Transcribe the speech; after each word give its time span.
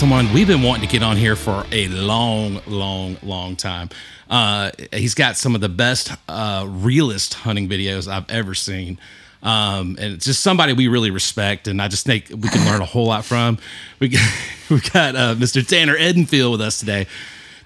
someone 0.00 0.32
we've 0.32 0.46
been 0.46 0.62
wanting 0.62 0.80
to 0.80 0.90
get 0.90 1.02
on 1.02 1.14
here 1.14 1.36
for 1.36 1.66
a 1.72 1.86
long, 1.88 2.58
long, 2.66 3.18
long 3.22 3.54
time. 3.54 3.90
Uh, 4.30 4.70
he's 4.94 5.14
got 5.14 5.36
some 5.36 5.54
of 5.54 5.60
the 5.60 5.68
best 5.68 6.10
uh, 6.26 6.64
realist 6.66 7.34
hunting 7.34 7.68
videos 7.68 8.10
I've 8.10 8.24
ever 8.30 8.54
seen. 8.54 8.98
Um, 9.42 9.98
and 10.00 10.14
it's 10.14 10.24
just 10.24 10.42
somebody 10.42 10.72
we 10.72 10.88
really 10.88 11.10
respect, 11.10 11.68
and 11.68 11.82
I 11.82 11.88
just 11.88 12.06
think 12.06 12.30
we 12.30 12.48
can 12.48 12.64
learn 12.64 12.80
a 12.80 12.86
whole 12.86 13.08
lot 13.08 13.26
from. 13.26 13.58
We 13.98 14.08
got, 14.08 14.32
we 14.70 14.80
got 14.80 15.16
uh, 15.16 15.34
Mr. 15.34 15.66
Tanner 15.66 15.98
Edenfield 15.98 16.52
with 16.52 16.62
us 16.62 16.80
today. 16.80 17.06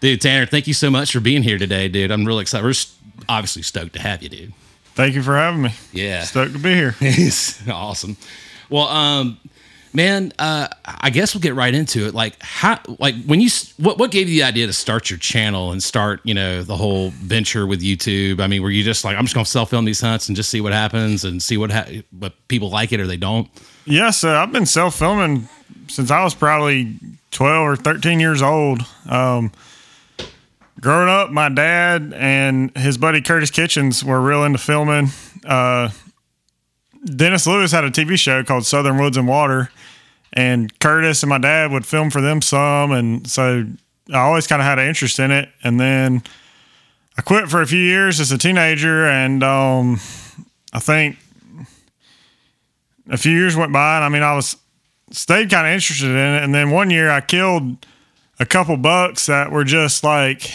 Dude, 0.01 0.21
Tanner, 0.21 0.45
thank 0.45 0.66
you 0.66 0.74
so 0.74 0.91
much 0.91 1.12
for 1.12 1.21
being 1.21 1.45
here 1.45 1.57
today, 1.57 1.87
dude. 1.87 2.10
I'm 2.10 2.24
really 2.24 2.43
excited. 2.43 2.65
We're 2.65 2.74
obviously 3.29 3.62
stoked 3.62 3.93
to 3.93 4.01
have 4.01 4.24
you, 4.24 4.29
dude. 4.29 4.52
Thank 4.96 5.15
you 5.15 5.23
for 5.23 5.37
having 5.37 5.62
me. 5.62 5.71
Yeah. 5.93 6.24
Stoked 6.24 6.55
to 6.55 6.59
be 6.59 6.74
here. 6.74 6.96
It's 7.01 7.69
awesome. 7.69 8.16
Well, 8.71 8.88
um, 8.88 9.38
man, 9.95 10.33
uh, 10.39 10.69
I 10.84 11.11
guess 11.11 11.34
we'll 11.34 11.41
get 11.41 11.55
right 11.55 11.73
into 11.73 12.07
it. 12.07 12.15
Like, 12.15 12.37
how, 12.41 12.80
like 12.98 13.15
when 13.25 13.41
you, 13.41 13.48
what, 13.79 13.98
what 13.98 14.11
gave 14.11 14.29
you 14.29 14.41
the 14.41 14.43
idea 14.43 14.66
to 14.66 14.73
start 14.73 15.09
your 15.09 15.18
channel 15.18 15.73
and 15.73 15.82
start, 15.82 16.21
you 16.24 16.35
know, 16.35 16.63
the 16.63 16.77
whole 16.77 17.10
venture 17.10 17.66
with 17.66 17.80
YouTube? 17.80 18.41
I 18.41 18.46
mean, 18.46 18.63
were 18.63 18.71
you 18.71 18.83
just 18.83 19.05
like, 19.05 19.16
I'm 19.16 19.24
just 19.24 19.35
gonna 19.35 19.46
self 19.46 19.71
film 19.71 19.85
these 19.85 20.01
hunts 20.01 20.29
and 20.29 20.37
just 20.37 20.51
see 20.51 20.60
what 20.60 20.73
happens 20.73 21.24
and 21.24 21.43
see 21.43 21.57
what 21.57 21.71
ha- 21.71 22.02
what 22.18 22.35
people 22.49 22.71
like 22.71 22.93
it 22.93 23.01
or 23.01 23.07
they 23.07 23.16
don't? 23.16 23.49
Yeah, 23.87 24.10
so 24.10 24.35
I've 24.35 24.52
been 24.52 24.66
self 24.66 24.99
filming 24.99 25.49
since 25.88 26.11
I 26.11 26.24
was 26.24 26.35
probably 26.35 26.95
12 27.30 27.68
or 27.68 27.77
13 27.77 28.21
years 28.21 28.43
old. 28.43 28.80
Um, 29.09 29.52
growing 30.80 31.09
up, 31.09 31.30
my 31.30 31.49
dad 31.49 32.13
and 32.16 32.77
his 32.77 32.99
buddy 32.99 33.21
Curtis 33.21 33.51
Kitchens 33.51 34.05
were 34.05 34.21
real 34.21 34.45
into 34.45 34.59
filming. 34.59 35.09
Uh, 35.45 35.90
Dennis 37.05 37.46
Lewis 37.46 37.73
had 37.73 37.85
a 37.85 37.90
TV 37.90 38.18
show 38.18 38.43
called 38.43 38.65
Southern 38.65 38.99
Woods 38.99 39.16
and 39.16 39.29
Water, 39.29 39.71
and 40.35 40.79
Curtis 40.80 41.23
and 41.23 41.30
my 41.30 41.38
dad 41.38 41.71
would 41.71 41.87
film 41.87 42.10
for 42.10 42.21
them 42.21 42.43
some. 42.43 42.93
And 42.93 43.27
so 43.27 43.65
I 44.13 44.18
always 44.18 44.46
kind 44.46 44.60
of 44.60 44.66
had 44.66 44.79
an 44.79 44.87
interest 44.87 45.18
in 45.18 45.30
it. 45.30 45.49
And 45.63 45.80
then 45.80 46.23
I 47.16 47.23
quit 47.23 47.49
for 47.49 47.63
a 47.63 47.66
few 47.66 47.79
years 47.79 48.21
as 48.21 48.32
a 48.32 48.38
teenager, 48.38 49.07
and 49.07 49.43
um, 49.43 50.01
I 50.73 50.80
think 50.80 51.16
a 53.09 53.16
few 53.16 53.32
years 53.32 53.55
went 53.55 53.73
by, 53.73 53.96
and 53.96 54.05
I 54.05 54.09
mean, 54.09 54.24
I 54.24 54.35
was 54.35 54.57
stayed 55.12 55.49
kind 55.49 55.66
of 55.66 55.73
interested 55.73 56.10
in 56.10 56.16
it. 56.16 56.43
And 56.43 56.52
then 56.52 56.71
one 56.71 56.90
year, 56.90 57.10
I 57.10 57.21
killed 57.21 57.87
a 58.40 58.46
couple 58.46 58.77
bucks 58.77 59.27
that 59.27 59.52
were 59.52 59.62
just 59.62 60.02
like 60.02 60.51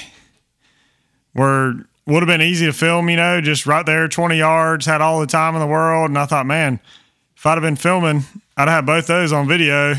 were 1.33 1.75
would 2.05 2.23
have 2.23 2.27
been 2.27 2.41
easy 2.41 2.66
to 2.66 2.73
film, 2.73 3.09
you 3.09 3.16
know, 3.16 3.39
just 3.39 3.66
right 3.66 3.85
there, 3.85 4.09
twenty 4.09 4.38
yards, 4.38 4.85
had 4.85 5.00
all 5.00 5.22
the 5.22 5.27
time 5.27 5.53
in 5.55 5.61
the 5.61 5.67
world. 5.67 6.09
And 6.09 6.17
I 6.17 6.25
thought, 6.25 6.45
man, 6.45 6.81
if 7.39 7.45
I'd 7.45 7.51
have 7.51 7.61
been 7.61 7.77
filming, 7.77 8.25
I'd 8.57 8.67
have 8.67 8.85
both 8.85 9.07
those 9.07 9.31
on 9.31 9.47
video. 9.47 9.95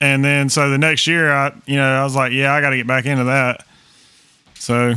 And 0.00 0.24
then 0.24 0.48
so 0.48 0.70
the 0.70 0.78
next 0.78 1.06
year, 1.06 1.30
I 1.30 1.52
you 1.66 1.76
know, 1.76 1.86
I 1.86 2.02
was 2.02 2.16
like, 2.16 2.32
yeah, 2.32 2.54
I 2.54 2.62
got 2.62 2.70
to 2.70 2.78
get 2.78 2.86
back 2.86 3.04
into 3.04 3.24
that. 3.24 3.66
So 4.54 4.94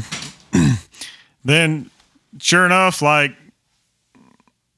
then, 1.44 1.92
sure 2.40 2.66
enough, 2.66 3.01
like 3.01 3.35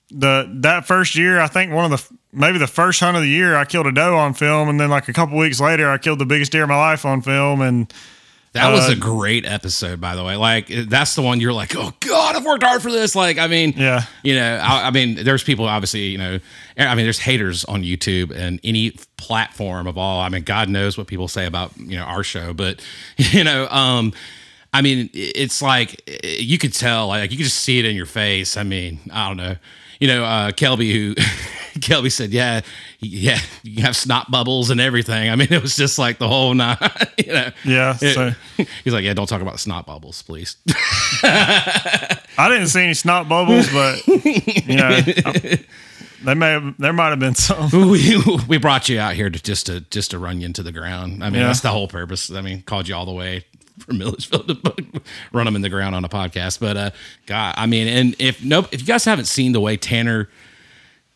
the 0.09 0.49
that 0.61 0.87
first 0.87 1.15
year, 1.15 1.39
I 1.39 1.45
think 1.45 1.71
one 1.71 1.85
of 1.85 1.91
the 1.91 2.17
maybe 2.31 2.57
the 2.57 2.65
first 2.65 2.99
hunt 2.99 3.15
of 3.15 3.21
the 3.21 3.29
year, 3.29 3.55
I 3.57 3.65
killed 3.65 3.85
a 3.85 3.91
doe 3.91 4.15
on 4.17 4.33
film, 4.33 4.67
and 4.67 4.79
then 4.79 4.89
like 4.89 5.07
a 5.07 5.13
couple 5.13 5.37
weeks 5.37 5.61
later, 5.61 5.91
I 5.91 5.99
killed 5.99 6.17
the 6.17 6.25
biggest 6.25 6.51
deer 6.51 6.63
of 6.63 6.69
my 6.69 6.77
life 6.77 7.05
on 7.05 7.21
film, 7.21 7.61
and 7.61 7.93
That 8.53 8.71
was 8.71 8.87
Uh, 8.87 8.91
a 8.91 8.95
great 8.95 9.45
episode, 9.45 9.99
by 9.99 10.15
the 10.15 10.23
way. 10.23 10.35
Like, 10.35 10.67
that's 10.67 11.15
the 11.15 11.21
one 11.23 11.39
you're 11.41 11.53
like, 11.53 11.75
oh 11.75 11.91
God, 11.99 12.35
I've 12.35 12.45
worked 12.45 12.63
hard 12.63 12.81
for 12.83 12.91
this. 12.91 13.15
Like, 13.15 13.39
I 13.39 13.47
mean, 13.47 13.73
Yeah. 13.75 14.03
you 14.21 14.35
know, 14.35 14.59
I, 14.63 14.87
I 14.87 14.91
mean, 14.91 15.15
there's 15.23 15.43
people 15.43 15.65
obviously, 15.65 16.01
you 16.07 16.17
know, 16.19 16.39
I 16.77 16.93
mean, 16.95 17.05
there's 17.05 17.19
haters 17.19 17.65
on 17.65 17.81
YouTube 17.83 18.29
and 18.31 18.59
any 18.63 18.91
platform 19.17 19.87
of 19.87 19.97
all. 19.97 20.21
I 20.21 20.29
mean, 20.29 20.43
God 20.43 20.69
knows 20.69 20.97
what 20.97 21.07
people 21.07 21.27
say 21.27 21.45
about 21.47 21.71
you 21.77 21.97
know 21.97 22.03
our 22.03 22.23
show, 22.23 22.53
but 22.53 22.79
you 23.17 23.43
know, 23.43 23.67
um, 23.69 24.13
I 24.71 24.81
mean, 24.81 25.09
it's 25.13 25.61
like 25.61 26.01
you 26.23 26.57
could 26.57 26.73
tell, 26.73 27.07
like 27.07 27.31
you 27.31 27.37
could 27.37 27.43
just 27.45 27.57
see 27.61 27.79
it 27.79 27.85
in 27.85 27.95
your 27.95 28.05
face. 28.07 28.55
I 28.57 28.63
mean, 28.63 28.99
I 29.11 29.27
don't 29.27 29.37
know. 29.37 29.55
You 29.99 30.07
know, 30.07 30.23
uh, 30.25 30.51
Kelby, 30.51 30.91
who 30.93 31.15
Kelby 31.79 32.11
said, 32.11 32.31
"Yeah, 32.31 32.61
yeah, 32.99 33.39
you 33.63 33.81
have 33.83 33.95
snot 33.95 34.29
bubbles 34.31 34.69
and 34.69 34.79
everything." 34.81 35.29
I 35.29 35.35
mean, 35.35 35.47
it 35.51 35.61
was 35.61 35.75
just 35.75 35.97
like 35.99 36.17
the 36.19 36.27
whole 36.27 36.53
night. 36.55 36.77
You 37.17 37.33
know, 37.33 37.49
Yeah, 37.63 37.97
It- 38.01 38.13
so- 38.15 38.31
he's 38.83 38.93
like, 38.93 39.03
"Yeah, 39.03 39.13
don't 39.13 39.27
talk 39.27 39.41
about 39.41 39.59
snot 39.59 39.85
bubbles, 39.85 40.21
please." 40.21 40.57
I 41.23 42.47
didn't 42.49 42.67
see 42.67 42.81
any 42.83 42.93
snot 42.93 43.29
bubbles, 43.29 43.69
but 43.71 44.05
you 44.07 44.75
know, 44.77 44.87
I- 44.89 45.63
they 46.25 46.35
may 46.35 46.51
have, 46.51 46.77
there 46.77 46.93
might 46.93 47.09
have 47.09 47.19
been 47.19 47.35
some. 47.35 47.69
we 47.91 48.15
we 48.47 48.57
brought 48.57 48.87
you 48.87 48.97
out 48.97 49.13
here 49.13 49.29
to 49.29 49.41
just 49.41 49.65
to 49.65 49.81
just 49.81 50.11
to 50.11 50.19
run 50.19 50.39
you 50.39 50.45
into 50.45 50.63
the 50.63 50.71
ground. 50.71 51.21
I 51.21 51.29
mean, 51.29 51.41
Yeah. 51.41 51.47
that's 51.47 51.59
the 51.59 51.67
whole 51.69 51.89
purpose. 51.89 52.31
I 52.31 52.39
mean, 52.41 52.61
called 52.61 52.87
you 52.87 52.95
all 52.95 53.05
the 53.05 53.11
way 53.11 53.43
from 53.83 53.97
Milledgeville 53.97 54.43
to 54.43 55.01
run 55.31 55.45
them 55.45 55.55
in 55.55 55.61
the 55.61 55.69
ground 55.69 55.95
on 55.95 56.05
a 56.05 56.09
podcast. 56.09 56.59
But 56.59 56.77
uh, 56.77 56.91
God, 57.25 57.55
I 57.57 57.65
mean, 57.65 57.87
and 57.87 58.15
if 58.19 58.43
no, 58.43 58.59
if 58.71 58.81
you 58.81 58.87
guys 58.87 59.05
haven't 59.05 59.25
seen 59.25 59.51
the 59.51 59.59
way 59.59 59.77
Tanner 59.77 60.29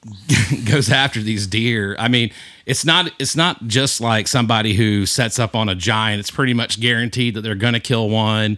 goes 0.65 0.91
after 0.91 1.21
these 1.21 1.47
deer, 1.47 1.95
I 1.97 2.07
mean, 2.07 2.31
it's 2.65 2.85
not 2.85 3.11
it's 3.19 3.35
not 3.35 3.65
just 3.67 4.01
like 4.01 4.27
somebody 4.27 4.73
who 4.73 5.05
sets 5.05 5.39
up 5.39 5.55
on 5.55 5.69
a 5.69 5.75
giant. 5.75 6.19
It's 6.19 6.31
pretty 6.31 6.53
much 6.53 6.79
guaranteed 6.79 7.35
that 7.35 7.41
they're 7.41 7.55
to 7.55 7.79
kill 7.79 8.09
one, 8.09 8.57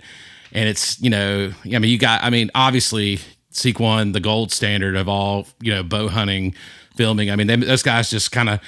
and 0.51 0.69
it's 0.69 0.99
you 1.01 1.09
know, 1.09 1.51
I 1.65 1.79
mean, 1.79 1.91
you 1.91 1.97
got, 1.97 2.23
I 2.23 2.29
mean, 2.29 2.51
obviously. 2.55 3.19
Seek 3.51 3.79
one, 3.79 4.11
the 4.11 4.19
gold 4.19 4.51
standard 4.51 4.95
of 4.95 5.09
all 5.09 5.47
you 5.59 5.73
know 5.73 5.81
bow 5.81 6.07
hunting, 6.07 6.53
filming. 6.95 7.31
I 7.31 7.35
mean, 7.35 7.47
they, 7.47 7.55
those 7.55 7.81
guys 7.81 8.11
just 8.11 8.31
kind 8.31 8.47
of 8.47 8.59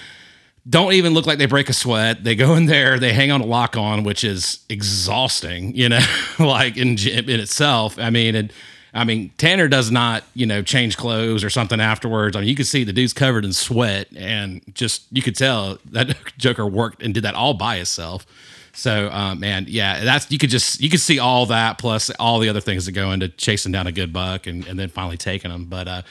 don't 0.70 0.94
even 0.94 1.14
look 1.14 1.26
like 1.26 1.40
they 1.40 1.48
break 1.48 1.70
a 1.70 1.74
sweat. 1.74 2.24
They 2.24 2.36
go 2.36 2.56
in 2.56 2.68
there, 2.68 3.00
they 3.00 3.14
hang 3.14 3.32
on 3.32 3.42
a 3.42 3.46
lock 3.46 3.76
on, 3.76 4.04
which 4.04 4.24
is 4.24 4.60
exhausting, 4.70 5.76
you 5.76 5.90
know, 5.90 6.06
like 6.40 6.78
in 6.78 6.98
in 6.98 7.40
itself. 7.40 7.98
I 7.98 8.10
mean, 8.10 8.36
and 8.36 8.54
I 8.94 9.04
mean 9.04 9.32
Tanner 9.38 9.68
does 9.68 9.90
not, 9.90 10.24
you 10.36 10.46
know, 10.46 10.62
change 10.62 10.98
clothes 10.98 11.44
or 11.44 11.50
something 11.50 11.82
afterwards. 11.82 12.36
I 12.36 12.42
mean, 12.42 12.50
you 12.50 12.56
can 12.56 12.66
see 12.66 12.84
the 12.84 12.94
dude's 12.94 13.14
covered 13.14 13.44
in 13.44 13.54
sweat, 13.54 14.08
and 14.16 14.62
just 14.76 15.04
you 15.12 15.22
could 15.22 15.36
tell 15.36 15.80
that 15.92 16.16
Joker 16.38 16.68
worked 16.68 17.02
and 17.02 17.14
did 17.14 17.24
that 17.24 17.36
all 17.36 17.56
by 17.56 17.78
himself. 17.78 18.26
So, 18.74 19.10
um, 19.12 19.40
man, 19.40 19.66
yeah, 19.68 20.04
that's 20.04 20.32
you 20.32 20.38
could 20.38 20.50
just 20.50 20.80
you 20.80 20.90
could 20.90 21.02
see 21.02 21.20
all 21.20 21.46
that 21.48 21.78
plus 21.78 22.10
all 22.12 22.40
the 22.40 22.50
other 22.50 22.62
things 22.62 22.86
that 22.86 22.94
go 22.94 23.12
into 23.12 23.30
chasing 23.30 23.72
down 23.72 23.88
a 23.88 23.92
good 23.92 24.14
buck 24.14 24.48
and, 24.48 24.66
and 24.68 24.80
then 24.80 24.90
finally 24.90 25.18
taking 25.18 25.52
them. 25.52 25.66
But, 25.66 25.88
uh, 25.88 26.02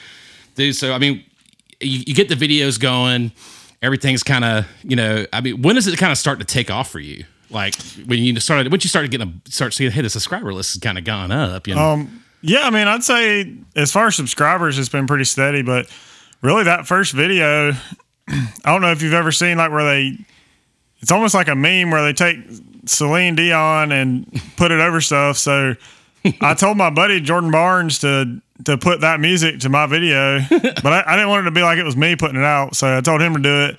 dude, 0.57 0.77
so 0.77 0.93
I 0.93 0.99
mean, 0.99 1.25
you, 1.81 2.03
you 2.07 2.15
get 2.15 2.29
the 2.29 2.35
videos 2.35 2.79
going, 2.79 3.33
everything's 3.83 4.23
kind 4.23 4.45
of 4.45 4.67
you 4.83 4.97
know. 4.97 5.27
I 5.33 5.41
mean, 5.41 5.63
when 5.63 5.75
does 5.75 5.87
it 5.87 5.97
kind 5.99 6.13
of 6.13 6.19
start 6.19 6.39
to 6.41 6.45
take 6.45 6.71
off 6.71 6.91
for 6.91 7.01
you? 7.01 7.25
Like 7.51 7.75
when 8.07 8.21
you 8.21 8.39
started, 8.39 8.71
once 8.71 8.85
you 8.85 8.89
started 8.89 9.11
getting 9.11 9.41
a 9.47 9.51
start 9.51 9.75
seeing, 9.75 9.91
hey, 9.91 10.03
the 10.03 10.11
subscriber 10.11 10.53
list 10.53 10.75
has 10.75 10.81
kind 10.81 10.97
of 10.99 11.05
gone 11.05 11.33
up. 11.33 11.67
You 11.67 11.75
know, 11.75 11.81
Um, 11.93 12.23
yeah, 12.43 12.61
I 12.63 12.71
mean, 12.71 12.87
I'd 12.87 13.03
say 13.03 13.53
as 13.75 13.91
far 13.93 14.07
as 14.07 14.15
subscribers, 14.17 14.79
it's 14.79 14.89
been 14.89 15.07
pretty 15.07 15.25
steady, 15.25 15.63
but 15.63 15.87
really 16.43 16.65
that 16.65 16.87
first 16.87 17.13
video, 17.13 17.73
I 18.29 18.47
don't 18.65 18.81
know 18.83 18.93
if 18.93 19.03
you've 19.03 19.15
ever 19.15 19.33
seen 19.33 19.59
like 19.59 19.73
where 19.73 19.85
they, 19.85 20.17
it's 21.01 21.11
almost 21.11 21.35
like 21.35 21.49
a 21.49 21.55
meme 21.57 21.91
where 21.91 22.03
they 22.05 22.13
take 22.13 22.39
Celine 22.87 23.35
Dion 23.35 23.91
and 23.91 24.41
put 24.57 24.71
it 24.71 24.79
over 24.81 25.01
stuff. 25.01 25.37
So 25.37 25.75
I 26.41 26.55
told 26.55 26.77
my 26.77 26.91
buddy 26.91 27.21
Jordan 27.21 27.51
Barnes 27.51 27.99
to 28.01 28.41
to 28.65 28.77
put 28.79 29.01
that 29.03 29.21
music 29.21 29.61
to 29.61 29.69
my 29.69 29.87
video, 29.87 30.41
but 30.51 30.87
I, 30.87 31.05
I 31.07 31.17
didn't 31.17 31.29
want 31.29 31.47
it 31.47 31.51
to 31.51 31.55
be 31.55 31.63
like 31.63 31.79
it 31.79 31.85
was 31.85 31.97
me 31.97 32.17
putting 32.17 32.37
it 32.37 32.45
out. 32.45 32.77
So 32.77 32.97
I 32.97 33.01
told 33.01 33.21
him 33.21 33.35
to 33.35 33.41
do 33.41 33.65
it, 33.67 33.79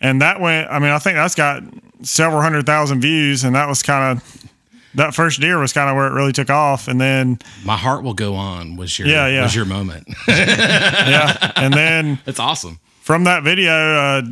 and 0.00 0.20
that 0.22 0.40
went. 0.40 0.70
I 0.70 0.78
mean, 0.78 0.90
I 0.90 0.98
think 0.98 1.16
that's 1.16 1.34
got 1.34 1.62
several 2.02 2.42
hundred 2.42 2.66
thousand 2.66 3.00
views, 3.00 3.44
and 3.44 3.54
that 3.54 3.68
was 3.68 3.82
kind 3.82 4.18
of 4.18 4.46
that 4.94 5.14
first 5.14 5.40
deer 5.40 5.58
was 5.58 5.72
kind 5.72 5.90
of 5.90 5.96
where 5.96 6.06
it 6.06 6.12
really 6.12 6.32
took 6.32 6.50
off, 6.50 6.88
and 6.88 7.00
then 7.00 7.38
my 7.64 7.76
heart 7.76 8.02
will 8.02 8.14
go 8.14 8.34
on. 8.34 8.76
Was 8.76 8.98
your 8.98 9.08
Yeah, 9.08 9.26
yeah. 9.28 9.42
was 9.42 9.54
your 9.54 9.64
moment? 9.66 10.06
yeah, 10.28 11.52
and 11.56 11.72
then 11.74 12.18
That's 12.24 12.40
awesome. 12.40 12.80
from 13.02 13.24
that 13.24 13.42
video, 13.44 13.72
uh, 13.72 14.22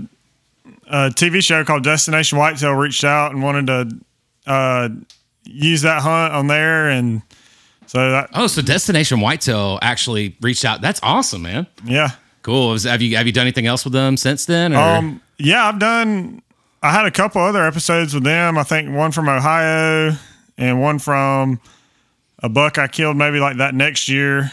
a 0.86 0.96
TV 1.10 1.42
show 1.42 1.64
called 1.64 1.84
Destination 1.84 2.38
Whitetail 2.38 2.72
reached 2.72 3.04
out 3.04 3.32
and 3.32 3.42
wanted 3.42 3.66
to 3.66 4.50
uh, 4.50 4.88
use 5.44 5.82
that 5.82 6.02
hunt 6.02 6.32
on 6.32 6.46
there, 6.46 6.88
and 6.88 7.22
so 7.94 8.10
that 8.10 8.30
Oh, 8.34 8.46
so 8.46 8.60
Destination 8.62 9.20
Whitetail 9.20 9.78
actually 9.82 10.36
reached 10.40 10.64
out. 10.64 10.80
That's 10.80 11.00
awesome, 11.02 11.42
man. 11.42 11.66
yeah, 11.84 12.10
Cool. 12.42 12.70
Was- 12.70 12.84
have 12.84 13.00
you 13.00 13.16
have 13.16 13.26
you 13.26 13.32
done 13.32 13.42
anything 13.46 13.66
else 13.66 13.84
with 13.84 13.92
them 13.94 14.16
since 14.16 14.44
then? 14.46 14.74
Or? 14.74 14.78
um, 14.78 15.20
yeah, 15.38 15.66
I've 15.66 15.78
done. 15.78 16.42
I 16.82 16.90
had 16.92 17.06
a 17.06 17.10
couple 17.10 17.40
other 17.40 17.64
episodes 17.66 18.12
with 18.12 18.24
them. 18.24 18.58
I 18.58 18.62
think 18.62 18.94
one 18.94 19.10
from 19.12 19.28
Ohio 19.28 20.14
and 20.58 20.82
one 20.82 20.98
from 20.98 21.58
a 22.42 22.48
buck 22.50 22.76
I 22.76 22.88
killed 22.88 23.16
maybe 23.16 23.40
like 23.40 23.56
that 23.56 23.74
next 23.74 24.08
year. 24.08 24.52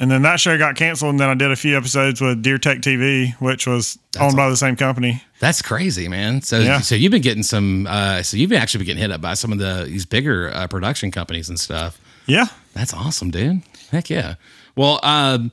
And 0.00 0.10
then 0.10 0.22
that 0.22 0.40
show 0.40 0.58
got 0.58 0.74
canceled, 0.76 1.10
and 1.12 1.20
then 1.20 1.30
I 1.30 1.34
did 1.34 1.50
a 1.52 1.56
few 1.56 1.76
episodes 1.76 2.20
with 2.20 2.42
Deer 2.42 2.58
Tech 2.58 2.78
TV, 2.80 3.32
which 3.40 3.66
was 3.66 3.96
owned 4.20 4.36
by 4.36 4.50
the 4.50 4.56
same 4.56 4.74
company. 4.76 5.22
That's 5.38 5.62
crazy, 5.62 6.08
man. 6.08 6.42
So, 6.42 6.58
Yeah. 6.58 6.80
so 6.80 6.96
you've 6.96 7.12
been 7.12 7.22
getting 7.22 7.44
some. 7.44 7.86
Uh, 7.86 8.22
so 8.22 8.36
you've 8.36 8.50
been 8.50 8.60
actually 8.60 8.80
been 8.80 8.86
getting 8.86 9.02
hit 9.02 9.12
up 9.12 9.20
by 9.20 9.34
some 9.34 9.52
of 9.52 9.58
the 9.58 9.84
these 9.88 10.04
bigger 10.04 10.50
uh, 10.52 10.66
production 10.66 11.10
companies 11.12 11.48
and 11.48 11.58
stuff. 11.58 11.98
Yeah, 12.26 12.46
That's 12.74 12.92
awesome, 12.94 13.30
dude. 13.30 13.62
Heck 13.90 14.10
yeah. 14.10 14.34
Well, 14.76 14.98
um, 15.02 15.52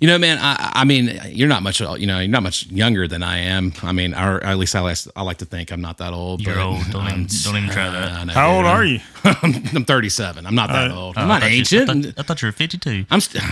You 0.00 0.06
know, 0.08 0.16
man. 0.18 0.38
I, 0.40 0.72
I 0.76 0.84
mean, 0.84 1.20
you're 1.28 1.48
not 1.48 1.62
much. 1.62 1.80
You 1.80 2.06
know, 2.06 2.20
you're 2.20 2.28
not 2.28 2.42
much 2.42 2.66
younger 2.68 3.06
than 3.06 3.22
I 3.22 3.38
am. 3.38 3.72
I 3.82 3.92
mean, 3.92 4.14
or, 4.14 4.36
or 4.36 4.44
at 4.44 4.56
least 4.56 4.74
I 4.74 4.80
like, 4.80 4.96
I 5.14 5.22
like 5.22 5.38
to 5.38 5.44
think 5.44 5.70
I'm 5.72 5.82
not 5.82 5.98
that 5.98 6.14
old. 6.14 6.40
You're 6.40 6.58
old. 6.58 6.78
Don't 6.90 7.06
even- 7.06 7.26
don't 7.44 7.56
even 7.56 7.68
try 7.68 7.90
that. 7.90 8.12
I 8.12 8.24
know, 8.24 8.32
How 8.32 8.48
dude. 8.48 8.56
old 8.56 8.66
are 8.66 8.84
you? 8.84 9.00
I'm 9.74 9.84
37. 9.84 10.46
I'm 10.46 10.54
not 10.54 10.68
that 10.70 10.90
Uh, 10.90 10.94
old. 10.96 11.16
Oh, 11.18 11.20
I'm 11.20 11.26
I 11.26 11.34
not 11.34 11.42
thought 11.42 11.50
you- 11.50 11.58
ancient. 11.58 11.90
I 11.90 11.94
thought, 12.02 12.14
I 12.18 12.22
thought 12.22 12.42
you 12.42 12.46
were 12.48 12.52
52. 12.52 13.04
I'm. 13.10 13.20
St- 13.20 13.44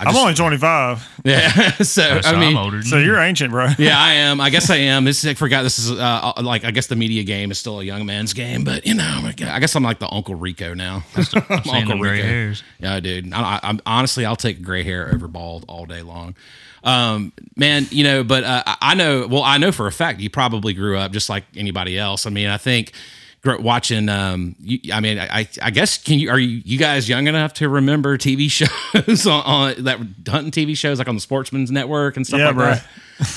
I 0.00 0.08
I'm 0.08 0.16
only 0.16 0.34
25. 0.34 1.20
Yeah. 1.24 1.50
so 1.78 1.82
So 1.84 2.20
I 2.24 2.32
mean, 2.40 2.56
I'm 2.56 2.56
older. 2.56 2.82
So 2.82 2.96
you. 2.96 3.04
you're 3.06 3.18
ancient, 3.18 3.50
bro. 3.50 3.68
yeah, 3.78 3.98
I 3.98 4.14
am. 4.26 4.40
I 4.40 4.48
guess 4.50 4.70
I 4.70 4.76
am. 4.76 5.04
This 5.04 5.22
is, 5.24 5.30
I 5.30 5.34
forgot. 5.34 5.62
This 5.62 5.78
is 5.78 5.90
uh, 5.92 6.32
like 6.42 6.64
I 6.64 6.70
guess 6.70 6.86
the 6.86 6.96
media 6.96 7.22
game 7.22 7.50
is 7.50 7.58
still 7.58 7.80
a 7.80 7.84
young 7.84 8.06
man's 8.06 8.32
game, 8.32 8.64
but 8.64 8.86
you 8.86 8.94
know, 8.94 9.22
I 9.26 9.60
guess 9.60 9.74
I'm 9.76 9.82
like 9.82 9.98
the 9.98 10.10
Uncle 10.12 10.34
Rico 10.34 10.72
now. 10.74 11.04
I'm 11.16 11.62
seeing 11.64 11.88
them 11.88 11.98
gray 11.98 12.22
hairs. 12.22 12.62
Yeah, 12.78 12.98
dude. 13.00 13.32
I, 13.32 13.40
I, 13.56 13.60
I'm 13.62 13.80
honestly, 13.84 14.24
I'll 14.24 14.36
take 14.36 14.62
gray 14.62 14.82
hair 14.84 15.10
over 15.12 15.28
bald 15.28 15.64
all 15.68 15.84
day 15.86 16.02
long. 16.02 16.34
Um, 16.82 17.32
man, 17.56 17.86
you 17.90 18.04
know, 18.04 18.24
but 18.24 18.42
uh, 18.44 18.62
I- 18.66 18.76
I 18.80 18.94
know. 18.94 19.26
Well, 19.26 19.42
I 19.42 19.58
know 19.58 19.70
for 19.70 19.86
a 19.86 19.92
fact 19.92 20.20
you 20.20 20.30
probably 20.30 20.72
grew 20.72 20.96
up 20.96 21.12
just 21.12 21.28
like 21.28 21.44
anybody 21.54 21.98
else. 21.98 22.24
I 22.26 22.30
mean, 22.30 22.48
I 22.48 22.56
think 22.56 22.92
gr- 22.92 22.96
watching. 23.44 24.08
Um, 24.08 24.54
you, 24.60 24.92
I 24.92 25.00
mean, 25.00 25.18
I, 25.18 25.48
I 25.62 25.70
guess 25.70 25.98
can 25.98 26.18
you 26.18 26.30
are 26.30 26.38
you, 26.38 26.62
you 26.64 26.78
guys 26.78 27.08
young 27.08 27.26
enough 27.26 27.54
to 27.54 27.68
remember 27.68 28.16
TV 28.18 28.50
shows 29.04 29.26
on, 29.26 29.42
on 29.44 29.84
that 29.84 29.98
hunting 30.28 30.50
TV 30.52 30.76
shows 30.76 30.98
like 30.98 31.08
on 31.08 31.14
the 31.14 31.20
Sportsman's 31.20 31.70
Network 31.70 32.16
and 32.16 32.26
stuff 32.26 32.40
Yeah, 32.40 32.46
like 32.48 32.56
bro. 32.56 32.64
that? 32.74 32.86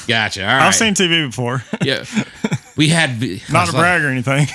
Gotcha. 0.08 0.42
All 0.42 0.48
right. 0.48 0.68
I've 0.68 0.76
seen 0.76 0.94
TV 0.94 1.28
before. 1.28 1.64
Yeah, 1.84 2.06
we 2.78 2.88
had. 2.90 3.20
Not 3.52 3.68
to 3.68 3.72
like, 3.74 3.82
brag 3.82 4.02
or 4.04 4.08
anything. 4.10 4.48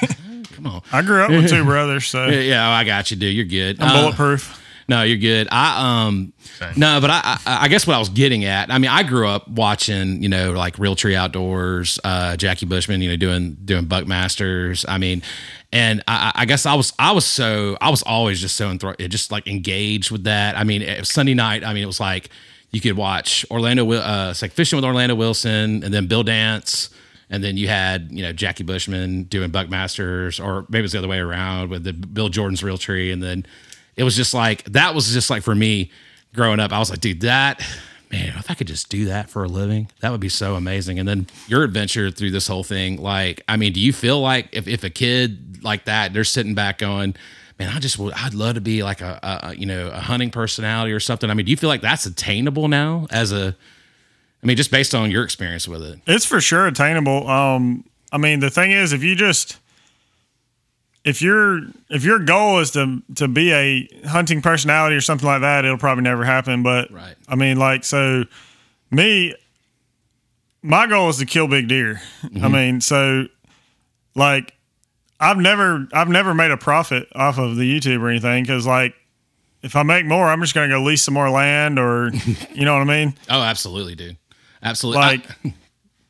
Come 0.54 0.66
on. 0.66 0.82
I 0.92 1.02
grew 1.02 1.22
up 1.22 1.30
with 1.30 1.48
two 1.50 1.64
brothers, 1.64 2.06
so 2.06 2.26
Yeah, 2.26 2.40
yeah, 2.40 2.68
oh, 2.68 2.72
I 2.72 2.84
got 2.84 3.10
you, 3.10 3.16
dude. 3.16 3.34
You're 3.36 3.44
good. 3.44 3.80
I'm 3.80 3.88
Uh, 3.90 4.00
bulletproof. 4.02 4.62
No, 4.88 5.02
you're 5.02 5.19
good. 5.19 5.49
I 5.50 6.06
um 6.06 6.32
no, 6.76 6.99
but 7.00 7.11
I, 7.11 7.20
I 7.46 7.58
I 7.64 7.69
guess 7.69 7.87
what 7.87 7.94
I 7.94 7.99
was 7.99 8.08
getting 8.08 8.44
at. 8.44 8.70
I 8.70 8.79
mean, 8.79 8.90
I 8.90 9.02
grew 9.02 9.29
up 9.29 9.46
watching, 9.46 10.23
you 10.23 10.29
know, 10.31 10.52
like 10.52 10.76
Realtree 10.76 11.14
Outdoors, 11.14 12.00
uh, 12.05 12.37
Jackie 12.37 12.64
Bushman, 12.67 13.02
you 13.02 13.11
know, 13.11 13.17
doing 13.17 13.58
doing 13.64 13.85
Buckmasters. 13.85 14.87
I 14.88 14.96
mean, 14.96 15.23
and 15.73 16.02
I, 16.08 16.32
I 16.35 16.44
guess 16.46 16.64
I 16.64 16.75
was 16.75 16.94
I 16.99 17.12
was 17.12 17.26
so 17.26 17.76
I 17.82 17.90
was 17.90 18.02
always 18.02 18.40
just 18.40 18.56
so 18.56 18.75
enthr- 18.75 19.08
just 19.11 19.31
like 19.31 19.46
engaged 19.46 20.11
with 20.11 20.25
that. 20.25 20.56
I 20.56 20.64
mean, 20.64 20.81
it 20.81 21.06
Sunday 21.06 21.34
night. 21.34 21.64
I 21.64 21.75
mean, 21.75 21.82
it 21.82 21.87
was 21.87 22.00
like 22.00 22.31
you 22.70 22.81
could 22.81 22.96
watch 22.96 23.44
Orlando, 23.50 23.91
uh, 23.91 24.29
it's 24.31 24.43
like 24.43 24.52
fishing 24.52 24.76
with 24.76 24.84
Orlando 24.84 25.14
Wilson, 25.14 25.82
and 25.82 25.93
then 25.93 26.06
Bill 26.06 26.23
Dance. 26.23 26.91
And 27.31 27.44
then 27.44 27.58
you 27.58 27.69
had, 27.69 28.08
you 28.11 28.23
know, 28.23 28.32
Jackie 28.32 28.64
Bushman 28.64 29.25
doing 29.25 29.50
Buckmasters, 29.50 30.43
or 30.43 30.64
maybe 30.70 30.84
it's 30.84 30.93
the 30.93 30.99
other 30.99 31.08
way 31.08 31.19
around 31.19 31.69
with 31.69 31.84
the 31.84 31.93
Bill 31.93 32.31
Jordan's 32.31 32.62
Realtree. 32.62 33.12
And 33.12 33.23
then 33.23 33.44
it 33.98 34.04
was 34.04 34.16
just 34.16 34.32
like 34.32 34.64
that 34.64 34.94
was 34.94 35.12
just 35.12 35.28
like 35.28 35.42
for 35.42 35.54
me 35.54 35.90
growing 36.34 36.60
up. 36.60 36.72
I 36.72 36.78
was 36.78 36.88
like, 36.88 37.00
dude, 37.00 37.20
that 37.20 37.60
man, 38.10 38.32
if 38.38 38.50
I 38.50 38.54
could 38.54 38.66
just 38.66 38.88
do 38.88 39.06
that 39.06 39.28
for 39.28 39.44
a 39.44 39.48
living, 39.48 39.90
that 40.00 40.10
would 40.10 40.20
be 40.20 40.28
so 40.28 40.54
amazing. 40.54 40.98
And 40.98 41.06
then 41.06 41.26
your 41.46 41.62
adventure 41.62 42.10
through 42.10 42.30
this 42.30 42.46
whole 42.46 42.64
thing, 42.64 42.96
like, 42.96 43.42
I 43.48 43.56
mean, 43.56 43.72
do 43.72 43.80
you 43.80 43.92
feel 43.92 44.20
like 44.20 44.48
if, 44.52 44.66
if 44.66 44.82
a 44.82 44.88
kid 44.88 45.62
like 45.62 45.84
that, 45.84 46.12
they're 46.12 46.24
sitting 46.24 46.54
back 46.54 46.78
going, 46.78 47.14
man, 47.58 47.68
I 47.74 47.78
just 47.80 47.98
would, 47.98 48.14
I'd 48.14 48.34
love 48.34 48.54
to 48.54 48.60
be 48.60 48.82
like 48.82 49.00
a, 49.00 49.40
a, 49.42 49.54
you 49.54 49.66
know, 49.66 49.88
a 49.88 50.00
hunting 50.00 50.30
personality 50.30 50.92
or 50.92 51.00
something. 51.00 51.28
I 51.28 51.34
mean, 51.34 51.46
do 51.46 51.50
you 51.50 51.56
feel 51.56 51.68
like 51.68 51.82
that's 51.82 52.06
attainable 52.06 52.68
now 52.68 53.06
as 53.10 53.32
a, 53.32 53.54
I 54.42 54.46
mean, 54.46 54.56
just 54.56 54.70
based 54.70 54.94
on 54.94 55.10
your 55.10 55.24
experience 55.24 55.66
with 55.66 55.82
it? 55.82 55.98
It's 56.06 56.24
for 56.24 56.40
sure 56.40 56.66
attainable. 56.66 57.28
Um, 57.28 57.84
I 58.12 58.18
mean, 58.18 58.40
the 58.40 58.50
thing 58.50 58.70
is, 58.70 58.92
if 58.92 59.02
you 59.02 59.16
just 59.16 59.58
if 61.08 61.22
your 61.22 61.62
if 61.88 62.05
your 62.05 62.19
goal 62.19 62.58
is 62.58 62.72
to 62.72 63.02
to 63.14 63.26
be 63.28 63.50
a 63.52 63.88
hunting 64.06 64.43
personality 64.43 64.94
or 64.94 65.00
something 65.00 65.26
like 65.26 65.40
that, 65.40 65.64
it'll 65.64 65.78
probably 65.78 66.05
never 66.05 66.22
happen. 66.25 66.62
But 66.62 66.93
Right. 66.93 67.16
I 67.26 67.34
mean, 67.34 67.58
like, 67.58 67.84
so 67.84 68.25
me, 68.90 69.34
my 70.62 70.87
goal 70.87 71.08
is 71.08 71.16
to 71.16 71.25
kill 71.25 71.49
big 71.49 71.66
deer. 71.66 72.02
I 72.22 72.26
mm-hmm. 72.26 72.52
mean, 72.52 72.81
so 72.82 73.25
like, 74.14 74.52
I've 75.19 75.38
never 75.38 75.88
I've 75.94 76.08
never 76.08 76.34
made 76.34 76.50
a 76.50 76.58
profit 76.58 77.08
off 77.14 77.38
of 77.38 77.56
the 77.56 77.64
YouTube 77.64 78.00
or 78.00 78.08
anything 78.08 78.44
because 78.44 78.66
like. 78.66 78.94
If 79.60 79.75
I 79.75 79.82
make 79.82 80.06
more, 80.06 80.28
I'm 80.28 80.40
just 80.40 80.55
gonna 80.55 80.69
go 80.69 80.81
lease 80.81 81.02
some 81.02 81.14
more 81.14 81.28
land, 81.31 81.81
or 81.81 82.12
you 82.55 82.64
know 82.64 82.75
what 82.75 82.81
I 82.81 82.84
mean. 82.84 83.14
Oh, 83.28 83.43
absolutely, 83.43 83.96
dude. 83.96 84.16
Absolutely. 84.62 85.02
Like, 85.02 85.26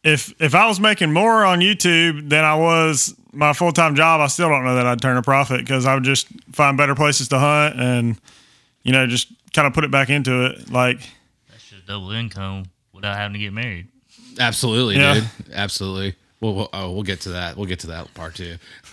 if 0.04 0.34
if 0.38 0.54
I 0.54 0.66
was 0.66 0.78
making 0.80 1.14
more 1.14 1.46
on 1.46 1.60
YouTube 1.60 2.28
than 2.28 2.44
I 2.44 2.54
was 2.56 3.14
my 3.32 3.52
full 3.52 3.72
time 3.72 3.94
job, 3.94 4.20
I 4.20 4.26
still 4.28 4.48
don't 4.48 4.64
know 4.64 4.74
that 4.76 4.86
I'd 4.86 5.00
turn 5.00 5.16
a 5.16 5.22
profit 5.22 5.60
because 5.60 5.86
I 5.86 5.94
would 5.94 6.04
just 6.04 6.28
find 6.52 6.76
better 6.76 6.94
places 6.94 7.28
to 7.28 7.38
hunt 7.38 7.78
and 7.80 8.20
you 8.82 8.92
know 8.92 9.06
just 9.06 9.28
kind 9.52 9.66
of 9.66 9.74
put 9.74 9.84
it 9.84 9.90
back 9.90 10.10
into 10.10 10.46
it. 10.46 10.70
Like, 10.70 11.00
That's 11.50 11.68
just 11.68 11.86
double 11.86 12.10
income 12.12 12.64
without 12.92 13.16
having 13.16 13.34
to 13.34 13.38
get 13.38 13.52
married. 13.52 13.88
Absolutely, 14.38 14.96
Yeah. 14.96 15.14
dude. 15.14 15.28
Absolutely. 15.52 16.14
Well, 16.40 16.54
we'll, 16.54 16.68
oh, 16.72 16.92
we'll 16.92 17.02
get 17.02 17.22
to 17.22 17.30
that. 17.30 17.56
We'll 17.56 17.66
get 17.66 17.80
to 17.80 17.88
that 17.88 18.14
part 18.14 18.36
too. 18.36 18.58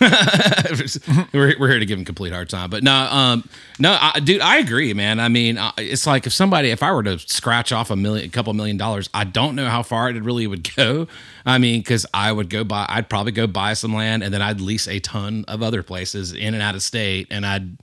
we're, 1.32 1.54
we're 1.58 1.68
here 1.68 1.78
to 1.78 1.86
give 1.86 1.96
him 1.96 2.04
complete 2.04 2.32
hard 2.32 2.48
time, 2.48 2.70
but 2.70 2.82
no, 2.82 2.92
um, 2.92 3.48
no, 3.78 3.96
I, 4.00 4.18
dude, 4.18 4.40
I 4.40 4.56
agree, 4.56 4.92
man. 4.94 5.20
I 5.20 5.28
mean, 5.28 5.56
uh, 5.56 5.70
it's 5.78 6.08
like 6.08 6.26
if 6.26 6.32
somebody, 6.32 6.70
if 6.70 6.82
I 6.82 6.90
were 6.90 7.04
to 7.04 7.20
scratch 7.20 7.70
off 7.70 7.90
a 7.90 7.96
million, 7.96 8.26
a 8.26 8.28
couple 8.30 8.52
million 8.52 8.76
dollars, 8.76 9.08
I 9.14 9.22
don't 9.22 9.54
know 9.54 9.68
how 9.68 9.84
far 9.84 10.10
it 10.10 10.20
really 10.24 10.48
would 10.48 10.74
go. 10.76 11.06
I 11.44 11.58
mean, 11.58 11.80
because 11.80 12.04
I 12.12 12.32
would 12.32 12.50
go 12.50 12.64
buy, 12.64 12.84
I'd 12.88 13.08
probably 13.08 13.32
go 13.32 13.46
buy 13.46 13.74
some 13.74 13.94
land, 13.94 14.24
and 14.24 14.34
then 14.34 14.42
I'd 14.42 14.60
lease 14.60 14.88
a 14.88 14.98
ton 14.98 15.44
of 15.46 15.62
other 15.62 15.84
places 15.84 16.32
in 16.32 16.52
and 16.52 16.62
out 16.62 16.74
of 16.74 16.82
state, 16.82 17.28
and 17.30 17.46
I'd, 17.46 17.76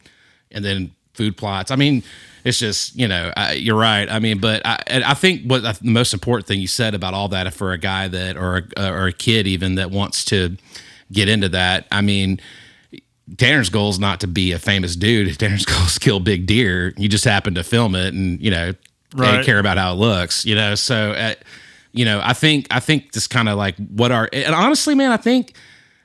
and 0.52 0.66
then 0.66 0.92
food 1.14 1.38
plots. 1.38 1.72
I 1.72 1.78
mean, 1.78 2.04
it's 2.44 2.60
just 2.60 2.96
you 2.96 3.08
know, 3.08 3.32
I, 3.36 3.54
you're 3.54 3.78
right. 3.78 4.10
I 4.10 4.20
mean, 4.20 4.40
but 4.40 4.62
I, 4.66 4.82
and 4.88 5.04
I 5.04 5.14
think 5.14 5.50
what 5.50 5.62
the 5.62 5.78
most 5.84 6.14
important 6.14 6.48
thing 6.48 6.60
you 6.60 6.68
said 6.68 6.94
about 6.94 7.14
all 7.14 7.28
that 7.30 7.54
for 7.54 7.72
a 7.72 7.78
guy 7.78 8.08
that 8.08 8.38
or 8.38 8.68
a, 8.78 8.92
or 8.92 9.08
a 9.08 9.14
kid 9.14 9.48
even 9.48 9.76
that 9.76 9.92
wants 9.92 10.26
to 10.26 10.58
get 11.12 11.30
into 11.30 11.50
that. 11.50 11.88
I 11.92 12.02
mean, 12.02 12.40
Tanner's 13.38 13.70
goal 13.70 13.90
is 13.90 14.00
not 14.00 14.20
to 14.22 14.28
be 14.28 14.52
a 14.52 14.60
famous 14.60 14.96
dude. 14.96 15.38
Tanner's 15.40 15.66
goal 15.66 15.84
is 15.84 15.96
to 15.96 16.00
kill 16.00 16.20
big 16.20 16.46
deer. 16.46 16.94
You 16.98 17.08
just 17.10 17.26
happen 17.26 17.56
to 17.56 17.64
film 17.64 17.96
it, 17.96 18.14
and 18.14 18.42
you 18.42 18.52
know, 18.52 18.74
they 19.16 19.44
care 19.44 19.60
about 19.60 19.78
how 19.78 19.94
it 19.94 19.96
looks. 19.98 20.46
You 20.46 20.56
know, 20.56 20.76
so 20.76 21.12
uh, 21.12 21.36
you 21.94 22.06
know, 22.06 22.22
I 22.24 22.34
think 22.34 22.68
I 22.72 22.80
think 22.80 23.14
this 23.14 23.28
kind 23.28 23.48
of 23.48 23.58
like 23.58 23.76
what 23.78 24.12
are 24.12 24.30
and 24.34 24.54
honestly, 24.54 24.96
man, 24.96 25.12
I 25.12 25.18
think 25.18 25.54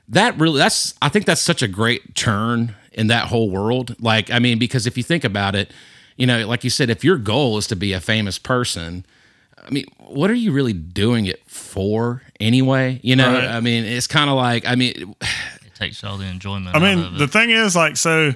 that 0.09 0.39
really 0.39 0.59
that's 0.59 0.93
I 1.01 1.09
think 1.09 1.25
that's 1.25 1.41
such 1.41 1.61
a 1.61 1.67
great 1.67 2.15
turn 2.15 2.75
in 2.93 3.07
that 3.07 3.27
whole 3.27 3.49
world. 3.49 3.95
Like, 3.99 4.31
I 4.31 4.39
mean, 4.39 4.59
because 4.59 4.87
if 4.87 4.97
you 4.97 5.03
think 5.03 5.23
about 5.23 5.55
it, 5.55 5.71
you 6.19 6.27
know, 6.27 6.45
like 6.45 6.65
you 6.65 6.69
said, 6.69 6.89
if 6.89 7.01
your 7.01 7.17
goal 7.17 7.57
is 7.57 7.65
to 7.67 7.77
be 7.77 7.93
a 7.93 8.01
famous 8.01 8.37
person, 8.37 9.05
I 9.57 9.69
mean, 9.69 9.85
what 9.99 10.29
are 10.29 10.35
you 10.35 10.51
really 10.51 10.73
doing 10.73 11.25
it 11.25 11.41
for 11.47 12.21
anyway? 12.41 12.99
You 13.01 13.15
know, 13.15 13.33
Right. 13.33 13.45
I 13.45 13.61
mean, 13.61 13.85
it's 13.85 14.05
kind 14.05 14.29
of 14.29 14.35
like, 14.35 14.67
I 14.67 14.75
mean, 14.75 15.15
It 15.65 15.75
takes 15.75 16.03
all 16.03 16.17
the 16.17 16.25
enjoyment. 16.25 16.75
I 16.75 16.79
out 16.79 16.81
mean, 16.81 16.99
of 17.05 17.17
the 17.17 17.27
thing 17.29 17.51
is, 17.51 17.73
like, 17.73 17.95
so. 17.95 18.33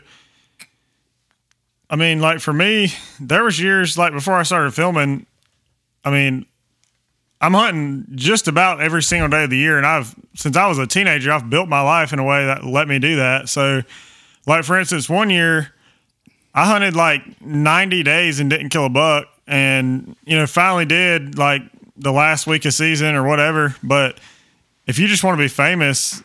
I 1.89 1.97
mean, 1.97 2.21
like 2.21 2.39
for 2.39 2.53
me, 2.53 2.93
there 3.19 3.43
was 3.43 3.59
years 3.59 3.97
like 3.97 4.13
before 4.13 4.35
I 4.35 4.43
started 4.43 4.73
filming. 4.73 5.25
I 6.05 6.09
mean, 6.09 6.45
I'm 7.41 7.53
hunting 7.53 8.05
just 8.15 8.47
about 8.47 8.79
every 8.79 9.03
single 9.03 9.27
day 9.27 9.43
of 9.43 9.49
the 9.49 9.57
year, 9.57 9.75
and 9.77 9.85
I've 9.85 10.15
since 10.35 10.55
I 10.55 10.67
was 10.67 10.79
a 10.79 10.87
teenager, 10.87 11.33
I've 11.33 11.49
built 11.49 11.67
my 11.67 11.81
life 11.81 12.13
in 12.13 12.19
a 12.19 12.23
way 12.23 12.45
that 12.45 12.63
let 12.63 12.87
me 12.87 12.97
do 12.97 13.17
that. 13.17 13.49
So, 13.49 13.81
like 14.47 14.63
for 14.63 14.79
instance, 14.79 15.09
one 15.09 15.29
year 15.29 15.73
I 16.53 16.65
hunted 16.65 16.95
like 16.95 17.41
90 17.41 18.03
days 18.03 18.39
and 18.39 18.49
didn't 18.49 18.69
kill 18.69 18.85
a 18.85 18.89
buck, 18.89 19.27
and 19.47 20.15
you 20.25 20.37
know, 20.37 20.45
finally 20.47 20.85
did 20.85 21.37
like 21.37 21.63
the 21.97 22.11
last 22.11 22.47
week 22.47 22.65
of 22.65 22.73
season 22.73 23.15
or 23.15 23.23
whatever. 23.23 23.75
But 23.83 24.19
if 24.85 24.99
you 24.99 25.07
just 25.07 25.23
want 25.23 25.37
to 25.37 25.43
be 25.43 25.47
famous, 25.47 26.21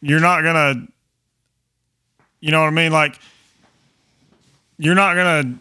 you're 0.00 0.20
not 0.20 0.42
gonna, 0.42 0.86
you 2.40 2.50
know 2.50 2.60
what 2.60 2.68
I 2.68 2.70
mean? 2.70 2.92
Like, 2.92 3.18
you're 4.78 4.94
not 4.94 5.14
gonna 5.14 5.54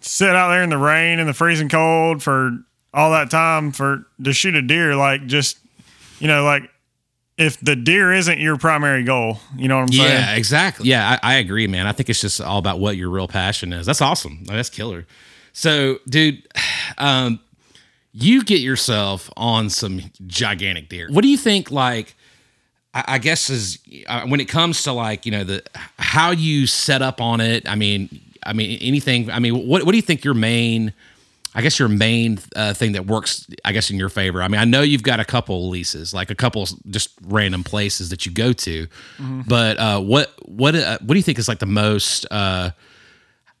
sit 0.00 0.34
out 0.34 0.48
there 0.50 0.62
in 0.62 0.70
the 0.70 0.78
rain 0.78 1.18
and 1.18 1.28
the 1.28 1.34
freezing 1.34 1.68
cold 1.68 2.22
for 2.22 2.58
all 2.92 3.10
that 3.10 3.30
time 3.30 3.72
for 3.72 4.06
to 4.22 4.32
shoot 4.32 4.54
a 4.54 4.62
deer. 4.62 4.96
Like, 4.96 5.26
just 5.26 5.58
you 6.20 6.28
know, 6.28 6.44
like 6.44 6.70
if 7.36 7.58
the 7.60 7.74
deer 7.74 8.12
isn't 8.12 8.38
your 8.38 8.56
primary 8.56 9.02
goal, 9.02 9.38
you 9.56 9.68
know 9.68 9.76
what 9.76 9.82
I'm 9.82 9.92
saying? 9.92 10.10
yeah, 10.10 10.36
exactly. 10.36 10.88
Yeah, 10.88 11.18
I, 11.22 11.34
I 11.34 11.34
agree, 11.36 11.66
man. 11.66 11.86
I 11.86 11.92
think 11.92 12.08
it's 12.08 12.20
just 12.20 12.40
all 12.40 12.58
about 12.58 12.78
what 12.78 12.96
your 12.96 13.10
real 13.10 13.28
passion 13.28 13.72
is. 13.72 13.86
That's 13.86 14.00
awesome. 14.00 14.44
That's 14.44 14.70
killer. 14.70 15.06
So, 15.52 15.98
dude, 16.08 16.46
um, 16.98 17.40
you 18.12 18.44
get 18.44 18.60
yourself 18.60 19.30
on 19.36 19.70
some 19.70 20.00
gigantic 20.26 20.88
deer. 20.88 21.08
What 21.10 21.22
do 21.22 21.28
you 21.28 21.36
think? 21.36 21.70
Like, 21.70 22.14
I, 22.94 23.04
I 23.08 23.18
guess 23.18 23.50
is 23.50 23.78
uh, 24.06 24.26
when 24.26 24.40
it 24.40 24.48
comes 24.48 24.82
to 24.84 24.92
like 24.92 25.26
you 25.26 25.32
know 25.32 25.42
the 25.44 25.62
how 25.98 26.30
you 26.30 26.66
set 26.66 27.02
up 27.02 27.20
on 27.20 27.40
it. 27.40 27.68
I 27.68 27.74
mean, 27.74 28.08
I 28.44 28.52
mean 28.52 28.78
anything. 28.80 29.30
I 29.30 29.40
mean, 29.40 29.66
what 29.66 29.84
what 29.84 29.90
do 29.90 29.96
you 29.96 30.02
think 30.02 30.24
your 30.24 30.34
main? 30.34 30.92
I 31.54 31.62
guess 31.62 31.78
your 31.78 31.88
main 31.88 32.40
uh, 32.56 32.74
thing 32.74 32.92
that 32.92 33.06
works, 33.06 33.46
I 33.64 33.72
guess, 33.72 33.90
in 33.90 33.96
your 33.96 34.08
favor. 34.08 34.42
I 34.42 34.48
mean, 34.48 34.60
I 34.60 34.64
know 34.64 34.82
you've 34.82 35.04
got 35.04 35.20
a 35.20 35.24
couple 35.24 35.68
leases, 35.68 36.12
like 36.12 36.30
a 36.30 36.34
couple 36.34 36.66
just 36.90 37.10
random 37.24 37.62
places 37.62 38.10
that 38.10 38.26
you 38.26 38.32
go 38.32 38.52
to, 38.52 38.86
but 39.46 39.78
uh, 39.78 40.00
what 40.00 40.32
what 40.46 40.74
uh, 40.74 40.98
what 41.00 41.14
do 41.14 41.16
you 41.16 41.22
think 41.22 41.38
is 41.38 41.46
like 41.48 41.60
the 41.60 41.66
most? 41.66 42.26
Uh, 42.30 42.70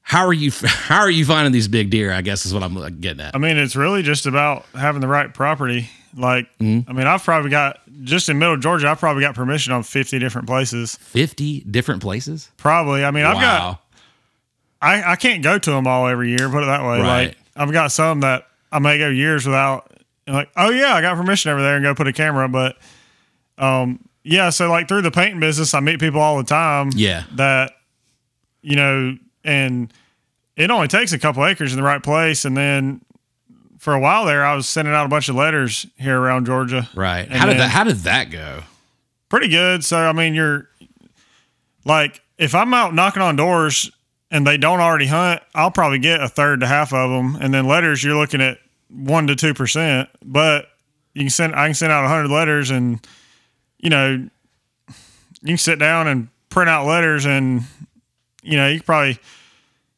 how 0.02 0.26
are 0.26 0.32
you 0.32 0.50
how 0.64 1.00
are 1.00 1.10
you 1.10 1.24
finding 1.24 1.52
these 1.52 1.68
big 1.68 1.90
deer? 1.90 2.12
I 2.12 2.20
guess 2.22 2.44
is 2.44 2.52
what 2.52 2.62
I'm 2.62 3.00
getting 3.00 3.20
at. 3.20 3.34
I 3.34 3.38
mean, 3.38 3.56
it's 3.56 3.76
really 3.76 4.02
just 4.02 4.26
about 4.26 4.66
having 4.74 5.00
the 5.00 5.08
right 5.08 5.32
property. 5.32 5.88
Like, 6.16 6.46
Mm-hmm. 6.58 6.88
I 6.88 6.92
mean, 6.92 7.06
I've 7.08 7.24
probably 7.24 7.50
got 7.50 7.80
just 8.04 8.28
in 8.28 8.38
middle 8.38 8.56
Georgia, 8.56 8.88
I've 8.88 9.00
probably 9.00 9.22
got 9.22 9.34
permission 9.34 9.72
on 9.72 9.82
50 9.82 10.18
different 10.20 10.46
places. 10.46 10.94
Fifty 10.96 11.60
different 11.60 12.02
places. 12.02 12.50
Probably. 12.56 13.04
I 13.04 13.10
mean, 13.10 13.24
I've 13.24 13.40
got. 13.40 13.80
I, 14.82 15.12
I 15.12 15.16
can't 15.16 15.42
go 15.42 15.58
to 15.58 15.70
them 15.70 15.86
all 15.86 16.06
every 16.06 16.30
year, 16.30 16.48
put 16.50 16.62
it 16.62 16.66
that 16.66 16.82
way. 16.82 17.00
Right. 17.00 17.26
Like, 17.28 17.36
I've 17.56 17.72
got 17.72 17.92
some 17.92 18.20
that 18.20 18.46
I 18.72 18.78
may 18.78 18.98
go 18.98 19.08
years 19.08 19.46
without, 19.46 19.90
like, 20.26 20.50
oh, 20.56 20.70
yeah, 20.70 20.94
I 20.94 21.00
got 21.00 21.16
permission 21.16 21.50
over 21.50 21.62
there 21.62 21.76
and 21.76 21.84
go 21.84 21.94
put 21.94 22.08
a 22.08 22.12
camera. 22.12 22.48
But, 22.48 22.76
um, 23.58 24.00
yeah, 24.22 24.50
so 24.50 24.70
like 24.70 24.88
through 24.88 25.02
the 25.02 25.10
painting 25.10 25.40
business, 25.40 25.74
I 25.74 25.80
meet 25.80 26.00
people 26.00 26.20
all 26.20 26.38
the 26.38 26.44
time. 26.44 26.90
Yeah. 26.94 27.24
That, 27.36 27.72
you 28.62 28.76
know, 28.76 29.16
and 29.44 29.92
it 30.56 30.70
only 30.70 30.88
takes 30.88 31.12
a 31.12 31.18
couple 31.18 31.44
acres 31.44 31.72
in 31.72 31.76
the 31.76 31.84
right 31.84 32.02
place. 32.02 32.44
And 32.44 32.56
then 32.56 33.02
for 33.78 33.92
a 33.92 34.00
while 34.00 34.24
there, 34.24 34.44
I 34.44 34.54
was 34.54 34.66
sending 34.66 34.94
out 34.94 35.04
a 35.04 35.08
bunch 35.08 35.28
of 35.28 35.36
letters 35.36 35.86
here 35.98 36.18
around 36.18 36.46
Georgia. 36.46 36.88
Right. 36.94 37.26
And 37.28 37.34
How 37.34 37.46
did 37.46 37.58
that 37.58 37.70
how 37.70 37.84
did 37.84 37.96
that 37.98 38.30
go? 38.30 38.62
Pretty 39.28 39.48
good. 39.48 39.84
So, 39.84 39.98
I 39.98 40.12
mean, 40.12 40.32
you're 40.32 40.68
like, 41.84 42.22
if 42.38 42.54
I'm 42.54 42.72
out 42.72 42.94
knocking 42.94 43.22
on 43.22 43.36
doors 43.36 43.90
and 44.34 44.44
they 44.44 44.56
don't 44.56 44.80
already 44.80 45.06
hunt, 45.06 45.40
I'll 45.54 45.70
probably 45.70 46.00
get 46.00 46.20
a 46.20 46.28
third 46.28 46.58
to 46.60 46.66
half 46.66 46.92
of 46.92 47.08
them. 47.08 47.36
And 47.40 47.54
then 47.54 47.68
letters, 47.68 48.02
you're 48.02 48.16
looking 48.16 48.40
at 48.42 48.58
one 48.90 49.28
to 49.28 49.34
2%. 49.36 50.08
But 50.24 50.66
you 51.14 51.22
can 51.22 51.30
send, 51.30 51.54
I 51.54 51.66
can 51.68 51.74
send 51.74 51.92
out 51.92 52.02
100 52.02 52.28
letters 52.28 52.70
and, 52.70 52.98
you 53.78 53.90
know, 53.90 54.28
you 54.88 55.46
can 55.46 55.56
sit 55.56 55.78
down 55.78 56.08
and 56.08 56.28
print 56.48 56.68
out 56.68 56.84
letters 56.84 57.24
and, 57.26 57.62
you 58.42 58.56
know, 58.56 58.66
you 58.66 58.78
can 58.80 58.84
probably 58.86 59.18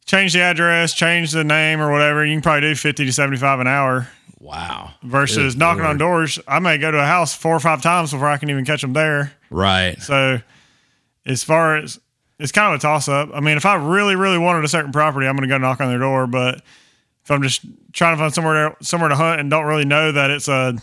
change 0.05 0.35
the 0.35 0.43
address, 0.43 0.93
change 0.93 1.33
the 1.33 1.43
name 1.43 1.81
or 1.81 1.91
whatever. 1.91 2.25
You 2.25 2.35
can 2.35 2.43
probably 2.43 2.61
do 2.69 2.75
50 2.75 3.07
to 3.07 3.13
75 3.13 3.61
an 3.61 3.67
hour 3.67 4.09
Wow. 4.39 4.91
versus 5.03 5.55
Good 5.55 5.61
knocking 5.61 5.85
on 5.85 5.97
doors. 5.97 6.39
I 6.47 6.59
may 6.59 6.77
go 6.77 6.91
to 6.91 6.99
a 6.99 7.07
house 7.07 7.35
four 7.35 7.57
or 7.57 7.61
five 7.61 7.81
times 7.81 8.13
before 8.13 8.29
I 8.29 8.37
can 8.37 8.51
even 8.51 8.67
catch 8.67 8.83
them 8.83 8.93
there. 8.93 9.33
Right. 9.49 9.99
So, 10.03 10.41
as 11.25 11.43
far 11.43 11.79
as 11.79 11.99
it's 12.39 12.53
kind 12.53 12.73
of 12.75 12.79
a 12.79 12.83
toss 12.83 13.09
up. 13.09 13.31
I 13.35 13.41
mean, 13.41 13.57
if 13.57 13.65
I 13.67 13.75
really, 13.77 14.17
really 14.17 14.39
wanted 14.39 14.65
a 14.65 14.69
certain 14.69 14.93
property, 14.93 15.27
I'm 15.27 15.37
going 15.37 15.49
to 15.49 15.53
go 15.55 15.59
knock 15.59 15.81
on 15.81 15.89
their 15.89 15.99
door. 15.99 16.27
But 16.27 16.57
if 17.25 17.31
I'm 17.31 17.43
just 17.43 17.63
trying 17.93 18.15
to 18.17 18.19
find 18.21 18.33
somewhere 18.35 18.77
somewhere 18.83 19.09
to 19.09 19.17
hunt 19.17 19.41
and 19.41 19.51
don't 19.51 19.65
really 19.65 19.85
know 19.85 20.13
that 20.13 20.31
it's 20.31 20.49
a, 20.49 20.77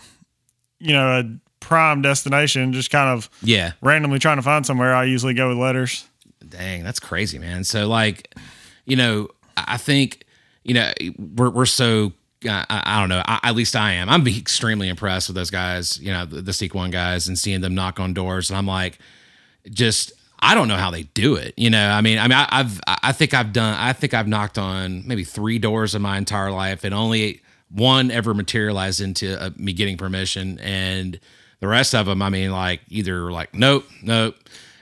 you 0.80 0.94
know, 0.94 1.20
a 1.20 1.24
prime 1.60 2.02
destination, 2.02 2.74
just 2.74 2.90
kind 2.92 3.10
of 3.10 3.30
Yeah. 3.42 3.74
randomly 3.82 4.20
trying 4.20 4.38
to 4.38 4.42
find 4.44 4.66
somewhere, 4.66 4.94
I 4.96 5.06
usually 5.06 5.34
go 5.34 5.50
with 5.50 5.58
letters. 5.58 6.06
Dang, 6.48 6.84
that's 6.84 7.00
crazy, 7.00 7.40
man. 7.40 7.64
So 7.64 7.88
like, 7.88 8.34
you 8.86 8.96
know, 8.96 9.30
I 9.56 9.64
I 9.68 9.78
think, 9.78 10.26
you 10.64 10.74
know, 10.74 10.92
we're 11.18 11.50
we're 11.50 11.66
so 11.66 12.14
uh, 12.46 12.66
I, 12.70 12.84
I 12.98 13.00
don't 13.00 13.08
know. 13.10 13.22
I, 13.26 13.40
at 13.44 13.56
least 13.56 13.74
I 13.76 13.94
am. 13.94 14.10
I'm 14.10 14.28
extremely 14.28 14.90
impressed 14.90 15.30
with 15.30 15.36
those 15.36 15.50
guys. 15.50 15.98
You 16.00 16.12
know, 16.12 16.26
the, 16.26 16.42
the 16.42 16.52
Seek 16.52 16.76
One 16.76 16.92
guys, 16.92 17.28
and 17.30 17.40
seeing 17.40 17.62
them 17.62 17.74
knock 17.74 18.02
on 18.02 18.14
doors, 18.14 18.50
and 18.50 18.58
I'm 18.58 18.68
like, 18.68 19.00
just 19.72 20.12
I 20.44 20.56
don't 20.56 20.68
know 20.68 20.76
how 20.76 20.92
they 20.92 21.04
do 21.04 21.36
it. 21.36 21.54
You 21.56 21.70
know, 21.70 21.90
I 21.90 22.02
mean, 22.02 22.20
I 22.20 22.24
mean, 22.24 22.38
I, 22.38 22.48
I've 22.52 22.82
I 22.86 23.14
think 23.14 23.34
I've 23.34 23.54
done. 23.54 23.76
I 23.80 23.94
think 23.94 24.14
I've 24.14 24.28
knocked 24.28 24.58
on 24.58 25.08
maybe 25.08 25.24
three 25.24 25.58
doors 25.58 25.96
in 25.96 26.02
my 26.02 26.18
entire 26.18 26.52
life, 26.52 26.84
and 26.84 26.94
only 26.94 27.42
one 27.70 28.12
ever 28.12 28.34
materialized 28.34 29.00
into 29.00 29.42
uh, 29.42 29.52
me 29.56 29.72
getting 29.72 29.98
permission, 29.98 30.60
and 30.60 31.18
the 31.62 31.68
rest 31.68 31.96
of 31.96 32.08
them, 32.08 32.22
I 32.22 32.28
mean, 32.28 32.52
like 32.52 32.82
either 32.90 33.32
like 33.32 33.56
nope, 33.56 33.86
nope. 34.02 34.36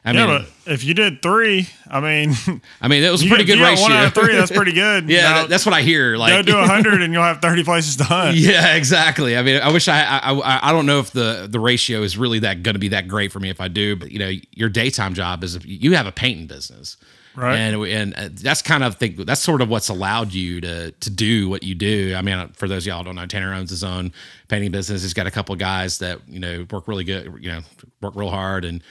I 0.04 0.14
Yeah, 0.14 0.26
mean, 0.26 0.46
but 0.66 0.72
if 0.74 0.84
you 0.84 0.96
did 0.96 1.22
three, 1.22 1.70
I 1.88 2.00
mean, 2.00 2.34
I 2.82 2.88
mean, 2.88 3.04
it 3.04 3.12
was 3.12 3.22
a 3.26 3.28
pretty 3.28 3.44
get- 3.44 3.58
good 3.58 3.64
ratio. 3.64 3.84
One 3.84 3.92
out 3.92 4.06
of 4.06 4.14
three, 4.16 4.34
that's 4.36 4.52
pretty 4.52 4.72
good. 4.84 5.08
yeah, 5.08 5.22
Now, 5.22 5.34
that- 5.42 5.50
that's 5.50 5.66
what 5.66 5.76
I 5.76 5.82
hear. 5.84 6.18
Like, 6.18 6.32
go 6.32 6.42
do 6.54 6.58
hundred 6.58 7.02
and 7.04 7.14
you'll 7.14 7.22
have 7.22 7.40
thirty 7.42 7.64
places 7.64 7.98
to 7.98 8.04
hunt. 8.04 8.36
yeah, 8.36 8.76
exactly. 8.76 9.38
I 9.38 9.44
mean, 9.44 9.62
I 9.62 9.72
wish 9.72 9.88
I, 9.88 10.02
I, 10.02 10.32
I, 10.34 10.70
I 10.70 10.72
don't 10.72 10.88
know 10.88 11.00
if 11.00 11.12
the 11.12 11.48
the 11.50 11.60
ratio 11.60 12.02
is 12.02 12.18
really 12.18 12.40
that 12.40 12.64
going 12.64 12.74
to 12.76 12.80
be 12.80 12.88
that 12.90 13.08
great 13.08 13.32
for 13.32 13.40
me 13.40 13.50
if 13.52 13.62
I 13.62 13.68
do. 13.68 13.96
But 13.96 14.12
you 14.12 14.18
know, 14.20 14.32
your 14.52 14.70
daytime 14.70 15.14
job 15.14 15.44
is 15.44 15.64
you 15.66 15.94
have 15.96 16.08
a 16.08 16.12
painting 16.12 16.48
business, 16.48 16.98
Right. 17.36 17.56
And 17.56 17.76
and 17.86 18.14
uh, 18.16 18.30
that's 18.34 18.62
kind 18.62 18.84
of 18.84 18.96
think 18.96 19.16
that's 19.26 19.40
sort 19.40 19.62
of 19.62 19.70
what's 19.70 19.88
allowed 19.88 20.34
you 20.34 20.60
to 20.62 20.92
to 20.92 21.10
do 21.10 21.48
what 21.48 21.62
you 21.64 21.76
do. 21.76 22.14
I 22.18 22.22
mean, 22.24 22.36
uh, 22.36 22.48
for 22.54 22.68
those 22.68 22.84
of 22.84 22.88
y'all 22.88 22.98
who 22.98 23.06
don't 23.06 23.16
know, 23.16 23.26
Tanner 23.28 23.54
owns 23.54 23.70
his 23.70 23.84
own 23.86 24.12
painting 24.50 24.72
business. 24.72 25.02
He's 25.04 25.14
got 25.14 25.28
a 25.28 25.32
couple 25.32 25.54
of 25.54 25.60
guys 25.60 26.00
that 26.00 26.28
you 26.28 26.40
know 26.42 26.66
work 26.72 26.88
really 26.90 27.04
good, 27.06 27.34
you 27.40 27.50
know, 27.52 27.62
work 28.02 28.16
real 28.18 28.32
hard 28.32 28.66
and 28.66 28.84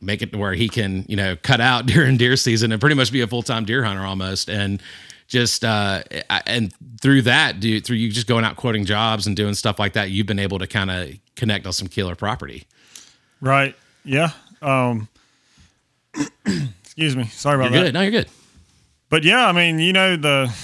make 0.00 0.22
it 0.22 0.32
to 0.32 0.38
where 0.38 0.54
he 0.54 0.68
can 0.68 1.04
you 1.08 1.16
know 1.16 1.36
cut 1.36 1.60
out 1.60 1.86
during 1.94 2.16
deer 2.16 2.36
season 2.36 2.72
and 2.72 2.80
pretty 2.80 2.96
much 2.96 3.12
be 3.12 3.20
a 3.20 3.26
full 3.26 3.42
time 3.42 3.64
deer 3.64 3.84
hunter 3.84 4.02
almost 4.04 4.48
and. 4.48 4.82
Just 5.26 5.64
uh, 5.64 6.02
and 6.46 6.70
through 7.00 7.22
that, 7.22 7.58
dude, 7.58 7.86
through 7.86 7.96
you 7.96 8.10
just 8.10 8.26
going 8.26 8.44
out 8.44 8.56
quoting 8.56 8.84
jobs 8.84 9.26
and 9.26 9.34
doing 9.34 9.54
stuff 9.54 9.78
like 9.78 9.94
that, 9.94 10.10
you've 10.10 10.26
been 10.26 10.38
able 10.38 10.58
to 10.58 10.66
kind 10.66 10.90
of 10.90 11.12
connect 11.34 11.66
on 11.66 11.72
some 11.72 11.88
killer 11.88 12.14
property. 12.14 12.64
Right. 13.40 13.74
Yeah. 14.04 14.32
Um, 14.60 15.08
excuse 16.82 17.16
me. 17.16 17.24
Sorry 17.24 17.56
about 17.56 17.72
You're 17.72 17.84
that. 17.84 17.86
good. 17.88 17.94
No, 17.94 18.00
you're 18.02 18.10
good. 18.10 18.28
But 19.08 19.24
yeah, 19.24 19.48
I 19.48 19.52
mean, 19.52 19.78
you 19.78 19.94
know, 19.94 20.16
the 20.16 20.54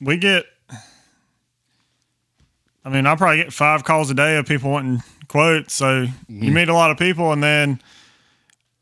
we 0.00 0.16
get 0.16 0.44
I 2.84 2.90
mean, 2.90 3.06
I 3.06 3.14
probably 3.16 3.36
get 3.44 3.52
five 3.52 3.84
calls 3.84 4.10
a 4.10 4.14
day 4.14 4.36
of 4.36 4.46
people 4.46 4.70
wanting 4.70 5.02
quotes. 5.28 5.74
So 5.74 6.02
you 6.02 6.50
mm. 6.50 6.52
meet 6.52 6.68
a 6.68 6.74
lot 6.74 6.90
of 6.90 6.98
people 6.98 7.32
and 7.32 7.42
then 7.42 7.80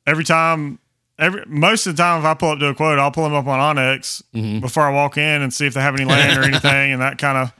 every 0.06 0.24
time 0.24 0.78
every 1.18 1.44
most 1.46 1.86
of 1.86 1.96
the 1.96 2.02
time 2.02 2.20
if 2.20 2.24
I 2.24 2.34
pull 2.34 2.50
up 2.50 2.58
to 2.60 2.68
a 2.68 2.74
quote, 2.74 2.98
I'll 2.98 3.10
pull 3.10 3.24
them 3.24 3.34
up 3.34 3.46
on 3.46 3.76
onX 3.76 4.22
mm-hmm. 4.34 4.60
before 4.60 4.84
I 4.84 4.90
walk 4.90 5.16
in 5.18 5.42
and 5.42 5.52
see 5.52 5.66
if 5.66 5.74
they 5.74 5.80
have 5.80 5.94
any 5.94 6.04
land 6.04 6.38
or 6.38 6.42
anything 6.48 6.92
and 6.92 7.02
that 7.02 7.18
kind 7.18 7.38
of 7.38 7.52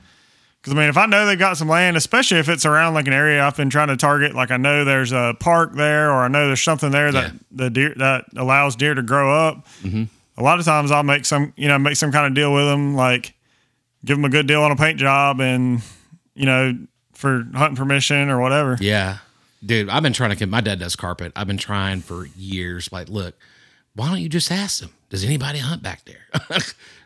because 0.67 0.77
I 0.77 0.81
mean, 0.81 0.89
if 0.89 0.97
I 0.97 1.05
know 1.05 1.25
they've 1.25 1.39
got 1.39 1.55
some 1.55 1.69
land, 1.69 1.95
especially 1.95 2.39
if 2.39 2.49
it's 2.49 2.65
around 2.65 2.93
like 2.93 3.07
an 3.07 3.13
area 3.13 3.41
I've 3.41 3.55
been 3.55 3.69
trying 3.69 3.87
to 3.87 3.95
target, 3.95 4.35
like 4.35 4.51
I 4.51 4.57
know 4.57 4.83
there's 4.83 5.13
a 5.13 5.33
park 5.39 5.73
there, 5.75 6.11
or 6.11 6.23
I 6.23 6.27
know 6.27 6.47
there's 6.47 6.61
something 6.61 6.91
there 6.91 7.09
that 7.09 7.31
Yeah. 7.31 7.39
the 7.51 7.69
deer 7.69 7.93
that 7.95 8.25
allows 8.35 8.75
deer 8.75 8.93
to 8.93 9.01
grow 9.01 9.33
up. 9.33 9.65
Mm-hmm. 9.81 10.03
A 10.37 10.43
lot 10.43 10.59
of 10.59 10.65
times 10.65 10.91
I'll 10.91 11.03
make 11.03 11.25
some, 11.25 11.53
you 11.55 11.69
know, 11.69 11.79
make 11.79 11.95
some 11.95 12.11
kind 12.11 12.25
of 12.25 12.33
deal 12.33 12.53
with 12.53 12.65
them, 12.65 12.95
like 12.95 13.33
give 14.03 14.17
them 14.17 14.25
a 14.25 14.29
good 14.29 14.45
deal 14.45 14.61
on 14.61 14.71
a 14.71 14.75
paint 14.75 14.99
job, 14.99 15.39
and 15.39 15.81
you 16.35 16.45
know, 16.45 16.77
for 17.17 17.45
hunting 17.55 17.75
permission 17.75 18.29
or 18.29 18.39
whatever. 18.39 18.77
Yeah. 18.79 19.17
Dude, 19.65 19.89
I've 19.89 20.03
been 20.03 20.13
trying 20.13 20.29
to 20.29 20.35
get 20.35 20.49
my 20.49 20.61
dad 20.61 20.79
does 20.79 20.95
carpet. 20.95 21.31
I've 21.35 21.47
been 21.47 21.57
trying 21.57 22.01
for 22.01 22.25
years. 22.37 22.91
Like, 22.91 23.09
look, 23.09 23.35
why 23.95 24.07
don't 24.09 24.19
you 24.21 24.29
just 24.29 24.51
ask 24.51 24.79
them? 24.81 24.91
Does 25.09 25.23
anybody 25.25 25.59
hunt 25.59 25.81
back 25.83 26.05
there? 26.05 26.25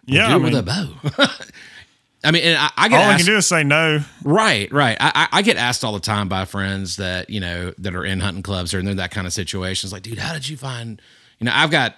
We'll 0.07 0.15
Yeah, 0.17 0.27
do 0.29 0.33
I 0.33 0.35
it 0.37 0.39
with 0.39 0.55
a 0.55 0.63
bow. 0.63 0.89
I 2.23 2.31
mean, 2.31 2.43
and 2.43 2.57
I, 2.57 2.71
I 2.75 2.89
get 2.89 3.03
All 3.03 3.09
I 3.11 3.17
can 3.17 3.25
do 3.25 3.37
is 3.37 3.45
say 3.45 3.63
no. 3.63 3.99
right, 4.23 4.71
right. 4.71 4.97
I, 4.99 5.11
I 5.31 5.37
I 5.37 5.41
get 5.43 5.57
asked 5.57 5.83
all 5.83 5.93
the 5.93 5.99
time 5.99 6.27
by 6.27 6.45
friends 6.45 6.95
that 6.97 7.29
you 7.29 7.39
know 7.39 7.71
that 7.77 7.95
are 7.95 8.03
in 8.03 8.19
hunting 8.19 8.41
clubs 8.41 8.73
or 8.73 8.79
in 8.79 8.95
that 8.97 9.11
kind 9.11 9.27
of 9.27 9.33
situations. 9.33 9.93
Like, 9.93 10.01
dude, 10.01 10.17
how 10.17 10.33
did 10.33 10.49
you 10.49 10.57
find? 10.57 10.99
You 11.39 11.45
know, 11.45 11.51
I've 11.53 11.69
got 11.69 11.95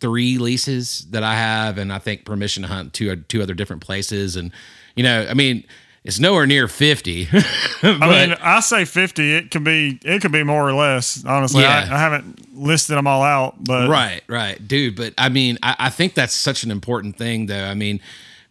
three 0.00 0.36
leases 0.36 1.06
that 1.10 1.22
I 1.22 1.34
have, 1.34 1.78
and 1.78 1.90
I 1.90 1.98
think 1.98 2.26
permission 2.26 2.62
to 2.64 2.68
hunt 2.68 2.92
two 2.92 3.16
two 3.16 3.42
other 3.42 3.54
different 3.54 3.80
places, 3.82 4.36
and 4.36 4.52
you 4.94 5.02
know, 5.02 5.26
I 5.28 5.32
mean, 5.32 5.64
it's 6.04 6.18
nowhere 6.18 6.46
near 6.46 6.68
fifty. 6.68 7.28
I 7.82 8.26
mean, 8.26 8.36
I 8.40 8.60
say 8.60 8.84
fifty. 8.84 9.34
It 9.34 9.50
could 9.50 9.64
be, 9.64 9.98
it 10.04 10.20
could 10.22 10.32
be 10.32 10.42
more 10.42 10.68
or 10.68 10.72
less. 10.74 11.24
Honestly, 11.24 11.62
Yeah. 11.62 11.86
I, 11.90 11.94
I 11.94 11.98
haven't 11.98 12.56
listed 12.56 12.96
them 12.96 13.06
all 13.06 13.22
out, 13.22 13.62
but 13.62 13.88
Right, 13.88 14.22
right, 14.28 14.66
dude. 14.66 14.96
But 14.96 15.14
I 15.18 15.28
mean, 15.28 15.58
I, 15.62 15.76
I 15.78 15.90
think 15.90 16.14
that's 16.14 16.34
such 16.34 16.64
an 16.64 16.70
important 16.70 17.16
thing, 17.16 17.46
though. 17.46 17.64
I 17.64 17.74
mean, 17.74 18.00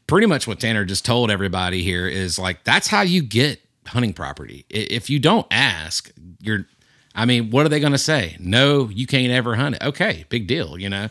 pretty 0.08 0.28
much 0.28 0.48
what 0.48 0.60
Tanner 0.60 0.86
just 0.86 1.06
told 1.06 1.30
everybody 1.32 1.84
here 1.84 2.08
is 2.08 2.40
like 2.40 2.64
that's 2.64 2.88
how 2.88 3.02
you 3.02 3.22
get 3.22 3.62
hunting 3.88 4.14
property. 4.14 4.66
If 4.70 5.10
you 5.10 5.20
don't 5.20 5.48
ask, 5.52 6.12
you're. 6.40 6.66
I 7.14 7.26
mean, 7.26 7.50
what 7.50 7.66
are 7.66 7.70
they 7.70 7.82
going 7.82 7.92
to 7.92 7.98
say? 7.98 8.38
No, 8.40 8.88
you 8.88 9.06
can't 9.06 9.34
ever 9.34 9.56
hunt 9.56 9.76
it. 9.76 9.84
Okay, 9.84 10.24
big 10.30 10.48
deal. 10.48 10.80
You 10.80 10.90
know, 10.90 11.10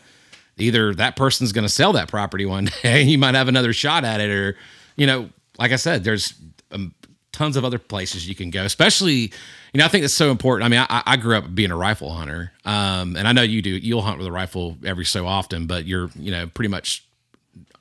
either 0.57 0.95
that 0.95 1.15
person's 1.15 1.51
going 1.51 1.65
to 1.65 1.69
sell 1.69 1.93
that 1.93 2.07
property 2.07 2.43
one 2.47 2.69
day, 2.81 3.03
you 3.03 3.19
might 3.19 3.35
have 3.35 3.47
another 3.47 3.71
shot 3.71 4.03
at 4.03 4.19
it, 4.19 4.31
or 4.31 4.57
you 4.95 5.05
know, 5.05 5.29
like 5.61 5.71
I 5.71 5.77
said, 5.77 6.03
there's 6.03 6.33
um, 6.71 6.93
tons 7.31 7.55
of 7.55 7.63
other 7.63 7.79
places 7.79 8.27
you 8.27 8.35
can 8.35 8.49
go. 8.49 8.63
Especially, 8.65 9.31
you 9.73 9.77
know, 9.77 9.85
I 9.85 9.87
think 9.87 10.03
it's 10.03 10.13
so 10.13 10.31
important. 10.31 10.65
I 10.65 10.69
mean, 10.69 10.85
I, 10.89 11.03
I 11.05 11.17
grew 11.17 11.37
up 11.37 11.53
being 11.55 11.71
a 11.71 11.77
rifle 11.77 12.11
hunter, 12.11 12.51
um, 12.65 13.15
and 13.15 13.27
I 13.27 13.31
know 13.31 13.41
you 13.43 13.61
do. 13.61 13.69
You'll 13.69 14.01
hunt 14.01 14.17
with 14.17 14.27
a 14.27 14.31
rifle 14.31 14.77
every 14.85 15.05
so 15.05 15.25
often, 15.27 15.67
but 15.67 15.85
you're, 15.85 16.09
you 16.15 16.31
know, 16.31 16.47
pretty 16.47 16.69
much. 16.69 17.05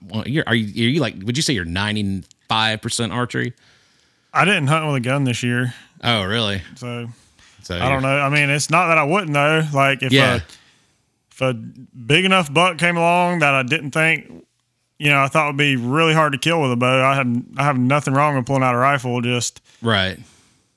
Well, 0.03 0.27
you're, 0.27 0.45
are 0.47 0.55
you? 0.55 0.87
Are 0.87 0.91
you 0.91 1.01
like? 1.01 1.15
Would 1.25 1.37
you 1.37 1.43
say 1.43 1.53
you're 1.55 1.65
ninety 1.65 2.23
five 2.49 2.81
percent 2.81 3.13
archery? 3.13 3.53
I 4.33 4.45
didn't 4.45 4.69
hunt 4.69 4.87
with 4.87 4.95
a 4.97 5.01
gun 5.01 5.25
this 5.25 5.43
year, 5.43 5.75
Oh, 6.05 6.23
really? 6.25 6.63
so 6.77 7.09
So 7.63 7.77
I 7.77 7.89
don't 7.89 8.03
know. 8.03 8.19
I 8.21 8.29
mean, 8.29 8.49
it's 8.49 8.71
not 8.71 8.87
that 8.89 8.97
I 8.99 9.03
wouldn't 9.03 9.33
though. 9.33 9.63
Like 9.75 10.03
if 10.05 10.13
Yeah. 10.13 10.37
a 10.37 10.41
if 11.33 11.41
a 11.41 11.53
big 11.55 12.25
enough 12.25 12.53
buck 12.53 12.79
came 12.79 12.97
along 12.97 13.41
that 13.41 13.55
I 13.55 13.63
didn't 13.65 13.91
think, 13.91 14.47
you 15.01 15.09
know, 15.09 15.23
I 15.23 15.29
thought 15.29 15.47
would 15.47 15.57
be 15.57 15.77
really 15.77 16.13
hard 16.13 16.33
to 16.33 16.39
kill 16.39 16.61
with 16.61 16.71
a 16.73 16.77
bow, 16.77 17.03
I 17.03 17.15
had 17.15 17.45
I 17.57 17.65
have 17.65 17.79
nothing 17.79 18.13
wrong 18.13 18.37
with 18.37 18.45
pulling 18.45 18.63
out 18.63 18.75
a 18.75 18.79
rifle. 18.79 19.21
Just 19.23 19.61
Right. 19.81 20.19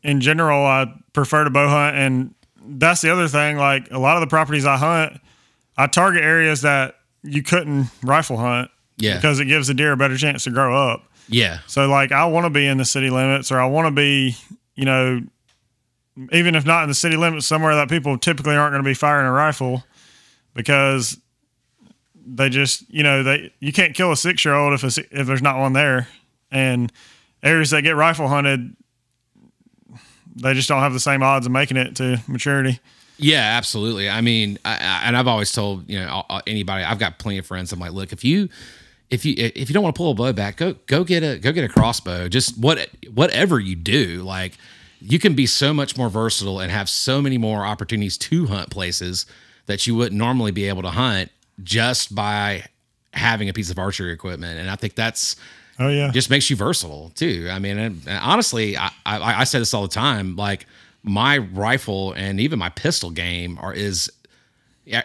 in 0.01 0.21
general, 0.21 0.65
I 0.65 0.87
prefer 1.11 1.43
to 1.43 1.49
bow 1.49 1.67
hunt, 1.67 1.97
and 1.97 2.33
that's 2.65 3.01
the 3.01 3.11
other 3.11 3.27
thing. 3.27 3.57
Like 3.57 3.91
a 3.91 3.99
lot 3.99 4.15
of 4.15 4.21
the 4.21 4.27
properties 4.27 4.65
I 4.65 4.77
hunt, 4.77 5.19
I 5.77 5.87
target 5.87 6.23
areas 6.23 6.61
that 6.61 6.95
you 7.21 7.43
couldn't 7.43 7.87
rifle 8.01 8.37
hunt 8.37 8.71
Yeah. 8.97 9.15
because 9.15 9.39
it 9.41 9.45
gives 9.45 9.67
the 9.67 9.73
deer 9.73 9.91
a 9.91 9.97
better 9.97 10.15
chance 10.17 10.45
to 10.45 10.51
grow 10.51 10.73
up. 10.91 11.03
Yeah. 11.27 11.59
So 11.67 11.87
like 11.89 12.11
I 12.13 12.23
want 12.25 12.45
to 12.45 12.49
be 12.49 12.65
in 12.65 12.77
the 12.77 12.85
city 12.85 13.09
limits 13.09 13.51
or 13.51 13.59
I 13.59 13.65
want 13.65 13.87
to 13.87 13.91
be, 13.91 14.37
you 14.75 14.85
know, 14.85 15.21
even 16.31 16.55
if 16.55 16.65
not 16.65 16.83
in 16.83 16.89
the 16.89 16.95
city 16.95 17.17
limits, 17.17 17.45
somewhere 17.45 17.75
that 17.75 17.89
people 17.89 18.17
typically 18.17 18.55
aren't 18.55 18.71
going 18.73 18.83
to 18.83 18.87
be 18.89 18.93
firing 18.93 19.25
a 19.27 19.31
rifle 19.31 19.83
because 20.53 21.17
they 22.25 22.49
just, 22.49 22.89
you 22.89 23.03
know, 23.03 23.23
they 23.23 23.53
you 23.59 23.73
can't 23.73 23.95
kill 23.95 24.11
a 24.11 24.17
six 24.17 24.43
year 24.45 24.53
old 24.53 24.73
if 24.73 24.83
it's, 24.83 24.97
if 24.97 25.27
there's 25.27 25.41
not 25.41 25.57
one 25.59 25.73
there, 25.73 26.07
and 26.51 26.91
areas 27.41 27.71
that 27.71 27.81
get 27.81 27.95
rifle 27.95 28.27
hunted, 28.27 28.75
they 30.35 30.53
just 30.53 30.67
don't 30.67 30.81
have 30.81 30.93
the 30.93 30.99
same 30.99 31.23
odds 31.23 31.45
of 31.45 31.51
making 31.51 31.77
it 31.77 31.95
to 31.97 32.21
maturity. 32.27 32.79
Yeah, 33.17 33.41
absolutely. 33.57 34.09
I 34.09 34.21
mean, 34.21 34.57
I, 34.65 34.73
I, 34.73 35.01
and 35.05 35.15
I've 35.15 35.27
always 35.27 35.51
told 35.51 35.89
you 35.89 35.99
know 35.99 36.23
anybody. 36.47 36.83
I've 36.83 36.99
got 36.99 37.19
plenty 37.19 37.37
of 37.37 37.45
friends. 37.45 37.71
I'm 37.71 37.79
like, 37.79 37.91
look, 37.91 38.11
if 38.11 38.23
you 38.23 38.49
if 39.09 39.25
you 39.25 39.35
if 39.37 39.69
you 39.69 39.73
don't 39.73 39.83
want 39.83 39.95
to 39.95 39.97
pull 39.97 40.11
a 40.11 40.15
bow 40.15 40.33
back, 40.33 40.57
go 40.57 40.75
go 40.87 41.03
get 41.03 41.23
a 41.23 41.37
go 41.37 41.51
get 41.51 41.63
a 41.63 41.69
crossbow. 41.69 42.27
Just 42.29 42.57
what 42.57 42.89
whatever 43.13 43.59
you 43.59 43.75
do, 43.75 44.23
like 44.23 44.57
you 44.99 45.19
can 45.19 45.35
be 45.35 45.45
so 45.45 45.73
much 45.73 45.97
more 45.97 46.09
versatile 46.09 46.59
and 46.59 46.71
have 46.71 46.89
so 46.89 47.21
many 47.21 47.37
more 47.37 47.65
opportunities 47.65 48.17
to 48.17 48.47
hunt 48.47 48.69
places 48.69 49.25
that 49.65 49.85
you 49.85 49.95
wouldn't 49.95 50.17
normally 50.17 50.51
be 50.51 50.67
able 50.67 50.81
to 50.81 50.89
hunt 50.89 51.29
just 51.62 52.15
by 52.15 52.65
having 53.13 53.50
a 53.50 53.53
piece 53.53 53.69
of 53.69 53.77
archery 53.77 54.12
equipment. 54.12 54.60
And 54.60 54.69
I 54.69 54.75
think 54.75 54.95
that's 54.95 55.36
Oh 55.79 55.89
yeah, 55.89 56.12
just 56.12 56.29
makes 56.29 56.50
you 56.50 56.55
versatile 56.55 57.12
too. 57.15 57.48
I 57.51 57.60
mean, 57.60 57.77
and, 57.77 58.01
and 58.07 58.19
honestly, 58.22 58.77
I, 58.77 58.91
I 59.05 59.41
I 59.41 59.43
say 59.43 59.60
this 59.60 59.74
all 59.74 59.81
the 59.81 59.88
time. 59.88 60.36
Like 60.36 60.67
my 61.01 61.38
rifle 61.39 62.13
and 62.13 62.39
even 62.39 62.60
my 62.60 62.69
pistol 62.69 63.10
game 63.10 63.57
are 63.60 63.74
is 63.74 64.12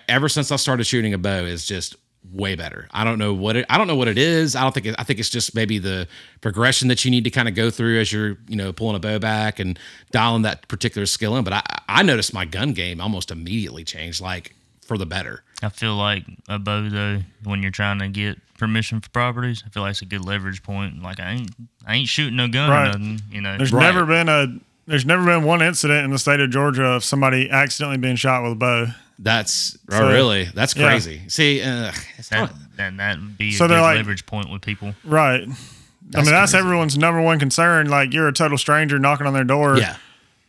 ever 0.09 0.29
since 0.29 0.53
I 0.53 0.57
started 0.57 0.85
shooting 0.85 1.15
a 1.15 1.19
bow 1.19 1.45
is 1.45 1.67
just 1.67 1.97
way 2.33 2.55
better. 2.55 2.89
I 2.91 3.05
don't 3.05 3.19
know 3.19 3.33
what 3.33 3.57
it 3.57 3.67
I 3.71 3.79
don't 3.79 3.87
know 3.87 3.97
what 3.97 4.09
it 4.09 4.19
is. 4.19 4.55
I 4.55 4.63
don't 4.63 4.73
think 4.73 4.87
it, 4.87 4.95
I 4.99 5.05
think 5.05 5.19
it's 5.19 5.31
just 5.31 5.55
maybe 5.55 5.79
the 5.79 6.07
progression 6.41 6.89
that 6.89 7.05
you 7.05 7.11
need 7.11 7.25
to 7.25 7.31
kind 7.31 7.49
of 7.49 7.55
go 7.55 7.71
through 7.71 8.01
as 8.01 8.13
you're, 8.13 8.37
you 8.47 8.57
know, 8.57 8.73
pulling 8.73 8.97
a 8.97 9.01
bow 9.01 9.19
back 9.19 9.59
and 9.59 9.79
dialing 10.11 10.43
that 10.43 10.69
particular 10.69 11.07
skill 11.07 11.37
in, 11.37 11.45
but 11.45 11.53
I 11.55 11.63
I 11.89 12.03
noticed 12.03 12.35
my 12.35 12.45
gun 12.45 12.73
game 12.73 13.01
almost 13.01 13.31
immediately 13.31 13.85
changed 13.85 14.21
like 14.21 14.55
for 14.89 14.99
the 14.99 15.07
better. 15.07 15.45
I 15.63 15.69
feel 15.69 15.95
like 15.95 16.25
a 16.49 16.59
bow 16.59 16.89
though, 16.89 17.21
when 17.45 17.63
you're 17.63 17.71
trying 17.71 18.01
to 18.01 18.09
get 18.09 18.39
permission 18.59 19.01
for 19.01 19.11
properties, 19.11 19.63
I 19.65 19.69
feel 19.71 19.85
like 19.85 19.91
it's 19.91 20.03
a 20.03 20.07
good 20.07 20.25
leverage 20.25 20.63
point. 20.65 21.01
Like 21.03 21.21
I 21.21 21.31
ain't, 21.33 21.51
I 21.87 21.95
ain't 21.97 22.09
shooting 22.09 22.35
no 22.37 22.49
gun 22.49 22.71
Right. 22.71 22.83
or 22.85 22.99
nothing. 22.99 23.21
You 23.31 23.41
know, 23.43 23.57
there's 23.57 23.73
Right. 23.73 23.83
never 23.85 24.05
been 24.05 24.29
a 24.29 24.47
there's 24.87 25.05
never 25.05 25.23
been 25.25 25.45
one 25.45 25.61
incident 25.63 26.05
in 26.07 26.11
the 26.11 26.19
state 26.19 26.41
of 26.41 26.49
Georgia 26.51 26.85
of 26.85 27.05
somebody 27.05 27.51
accidentally 27.51 27.99
being 27.99 28.17
shot 28.17 28.43
with 28.43 28.53
a 28.53 28.57
bow. 28.57 28.87
That's 29.19 29.77
oh 29.93 29.99
So- 29.99 30.09
really? 30.09 30.45
That's 30.55 30.75
Yeah. 30.75 30.89
crazy. 30.89 31.21
See, 31.29 31.61
uh, 31.63 31.93
it's 32.17 32.31
that 32.31 32.51
that 32.77 32.97
that 32.97 33.19
would 33.21 33.37
be 33.37 33.51
a 33.51 33.53
So 33.53 33.65
good 33.67 33.75
they're 33.75 33.83
like- 33.83 33.97
leverage 33.97 34.25
point 34.27 34.49
with 34.51 34.63
people. 34.63 34.95
Right. 35.05 35.43
I 35.43 36.23
mean, 36.23 36.25
that's 36.31 36.53
crazy. 36.53 36.65
everyone's 36.65 36.97
number 36.97 37.21
one 37.21 37.39
concern. 37.39 37.91
Like, 37.91 38.15
you're 38.15 38.29
a 38.29 38.33
total 38.33 38.57
stranger 38.57 38.99
knocking 38.99 39.27
on 39.27 39.35
their 39.35 39.45
door. 39.45 39.77
yeah. 39.77 39.97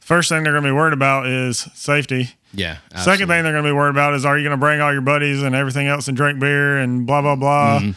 First 0.10 0.30
thing 0.30 0.42
they're 0.44 0.54
going 0.54 0.64
to 0.64 0.70
be 0.70 0.74
worried 0.76 0.94
about 0.94 1.28
is 1.28 1.60
safety. 1.76 2.32
Yeah. 2.52 2.78
Second 2.96 3.28
thing 3.28 3.44
they're 3.44 3.52
going 3.54 3.64
to 3.64 3.70
be 3.70 3.74
worried 3.76 3.92
about 3.92 4.16
is 4.16 4.26
are 4.26 4.36
you 4.40 4.44
going 4.44 4.58
to 4.58 4.60
bring 4.60 4.82
all 4.82 4.92
your 4.92 5.04
buddies 5.04 5.44
and 5.44 5.54
everything 5.54 5.86
else 5.86 6.08
and 6.08 6.18
drink 6.18 6.40
beer 6.40 6.80
and 6.80 7.06
blah, 7.06 7.22
blah, 7.22 7.36
blah. 7.36 7.80
Mm-hmm. 7.80 7.92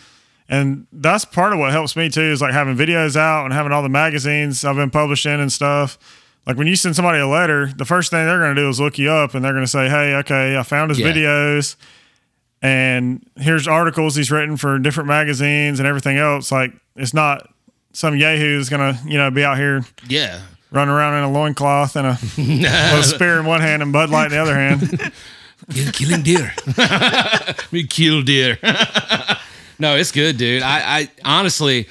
And 0.51 0.87
that's 0.93 1.25
part 1.25 1.55
of 1.55 1.59
what 1.59 1.73
helps 1.73 1.97
me 1.97 2.11
too 2.11 2.21
is 2.21 2.43
like 2.43 2.53
having 2.53 2.77
videos 2.77 3.17
out 3.17 3.47
and 3.47 3.55
having 3.55 3.73
all 3.73 3.83
the 3.83 3.89
magazines 3.89 4.63
I've 4.63 4.77
been 4.77 4.91
publishing 4.91 5.41
and 5.41 5.51
stuff. 5.51 5.99
Like 6.47 6.59
when 6.59 6.67
you 6.67 6.77
send 6.77 6.95
somebody 6.97 7.19
a 7.19 7.27
letter, 7.27 7.73
the 7.75 7.87
first 7.87 8.11
thing 8.11 8.27
they're 8.27 8.41
going 8.41 8.55
to 8.55 8.61
do 8.61 8.69
is 8.69 8.79
look 8.79 8.99
you 8.99 9.11
up 9.11 9.35
and 9.35 9.43
they're 9.43 9.55
going 9.55 9.65
to 9.65 9.71
say, 9.71 9.89
hey, 9.89 10.15
okay, 10.17 10.59
I 10.59 10.63
found 10.65 10.91
his 10.91 10.99
Yeah. 10.99 11.07
videos 11.15 11.77
and 12.61 13.27
here's 13.37 13.67
articles 13.67 14.15
he's 14.17 14.31
written 14.31 14.57
for 14.59 14.79
different 14.79 15.09
magazines 15.09 15.81
and 15.81 15.87
everything 15.89 16.19
else. 16.19 16.53
Like 16.53 16.73
it's 16.95 17.15
not 17.15 17.49
some 17.95 18.17
yahoo's 18.17 18.69
gonna, 18.69 18.99
you 19.07 19.17
know, 19.17 19.31
be 19.31 19.45
out 19.45 19.57
here 19.57 19.85
Yeah. 20.09 20.41
Running 20.73 20.93
around 20.95 21.15
in 21.19 21.25
a 21.25 21.31
loincloth 21.31 21.97
and 21.97 22.07
a, 22.07 22.19
a 22.99 23.03
spear 23.03 23.39
in 23.39 23.47
one 23.47 23.61
hand 23.61 23.83
and 23.83 23.93
Bud 23.93 24.11
Light 24.11 24.27
in 24.27 24.33
the 24.33 24.39
other 24.39 24.55
hand. 24.55 25.13
Kill- 25.71 25.93
killing 25.93 26.23
deer. 26.23 26.53
we 27.71 27.87
kill 27.87 28.23
deer. 28.23 28.59
no, 29.79 29.95
it's 29.97 30.11
good, 30.11 30.37
dude. 30.37 30.61
I, 30.61 30.99
I 31.01 31.11
honestly, 31.25 31.87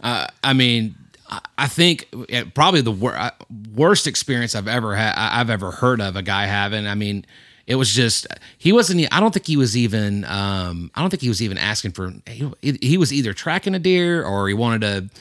uh, 0.00 0.28
I 0.44 0.52
mean, 0.52 0.94
I, 1.28 1.40
I 1.58 1.66
think 1.66 2.06
probably 2.54 2.82
the 2.82 2.92
wor- 2.92 3.16
uh, 3.16 3.32
worst 3.74 4.06
experience 4.06 4.54
I've 4.54 4.68
ever 4.68 4.94
had, 4.94 5.12
I've 5.16 5.50
ever 5.50 5.72
heard 5.72 6.00
of 6.00 6.14
a 6.14 6.22
guy 6.22 6.46
having. 6.46 6.86
I 6.86 6.94
mean, 6.94 7.26
it 7.66 7.74
was 7.74 7.92
just 7.92 8.28
he 8.58 8.72
wasn't. 8.72 9.12
I 9.12 9.18
don't 9.18 9.34
think 9.34 9.46
he 9.46 9.56
was 9.56 9.76
even. 9.76 10.24
Um, 10.24 10.92
I 10.94 11.00
don't 11.00 11.10
think 11.10 11.22
he 11.22 11.28
was 11.28 11.42
even 11.42 11.58
asking 11.58 11.92
for. 11.92 12.12
He, 12.26 12.78
he 12.80 12.96
was 12.96 13.12
either 13.12 13.32
tracking 13.32 13.74
a 13.74 13.80
deer 13.80 14.24
or 14.24 14.46
he 14.46 14.54
wanted 14.54 14.80
to. 14.82 15.20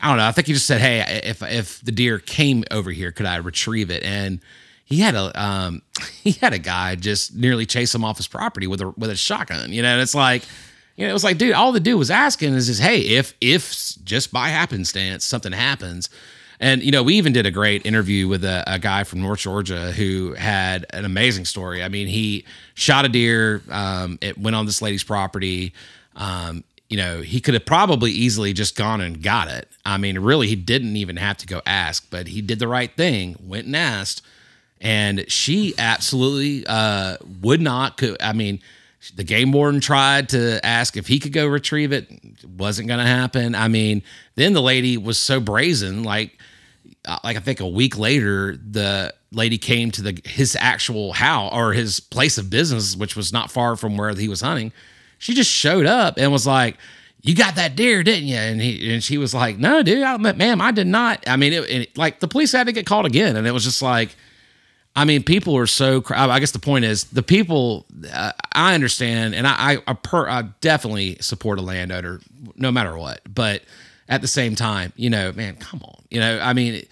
I 0.00 0.08
don't 0.08 0.18
know. 0.18 0.26
I 0.26 0.32
think 0.32 0.46
he 0.46 0.52
just 0.52 0.66
said, 0.66 0.80
"Hey, 0.80 1.20
if 1.24 1.42
if 1.42 1.80
the 1.80 1.92
deer 1.92 2.18
came 2.18 2.64
over 2.70 2.90
here, 2.90 3.12
could 3.12 3.26
I 3.26 3.36
retrieve 3.36 3.90
it?" 3.90 4.02
And 4.02 4.40
he 4.84 5.00
had 5.00 5.14
a 5.14 5.42
um, 5.42 5.82
he 6.22 6.32
had 6.32 6.52
a 6.52 6.58
guy 6.58 6.94
just 6.94 7.34
nearly 7.34 7.66
chase 7.66 7.94
him 7.94 8.04
off 8.04 8.16
his 8.16 8.28
property 8.28 8.66
with 8.66 8.80
a 8.80 8.90
with 8.90 9.10
a 9.10 9.16
shotgun. 9.16 9.72
You 9.72 9.82
know, 9.82 9.88
and 9.88 10.00
it's 10.00 10.14
like, 10.14 10.42
you 10.96 11.04
know, 11.04 11.10
it 11.10 11.12
was 11.12 11.24
like, 11.24 11.38
dude, 11.38 11.54
all 11.54 11.72
the 11.72 11.80
dude 11.80 11.98
was 11.98 12.10
asking 12.10 12.54
is 12.54 12.66
just, 12.66 12.80
hey, 12.80 13.00
if 13.00 13.34
if 13.40 13.72
just 14.04 14.32
by 14.32 14.48
happenstance 14.48 15.24
something 15.24 15.52
happens. 15.52 16.08
And 16.58 16.82
you 16.82 16.90
know, 16.90 17.02
we 17.02 17.14
even 17.16 17.32
did 17.34 17.44
a 17.44 17.50
great 17.50 17.84
interview 17.84 18.28
with 18.28 18.42
a, 18.44 18.64
a 18.66 18.78
guy 18.78 19.04
from 19.04 19.20
North 19.20 19.40
Georgia 19.40 19.92
who 19.92 20.32
had 20.34 20.86
an 20.90 21.04
amazing 21.04 21.44
story. 21.44 21.82
I 21.82 21.88
mean, 21.88 22.06
he 22.06 22.46
shot 22.74 23.04
a 23.04 23.08
deer. 23.10 23.62
Um, 23.70 24.18
it 24.22 24.38
went 24.38 24.56
on 24.56 24.64
this 24.64 24.80
lady's 24.80 25.04
property. 25.04 25.74
Um, 26.14 26.64
you 26.88 26.96
know, 26.96 27.20
he 27.20 27.40
could 27.40 27.54
have 27.54 27.66
probably 27.66 28.12
easily 28.12 28.52
just 28.52 28.76
gone 28.76 29.00
and 29.00 29.22
got 29.22 29.48
it. 29.48 29.68
I 29.84 29.96
mean, 29.96 30.18
really, 30.18 30.46
he 30.46 30.56
didn't 30.56 30.96
even 30.96 31.16
have 31.16 31.36
to 31.38 31.46
go 31.46 31.60
ask, 31.66 32.08
but 32.10 32.28
he 32.28 32.40
did 32.40 32.58
the 32.58 32.68
right 32.68 32.94
thing, 32.96 33.36
went 33.42 33.66
and 33.66 33.74
asked, 33.74 34.22
and 34.80 35.24
she 35.30 35.74
absolutely 35.78 36.64
uh, 36.66 37.16
would 37.42 37.60
not. 37.60 37.96
Could 37.96 38.16
I 38.22 38.32
mean, 38.32 38.60
the 39.14 39.24
game 39.24 39.52
warden 39.52 39.80
tried 39.80 40.28
to 40.30 40.64
ask 40.64 40.96
if 40.96 41.06
he 41.08 41.18
could 41.18 41.32
go 41.32 41.46
retrieve 41.46 41.92
it, 41.92 42.08
wasn't 42.56 42.88
going 42.88 43.00
to 43.00 43.06
happen. 43.06 43.54
I 43.54 43.68
mean, 43.68 44.02
then 44.36 44.52
the 44.52 44.62
lady 44.62 44.96
was 44.96 45.18
so 45.18 45.40
brazen, 45.40 46.02
like 46.04 46.38
uh, 47.04 47.18
like 47.24 47.36
I 47.36 47.40
think 47.40 47.60
a 47.60 47.68
week 47.68 47.98
later, 47.98 48.56
the 48.56 49.14
lady 49.32 49.58
came 49.58 49.90
to 49.92 50.02
the 50.02 50.20
his 50.24 50.56
actual 50.60 51.12
how 51.14 51.48
or 51.48 51.72
his 51.72 52.00
place 52.00 52.38
of 52.38 52.50
business, 52.50 52.96
which 52.96 53.16
was 53.16 53.32
not 53.32 53.50
far 53.50 53.76
from 53.76 53.96
where 53.96 54.14
he 54.14 54.28
was 54.28 54.40
hunting. 54.40 54.72
She 55.18 55.34
just 55.34 55.50
showed 55.50 55.86
up 55.86 56.14
and 56.18 56.30
was 56.30 56.46
like, 56.46 56.76
"You 57.22 57.34
got 57.34 57.56
that 57.56 57.76
deer, 57.76 58.02
didn't 58.02 58.28
you?" 58.28 58.36
And 58.36 58.60
he 58.60 58.92
and 58.92 59.02
she 59.02 59.18
was 59.18 59.34
like, 59.34 59.58
"No, 59.58 59.82
dude, 59.82 60.02
I, 60.02 60.16
ma'am, 60.16 60.60
I 60.60 60.70
did 60.70 60.86
not." 60.86 61.24
I 61.26 61.36
mean, 61.36 61.52
it, 61.52 61.70
it, 61.70 61.98
like 61.98 62.20
the 62.20 62.28
police 62.28 62.52
had 62.52 62.66
to 62.66 62.72
get 62.72 62.86
called 62.86 63.06
again, 63.06 63.36
and 63.36 63.46
it 63.46 63.52
was 63.52 63.64
just 63.64 63.82
like. 63.82 64.14
I 64.98 65.04
mean, 65.04 65.22
people 65.22 65.54
are 65.58 65.66
so. 65.66 66.02
I 66.08 66.40
guess 66.40 66.52
the 66.52 66.58
point 66.58 66.86
is 66.86 67.04
the 67.04 67.22
people. 67.22 67.84
Uh, 68.10 68.32
I 68.52 68.74
understand, 68.74 69.34
and 69.34 69.46
I, 69.46 69.74
I, 69.74 69.78
I, 69.88 69.92
per, 69.92 70.26
I 70.26 70.44
definitely 70.62 71.18
support 71.20 71.58
a 71.58 71.62
landowner, 71.62 72.18
no 72.54 72.72
matter 72.72 72.96
what. 72.96 73.20
But 73.28 73.60
at 74.08 74.22
the 74.22 74.26
same 74.26 74.54
time, 74.54 74.94
you 74.96 75.10
know, 75.10 75.32
man, 75.32 75.56
come 75.56 75.82
on. 75.84 76.02
You 76.08 76.20
know, 76.20 76.38
I 76.40 76.54
mean, 76.54 76.76
it, 76.76 76.88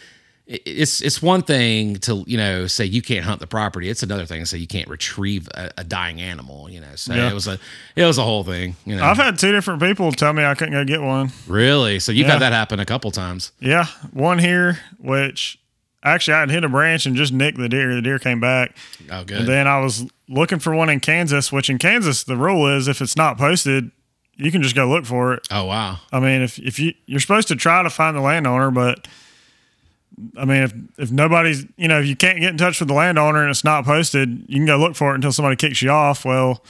it's 0.47 1.01
it's 1.01 1.23
one 1.23 1.41
thing 1.43 1.97
to 1.97 2.23
you 2.27 2.37
know 2.37 2.67
say 2.67 2.85
you 2.85 3.01
can't 3.01 3.25
hunt 3.25 3.41
the 3.41 3.47
property. 3.47 3.89
It's 3.89 4.03
another 4.03 4.27
thing 4.27 4.41
to 4.41 4.47
say 4.47 4.59
you 4.59 4.67
can't 4.67 4.89
retrieve 4.89 5.49
a, 5.55 5.71
a 5.79 5.85
dying 5.85 6.21
animal. 6.21 6.69
You 6.69 6.81
know, 6.81 6.95
so 6.97 7.15
Yeah. 7.15 7.31
it 7.31 7.35
was 7.35 7.47
a 7.47 7.59
it 7.97 8.05
was 8.05 8.19
a 8.19 8.23
whole 8.25 8.45
thing. 8.45 8.77
You 8.85 8.97
know, 8.97 9.05
I've 9.05 9.17
had 9.17 9.39
two 9.39 9.53
different 9.53 9.81
people 9.81 10.13
tell 10.13 10.33
me 10.35 10.45
I 10.45 10.55
couldn't 10.55 10.75
go 10.75 10.85
get 10.85 11.01
one. 11.01 11.31
really. 11.47 11.99
So 11.99 12.13
you've 12.13 12.27
Yeah. 12.27 12.35
had 12.35 12.43
that 12.43 12.53
happen 12.53 12.79
a 12.79 12.85
couple 12.85 13.11
times. 13.11 13.53
Yeah, 13.59 13.87
one 14.13 14.39
here, 14.39 14.81
which 14.99 15.59
actually 16.03 16.35
I 16.35 16.41
had 16.41 16.51
hit 16.51 16.63
a 16.63 16.69
branch 16.69 17.07
and 17.07 17.17
just 17.17 17.33
nicked 17.33 17.57
the 17.57 17.69
deer. 17.71 17.95
The 17.95 18.03
deer 18.03 18.19
came 18.19 18.39
back. 18.41 18.77
Oh, 19.11 19.25
good. 19.25 19.39
And 19.39 19.49
then 19.49 19.67
I 19.67 19.81
was 19.81 20.05
looking 20.29 20.59
for 20.59 20.75
one 20.75 20.91
in 20.91 21.01
Kansas, 21.01 21.51
which 21.53 21.71
in 21.71 21.79
Kansas 21.79 22.23
the 22.23 22.37
rule 22.37 22.69
is 22.77 22.87
if 22.87 23.01
it's 23.01 23.17
not 23.17 23.39
posted, 23.39 23.91
you 24.37 24.53
can 24.53 24.63
just 24.63 24.75
go 24.75 24.87
look 24.91 25.07
for 25.07 25.33
it. 25.33 25.49
oh 25.51 25.65
wow. 25.65 26.01
I 26.13 26.21
mean, 26.21 26.43
if 26.43 26.59
if 26.59 26.79
you 26.79 26.93
you're 27.07 27.21
supposed 27.21 27.49
to 27.49 27.57
try 27.57 27.83
to 27.83 27.89
find 27.89 28.15
the 28.15 28.21
landowner, 28.21 28.71
but 28.71 29.09
I 30.37 30.45
mean, 30.45 30.63
if 30.63 30.73
if 30.99 31.11
nobody's 31.13 31.67
you 31.77 31.89
know 31.89 32.01
if 32.01 32.07
you 32.07 32.17
can't 32.17 32.41
get 32.41 32.51
in 32.51 32.57
touch 32.59 32.79
with 32.81 32.89
the 32.89 32.95
landowner 32.95 33.43
and 33.43 33.51
it's 33.51 33.65
not 33.65 33.85
posted, 33.85 34.45
you 34.49 34.57
can 34.57 34.67
go 34.67 34.77
look 34.79 34.95
for 34.95 35.13
it 35.13 35.17
until 35.17 35.33
somebody 35.33 35.57
kicks 35.57 35.83
you 35.83 35.91
off. 35.91 36.25
Well, 36.25 36.63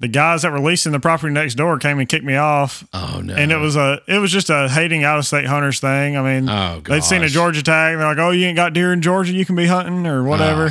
the 0.00 0.08
guys 0.08 0.42
that 0.42 0.50
were 0.52 0.60
leasing 0.60 0.92
the 0.92 0.98
property 1.00 1.32
next 1.32 1.54
door 1.54 1.78
came 1.78 1.98
and 2.00 2.08
kicked 2.08 2.24
me 2.24 2.34
off. 2.36 2.84
Oh 2.92 3.20
no. 3.24 3.34
And 3.34 3.52
it 3.52 3.56
was 3.56 3.76
a 3.76 4.00
it 4.08 4.18
was 4.18 4.32
just 4.32 4.50
a 4.50 4.68
hating 4.68 5.04
out 5.04 5.18
of 5.18 5.26
state 5.26 5.46
hunters 5.46 5.78
thing. 5.80 6.16
I 6.16 6.22
mean, 6.22 6.48
Oh, 6.48 6.80
they'd 6.84 7.04
seen 7.04 7.22
a. 7.22 7.28
Georgia 7.28 7.62
tag 7.62 7.92
and 7.92 8.00
they're 8.02 8.08
like, 8.08 8.18
"Oh, 8.18 8.30
you 8.30 8.46
ain't 8.46 8.56
got 8.56 8.72
deer 8.72 8.92
in 8.92 9.02
Georgia, 9.02 9.32
you 9.32 9.44
can 9.44 9.56
be 9.56 9.66
hunting 9.66 10.06
or 10.06 10.24
whatever." 10.24 10.66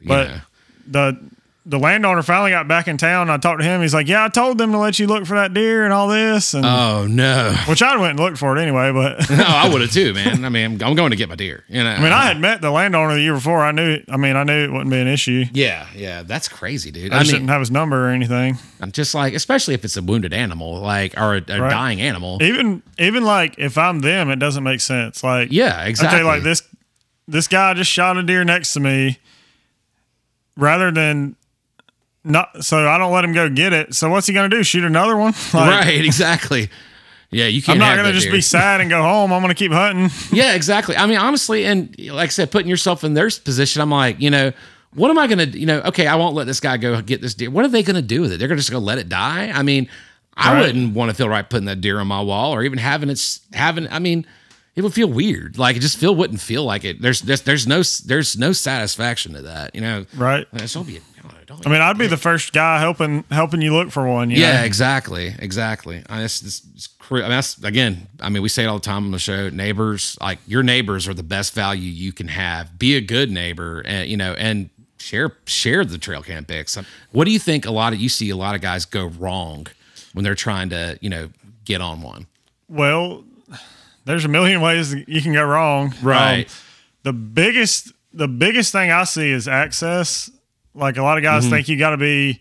you 0.00 0.08
but 0.08 0.30
the 0.86 1.18
the 1.70 1.78
landowner 1.78 2.22
finally 2.22 2.50
got 2.50 2.66
back 2.66 2.88
in 2.88 2.96
town. 2.96 3.28
I 3.28 3.36
talked 3.36 3.60
to 3.60 3.64
him. 3.66 3.82
He's 3.82 3.92
like, 3.92 4.08
"Yeah, 4.08 4.24
I 4.24 4.28
told 4.30 4.56
them 4.56 4.72
to 4.72 4.78
let 4.78 4.98
you 4.98 5.06
look 5.06 5.26
for 5.26 5.34
that 5.34 5.52
deer 5.52 5.84
and 5.84 5.92
all 5.92 6.08
this." 6.08 6.54
And 6.54 6.64
Oh 6.64 7.06
no. 7.06 7.54
which 7.68 7.82
I 7.82 7.94
went 7.98 8.12
and 8.12 8.20
looked 8.20 8.38
for 8.38 8.56
it 8.56 8.60
anyway. 8.62 8.90
But 8.90 9.28
No, 9.36 9.44
I 9.46 9.68
would 9.68 9.82
have 9.82 9.92
too, 9.92 10.14
man. 10.14 10.46
I 10.46 10.48
mean, 10.48 10.64
I'm, 10.80 10.88
I'm 10.88 10.94
going 10.94 11.10
to 11.10 11.16
get 11.16 11.28
my 11.28 11.34
deer. 11.34 11.64
You 11.68 11.84
know. 11.84 11.90
I 11.90 12.00
mean, 12.00 12.10
I 12.12 12.24
had 12.24 12.40
met 12.40 12.62
the 12.62 12.70
landowner 12.70 13.12
the 13.14 13.20
year 13.20 13.34
before. 13.34 13.60
I 13.62 13.72
knew. 13.72 14.00
I 14.08 14.16
mean, 14.16 14.34
I 14.34 14.44
knew 14.44 14.64
it 14.64 14.72
wouldn't 14.72 14.90
be 14.90 14.98
an 14.98 15.08
issue. 15.08 15.44
Yeah, 15.52 15.86
yeah, 15.94 16.22
that's 16.22 16.48
crazy, 16.48 16.90
dude. 16.90 17.12
I 17.12 17.18
I 17.18 17.22
mean, 17.24 17.32
didn't 17.32 17.48
have 17.48 17.60
his 17.60 17.70
number 17.70 18.06
or 18.06 18.08
anything. 18.08 18.56
I'm 18.80 18.90
just 18.90 19.14
like, 19.14 19.34
especially 19.34 19.74
if 19.74 19.84
it's 19.84 19.96
a 19.98 20.02
wounded 20.02 20.32
animal, 20.32 20.80
like 20.80 21.20
or 21.20 21.34
a, 21.34 21.42
a 21.48 21.60
Right. 21.60 21.70
dying 21.70 22.00
animal. 22.00 22.42
Even 22.42 22.82
even 22.98 23.24
like 23.24 23.58
if 23.58 23.76
I'm 23.76 24.00
them, 24.00 24.30
it 24.30 24.38
doesn't 24.38 24.64
make 24.64 24.80
sense. 24.80 25.22
Like 25.22 25.52
yeah, 25.52 25.84
exactly. 25.84 26.20
okay, 26.20 26.24
like 26.26 26.42
this 26.42 26.62
this 27.28 27.46
guy 27.46 27.74
just 27.74 27.90
shot 27.90 28.16
a 28.16 28.22
deer 28.22 28.42
next 28.42 28.72
to 28.72 28.80
me. 28.80 29.18
Rather 30.56 30.90
than 30.90 31.36
not, 32.28 32.64
so 32.64 32.88
I 32.88 32.98
don't 32.98 33.12
let 33.12 33.24
him 33.24 33.32
go 33.32 33.48
get 33.48 33.72
it. 33.72 33.94
So 33.94 34.10
what's 34.10 34.26
he 34.26 34.32
gonna 34.32 34.48
do? 34.48 34.62
Shoot 34.62 34.84
another 34.84 35.16
one? 35.16 35.32
Like, 35.54 35.84
right, 35.86 36.04
exactly. 36.04 36.68
Yeah, 37.30 37.46
you 37.46 37.60
can't. 37.60 37.76
I'm 37.76 37.80
not 37.80 37.96
gonna 37.96 38.12
just 38.12 38.24
deer. 38.26 38.32
be 38.32 38.40
sad 38.40 38.80
and 38.80 38.88
go 38.88 39.02
home. 39.02 39.32
I'm 39.32 39.40
gonna 39.42 39.54
keep 39.54 39.72
hunting. 39.72 40.10
Yeah, 40.36 40.54
exactly. 40.54 40.96
I 40.96 41.06
mean, 41.06 41.18
honestly, 41.18 41.64
and 41.66 41.94
like 41.98 42.28
I 42.28 42.30
said, 42.30 42.50
putting 42.50 42.68
yourself 42.70 43.04
in 43.04 43.14
their 43.14 43.28
position, 43.30 43.82
I'm 43.82 43.90
like, 43.90 44.20
you 44.20 44.30
know, 44.30 44.52
what 44.94 45.10
am 45.10 45.18
I 45.18 45.26
going 45.26 45.38
to, 45.50 45.58
you 45.58 45.66
know, 45.66 45.80
okay, 45.80 46.06
I 46.06 46.14
won't 46.16 46.34
let 46.34 46.46
this 46.46 46.60
guy 46.60 46.78
go 46.78 47.00
get 47.02 47.20
this 47.20 47.34
deer. 47.34 47.50
What 47.50 47.64
are 47.66 47.68
they 47.68 47.82
going 47.82 47.96
to 47.96 48.02
do 48.02 48.22
with 48.22 48.32
it? 48.32 48.38
They're 48.38 48.48
gonna 48.48 48.58
just 48.58 48.70
to 48.70 48.78
let 48.78 48.96
it 48.98 49.08
die? 49.10 49.50
I 49.54 49.62
mean, 49.62 49.88
I 50.34 50.54
Right. 50.54 50.66
wouldn't 50.66 50.94
want 50.94 51.10
to 51.10 51.14
feel 51.14 51.28
right 51.28 51.48
putting 51.48 51.66
that 51.66 51.80
deer 51.82 52.00
on 52.00 52.06
my 52.06 52.22
wall 52.22 52.54
or 52.54 52.62
even 52.62 52.78
having 52.78 53.10
it, 53.10 53.12
s- 53.18 53.40
having, 53.52 53.86
I 53.88 53.98
mean, 53.98 54.24
it 54.76 54.82
would 54.82 54.94
feel 54.94 55.08
weird. 55.08 55.58
Like 55.58 55.76
it 55.76 55.80
just 55.80 55.98
feel, 55.98 56.14
wouldn't 56.14 56.40
feel 56.40 56.64
like 56.64 56.84
it. 56.84 57.02
There's, 57.02 57.20
there's, 57.20 57.42
there's 57.42 57.66
no, 57.66 57.82
there's 58.06 58.38
no 58.38 58.52
satisfaction 58.52 59.34
to 59.34 59.42
that, 59.42 59.74
you 59.74 59.82
know? 59.82 60.06
Right. 60.16 60.46
It's 60.54 60.74
be, 60.76 61.00
don't 61.46 61.66
I 61.66 61.70
mean, 61.70 61.80
I'd 61.80 61.98
be 61.98 62.06
the 62.06 62.16
first 62.16 62.52
guy 62.52 62.78
helping 62.80 63.24
helping 63.30 63.60
you 63.62 63.72
look 63.74 63.90
for 63.90 64.06
one. 64.06 64.30
You 64.30 64.38
Yeah, 64.38 64.60
know? 64.60 64.64
exactly, 64.64 65.34
exactly. 65.38 66.02
I, 66.08 66.22
it's, 66.22 66.42
it's, 66.42 66.62
it's 66.74 66.88
I 67.10 67.14
mean, 67.14 67.28
that's 67.30 67.62
again. 67.64 68.06
I 68.20 68.28
mean, 68.28 68.42
we 68.42 68.48
say 68.48 68.64
it 68.64 68.66
all 68.66 68.78
the 68.78 68.84
time 68.84 69.04
on 69.04 69.10
the 69.10 69.18
show. 69.18 69.48
Neighbors, 69.48 70.16
like 70.20 70.38
your 70.46 70.62
neighbors, 70.62 71.08
are 71.08 71.14
the 71.14 71.22
best 71.22 71.54
value 71.54 71.90
you 71.90 72.12
can 72.12 72.28
have. 72.28 72.78
Be 72.78 72.96
a 72.96 73.00
good 73.00 73.30
neighbor, 73.30 73.80
and 73.86 74.08
you 74.08 74.16
know, 74.16 74.34
and 74.34 74.70
share 74.98 75.32
share 75.46 75.84
the 75.84 75.98
trail 75.98 76.22
cam 76.22 76.44
pics. 76.44 76.76
What 77.12 77.24
do 77.24 77.30
you 77.30 77.38
think? 77.38 77.64
A 77.66 77.70
lot 77.70 77.92
of 77.92 77.98
you 78.00 78.08
see 78.08 78.30
a 78.30 78.36
lot 78.36 78.54
of 78.54 78.60
guys 78.60 78.84
go 78.84 79.06
wrong 79.06 79.66
when 80.12 80.24
they're 80.24 80.34
trying 80.34 80.70
to, 80.70 80.98
you 81.00 81.08
know, 81.08 81.30
get 81.64 81.80
on 81.80 82.02
one. 82.02 82.26
Well, 82.68 83.24
there's 84.04 84.24
a 84.24 84.28
million 84.28 84.60
ways 84.60 84.94
you 84.94 85.22
can 85.22 85.32
go 85.32 85.44
wrong. 85.44 85.94
Right. 86.02 86.46
Um, 86.46 86.52
the 87.04 87.12
biggest 87.12 87.92
the 88.12 88.28
biggest 88.28 88.72
thing 88.72 88.90
I 88.90 89.04
see 89.04 89.30
is 89.30 89.46
access. 89.48 90.30
Like 90.78 90.96
a 90.96 91.02
lot 91.02 91.18
of 91.18 91.22
guys 91.24 91.44
Mm-hmm. 91.44 91.52
think 91.52 91.68
you 91.68 91.78
got 91.78 91.90
to 91.90 91.96
be 91.96 92.40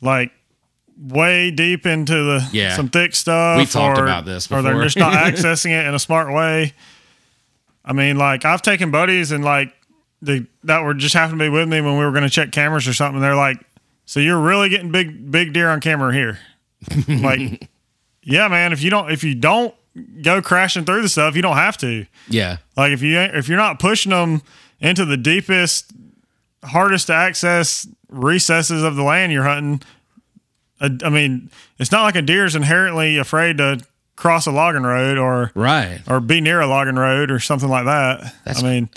like 0.00 0.30
way 0.98 1.50
deep 1.50 1.84
into 1.86 2.14
the 2.14 2.48
Yeah. 2.52 2.74
some 2.76 2.88
thick 2.88 3.14
stuff. 3.14 3.58
We 3.58 3.66
talked 3.66 3.98
or- 3.98 4.04
about 4.04 4.24
this 4.24 4.50
or 4.50 4.62
they're 4.62 4.82
just 4.82 4.96
not 4.98 5.12
accessing 5.24 5.70
it 5.70 5.86
in 5.86 5.94
a 5.94 5.98
smart 5.98 6.32
way. 6.32 6.72
I 7.84 7.92
mean, 7.92 8.16
like 8.16 8.44
I've 8.44 8.62
taken 8.62 8.90
buddies 8.90 9.30
and 9.32 9.44
like 9.44 9.72
the 10.22 10.46
that 10.64 10.82
were 10.82 10.94
just 10.94 11.14
happened 11.14 11.38
to 11.38 11.44
be 11.44 11.48
with 11.50 11.68
me 11.68 11.80
when 11.80 11.98
we 11.98 12.04
were 12.04 12.10
going 12.12 12.24
to 12.24 12.30
check 12.30 12.50
cameras 12.52 12.88
or 12.88 12.94
something. 12.94 13.20
They're 13.20 13.36
like, 13.36 13.58
"So 14.06 14.18
you're 14.18 14.40
really 14.40 14.68
getting 14.68 14.90
big 14.90 15.30
big 15.30 15.52
deer 15.52 15.68
on 15.68 15.80
camera 15.80 16.12
here?" 16.12 16.38
like, 17.08 17.68
yeah, 18.22 18.48
man. 18.48 18.72
If 18.72 18.82
you 18.82 18.90
don't 18.90 19.10
if 19.12 19.22
you 19.22 19.34
don't 19.34 19.74
go 20.22 20.42
crashing 20.42 20.84
through 20.84 21.02
the 21.02 21.08
stuff, 21.08 21.36
you 21.36 21.42
don't 21.42 21.56
have 21.56 21.76
to. 21.78 22.06
Yeah, 22.28 22.56
Like 22.76 22.92
if 22.92 23.02
you 23.02 23.18
if 23.18 23.48
you're 23.48 23.56
not 23.58 23.78
pushing 23.78 24.10
them 24.10 24.42
into 24.80 25.04
the 25.04 25.16
deepest, 25.16 25.92
hardest 26.66 27.08
to 27.08 27.14
access 27.14 27.86
recesses 28.08 28.82
of 28.82 28.96
the 28.96 29.02
land 29.02 29.32
you're 29.32 29.44
hunting, 29.44 29.82
I, 30.80 30.90
I 31.04 31.08
mean, 31.08 31.50
it's 31.78 31.92
not 31.92 32.02
like 32.02 32.16
a 32.16 32.22
deer 32.22 32.44
is 32.44 32.54
inherently 32.54 33.18
afraid 33.18 33.58
to 33.58 33.80
cross 34.16 34.46
a 34.46 34.50
logging 34.50 34.82
road 34.82 35.18
or 35.18 35.52
right. 35.54 36.00
or 36.08 36.20
be 36.20 36.40
near 36.40 36.60
a 36.60 36.66
logging 36.66 36.96
road 36.96 37.30
or 37.30 37.38
something 37.38 37.68
like 37.68 37.84
that. 37.84 38.20
That's- 38.44 38.62
I 38.62 38.68
mean, 38.68 38.88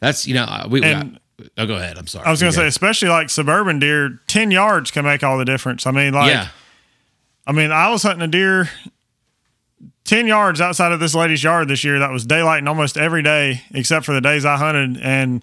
That's 0.00 0.26
you 0.26 0.34
know, 0.34 0.66
we. 0.68 0.80
we 0.80 0.86
And- 0.86 1.18
oh, 1.58 1.66
go 1.66 1.74
ahead. 1.76 1.98
I'm 1.98 2.06
sorry. 2.06 2.26
I 2.26 2.30
was 2.30 2.40
gonna 2.40 2.52
say, 2.52 2.66
especially 2.66 3.08
like 3.08 3.30
suburban 3.30 3.78
deer, 3.78 4.20
ten 4.26 4.50
yards 4.50 4.90
can 4.90 5.04
make 5.04 5.22
all 5.22 5.38
the 5.38 5.44
difference. 5.44 5.86
I 5.86 5.90
mean, 5.90 6.12
like, 6.14 6.30
yeah, 6.30 6.48
I 7.46 7.52
mean, 7.52 7.70
I 7.70 7.90
was 7.90 8.02
hunting 8.02 8.22
a 8.22 8.28
deer 8.28 8.70
ten 10.04 10.26
yards 10.26 10.60
outside 10.60 10.92
of 10.92 11.00
this 11.00 11.14
lady's 11.14 11.42
yard 11.44 11.68
this 11.68 11.84
year 11.84 11.98
that 11.98 12.10
was 12.10 12.26
daylighting 12.26 12.68
almost 12.68 12.96
every 12.96 13.22
day 13.22 13.62
except 13.72 14.04
for 14.04 14.12
the 14.12 14.20
days 14.20 14.44
I 14.44 14.56
hunted. 14.56 15.00
And 15.02 15.42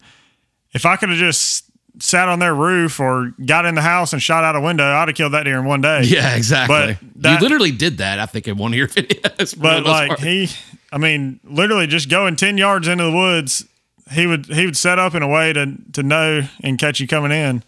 if 0.74 0.86
I 0.86 0.96
could 0.96 1.10
have 1.10 1.18
just 1.18 1.66
sat 2.02 2.30
on 2.30 2.40
their 2.40 2.56
roof 2.56 3.00
or 3.00 3.34
got 3.46 3.66
in 3.66 3.76
the 3.76 3.82
house 3.82 4.14
and 4.14 4.22
shot 4.22 4.44
out 4.44 4.56
a 4.56 4.62
window, 4.62 4.86
I'd 4.86 5.08
have 5.10 5.16
killed 5.18 5.34
that 5.34 5.44
deer 5.44 5.60
in 5.60 5.66
one 5.66 5.82
day. 5.82 6.04
yeah, 6.04 6.36
exactly. 6.36 6.98
But 7.16 7.22
that- 7.24 7.42
you 7.42 7.46
literally 7.48 7.72
did 7.72 7.98
that. 7.98 8.20
I 8.20 8.26
think 8.26 8.48
in 8.48 8.58
one 8.58 8.72
of 8.74 8.78
your 8.78 8.88
videos. 8.90 9.60
But 9.60 9.84
like 9.86 10.10
part. 10.10 10.20
he, 10.22 10.50
I 10.92 10.98
mean, 10.98 11.40
literally 11.44 11.88
just 11.88 12.10
going 12.10 12.36
ten 12.36 12.58
yards 12.58 12.88
into 12.88 13.04
the 13.06 13.12
woods, 13.12 13.66
he 14.12 14.28
would 14.28 14.46
he 14.48 14.66
would 14.66 14.78
set 14.78 14.98
up 15.00 15.14
in 15.16 15.22
a 15.24 15.28
way 15.28 15.52
to 15.54 15.74
to 15.94 16.04
know 16.04 16.42
and 16.64 16.78
catch 16.80 17.00
you 17.00 17.08
coming 17.08 17.32
in. 17.32 17.64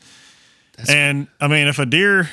and 0.90 1.28
I 1.40 1.48
mean, 1.48 1.68
if 1.68 1.78
a 1.80 1.86
deer, 1.86 2.30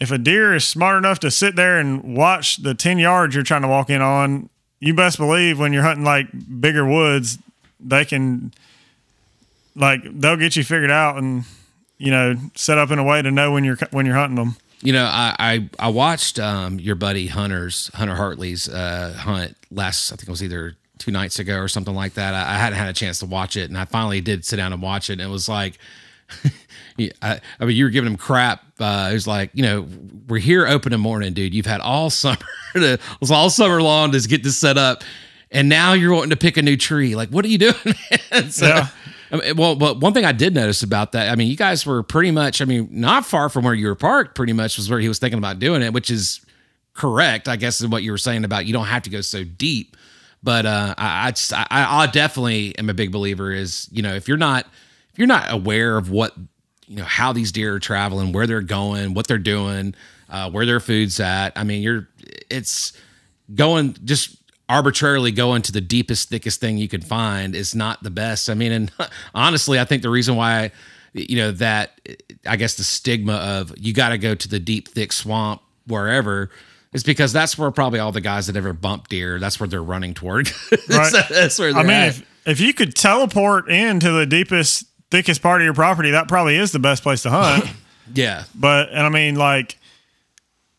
if 0.00 0.10
a 0.10 0.18
deer 0.18 0.54
is 0.54 0.66
smart 0.66 0.98
enough 0.98 1.20
to 1.20 1.30
sit 1.30 1.56
there 1.56 1.78
and 1.78 2.16
watch 2.16 2.56
the 2.58 2.74
ten 2.74 2.98
yards 2.98 3.34
you're 3.34 3.44
trying 3.44 3.62
to 3.62 3.68
walk 3.68 3.88
in 3.88 4.02
on, 4.02 4.48
you 4.80 4.94
best 4.94 5.16
believe 5.18 5.58
when 5.58 5.72
you're 5.72 5.82
hunting 5.84 6.04
like 6.04 6.26
bigger 6.60 6.84
woods, 6.86 7.38
they 7.80 8.04
can, 8.04 8.52
like, 9.78 10.00
they'll 10.04 10.36
get 10.36 10.56
you 10.56 10.64
figured 10.64 10.90
out 10.90 11.16
and 11.16 11.44
you 11.98 12.10
know 12.10 12.34
set 12.54 12.78
up 12.78 12.90
in 12.90 12.98
a 12.98 13.04
way 13.04 13.20
to 13.22 13.30
know 13.30 13.52
when 13.52 13.64
you're 13.64 13.78
when 13.90 14.06
you're 14.06 14.16
hunting 14.16 14.36
them. 14.36 14.56
You 14.80 14.92
know, 14.92 15.04
I 15.04 15.34
I, 15.38 15.70
I 15.78 15.88
watched 15.88 16.38
um, 16.38 16.78
your 16.78 16.94
buddy 16.94 17.26
Hunter's 17.26 17.90
Hunter 17.94 18.14
Hartley's 18.14 18.68
uh, 18.68 19.14
hunt 19.18 19.56
last. 19.70 20.12
I 20.12 20.16
think 20.16 20.28
it 20.28 20.30
was 20.30 20.42
either 20.42 20.76
two 20.98 21.10
nights 21.10 21.38
ago 21.38 21.58
or 21.58 21.68
something 21.68 21.94
like 21.94 22.14
that. 22.14 22.34
I, 22.34 22.54
I 22.54 22.58
hadn't 22.58 22.78
had 22.78 22.88
a 22.88 22.92
chance 22.92 23.18
to 23.20 23.26
watch 23.26 23.56
it, 23.56 23.68
and 23.68 23.78
I 23.78 23.84
finally 23.84 24.20
did 24.20 24.44
sit 24.44 24.56
down 24.56 24.72
and 24.72 24.82
watch 24.82 25.10
it. 25.10 25.14
And 25.14 25.22
it 25.22 25.28
was 25.28 25.48
like, 25.48 25.78
yeah, 26.96 27.10
I, 27.22 27.40
I 27.58 27.64
mean, 27.64 27.76
you 27.76 27.84
were 27.84 27.90
giving 27.90 28.10
him 28.10 28.16
crap. 28.16 28.62
Uh, 28.78 29.08
it 29.10 29.14
was 29.14 29.26
like, 29.26 29.50
you 29.54 29.62
know, 29.62 29.86
we're 30.28 30.38
here 30.38 30.62
open 30.62 30.74
opening 30.74 31.00
morning, 31.00 31.32
dude. 31.32 31.54
You've 31.54 31.66
had 31.66 31.80
all 31.80 32.10
summer, 32.10 32.38
to, 32.74 32.94
it 32.94 33.00
was 33.20 33.30
all 33.30 33.50
summer 33.50 33.82
long 33.82 34.12
to 34.12 34.20
get 34.28 34.42
this 34.42 34.56
set 34.56 34.78
up, 34.78 35.02
and 35.50 35.68
now 35.68 35.92
you're 35.94 36.12
wanting 36.14 36.30
to 36.30 36.36
pick 36.36 36.56
a 36.56 36.62
new 36.62 36.76
tree. 36.76 37.16
Like, 37.16 37.30
what 37.30 37.44
are 37.44 37.48
you 37.48 37.58
doing? 37.58 37.74
so, 38.50 38.66
Yeah. 38.66 38.88
I 39.30 39.36
mean, 39.36 39.56
well, 39.56 39.74
but 39.74 40.00
one 40.00 40.14
thing 40.14 40.24
I 40.24 40.32
did 40.32 40.54
notice 40.54 40.82
about 40.82 41.12
that, 41.12 41.30
I 41.30 41.34
mean, 41.34 41.48
you 41.48 41.56
guys 41.56 41.84
were 41.84 42.02
pretty 42.02 42.30
much, 42.30 42.62
I 42.62 42.64
mean, 42.64 42.88
not 42.90 43.26
far 43.26 43.48
from 43.48 43.64
where 43.64 43.74
you 43.74 43.86
were 43.86 43.94
parked, 43.94 44.34
pretty 44.34 44.52
much 44.52 44.76
was 44.76 44.88
where 44.88 45.00
he 45.00 45.08
was 45.08 45.18
thinking 45.18 45.38
about 45.38 45.58
doing 45.58 45.82
it, 45.82 45.92
which 45.92 46.10
is 46.10 46.40
correct, 46.94 47.48
I 47.48 47.56
guess, 47.56 47.80
is 47.80 47.88
what 47.88 48.02
you 48.02 48.10
were 48.10 48.18
saying 48.18 48.44
about 48.44 48.66
you 48.66 48.72
don't 48.72 48.86
have 48.86 49.02
to 49.02 49.10
go 49.10 49.20
so 49.20 49.44
deep. 49.44 49.96
But 50.42 50.66
uh, 50.66 50.94
I, 50.96 51.28
I, 51.28 51.30
just, 51.32 51.52
I, 51.52 51.66
I 51.70 52.06
definitely 52.06 52.76
am 52.78 52.88
a 52.88 52.94
big 52.94 53.12
believer 53.12 53.52
is, 53.52 53.88
you 53.90 54.02
know, 54.02 54.14
if 54.14 54.28
you're 54.28 54.36
not, 54.36 54.66
if 55.12 55.18
you're 55.18 55.26
not 55.26 55.52
aware 55.52 55.98
of 55.98 56.10
what, 56.10 56.34
you 56.86 56.96
know, 56.96 57.04
how 57.04 57.32
these 57.32 57.52
deer 57.52 57.74
are 57.74 57.80
traveling, 57.80 58.32
where 58.32 58.46
they're 58.46 58.62
going, 58.62 59.14
what 59.14 59.26
they're 59.26 59.36
doing, 59.38 59.94
uh, 60.30 60.50
where 60.50 60.64
their 60.64 60.80
food's 60.80 61.20
at, 61.20 61.52
I 61.56 61.64
mean, 61.64 61.82
you're, 61.82 62.08
it's 62.48 62.92
going 63.54 63.96
just 64.04 64.37
arbitrarily 64.68 65.32
going 65.32 65.62
to 65.62 65.72
the 65.72 65.80
deepest, 65.80 66.28
thickest 66.28 66.60
thing 66.60 66.78
you 66.78 66.88
can 66.88 67.00
find 67.00 67.54
is 67.54 67.74
not 67.74 68.02
the 68.02 68.10
best. 68.10 68.50
I 68.50 68.54
mean, 68.54 68.72
and 68.72 68.92
honestly, 69.34 69.78
I 69.80 69.84
think 69.84 70.02
the 70.02 70.10
reason 70.10 70.36
why, 70.36 70.72
you 71.12 71.36
know, 71.36 71.52
that 71.52 72.00
I 72.46 72.56
guess 72.56 72.74
the 72.74 72.84
stigma 72.84 73.34
of 73.34 73.72
you 73.78 73.92
got 73.92 74.10
to 74.10 74.18
go 74.18 74.34
to 74.34 74.48
the 74.48 74.58
deep, 74.60 74.88
thick 74.88 75.12
swamp 75.12 75.62
wherever 75.86 76.50
is 76.92 77.02
because 77.02 77.32
that's 77.32 77.56
where 77.58 77.70
probably 77.70 77.98
all 77.98 78.12
the 78.12 78.20
guys 78.20 78.46
that 78.46 78.56
ever 78.56 78.72
bump 78.72 79.08
deer, 79.08 79.38
that's 79.38 79.58
where 79.60 79.68
they're 79.68 79.82
running 79.82 80.14
toward. 80.14 80.50
Right. 80.88 81.12
That's 81.28 81.58
where 81.58 81.72
they're 81.72 81.82
I 81.82 81.84
mean, 81.84 81.92
at. 81.92 82.08
if 82.08 82.26
if 82.46 82.60
you 82.60 82.72
could 82.72 82.94
teleport 82.96 83.68
into 83.70 84.10
the 84.10 84.24
deepest, 84.24 84.86
thickest 85.10 85.42
part 85.42 85.60
of 85.60 85.64
your 85.66 85.74
property, 85.74 86.12
that 86.12 86.28
probably 86.28 86.56
is 86.56 86.72
the 86.72 86.78
best 86.78 87.02
place 87.02 87.22
to 87.22 87.30
hunt. 87.30 87.64
yeah. 88.14 88.44
but 88.54 88.88
and 88.88 89.00
I 89.00 89.10
mean, 89.10 89.34
like, 89.34 89.77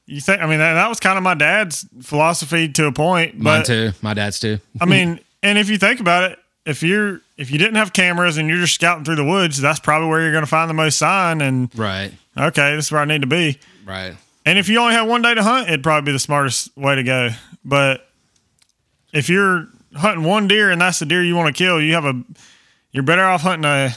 you 0.10 0.22
think? 0.22 0.42
I 0.42 0.48
mean, 0.48 0.60
that, 0.60 0.74
that 0.74 0.90
was 0.90 1.00
kind 1.00 1.18
of 1.18 1.24
my 1.24 1.34
dad's 1.36 1.86
philosophy 2.02 2.68
to 2.70 2.86
a 2.86 2.92
point. 2.92 3.38
Mine 3.38 3.64
too. 3.64 3.92
My 4.02 4.14
dad's 4.14 4.40
too. 4.40 4.60
I 4.82 4.86
mean, 4.86 5.20
and 5.44 5.58
if 5.58 5.70
you 5.70 5.78
think 5.78 6.00
about 6.00 6.32
it, 6.32 6.40
if 6.66 6.84
you're 6.84 7.22
if 7.38 7.52
you 7.52 7.58
didn't 7.58 7.76
have 7.76 7.94
cameras 7.94 8.38
and 8.38 8.50
you're 8.50 8.58
just 8.60 8.76
scouting 8.76 9.06
through 9.06 9.16
the 9.16 9.24
woods, 9.26 9.60
that's 9.62 9.80
probably 9.80 10.10
where 10.10 10.22
you're 10.22 10.32
going 10.32 10.44
to 10.44 10.50
find 10.50 10.70
the 10.70 10.74
most 10.74 10.98
sign. 10.98 11.42
And 11.42 11.74
Right. 11.78 12.12
okay, 12.38 12.76
this 12.76 12.86
is 12.88 12.92
where 12.92 13.02
I 13.02 13.06
need 13.06 13.22
to 13.22 13.28
be. 13.28 13.60
Right. 13.86 14.16
And 14.46 14.58
if 14.58 14.68
you 14.70 14.80
only 14.80 14.94
have 14.94 15.08
one 15.08 15.22
day 15.22 15.34
to 15.34 15.44
hunt, 15.44 15.68
it'd 15.68 15.84
probably 15.84 16.08
be 16.08 16.12
the 16.14 16.20
smartest 16.20 16.76
way 16.78 16.96
to 16.96 17.04
go. 17.04 17.30
But 17.64 18.08
if 19.14 19.30
you're 19.30 19.68
hunting 19.96 20.24
one 20.24 20.48
deer 20.48 20.70
and 20.72 20.82
that's 20.82 21.00
the 21.00 21.06
deer 21.06 21.24
you 21.24 21.36
want 21.36 21.56
to 21.56 21.58
kill, 21.58 21.82
you 21.82 21.94
have 21.94 22.06
a 22.06 22.24
you're 22.92 23.04
better 23.04 23.24
off 23.24 23.42
hunting 23.42 23.66
a 23.66 23.96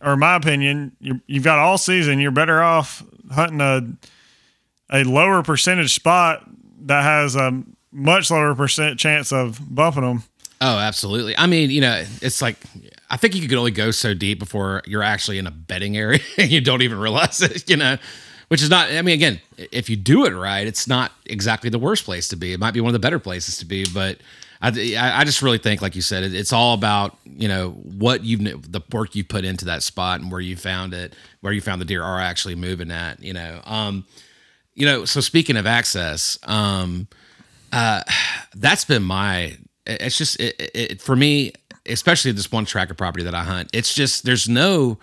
or 0.00 0.12
in 0.14 0.18
my 0.18 0.36
opinion, 0.36 0.92
you 1.00 1.20
you've 1.26 1.44
got 1.44 1.58
all 1.58 1.76
season, 1.78 2.18
you're 2.18 2.30
better 2.30 2.62
off 2.62 3.02
hunting 3.30 3.60
a 3.60 3.86
a 4.90 5.04
lower 5.04 5.42
percentage 5.42 5.94
spot 5.94 6.44
that 6.82 7.02
has 7.02 7.36
a 7.36 7.62
much 7.92 8.30
lower 8.30 8.54
percent 8.54 8.98
chance 8.98 9.32
of 9.32 9.60
bumping 9.74 10.02
them. 10.02 10.22
Oh, 10.60 10.78
absolutely. 10.78 11.36
I 11.36 11.46
mean, 11.46 11.70
you 11.70 11.80
know, 11.80 12.04
it's 12.20 12.42
like 12.42 12.56
I 13.10 13.16
think 13.16 13.34
you 13.34 13.48
could 13.48 13.58
only 13.58 13.70
go 13.70 13.90
so 13.90 14.14
deep 14.14 14.38
before 14.38 14.82
you're 14.86 15.02
actually 15.02 15.38
in 15.38 15.46
a 15.46 15.50
bedding 15.50 15.96
area 15.96 16.20
and 16.38 16.50
you 16.50 16.60
don't 16.60 16.82
even 16.82 16.98
realize 16.98 17.40
it, 17.40 17.68
you 17.68 17.76
know, 17.76 17.96
which 18.48 18.62
is 18.62 18.70
not, 18.70 18.90
I 18.90 19.02
mean, 19.02 19.14
again, 19.14 19.40
if 19.56 19.88
you 19.88 19.96
do 19.96 20.24
it 20.26 20.34
right, 20.34 20.66
it's 20.66 20.88
not 20.88 21.12
exactly 21.26 21.70
the 21.70 21.78
worst 21.78 22.04
place 22.04 22.28
to 22.28 22.36
be. 22.36 22.52
It 22.52 22.60
might 22.60 22.74
be 22.74 22.80
one 22.80 22.88
of 22.88 22.94
the 22.94 22.98
better 22.98 23.18
places 23.18 23.58
to 23.58 23.66
be, 23.66 23.84
but 23.92 24.18
I, 24.60 24.68
I 24.96 25.24
just 25.24 25.42
really 25.42 25.58
think, 25.58 25.80
like 25.80 25.94
you 25.94 26.02
said, 26.02 26.24
it's 26.24 26.52
all 26.52 26.74
about, 26.74 27.16
you 27.24 27.46
know, 27.46 27.70
what 27.70 28.24
you've, 28.24 28.72
the 28.72 28.82
work 28.90 29.14
you 29.14 29.22
put 29.22 29.44
into 29.44 29.66
that 29.66 29.82
spot 29.82 30.20
and 30.20 30.32
where 30.32 30.40
you 30.40 30.56
found 30.56 30.94
it, 30.94 31.14
where 31.40 31.52
you 31.52 31.60
found 31.60 31.80
the 31.80 31.84
deer 31.84 32.02
are 32.02 32.20
actually 32.20 32.56
moving 32.56 32.90
at, 32.90 33.22
you 33.22 33.32
know. 33.32 33.60
Um, 33.64 34.04
you 34.78 34.86
know, 34.86 35.04
so 35.04 35.20
speaking 35.20 35.56
of 35.56 35.66
access, 35.66 36.38
um, 36.44 37.08
uh, 37.72 38.02
that's 38.54 38.84
been 38.84 39.02
my, 39.02 39.56
it's 39.86 40.16
just, 40.16 40.38
it, 40.40 40.70
it, 40.74 41.02
for 41.02 41.16
me, 41.16 41.52
especially 41.86 42.32
this 42.32 42.52
one 42.52 42.64
tracker 42.64 42.94
property 42.94 43.24
that 43.24 43.34
I 43.34 43.42
hunt, 43.42 43.70
it's 43.72 43.92
just 43.92 44.24
there's 44.24 44.48
no 44.48 44.98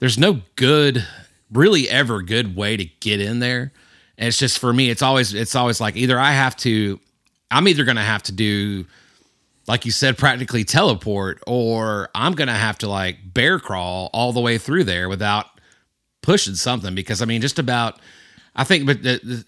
there's 0.00 0.18
no 0.18 0.40
good 0.56 1.06
really 1.50 1.88
ever 1.88 2.20
good 2.20 2.56
way 2.56 2.76
to 2.76 2.84
get 2.84 3.20
in 3.20 3.38
there. 3.38 3.72
And 4.18 4.28
it's 4.28 4.38
just 4.38 4.58
for 4.58 4.72
me, 4.72 4.90
it's 4.90 5.02
always 5.02 5.32
it's 5.32 5.54
always 5.54 5.80
like 5.80 5.96
either 5.96 6.18
I 6.18 6.32
have 6.32 6.56
to 6.58 7.00
I'm 7.50 7.68
either 7.68 7.84
gonna 7.84 8.02
have 8.02 8.24
to 8.24 8.32
do 8.32 8.84
like 9.66 9.86
you 9.86 9.92
said, 9.92 10.18
practically 10.18 10.62
teleport, 10.62 11.42
or 11.46 12.10
I'm 12.14 12.32
gonna 12.32 12.52
have 12.52 12.76
to 12.78 12.88
like 12.88 13.16
bear 13.32 13.58
crawl 13.58 14.10
all 14.12 14.32
the 14.32 14.40
way 14.40 14.58
through 14.58 14.84
there 14.84 15.08
without 15.08 15.46
pushing 16.20 16.54
something. 16.54 16.94
Because 16.94 17.22
I 17.22 17.24
mean, 17.24 17.40
just 17.40 17.58
about 17.58 17.98
I 18.56 18.64
think, 18.64 18.86
but 18.86 18.98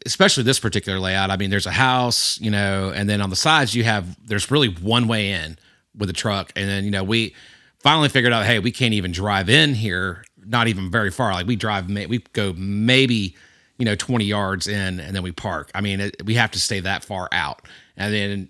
especially 0.04 0.42
this 0.42 0.58
particular 0.58 0.98
layout, 0.98 1.30
I 1.30 1.36
mean, 1.36 1.50
there's 1.50 1.66
a 1.66 1.72
house, 1.72 2.40
you 2.40 2.50
know, 2.50 2.92
and 2.94 3.08
then 3.08 3.20
on 3.20 3.30
the 3.30 3.36
sides 3.36 3.74
you 3.74 3.84
have 3.84 4.16
there's 4.26 4.50
really 4.50 4.68
one 4.68 5.06
way 5.06 5.30
in 5.30 5.58
with 5.96 6.10
a 6.10 6.12
truck. 6.12 6.52
And 6.56 6.68
then, 6.68 6.84
you 6.84 6.90
know, 6.90 7.04
we 7.04 7.34
finally 7.78 8.08
figured 8.08 8.32
out, 8.32 8.44
hey, 8.44 8.58
we 8.58 8.72
can't 8.72 8.94
even 8.94 9.12
drive 9.12 9.48
in 9.48 9.74
here, 9.74 10.24
not 10.44 10.66
even 10.66 10.90
very 10.90 11.10
far. 11.10 11.32
Like 11.32 11.46
we 11.46 11.54
drive, 11.54 11.88
we 11.88 12.18
go 12.32 12.52
maybe, 12.54 13.36
you 13.78 13.84
know, 13.84 13.94
20 13.94 14.24
yards 14.24 14.66
in 14.66 14.98
and 14.98 15.14
then 15.14 15.22
we 15.22 15.30
park. 15.30 15.70
I 15.72 15.80
mean, 15.82 16.00
it, 16.00 16.24
we 16.24 16.34
have 16.34 16.50
to 16.52 16.60
stay 16.60 16.80
that 16.80 17.04
far 17.04 17.28
out. 17.30 17.62
And 17.96 18.12
then 18.12 18.48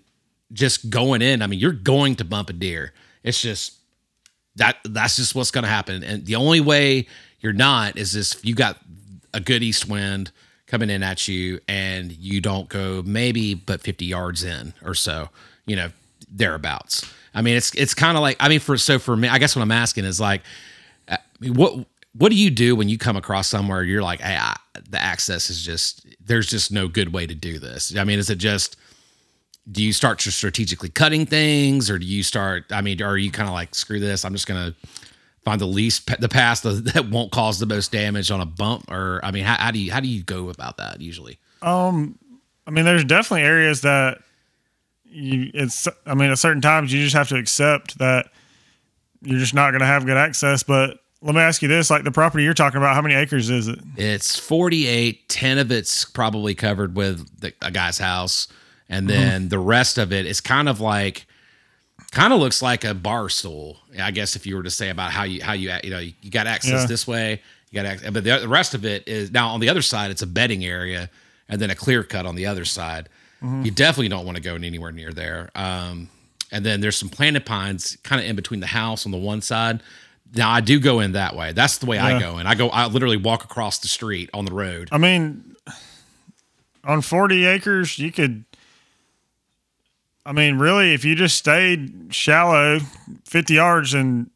just 0.53 0.89
going 0.89 1.21
in, 1.21 1.43
I 1.43 1.47
mean, 1.47 1.59
you're 1.59 1.71
going 1.71 2.15
to 2.15 2.25
bump 2.25 2.49
a 2.49 2.53
deer. 2.53 2.93
It's 3.23 3.41
just 3.41 3.75
that 4.55 4.77
that's 4.83 5.17
just 5.17 5.35
what's 5.35 5.51
going 5.51 5.65
to 5.65 5.69
happen. 5.69 6.03
And 6.03 6.25
the 6.25 6.35
only 6.35 6.61
way 6.61 7.07
you're 7.39 7.53
not 7.53 7.97
is 7.97 8.13
this 8.13 8.43
you 8.43 8.55
got 8.55 8.77
a 9.33 9.39
good 9.39 9.61
east 9.61 9.87
wind 9.87 10.31
coming 10.67 10.89
in 10.89 11.01
at 11.01 11.27
you 11.27 11.59
and 11.67 12.11
you 12.11 12.41
don't 12.41 12.69
go 12.69 13.01
maybe 13.05 13.53
but 13.53 13.81
50 13.81 14.05
yards 14.05 14.43
in 14.43 14.73
or 14.83 14.93
so, 14.93 15.29
you 15.65 15.75
know, 15.75 15.89
thereabouts. 16.29 17.09
I 17.33 17.41
mean, 17.41 17.55
it's 17.55 17.73
it's 17.75 17.93
kind 17.93 18.17
of 18.17 18.21
like 18.21 18.37
I 18.39 18.49
mean, 18.49 18.59
for 18.59 18.77
so 18.77 18.99
for 18.99 19.15
me, 19.15 19.27
I 19.27 19.37
guess 19.37 19.55
what 19.55 19.61
I'm 19.61 19.71
asking 19.71 20.05
is 20.05 20.19
like, 20.19 20.41
uh, 21.07 21.17
what 21.39 21.85
what 22.13 22.29
do 22.29 22.35
you 22.35 22.49
do 22.49 22.75
when 22.75 22.89
you 22.89 22.97
come 22.97 23.15
across 23.15 23.47
somewhere 23.47 23.83
you're 23.83 24.01
like, 24.01 24.21
hey, 24.21 24.37
I, 24.39 24.55
the 24.89 25.01
access 25.01 25.49
is 25.49 25.63
just 25.63 26.05
there's 26.19 26.47
just 26.47 26.71
no 26.71 26.87
good 26.87 27.13
way 27.13 27.27
to 27.27 27.35
do 27.35 27.59
this. 27.59 27.95
I 27.95 28.03
mean, 28.03 28.19
is 28.19 28.29
it 28.29 28.37
just 28.37 28.75
do 29.71 29.83
you 29.83 29.93
start 29.93 30.19
to 30.19 30.31
strategically 30.31 30.89
cutting 30.89 31.25
things, 31.25 31.89
or 31.89 31.99
do 31.99 32.05
you 32.05 32.23
start? 32.23 32.65
I 32.71 32.81
mean, 32.81 33.01
are 33.01 33.17
you 33.17 33.31
kind 33.31 33.47
of 33.47 33.53
like 33.53 33.75
screw 33.75 33.99
this? 33.99 34.25
I'm 34.25 34.33
just 34.33 34.47
gonna 34.47 34.73
find 35.47 35.61
the 35.61 35.65
least 35.65 36.19
the 36.19 36.27
path 36.27 36.63
that 36.63 37.07
won't 37.09 37.31
cause 37.31 37.59
the 37.59 37.65
most 37.65 37.91
damage 37.91 38.31
on 38.31 38.41
a 38.41 38.45
bump, 38.45 38.91
or 38.91 39.21
I 39.23 39.31
mean, 39.31 39.45
how, 39.45 39.55
how 39.55 39.71
do 39.71 39.79
you 39.79 39.91
how 39.91 40.01
do 40.01 40.07
you 40.07 40.21
go 40.21 40.49
about 40.49 40.75
that 40.77 40.99
usually? 40.99 41.39
Um, 41.61 42.19
I 42.65 42.71
mean, 42.71 42.83
there's 42.83 43.05
definitely 43.05 43.43
areas 43.43 43.81
that 43.81 44.19
you 45.05 45.49
it's 45.53 45.87
I 46.05 46.15
mean 46.15 46.31
at 46.31 46.39
certain 46.39 46.61
times 46.61 46.91
you 46.91 47.01
just 47.01 47.15
have 47.15 47.29
to 47.29 47.37
accept 47.37 47.97
that 47.99 48.29
you're 49.21 49.39
just 49.39 49.53
not 49.53 49.71
going 49.71 49.79
to 49.79 49.87
have 49.87 50.05
good 50.05 50.17
access. 50.17 50.63
But 50.63 50.99
let 51.21 51.33
me 51.33 51.39
ask 51.39 51.61
you 51.61 51.69
this: 51.69 51.89
like 51.89 52.03
the 52.03 52.11
property 52.11 52.43
you're 52.43 52.53
talking 52.53 52.77
about, 52.77 52.93
how 52.93 53.01
many 53.01 53.15
acres 53.15 53.49
is 53.49 53.69
it? 53.69 53.79
It's 53.95 54.37
48. 54.37 55.29
Ten 55.29 55.59
of 55.59 55.71
it's 55.71 56.03
probably 56.03 56.55
covered 56.55 56.95
with 56.95 57.39
the, 57.39 57.53
a 57.61 57.71
guy's 57.71 57.99
house, 57.99 58.49
and 58.89 59.07
mm-hmm. 59.07 59.17
then 59.17 59.41
mm-hmm. 59.43 59.49
the 59.49 59.59
rest 59.59 59.97
of 59.97 60.11
it 60.11 60.25
is 60.25 60.41
kind 60.41 60.67
of 60.67 60.81
like 60.81 61.25
kind 62.11 62.33
of 62.33 62.39
looks 62.39 62.61
like 62.61 62.83
a 62.83 62.93
bar 62.93 63.29
stool. 63.29 63.77
I 63.99 64.11
guess 64.11 64.35
if 64.35 64.45
you 64.45 64.55
were 64.55 64.63
to 64.63 64.71
say 64.71 64.89
about 64.89 65.11
how 65.11 65.23
you 65.23 65.43
how 65.43 65.53
you 65.53 65.71
you 65.83 65.89
know 65.89 65.99
you 65.99 66.31
got 66.31 66.47
access 66.47 66.81
yeah. 66.81 66.85
this 66.85 67.07
way, 67.07 67.41
you 67.71 67.75
got 67.75 67.85
access, 67.85 68.09
but 68.11 68.23
the, 68.23 68.39
the 68.39 68.47
rest 68.47 68.73
of 68.73 68.85
it 68.85 69.07
is 69.07 69.31
now 69.31 69.49
on 69.49 69.59
the 69.59 69.69
other 69.69 69.81
side. 69.81 70.11
It's 70.11 70.21
a 70.21 70.27
bedding 70.27 70.63
area, 70.65 71.09
and 71.49 71.61
then 71.61 71.69
a 71.69 71.75
clear 71.75 72.03
cut 72.03 72.25
on 72.25 72.35
the 72.35 72.45
other 72.45 72.65
side. 72.65 73.09
Mm-hmm. 73.41 73.63
You 73.63 73.71
definitely 73.71 74.09
don't 74.09 74.25
want 74.25 74.37
to 74.37 74.43
go 74.43 74.55
anywhere 74.55 74.91
near 74.91 75.11
there. 75.11 75.51
Um, 75.53 76.09
and 76.51 76.65
then 76.65 76.81
there's 76.81 76.97
some 76.97 77.09
planted 77.09 77.45
pines 77.45 77.97
kind 78.03 78.21
of 78.21 78.27
in 78.27 78.35
between 78.35 78.61
the 78.61 78.67
house 78.67 79.05
on 79.05 79.11
the 79.11 79.17
one 79.17 79.41
side. 79.41 79.83
Now 80.33 80.49
I 80.49 80.61
do 80.61 80.79
go 80.79 80.99
in 80.99 81.13
that 81.13 81.35
way. 81.35 81.53
That's 81.53 81.77
the 81.77 81.85
way 81.85 81.97
yeah. 81.97 82.05
I 82.05 82.19
go 82.19 82.37
in. 82.37 82.47
I 82.47 82.55
go. 82.55 82.69
I 82.69 82.87
literally 82.87 83.17
walk 83.17 83.43
across 83.43 83.79
the 83.79 83.87
street 83.87 84.29
on 84.33 84.45
the 84.45 84.53
road. 84.53 84.89
I 84.91 84.97
mean, 84.97 85.55
on 86.83 87.01
40 87.01 87.45
acres, 87.45 87.99
you 87.99 88.11
could. 88.11 88.45
I 90.27 90.33
mean, 90.33 90.57
really, 90.57 90.93
if 90.93 91.05
you 91.05 91.15
just 91.15 91.37
stayed 91.37 92.13
shallow, 92.13 92.79
50 93.23 93.53
yards, 93.53 93.93
and 93.93 94.29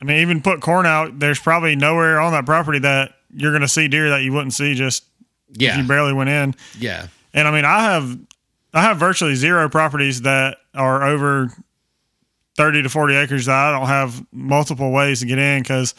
I 0.00 0.06
mean, 0.06 0.20
even 0.20 0.40
put 0.40 0.62
corn 0.62 0.86
out, 0.86 1.18
there's 1.18 1.38
probably 1.38 1.76
nowhere 1.76 2.18
on 2.18 2.32
that 2.32 2.46
property 2.46 2.78
that 2.78 3.12
you're 3.30 3.50
going 3.50 3.60
to 3.60 3.68
see 3.68 3.86
deer 3.86 4.08
that 4.08 4.22
you 4.22 4.32
wouldn't 4.32 4.54
see 4.54 4.74
just 4.74 5.04
yeah. 5.50 5.72
if 5.72 5.76
you 5.76 5.86
barely 5.86 6.14
went 6.14 6.30
in. 6.30 6.54
Yeah. 6.78 7.08
And 7.34 7.46
I 7.46 7.50
mean, 7.50 7.66
I 7.66 7.82
have 7.82 8.18
I 8.72 8.80
have 8.80 8.96
virtually 8.96 9.34
zero 9.34 9.68
properties 9.68 10.22
that 10.22 10.56
are 10.74 11.04
over 11.04 11.52
30 12.56 12.84
to 12.84 12.88
40 12.88 13.14
acres 13.14 13.44
that 13.44 13.54
I 13.54 13.78
don't 13.78 13.88
have 13.88 14.24
multiple 14.32 14.90
ways 14.90 15.20
to 15.20 15.26
get 15.26 15.38
in 15.38 15.62
because 15.62 15.94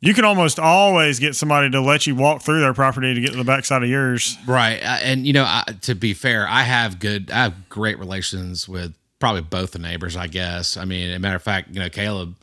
you 0.00 0.14
can 0.14 0.24
almost 0.24 0.58
always 0.58 1.18
get 1.18 1.34
somebody 1.34 1.70
to 1.70 1.80
let 1.80 2.06
you 2.06 2.14
walk 2.14 2.42
through 2.42 2.60
their 2.60 2.74
property 2.74 3.14
to 3.14 3.20
get 3.20 3.32
to 3.32 3.36
the 3.36 3.44
backside 3.44 3.82
of 3.82 3.88
yours. 3.88 4.36
Right. 4.46 4.78
And, 4.82 5.26
you 5.26 5.32
know, 5.32 5.44
I, 5.44 5.64
to 5.82 5.94
be 5.94 6.14
fair, 6.14 6.46
I 6.48 6.62
have 6.62 6.98
good, 6.98 7.30
I 7.30 7.44
have 7.44 7.68
great 7.68 7.98
relations 7.98 8.68
with 8.68 8.94
probably 9.18 9.42
both 9.42 9.72
the 9.72 9.80
neighbors, 9.80 10.16
I 10.16 10.28
guess. 10.28 10.76
I 10.76 10.84
mean, 10.84 11.10
a 11.10 11.18
matter 11.18 11.36
of 11.36 11.42
fact, 11.42 11.70
you 11.72 11.80
know, 11.80 11.88
Kaleb 11.88 12.34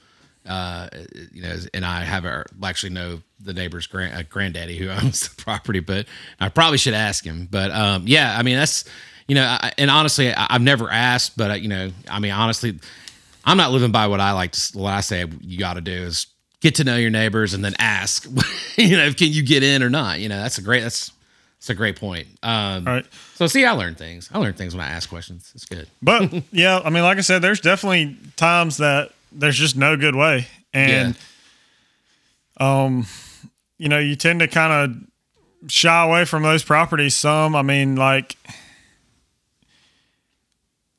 uh, 0.47 0.89
you 1.31 1.41
know, 1.41 1.55
and 1.73 1.85
I 1.85 2.03
have 2.03 2.25
our, 2.25 2.45
actually 2.63 2.91
know 2.91 3.21
the 3.39 3.53
neighbor's 3.53 3.87
grand, 3.87 4.15
uh, 4.15 4.23
granddaddy 4.29 4.77
who 4.77 4.89
owns 5.03 5.27
the 5.27 5.41
property, 5.41 5.79
but 5.79 6.05
I 6.39 6.49
probably 6.49 6.77
should 6.77 6.93
ask 6.93 7.25
him. 7.25 7.47
But 7.49 7.71
um, 7.71 8.03
yeah, 8.05 8.35
I 8.37 8.43
mean 8.43 8.57
that's 8.57 8.85
you 9.27 9.35
know, 9.35 9.43
I, 9.43 9.71
and 9.77 9.89
honestly, 9.89 10.33
I, 10.33 10.53
have 10.53 10.61
never 10.61 10.89
asked, 10.89 11.35
but 11.35 11.51
uh, 11.51 11.53
you 11.55 11.67
know, 11.67 11.91
I 12.09 12.19
mean 12.19 12.31
honestly, 12.31 12.79
I'm 13.43 13.57
not 13.57 13.71
living 13.71 13.91
by 13.91 14.07
what 14.07 14.19
I 14.19 14.31
like 14.33 14.51
to. 14.51 14.79
What 14.79 14.93
I 14.93 15.01
say 15.01 15.25
you 15.41 15.57
got 15.57 15.75
to 15.75 15.81
do 15.81 15.91
is 15.91 16.27
get 16.61 16.75
to 16.75 16.83
know 16.83 16.95
your 16.95 17.09
neighbors 17.09 17.53
and 17.53 17.63
then 17.63 17.75
ask, 17.79 18.27
you 18.77 18.97
know, 18.97 19.11
can 19.13 19.31
you 19.31 19.43
get 19.43 19.63
in 19.63 19.83
or 19.83 19.89
not? 19.89 20.19
You 20.19 20.29
know, 20.29 20.37
that's 20.41 20.57
a 20.57 20.61
great 20.61 20.81
that's 20.81 21.11
that's 21.59 21.69
a 21.69 21.75
great 21.75 21.95
point. 21.95 22.27
Um, 22.43 22.87
All 22.87 22.93
right. 22.93 23.05
So 23.35 23.47
see, 23.47 23.65
I 23.65 23.71
learn 23.71 23.95
things. 23.95 24.29
I 24.33 24.37
learn 24.39 24.53
things 24.53 24.75
when 24.75 24.85
I 24.85 24.89
ask 24.89 25.09
questions. 25.09 25.51
It's 25.55 25.65
good. 25.65 25.87
But 26.01 26.31
yeah, 26.51 26.79
I 26.83 26.89
mean, 26.89 27.03
like 27.03 27.17
I 27.17 27.21
said, 27.21 27.41
there's 27.41 27.61
definitely 27.61 28.17
times 28.35 28.77
that 28.77 29.11
there's 29.31 29.57
just 29.57 29.75
no 29.75 29.97
good 29.97 30.15
way. 30.15 30.47
And 30.73 31.17
yeah. 32.59 32.83
um 32.83 33.05
you 33.77 33.89
know, 33.89 33.99
you 33.99 34.15
tend 34.15 34.39
to 34.39 34.47
kind 34.47 34.71
of 34.91 35.71
shy 35.71 36.03
away 36.03 36.25
from 36.25 36.43
those 36.43 36.63
properties 36.63 37.15
some. 37.15 37.55
I 37.55 37.61
mean, 37.61 37.95
like 37.95 38.37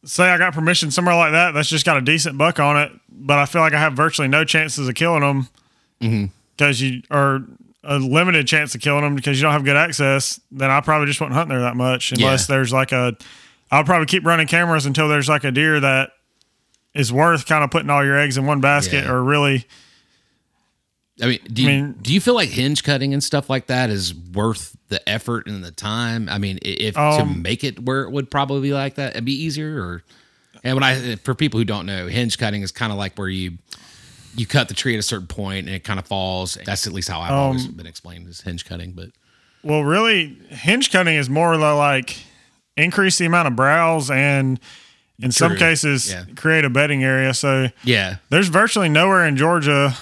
say 0.07 0.25
I 0.25 0.39
got 0.39 0.55
permission 0.55 0.91
somewhere 0.91 1.15
like 1.15 1.33
that 1.33 1.53
that's 1.53 1.69
just 1.69 1.85
got 1.85 1.97
a 1.97 2.01
decent 2.01 2.39
buck 2.39 2.59
on 2.59 2.77
it, 2.77 2.93
but 3.11 3.39
I 3.39 3.47
feel 3.47 3.61
like 3.61 3.73
I 3.73 3.81
have 3.81 3.95
virtually 3.95 4.29
no 4.29 4.45
chances 4.45 4.89
of 4.89 4.95
killing 4.95 5.21
them 5.21 5.49
because 6.57 6.81
mm-hmm. 6.81 6.95
you 6.95 7.03
are 7.11 7.41
a 7.85 7.99
limited 7.99 8.47
chance 8.47 8.75
of 8.75 8.81
killing 8.81 9.03
them 9.03 9.15
because 9.15 9.39
you 9.39 9.43
don't 9.43 9.53
have 9.53 9.65
good 9.65 9.77
access. 9.77 10.41
Then 10.51 10.71
I 10.71 10.81
probably 10.81 11.07
just 11.07 11.21
wouldn't 11.21 11.37
hunt 11.37 11.49
there 11.49 11.61
that 11.61 11.77
much 11.77 12.13
unless 12.13 12.49
yeah. 12.49 12.57
there's 12.57 12.73
like 12.73 12.93
a. 12.93 13.17
I'll 13.71 13.85
probably 13.85 14.07
keep 14.07 14.25
running 14.25 14.47
cameras 14.47 14.87
until 14.87 15.09
there's 15.09 15.29
like 15.29 15.45
a 15.45 15.51
deer 15.51 15.81
that 15.81 16.11
is 16.95 17.13
worth 17.13 17.47
kind 17.47 17.65
of 17.65 17.71
putting 17.71 17.91
all 17.91 18.05
your 18.05 18.17
eggs 18.17 18.39
in 18.39 18.47
one 18.47 18.61
basket 18.61 19.05
yeah. 19.05 19.11
or 19.11 19.23
really 19.23 19.67
I 21.21 21.27
mean, 21.27 21.39
do 21.51 21.63
you, 21.63 21.69
I 21.69 21.73
mean, 21.73 21.93
do 22.03 22.13
you 22.13 22.21
feel 22.21 22.35
like 22.35 22.51
hinge 22.51 22.85
cutting 22.85 23.15
and 23.15 23.25
stuff 23.25 23.49
like 23.49 23.69
that 23.69 23.89
is 23.89 24.15
worth 24.15 24.77
the 24.89 25.07
effort 25.09 25.47
and 25.47 25.65
the 25.65 25.71
time? 25.71 26.29
I 26.29 26.39
mean, 26.39 26.59
if 26.61 26.97
um, 26.97 27.19
to 27.19 27.39
make 27.39 27.65
it 27.65 27.81
where 27.81 28.03
it 28.03 28.11
would 28.11 28.31
probably 28.31 28.61
be 28.61 28.75
like 28.75 28.97
that, 28.97 29.13
it'd 29.13 29.25
be 29.25 29.33
easier. 29.33 29.81
Or 29.81 30.03
and 30.63 30.75
when 30.75 30.83
I 30.83 31.17
for 31.17 31.35
people 31.35 31.59
who 31.59 31.65
don't 31.65 31.87
know, 31.87 32.07
hinge 32.07 32.37
cutting 32.37 32.63
is 32.63 32.71
kind 32.71 32.93
of 32.93 32.99
like 32.99 33.17
where 33.17 33.29
you 33.29 33.53
you 34.35 34.47
cut 34.47 34.69
the 34.69 34.75
tree 34.75 34.95
at 34.95 34.99
a 34.99 35.03
certain 35.03 35.27
point 35.27 35.67
and 35.67 35.75
it 35.75 35.85
kind 35.85 35.99
of 35.99 36.07
falls. 36.07 36.59
That's 36.67 36.87
at 36.87 36.93
least 36.93 37.09
how 37.09 37.21
I've 37.21 37.33
um, 37.33 37.39
always 37.39 37.67
been 37.67 37.87
explained 37.87 38.29
as 38.29 38.43
hinge 38.43 38.67
cutting. 38.67 38.93
But 38.93 39.09
well, 39.63 39.83
really, 39.83 40.37
hinge 40.51 40.93
cutting 40.93 41.15
is 41.15 41.31
more 41.31 41.57
like 41.57 42.19
increase 42.77 43.17
the 43.17 43.25
amount 43.25 43.49
of 43.49 43.57
browse 43.57 44.11
and 44.11 44.61
in 45.19 45.31
True. 45.31 45.33
some 45.33 45.57
cases 45.57 46.11
yeah. 46.11 46.25
create 46.37 46.67
a 46.67 46.71
bedding 46.71 47.03
area. 47.03 47.33
So 47.33 47.69
yeah, 47.85 48.17
there's 48.29 48.49
virtually 48.49 48.91
nowhere 48.91 49.27
in 49.27 49.39
Georgia 49.39 49.97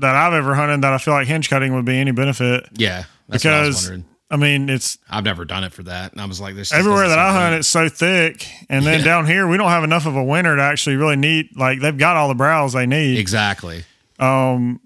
that 0.00 0.14
I've 0.14 0.32
ever 0.32 0.54
hunted 0.54 0.82
that 0.82 0.92
I 0.92 0.98
feel 0.98 1.14
like 1.14 1.26
hinge 1.26 1.48
cutting 1.50 1.74
would 1.74 1.84
be 1.84 1.96
any 1.98 2.10
benefit. 2.10 2.66
Yeah, 2.74 3.04
because 3.28 3.90
I 4.30 4.36
mean, 4.36 4.68
it's 4.68 4.98
I've 5.08 5.24
never 5.24 5.44
done 5.44 5.64
it 5.64 5.72
for 5.72 5.82
that. 5.84 6.12
And 6.12 6.20
I 6.20 6.26
was 6.26 6.40
like, 6.40 6.54
this 6.54 6.72
everywhere 6.72 7.08
that 7.08 7.18
I 7.18 7.32
hunt, 7.32 7.54
it's 7.54 7.68
so 7.68 7.88
thick. 7.88 8.46
And 8.68 8.84
then 8.84 8.98
Yeah. 9.00 9.04
down 9.04 9.26
here, 9.26 9.46
we 9.48 9.56
don't 9.56 9.70
have 9.70 9.84
enough 9.84 10.04
of 10.06 10.16
a 10.16 10.22
winter 10.24 10.54
to 10.56 10.62
actually 10.62 10.96
really 10.96 11.16
need. 11.16 11.56
Like 11.56 11.80
they've 11.80 11.96
got 11.96 12.16
all 12.16 12.28
the 12.28 12.34
browse 12.34 12.72
they 12.74 12.86
need. 12.86 13.18
Exactly. 13.18 13.84
Um. 14.18 14.80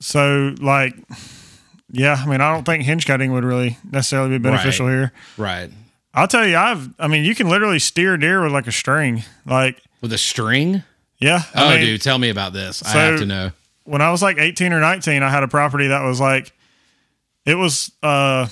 So 0.00 0.54
like, 0.60 0.94
yeah, 1.90 2.16
I 2.18 2.26
mean, 2.26 2.40
I 2.40 2.52
don't 2.52 2.64
think 2.64 2.84
hinge 2.84 3.06
cutting 3.06 3.32
would 3.32 3.44
really 3.44 3.78
necessarily 3.90 4.30
be 4.30 4.38
beneficial 4.38 4.86
Right. 4.86 4.92
here. 4.92 5.12
Right. 5.36 5.70
I'll 6.14 6.28
tell 6.28 6.46
you, 6.46 6.56
I've. 6.56 6.88
I 6.98 7.06
mean, 7.08 7.24
you 7.24 7.34
can 7.34 7.48
literally 7.48 7.78
steer 7.78 8.16
deer 8.16 8.42
with 8.42 8.52
like 8.52 8.66
a 8.66 8.72
string. 8.72 9.22
Like, 9.46 9.80
With 10.00 10.12
a 10.12 10.18
string? 10.18 10.82
yeah. 11.18 11.42
I 11.54 11.64
Oh, 11.64 11.70
mean, 11.76 11.84
dude, 11.86 12.02
tell 12.02 12.18
me 12.18 12.30
about 12.30 12.52
this. 12.52 12.82
I 12.82 12.90
have 12.90 13.20
to 13.20 13.26
know. 13.26 13.52
When 13.88 14.02
I 14.02 14.10
was 14.10 14.22
like 14.22 14.36
18 14.38 14.74
or 14.74 14.80
19, 14.80 15.22
I 15.22 15.30
had 15.30 15.42
a 15.42 15.48
property 15.48 15.88
that 15.88 16.02
was 16.02 16.20
like, 16.20 16.52
it 17.46 17.54
was, 17.54 17.90
uh, 18.02 18.46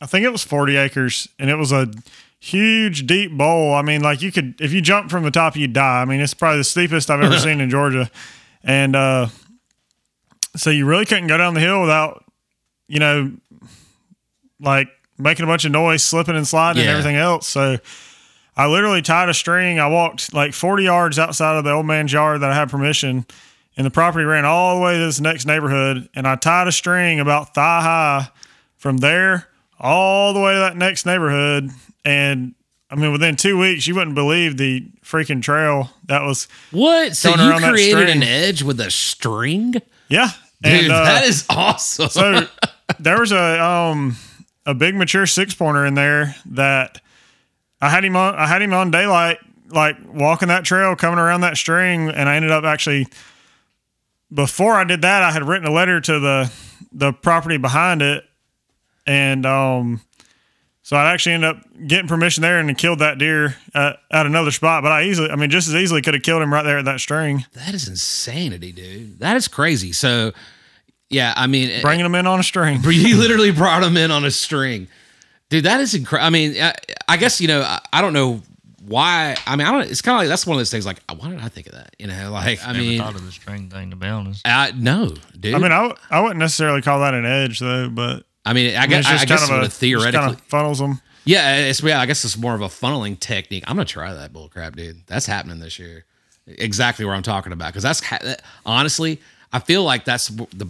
I 0.00 0.06
think 0.06 0.24
it 0.24 0.30
was 0.30 0.42
40 0.42 0.76
acres 0.76 1.28
and 1.38 1.50
it 1.50 1.56
was 1.56 1.70
a 1.70 1.92
huge, 2.40 3.06
deep 3.06 3.36
bowl. 3.36 3.74
I 3.74 3.82
mean, 3.82 4.00
like 4.00 4.22
you 4.22 4.32
could, 4.32 4.58
if 4.62 4.72
you 4.72 4.80
jump 4.80 5.10
from 5.10 5.22
the 5.22 5.30
top, 5.30 5.54
you'd 5.54 5.74
die. 5.74 6.00
I 6.00 6.06
mean, 6.06 6.20
it's 6.20 6.32
probably 6.32 6.58
the 6.58 6.64
steepest 6.64 7.10
I've 7.10 7.20
ever 7.22 7.38
seen 7.38 7.60
in 7.60 7.68
Georgia. 7.68 8.10
And, 8.62 8.96
uh, 8.96 9.28
so 10.56 10.70
you 10.70 10.86
really 10.86 11.04
couldn't 11.04 11.26
go 11.26 11.36
down 11.36 11.52
the 11.52 11.60
hill 11.60 11.82
without, 11.82 12.24
you 12.88 13.00
know, 13.00 13.32
like 14.60 14.88
making 15.18 15.44
a 15.44 15.46
bunch 15.46 15.66
of 15.66 15.72
noise, 15.72 16.02
slipping 16.02 16.36
and 16.36 16.48
sliding 16.48 16.80
and 16.80 16.90
everything 16.90 17.16
else. 17.16 17.48
So 17.48 17.76
I 18.56 18.66
literally 18.66 19.02
tied 19.02 19.28
a 19.28 19.34
string. 19.34 19.78
I 19.78 19.88
walked 19.88 20.32
like 20.32 20.54
40 20.54 20.84
yards 20.84 21.18
outside 21.18 21.58
of 21.58 21.64
the 21.64 21.72
old 21.72 21.84
man's 21.84 22.14
yard 22.14 22.40
that 22.40 22.50
I 22.50 22.54
had 22.54 22.70
permission 22.70 23.26
and 23.76 23.84
the 23.86 23.90
property 23.90 24.24
ran 24.24 24.44
all 24.44 24.76
the 24.76 24.82
way 24.82 24.94
to 24.98 25.04
this 25.04 25.20
next 25.20 25.46
neighborhood 25.46 26.08
and 26.14 26.26
i 26.28 26.36
tied 26.36 26.68
a 26.68 26.72
string 26.72 27.20
about 27.20 27.54
thigh 27.54 27.82
high 27.82 28.28
from 28.76 28.98
there 28.98 29.48
all 29.80 30.32
the 30.32 30.40
way 30.40 30.52
to 30.54 30.58
that 30.60 30.76
next 30.76 31.04
neighborhood 31.06 31.70
and 32.04 32.54
i 32.90 32.94
mean 32.94 33.12
within 33.12 33.36
two 33.36 33.58
weeks 33.58 33.86
you 33.86 33.94
wouldn't 33.94 34.14
believe 34.14 34.56
the 34.56 34.86
freaking 35.02 35.42
trail 35.42 35.90
that 36.06 36.22
was 36.22 36.46
What? 36.70 37.16
So 37.16 37.30
you 37.34 37.58
created 37.70 38.08
an 38.08 38.22
edge 38.22 38.62
with 38.62 38.80
a 38.80 38.90
string? 38.90 39.74
yeah 40.08 40.28
Dude, 40.62 40.84
and 40.84 40.92
uh, 40.92 41.04
that 41.04 41.24
is 41.24 41.44
awesome. 41.50 42.08
so 42.08 42.46
there 42.98 43.18
was 43.20 43.32
a 43.32 43.62
um 43.62 44.16
a 44.66 44.72
big 44.74 44.94
mature 44.94 45.26
six 45.26 45.54
pointer 45.54 45.84
in 45.84 45.94
there 45.94 46.34
that 46.46 47.00
i 47.82 47.88
had 47.90 48.04
him 48.04 48.16
on 48.16 48.34
i 48.36 48.46
had 48.46 48.62
him 48.62 48.72
on 48.72 48.90
daylight 48.90 49.38
like 49.70 49.96
walking 50.12 50.48
that 50.48 50.64
trail 50.64 50.94
coming 50.96 51.18
around 51.18 51.40
that 51.42 51.56
string 51.56 52.08
and 52.08 52.28
i 52.28 52.36
ended 52.36 52.50
up 52.50 52.64
actually 52.64 53.06
before 54.32 54.74
i 54.74 54.84
did 54.84 55.02
that 55.02 55.22
i 55.22 55.30
had 55.30 55.46
written 55.46 55.66
a 55.66 55.72
letter 55.72 56.00
to 56.00 56.18
the 56.18 56.52
the 56.92 57.12
property 57.12 57.56
behind 57.56 58.02
it 58.02 58.24
and 59.06 59.44
um 59.46 60.00
so 60.82 60.96
i 60.96 61.12
actually 61.12 61.32
ended 61.32 61.50
up 61.50 61.62
getting 61.86 62.08
permission 62.08 62.42
there 62.42 62.58
and 62.58 62.76
killed 62.78 62.98
that 62.98 63.18
deer 63.18 63.56
at, 63.74 63.98
at 64.10 64.26
another 64.26 64.50
spot 64.50 64.82
but 64.82 64.92
i 64.92 65.02
easily 65.02 65.30
i 65.30 65.36
mean 65.36 65.50
just 65.50 65.68
as 65.68 65.74
easily 65.74 66.02
could 66.02 66.14
have 66.14 66.22
killed 66.22 66.42
him 66.42 66.52
right 66.52 66.64
there 66.64 66.78
at 66.78 66.84
that 66.84 67.00
string 67.00 67.44
that 67.52 67.74
is 67.74 67.88
insanity, 67.88 68.72
dude. 68.72 69.18
That 69.20 69.36
is 69.36 69.48
crazy. 69.48 69.92
So, 69.92 70.32
yeah, 71.08 71.32
I 71.36 71.46
mean, 71.46 71.80
bringing 71.82 72.04
him 72.04 72.14
in 72.14 72.26
on 72.26 72.40
a 72.40 72.42
string 72.42 72.80
you 72.84 73.16
literally 73.16 73.50
brought 73.52 73.82
him 73.82 73.96
in 73.96 74.10
on 74.10 74.24
a 74.24 74.30
string, 74.30 74.88
dude. 75.50 75.64
That 75.64 75.80
is 75.80 75.94
incredible. 75.94 76.26
I 76.26 76.30
mean, 76.30 76.60
I, 76.60 76.74
I 77.08 77.16
guess 77.16 77.40
you 77.40 77.48
know, 77.48 77.62
I, 77.62 77.80
I 77.92 78.00
don't 78.00 78.12
know 78.12 78.42
why. 78.86 79.36
I 79.46 79.56
mean, 79.56 79.66
I 79.66 79.72
don't. 79.72 79.90
It's 79.90 80.02
kind 80.02 80.16
of 80.16 80.20
like 80.20 80.28
that's 80.28 80.46
one 80.46 80.56
of 80.56 80.60
those 80.60 80.70
things. 80.70 80.86
Like, 80.86 81.00
why 81.16 81.28
did 81.30 81.40
I 81.40 81.48
think 81.48 81.66
of 81.68 81.72
that? 81.74 81.94
You 81.98 82.06
know, 82.06 82.30
like 82.32 82.62
I 82.66 82.72
Never 82.72 82.78
mean, 82.84 82.98
thought 82.98 83.14
of 83.14 83.24
the 83.24 83.32
string 83.32 83.68
thing 83.70 83.90
to 83.90 83.96
be 83.96 84.06
honest. 84.06 84.42
I 84.46 84.72
no, 84.76 85.14
dude. 85.38 85.54
i 85.54 85.58
mean 85.58 85.72
I, 85.72 85.82
w- 85.82 85.94
I 86.10 86.20
wouldn't 86.20 86.38
necessarily 86.38 86.82
call 86.82 87.00
that 87.00 87.14
an 87.14 87.24
edge 87.24 87.58
though 87.60 87.88
but 87.88 88.24
I 88.44 88.52
mean, 88.52 88.74
I 88.76 88.78
I 88.78 88.80
mean, 88.82 88.90
guess, 88.90 88.98
it's 89.00 89.08
I, 89.08 89.12
just 89.12 89.28
guess 89.28 89.40
kind 89.40 89.50
of 89.50 89.50
it 89.50 89.52
a 89.52 89.56
would 89.58 89.64
have 89.64 89.72
theoretically. 89.72 90.20
kind 90.20 90.34
of 90.34 90.40
funnels 90.42 90.78
them. 90.78 91.00
Yeah, 91.24 91.56
it's 91.66 91.82
yeah. 91.82 92.00
I 92.00 92.06
guess 92.06 92.24
it's 92.24 92.36
more 92.36 92.54
of 92.54 92.60
a 92.60 92.66
funneling 92.66 93.18
technique. 93.18 93.64
I'm 93.66 93.76
gonna 93.76 93.86
try 93.86 94.12
that 94.12 94.32
bull 94.32 94.50
bullcrap, 94.50 94.76
dude. 94.76 95.06
That's 95.06 95.24
happening 95.26 95.58
this 95.60 95.78
year. 95.78 96.04
Exactly 96.46 97.06
where 97.06 97.14
I'm 97.14 97.22
talking 97.22 97.52
about 97.52 97.68
because 97.68 97.82
that's 97.82 98.04
ha- 98.04 98.18
that- 98.22 98.42
honestly, 98.66 99.20
I 99.52 99.60
feel 99.60 99.82
like 99.82 100.04
that's 100.04 100.28
the 100.28 100.68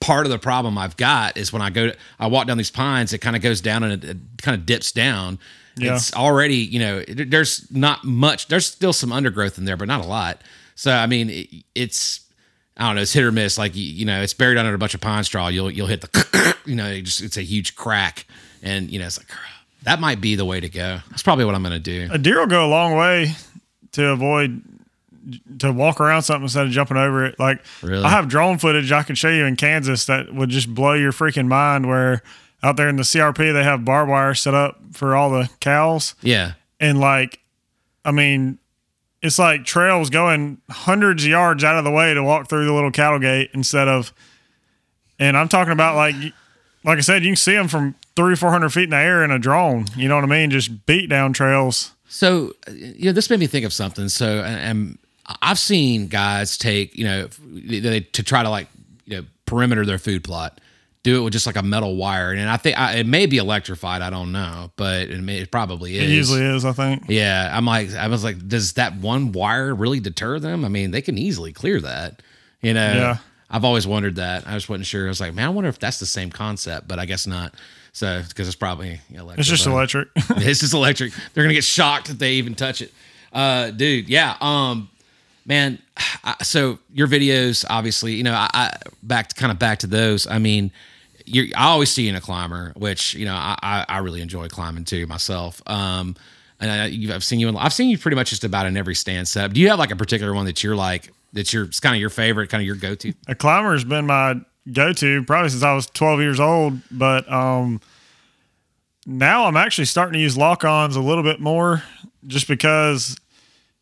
part 0.00 0.24
of 0.26 0.32
the 0.32 0.38
problem 0.38 0.78
I've 0.78 0.96
got 0.96 1.36
is 1.36 1.52
when 1.52 1.60
I 1.62 1.68
go 1.70 1.88
to 1.88 1.96
I 2.18 2.26
walk 2.28 2.46
down 2.46 2.56
these 2.56 2.70
pines, 2.70 3.12
it 3.12 3.18
kind 3.18 3.36
of 3.36 3.42
goes 3.42 3.60
down 3.60 3.82
and 3.82 3.92
it, 4.02 4.08
it 4.10 4.16
kind 4.40 4.58
of 4.58 4.64
dips 4.64 4.92
down. 4.92 5.38
Yeah. 5.76 5.94
It's 5.96 6.14
already 6.14 6.56
you 6.56 6.78
know 6.78 6.98
it- 7.06 7.30
there's 7.30 7.70
not 7.70 8.04
much. 8.04 8.48
There's 8.48 8.66
still 8.66 8.92
some 8.92 9.12
undergrowth 9.12 9.58
in 9.58 9.64
there, 9.64 9.76
but 9.76 9.88
not 9.88 10.04
a 10.04 10.08
lot. 10.08 10.40
So 10.76 10.92
I 10.92 11.06
mean, 11.06 11.30
it, 11.30 11.48
it's 11.74 12.20
I 12.76 12.86
don't 12.86 12.96
know. 12.96 13.02
It's 13.02 13.12
hit 13.12 13.22
or 13.24 13.32
miss. 13.32 13.58
Like 13.58 13.74
you, 13.76 13.82
you 13.84 14.04
know, 14.04 14.20
it's 14.22 14.34
buried 14.34 14.58
under 14.58 14.74
a 14.74 14.78
bunch 14.78 14.94
of 14.94 15.00
pine 15.00 15.24
straw. 15.24 15.48
You'll 15.48 15.70
you'll 15.70 15.86
hit 15.86 16.00
the 16.00 16.56
you 16.64 16.74
know, 16.76 16.86
it 16.90 17.02
just 17.02 17.22
it's 17.22 17.36
a 17.36 17.42
huge 17.42 17.74
crack, 17.76 18.26
and 18.62 18.90
you 18.90 18.98
know, 18.98 19.06
it's 19.06 19.18
like 19.18 19.28
that 19.82 20.00
might 20.00 20.20
be 20.20 20.34
the 20.34 20.44
way 20.44 20.60
to 20.60 20.68
go. 20.68 21.00
That's 21.10 21.22
probably 21.22 21.44
what 21.44 21.54
I'm 21.54 21.62
gonna 21.62 21.78
do. 21.78 22.08
A 22.10 22.18
deer 22.18 22.38
will 22.40 22.46
go 22.46 22.66
a 22.66 22.68
long 22.70 22.96
way 22.96 23.32
to 23.92 24.06
avoid 24.08 24.62
to 25.58 25.72
walk 25.72 26.00
around 26.00 26.22
something 26.22 26.42
instead 26.42 26.66
of 26.66 26.72
jumping 26.72 26.96
over 26.98 27.24
it. 27.24 27.38
Like 27.38 27.62
Really? 27.82 28.04
I 28.04 28.10
have 28.10 28.28
drone 28.28 28.58
footage 28.58 28.92
I 28.92 29.02
can 29.04 29.14
show 29.14 29.30
you 29.30 29.44
in 29.46 29.56
Kansas 29.56 30.04
that 30.06 30.34
would 30.34 30.50
just 30.50 30.72
blow 30.74 30.92
your 30.92 31.12
freaking 31.12 31.46
mind. 31.48 31.86
Where 31.88 32.22
out 32.64 32.76
there 32.76 32.88
in 32.88 32.96
the 32.96 33.04
CRP 33.04 33.52
they 33.52 33.62
have 33.62 33.84
barbed 33.84 34.10
wire 34.10 34.34
set 34.34 34.54
up 34.54 34.80
for 34.92 35.14
all 35.14 35.30
the 35.30 35.48
cows, 35.60 36.14
Yeah, 36.22 36.54
and 36.80 36.98
like, 36.98 37.38
I 38.04 38.10
mean. 38.10 38.58
It's 39.22 39.38
like 39.38 39.64
trails 39.64 40.10
going 40.10 40.60
hundreds 40.68 41.24
of 41.24 41.30
yards 41.30 41.64
out 41.64 41.78
of 41.78 41.84
the 41.84 41.90
way 41.90 42.12
to 42.12 42.22
walk 42.22 42.46
through 42.46 42.66
the 42.66 42.74
little 42.74 42.90
cattle 42.90 43.18
gate 43.18 43.48
instead 43.54 43.88
of, 43.88 44.12
and 45.18 45.34
I'm 45.34 45.48
talking 45.48 45.72
about 45.72 45.96
like, 45.96 46.14
like 46.84 46.98
I 46.98 47.00
said, 47.00 47.22
you 47.22 47.30
can 47.30 47.36
see 47.36 47.54
them 47.54 47.66
from 47.66 47.94
three, 48.16 48.36
four 48.36 48.50
hundred 48.50 48.68
feet 48.74 48.84
in 48.84 48.90
the 48.90 48.98
air 48.98 49.24
in 49.24 49.30
a 49.30 49.38
drone. 49.38 49.86
You 49.96 50.08
know 50.08 50.16
what 50.16 50.24
I 50.24 50.26
mean? 50.26 50.50
Just 50.50 50.84
beat 50.84 51.08
down 51.08 51.32
trails. 51.32 51.94
So, 52.06 52.52
you 52.70 53.06
know, 53.06 53.12
this 53.12 53.30
made 53.30 53.40
me 53.40 53.46
think 53.46 53.64
of 53.64 53.72
something. 53.72 54.10
So, 54.10 54.42
and 54.42 54.98
I've 55.40 55.58
seen 55.58 56.08
guys 56.08 56.58
take, 56.58 56.94
you 56.94 57.04
know, 57.04 57.28
they, 57.48 58.00
to 58.00 58.22
try 58.22 58.42
to 58.42 58.50
like, 58.50 58.68
you 59.06 59.16
know, 59.16 59.24
perimeter 59.46 59.86
their 59.86 59.96
food 59.96 60.22
plot, 60.22 60.60
do 61.04 61.20
it 61.20 61.22
with 61.22 61.32
just 61.34 61.46
like 61.46 61.56
a 61.56 61.62
metal 61.62 61.94
wire, 61.96 62.32
and 62.32 62.48
I 62.50 62.56
think 62.56 62.76
I, 62.78 62.94
it 62.96 63.06
may 63.06 63.26
be 63.26 63.36
electrified. 63.36 64.02
I 64.02 64.10
don't 64.10 64.32
know, 64.32 64.72
but 64.76 65.02
it, 65.10 65.20
may, 65.20 65.38
it 65.38 65.50
probably 65.52 65.96
is. 65.96 66.02
It 66.02 66.08
usually 66.14 66.42
is, 66.42 66.64
I 66.64 66.72
think. 66.72 67.04
Yeah, 67.08 67.50
I'm 67.56 67.66
like, 67.66 67.94
I 67.94 68.08
was 68.08 68.24
like, 68.24 68.48
does 68.48 68.72
that 68.72 68.96
one 68.96 69.30
wire 69.32 69.74
really 69.74 70.00
deter 70.00 70.38
them? 70.40 70.64
I 70.64 70.68
mean, 70.68 70.90
they 70.90 71.02
can 71.02 71.16
easily 71.18 71.52
clear 71.52 71.80
that. 71.82 72.22
You 72.62 72.72
know, 72.74 72.92
Yeah. 72.92 73.16
I've 73.50 73.64
always 73.64 73.86
wondered 73.86 74.16
that. 74.16 74.48
I 74.48 74.54
just 74.54 74.68
wasn't 74.70 74.86
sure. 74.86 75.04
I 75.04 75.08
was 75.08 75.20
like, 75.20 75.34
man, 75.34 75.46
I 75.46 75.50
wonder 75.50 75.68
if 75.68 75.78
that's 75.78 76.00
the 76.00 76.06
same 76.06 76.30
concept, 76.30 76.88
but 76.88 76.98
I 76.98 77.04
guess 77.04 77.26
not. 77.26 77.54
So, 77.92 78.22
because 78.26 78.48
it's 78.48 78.56
probably 78.56 79.00
electric. 79.10 79.38
It's 79.40 79.48
just 79.48 79.66
electric. 79.66 80.08
This 80.36 80.62
is 80.64 80.74
electric. 80.74 81.12
They're 81.34 81.44
gonna 81.44 81.54
get 81.54 81.62
shocked 81.64 82.08
if 82.08 82.18
they 82.18 82.32
even 82.32 82.54
touch 82.54 82.80
it. 82.80 82.92
Uh, 83.32 83.70
dude, 83.70 84.08
yeah. 84.08 84.36
Um, 84.40 84.88
man. 85.46 85.78
I, 86.24 86.42
so 86.42 86.78
your 86.90 87.06
videos, 87.06 87.66
obviously, 87.68 88.14
you 88.14 88.22
know, 88.22 88.32
I, 88.32 88.48
I 88.54 88.76
back 89.02 89.28
to 89.28 89.34
kind 89.34 89.52
of 89.52 89.58
back 89.58 89.80
to 89.80 89.86
those. 89.86 90.26
I 90.26 90.38
mean, 90.38 90.72
you're, 91.24 91.46
I 91.56 91.66
always 91.66 91.90
see 91.90 92.04
you 92.04 92.10
in 92.10 92.16
a 92.16 92.20
climber, 92.20 92.72
which 92.76 93.14
you 93.14 93.24
know 93.24 93.34
I, 93.34 93.56
I, 93.62 93.84
I 93.88 93.98
really 93.98 94.20
enjoy 94.20 94.48
climbing 94.48 94.84
too 94.84 95.06
myself. 95.06 95.62
Um, 95.66 96.16
and 96.60 96.70
I, 96.70 97.14
I've 97.14 97.24
seen 97.24 97.40
you. 97.40 97.48
In, 97.48 97.56
I've 97.56 97.72
seen 97.72 97.90
you 97.90 97.98
pretty 97.98 98.16
much 98.16 98.30
just 98.30 98.44
about 98.44 98.66
in 98.66 98.76
every 98.76 98.94
stand 98.94 99.28
setup. 99.28 99.52
Do 99.52 99.60
you 99.60 99.68
have 99.70 99.78
like 99.78 99.90
a 99.90 99.96
particular 99.96 100.34
one 100.34 100.46
that 100.46 100.62
you're 100.62 100.76
like 100.76 101.12
that 101.32 101.52
you're 101.52 101.64
it's 101.64 101.80
kind 101.80 101.94
of 101.94 102.00
your 102.00 102.10
favorite, 102.10 102.48
kind 102.48 102.62
of 102.62 102.66
your 102.66 102.76
go 102.76 102.94
to? 102.94 103.12
a 103.26 103.34
climber's 103.34 103.84
been 103.84 104.06
my 104.06 104.40
go-to 104.72 105.22
probably 105.24 105.50
since 105.50 105.62
I 105.62 105.74
was 105.74 105.86
12 105.86 106.20
years 106.20 106.40
old. 106.40 106.78
But 106.90 107.30
um, 107.30 107.80
now 109.06 109.44
I'm 109.46 109.56
actually 109.56 109.84
starting 109.86 110.14
to 110.14 110.20
use 110.20 110.36
lock-ons 110.36 110.96
a 110.96 111.00
little 111.00 111.24
bit 111.24 111.40
more, 111.40 111.82
just 112.26 112.48
because 112.48 113.16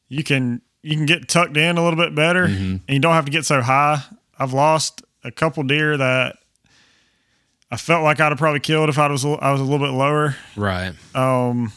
you 0.08 0.24
can 0.24 0.62
you 0.82 0.96
can 0.96 1.06
get 1.06 1.28
tucked 1.28 1.56
in 1.56 1.78
a 1.78 1.82
little 1.82 1.98
bit 1.98 2.14
better, 2.14 2.44
and 2.44 2.82
you 2.88 2.98
don't 2.98 3.14
have 3.14 3.26
to 3.26 3.30
get 3.30 3.44
so 3.44 3.60
high. 3.60 4.02
I've 4.38 4.52
lost 4.52 5.02
a 5.22 5.30
couple 5.30 5.62
deer 5.62 5.96
that 5.96 6.36
I 7.72 7.76
felt 7.76 8.04
like 8.04 8.20
I'd 8.20 8.28
have 8.28 8.38
probably 8.38 8.60
killed 8.60 8.88
if 8.90 8.98
I 8.98 9.08
was 9.08 9.24
a- 9.24 9.38
I 9.40 9.50
was 9.50 9.60
a 9.60 9.64
little 9.64 9.84
bit 9.84 9.94
lower. 9.94 10.36
Right. 10.56 10.92
Um, 11.14 11.72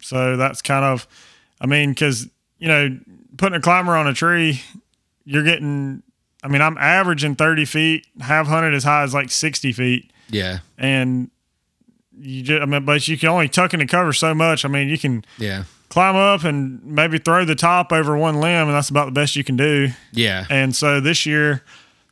so 0.00 0.36
that's 0.36 0.62
kind 0.62 0.84
of, 0.84 1.06
I 1.60 1.66
mean, 1.66 1.90
because 1.90 2.28
you 2.58 2.68
know, 2.68 2.98
putting 3.36 3.56
a 3.58 3.60
climber 3.60 3.96
on 3.96 4.06
a 4.06 4.14
tree, 4.14 4.62
you're 5.24 5.42
getting. 5.42 6.02
I 6.42 6.48
mean, 6.48 6.62
I'm 6.62 6.78
averaging 6.78 7.34
30 7.34 7.64
feet. 7.64 8.06
Have 8.20 8.46
hunted 8.46 8.72
as 8.74 8.84
high 8.84 9.02
as 9.02 9.12
like 9.12 9.30
60 9.30 9.72
feet, 9.72 10.10
Yeah. 10.30 10.60
and 10.78 11.30
you 12.16 12.42
just. 12.42 12.62
I 12.62 12.66
mean, 12.66 12.84
but 12.84 13.06
you 13.08 13.18
can 13.18 13.28
only 13.30 13.48
tuck 13.48 13.74
into 13.74 13.86
cover 13.86 14.12
so 14.12 14.34
much. 14.34 14.64
I 14.64 14.68
mean, 14.68 14.88
you 14.88 14.96
can 14.98 15.24
Yeah. 15.38 15.64
climb 15.88 16.14
up 16.14 16.44
and 16.44 16.82
maybe 16.84 17.18
throw 17.18 17.44
the 17.44 17.56
top 17.56 17.92
over 17.92 18.16
one 18.16 18.36
limb, 18.36 18.68
and 18.68 18.74
that's 18.76 18.88
about 18.90 19.06
the 19.06 19.10
best 19.12 19.34
you 19.36 19.42
can 19.44 19.56
do. 19.56 19.88
Yeah. 20.12 20.46
And 20.48 20.74
so 20.76 21.00
this 21.00 21.26
year, 21.26 21.62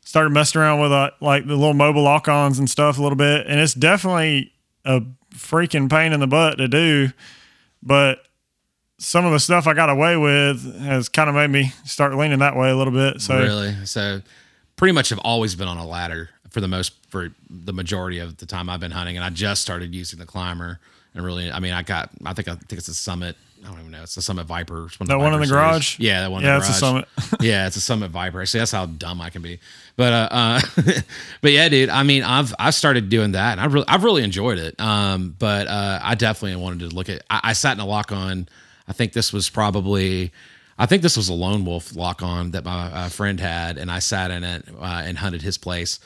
started 0.05 0.30
messing 0.30 0.61
around 0.61 0.80
with 0.80 0.92
uh, 0.92 1.11
like 1.20 1.46
the 1.46 1.57
little 1.57 1.74
mobile 1.74 2.02
lock-ons 2.02 2.59
and 2.59 2.70
stuff 2.70 2.98
a 2.98 3.02
little 3.02 3.16
bit, 3.16 3.46
and 3.46 3.59
it's 3.59 3.74
definitely 3.74 4.52
a 4.84 5.02
freaking 5.34 5.90
pain 5.90 6.12
in 6.12 6.20
the 6.20 6.26
butt 6.26 6.59
to 6.59 6.68
do. 6.68 7.11
But 7.82 8.18
some 8.98 9.26
of 9.26 9.32
the 9.32 9.40
stuff 9.40 9.66
I 9.66 9.74
got 9.74 9.90
away 9.90 10.16
with 10.16 10.80
has 10.80 11.09
kind 11.09 11.28
of 11.28 11.34
made 11.34 11.50
me 11.50 11.72
start 11.84 12.14
leaning 12.14 12.38
that 12.38 12.57
way 12.57 12.70
a 12.70 12.76
little 12.76 12.92
bit. 12.92 13.20
So 13.20 13.38
Really? 13.38 13.74
So 13.84 14.22
pretty 14.76 14.92
much 14.92 15.09
have 15.09 15.18
always 15.20 15.55
been 15.55 15.68
on 15.68 15.78
a 15.78 15.86
ladder 15.86 16.30
for 16.50 16.61
the 16.61 16.68
most 16.68 16.92
for 17.09 17.34
the 17.50 17.72
majority 17.72 18.18
of 18.18 18.36
the 18.38 18.46
time 18.46 18.70
I've 18.70 18.80
been 18.80 18.92
hunting, 18.92 19.16
and 19.16 19.24
I 19.24 19.30
just 19.30 19.62
started 19.62 19.94
using 19.94 20.18
the 20.18 20.26
climber. 20.26 20.78
And 21.14 21.24
really, 21.24 21.50
I 21.50 21.61
mean, 21.61 21.72
I 21.72 21.82
got 21.82 22.11
I 22.24 22.32
think 22.34 22.48
I 22.48 22.55
think 22.55 22.78
it's 22.78 22.88
a 22.88 22.94
Summit. 22.94 23.36
I 23.65 23.69
don't 23.69 23.81
even 23.81 23.93
know. 23.93 24.03
It's 24.03 24.15
the 24.15 24.23
Summit 24.23 24.45
Viper. 24.45 24.87
It's 24.87 25.01
one 25.01 25.07
of 25.07 25.09
That 25.09 25.19
one 25.19 25.33
in 25.33 25.41
the 25.41 25.47
series. 25.47 25.51
garage? 25.51 25.99
Yeah, 25.99 26.21
that 26.21 26.31
one. 26.31 26.43
Yeah, 26.43 26.57
in 26.57 26.61
the 26.61 26.67
it's 26.67 26.77
a. 26.77 26.79
Summit. 26.79 27.09
yeah, 27.41 27.67
it's 27.67 27.77
a 27.77 27.81
Summit 27.81 28.11
Viper. 28.11 28.45
See, 28.45 28.59
that's 28.59 28.73
how 28.73 28.85
dumb 28.85 29.23
I 29.23 29.31
can 29.31 29.41
be. 29.41 29.59
But 29.97 30.12
uh, 30.12 30.29
uh 30.31 30.61
but 31.41 31.53
yeah, 31.53 31.69
dude. 31.71 31.89
I 31.89 32.03
mean, 32.03 32.23
I've 32.23 32.55
I've 32.59 32.75
started 32.75 33.09
doing 33.09 33.33
that, 33.33 33.53
and 33.53 33.61
I've 33.61 33.73
really 33.73 33.87
I've 33.89 34.05
really 34.05 34.23
enjoyed 34.23 34.59
it. 34.59 34.79
Um, 34.79 35.35
but 35.39 35.67
uh, 35.67 36.01
I 36.03 36.15
definitely 36.15 36.62
wanted 36.62 36.91
to 36.91 36.95
look 36.95 37.09
at. 37.09 37.25
I, 37.31 37.41
I 37.45 37.53
sat 37.55 37.73
in 37.73 37.81
a 37.81 37.87
lock 37.87 38.12
on. 38.12 38.49
I 38.87 38.93
think 38.93 39.15
this 39.15 39.33
was 39.33 39.49
probably. 39.49 40.33
I 40.77 40.87
think 40.87 41.03
this 41.03 41.17
was 41.17 41.29
a 41.29 41.35
lone 41.35 41.65
wolf 41.65 41.95
lock 41.95 42.23
on 42.23 42.51
that 42.51 42.65
my 42.65 42.87
uh, 42.87 43.09
friend 43.09 43.41
had, 43.41 43.79
and 43.79 43.91
I 43.91 44.01
sat 44.01 44.31
in 44.31 44.45
it 44.45 44.69
uh, 44.79 45.03
and 45.05 45.17
hunted 45.17 45.41
his 45.41 45.57
place. 45.57 46.01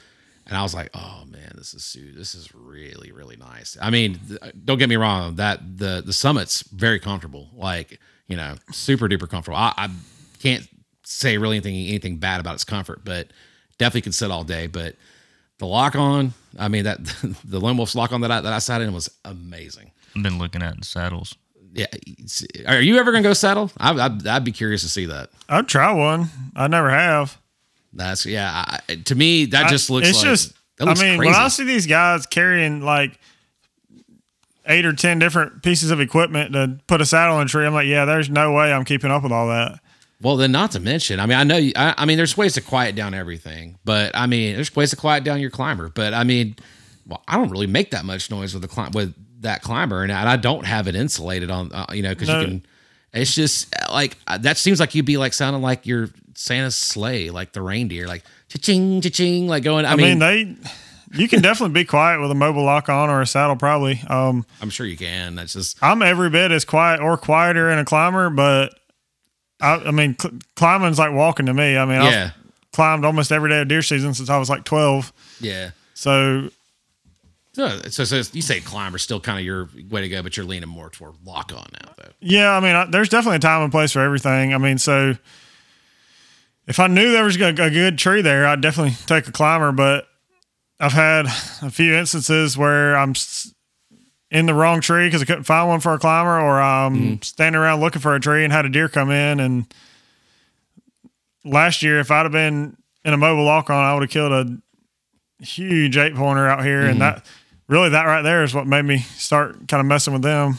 And 0.48 0.56
I 0.56 0.62
was 0.62 0.74
like, 0.74 0.90
"Oh 0.94 1.24
man, 1.28 1.52
this 1.56 1.74
is 1.74 1.84
su- 1.84 2.14
this 2.14 2.34
is 2.34 2.54
really 2.54 3.12
really 3.12 3.36
nice." 3.36 3.76
I 3.80 3.90
mean, 3.90 4.18
th- 4.26 4.40
uh, 4.40 4.50
don't 4.64 4.78
get 4.78 4.88
me 4.88 4.96
wrong 4.96 5.36
that 5.36 5.78
the 5.78 6.02
the 6.04 6.12
summit's 6.12 6.62
very 6.62 6.98
comfortable, 6.98 7.50
like 7.54 8.00
you 8.28 8.36
know, 8.36 8.54
super 8.72 9.08
duper 9.08 9.28
comfortable. 9.28 9.56
I, 9.58 9.74
I 9.76 9.88
can't 10.40 10.66
say 11.04 11.36
really 11.38 11.56
anything 11.56 11.74
anything 11.74 12.16
bad 12.16 12.40
about 12.40 12.54
its 12.54 12.64
comfort, 12.64 13.04
but 13.04 13.28
definitely 13.78 14.02
can 14.02 14.12
sit 14.12 14.30
all 14.30 14.44
day. 14.44 14.66
But 14.66 14.96
the 15.58 15.66
lock 15.66 15.96
on, 15.96 16.32
I 16.58 16.68
mean 16.68 16.84
that 16.84 17.04
the 17.44 17.60
lone 17.60 17.76
wolf's 17.76 17.94
lock 17.94 18.12
on 18.12 18.22
that 18.22 18.30
I, 18.30 18.40
that 18.40 18.52
I 18.52 18.58
sat 18.58 18.80
in 18.80 18.92
was 18.92 19.10
amazing. 19.24 19.92
I've 20.16 20.22
been 20.22 20.38
looking 20.38 20.62
at 20.62 20.84
saddles. 20.84 21.34
Yeah, 21.74 21.86
are 22.66 22.80
you 22.80 22.96
ever 22.96 23.12
gonna 23.12 23.22
go 23.22 23.34
saddle? 23.34 23.70
I, 23.76 23.90
I'd, 23.92 24.26
I'd 24.26 24.44
be 24.44 24.52
curious 24.52 24.82
to 24.82 24.88
see 24.88 25.04
that. 25.06 25.30
I'd 25.48 25.68
try 25.68 25.92
one. 25.92 26.30
I 26.56 26.66
never 26.68 26.88
have. 26.90 27.38
That's 27.92 28.26
yeah. 28.26 28.78
I, 28.88 28.94
to 28.96 29.14
me, 29.14 29.46
that 29.46 29.68
just 29.70 29.90
looks. 29.90 30.08
It's 30.08 30.18
like, 30.18 30.24
just. 30.26 30.52
that 30.76 30.86
I 30.86 30.90
looks 30.90 31.00
mean, 31.00 31.18
crazy. 31.18 31.32
when 31.32 31.40
I 31.40 31.48
see 31.48 31.64
these 31.64 31.86
guys 31.86 32.26
carrying 32.26 32.82
like 32.82 33.18
eight 34.66 34.84
or 34.84 34.92
ten 34.92 35.18
different 35.18 35.62
pieces 35.62 35.90
of 35.90 36.00
equipment 36.00 36.52
to 36.52 36.78
put 36.86 37.00
a 37.00 37.06
saddle 37.06 37.36
on 37.36 37.46
a 37.46 37.48
tree, 37.48 37.66
I'm 37.66 37.74
like, 37.74 37.86
yeah, 37.86 38.04
there's 38.04 38.28
no 38.28 38.52
way 38.52 38.72
I'm 38.72 38.84
keeping 38.84 39.10
up 39.10 39.22
with 39.22 39.32
all 39.32 39.48
that. 39.48 39.80
Well, 40.20 40.36
then 40.36 40.50
not 40.50 40.72
to 40.72 40.80
mention, 40.80 41.20
I 41.20 41.26
mean, 41.26 41.38
I 41.38 41.44
know, 41.44 41.56
you, 41.56 41.72
I, 41.76 41.94
I 41.96 42.04
mean, 42.04 42.16
there's 42.16 42.36
ways 42.36 42.54
to 42.54 42.60
quiet 42.60 42.96
down 42.96 43.14
everything, 43.14 43.78
but 43.84 44.10
I 44.16 44.26
mean, 44.26 44.56
there's 44.56 44.74
ways 44.74 44.90
to 44.90 44.96
quiet 44.96 45.22
down 45.22 45.40
your 45.40 45.50
climber. 45.50 45.90
But 45.90 46.12
I 46.12 46.24
mean, 46.24 46.56
well, 47.06 47.22
I 47.28 47.36
don't 47.36 47.50
really 47.50 47.68
make 47.68 47.92
that 47.92 48.04
much 48.04 48.28
noise 48.30 48.52
with 48.52 48.62
the 48.62 48.68
climb 48.68 48.90
with 48.92 49.14
that 49.42 49.62
climber, 49.62 50.02
and 50.02 50.10
I 50.10 50.36
don't 50.36 50.66
have 50.66 50.88
it 50.88 50.96
insulated 50.96 51.50
on, 51.50 51.72
uh, 51.72 51.86
you 51.92 52.02
know, 52.02 52.10
because 52.10 52.28
No. 52.28 52.40
you 52.40 52.46
can. 52.46 52.66
It's 53.18 53.34
just 53.34 53.74
like 53.92 54.16
uh, 54.26 54.38
that 54.38 54.56
seems 54.58 54.80
like 54.80 54.94
you'd 54.94 55.06
be 55.06 55.16
like 55.16 55.32
sounding 55.32 55.62
like 55.62 55.86
your 55.86 56.10
Santa's 56.34 56.76
sleigh, 56.76 57.30
like 57.30 57.52
the 57.52 57.62
reindeer, 57.62 58.06
like 58.06 58.22
cha-ching, 58.48 59.00
cha-ching, 59.00 59.48
like 59.48 59.62
going. 59.62 59.84
I, 59.84 59.92
I 59.92 59.96
mean, 59.96 60.18
mean, 60.18 60.58
they. 60.60 60.70
You 61.10 61.26
can 61.26 61.40
definitely 61.40 61.72
be 61.72 61.86
quiet 61.86 62.20
with 62.20 62.30
a 62.30 62.34
mobile 62.34 62.64
lock 62.64 62.90
on 62.90 63.08
or 63.08 63.22
a 63.22 63.26
saddle, 63.26 63.56
probably. 63.56 63.98
Um, 64.08 64.44
I'm 64.60 64.68
sure 64.68 64.84
you 64.84 64.96
can. 64.96 65.36
That's 65.36 65.54
just 65.54 65.78
I'm 65.82 66.02
every 66.02 66.28
bit 66.28 66.52
as 66.52 66.66
quiet 66.66 67.00
or 67.00 67.16
quieter 67.16 67.70
in 67.70 67.78
a 67.78 67.84
climber, 67.84 68.28
but 68.28 68.78
I, 69.58 69.76
I 69.86 69.90
mean, 69.90 70.16
cl- 70.20 70.34
climbing's 70.54 70.98
like 70.98 71.12
walking 71.14 71.46
to 71.46 71.54
me. 71.54 71.78
I 71.78 71.84
mean, 71.86 72.02
yeah, 72.02 72.32
I've 72.34 72.72
climbed 72.72 73.06
almost 73.06 73.32
every 73.32 73.48
day 73.48 73.62
of 73.62 73.68
deer 73.68 73.80
season 73.80 74.12
since 74.12 74.28
I 74.28 74.36
was 74.36 74.50
like 74.50 74.64
12. 74.64 75.12
yeah. 75.40 75.70
So 75.94 76.50
So, 77.58 77.80
so, 77.88 78.04
so 78.04 78.22
you 78.34 78.40
say 78.40 78.60
climber 78.60 78.98
still 78.98 79.18
kind 79.18 79.36
of 79.36 79.44
your 79.44 79.68
way 79.90 80.02
to 80.02 80.08
go, 80.08 80.22
but 80.22 80.36
you're 80.36 80.46
leaning 80.46 80.68
more 80.68 80.90
toward 80.90 81.14
lock 81.24 81.52
on 81.52 81.66
now, 81.72 81.92
though. 81.96 82.12
Yeah, 82.20 82.56
I 82.56 82.60
mean, 82.60 82.76
I, 82.76 82.84
there's 82.84 83.08
definitely 83.08 83.38
a 83.38 83.40
time 83.40 83.62
and 83.62 83.72
place 83.72 83.90
for 83.90 84.00
everything. 84.00 84.54
I 84.54 84.58
mean, 84.58 84.78
so 84.78 85.16
if 86.68 86.78
I 86.78 86.86
knew 86.86 87.10
there 87.10 87.24
was 87.24 87.36
a, 87.36 87.48
a 87.48 87.68
good 87.68 87.98
tree 87.98 88.22
there, 88.22 88.46
I'd 88.46 88.60
definitely 88.60 88.94
take 89.06 89.26
a 89.26 89.32
climber. 89.32 89.72
But 89.72 90.06
I've 90.78 90.92
had 90.92 91.26
a 91.26 91.68
few 91.68 91.94
instances 91.94 92.56
where 92.56 92.96
I'm 92.96 93.14
in 94.30 94.46
the 94.46 94.54
wrong 94.54 94.80
tree 94.80 95.08
because 95.08 95.22
I 95.22 95.24
couldn't 95.24 95.42
find 95.42 95.68
one 95.68 95.80
for 95.80 95.94
a 95.94 95.98
climber, 95.98 96.38
or 96.38 96.60
I'm 96.60 96.96
hmm. 96.96 97.22
standing 97.22 97.60
around 97.60 97.80
looking 97.80 98.00
for 98.00 98.14
a 98.14 98.20
tree 98.20 98.44
and 98.44 98.52
had 98.52 98.66
a 98.66 98.68
deer 98.68 98.88
come 98.88 99.10
in. 99.10 99.40
And 99.40 99.74
last 101.44 101.82
year, 101.82 101.98
if 101.98 102.12
I'd 102.12 102.22
have 102.22 102.30
been 102.30 102.76
in 103.04 103.14
a 103.14 103.18
mobile 103.18 103.44
lock 103.44 103.68
on, 103.68 103.84
I 103.84 103.94
would 103.94 104.04
have 104.04 104.10
killed 104.10 104.30
a 104.30 105.44
huge 105.44 105.96
eight 105.96 106.14
pointer 106.14 106.46
out 106.46 106.64
here, 106.64 106.82
and 106.82 107.00
mm-hmm. 107.00 107.18
that 107.18 107.26
really 107.68 107.90
that 107.90 108.04
right 108.04 108.22
there 108.22 108.42
is 108.44 108.54
what 108.54 108.66
made 108.66 108.84
me 108.84 108.98
start 108.98 109.68
kind 109.68 109.80
of 109.80 109.86
messing 109.86 110.12
with 110.12 110.22
them. 110.22 110.58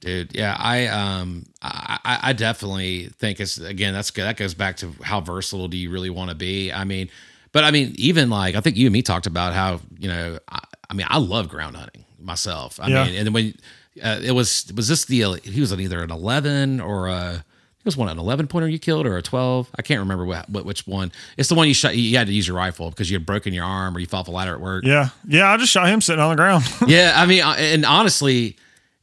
dude 0.00 0.34
yeah 0.34 0.56
i 0.58 0.86
um 0.86 1.44
I, 1.62 2.18
I 2.22 2.32
definitely 2.32 3.08
think 3.18 3.40
it's 3.40 3.58
again 3.58 3.94
that's 3.94 4.10
good 4.10 4.24
that 4.24 4.36
goes 4.36 4.54
back 4.54 4.76
to 4.78 4.92
how 5.02 5.20
versatile 5.20 5.68
do 5.68 5.76
you 5.76 5.90
really 5.90 6.10
want 6.10 6.30
to 6.30 6.36
be 6.36 6.70
i 6.72 6.84
mean 6.84 7.08
but 7.52 7.64
i 7.64 7.70
mean 7.70 7.94
even 7.96 8.28
like 8.30 8.54
i 8.54 8.60
think 8.60 8.76
you 8.76 8.86
and 8.86 8.92
me 8.92 9.02
talked 9.02 9.26
about 9.26 9.52
how 9.54 9.80
you 9.98 10.08
know 10.08 10.38
i, 10.48 10.60
I 10.90 10.94
mean 10.94 11.06
i 11.10 11.18
love 11.18 11.48
ground 11.48 11.76
hunting 11.76 12.04
myself 12.20 12.78
i 12.80 12.88
Yeah. 12.88 13.04
mean 13.04 13.14
and 13.16 13.34
when 13.34 13.54
uh, 14.02 14.20
it 14.22 14.32
was 14.32 14.70
was 14.76 14.88
this 14.88 15.04
the 15.06 15.40
he 15.42 15.60
was 15.60 15.72
on 15.72 15.80
either 15.80 16.02
an 16.02 16.10
11 16.10 16.80
or 16.80 17.06
a 17.08 17.44
it 17.84 17.86
was 17.86 17.96
one 17.98 18.08
an 18.08 18.18
11 18.18 18.46
pointer 18.46 18.66
you 18.66 18.78
killed 18.78 19.06
or 19.06 19.16
a 19.18 19.22
12 19.22 19.70
i 19.76 19.82
can't 19.82 20.00
remember 20.00 20.24
what, 20.24 20.48
what 20.48 20.64
which 20.64 20.86
one 20.86 21.12
it's 21.36 21.50
the 21.50 21.54
one 21.54 21.68
you 21.68 21.74
shot 21.74 21.94
you 21.94 22.16
had 22.16 22.26
to 22.26 22.32
use 22.32 22.48
your 22.48 22.56
rifle 22.56 22.88
because 22.88 23.10
you 23.10 23.14
had 23.16 23.26
broken 23.26 23.52
your 23.52 23.64
arm 23.64 23.94
or 23.94 24.00
you 24.00 24.06
fell 24.06 24.20
off 24.20 24.28
a 24.28 24.30
ladder 24.30 24.54
at 24.54 24.60
work 24.60 24.84
Yeah, 24.84 25.10
yeah. 25.26 25.50
I 25.50 25.56
just 25.58 25.70
shot 25.70 25.86
him 25.88 26.00
sitting 26.00 26.20
on 26.22 26.30
the 26.30 26.36
ground. 26.36 26.64
yeah, 26.86 27.12
I 27.14 27.26
mean, 27.26 27.42
uh, 27.42 27.54
and 27.58 27.84
honestly, 27.84 28.56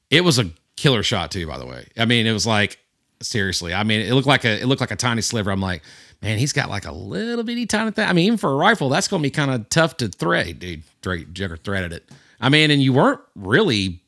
it 0.09 0.21
was 0.21 0.39
a 0.39 0.49
killer 0.75 1.03
shot 1.03 1.29
too. 1.31 1.45
By 1.47 1.57
the 1.59 1.65
way, 1.65 1.87
I 1.97 2.05
mean, 2.05 2.25
it 2.25 2.31
was 2.33 2.47
like 2.47 2.79
seriously. 3.21 3.73
I 3.73 3.83
mean, 3.83 4.01
it 4.01 4.13
looked 4.13 4.27
like 4.27 4.45
a 4.45 4.59
it 4.61 4.65
looked 4.65 4.81
like 4.81 4.91
a 4.91 4.95
tiny 4.95 5.21
sliver. 5.21 5.51
I'm 5.51 5.61
like, 5.61 5.83
man, 6.21 6.37
he's 6.39 6.53
got 6.53 6.69
like 6.69 6.85
a 6.85 6.91
little 6.91 7.43
bitty 7.43 7.65
tiny 7.67 7.91
thing. 7.91 8.07
I 8.07 8.13
mean, 8.13 8.25
even 8.25 8.37
for 8.37 8.51
a 8.51 8.55
rifle, 8.55 8.89
that's 8.89 9.07
gonna 9.07 9.23
be 9.23 9.29
kind 9.29 9.51
of 9.51 9.69
tough 9.69 9.97
to 9.97 10.07
thread, 10.07 10.59
dude. 10.59 10.83
Drake 11.01 11.31
Jugger 11.33 11.59
threaded 11.63 11.93
it. 11.93 12.09
I 12.39 12.49
mean, 12.49 12.71
and 12.71 12.81
you 12.81 12.93
weren't 12.93 13.21
really 13.35 14.00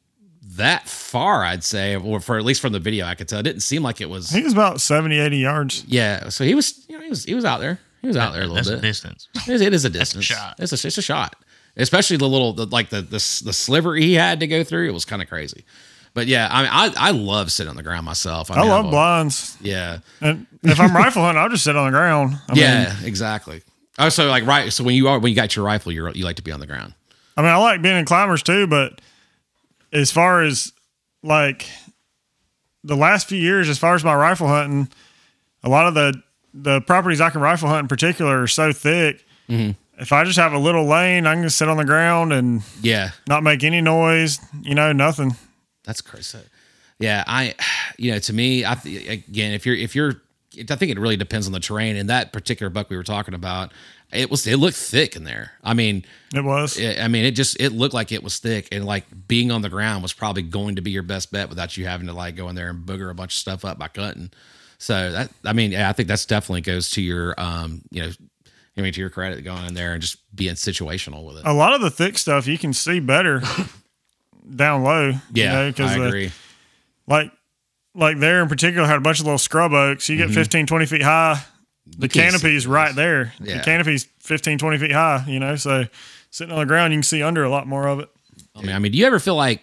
that 0.58 0.88
far, 0.88 1.44
I'd 1.44 1.64
say, 1.64 1.96
or 1.96 2.20
for 2.20 2.38
at 2.38 2.46
least 2.46 2.62
from 2.62 2.74
the 2.74 2.80
video, 2.80 3.06
I 3.06 3.16
could 3.16 3.28
tell. 3.28 3.40
It 3.40 3.44
didn't 3.44 3.62
seem 3.62 3.84
like 3.84 4.02
it 4.02 4.10
was. 4.10 4.30
he 4.30 4.42
was 4.44 4.54
about 4.54 4.82
70, 4.82 5.18
80 5.20 5.38
yards. 5.38 5.84
Yeah, 5.88 6.30
so 6.30 6.44
he 6.44 6.56
was, 6.56 6.86
you 6.88 6.98
know, 6.98 7.04
he 7.04 7.10
was 7.10 7.24
he 7.26 7.34
was 7.36 7.46
out 7.46 7.60
there. 7.60 7.80
He 8.02 8.08
was 8.08 8.18
out 8.18 8.34
there 8.34 8.42
a 8.42 8.46
little 8.48 8.56
That's 8.56 8.70
bit. 8.70 8.80
a 8.80 8.82
distance. 8.82 9.30
It 9.48 9.54
is, 9.54 9.62
it 9.62 9.74
is 9.74 9.86
a 9.86 9.90
distance. 9.90 10.26
shot. 10.26 10.56
It's 10.60 10.72
a 10.72 10.88
it's 10.88 10.98
a 10.98 11.02
shot. 11.02 11.36
Especially 11.78 12.18
the 12.18 12.28
little 12.28 12.54
the, 12.54 12.66
like 12.66 12.90
the, 12.90 13.02
the 13.02 13.42
the 13.46 13.54
sliver 13.54 13.96
he 13.96 14.14
had 14.16 14.42
to 14.42 14.48
go 14.48 14.64
through. 14.64 14.90
It 14.90 14.94
was 14.94 15.06
kind 15.06 15.22
of 15.22 15.30
crazy. 15.30 15.64
But 16.14 16.28
yeah, 16.28 16.48
I 16.52 16.62
mean, 16.62 16.72
I 16.72 17.08
I 17.08 17.12
love 17.12 17.52
sitting 17.52 17.70
on 17.70 17.76
the 17.78 17.82
ground 17.84 18.06
myself. 18.06 18.52
I 18.52 18.60
mean, 18.60 18.68
love 18.70 18.86
a- 18.86 18.90
blinds. 18.90 19.58
Yeah, 19.62 20.00
And 20.22 20.46
if 20.62 20.80
I'm 20.80 20.96
rifle 20.96 21.24
hunting, 21.24 21.42
I'll 21.42 21.50
just 21.50 21.64
sit 21.64 21.76
on 21.76 21.86
the 21.86 21.98
ground. 21.98 22.36
I 22.50 22.54
yeah, 22.56 22.94
Mean, 23.00 23.08
exactly. 23.08 23.64
Oh, 23.98 24.10
so 24.10 24.28
like 24.28 24.46
right. 24.46 24.72
So 24.72 24.84
when 24.84 24.96
you 24.96 25.08
are 25.08 25.18
when 25.18 25.30
you 25.32 25.36
got 25.36 25.56
your 25.56 25.66
rifle, 25.66 25.92
you 25.92 26.06
are 26.06 26.12
you 26.12 26.26
like 26.26 26.36
to 26.36 26.44
be 26.44 26.52
on 26.52 26.60
the 26.60 26.68
ground. 26.68 26.94
I 27.38 27.42
mean, 27.42 27.50
I 27.52 27.56
like 27.58 27.82
being 27.82 27.96
in 27.98 28.06
climbers 28.06 28.44
too, 28.44 28.68
but 28.68 29.00
as 29.94 30.12
far 30.12 30.42
as 30.42 30.74
like 31.22 31.70
the 32.84 32.96
last 32.96 33.30
few 33.30 33.40
years, 33.40 33.70
as 33.70 33.78
far 33.78 33.96
as 33.96 34.04
my 34.04 34.16
rifle 34.16 34.48
hunting, 34.48 34.90
a 35.64 35.70
lot 35.70 35.88
of 35.88 35.94
the 35.94 36.22
the 36.54 36.82
properties 36.82 37.22
I 37.22 37.30
can 37.30 37.42
rifle 37.42 37.70
hunt 37.70 37.82
in 37.82 37.88
particular 37.88 38.44
are 38.44 38.48
so 38.48 38.74
thick. 38.74 39.26
Mm-hmm. 39.50 39.72
If 40.02 40.12
I 40.12 40.24
just 40.24 40.38
have 40.38 40.54
a 40.54 40.60
little 40.60 40.86
lane, 40.86 41.26
I 41.26 41.36
can 41.36 41.44
just 41.44 41.58
sit 41.58 41.70
on 41.70 41.78
the 41.78 41.86
ground 41.86 42.34
and 42.34 42.64
Yeah, 42.82 43.12
not 43.28 43.44
make 43.44 43.64
any 43.64 43.82
noise. 43.82 44.40
You 44.62 44.76
know, 44.76 44.92
nothing. 44.92 45.36
That's 45.84 46.02
crazy. 46.02 46.40
Yeah, 47.00 47.24
I, 47.28 47.56
you 47.98 48.12
know, 48.12 48.20
to 48.20 48.34
me, 48.34 48.66
I 48.66 48.74
again, 48.74 49.54
if 49.54 49.66
you're 49.66 49.76
if 49.76 49.96
you're, 49.96 50.22
I 50.58 50.76
think 50.76 50.92
it 50.92 51.00
really 51.00 51.18
depends 51.18 51.48
on 51.48 51.54
the 51.54 51.60
terrain. 51.60 51.96
And 51.96 52.10
that 52.10 52.34
particular 52.34 52.70
buck 52.70 52.90
we 52.90 52.98
were 52.98 53.04
talking 53.04 53.34
about, 53.34 53.72
it 54.14 54.30
was 54.32 54.46
it 54.48 54.58
looked 54.58 54.78
thick 54.78 55.16
in 55.16 55.24
there. 55.24 55.52
I 55.64 55.74
mean, 55.74 56.06
It 56.34 56.44
was. 56.44 56.78
it, 56.78 57.00
I 57.00 57.08
mean, 57.08 57.26
it 57.26 57.32
just 57.32 57.60
it 57.60 57.72
looked 57.72 57.94
like 57.94 58.12
it 58.12 58.24
was 58.24 58.40
thick, 58.40 58.68
and 58.72 58.86
like 58.86 59.06
being 59.28 59.52
on 59.52 59.62
the 59.62 59.70
ground 59.70 60.04
was 60.04 60.14
probably 60.14 60.42
going 60.44 60.76
to 60.78 60.82
be 60.82 60.92
your 60.92 61.04
best 61.04 61.32
bet 61.32 61.50
without 61.50 61.76
you 61.78 61.86
having 61.86 62.08
to 62.08 62.14
like 62.14 62.36
go 62.36 62.50
in 62.50 62.56
there 62.56 62.70
and 62.70 62.86
booger 62.86 63.10
a 63.10 63.14
bunch 63.14 63.34
of 63.34 63.40
stuff 63.40 63.66
up 63.66 63.78
by 63.78 63.88
cutting. 63.88 64.32
So 64.78 65.12
that, 65.12 65.30
I 65.46 65.54
mean, 65.54 65.72
yeah, 65.72 65.90
I 65.90 65.94
think 65.94 66.08
that's 66.10 66.26
definitely 66.26 66.62
goes 66.62 66.90
to 66.92 67.02
your, 67.02 67.34
um, 67.38 67.82
you 67.90 68.02
know, 68.04 68.10
I 68.76 68.82
mean, 68.82 68.92
to 68.94 69.00
your 69.00 69.10
credit, 69.10 69.42
going 69.44 69.66
in 69.66 69.74
there 69.76 69.94
and 69.94 70.02
just 70.02 70.18
being 70.36 70.56
situational 70.56 71.26
with 71.26 71.38
it. 71.38 71.44
a 71.46 71.54
lot 71.54 71.74
of 71.74 71.82
the 71.82 71.90
thick 71.92 72.18
stuff 72.18 72.48
you 72.48 72.58
can 72.58 72.74
see 72.74 73.00
better 73.00 73.42
down 74.56 74.84
low. 74.84 75.14
yeah, 75.34 75.68
you 75.68 75.74
know, 75.78 75.86
I 75.86 75.98
the- 75.98 76.06
agree. 76.08 76.32
like 77.08 77.32
like 77.96 78.20
there 78.20 78.42
in 78.42 78.50
particular 78.50 78.88
had 78.88 78.98
a 78.98 79.02
bunch 79.02 79.20
of 79.20 79.26
little 79.26 79.38
scrub 79.38 79.72
oaks. 79.74 80.10
You 80.10 80.18
get 80.18 80.32
15, 80.32 80.66
20 80.66 80.86
feet 80.88 81.04
high. 81.04 81.42
The 81.86 82.08
can't 82.08 82.32
canopy's 82.32 82.66
right 82.66 82.96
there. 82.96 83.34
Yeah. 83.42 83.58
The 83.58 83.64
canopy's 83.64 84.06
15, 84.20 84.58
20 84.58 84.78
feet 84.78 84.92
high, 84.92 85.26
you 85.28 85.40
know, 85.40 85.56
so 85.56 85.86
sitting 86.32 86.54
on 86.54 86.60
the 86.60 86.66
ground, 86.66 86.94
you 86.94 86.98
can 86.98 87.04
see 87.04 87.22
under 87.22 87.44
a 87.44 87.50
lot 87.50 87.68
more 87.68 87.88
of 87.88 88.00
it. 88.00 88.10
I 88.56 88.62
mean, 88.62 88.72
I 88.76 88.80
mean, 88.80 88.92
do 88.92 88.98
you 88.98 89.06
ever 89.06 89.20
feel 89.20 89.36
like 89.36 89.62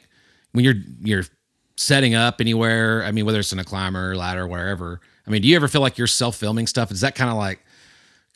when 0.53 0.65
you're 0.65 0.75
you're 1.03 1.25
setting 1.77 2.15
up 2.15 2.41
anywhere? 2.41 3.05
I 3.05 3.11
mean, 3.11 3.25
whether 3.25 3.41
it's 3.41 3.53
in 3.53 3.59
a 3.59 3.65
climber, 3.65 4.17
ladder, 4.17 4.47
wherever. 4.47 5.01
I 5.27 5.31
mean, 5.31 5.43
do 5.43 5.49
you 5.49 5.57
ever 5.57 5.69
feel 5.69 5.81
like 5.81 5.97
you're 5.99 6.07
self 6.07 6.37
filming 6.37 6.67
stuff? 6.67 6.91
Is 6.91 7.01
that 7.01 7.15
kind 7.15 7.31
of 7.31 7.37
like, 7.37 7.61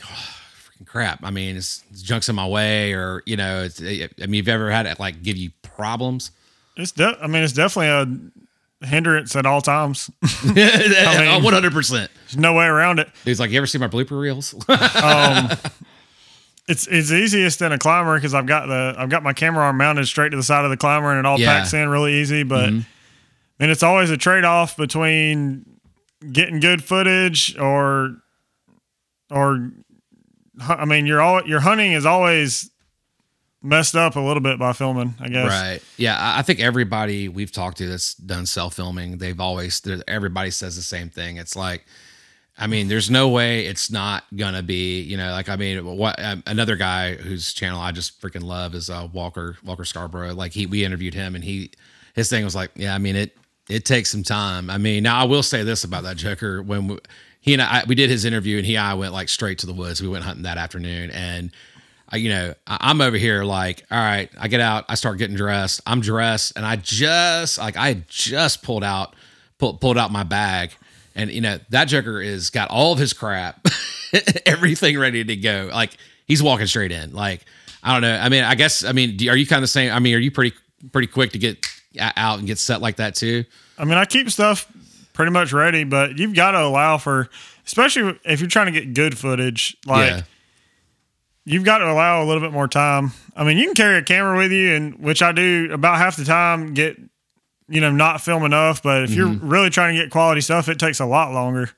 oh, 0.03 0.29
freaking 0.57 0.87
crap? 0.87 1.21
I 1.23 1.31
mean, 1.31 1.57
it's, 1.57 1.83
it's 1.91 2.03
junks 2.03 2.29
in 2.29 2.37
my 2.37 2.47
way, 2.47 2.93
or 2.93 3.23
you 3.27 3.37
know, 3.37 3.65
it's, 3.65 3.81
I 3.83 4.09
mean, 4.27 4.35
you've 4.35 4.49
ever 4.49 4.71
had 4.71 4.87
it 4.87 4.99
like 4.99 5.23
give 5.23 5.37
you 5.37 5.51
problems? 5.63 6.31
It's 6.77 6.93
de- 6.93 7.19
I 7.21 7.27
mean, 7.27 7.43
it's 7.43 7.53
definitely 7.53 7.89
a 7.89 8.07
hindrance 8.85 9.35
at 9.37 9.47
all 9.47 9.61
times. 9.61 10.11
One 10.45 11.53
hundred 11.53 11.73
percent. 11.73 12.11
There's 12.27 12.37
no 12.37 12.55
way 12.55 12.67
around 12.67 12.99
it. 12.99 13.09
He's 13.25 13.41
like, 13.41 13.51
you 13.51 13.59
ever 13.59 13.67
see 13.67 13.79
my 13.79 13.89
blooper 13.89 14.19
reels? 14.21 14.55
Um, 14.69 15.51
it's 16.67 16.87
it's 16.87 17.13
easiest 17.13 17.61
in 17.61 17.73
a 17.73 17.79
climber 17.79 18.15
because 18.17 18.33
I've 18.33 18.47
got 18.47 18.67
the 18.67 18.95
I've 18.97 19.11
got 19.11 19.23
my 19.23 19.35
camera 19.35 19.65
arm 19.65 19.77
mounted 19.77 20.07
straight 20.07 20.31
to 20.31 20.37
the 20.37 20.43
side 20.43 20.65
of 20.65 20.71
the 20.71 20.77
climber 20.79 21.11
and 21.11 21.19
it 21.19 21.27
all 21.27 21.39
Yeah. 21.39 21.59
Packs 21.59 21.75
in 21.75 21.89
really 21.91 22.15
easy. 22.15 22.43
But 22.43 22.71
mm-hmm. 22.71 22.81
and 23.61 23.71
it's 23.71 23.83
always 23.83 24.11
a 24.11 24.17
trade 24.17 24.45
off 24.45 24.77
between 24.77 25.67
getting 26.33 26.61
good 26.61 26.83
footage 26.83 27.55
or 27.59 28.17
or 29.31 29.73
hu- 30.63 30.73
I 30.73 30.87
mean 30.87 31.05
your 31.05 31.21
all 31.21 31.47
your 31.47 31.61
hunting 31.61 31.93
is 31.93 32.07
always 32.07 32.71
messed 33.65 33.97
up 33.97 34.17
a 34.17 34.21
little 34.21 34.43
bit 34.43 34.59
by 34.59 34.73
filming. 34.73 35.15
I 35.19 35.29
guess. 35.29 35.49
Right. 35.49 35.81
Yeah. 35.97 36.17
I 36.21 36.43
think 36.43 36.61
everybody 36.61 37.29
we've 37.29 37.53
talked 37.53 37.79
to 37.79 37.89
that's 37.89 38.15
done 38.15 38.47
self 38.47 38.75
filming, 38.75 39.19
they've 39.19 39.41
always, 39.41 39.83
everybody 40.07 40.51
says 40.51 40.77
the 40.77 40.83
same 40.83 41.09
thing. 41.09 41.39
It's 41.39 41.57
like, 41.57 41.85
I 42.57 42.69
mean, 42.69 42.87
there's 42.87 43.11
no 43.11 43.29
way 43.29 43.67
it's 43.67 43.91
not 43.91 44.25
gonna 44.37 44.63
be, 44.63 45.01
you 45.01 45.17
know, 45.17 45.33
like 45.33 45.49
I 45.49 45.57
mean, 45.57 45.85
what 45.85 46.23
um, 46.23 46.43
another 46.47 46.77
guy 46.77 47.15
whose 47.15 47.53
channel 47.53 47.81
I 47.81 47.91
just 47.91 48.21
freaking 48.21 48.45
love 48.45 48.75
is 48.75 48.89
uh, 48.89 49.09
Walker 49.13 49.57
Walker 49.65 49.85
Scarborough. 49.85 50.35
Like 50.35 50.53
he, 50.53 50.67
we 50.67 50.85
interviewed 50.85 51.15
him, 51.15 51.35
and 51.35 51.43
he, 51.43 51.73
his 52.15 52.31
thing 52.31 52.45
was 52.45 52.55
like, 52.55 52.71
yeah, 52.77 52.95
I 52.95 52.99
mean 52.99 53.17
it, 53.17 53.37
it 53.69 53.85
takes 53.85 54.11
some 54.11 54.23
time. 54.23 54.71
I 54.71 54.79
mean, 54.79 55.03
now 55.03 55.19
I 55.19 55.25
will 55.25 55.43
say 55.43 55.65
this 55.65 55.83
about 55.83 56.05
that 56.05 56.17
Joker 56.17 56.63
when 56.63 56.87
we, 56.87 56.99
he 57.41 57.55
and 57.55 57.61
I, 57.61 57.83
we 57.89 57.97
did 57.97 58.09
his 58.09 58.25
interview, 58.25 58.59
and 58.59 58.67
he 58.67 58.77
and 58.77 58.87
I 58.87 58.95
went 58.95 59.13
like 59.13 59.29
straight 59.29 59.59
to 59.59 59.67
the 59.67 59.75
woods. 59.75 60.01
We 60.01 60.09
went 60.09 60.25
hunting 60.25 60.45
that 60.45 60.57
afternoon, 60.57 61.11
and 61.11 61.51
you 62.15 62.31
know, 62.31 62.55
I'm 62.67 63.01
over 63.01 63.17
here 63.17 63.45
like, 63.45 63.85
all 63.91 63.99
right, 63.99 64.31
I 64.39 64.49
get 64.49 64.61
out, 64.61 64.85
I 64.89 64.95
start 64.95 65.19
getting 65.19 65.37
dressed. 65.37 65.81
I'm 65.87 66.01
dressed, 66.01 66.53
and 66.57 66.65
I 66.65 66.77
just 66.77 67.59
like 67.59 67.77
I 67.77 68.05
just 68.09 68.63
pulled 68.63 68.85
out, 68.85 69.15
pulled 69.59 69.81
pulled 69.81 69.99
out 69.99 70.11
my 70.11 70.25
bag, 70.25 70.73
and 71.15 71.31
you 71.31 71.41
know 71.41 71.59
that 71.71 71.87
Joker 71.87 72.21
is 72.21 72.51
got 72.51 72.71
all 72.71 72.93
of 72.93 72.99
his 72.99 73.13
crap, 73.13 73.67
everything 74.47 74.99
ready 74.99 75.25
to 75.25 75.37
go. 75.37 75.71
Like 75.73 75.97
he's 76.27 76.43
walking 76.43 76.67
straight 76.67 76.93
in. 76.93 77.13
Like 77.13 77.45
I 77.83 77.93
don't 77.93 78.03
know. 78.03 78.17
I 78.17 78.29
mean, 78.29 78.45
I 78.45 78.55
guess 78.55 78.85
I 78.85 78.93
mean, 78.93 79.17
do, 79.17 79.29
are 79.29 79.37
you 79.37 79.47
kind 79.47 79.63
of 79.63 79.71
saying? 79.71 79.91
I 79.91 79.99
mean, 79.99 80.15
are 80.15 80.19
you 80.19 80.31
pretty 80.31 80.57
pretty 80.93 81.09
quick 81.09 81.33
to 81.33 81.39
get 81.39 81.65
out 81.99 82.39
and 82.39 82.47
get 82.47 82.59
set 82.59 82.81
like 82.81 82.97
that 82.97 83.15
too? 83.15 83.45
I 83.79 83.85
mean, 83.85 83.99
I 83.99 84.05
keep 84.05 84.31
stuff 84.31 84.71
pretty 85.13 85.31
much 85.31 85.53
ready, 85.53 85.85
but 85.85 86.19
you've 86.19 86.35
got 86.35 86.53
to 86.53 86.63
allow 86.63 86.99
for, 86.99 87.29
especially 87.67 88.19
if 88.25 88.41
you're 88.41 88.51
trying 88.51 88.73
to 88.73 88.79
get 88.79 88.95
good 88.95 89.17
footage. 89.17 89.77
Like 89.87 90.11
yeah, 90.11 90.23
you've 91.45 91.65
got 91.65 91.79
to 91.79 91.91
allow 91.91 92.23
a 92.23 92.27
little 92.27 92.41
bit 92.43 92.53
more 92.53 92.69
time. 92.69 93.13
I 93.37 93.45
mean, 93.45 93.59
you 93.59 93.67
can 93.67 93.75
carry 93.75 93.99
a 93.99 94.03
camera 94.03 94.37
with 94.37 94.53
you, 94.53 94.75
and 94.75 94.99
which 94.99 95.23
I 95.23 95.33
do 95.33 95.69
about 95.73 95.99
half 95.99 96.17
the 96.17 96.25
time. 96.25 96.75
Get 96.75 96.99
you 97.69 97.81
know 97.81 97.91
not 97.91 98.21
film 98.21 98.45
enough, 98.45 98.83
but 98.83 99.05
if 99.05 99.11
you're 99.13 99.29
really 99.29 99.71
trying 99.71 99.95
to 99.97 100.03
get 100.03 100.11
quality 100.11 100.41
stuff, 100.41 100.69
it 100.69 100.79
takes 100.79 101.01
a 101.01 101.07
lot 101.07 101.33
longer. 101.33 101.71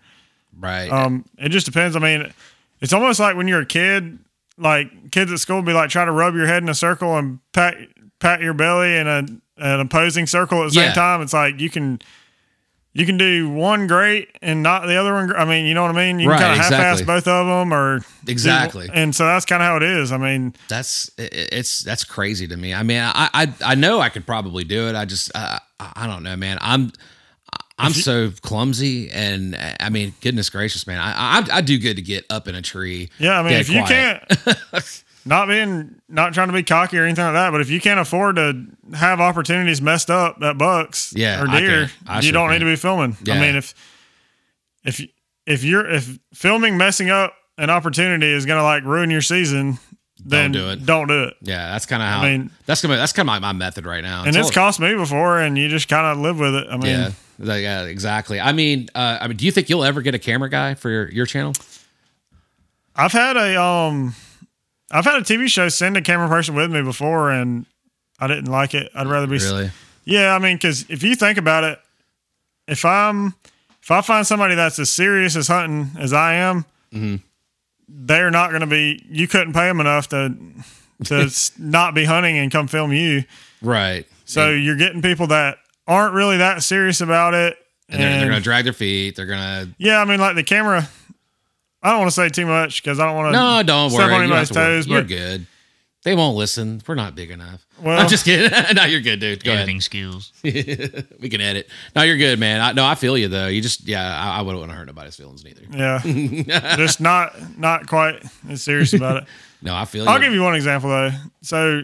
right. 0.58 0.90
Um, 0.90 1.24
it 1.38 1.50
just 1.50 1.66
depends. 1.66 1.96
I 1.96 2.00
mean, 2.00 2.32
it's 2.80 2.92
almost 2.92 3.20
like 3.20 3.36
when 3.36 3.46
you're 3.48 3.60
a 3.60 3.66
kid, 3.66 4.18
like 4.58 5.10
kids 5.10 5.30
at 5.32 5.38
school 5.38 5.62
be 5.62 5.72
like 5.72 5.90
try 5.90 6.04
to 6.04 6.12
rub 6.12 6.34
your 6.34 6.46
head 6.46 6.62
in 6.62 6.68
a 6.68 6.74
circle 6.74 7.16
and 7.16 7.38
pat 7.52 7.76
pat 8.18 8.40
your 8.40 8.54
belly 8.54 8.96
in 8.96 9.06
a 9.06 9.26
an 9.58 9.80
opposing 9.80 10.26
circle 10.26 10.62
at 10.64 10.70
the 10.72 10.80
Yeah. 10.80 10.86
same 10.88 10.94
time. 10.94 11.22
It's 11.22 11.32
like 11.32 11.60
you 11.60 11.70
can 11.70 12.00
you 12.98 13.04
can 13.06 13.16
do 13.18 13.48
one 13.50 13.86
great 13.86 14.28
and 14.40 14.62
not 14.62 14.86
the 14.86 14.96
other 14.96 15.12
one. 15.12 15.34
I 15.36 15.44
mean, 15.44 15.66
you 15.66 15.74
know 15.74 15.82
what 15.82 15.90
I 15.90 16.06
mean? 16.06 16.18
You 16.18 16.30
Right, 16.30 16.38
can 16.38 16.56
kind 16.58 16.60
of 16.74 16.78
half-ass 16.80 17.02
both 17.02 17.28
of 17.28 17.46
them, 17.46 17.72
or 17.72 17.98
do- 18.00 18.32
Exactly. 18.32 18.88
and 18.92 19.14
so 19.14 19.26
that's 19.26 19.44
kind 19.44 19.62
of 19.62 19.66
how 19.68 19.76
it 19.76 19.82
is. 19.82 20.12
I 20.12 20.16
mean, 20.16 20.54
that's 20.68 21.10
it's 21.18 21.82
that's 21.82 22.04
crazy 22.04 22.48
to 22.48 22.56
me. 22.56 22.72
I 22.74 22.82
mean, 22.82 23.00
I 23.02 23.28
I, 23.34 23.52
I 23.64 23.74
know 23.74 24.00
I 24.00 24.08
could 24.08 24.26
probably 24.26 24.64
do 24.64 24.88
it. 24.88 24.94
I 24.96 25.04
just 25.04 25.30
I 25.36 25.60
I 25.78 26.06
don't 26.06 26.22
know, 26.22 26.36
man. 26.36 26.58
I'm 26.60 26.90
I'm 27.78 27.92
so 27.92 28.30
clumsy, 28.40 29.10
and 29.10 29.54
uh, 29.54 29.74
I 29.80 29.90
mean, 29.90 30.14
goodness 30.22 30.48
gracious, 30.48 30.86
man. 30.86 30.98
I, 30.98 31.40
I 31.40 31.58
I 31.58 31.60
do 31.60 31.78
good 31.78 31.96
to 31.96 32.02
get 32.02 32.24
up 32.30 32.48
in 32.48 32.54
a 32.54 32.62
tree. 32.62 33.10
yeah. 33.18 33.38
I 33.38 33.42
mean, 33.42 33.52
if 33.52 33.68
you 33.68 33.82
can't. 33.84 34.22
Not 35.26 35.48
being, 35.48 35.96
not 36.08 36.32
trying 36.34 36.46
to 36.46 36.52
be 36.54 36.62
cocky 36.62 36.96
or 36.98 37.04
anything 37.04 37.24
like 37.24 37.34
that, 37.34 37.50
but 37.50 37.60
if 37.60 37.68
you 37.68 37.80
can't 37.80 37.98
afford 37.98 38.36
to 38.36 38.64
have 38.94 39.20
opportunities 39.20 39.82
messed 39.82 40.08
up 40.08 40.40
at 40.40 40.56
bucks 40.56 41.12
Yeah, 41.16 41.42
or 41.42 41.46
deer, 41.48 41.88
can. 41.88 41.90
I 42.06 42.20
you 42.20 42.30
don't 42.32 42.46
can. 42.48 42.52
need 42.54 42.58
to 42.60 42.64
be 42.70 42.76
filming. 42.76 43.16
Yeah. 43.24 43.34
I 43.34 43.40
mean, 43.40 43.56
if 43.56 43.74
if 44.84 45.00
if 45.46 45.64
you're 45.64 45.88
if 45.90 46.18
filming 46.32 46.76
messing 46.78 47.10
up 47.10 47.34
an 47.58 47.70
opportunity 47.70 48.26
is 48.32 48.46
going 48.46 48.58
to 48.58 48.62
like 48.62 48.84
ruin 48.84 49.10
your 49.10 49.20
season, 49.20 49.78
then 50.24 50.52
do 50.52 50.70
it. 50.70 50.86
Don't 50.86 51.08
do 51.08 51.24
it. 51.24 51.34
yeah, 51.42 51.72
that's 51.72 51.86
kind 51.86 52.02
of 52.02 52.08
how. 52.08 52.20
I 52.22 52.30
mean- 52.36 52.50
that's 52.66 52.80
gonna 52.82 52.96
that's 52.96 53.12
kind 53.12 53.24
of 53.28 53.32
my, 53.32 53.38
my 53.40 53.52
method 53.52 53.84
right 53.84 54.04
now. 54.04 54.20
And 54.20 54.28
Until- 54.28 54.42
it's 54.46 54.54
cost 54.54 54.78
me 54.78 54.94
before, 54.94 55.40
and 55.40 55.58
you 55.58 55.68
just 55.68 55.88
kind 55.88 56.06
of 56.06 56.18
live 56.18 56.38
with 56.38 56.54
it. 56.54 56.68
I 56.70 56.76
mean, 56.76 56.86
yeah, 56.86 57.10
Like, 57.40 57.62
yeah, 57.62 57.82
exactly. 57.82 58.40
I 58.40 58.52
mean, 58.52 58.88
uh, 58.94 59.18
I 59.20 59.26
mean, 59.26 59.36
do 59.36 59.44
you 59.44 59.50
think 59.50 59.68
you'll 59.68 59.84
ever 59.84 60.02
get 60.02 60.14
a 60.14 60.18
camera 60.20 60.48
guy 60.48 60.74
for 60.74 60.88
your, 60.88 61.10
your 61.10 61.26
channel? 61.26 61.52
I've 62.94 63.12
had 63.12 63.36
a 63.36 63.60
um, 63.60 64.14
I've 64.90 65.04
had 65.04 65.16
a 65.16 65.24
TV 65.24 65.48
show 65.48 65.68
send 65.68 65.96
a 65.96 66.02
camera 66.02 66.28
person 66.28 66.54
with 66.54 66.70
me 66.70 66.82
before, 66.82 67.30
and 67.30 67.66
I 68.20 68.26
didn't 68.26 68.50
like 68.50 68.74
it. 68.74 68.90
I'd 68.94 69.06
rather 69.06 69.26
be 69.26 69.38
Really? 69.38 69.70
Yeah, 70.04 70.34
I 70.34 70.38
mean, 70.38 70.56
because 70.56 70.86
if 70.88 71.02
you 71.02 71.14
think 71.16 71.38
about 71.38 71.64
it, 71.64 71.78
if 72.68 72.84
I'm 72.84 73.34
if 73.82 73.90
I 73.90 74.00
find 74.00 74.26
somebody 74.26 74.54
that's 74.54 74.78
as 74.78 74.90
serious 74.90 75.36
as 75.36 75.48
hunting 75.48 75.90
as 76.00 76.12
I 76.12 76.34
am, 76.34 76.64
Mm-hmm. 76.92 77.16
they're 77.88 78.30
not 78.30 78.50
going 78.50 78.60
to 78.60 78.66
be. 78.66 79.04
You 79.10 79.26
couldn't 79.28 79.52
pay 79.52 79.66
them 79.66 79.80
enough 79.80 80.08
to 80.10 80.34
to 81.04 81.30
not 81.58 81.94
be 81.94 82.04
hunting 82.04 82.38
and 82.38 82.50
come 82.50 82.68
film 82.68 82.92
you. 82.92 83.24
Right. 83.62 84.06
So 84.24 84.50
you're 84.50 84.76
getting 84.76 85.02
people 85.02 85.26
that 85.28 85.58
aren't 85.86 86.14
really 86.14 86.36
that 86.38 86.62
serious 86.62 87.00
about 87.00 87.34
it. 87.34 87.56
and 87.88 88.00
they're, 88.00 88.18
they're 88.20 88.28
gonna 88.28 88.40
drag 88.40 88.64
their 88.64 88.72
feet. 88.72 89.16
They're 89.16 89.26
gonna 89.26 89.68
yeah, 89.78 90.00
I 90.00 90.04
mean, 90.04 90.20
like 90.20 90.36
the 90.36 90.42
camera. 90.44 90.88
I 91.86 91.90
don't 91.90 92.00
want 92.00 92.10
to 92.10 92.14
say 92.16 92.28
too 92.28 92.46
much 92.46 92.82
because 92.82 92.98
I 92.98 93.06
don't 93.06 93.14
want 93.14 93.28
to. 93.32 93.38
No, 93.38 93.62
don't 93.62 93.90
step 93.90 94.00
worry. 94.00 94.14
on 94.14 94.22
You 94.22 94.26
don't 94.28 94.38
anybody's 94.38 94.48
have 94.48 94.56
toes. 94.56 94.86
You're 94.88 95.00
But 95.02 95.08
good. 95.08 95.46
They 96.02 96.16
won't 96.16 96.36
listen. 96.36 96.82
We're 96.86 96.96
not 96.96 97.14
big 97.14 97.30
enough. 97.30 97.64
Well- 97.80 97.98
I'm 98.00 98.08
just 98.08 98.24
kidding. 98.24 98.50
no, 98.76 98.84
you're 98.84 99.00
good, 99.00 99.20
dude. 99.20 99.44
Go 99.44 99.52
Editing 99.52 99.80
skills. 99.80 100.32
ahead. 100.44 101.06
we 101.20 101.28
can 101.28 101.40
edit. 101.40 101.68
No, 101.94 102.02
you're 102.02 102.16
good, 102.16 102.40
man. 102.40 102.60
I, 102.60 102.72
no, 102.72 102.84
I 102.84 102.96
feel 102.96 103.16
you 103.16 103.28
though. 103.28 103.46
You 103.46 103.60
just, 103.60 103.86
yeah, 103.86 104.16
I, 104.16 104.38
I 104.38 104.42
wouldn't 104.42 104.60
want 104.60 104.72
to 104.72 104.76
hurt 104.76 104.86
nobody's 104.88 105.14
feelings 105.14 105.44
neither. 105.44 105.62
yeah, 105.70 106.74
just 106.76 107.00
not 107.00 107.34
not 107.56 107.86
quite 107.86 108.20
as 108.48 108.64
serious 108.64 108.92
about 108.92 109.22
it. 109.22 109.28
No, 109.62 109.74
I 109.76 109.84
feel 109.84 110.02
you. 110.04 110.10
I'll 110.10 110.18
you. 110.18 110.24
give 110.24 110.32
you 110.34 110.42
one 110.42 110.54
example 110.56 110.90
though. 110.90 111.10
So, 111.42 111.82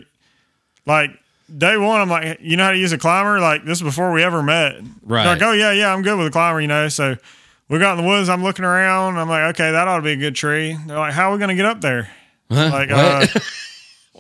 like 0.85 1.11
day 1.57 1.77
one, 1.77 2.01
I'm 2.01 2.09
like, 2.09 2.39
you 2.41 2.57
know 2.57 2.65
how 2.65 2.73
to 2.73 2.79
use 2.79 2.93
a 2.93 2.99
climber? 2.99 3.39
Like 3.41 3.65
this 3.65 3.79
is 3.79 3.83
before 3.85 4.13
we 4.13 4.23
ever 4.25 4.43
met. 4.43 4.81
Right. 5.05 5.25
They're 5.25 5.33
like, 5.35 5.43
oh 5.43 5.53
yeah, 5.53 5.73
yeah, 5.73 5.93
I'm 5.93 6.03
good 6.03 6.17
with 6.19 6.27
a 6.27 6.31
climber. 6.31 6.61
You 6.61 6.69
know, 6.69 6.89
so 6.89 7.17
we 7.73 7.79
got 7.79 7.99
in 7.99 8.05
the 8.05 8.09
woods. 8.09 8.29
I'm 8.29 8.43
looking 8.43 8.67
around. 8.67 9.17
I'm 9.17 9.29
like, 9.31 9.55
okay, 9.55 9.73
that 9.73 9.89
ought 9.89 9.97
to 9.97 10.03
be 10.03 10.13
a 10.13 10.17
good 10.17 10.35
tree. 10.35 10.77
They're 10.87 10.99
like, 10.99 11.15
how 11.15 11.31
are 11.31 11.33
we 11.33 11.41
gonna 11.41 11.55
get 11.55 11.65
up 11.65 11.81
there? 11.81 12.11
Huh? 12.51 12.69
Like, 12.71 12.91
what? 12.91 13.37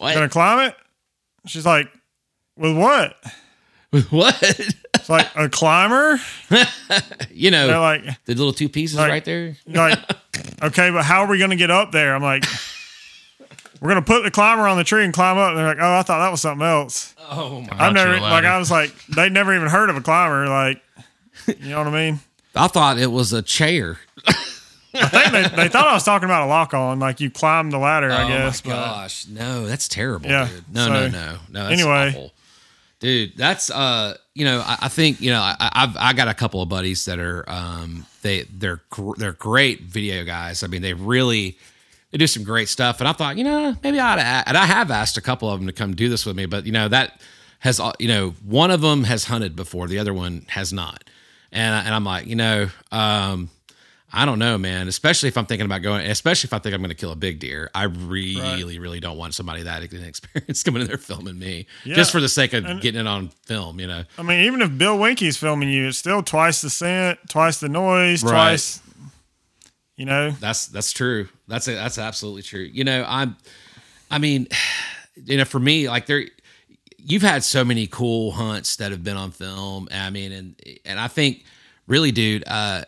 uh, 0.01 0.15
gonna 0.15 0.29
climb 0.31 0.69
it? 0.71 0.75
She's 1.47 1.67
like, 1.67 1.89
with 2.57 2.75
what? 2.77 3.15
With 3.93 4.11
what? 4.11 4.37
It's 4.95 5.09
like 5.11 5.29
a 5.37 5.51
climber. 5.51 6.19
you 7.31 7.51
know, 7.51 7.67
They're 7.67 7.79
like, 7.79 8.05
the 8.25 8.35
little 8.35 8.55
two 8.55 8.71
pieces 8.71 8.97
like- 8.97 9.11
right 9.11 9.25
there. 9.25 9.55
like, 9.67 9.99
okay, 10.63 10.91
but 10.91 11.05
how 11.05 11.21
are 11.25 11.29
we 11.29 11.39
gonna 11.39 11.57
get 11.57 11.71
up 11.71 11.93
there? 11.93 12.15
I'm 12.15 12.23
like. 12.23 12.45
We're 13.83 13.89
gonna 13.89 14.03
put 14.03 14.23
the 14.23 14.31
climber 14.31 14.69
on 14.69 14.77
the 14.77 14.85
tree 14.85 15.05
and 15.05 15.13
climb 15.13 15.37
up. 15.39 15.49
And 15.49 15.59
they're 15.59 15.67
like, 15.67 15.79
"Oh, 15.81 15.99
I 15.99 16.03
thought 16.05 16.21
that 16.21 16.31
was 16.31 16.41
something 16.41 16.65
else." 16.65 17.17
Oh 17.19 17.63
my! 17.63 17.69
I've 17.73 17.93
never 17.93 18.21
like. 18.21 18.45
I 18.45 18.57
was 18.57 18.71
like 18.71 18.95
they'd 19.07 19.33
never 19.33 19.53
even 19.53 19.67
heard 19.67 19.91
of 19.91 19.97
a 19.97 20.01
climber. 20.01 20.47
Like, 20.47 20.81
you 21.49 21.71
know 21.71 21.79
what 21.79 21.89
I 21.89 21.91
mean? 21.91 22.21
I 22.55 22.67
thought 22.69 22.99
it 22.99 23.11
was 23.11 23.33
a 23.33 23.43
chair. 23.43 23.99
I 24.95 25.09
think 25.09 25.33
they, 25.33 25.63
they 25.63 25.69
thought 25.69 25.87
I 25.89 25.95
was 25.95 26.05
talking 26.05 26.27
about 26.27 26.43
a 26.45 26.47
lock 26.47 26.75
on, 26.75 26.99
like 27.01 27.19
you 27.21 27.31
climb 27.31 27.71
the 27.71 27.79
ladder. 27.79 28.11
I 28.13 28.29
guess. 28.29 28.63
Oh 28.65 28.69
my 28.69 28.75
but- 28.75 28.85
gosh, 28.85 29.27
no, 29.29 29.67
that's 29.67 29.89
terrible, 29.89 30.29
Yeah, 30.29 30.49
dude. 30.49 30.65
No, 30.75 30.89
no, 30.89 30.95
so- 30.95 31.09
no, 31.09 31.39
no. 31.51 31.69
That's 31.69 31.81
anyway. 31.81 32.09
awful. 32.09 32.33
dude, 33.01 33.37
that's 33.37 33.71
uh, 33.71 34.17
you 34.35 34.45
know, 34.45 34.61
I, 34.65 34.77
I 34.83 34.89
think 34.89 35.21
you 35.23 35.31
know, 35.31 35.41
I, 35.41 35.57
I've 35.61 35.97
I 35.97 36.13
got 36.13 36.29
a 36.29 36.35
couple 36.35 36.61
of 36.61 36.69
buddies 36.69 37.07
that 37.07 37.19
are 37.19 37.43
um, 37.49 38.05
they 38.21 38.43
they're 38.43 38.83
gr- 38.91 39.15
they're 39.17 39.33
great 39.33 39.83
video 39.83 40.25
guys. 40.25 40.63
I 40.63 40.67
mean, 40.67 40.83
they 40.83 40.93
really 40.93 41.57
they 42.11 42.19
do 42.19 42.27
some 42.27 42.45
great 42.45 42.69
stuff, 42.69 43.01
and 43.01 43.09
I 43.09 43.13
thought, 43.15 43.39
you 43.39 43.45
know, 43.45 43.75
maybe 43.83 43.99
I 43.99 44.13
ought 44.13 44.17
to, 44.17 44.23
and 44.49 44.59
I 44.59 44.67
have 44.67 44.91
asked 44.91 45.17
a 45.17 45.23
couple 45.23 45.51
of 45.51 45.59
them 45.59 45.67
to 45.69 45.73
come 45.73 45.97
do 45.97 46.11
this 46.11 46.27
with 46.27 46.37
me, 46.37 46.45
but 46.45 46.67
you 46.67 46.73
know 46.73 46.89
that 46.89 47.19
has 47.61 47.81
uh, 47.81 47.93
you 47.99 48.09
know 48.09 48.35
one 48.45 48.71
of 48.71 48.83
them 48.83 49.05
has 49.05 49.25
hunted 49.25 49.57
before, 49.57 49.89
the 49.89 49.99
other 49.99 50.13
one 50.13 50.45
has 50.49 50.71
not, 50.71 51.03
and 51.53 51.75
I- 51.75 51.81
and 51.85 51.95
I'm 51.95 52.05
like, 52.05 52.27
you 52.27 52.37
know, 52.37 52.69
um. 52.91 53.51
I 54.15 54.27
don't 54.27 54.39
know, 54.39 54.59
man. 54.59 54.89
Especially 54.89 55.31
if 55.31 55.39
I'm 55.39 55.47
thinking 55.47 55.65
about 55.65 55.79
going, 55.81 56.05
especially 56.05 56.49
if 56.49 56.53
I 56.53 56.59
think 56.59 56.75
I'm 56.75 56.83
going 56.83 56.91
to 56.91 56.95
kill 56.95 57.13
a 57.13 57.17
big 57.17 57.39
deer. 57.39 57.71
I 57.75 57.85
really, 57.85 58.79
really 58.79 59.01
don't 59.01 59.17
want 59.17 59.33
somebody 59.33 59.63
that 59.63 59.83
inexperienced 59.91 60.63
coming 60.67 60.83
in 60.83 60.89
there 60.89 60.99
filming 60.99 61.39
me 61.39 61.65
Yeah. 61.83 61.95
just 61.95 62.13
for 62.13 62.21
the 62.21 62.29
sake 62.29 62.53
of 62.53 62.63
getting 62.83 63.01
it 63.01 63.07
on 63.07 63.31
film. 63.47 63.81
You 63.81 63.87
know, 63.87 64.05
I 64.19 64.23
mean, 64.23 64.41
even 64.45 64.61
if 64.61 64.77
Bill 64.77 64.99
Winke's 64.99 65.39
filming 65.39 65.71
you, 65.71 65.89
it's 65.89 65.97
still 65.97 66.23
twice 66.23 66.61
the 66.61 66.69
scent, 66.69 67.21
twice 67.31 67.61
the 67.61 67.71
noise, 67.71 68.23
Right. 68.23 68.33
twice. 68.33 68.81
You 69.97 70.05
know, 70.05 70.33
that's 70.33 70.67
that's 70.67 70.93
true. 70.93 71.31
That's 71.49 71.67
it. 71.69 71.77
That's 71.77 71.97
absolutely 71.97 72.43
true. 72.43 72.69
You 72.71 72.85
know, 72.85 73.07
I'm. 73.09 73.35
I 74.11 74.19
mean, 74.19 74.47
you 75.25 75.39
know, 75.39 75.47
for 75.47 75.59
me, 75.59 75.89
like 75.89 76.05
there, 76.05 76.27
you've 77.05 77.23
had 77.23 77.45
so 77.45 77.65
many 77.65 77.87
cool 77.87 78.33
hunts 78.33 78.77
that 78.77 78.91
have 78.93 79.03
been 79.05 79.17
on 79.17 79.31
film. 79.31 79.89
I 79.93 80.11
mean, 80.11 80.33
and 80.33 80.63
and 80.85 80.99
I 81.01 81.09
think 81.09 81.45
really, 81.87 82.13
dude, 82.13 82.45
uh, 82.47 82.85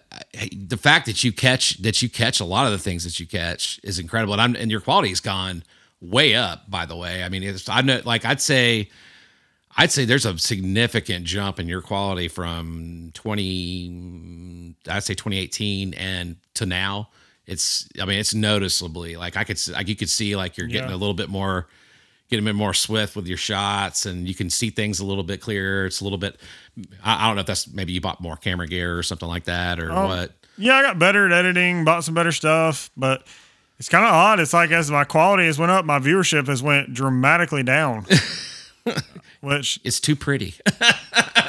the 0.57 0.77
fact 0.77 1.07
that 1.07 1.25
you 1.25 1.33
catch 1.33 1.79
that 1.83 2.01
you 2.03 2.09
catch 2.09 2.41
a 2.41 2.45
lot 2.45 2.67
of 2.67 2.73
the 2.73 2.79
things 2.79 3.05
that 3.05 3.19
you 3.21 3.27
catch 3.27 3.81
is 3.83 3.99
incredible, 3.99 4.33
and 4.35 4.43
I'm 4.43 4.55
and 4.57 4.71
your 4.71 4.81
quality's 4.81 5.21
gone 5.21 5.62
way 6.01 6.35
up. 6.35 6.71
By 6.71 6.87
the 6.87 6.97
way, 6.97 7.23
I 7.25 7.29
mean, 7.29 7.43
it's 7.43 7.69
I 7.69 7.81
know 7.83 8.01
like 8.05 8.25
I'd 8.25 8.41
say. 8.41 8.89
I'd 9.77 9.91
say 9.91 10.05
there's 10.05 10.25
a 10.25 10.39
significant 10.39 11.25
jump 11.25 11.59
in 11.59 11.67
your 11.67 11.81
quality 11.81 12.29
from 12.29 13.11
20, 13.15 14.75
I'd 14.89 15.03
say 15.03 15.15
2018 15.15 15.95
and 15.95 16.37
to 16.55 16.67
now. 16.67 17.09
It's, 17.47 17.89
I 18.01 18.05
mean, 18.05 18.19
it's 18.19 18.35
noticeably 18.35 19.17
like 19.17 19.37
I 19.37 19.45
could, 19.45 19.59
like 19.73 19.89
you 19.89 19.97
could 19.97 20.09
see 20.09 20.37
like 20.37 20.57
you're 20.57 20.69
getting 20.69 20.91
Yeah. 20.91 20.95
a 20.95 20.99
little 20.99 21.15
bit 21.15 21.29
more, 21.29 21.67
getting 22.31 22.45
a 22.45 22.49
bit 22.49 22.57
more 22.57 22.75
swift 22.75 23.16
with 23.16 23.27
your 23.27 23.37
shots 23.37 24.07
and 24.07 24.27
you 24.27 24.35
can 24.35 24.49
see 24.51 24.70
things 24.70 24.99
a 25.01 25.05
little 25.07 25.25
bit 25.25 25.41
clearer. 25.41 25.87
It's 25.87 26.01
a 26.01 26.05
little 26.05 26.18
bit, 26.18 26.37
I, 27.03 27.25
I 27.25 27.27
don't 27.27 27.37
know 27.37 27.41
if 27.41 27.47
that's 27.47 27.68
maybe 27.72 27.93
you 27.93 28.01
bought 28.01 28.20
more 28.20 28.37
camera 28.37 28.66
gear 28.66 28.97
or 28.99 29.03
something 29.03 29.29
like 29.29 29.45
that 29.45 29.79
or 29.79 29.93
Um, 29.93 30.09
what. 30.09 30.33
Yeah, 30.57 30.75
I 30.77 30.83
got 30.83 30.99
better 30.99 31.27
at 31.27 31.33
editing, 31.33 31.85
bought 31.85 32.05
some 32.05 32.14
better 32.14 32.33
stuff, 32.33 32.91
but 32.97 33.27
it's 33.79 33.89
kind 33.89 34.05
of 34.05 34.12
odd. 34.12 34.39
It's 34.41 34.53
like 34.55 34.70
as 34.70 34.91
my 34.91 35.05
quality 35.05 35.47
has 35.47 35.59
went 35.59 35.72
up, 35.72 35.85
my 35.85 35.99
viewership 35.99 36.47
has 36.47 36.62
went 36.62 36.95
dramatically 36.95 37.62
down. 37.64 38.07
Which 39.41 39.81
It's 39.85 40.01
too 40.01 40.16
pretty. 40.16 40.55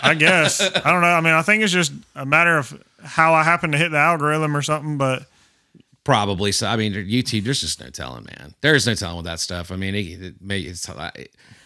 I 0.04 0.16
guess 0.16 0.60
I 0.62 0.92
don't 0.92 1.02
know. 1.02 1.08
I 1.08 1.22
mean, 1.22 1.34
I 1.34 1.42
think 1.42 1.64
it's 1.64 1.72
just 1.72 1.94
a 2.16 2.26
matter 2.26 2.58
of 2.58 2.82
how 3.04 3.34
I 3.34 3.44
happen 3.44 3.72
to 3.72 3.78
hit 3.78 3.90
the 3.92 3.98
algorithm 3.98 4.56
or 4.56 4.62
something. 4.62 4.98
But 4.98 5.24
Probably 6.06 6.54
so. 6.54 6.68
I 6.68 6.78
mean, 6.78 6.94
YouTube, 6.94 7.44
there's 7.44 7.60
just 7.62 7.82
no 7.82 7.90
telling, 7.90 8.24
man. 8.26 8.56
There's 8.62 8.88
no 8.88 8.96
telling 8.96 9.18
with 9.18 9.26
that 9.26 9.42
stuff. 9.42 9.72
I 9.72 9.76
mean, 9.76 9.94
it, 9.96 10.22
it 10.22 10.36
may, 10.42 10.60
it's, 10.62 10.88
I, 10.90 11.12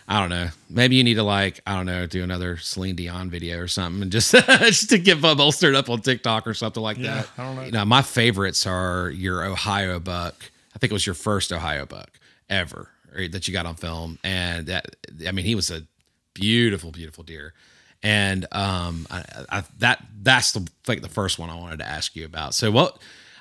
I 0.07 0.19
don't 0.19 0.29
know. 0.29 0.47
Maybe 0.69 0.95
you 0.95 1.03
need 1.03 1.15
to 1.15 1.23
like, 1.23 1.59
I 1.67 1.75
don't 1.75 1.85
know, 1.85 2.07
do 2.07 2.23
another 2.23 2.57
Celine 2.57 2.95
Dion 2.95 3.29
video 3.29 3.59
or 3.59 3.67
something, 3.67 4.01
and 4.01 4.11
just 4.11 4.31
just 4.47 4.89
to 4.89 4.97
get 4.97 5.21
bolstered 5.21 5.75
up 5.75 5.89
on 5.89 6.01
TikTok 6.01 6.47
or 6.47 6.55
something 6.55 6.81
like 6.81 6.97
Yeah, 6.97 7.15
that. 7.15 7.29
I 7.37 7.43
don't 7.43 7.55
know. 7.57 7.63
You 7.65 7.71
know, 7.71 7.85
my 7.85 8.01
favorites 8.01 8.65
are 8.65 9.11
your 9.11 9.43
Ohio 9.45 9.99
buck. 9.99 10.49
I 10.75 10.79
think 10.79 10.91
it 10.91 10.95
was 10.95 11.05
your 11.05 11.13
first 11.15 11.51
Ohio 11.53 11.85
buck 11.85 12.19
ever 12.49 12.89
or 13.13 13.27
that 13.27 13.47
you 13.47 13.53
got 13.53 13.65
on 13.67 13.75
film, 13.75 14.17
and 14.23 14.65
that 14.67 14.95
I 15.27 15.31
mean, 15.31 15.45
he 15.45 15.53
was 15.53 15.69
a 15.69 15.83
beautiful, 16.33 16.91
beautiful 16.91 17.23
deer. 17.23 17.53
And 18.01 18.47
um, 18.53 19.05
I, 19.11 19.23
I, 19.49 19.63
that 19.79 20.03
that's 20.21 20.53
the 20.53 20.65
like 20.87 21.01
the 21.01 21.09
first 21.09 21.37
one 21.37 21.49
I 21.49 21.55
wanted 21.55 21.79
to 21.79 21.87
ask 21.87 22.15
you 22.15 22.25
about. 22.25 22.53
So 22.55 22.71
what? 22.71 22.97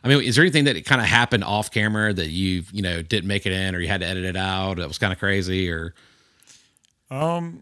I 0.09 0.15
mean, 0.15 0.23
is 0.25 0.37
there 0.37 0.43
anything 0.43 0.65
that 0.65 0.83
kind 0.87 1.03
of 1.03 1.07
happened 1.07 1.45
off 1.45 1.71
camera 1.71 2.15
that 2.15 2.29
you 2.31 2.65
you 2.73 2.81
know 2.81 3.03
didn't 3.03 3.29
make 3.29 3.45
it 3.45 3.53
in, 3.53 3.75
or 3.75 3.81
you 3.81 3.89
had 3.89 4.01
to 4.01 4.07
edit 4.07 4.25
it 4.25 4.37
out? 4.37 4.79
That 4.79 4.89
was 4.89 4.97
kind 4.97 5.13
of 5.13 5.19
crazy, 5.19 5.71
or 5.71 5.93
um, 7.11 7.61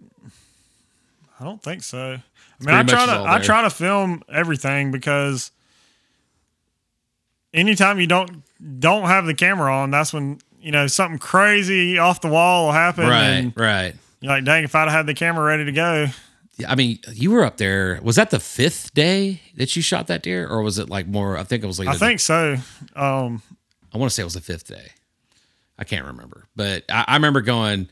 I 1.41 1.45
don't 1.45 1.61
think 1.61 1.83
so. 1.83 2.19
I 2.61 2.65
mean, 2.65 2.75
I 2.75 2.83
try 2.85 3.07
to 3.07 3.25
I 3.27 3.39
try 3.41 3.63
to 3.63 3.71
film 3.71 4.23
everything 4.33 4.93
because 4.93 5.51
anytime 7.53 7.99
you 7.99 8.07
don't 8.07 8.43
don't 8.79 9.07
have 9.07 9.27
the 9.27 9.35
camera 9.35 9.75
on, 9.75 9.91
that's 9.91 10.13
when 10.13 10.39
you 10.61 10.71
know 10.71 10.87
something 10.87 11.19
crazy 11.19 11.99
off 11.99 12.21
the 12.21 12.29
wall 12.29 12.67
will 12.67 12.73
happen. 12.73 13.09
right, 13.09 13.25
And 13.25 13.53
right. 13.57 13.95
you're 14.21 14.33
like, 14.33 14.45
dang, 14.45 14.63
if 14.63 14.75
I'd 14.77 14.83
have 14.83 14.93
had 14.93 15.07
the 15.07 15.15
camera 15.15 15.45
ready 15.45 15.65
to 15.65 15.73
go, 15.73 16.07
I 16.67 16.75
mean, 16.75 16.99
you 17.13 17.33
were 17.33 17.45
up 17.45 17.59
there. 17.59 18.01
Was 18.03 18.17
that 18.17 18.31
the 18.31 18.41
fifth 18.41 18.95
day 18.95 19.43
that 19.57 19.77
you 19.77 19.83
shot 19.83 20.07
that 20.07 20.23
deer, 20.23 20.49
or 20.49 20.63
was 20.63 20.79
it 20.79 20.89
like 20.89 21.07
more? 21.07 21.37
I 21.37 21.43
think 21.43 21.63
it 21.63 21.67
was 21.67 21.79
like 21.79 21.89
I 21.89 21.95
think 21.95 22.21
so. 22.21 22.57
Um, 22.95 23.43
I 23.93 23.99
want 23.99 24.11
to 24.11 24.15
say 24.15 24.23
it 24.23 24.25
was 24.25 24.35
the 24.35 24.41
fifth 24.41 24.67
day. 24.69 24.89
I 25.79 25.85
can't 25.85 26.07
remember, 26.07 26.47
but 26.57 26.85
I, 26.89 27.05
I 27.09 27.15
remember 27.17 27.43
going, 27.43 27.89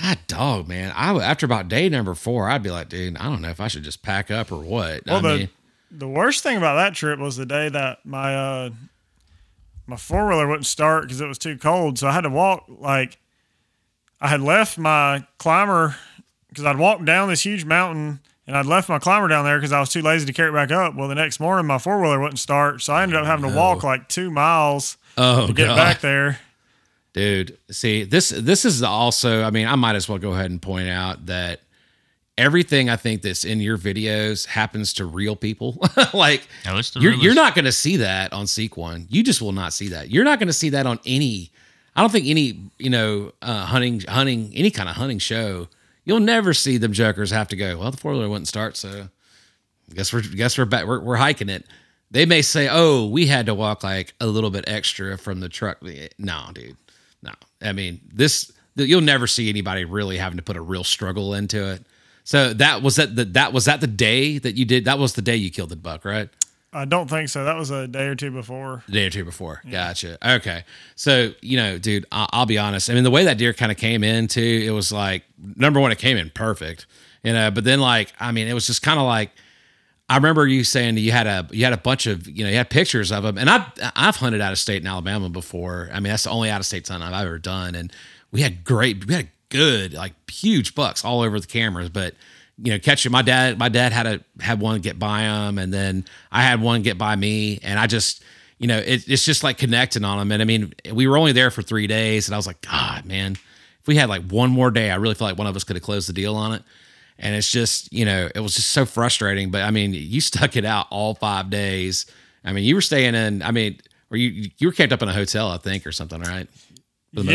God, 0.00 0.18
dog, 0.28 0.68
man. 0.68 0.92
I 0.94 1.12
after 1.18 1.44
about 1.44 1.68
day 1.68 1.88
number 1.88 2.14
four, 2.14 2.48
I'd 2.48 2.62
be 2.62 2.70
like, 2.70 2.88
dude, 2.88 3.16
I 3.16 3.24
don't 3.24 3.42
know 3.42 3.48
if 3.48 3.60
I 3.60 3.66
should 3.66 3.82
just 3.82 4.02
pack 4.02 4.30
up 4.30 4.52
or 4.52 4.60
what. 4.60 5.04
Well, 5.06 5.16
I 5.16 5.20
the 5.20 5.38
mean, 5.38 5.48
the 5.90 6.08
worst 6.08 6.44
thing 6.44 6.56
about 6.56 6.76
that 6.76 6.94
trip 6.94 7.18
was 7.18 7.36
the 7.36 7.46
day 7.46 7.68
that 7.68 8.04
my 8.04 8.34
uh, 8.36 8.70
my 9.88 9.96
four 9.96 10.28
wheeler 10.28 10.46
wouldn't 10.46 10.66
start 10.66 11.04
because 11.04 11.20
it 11.20 11.26
was 11.26 11.38
too 11.38 11.58
cold. 11.58 11.98
So 11.98 12.06
I 12.06 12.12
had 12.12 12.20
to 12.20 12.30
walk 12.30 12.66
like 12.68 13.18
I 14.20 14.28
had 14.28 14.40
left 14.40 14.78
my 14.78 15.26
climber 15.38 15.96
because 16.48 16.64
I'd 16.64 16.78
walked 16.78 17.04
down 17.04 17.28
this 17.28 17.44
huge 17.44 17.64
mountain 17.64 18.20
and 18.46 18.56
I'd 18.56 18.66
left 18.66 18.88
my 18.88 18.98
climber 18.98 19.28
down 19.28 19.44
there 19.44 19.58
because 19.58 19.72
I 19.72 19.80
was 19.80 19.90
too 19.90 20.02
lazy 20.02 20.26
to 20.26 20.32
carry 20.32 20.50
it 20.50 20.54
back 20.54 20.70
up. 20.70 20.94
Well, 20.94 21.08
the 21.08 21.14
next 21.14 21.38
morning 21.38 21.66
my 21.66 21.78
four 21.78 22.00
wheeler 22.00 22.20
wouldn't 22.20 22.38
start, 22.38 22.82
so 22.82 22.94
I 22.94 23.02
ended 23.02 23.18
up 23.18 23.26
having 23.26 23.48
to 23.50 23.56
walk 23.56 23.82
like 23.82 24.08
two 24.08 24.30
miles 24.30 24.96
oh 25.16 25.46
to 25.46 25.52
get 25.52 25.66
god, 25.66 25.76
back 25.76 26.00
there. 26.00 26.40
dude. 27.12 27.58
See, 27.70 28.04
this 28.04 28.30
this 28.30 28.64
is 28.64 28.82
also. 28.82 29.42
I 29.42 29.50
mean, 29.50 29.66
I 29.66 29.74
might 29.74 29.96
as 29.96 30.08
well 30.08 30.18
go 30.18 30.32
ahead 30.32 30.50
and 30.50 30.60
point 30.60 30.88
out 30.88 31.26
that 31.26 31.60
everything 32.38 32.88
I 32.88 32.96
think 32.96 33.22
that's 33.22 33.44
in 33.44 33.60
your 33.60 33.76
videos 33.76 34.46
happens 34.46 34.94
to 34.94 35.04
real 35.04 35.36
people. 35.36 35.76
like 36.14 36.48
No, 36.64 36.80
you're 36.94 37.14
you're 37.14 37.34
not 37.34 37.54
going 37.54 37.66
to 37.66 37.72
see 37.72 37.98
that 37.98 38.32
on 38.32 38.46
Seek 38.46 38.76
One. 38.76 39.06
You 39.10 39.22
just 39.22 39.42
will 39.42 39.52
not 39.52 39.72
see 39.74 39.88
that. 39.88 40.10
You're 40.10 40.24
not 40.24 40.38
going 40.38 40.46
to 40.46 40.54
see 40.54 40.70
that 40.70 40.86
on 40.86 41.00
any. 41.04 41.50
I 41.94 42.00
don't 42.00 42.10
think 42.10 42.26
any 42.26 42.70
you 42.78 42.88
know 42.88 43.32
uh, 43.42 43.66
hunting 43.66 44.00
hunting 44.00 44.52
any 44.54 44.70
kind 44.70 44.88
of 44.88 44.96
hunting 44.96 45.18
show. 45.18 45.68
You'll 46.08 46.20
never 46.20 46.54
see 46.54 46.78
them 46.78 46.94
jokers 46.94 47.30
have 47.32 47.48
to 47.48 47.56
go. 47.56 47.76
Well, 47.76 47.90
the 47.90 47.98
four 47.98 48.12
wheeler 48.12 48.30
wouldn't 48.30 48.48
start, 48.48 48.78
so 48.78 49.08
guess 49.94 50.10
we're 50.10 50.22
guess 50.22 50.56
we're 50.56 50.64
back. 50.64 50.86
We're, 50.86 51.00
we're 51.00 51.16
hiking 51.16 51.50
it. 51.50 51.66
They 52.10 52.24
may 52.24 52.40
say, 52.40 52.66
"Oh, 52.70 53.06
we 53.06 53.26
had 53.26 53.44
to 53.44 53.54
walk 53.54 53.84
like 53.84 54.14
a 54.18 54.26
little 54.26 54.48
bit 54.48 54.64
extra 54.66 55.18
from 55.18 55.40
the 55.40 55.50
truck." 55.50 55.82
No, 56.18 56.46
dude, 56.54 56.78
no. 57.22 57.32
I 57.60 57.72
mean, 57.72 58.00
this 58.10 58.50
you'll 58.74 59.02
never 59.02 59.26
see 59.26 59.50
anybody 59.50 59.84
really 59.84 60.16
having 60.16 60.38
to 60.38 60.42
put 60.42 60.56
a 60.56 60.62
real 60.62 60.82
struggle 60.82 61.34
into 61.34 61.72
it. 61.72 61.84
So 62.24 62.54
that 62.54 62.80
was 62.82 62.96
that 62.96 63.14
the 63.14 63.26
that 63.26 63.52
was 63.52 63.66
that 63.66 63.82
the 63.82 63.86
day 63.86 64.38
that 64.38 64.56
you 64.56 64.64
did. 64.64 64.86
That 64.86 64.98
was 64.98 65.12
the 65.12 65.20
day 65.20 65.36
you 65.36 65.50
killed 65.50 65.68
the 65.68 65.76
buck, 65.76 66.06
right? 66.06 66.30
I 66.72 66.84
don't 66.84 67.08
think 67.08 67.30
so. 67.30 67.44
That 67.44 67.56
was 67.56 67.70
a 67.70 67.88
day 67.88 68.06
or 68.06 68.14
two 68.14 68.30
before. 68.30 68.82
The 68.86 68.92
day 68.92 69.06
or 69.06 69.10
two 69.10 69.24
before. 69.24 69.62
Gotcha. 69.70 70.18
Okay. 70.36 70.64
So, 70.96 71.32
you 71.40 71.56
know, 71.56 71.78
dude, 71.78 72.04
I'll, 72.12 72.28
I'll 72.32 72.46
be 72.46 72.58
honest. 72.58 72.90
I 72.90 72.94
mean, 72.94 73.04
the 73.04 73.10
way 73.10 73.24
that 73.24 73.38
deer 73.38 73.54
kind 73.54 73.72
of 73.72 73.78
came 73.78 74.04
in 74.04 74.28
too, 74.28 74.64
it 74.66 74.70
was 74.70 74.92
like, 74.92 75.24
number 75.56 75.80
one, 75.80 75.92
it 75.92 75.98
came 75.98 76.18
in 76.18 76.28
perfect, 76.30 76.86
you 77.22 77.32
know, 77.32 77.50
but 77.50 77.64
then 77.64 77.80
like, 77.80 78.12
I 78.20 78.32
mean, 78.32 78.48
it 78.48 78.52
was 78.52 78.66
just 78.66 78.82
kind 78.82 79.00
of 79.00 79.06
like, 79.06 79.30
I 80.10 80.16
remember 80.16 80.46
you 80.46 80.62
saying 80.62 80.98
you 80.98 81.12
had 81.12 81.26
a, 81.26 81.48
you 81.50 81.64
had 81.64 81.72
a 81.72 81.78
bunch 81.78 82.06
of, 82.06 82.28
you 82.28 82.44
know, 82.44 82.50
you 82.50 82.56
had 82.56 82.68
pictures 82.68 83.12
of 83.12 83.22
them 83.22 83.38
and 83.38 83.48
I've, 83.48 83.66
I've 83.96 84.16
hunted 84.16 84.42
out 84.42 84.52
of 84.52 84.58
state 84.58 84.82
in 84.82 84.86
Alabama 84.86 85.30
before. 85.30 85.88
I 85.90 86.00
mean, 86.00 86.10
that's 86.10 86.24
the 86.24 86.30
only 86.30 86.50
out 86.50 86.60
of 86.60 86.66
state 86.66 86.86
hunt 86.86 87.02
I've 87.02 87.26
ever 87.26 87.38
done. 87.38 87.74
And 87.74 87.90
we 88.30 88.42
had 88.42 88.62
great, 88.62 89.06
we 89.06 89.14
had 89.14 89.28
good, 89.48 89.94
like 89.94 90.12
huge 90.30 90.74
bucks 90.74 91.02
all 91.02 91.22
over 91.22 91.40
the 91.40 91.46
cameras, 91.46 91.88
but 91.88 92.14
you 92.62 92.72
know, 92.72 92.78
catching 92.78 93.12
my 93.12 93.22
dad, 93.22 93.58
my 93.58 93.68
dad 93.68 93.92
had 93.92 94.06
a, 94.06 94.20
had 94.40 94.60
one 94.60 94.80
get 94.80 94.98
by 94.98 95.22
him 95.22 95.58
and 95.58 95.72
then 95.72 96.04
I 96.32 96.42
had 96.42 96.60
one 96.60 96.82
get 96.82 96.98
by 96.98 97.14
me 97.16 97.60
and 97.62 97.78
I 97.78 97.86
just, 97.86 98.22
you 98.58 98.66
know, 98.66 98.78
it, 98.78 99.08
it's 99.08 99.24
just 99.24 99.44
like 99.44 99.58
connecting 99.58 100.04
on 100.04 100.18
them. 100.18 100.32
And 100.32 100.42
I 100.42 100.44
mean, 100.44 100.72
we 100.92 101.06
were 101.06 101.16
only 101.16 101.32
there 101.32 101.50
for 101.50 101.62
three 101.62 101.86
days, 101.86 102.28
and 102.28 102.34
I 102.34 102.38
was 102.38 102.46
like, 102.46 102.60
God, 102.60 103.04
man, 103.04 103.32
if 103.80 103.86
we 103.86 103.96
had 103.96 104.08
like 104.08 104.28
one 104.28 104.50
more 104.50 104.70
day, 104.70 104.90
I 104.90 104.96
really 104.96 105.14
feel 105.14 105.28
like 105.28 105.38
one 105.38 105.46
of 105.46 105.54
us 105.56 105.64
could 105.64 105.76
have 105.76 105.82
closed 105.82 106.08
the 106.08 106.12
deal 106.12 106.34
on 106.34 106.52
it. 106.52 106.62
And 107.20 107.34
it's 107.34 107.50
just, 107.50 107.92
you 107.92 108.04
know, 108.04 108.28
it 108.34 108.40
was 108.40 108.54
just 108.54 108.70
so 108.70 108.84
frustrating. 108.84 109.50
But 109.50 109.62
I 109.62 109.70
mean, 109.70 109.92
you 109.94 110.20
stuck 110.20 110.56
it 110.56 110.64
out 110.64 110.86
all 110.90 111.14
five 111.14 111.50
days. 111.50 112.06
I 112.44 112.52
mean, 112.52 112.64
you 112.64 112.74
were 112.74 112.80
staying 112.80 113.14
in. 113.14 113.42
I 113.42 113.50
mean, 113.50 113.78
or 114.10 114.16
you 114.16 114.50
you 114.58 114.68
were 114.68 114.72
camped 114.72 114.92
up 114.92 115.02
in 115.02 115.08
a 115.08 115.12
hotel, 115.12 115.48
I 115.50 115.58
think, 115.58 115.86
or 115.86 115.92
something, 115.92 116.20
right? 116.20 116.48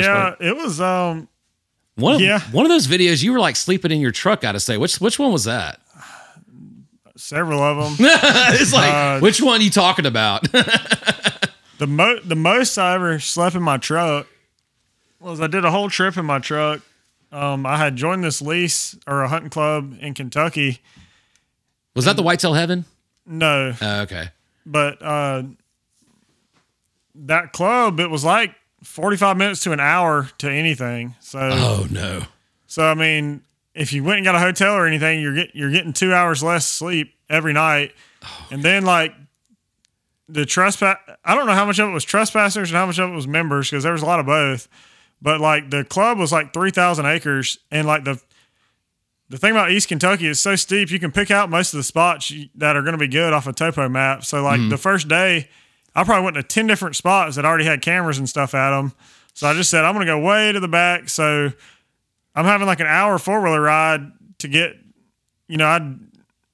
Yeah, 0.04 0.36
it 0.40 0.56
was. 0.56 0.82
Um, 0.82 1.28
One 1.96 2.16
of, 2.16 2.22
yeah. 2.22 2.40
one 2.52 2.66
of 2.66 2.70
those 2.70 2.88
videos, 2.88 3.22
you 3.24 3.32
were 3.34 3.40
like 3.40 3.56
sleeping 3.56 3.92
in 3.92 4.00
your 4.00 4.12
truck. 4.12 4.42
To 4.42 4.60
say, 4.60 4.78
which 4.78 5.00
which 5.00 5.20
one 5.20 5.32
was 5.32 5.44
that? 5.44 5.80
several 7.16 7.62
of 7.62 7.78
them. 7.98 8.08
it's 8.60 8.74
like, 8.74 8.92
Uh, 8.94 9.20
which 9.20 9.42
one 9.42 9.62
you 9.62 9.70
talking 9.70 10.06
about? 10.06 10.48
The 11.80 11.88
mo 11.88 12.20
the 12.24 12.36
most 12.36 12.78
I 12.78 12.94
ever 12.96 13.20
slept 13.20 13.56
in 13.56 13.62
my 13.64 13.78
truck 13.78 14.28
was 15.20 15.42
I 15.42 15.48
did 15.48 15.66
a 15.66 15.72
whole 15.72 15.90
trip 15.90 16.16
in 16.18 16.26
my 16.26 16.40
truck. 16.40 16.82
Um, 17.32 17.66
I 17.66 17.78
had 17.78 17.96
joined 17.98 18.24
this 18.24 18.42
lease 18.42 18.96
or 19.08 19.24
a 19.24 19.28
hunting 19.28 19.50
club 19.50 19.98
in 20.00 20.14
Kentucky. 20.14 20.80
was 21.96 22.06
that 22.06 22.16
the 22.16 22.24
Whitetail 22.24 22.54
Heaven? 22.54 22.86
No, 23.26 23.74
Oh, 23.82 24.02
okay. 24.02 24.30
but 24.66 25.02
uh, 25.02 25.44
that 27.16 27.54
club 27.54 28.00
it 28.00 28.10
was 28.10 28.24
like 28.24 28.56
forty 28.84 29.18
five 29.18 29.38
minutes 29.38 29.62
to 29.62 29.72
an 29.72 29.80
hour 29.80 30.30
to 30.40 30.50
anything. 30.50 31.16
So 31.20 31.40
Oh 31.42 31.88
no. 31.90 32.24
so 32.68 32.84
I 32.84 32.94
mean, 32.94 33.44
if 33.74 33.94
you 33.94 34.04
went 34.04 34.18
and 34.18 34.26
got 34.26 34.36
a 34.36 34.40
hotel 34.40 34.74
or 34.76 34.86
anything, 34.86 35.22
you're 35.22 35.36
get 35.36 35.56
you're 35.56 35.72
getting 35.72 35.94
two 35.94 36.14
hours 36.14 36.44
less 36.44 36.68
sleep 36.68 37.14
every 37.30 37.54
night, 37.54 37.94
oh, 38.24 38.48
and 38.52 38.64
then 38.64 38.86
like 38.86 39.14
the 40.30 40.46
trespass. 40.46 40.98
I 41.24 41.36
don't 41.36 41.46
know 41.46 41.54
how 41.54 41.66
much 41.66 41.80
of 41.80 41.90
it 41.90 41.94
was 41.94 42.04
trespassers 42.04 42.70
and 42.70 42.78
how 42.78 42.86
much 42.86 43.00
of 43.00 43.10
it 43.10 43.14
was 43.14 43.28
members 43.28 43.70
because 43.70 43.84
there 43.84 43.94
was 43.94 44.02
a 44.02 44.06
lot 44.06 44.20
of 44.20 44.26
both. 44.26 44.68
But 45.22 45.40
like 45.40 45.70
the 45.70 45.84
club 45.84 46.18
was 46.18 46.32
like 46.32 46.54
three 46.54 46.72
thousand 46.72 47.06
acres, 47.06 47.58
and 47.72 47.88
like 47.88 48.04
the 48.04 48.22
the 49.30 49.38
thing 49.38 49.52
about 49.52 49.72
East 49.72 49.88
Kentucky 49.88 50.28
is 50.28 50.40
so 50.40 50.56
steep, 50.56 50.92
you 50.92 51.00
can 51.00 51.12
pick 51.12 51.32
out 51.32 51.50
most 51.50 51.74
of 51.74 51.78
the 51.78 51.84
spots 51.84 52.32
that 52.56 52.76
are 52.76 52.82
going 52.82 52.94
to 52.94 53.00
be 53.00 53.08
good 53.08 53.34
off 53.34 53.48
a 53.48 53.54
topo 53.54 53.90
map. 53.90 54.24
So 54.24 54.44
like 54.44 54.60
mm-hmm. 54.60 54.70
the 54.70 54.78
first 54.78 55.08
day, 55.08 55.50
I 55.96 56.04
probably 56.04 56.24
went 56.24 56.36
to 56.36 56.44
ten 56.44 56.68
different 56.68 56.96
spots 56.96 57.36
that 57.36 57.46
already 57.46 57.66
had 57.66 57.82
cameras 57.82 58.18
and 58.18 58.28
stuff 58.28 58.54
at 58.54 58.72
them. 58.72 58.94
So 59.34 59.48
I 59.48 59.54
just 59.54 59.70
said 59.70 59.84
I'm 59.84 59.94
going 59.96 60.06
to 60.06 60.12
go 60.12 60.20
way 60.20 60.52
to 60.52 60.60
the 60.60 60.68
back. 60.68 61.10
So 61.10 61.52
I'm 62.36 62.46
having 62.46 62.68
like 62.68 62.80
an 62.80 62.88
hour 62.88 63.18
four 63.18 63.42
wheeler 63.42 63.62
ride 63.62 64.12
to 64.40 64.48
get, 64.48 64.76
you 65.48 65.58
know, 65.58 65.68
I'd 65.68 66.00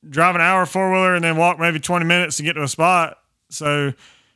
drive 0.10 0.36
an 0.36 0.42
hour 0.42 0.66
four 0.66 0.92
wheeler 0.92 1.16
and 1.16 1.24
then 1.24 1.38
walk 1.38 1.60
maybe 1.60 1.80
20 1.80 2.06
minutes 2.06 2.38
to 2.38 2.44
get 2.44 2.54
to 2.54 2.64
a 2.64 2.68
spot. 2.68 3.18
So 3.50 3.94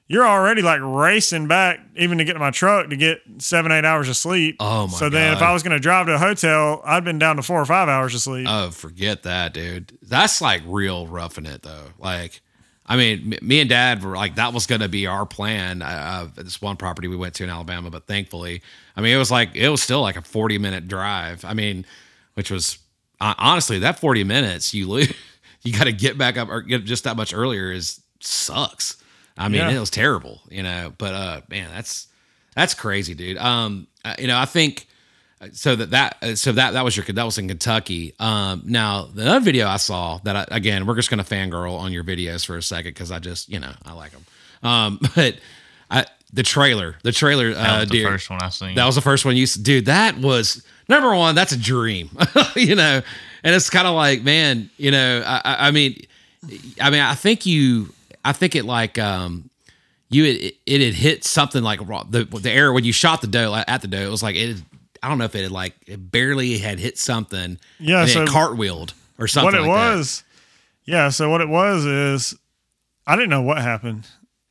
you're 0.07 0.27
already 0.27 0.61
like 0.61 0.81
racing 0.83 1.47
back 1.47 1.79
even 1.95 2.17
to 2.17 2.25
get 2.25 2.33
to 2.33 2.39
my 2.39 2.51
truck 2.51 2.89
to 2.89 2.97
get 2.97 3.19
seven, 3.37 3.71
eight 3.71 3.85
hours 3.85 4.09
of 4.09 4.17
sleep. 4.17 4.57
Oh, 4.59 4.87
my 4.87 4.91
god. 4.91 4.97
So 4.97 5.09
then 5.09 5.33
if 5.33 5.41
I 5.41 5.53
was 5.53 5.63
going 5.63 5.71
to 5.75 5.79
drive 5.79 6.07
to 6.07 6.15
a 6.15 6.17
hotel, 6.17 6.81
I'd 6.85 7.05
been 7.05 7.19
down 7.19 7.37
to 7.37 7.41
four 7.41 7.61
or 7.61 7.65
five 7.65 7.87
hours 7.87 8.13
of 8.13 8.21
sleep. 8.21 8.47
Oh, 8.49 8.69
forget 8.71 9.23
that, 9.23 9.53
dude. 9.53 9.97
That's 10.01 10.41
like 10.41 10.61
real 10.65 11.07
roughing 11.07 11.45
it 11.45 11.61
though. 11.61 11.87
Like, 11.97 12.41
I 12.85 12.97
mean, 12.97 13.37
me 13.41 13.61
and 13.61 13.69
Dad 13.69 14.03
were 14.03 14.15
like, 14.15 14.35
that 14.35 14.51
was 14.53 14.65
going 14.67 14.81
to 14.81 14.89
be 14.89 15.07
our 15.07 15.25
plan. 15.25 15.81
Uh, 15.81 16.27
this 16.35 16.61
one 16.61 16.75
property 16.75 17.07
we 17.07 17.15
went 17.15 17.33
to 17.35 17.43
in 17.45 17.49
Alabama, 17.49 17.89
but 17.89 18.07
thankfully, 18.07 18.61
I 18.97 19.01
mean, 19.01 19.15
it 19.15 19.17
was 19.17 19.31
like 19.31 19.55
it 19.55 19.69
was 19.69 19.81
still 19.81 20.01
like 20.01 20.17
a 20.17 20.21
forty 20.21 20.57
minute 20.57 20.87
drive. 20.89 21.45
I 21.45 21.53
mean, 21.53 21.85
which 22.33 22.51
was 22.51 22.77
uh, 23.21 23.33
honestly 23.37 23.79
that 23.79 23.99
forty 23.99 24.23
minutes 24.25 24.73
you 24.73 24.89
lose, 24.89 25.13
you 25.63 25.71
got 25.71 25.85
to 25.85 25.93
get 25.93 26.17
back 26.17 26.37
up 26.37 26.49
or 26.49 26.61
get 26.61 26.83
just 26.83 27.05
that 27.05 27.15
much 27.15 27.33
earlier 27.33 27.71
is 27.71 28.01
sucks. 28.19 28.97
I 29.37 29.47
mean, 29.47 29.61
Yeah. 29.61 29.71
it 29.71 29.79
was 29.79 29.89
terrible, 29.89 30.41
you 30.49 30.61
know. 30.61 30.93
But 30.97 31.13
uh, 31.13 31.41
man, 31.49 31.69
that's 31.73 32.07
that's 32.55 32.73
crazy, 32.73 33.13
dude. 33.15 33.37
Um, 33.37 33.87
uh, 34.03 34.15
you 34.19 34.27
know, 34.27 34.37
I 34.37 34.45
think 34.45 34.87
so 35.51 35.75
that 35.75 35.91
that 35.91 36.17
uh, 36.21 36.35
so 36.35 36.51
that 36.51 36.71
that 36.71 36.83
was 36.83 36.95
your 36.95 37.05
that 37.05 37.23
was 37.23 37.37
in 37.37 37.47
Kentucky. 37.47 38.13
Um, 38.19 38.63
now 38.65 39.05
the 39.13 39.27
other 39.27 39.39
video 39.39 39.67
I 39.67 39.77
saw 39.77 40.19
that 40.23 40.35
I, 40.35 40.45
again 40.55 40.85
we're 40.85 40.95
just 40.95 41.09
gonna 41.09 41.23
fangirl 41.23 41.77
on 41.77 41.91
your 41.91 42.03
videos 42.03 42.45
for 42.45 42.57
a 42.57 42.63
second 42.63 42.91
because 42.91 43.11
I 43.11 43.19
just 43.19 43.49
you 43.49 43.59
know 43.59 43.73
I 43.85 43.93
like 43.93 44.11
them. 44.11 44.25
Um, 44.63 44.99
but 45.15 45.37
I 45.89 46.05
the 46.31 46.43
trailer 46.43 46.95
the 47.03 47.11
trailer 47.11 47.53
That 47.53 47.69
uh, 47.69 47.79
was 47.81 47.89
the 47.89 47.97
dude, 47.97 48.07
first 48.07 48.29
one 48.29 48.41
I 48.41 48.49
seen. 48.49 48.75
that 48.75 48.85
was 48.85 48.95
the 48.95 49.01
first 49.01 49.25
one 49.25 49.35
you 49.35 49.45
dude 49.45 49.85
that 49.85 50.17
was 50.17 50.65
number 50.89 51.15
one 51.15 51.35
that's 51.35 51.51
a 51.51 51.59
dream 51.59 52.09
you 52.55 52.75
know 52.75 53.01
and 53.43 53.55
it's 53.55 53.69
kind 53.69 53.87
of 53.87 53.93
like 53.93 54.23
man 54.23 54.69
you 54.77 54.89
know 54.89 55.23
I, 55.25 55.67
I 55.67 55.71
mean 55.71 56.01
I 56.81 56.89
mean 56.89 57.01
I 57.01 57.13
think 57.13 57.45
you 57.45 57.93
I 58.25 58.33
think 58.33 58.55
it 58.55 58.65
like 58.65 58.97
um 58.97 59.49
you 60.09 60.25
it, 60.25 60.55
it 60.65 60.81
had 60.81 60.93
hit 60.95 61.23
something 61.23 61.61
like 61.61 61.79
the 62.09 62.23
the 62.25 62.51
air 62.51 62.73
when 62.73 62.83
you 62.83 62.93
shot 62.93 63.21
the 63.21 63.27
doe 63.27 63.53
at 63.67 63.81
the 63.81 63.87
doe 63.87 63.99
it 63.99 64.09
was 64.09 64.23
like 64.23 64.35
it 64.35 64.57
I 65.03 65.09
don't 65.09 65.17
know 65.17 65.25
if 65.25 65.35
it 65.35 65.43
had 65.43 65.51
like 65.51 65.75
it 65.85 66.11
barely 66.11 66.57
had 66.57 66.79
hit 66.79 66.97
something 66.97 67.59
Yeah, 67.79 68.01
and 68.01 68.09
so 68.09 68.23
it 68.23 68.29
cartwheeled 68.29 68.93
or 69.19 69.27
something 69.27 69.45
what 69.45 69.53
it 69.55 69.67
like 69.67 69.79
that. 69.91 69.95
was, 69.97 70.23
yeah. 70.85 71.09
So 71.09 71.29
what 71.29 71.41
it 71.41 71.49
was 71.49 71.85
is, 71.85 72.35
I 73.05 73.15
didn't 73.15 73.29
know 73.29 73.41
what 73.41 73.57
happened. 73.59 74.07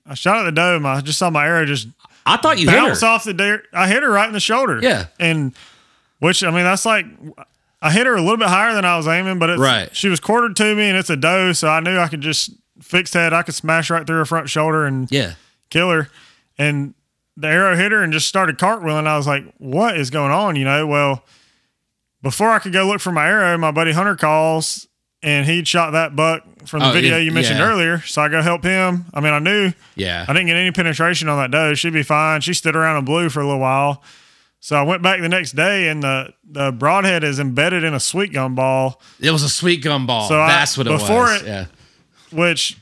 I 0.07 0.15
shot 0.15 0.39
at 0.39 0.43
the 0.45 0.53
dome. 0.53 0.85
I 0.85 1.01
just 1.01 1.19
saw 1.19 1.31
my 1.31 1.47
arrow 1.47 1.65
just 1.65 1.89
I 2.27 2.37
thought 2.37 2.59
you 2.59 2.69
hit 2.69 2.79
her 2.79 3.07
off 3.07 3.25
the 3.25 3.35
deer. 3.35 3.65
I 3.73 3.89
hit 3.89 4.03
her 4.03 4.11
right 4.11 4.27
in 4.27 4.33
the 4.33 4.41
shoulder. 4.41 4.79
Yeah. 4.83 5.07
and 5.19 5.55
which 6.19 6.45
I 6.45 6.51
mean 6.51 6.65
that's 6.65 6.85
like 6.87 7.07
I 7.81 7.91
hit 7.91 8.07
her 8.07 8.15
a 8.15 8.21
little 8.21 8.37
bit 8.37 8.49
higher 8.49 8.75
than 8.75 8.85
I 8.85 8.97
was 8.97 9.09
aiming, 9.09 9.39
but 9.41 9.51
it's, 9.51 9.61
Right. 9.61 9.95
She 9.97 10.09
was 10.09 10.21
quartered 10.21 10.55
to 10.57 10.75
me, 10.77 10.85
and 10.89 10.97
it's 10.97 11.11
a 11.11 11.17
doe, 11.17 11.53
so 11.53 11.67
I 11.69 11.81
knew 11.81 11.99
I 11.99 12.07
could 12.09 12.21
just 12.21 12.51
fix 12.81 13.11
that. 13.13 13.33
I 13.35 13.43
could 13.43 13.55
smash 13.55 13.91
right 13.91 14.07
through 14.07 14.19
her 14.19 14.25
front 14.25 14.49
shoulder 14.49 14.85
and 14.85 15.11
yeah 15.11 15.35
kill 15.71 15.91
her. 15.91 16.09
And 16.59 16.95
the 17.37 17.49
arrow 17.49 17.77
hit 17.77 17.93
her 17.93 18.03
and 18.03 18.13
just 18.13 18.29
started 18.29 18.59
cartwheeling. 18.59 19.07
I 19.07 19.17
was 19.17 19.27
like, 19.27 19.45
what 19.59 19.97
is 19.97 20.11
going 20.11 20.33
on? 20.33 20.57
You 20.57 20.65
know, 20.65 20.87
well, 20.87 21.25
before 22.23 22.51
I 22.51 22.59
could 22.59 22.73
go 22.73 22.87
look 22.87 23.01
for 23.01 23.13
my 23.13 23.27
arrow, 23.27 23.57
my 23.59 23.71
buddy 23.71 23.93
Hunter 23.93 24.17
calls 24.17 24.87
and 25.23 25.47
he'd 25.47 25.67
shot 25.69 25.93
that 25.93 26.15
buck 26.17 26.43
from 26.67 26.81
the 26.81 26.91
Oh, 26.91 26.93
video 26.93 27.17
it- 27.19 27.23
you 27.23 27.33
mentioned 27.33 27.59
yeah. 27.59 27.69
earlier. 27.69 28.01
So 28.03 28.23
I 28.23 28.29
go 28.29 28.43
help 28.43 28.65
him. 28.65 29.07
I 29.15 29.21
mean, 29.21 29.33
I 29.33 29.39
knew 29.39 29.73
yeah 29.97 30.25
I 30.29 30.33
didn't 30.33 30.47
get 30.49 30.57
any 30.57 30.71
penetration 30.73 31.29
on 31.29 31.39
that 31.39 31.51
doe. 31.51 31.75
She'd 31.75 31.93
be 31.93 32.03
fine. 32.03 32.41
She 32.41 32.55
stood 32.55 32.77
around 32.77 32.97
and 32.99 33.07
blew 33.07 33.29
for 33.29 33.41
a 33.41 33.45
little 33.45 33.61
while. 33.61 34.03
So 34.61 34.77
I 34.77 34.83
went 34.83 35.03
back 35.03 35.21
the 35.21 35.29
next 35.29 35.53
day 35.57 35.89
and 35.89 36.03
the, 36.05 36.33
the 36.45 36.71
broadhead 36.71 37.25
is 37.25 37.41
embedded 37.41 37.83
in 37.83 37.95
a 37.95 38.01
sweet 38.01 38.33
gum 38.33 38.55
ball, 38.55 39.01
it 39.19 39.31
was 39.33 39.43
a 39.43 39.49
sweet 39.49 39.83
gum 39.83 40.07
ball 40.07 40.29
So 40.29 40.41
I- 40.41 40.49
that's 40.49 40.79
what 40.79 40.87
it 40.87 40.91
before 40.91 41.23
was 41.25 41.43
it- 41.43 41.47
yeah 41.47 41.67
which 42.31 42.79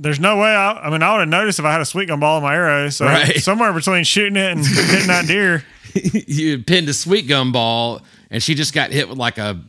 there's 0.00 0.20
no 0.20 0.36
way 0.38 0.48
I, 0.50 0.72
I 0.86 0.90
mean, 0.90 1.02
I 1.02 1.12
would 1.12 1.20
have 1.20 1.28
noticed 1.28 1.58
if 1.58 1.64
I 1.64 1.72
had 1.72 1.80
a 1.80 1.84
sweet 1.84 2.06
gum 2.06 2.20
ball 2.20 2.38
in 2.38 2.42
my 2.44 2.54
arrow. 2.54 2.88
So 2.90 3.04
Right. 3.04 3.36
somewhere 3.42 3.72
between 3.72 4.04
shooting 4.04 4.36
it 4.36 4.52
and 4.52 4.64
hitting 4.64 5.08
that 5.08 5.26
deer. 5.26 5.64
you 5.94 6.58
pinned 6.62 6.88
a 6.88 6.94
sweet 6.94 7.26
gum 7.28 7.50
ball 7.52 8.02
and 8.30 8.42
she 8.42 8.54
just 8.54 8.72
got 8.74 8.90
hit 8.92 9.08
with 9.08 9.18
like 9.18 9.38
a 9.38 9.60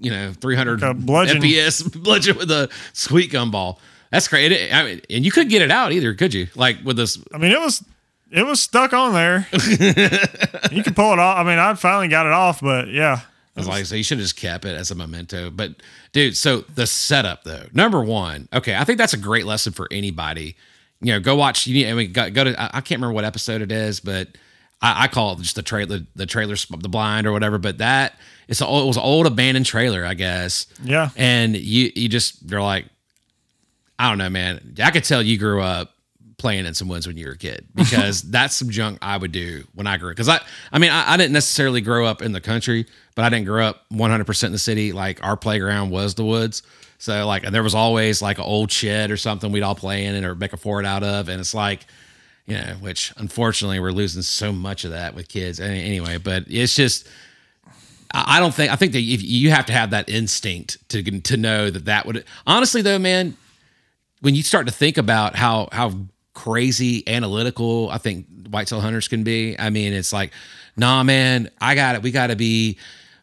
you 0.00 0.10
know 0.10 0.32
300 0.40 0.80
Like 0.82 0.96
bludgeon. 0.98 1.42
fps 1.42 2.02
bludgeon 2.02 2.36
with 2.38 2.50
a 2.50 2.68
sweet 2.92 3.30
gum 3.30 3.50
ball 3.50 3.78
that's 4.10 4.28
crazy. 4.28 4.54
It- 4.54 4.74
I 4.74 4.82
mean, 4.84 5.00
and 5.08 5.24
you 5.24 5.30
couldn't 5.30 5.48
get 5.50 5.62
it 5.62 5.70
out 5.70 5.92
either 5.92 6.12
could 6.14 6.34
you 6.34 6.48
like 6.54 6.78
with 6.84 6.96
this 6.96 7.18
I 7.32 7.38
mean, 7.38 7.52
it 7.52 7.60
was 7.60 7.84
it 8.30 8.46
was 8.46 8.60
stuck 8.60 8.92
on 8.94 9.12
there. 9.12 9.46
you 10.72 10.82
can 10.82 10.94
pull 10.94 11.12
it 11.12 11.18
off. 11.18 11.36
I 11.38 11.44
mean, 11.44 11.58
I 11.58 11.74
finally 11.74 12.08
got 12.08 12.24
it 12.26 12.32
off, 12.32 12.60
but 12.62 12.88
yeah, 12.88 13.20
I 13.56 13.60
was 13.60 13.68
like, 13.68 13.84
so 13.84 13.94
you 13.94 14.02
should 14.02 14.18
have 14.18 14.24
just 14.24 14.36
kept 14.36 14.64
it 14.64 14.74
as 14.74 14.90
a 14.90 14.94
memento. 14.94 15.50
But 15.50 15.74
dude, 16.12 16.36
so 16.36 16.62
the 16.74 16.86
setup 16.86 17.44
though, 17.44 17.66
number 17.72 18.02
one, 18.02 18.48
okay, 18.52 18.76
I 18.76 18.84
think 18.84 18.98
that's 18.98 19.12
a 19.12 19.18
great 19.18 19.44
lesson 19.44 19.72
for 19.72 19.88
anybody. 19.90 20.56
You 21.00 21.12
know, 21.12 21.20
go 21.20 21.36
watch. 21.36 21.66
You 21.66 21.74
need, 21.74 21.90
I 21.90 21.94
mean, 21.94 22.12
go, 22.12 22.30
go 22.30 22.44
to. 22.44 22.60
I 22.60 22.66
I 22.66 22.80
can't 22.80 23.00
remember 23.00 23.12
what 23.12 23.24
episode 23.24 23.60
it 23.60 23.70
is, 23.70 24.00
but 24.00 24.28
I, 24.80 25.04
I 25.04 25.08
call 25.08 25.32
it 25.32 25.40
just 25.40 25.56
the 25.56 25.62
trailer, 25.62 26.00
the 26.16 26.26
trailer, 26.26 26.54
the 26.54 26.88
blind 26.88 27.26
or 27.26 27.32
whatever. 27.32 27.58
But 27.58 27.78
that 27.78 28.14
it's 28.48 28.60
a, 28.60 28.64
it 28.64 28.86
was 28.86 28.96
an 28.96 29.02
old 29.02 29.26
abandoned 29.26 29.66
trailer, 29.66 30.04
I 30.04 30.14
guess. 30.14 30.66
Yeah. 30.82 31.10
And 31.16 31.56
you 31.56 31.92
you 31.94 32.08
just 32.08 32.48
you're 32.50 32.62
like, 32.62 32.86
I 33.98 34.08
don't 34.08 34.18
know, 34.18 34.30
man. 34.30 34.76
I 34.82 34.90
could 34.90 35.04
tell 35.04 35.22
you 35.22 35.38
grew 35.38 35.60
up 35.60 35.94
playing 36.42 36.66
in 36.66 36.74
some 36.74 36.88
woods 36.88 37.06
when 37.06 37.16
you 37.16 37.26
were 37.26 37.32
a 37.32 37.38
kid 37.38 37.66
because 37.74 38.20
that's 38.30 38.54
some 38.56 38.68
junk 38.68 38.98
I 39.00 39.16
would 39.16 39.32
do 39.32 39.64
when 39.74 39.86
I 39.86 39.96
grew 39.96 40.10
up. 40.10 40.16
Because 40.16 40.28
I, 40.28 40.40
I 40.72 40.78
mean, 40.78 40.90
I, 40.90 41.14
I 41.14 41.16
didn't 41.16 41.32
necessarily 41.32 41.80
grow 41.80 42.04
up 42.04 42.20
in 42.20 42.32
the 42.32 42.40
country, 42.40 42.84
but 43.14 43.24
I 43.24 43.30
didn't 43.30 43.46
grow 43.46 43.64
up 43.64 43.84
100% 43.90 44.44
in 44.44 44.52
the 44.52 44.58
city. 44.58 44.92
Like 44.92 45.24
our 45.24 45.36
playground 45.36 45.90
was 45.90 46.16
the 46.16 46.24
woods. 46.24 46.62
So 46.98 47.26
like 47.26 47.44
and 47.44 47.54
there 47.54 47.62
was 47.62 47.74
always 47.74 48.20
like 48.20 48.38
an 48.38 48.44
old 48.44 48.70
shed 48.70 49.10
or 49.10 49.16
something 49.16 49.50
we'd 49.50 49.62
all 49.62 49.74
play 49.74 50.04
in 50.04 50.24
or 50.24 50.34
make 50.34 50.52
a 50.52 50.56
fort 50.56 50.84
out 50.84 51.02
of. 51.02 51.28
And 51.28 51.40
it's 51.40 51.54
like, 51.54 51.86
you 52.46 52.56
know, 52.56 52.74
which 52.80 53.12
unfortunately 53.16 53.80
we're 53.80 53.92
losing 53.92 54.22
so 54.22 54.52
much 54.52 54.84
of 54.84 54.90
that 54.90 55.14
with 55.14 55.28
kids 55.28 55.60
anyway, 55.60 56.18
but 56.18 56.44
it's 56.48 56.74
just, 56.74 57.08
I 58.12 58.36
I 58.36 58.40
don't 58.40 58.52
think 58.52 58.72
I 58.72 58.76
think 58.76 58.92
that 58.92 59.00
if 59.00 59.22
you 59.22 59.50
have 59.50 59.66
to 59.66 59.72
have 59.72 59.90
that 59.90 60.08
instinct 60.08 60.76
to 60.90 61.02
to 61.20 61.36
know 61.36 61.70
that 61.70 61.84
that 61.86 62.04
would 62.04 62.24
honestly 62.46 62.82
though, 62.82 62.98
man, 62.98 63.36
when 64.20 64.34
you 64.34 64.42
start 64.42 64.66
to 64.66 64.72
think 64.72 64.96
about 64.96 65.36
how 65.36 65.68
how 65.72 65.92
crazy 66.42 67.06
analytical 67.06 67.88
I 67.90 67.98
think 67.98 68.26
whitetail 68.50 68.80
hunters 68.80 69.08
can 69.08 69.22
be, 69.22 69.56
I 69.58 69.70
mean, 69.70 69.92
it's 69.92 70.12
like, 70.12 70.32
nah, 70.76 71.02
man, 71.02 71.50
I 71.60 71.74
got 71.74 71.94
it. 71.94 72.02
We 72.02 72.10
got 72.10 72.28
to 72.28 72.36
be 72.36 72.78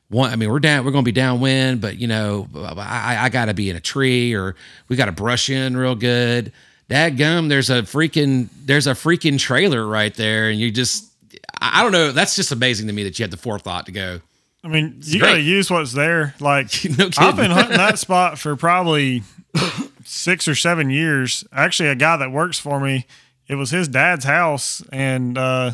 one. 0.09 0.31
I 0.31 0.35
mean, 0.35 0.49
we're 0.49 0.59
down. 0.59 0.85
We're 0.85 0.91
going 0.91 1.03
to 1.03 1.07
be 1.07 1.13
downwind, 1.13 1.81
but 1.81 1.97
you 1.97 2.07
know, 2.07 2.47
I 2.55 3.17
I 3.19 3.29
got 3.29 3.45
to 3.45 3.53
be 3.53 3.69
in 3.69 3.75
a 3.75 3.81
tree 3.81 4.33
or 4.33 4.55
we 4.87 4.95
got 4.95 5.05
to 5.05 5.11
brush 5.11 5.49
in 5.49 5.75
real 5.75 5.95
good. 5.95 6.51
Dad 6.87 7.17
gum, 7.17 7.49
there's 7.49 7.69
a 7.69 7.83
freaking 7.83 8.49
there's 8.65 8.87
a 8.87 8.91
freaking 8.91 9.37
trailer 9.37 9.85
right 9.85 10.13
there, 10.15 10.49
and 10.49 10.59
you 10.59 10.71
just 10.71 11.05
I 11.61 11.83
don't 11.83 11.91
know. 11.91 12.11
That's 12.11 12.35
just 12.35 12.51
amazing 12.51 12.87
to 12.87 12.93
me 12.93 13.03
that 13.03 13.19
you 13.19 13.23
had 13.23 13.31
the 13.31 13.37
forethought 13.37 13.85
to 13.87 13.91
go. 13.91 14.21
I 14.63 14.67
mean, 14.67 14.97
you 15.03 15.19
got 15.19 15.33
to 15.33 15.41
use 15.41 15.69
what's 15.69 15.93
there. 15.93 16.35
Like 16.39 16.71
No 16.97 17.09
I've 17.17 17.35
been 17.35 17.51
hunting 17.51 17.77
that 17.77 17.99
spot 17.99 18.39
for 18.39 18.55
probably 18.55 19.23
six 20.09 20.47
or 20.47 20.55
seven 20.55 20.89
years. 20.89 21.43
Actually, 21.51 21.89
a 21.89 21.95
guy 21.95 22.17
that 22.17 22.31
works 22.31 22.59
for 22.59 22.79
me, 22.79 23.05
it 23.47 23.55
was 23.55 23.69
his 23.69 23.87
dad's 23.87 24.25
house, 24.25 24.81
and 24.91 25.37
uh, 25.37 25.71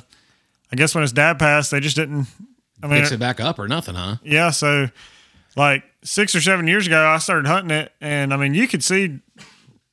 I 0.71 0.75
guess 0.75 0.93
when 0.93 1.01
his 1.01 1.13
dad 1.13 1.39
passed, 1.39 1.71
they 1.71 1.79
just 1.79 1.95
didn't. 1.95 2.27
I 2.83 2.87
mean, 2.87 2.99
Fix 2.99 3.11
it 3.13 3.19
back 3.19 3.39
up 3.39 3.57
or 3.57 3.67
nothing, 3.67 3.95
huh? 3.95 4.17
yeah. 4.23 4.51
So, 4.51 4.89
like 5.55 5.83
six 6.03 6.35
or 6.35 6.41
seven 6.41 6.67
years 6.67 6.85
ago, 6.87 7.05
I 7.05 7.17
started 7.17 7.47
hunting 7.47 7.75
it, 7.75 7.91
and 8.01 8.33
I 8.33 8.37
mean, 8.37 8.53
you 8.53 8.67
could 8.67 8.83
see, 8.83 9.19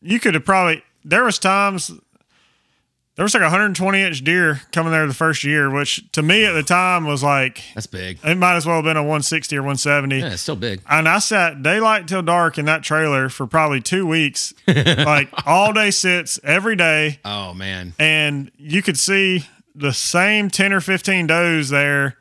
you 0.00 0.20
could 0.20 0.34
have 0.34 0.44
probably. 0.44 0.82
There 1.04 1.24
was 1.24 1.38
times. 1.38 1.90
There 3.22 3.24
was 3.24 3.34
like 3.34 3.42
a 3.42 3.54
120 3.54 4.02
inch 4.02 4.24
deer 4.24 4.62
coming 4.72 4.90
there 4.90 5.06
the 5.06 5.14
first 5.14 5.44
year, 5.44 5.70
which 5.70 6.02
to 6.10 6.22
me 6.22 6.44
at 6.44 6.54
the 6.54 6.64
time 6.64 7.04
was 7.04 7.22
like 7.22 7.62
That's 7.72 7.86
big. 7.86 8.18
it 8.24 8.36
might 8.36 8.56
as 8.56 8.66
well 8.66 8.74
have 8.74 8.84
been 8.84 8.96
a 8.96 9.02
160 9.02 9.56
or 9.56 9.60
170. 9.60 10.18
Yeah, 10.18 10.32
it's 10.32 10.42
still 10.42 10.56
big. 10.56 10.80
And 10.90 11.08
I 11.08 11.20
sat 11.20 11.62
daylight 11.62 12.08
till 12.08 12.22
dark 12.22 12.58
in 12.58 12.64
that 12.64 12.82
trailer 12.82 13.28
for 13.28 13.46
probably 13.46 13.80
two 13.80 14.08
weeks, 14.08 14.52
like 14.66 15.28
all 15.46 15.72
day 15.72 15.92
sits 15.92 16.40
every 16.42 16.74
day. 16.74 17.20
Oh 17.24 17.54
man. 17.54 17.92
And 17.96 18.50
you 18.56 18.82
could 18.82 18.98
see 18.98 19.46
the 19.72 19.92
same 19.92 20.50
10 20.50 20.72
or 20.72 20.80
15 20.80 21.28
does 21.28 21.68
there 21.68 22.16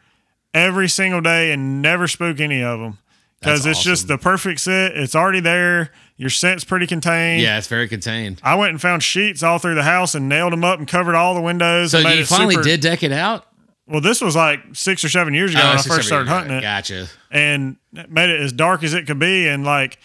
every 0.53 0.87
single 0.87 1.21
day 1.21 1.51
and 1.51 1.81
never 1.81 2.07
spook 2.07 2.39
any 2.39 2.61
of 2.61 2.79
them. 2.79 2.99
Because 3.39 3.65
it's 3.65 3.81
just 3.81 4.07
the 4.07 4.19
perfect 4.19 4.59
sit. 4.59 4.95
It's 4.95 5.15
already 5.15 5.39
there. 5.39 5.91
Your 6.22 6.30
scent's 6.30 6.63
pretty 6.63 6.86
contained. 6.86 7.41
Yeah, 7.41 7.57
it's 7.57 7.65
very 7.65 7.88
contained. 7.88 8.41
I 8.43 8.53
went 8.53 8.69
and 8.69 8.80
found 8.80 9.01
sheets 9.01 9.41
all 9.41 9.57
through 9.57 9.74
the 9.74 9.82
house 9.82 10.13
and 10.13 10.30
nailed 10.30 10.53
them 10.53 10.63
up 10.63 10.78
and 10.78 10.88
covered 10.88 11.15
all 11.15 11.34
the 11.34 11.41
windows. 11.41 11.93
So 11.93 11.97
you 11.97 12.24
finally 12.26 12.53
super- 12.53 12.63
did 12.63 12.80
deck 12.80 13.01
it 13.01 13.11
out? 13.11 13.47
Well, 13.88 14.01
this 14.01 14.22
was 14.22 14.36
like 14.36 14.59
six 14.74 15.03
or 15.03 15.09
seven 15.09 15.34
years 15.34 15.51
ago 15.51 15.63
oh, 15.63 15.69
when 15.69 15.78
I 15.80 15.82
first 15.82 16.05
started 16.05 16.30
hunting 16.30 16.57
it. 16.57 16.61
Gotcha. 16.61 17.07
and 17.32 17.78
made 17.91 18.30
it 18.30 18.39
as 18.39 18.53
dark 18.53 18.84
as 18.84 18.93
it 18.93 19.07
could 19.07 19.17
be. 19.17 19.47
And 19.47 19.65
like 19.65 19.97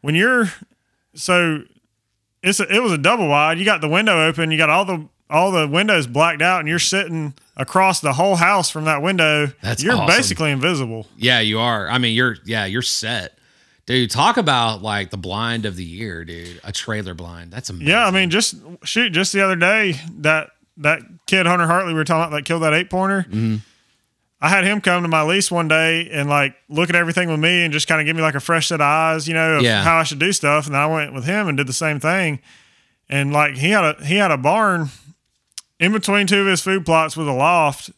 when 0.00 0.16
you're 0.16 0.52
so 1.14 1.62
it's 2.42 2.58
a, 2.58 2.64
it 2.74 2.82
was 2.82 2.90
a 2.90 2.98
double 2.98 3.28
wide. 3.28 3.56
You 3.60 3.64
got 3.64 3.80
the 3.80 3.88
window 3.88 4.26
open. 4.26 4.50
You 4.50 4.58
got 4.58 4.70
all 4.70 4.84
the 4.84 5.08
all 5.30 5.52
the 5.52 5.68
windows 5.68 6.08
blacked 6.08 6.42
out, 6.42 6.58
and 6.58 6.68
you're 6.68 6.80
sitting 6.80 7.32
across 7.56 8.00
the 8.00 8.14
whole 8.14 8.34
house 8.34 8.70
from 8.70 8.86
that 8.86 9.02
window. 9.02 9.52
That's 9.62 9.84
you're 9.84 9.94
awesome. 9.94 10.06
basically 10.08 10.50
invisible. 10.50 11.06
Yeah, 11.16 11.38
you 11.38 11.60
are. 11.60 11.88
I 11.88 11.98
mean, 11.98 12.16
you're 12.16 12.38
yeah, 12.44 12.64
you're 12.64 12.82
set. 12.82 13.38
Dude, 13.86 14.10
talk 14.10 14.36
about 14.38 14.82
like 14.82 15.10
the 15.10 15.16
blind 15.18 15.66
of 15.66 15.76
the 15.76 15.84
year, 15.84 16.24
dude. 16.24 16.60
A 16.64 16.72
trailer 16.72 17.14
blind. 17.14 17.52
That's 17.52 17.68
amazing. 17.70 17.88
Yeah, 17.88 18.06
I 18.06 18.10
mean, 18.10 18.30
just 18.30 18.54
shoot, 18.82 19.10
just 19.10 19.32
the 19.32 19.42
other 19.42 19.56
day 19.56 20.00
that 20.18 20.50
that 20.78 21.00
kid 21.26 21.46
Hunter 21.46 21.66
Hartley 21.66 21.92
we 21.92 21.98
were 21.98 22.04
talking 22.04 22.22
about 22.28 22.36
that 22.36 22.44
killed 22.44 22.62
that 22.62 22.72
eight 22.72 22.88
pointer. 22.90 23.26
Mm-hmm. 23.28 23.56
I 24.40 24.48
had 24.48 24.64
him 24.64 24.80
come 24.80 25.02
to 25.02 25.08
my 25.08 25.22
lease 25.22 25.50
one 25.50 25.68
day 25.68 26.08
and 26.12 26.28
like 26.28 26.54
look 26.68 26.90
at 26.90 26.96
everything 26.96 27.30
with 27.30 27.40
me 27.40 27.64
and 27.64 27.72
just 27.72 27.86
kind 27.88 28.00
of 28.00 28.06
give 28.06 28.14
me 28.16 28.20
like 28.22 28.34
a 28.34 28.40
fresh 28.40 28.68
set 28.68 28.76
of 28.76 28.80
eyes, 28.86 29.26
you 29.28 29.32
know, 29.34 29.56
of 29.58 29.62
Yeah. 29.62 29.82
how 29.82 29.96
I 29.98 30.02
should 30.02 30.18
do 30.18 30.32
stuff. 30.32 30.66
And 30.66 30.76
I 30.76 30.86
went 30.86 31.14
with 31.14 31.24
him 31.24 31.48
and 31.48 31.56
did 31.56 31.66
the 31.66 31.72
same 31.72 31.98
thing. 32.00 32.40
And 33.08 33.32
like 33.32 33.56
he 33.56 33.70
had 33.70 33.84
a 33.84 34.04
he 34.04 34.16
had 34.16 34.30
a 34.30 34.36
barn 34.38 34.88
in 35.78 35.92
between 35.92 36.26
two 36.26 36.40
of 36.40 36.46
his 36.46 36.60
food 36.60 36.84
plots 36.84 37.16
with 37.16 37.28
a 37.28 37.32
loft. 37.32 37.90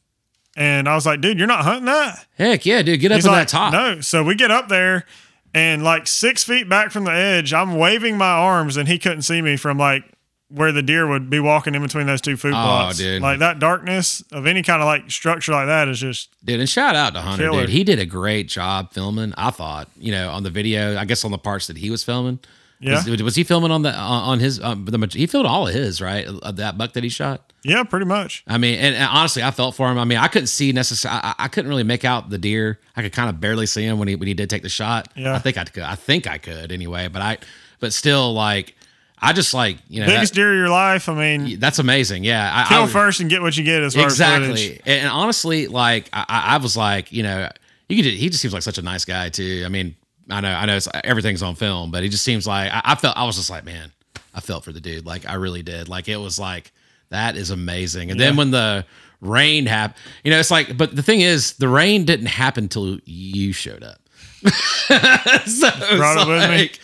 And 0.57 0.89
I 0.89 0.95
was 0.95 1.05
like, 1.07 1.21
dude, 1.21 1.39
you're 1.39 1.47
not 1.49 1.65
hunting 1.65 1.85
that? 1.87 2.27
Heck 2.39 2.65
yeah, 2.67 2.83
dude. 2.83 3.01
Get 3.01 3.13
up 3.13 3.17
He's 3.17 3.27
in 3.27 3.33
like, 3.33 3.49
that 3.49 3.49
top. 3.49 3.73
no. 3.73 4.01
So 4.01 4.23
we 4.25 4.35
get 4.35 4.51
up 4.51 4.69
there, 4.69 5.05
and 5.55 5.83
like 5.83 6.07
six 6.07 6.45
feet 6.45 6.69
back 6.69 6.91
from 6.91 7.05
the 7.05 7.13
edge, 7.13 7.53
I'm 7.53 7.77
waving 7.77 8.17
my 8.19 8.31
arms, 8.31 8.77
and 8.77 8.89
he 8.89 8.99
couldn't 8.99 9.23
see 9.23 9.41
me 9.43 9.57
from 9.57 9.79
like 9.79 10.05
where 10.49 10.71
the 10.71 10.83
deer 10.83 11.09
would 11.09 11.29
be 11.29 11.41
walking 11.41 11.75
in 11.75 11.83
between 11.83 12.07
those 12.07 12.21
two 12.21 12.37
food 12.37 12.53
plots. 12.53 13.01
Oh, 13.01 13.03
dude. 13.03 13.23
Like 13.23 13.41
that 13.41 13.59
darkness 13.59 14.23
of 14.31 14.47
any 14.47 14.63
kind 14.63 14.81
of 14.81 14.87
like 14.87 15.11
structure 15.11 15.51
like 15.53 15.67
that 15.67 15.89
is 15.89 15.99
just 15.99 16.29
Dude, 16.45 16.61
and 16.61 16.69
shout 16.69 16.95
out 16.95 17.15
to 17.15 17.21
Hunter, 17.21 17.45
Killer. 17.51 17.63
dude. 17.63 17.71
He 17.71 17.83
did 17.85 17.99
a 17.99 18.07
great 18.07 18.49
job 18.49 18.93
filming. 18.93 19.35
I 19.37 19.51
thought, 19.51 19.89
you 19.97 20.13
know, 20.13 20.31
on 20.31 20.45
the 20.45 20.51
video. 20.51 20.97
I 20.97 21.05
guess 21.05 21.25
on 21.25 21.33
the 21.33 21.39
parts 21.39 21.67
that 21.67 21.79
he 21.79 21.91
was 21.91 22.05
filming. 22.05 22.39
Yeah. 22.79 23.03
Was, 23.09 23.23
was 23.23 23.35
he 23.37 23.45
filming 23.45 23.71
on 23.71 23.83
the 23.83 23.95
on 23.95 24.39
his? 24.39 24.61
Um, 24.61 24.85
the 24.85 25.09
he 25.13 25.27
filmed 25.27 25.47
all 25.47 25.67
of 25.67 25.75
his 25.75 26.01
right 26.01 26.27
of 26.27 26.57
that 26.57 26.77
buck 26.77 26.93
that 26.93 27.03
he 27.03 27.09
shot. 27.09 27.53
yeah, 27.65 27.83
pretty 27.85 28.05
much. 28.07 28.45
I 28.47 28.59
mean, 28.59 28.79
and, 28.79 28.95
and 28.95 29.09
honestly, 29.11 29.43
I 29.43 29.51
felt 29.51 29.75
for 29.75 29.91
him. 29.91 29.99
I 29.99 30.05
mean, 30.05 30.19
I 30.19 30.29
couldn't 30.29 30.49
see 30.49 30.73
necessarily. 30.73 31.21
I, 31.23 31.35
I 31.39 31.49
couldn't 31.49 31.71
really 31.71 31.85
make 31.85 32.05
out 32.05 32.29
the 32.29 32.39
deer. 32.39 32.79
I 32.95 33.03
could 33.03 33.13
kind 33.13 33.31
of 33.31 33.41
barely 33.41 33.67
see 33.67 33.83
him 33.85 33.99
when 33.99 34.09
he 34.09 34.15
when 34.17 34.29
he 34.29 34.35
did 34.35 34.51
take 34.51 34.63
the 34.63 34.69
shot. 34.69 35.09
Yeah. 35.17 35.35
I 35.35 35.39
think 35.39 35.57
I 35.57 35.65
could. 35.65 35.83
I 35.85 35.95
think 35.95 36.27
I 36.27 36.37
could 36.39 36.71
anyway. 36.71 37.09
But 37.09 37.23
I, 37.23 37.39
but 37.81 37.93
still, 37.95 38.35
like, 38.35 38.75
I 39.19 39.33
just 39.33 39.55
like 39.55 39.79
you 39.89 40.01
know 40.01 40.07
Biggest 40.07 40.35
that- 40.35 40.37
deer 40.39 40.53
of 40.53 40.59
your 40.59 40.69
life. 40.69 41.09
I 41.09 41.15
mean, 41.15 41.59
that's 41.59 41.79
amazing. 41.79 42.25
Yeah, 42.25 42.51
I, 42.55 42.69
kill 42.69 42.83
I, 42.83 42.87
first 42.89 43.21
and 43.21 43.31
get 43.31 43.41
what 43.41 43.57
you 43.57 43.65
get 43.65 43.83
as 43.83 43.95
far 43.95 44.05
as 44.05 44.13
exactly. 44.13 44.81
And, 44.85 45.01
and 45.05 45.09
honestly, 45.09 45.67
like 45.67 46.11
I, 46.13 46.25
I 46.29 46.57
was 46.59 46.77
like, 46.77 47.11
you 47.11 47.23
know, 47.23 47.49
you 47.89 47.97
could. 48.03 48.13
He 48.13 48.29
just 48.29 48.43
seems 48.43 48.53
like 48.53 48.63
such 48.63 48.77
a 48.79 48.83
nice 48.83 49.07
guy 49.07 49.31
too. 49.31 49.63
I 49.65 49.71
mean, 49.71 49.97
I 50.31 50.41
know, 50.41 50.53
I 50.53 50.67
know, 50.67 50.77
it's, 50.77 50.89
everything's 51.05 51.43
on 51.43 51.55
film, 51.55 51.91
but 51.91 52.03
he 52.03 52.09
just 52.09 52.25
seems 52.25 52.47
like 52.47 52.71
I, 52.73 52.81
I 52.85 52.95
felt. 52.97 53.17
I 53.17 53.25
was 53.25 53.37
just 53.37 53.51
like, 53.51 53.65
man, 53.65 53.93
I 54.35 54.41
felt 54.41 54.65
for 54.65 54.73
the 54.73 54.81
dude. 54.81 55.07
Like 55.07 55.27
I 55.29 55.35
really 55.35 55.63
did. 55.63 55.89
Like 55.89 56.09
it 56.09 56.17
was 56.17 56.39
like 56.39 56.73
that 57.11 57.37
is 57.37 57.51
amazing. 57.51 58.11
And 58.11 58.19
then 58.19 58.37
when 58.37 58.51
the 58.51 58.85
rain 59.21 59.67
happened, 59.67 60.01
you 60.25 60.31
know, 60.31 60.39
it's 60.39 60.51
like. 60.51 60.77
But 60.77 60.97
the 60.97 61.03
thing 61.03 61.21
is, 61.21 61.55
the 61.55 61.69
rain 61.69 62.05
didn't 62.05 62.27
happen 62.27 62.69
till 62.69 62.99
you 63.05 63.53
showed 63.53 63.83
up. 63.83 64.01
so 65.47 65.71
Brought 65.97 66.19
it 66.19 66.29
with 66.29 66.51
me. 66.51 66.57
like- 66.57 66.81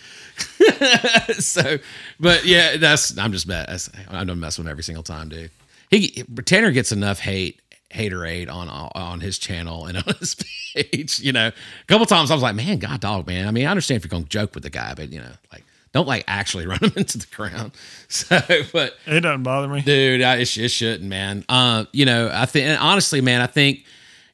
so, 1.39 1.77
but 2.19 2.43
yeah, 2.45 2.77
that's 2.77 3.17
I'm 3.17 3.31
just 3.31 3.47
mess. 3.47 3.89
I'm 4.07 4.11
gonna 4.27 4.35
mess 4.35 4.57
with 4.57 4.65
him 4.67 4.71
every 4.71 4.83
single 4.83 5.03
time, 5.03 5.29
dude. 5.29 5.51
He 5.89 6.23
Tanner 6.45 6.71
gets 6.71 6.91
enough 6.91 7.19
hate 7.19 7.61
haterade 7.93 8.51
on 8.51 8.67
on 8.69 9.19
his 9.19 9.37
channel 9.37 9.85
and 9.85 9.97
on 10.07 10.15
his 10.19 10.35
page. 10.73 11.19
You 11.19 11.31
know, 11.33 11.47
a 11.47 11.85
couple 11.87 12.05
times 12.05 12.31
I 12.31 12.33
was 12.33 12.43
like, 12.43 12.55
man, 12.55 12.79
God 12.79 12.99
dog, 12.99 13.27
man. 13.27 13.47
I 13.47 13.51
mean, 13.51 13.65
I 13.67 13.71
understand 13.71 13.97
if 13.97 14.05
you're 14.05 14.17
gonna 14.17 14.29
joke 14.29 14.53
with 14.55 14.63
the 14.63 14.69
guy, 14.69 14.93
but 14.95 15.11
you 15.11 15.19
know, 15.19 15.31
like 15.51 15.63
don't 15.93 16.07
like 16.07 16.23
actually 16.27 16.65
run 16.67 16.79
him 16.79 16.91
into 16.95 17.17
the 17.19 17.27
ground. 17.35 17.71
So, 18.09 18.39
but 18.71 18.93
It 19.07 19.21
doesn't 19.21 19.41
bother 19.41 19.67
me. 19.67 19.81
dude, 19.81 20.21
I, 20.21 20.35
it, 20.37 20.57
it 20.57 20.69
shouldn't, 20.69 21.09
man. 21.09 21.43
Uh, 21.49 21.85
you 21.93 22.05
know, 22.05 22.29
I 22.31 22.45
think, 22.45 22.79
honestly, 22.79 23.21
man, 23.21 23.41
I 23.41 23.47
think, 23.47 23.85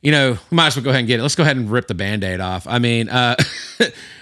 you 0.02 0.12
know, 0.12 0.38
we 0.50 0.56
might 0.56 0.68
as 0.68 0.76
well 0.76 0.84
go 0.84 0.90
ahead 0.90 1.00
and 1.00 1.08
get 1.08 1.20
it. 1.20 1.22
Let's 1.22 1.36
go 1.36 1.44
ahead 1.44 1.56
and 1.56 1.72
rip 1.72 1.88
the 1.88 1.94
band-aid 1.94 2.42
off. 2.42 2.68
I 2.68 2.80
mean, 2.80 3.08
uh, 3.08 3.38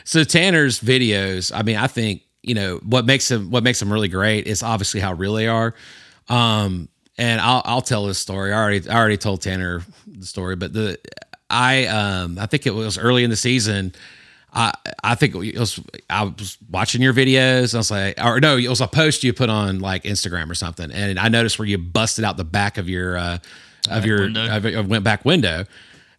so 0.03 0.23
Tanner's 0.23 0.79
videos, 0.79 1.51
I 1.55 1.63
mean, 1.63 1.75
I 1.77 1.87
think, 1.87 2.21
you 2.43 2.53
know, 2.53 2.77
what 2.83 3.05
makes 3.05 3.27
them, 3.29 3.49
what 3.49 3.63
makes 3.63 3.79
them 3.79 3.91
really 3.91 4.09
great 4.09 4.45
is 4.45 4.61
obviously 4.61 4.99
how 4.99 5.13
real 5.13 5.33
they 5.33 5.47
are. 5.47 5.73
Um, 6.29 6.87
and 7.17 7.41
I'll, 7.41 7.61
I'll 7.65 7.81
tell 7.81 8.05
this 8.05 8.19
story. 8.19 8.51
I 8.51 8.57
already, 8.57 8.89
I 8.89 8.95
already 8.95 9.17
told 9.17 9.41
Tanner 9.41 9.81
the 10.07 10.25
story, 10.25 10.55
but 10.55 10.73
the, 10.73 10.99
I, 11.49 11.85
um, 11.85 12.37
I 12.39 12.45
think 12.45 12.65
it 12.67 12.73
was 12.73 12.97
early 12.97 13.23
in 13.23 13.29
the 13.29 13.35
season. 13.35 13.93
I 14.53 14.73
I 15.03 15.15
think 15.15 15.35
it 15.35 15.59
was 15.59 15.79
I 16.09 16.23
was 16.23 16.57
watching 16.69 17.01
your 17.01 17.13
videos. 17.13 17.75
I 17.75 17.77
was 17.77 17.91
like, 17.91 18.23
or 18.23 18.39
no, 18.39 18.57
it 18.57 18.67
was 18.67 18.81
a 18.81 18.87
post 18.87 19.23
you 19.23 19.33
put 19.33 19.49
on 19.49 19.79
like 19.79 20.03
Instagram 20.03 20.49
or 20.49 20.55
something, 20.55 20.89
and 20.91 21.19
I 21.19 21.27
noticed 21.27 21.59
where 21.59 21.67
you 21.67 21.77
busted 21.77 22.25
out 22.25 22.37
the 22.37 22.43
back 22.43 22.77
of 22.77 22.89
your 22.89 23.17
uh, 23.17 23.37
of 23.89 24.05
your 24.05 24.21
window. 24.21 24.57
of 24.57 24.89
went 24.89 25.03
back 25.03 25.25
window, 25.25 25.65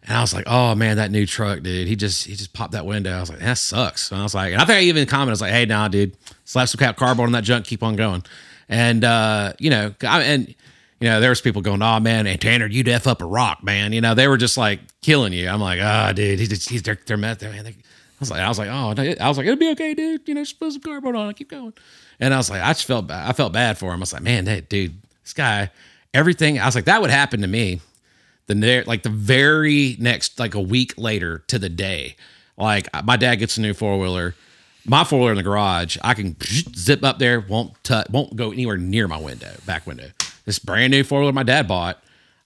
and 0.03 0.17
I 0.17 0.21
was 0.21 0.33
like, 0.33 0.45
oh 0.47 0.75
man, 0.75 0.97
that 0.97 1.11
new 1.11 1.25
truck, 1.25 1.61
dude. 1.61 1.87
He 1.87 1.95
just 1.95 2.25
he 2.25 2.35
just 2.35 2.53
popped 2.53 2.73
that 2.73 2.85
window. 2.85 3.17
I 3.17 3.19
was 3.19 3.29
like, 3.29 3.39
that 3.39 3.57
sucks. 3.57 4.11
And 4.11 4.19
I 4.19 4.23
was 4.23 4.35
like, 4.35 4.53
and 4.53 4.61
I 4.61 4.65
think 4.65 4.77
I 4.77 4.81
even 4.83 5.05
commented, 5.07 5.31
I 5.31 5.33
was 5.33 5.41
like, 5.41 5.51
hey, 5.51 5.65
nah, 5.65 5.87
dude, 5.87 6.15
slap 6.45 6.69
some 6.69 6.79
cap 6.79 6.97
cardboard 6.97 7.27
on 7.27 7.33
that 7.33 7.43
junk, 7.43 7.65
keep 7.65 7.83
on 7.83 7.95
going, 7.95 8.23
and 8.69 9.03
uh, 9.03 9.53
you 9.59 9.69
know, 9.69 9.93
I, 10.03 10.21
and 10.21 10.55
you 10.99 11.07
know, 11.07 11.19
there 11.19 11.29
was 11.29 11.41
people 11.41 11.61
going, 11.61 11.81
"Oh 11.81 11.99
man, 11.99 12.27
and 12.27 12.39
Tanner, 12.39 12.65
you'd 12.65 12.87
f 12.87 13.07
up 13.07 13.21
a 13.21 13.25
rock, 13.25 13.63
man." 13.63 13.93
You 13.93 14.01
know, 14.01 14.13
they 14.13 14.27
were 14.27 14.37
just 14.37 14.57
like 14.57 14.79
killing 15.01 15.33
you. 15.33 15.47
I'm 15.47 15.61
like, 15.61 15.79
"Ah, 15.81 16.11
dude, 16.11 16.39
he's 16.39 16.67
he's 16.67 16.83
they're 16.83 16.99
they're 17.05 17.17
met 17.17 17.41
man." 17.41 17.63
They, 17.63 17.71
I 17.71 18.19
was 18.19 18.31
like, 18.31 18.41
I 18.41 18.49
was 18.49 18.59
like, 18.59 18.69
"Oh," 18.69 18.93
no," 18.93 19.15
I 19.19 19.27
was 19.27 19.37
like, 19.37 19.47
"It'll 19.47 19.57
be 19.57 19.69
okay, 19.71 19.93
dude. 19.93 20.27
You 20.27 20.33
know, 20.33 20.41
just 20.41 20.59
put 20.59 20.73
some 20.73 20.81
cardboard 20.81 21.15
on 21.15 21.29
it, 21.29 21.37
keep 21.37 21.49
going." 21.49 21.73
And 22.19 22.33
I 22.33 22.37
was 22.37 22.49
like, 22.49 22.61
I 22.61 22.73
just 22.73 22.85
felt 22.85 23.07
bad. 23.07 23.29
I 23.29 23.31
felt 23.31 23.53
bad 23.53 23.77
for 23.77 23.93
him. 23.93 23.99
I 23.99 24.01
was 24.01 24.11
like, 24.11 24.23
"Man, 24.23 24.45
that 24.45 24.67
dude, 24.67 24.93
this 25.23 25.33
guy, 25.33 25.71
everything." 26.13 26.59
I 26.59 26.65
was 26.65 26.75
like, 26.75 26.85
that 26.85 27.01
would 27.01 27.11
happen 27.11 27.41
to 27.41 27.47
me. 27.47 27.79
The 28.47 28.83
like 28.87 29.03
the 29.03 29.09
very 29.09 29.95
next 29.99 30.39
like 30.39 30.55
a 30.55 30.61
week 30.61 30.95
later 30.97 31.43
to 31.47 31.59
the 31.59 31.69
day, 31.69 32.15
like 32.57 32.89
my 33.05 33.15
dad 33.15 33.35
gets 33.35 33.57
a 33.57 33.61
new 33.61 33.73
four 33.73 33.97
wheeler. 33.99 34.35
My 34.85 35.03
four 35.03 35.19
wheeler 35.19 35.31
in 35.33 35.37
the 35.37 35.43
garage, 35.43 35.97
I 36.01 36.13
can 36.15 36.35
zip 36.75 37.03
up 37.03 37.19
there, 37.19 37.41
won't 37.41 37.81
touch, 37.83 38.09
won't 38.09 38.35
go 38.35 38.51
anywhere 38.51 38.77
near 38.77 39.07
my 39.07 39.19
window, 39.19 39.53
back 39.65 39.85
window. 39.85 40.09
This 40.49 40.57
brand 40.57 40.89
new 40.89 41.03
four 41.03 41.19
wheeler 41.19 41.31
my 41.31 41.43
dad 41.43 41.67
bought, 41.67 42.01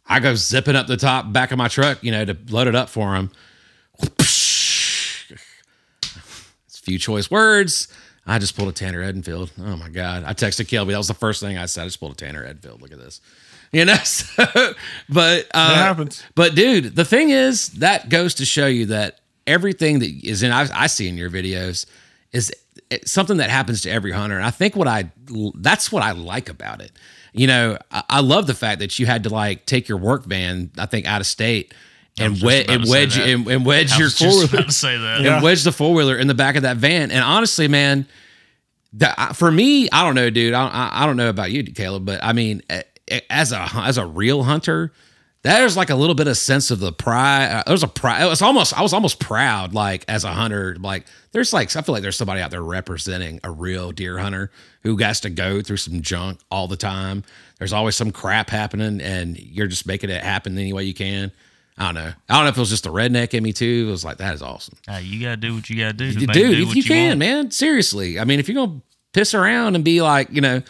I 0.05 0.19
go 0.19 0.35
zipping 0.35 0.75
up 0.75 0.87
the 0.87 0.97
top 0.97 1.31
back 1.31 1.53
of 1.53 1.57
my 1.57 1.69
truck, 1.69 2.03
you 2.03 2.11
know, 2.11 2.25
to 2.25 2.35
load 2.49 2.67
it 2.67 2.75
up 2.75 2.89
for 2.89 3.15
him. 3.15 3.31
It's 4.09 5.29
few 6.81 6.99
choice 6.99 7.31
words. 7.31 7.87
I 8.27 8.39
just 8.39 8.57
pulled 8.57 8.67
a 8.67 8.73
Tanner 8.73 9.01
Edenfield. 9.01 9.51
Oh 9.57 9.77
my 9.77 9.87
God. 9.87 10.25
I 10.25 10.33
texted 10.33 10.65
Kelby. 10.65 10.91
That 10.91 10.97
was 10.97 11.07
the 11.07 11.13
first 11.13 11.39
thing 11.39 11.57
I 11.57 11.65
said. 11.65 11.83
I 11.83 11.85
just 11.85 12.01
pulled 12.01 12.11
a 12.11 12.15
Tanner 12.15 12.45
Edenfield. 12.45 12.81
Look 12.81 12.91
at 12.91 12.99
this. 12.99 13.21
You 13.71 13.85
know, 13.85 13.95
so, 14.03 14.43
but, 15.07 15.47
uh, 15.53 15.69
It 15.71 15.77
happens. 15.77 16.23
but 16.35 16.55
dude, 16.55 16.97
the 16.97 17.05
thing 17.05 17.29
is, 17.29 17.69
that 17.79 18.09
goes 18.09 18.33
to 18.33 18.43
show 18.43 18.67
you 18.67 18.87
that 18.87 19.21
everything 19.47 19.99
that 19.99 20.09
is 20.09 20.43
in, 20.43 20.51
I, 20.51 20.67
I 20.77 20.87
see 20.87 21.07
in 21.07 21.15
your 21.15 21.29
videos 21.29 21.85
is 22.33 22.51
something 23.05 23.37
that 23.37 23.49
happens 23.49 23.79
to 23.83 23.89
every 23.89 24.11
hunter. 24.11 24.35
And 24.35 24.45
I 24.45 24.51
think 24.51 24.75
what 24.75 24.89
I, 24.89 25.09
that's 25.55 25.89
what 25.89 26.03
I 26.03 26.11
like 26.11 26.49
about 26.49 26.81
it. 26.81 26.91
You 27.33 27.47
know, 27.47 27.77
I, 27.91 28.03
I 28.09 28.19
love 28.21 28.47
the 28.47 28.53
fact 28.53 28.79
that 28.79 28.97
you 28.99 29.05
had 29.05 29.23
to 29.23 29.29
like 29.29 29.65
take 29.65 29.89
your 29.89 29.97
work 29.97 30.25
van, 30.25 30.71
I 30.77 30.85
think 30.85 31.05
out 31.07 31.19
of 31.19 31.27
state 31.27 31.73
and, 32.19 32.33
just 32.35 32.45
wed- 32.45 32.69
and 32.69 32.85
wedge, 32.87 33.15
that. 33.15 33.27
and, 33.27 33.47
and 33.47 33.65
wedge 33.65 33.97
your 33.97 34.09
four 34.09 34.43
about 34.45 34.67
to 34.67 34.71
say 34.71 34.97
that. 34.97 35.21
Yeah. 35.23 35.35
and 35.35 35.43
wedge 35.43 35.63
the 35.63 35.71
four 35.71 35.93
wheeler 35.93 36.17
in 36.17 36.27
the 36.27 36.33
back 36.35 36.55
of 36.55 36.61
that 36.61 36.77
van. 36.77 37.11
And 37.11 37.23
honestly, 37.23 37.67
man, 37.67 38.07
that 38.93 39.35
for 39.35 39.51
me, 39.51 39.89
I 39.91 40.03
don't 40.05 40.15
know, 40.15 40.29
dude. 40.29 40.53
I, 40.53 40.67
I, 40.67 41.03
I 41.03 41.05
don't 41.05 41.17
know 41.17 41.29
about 41.29 41.51
you, 41.51 41.63
Kaleb, 41.63 42.05
but 42.05 42.23
I 42.23 42.33
mean, 42.33 42.61
as 43.29 43.51
a 43.51 43.67
as 43.73 43.97
a 43.97 44.05
real 44.05 44.43
hunter, 44.43 44.93
there's 45.43 45.75
like 45.77 45.89
a 45.89 45.95
little 45.95 46.15
bit 46.15 46.27
of 46.27 46.37
sense 46.37 46.71
of 46.71 46.79
the 46.79 46.91
pride. 46.93 47.51
Uh, 47.51 47.63
There's 47.67 47.83
a 47.83 47.87
pride. 47.87 48.23
It 48.23 48.27
was 48.27 48.41
almost 48.41 48.77
I 48.77 48.81
was 48.81 48.93
almost 48.93 49.19
proud, 49.19 49.73
like 49.73 50.05
as 50.07 50.23
a 50.23 50.31
hunter. 50.31 50.75
Like 50.79 51.05
there's 51.33 51.51
like 51.53 51.75
I 51.75 51.81
feel 51.81 51.93
like 51.93 52.01
there's 52.01 52.15
somebody 52.15 52.41
out 52.41 52.49
there 52.51 52.63
representing 52.63 53.39
a 53.43 53.51
real 53.51 53.91
deer 53.91 54.17
hunter 54.17 54.51
who 54.83 54.95
has 54.97 55.19
to 55.21 55.29
go 55.29 55.61
through 55.61 55.77
some 55.77 56.01
junk 56.01 56.39
all 56.49 56.67
the 56.67 56.77
time. 56.77 57.23
There's 57.59 57.73
always 57.73 57.95
some 57.95 58.11
crap 58.11 58.49
happening, 58.49 59.01
and 59.01 59.37
you're 59.37 59.67
just 59.67 59.85
making 59.85 60.09
it 60.09 60.23
happen 60.23 60.57
any 60.57 60.71
way 60.73 60.83
you 60.85 60.93
can. 60.93 61.31
I 61.77 61.85
don't 61.85 61.95
know. 61.95 62.13
I 62.29 62.33
don't 62.35 62.43
know 62.43 62.49
if 62.49 62.57
it 62.57 62.59
was 62.59 62.69
just 62.69 62.83
the 62.85 62.91
redneck 62.91 63.33
in 63.33 63.43
me 63.43 63.51
too. 63.51 63.85
It 63.87 63.91
was 63.91 64.05
like 64.05 64.17
that 64.17 64.33
is 64.35 64.41
awesome. 64.41 64.77
Hey, 64.87 65.01
you 65.01 65.19
gotta 65.21 65.37
do 65.37 65.55
what 65.55 65.69
you 65.69 65.77
gotta 65.77 65.93
do. 65.93 66.11
to 66.13 66.19
Dude, 66.19 66.33
do 66.33 66.61
if 66.61 66.67
what 66.67 66.75
you, 66.77 66.83
can, 66.83 67.07
want. 67.09 67.19
man, 67.19 67.51
seriously. 67.51 68.19
I 68.19 68.23
mean, 68.25 68.39
if 68.39 68.47
you're 68.47 68.65
gonna 68.65 68.81
piss 69.11 69.33
around 69.33 69.75
and 69.75 69.83
be 69.83 70.01
like, 70.01 70.29
you 70.31 70.39
know, 70.41 70.61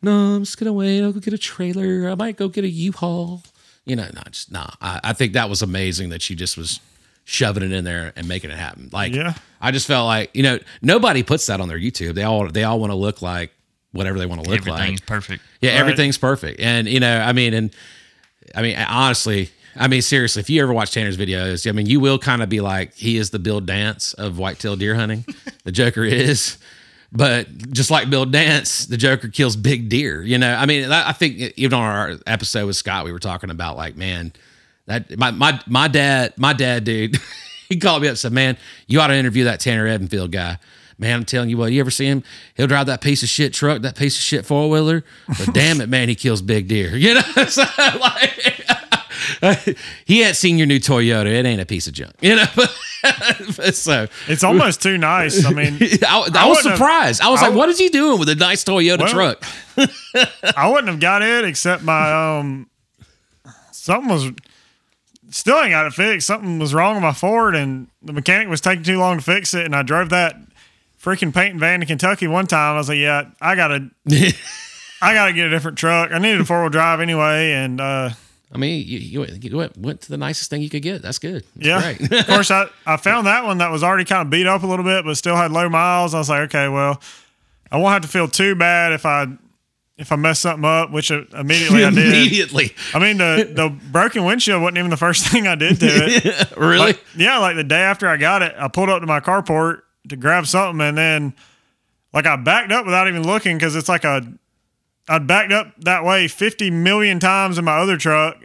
no, 0.00 0.36
I'm 0.36 0.44
just 0.44 0.58
gonna 0.58 0.72
wait. 0.72 1.02
I'll 1.02 1.12
go 1.12 1.20
get 1.20 1.34
a 1.34 1.38
trailer. 1.38 2.08
I 2.10 2.14
might 2.14 2.36
go 2.36 2.48
get 2.48 2.64
a 2.64 2.68
U-Haul. 2.68 3.42
You 3.84 3.96
know, 3.96 4.08
no, 4.14 4.22
just 4.30 4.52
nah. 4.52 4.68
I, 4.80 5.00
I 5.04 5.12
think 5.12 5.32
that 5.32 5.48
was 5.50 5.62
amazing 5.62 6.10
that 6.10 6.22
she 6.22 6.34
just 6.34 6.56
was 6.56 6.78
shoving 7.24 7.62
it 7.62 7.72
in 7.72 7.84
there 7.84 8.12
and 8.16 8.28
making 8.28 8.50
it 8.50 8.56
happen. 8.58 8.90
Like, 8.92 9.12
Yeah. 9.14 9.34
I 9.60 9.70
just 9.70 9.86
felt 9.86 10.06
like, 10.06 10.30
you 10.34 10.42
know, 10.42 10.58
nobody 10.82 11.22
puts 11.22 11.46
that 11.46 11.60
on 11.60 11.68
their 11.68 11.78
YouTube. 11.78 12.14
They 12.14 12.22
all 12.24 12.48
they 12.48 12.64
all 12.64 12.78
want 12.80 12.90
to 12.92 12.96
look 12.96 13.22
like 13.22 13.52
whatever 13.92 14.18
they 14.18 14.26
want 14.26 14.42
to 14.44 14.50
look 14.50 14.60
Everything's 14.60 15.00
like. 15.00 15.06
perfect. 15.06 15.42
Yeah, 15.60 15.72
Right. 15.72 15.80
everything's 15.80 16.18
perfect. 16.18 16.60
And 16.60 16.88
you 16.88 17.00
know, 17.00 17.18
I 17.20 17.32
mean, 17.32 17.54
and 17.54 17.74
I 18.54 18.62
mean, 18.62 18.76
honestly, 18.76 19.50
I 19.76 19.88
mean, 19.88 20.02
seriously, 20.02 20.40
if 20.40 20.50
you 20.50 20.62
ever 20.62 20.72
watch 20.72 20.92
Tanner's 20.92 21.16
videos, 21.16 21.68
I 21.68 21.72
mean, 21.72 21.86
you 21.86 21.98
will 22.00 22.18
kind 22.18 22.42
of 22.42 22.48
be 22.48 22.60
like, 22.60 22.94
he 22.94 23.16
is 23.16 23.30
the 23.30 23.38
Bill 23.38 23.60
Dance 23.60 24.12
of 24.14 24.38
whitetail 24.38 24.76
deer 24.76 24.94
hunting. 24.94 25.24
the 25.64 25.72
Joker 25.72 26.04
is. 26.04 26.58
But 27.14 27.46
just 27.72 27.90
like 27.90 28.08
Bill 28.08 28.24
Dance, 28.24 28.86
the 28.86 28.96
Joker 28.96 29.28
kills 29.28 29.54
big 29.54 29.90
deer. 29.90 30.22
You 30.22 30.38
know, 30.38 30.54
I 30.54 30.64
mean, 30.64 30.90
I 30.90 31.12
think 31.12 31.52
even 31.56 31.74
on 31.74 31.82
our 31.82 32.18
episode 32.26 32.66
with 32.66 32.76
Scott, 32.76 33.04
we 33.04 33.12
were 33.12 33.18
talking 33.18 33.50
about 33.50 33.76
like, 33.76 33.96
man, 33.96 34.32
that 34.86 35.18
my 35.18 35.30
my 35.30 35.60
my 35.66 35.88
dad, 35.88 36.32
my 36.38 36.54
dad, 36.54 36.84
dude, 36.84 37.18
he 37.68 37.76
called 37.78 38.00
me 38.00 38.08
up 38.08 38.12
and 38.12 38.18
said, 38.18 38.32
"Man, 38.32 38.56
you 38.86 39.00
ought 39.00 39.08
to 39.08 39.14
interview 39.14 39.44
that 39.44 39.60
Tanner 39.60 39.86
Edenfield 39.86 40.30
guy." 40.30 40.58
Man, 40.98 41.16
I'm 41.16 41.24
telling 41.24 41.50
you 41.50 41.56
what, 41.56 41.72
you 41.72 41.80
ever 41.80 41.90
see 41.90 42.06
him? 42.06 42.22
He'll 42.54 42.66
drive 42.66 42.86
that 42.86 43.00
piece 43.00 43.22
of 43.22 43.28
shit 43.28 43.52
truck, 43.52 43.82
that 43.82 43.96
piece 43.96 44.16
of 44.16 44.22
shit 44.22 44.46
four 44.46 44.70
wheeler, 44.70 45.04
but 45.26 45.52
damn 45.52 45.80
it, 45.80 45.88
man, 45.88 46.08
he 46.08 46.14
kills 46.14 46.42
big 46.42 46.68
deer. 46.68 46.96
You 46.96 47.14
know, 47.14 47.20
So, 47.48 47.64
like, 47.98 48.56
he 50.04 50.20
hadn't 50.20 50.34
seen 50.36 50.56
your 50.58 50.66
new 50.66 50.78
Toyota. 50.78 51.26
It 51.26 51.44
ain't 51.44 51.60
a 51.60 51.66
piece 51.66 51.86
of 51.86 51.92
junk. 51.94 52.12
You 52.22 52.36
know, 52.36 52.44
so 53.72 54.06
It's 54.28 54.44
almost 54.44 54.80
too 54.80 54.96
nice. 54.96 55.44
I 55.44 55.50
mean, 55.50 55.76
I, 55.82 55.86
I 56.06 56.30
I 56.44 56.46
was 56.46 56.58
wouldn't 56.58 56.64
have- 56.66 56.76
surprised. 56.76 57.20
I 57.20 57.30
was 57.30 57.42
I 57.42 57.48
like, 57.48 57.56
"What 57.56 57.68
is 57.68 57.76
he 57.78 57.88
doing 57.88 58.20
with 58.20 58.28
a 58.28 58.36
nice 58.36 58.62
Toyota 58.62 59.00
Well, 59.00 59.34
truck?" 59.34 59.44
I 60.56 60.68
wouldn't 60.68 60.88
have 60.88 61.00
got 61.00 61.22
it 61.22 61.44
except 61.44 61.82
my 61.82 62.38
um 62.38 62.70
something 63.72 64.08
was 64.08 64.30
still 65.30 65.58
ain't 65.58 65.70
got 65.70 65.86
it 65.86 65.92
fixed. 65.94 66.26
Something 66.28 66.58
was 66.60 66.74
wrong 66.74 66.94
with 66.94 67.02
my 67.02 67.12
Ford 67.12 67.56
and 67.56 67.88
the 68.02 68.12
mechanic 68.12 68.48
was 68.48 68.60
taking 68.60 68.84
too 68.84 68.98
long 68.98 69.18
to 69.18 69.24
fix 69.24 69.52
it 69.54 69.64
and 69.66 69.74
I 69.74 69.82
drove 69.82 70.10
that 70.10 70.36
freaking 71.02 71.34
painting 71.34 71.58
van 71.58 71.80
to 71.80 71.86
Kentucky 71.86 72.28
one 72.28 72.46
time. 72.46 72.74
I 72.74 72.78
was 72.78 72.88
like, 72.88 72.98
Yeah, 72.98 73.30
I 73.40 73.56
gotta 73.56 73.90
I 74.08 75.14
gotta 75.14 75.32
get 75.32 75.46
a 75.46 75.50
different 75.50 75.76
truck. 75.78 76.12
I 76.12 76.18
needed 76.18 76.40
a 76.40 76.44
four 76.44 76.60
wheel 76.60 76.70
drive 76.70 77.00
anyway 77.00 77.50
and 77.52 77.80
uh 77.80 78.10
I 78.54 78.58
mean, 78.58 78.86
you, 78.86 78.98
you, 78.98 79.20
went- 79.20 79.42
you 79.44 79.56
went, 79.56 79.78
went 79.78 80.00
to 80.02 80.10
the 80.10 80.18
nicest 80.18 80.50
thing 80.50 80.60
you 80.60 80.68
could 80.68 80.82
get. 80.82 81.00
That's 81.02 81.18
good. 81.18 81.44
That's 81.56 81.66
yeah. 81.66 81.94
great. 81.94 82.20
of 82.20 82.26
course 82.26 82.50
I, 82.50 82.66
I 82.86 82.96
found 82.98 83.26
that 83.26 83.44
one 83.44 83.58
that 83.58 83.70
was 83.70 83.82
already 83.82 84.04
kind 84.04 84.22
of 84.22 84.30
beat 84.30 84.46
up 84.46 84.62
a 84.62 84.66
little 84.66 84.84
bit 84.84 85.04
but 85.04 85.16
still 85.16 85.36
had 85.36 85.50
low 85.52 85.68
miles. 85.68 86.14
I 86.14 86.18
was 86.18 86.28
like, 86.28 86.42
okay, 86.42 86.68
well, 86.68 87.00
I 87.70 87.78
won't 87.78 87.92
have 87.92 88.02
to 88.02 88.08
feel 88.08 88.28
too 88.28 88.54
bad 88.54 88.92
if 88.92 89.06
I 89.06 89.26
if 89.98 90.10
I 90.10 90.16
mess 90.16 90.40
something 90.40 90.64
up, 90.64 90.90
which 90.90 91.10
immediately 91.10 91.84
I 91.84 91.90
did. 91.94 92.06
Immediately, 92.08 92.74
I 92.92 92.98
mean, 92.98 93.18
the 93.18 93.50
the 93.54 93.68
broken 93.90 94.24
windshield 94.24 94.60
wasn't 94.60 94.78
even 94.78 94.90
the 94.90 94.96
first 94.96 95.26
thing 95.28 95.46
I 95.46 95.54
did 95.54 95.80
to 95.80 95.86
it. 95.86 96.56
really? 96.56 96.78
Like, 96.78 97.04
yeah, 97.16 97.38
like 97.38 97.56
the 97.56 97.64
day 97.64 97.80
after 97.80 98.08
I 98.08 98.16
got 98.16 98.42
it, 98.42 98.54
I 98.58 98.68
pulled 98.68 98.88
up 98.90 99.00
to 99.00 99.06
my 99.06 99.20
carport 99.20 99.82
to 100.08 100.16
grab 100.16 100.46
something, 100.46 100.80
and 100.86 100.98
then 100.98 101.34
like 102.12 102.26
I 102.26 102.36
backed 102.36 102.72
up 102.72 102.84
without 102.84 103.06
even 103.08 103.22
looking 103.26 103.56
because 103.56 103.76
it's 103.76 103.88
like 103.88 104.04
a 104.04 104.22
I'd 105.08 105.26
backed 105.26 105.52
up 105.52 105.74
that 105.80 106.04
way 106.04 106.28
fifty 106.28 106.70
million 106.70 107.18
times 107.20 107.58
in 107.58 107.64
my 107.64 107.78
other 107.78 107.96
truck, 107.96 108.38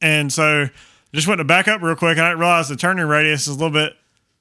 and 0.00 0.32
so 0.32 0.68
just 1.12 1.26
went 1.26 1.38
to 1.38 1.44
back 1.44 1.68
up 1.68 1.82
real 1.82 1.96
quick, 1.96 2.16
and 2.16 2.24
I 2.26 2.30
didn't 2.30 2.40
realize 2.40 2.68
the 2.68 2.76
turning 2.76 3.06
radius 3.06 3.42
is 3.42 3.48
a 3.48 3.52
little 3.52 3.70
bit 3.70 3.92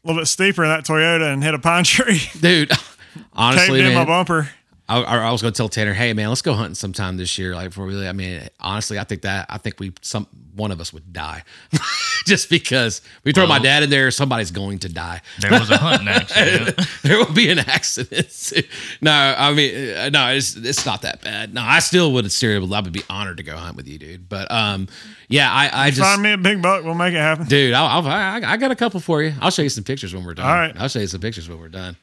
a 0.03 0.07
little 0.07 0.21
bit 0.21 0.27
steeper 0.27 0.63
in 0.63 0.69
that 0.69 0.85
Toyota, 0.85 1.31
and 1.31 1.43
hit 1.43 1.53
a 1.53 1.59
pine 1.59 1.83
tree, 1.85 2.21
dude. 2.39 2.69
caved 3.13 3.25
Honestly, 3.33 3.79
in 3.79 3.87
my 3.87 3.93
man, 3.95 4.07
bumper. 4.07 4.49
I, 4.89 5.01
I 5.01 5.17
I 5.27 5.31
was 5.31 5.41
going 5.41 5.53
to 5.53 5.57
tell 5.57 5.69
Tanner, 5.69 5.93
hey 5.93 6.13
man, 6.13 6.29
let's 6.29 6.41
go 6.41 6.53
hunting 6.53 6.73
sometime 6.75 7.17
this 7.17 7.37
year. 7.37 7.53
Like 7.53 7.71
for 7.71 7.85
really, 7.85 8.07
I 8.07 8.11
mean, 8.11 8.41
honestly, 8.59 8.97
I 8.97 9.03
think 9.03 9.21
that 9.21 9.45
I 9.47 9.59
think 9.59 9.79
we 9.79 9.93
some 10.01 10.25
one 10.55 10.71
of 10.71 10.81
us 10.81 10.91
would 10.91 11.13
die, 11.13 11.43
just 12.25 12.49
because 12.49 13.01
we 13.23 13.31
throw 13.31 13.45
my 13.47 13.59
dad 13.59 13.83
in 13.83 13.89
there, 13.91 14.09
somebody's 14.11 14.51
going 14.51 14.79
to 14.79 14.89
die. 14.89 15.21
There 15.39 15.51
was 15.51 15.69
a 15.69 15.77
hunting 15.77 16.07
accident. 16.09 16.87
there 17.03 17.17
will 17.17 17.31
be 17.31 17.49
an 17.49 17.59
accident. 17.59 18.51
no, 19.01 19.11
I 19.11 19.53
mean, 19.53 19.95
uh, 19.95 20.09
no, 20.09 20.29
it's 20.29 20.55
it's 20.55 20.85
not 20.85 21.03
that 21.03 21.21
bad. 21.21 21.53
No, 21.53 21.61
I 21.61 21.79
still 21.79 22.11
would 22.13 22.29
still 22.31 22.73
I 22.73 22.79
would 22.81 22.91
be 22.91 23.03
honored 23.09 23.37
to 23.37 23.43
go 23.43 23.55
hunt 23.55 23.77
with 23.77 23.87
you, 23.87 23.99
dude. 23.99 24.27
But 24.27 24.51
um, 24.51 24.87
yeah, 25.27 25.51
I 25.51 25.85
I 25.85 25.89
just 25.91 26.01
Find 26.01 26.21
me 26.23 26.33
a 26.33 26.37
big 26.37 26.63
buck, 26.63 26.83
we'll 26.83 26.95
make 26.95 27.13
it 27.13 27.17
happen. 27.17 27.45
dude, 27.45 27.73
I'll, 27.73 28.01
I'll, 28.03 28.07
I 28.07 28.41
I 28.43 28.57
got 28.57 28.71
a 28.71 28.75
couple 28.75 28.99
for 28.99 29.21
you. 29.21 29.33
I'll 29.39 29.51
show 29.51 29.61
you 29.61 29.69
some 29.69 29.83
pictures 29.83 30.15
when 30.15 30.25
we're 30.25 30.33
done. 30.33 30.47
All 30.47 30.53
right. 30.53 30.75
I'll 30.79 30.89
show 30.89 30.99
you 30.99 31.07
some 31.07 31.21
pictures 31.21 31.47
when 31.47 31.59
we're 31.59 31.69
done. 31.69 31.95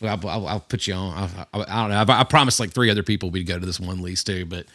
Well, 0.00 0.18
I'll, 0.22 0.28
I'll, 0.28 0.46
I'll 0.48 0.60
put 0.60 0.86
you 0.86 0.94
on. 0.94 1.16
I, 1.16 1.58
I, 1.58 1.60
I 1.62 1.88
don't 1.88 1.90
know. 2.08 2.14
I, 2.14 2.20
I 2.20 2.24
promised 2.24 2.60
like 2.60 2.72
three 2.72 2.90
other 2.90 3.02
people 3.02 3.30
we'd 3.30 3.46
go 3.46 3.58
to 3.58 3.66
this 3.66 3.80
one 3.80 4.02
lease 4.02 4.24
too, 4.24 4.44
but 4.46 4.66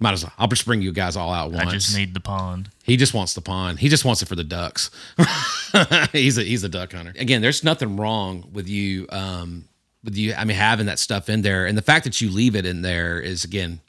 might 0.00 0.12
as 0.12 0.24
well. 0.24 0.32
I'll 0.38 0.48
just 0.48 0.64
bring 0.64 0.80
you 0.80 0.92
guys 0.92 1.16
all 1.16 1.32
out 1.32 1.54
I 1.54 1.66
just 1.66 1.94
need 1.96 2.14
the 2.14 2.20
pond. 2.20 2.70
he 2.84 2.96
just 2.96 3.12
wants 3.12 3.34
the 3.34 3.42
pond. 3.42 3.78
He 3.78 3.88
just 3.88 4.04
wants 4.04 4.22
it 4.22 4.26
for 4.28 4.34
the 4.36 4.44
ducks. 4.44 4.90
he's 6.12 6.38
a 6.38 6.42
he's 6.42 6.64
a 6.64 6.68
duck 6.68 6.92
hunter. 6.92 7.12
Again, 7.18 7.42
there's 7.42 7.62
nothing 7.62 7.96
wrong 7.96 8.48
with 8.52 8.68
you. 8.68 9.06
Um, 9.10 9.66
with 10.02 10.16
you, 10.16 10.32
I 10.34 10.44
mean, 10.46 10.56
having 10.56 10.86
that 10.86 10.98
stuff 10.98 11.28
in 11.28 11.42
there, 11.42 11.66
and 11.66 11.76
the 11.76 11.82
fact 11.82 12.04
that 12.04 12.20
you 12.22 12.30
leave 12.30 12.56
it 12.56 12.64
in 12.64 12.80
there 12.80 13.20
is 13.20 13.44
again 13.44 13.80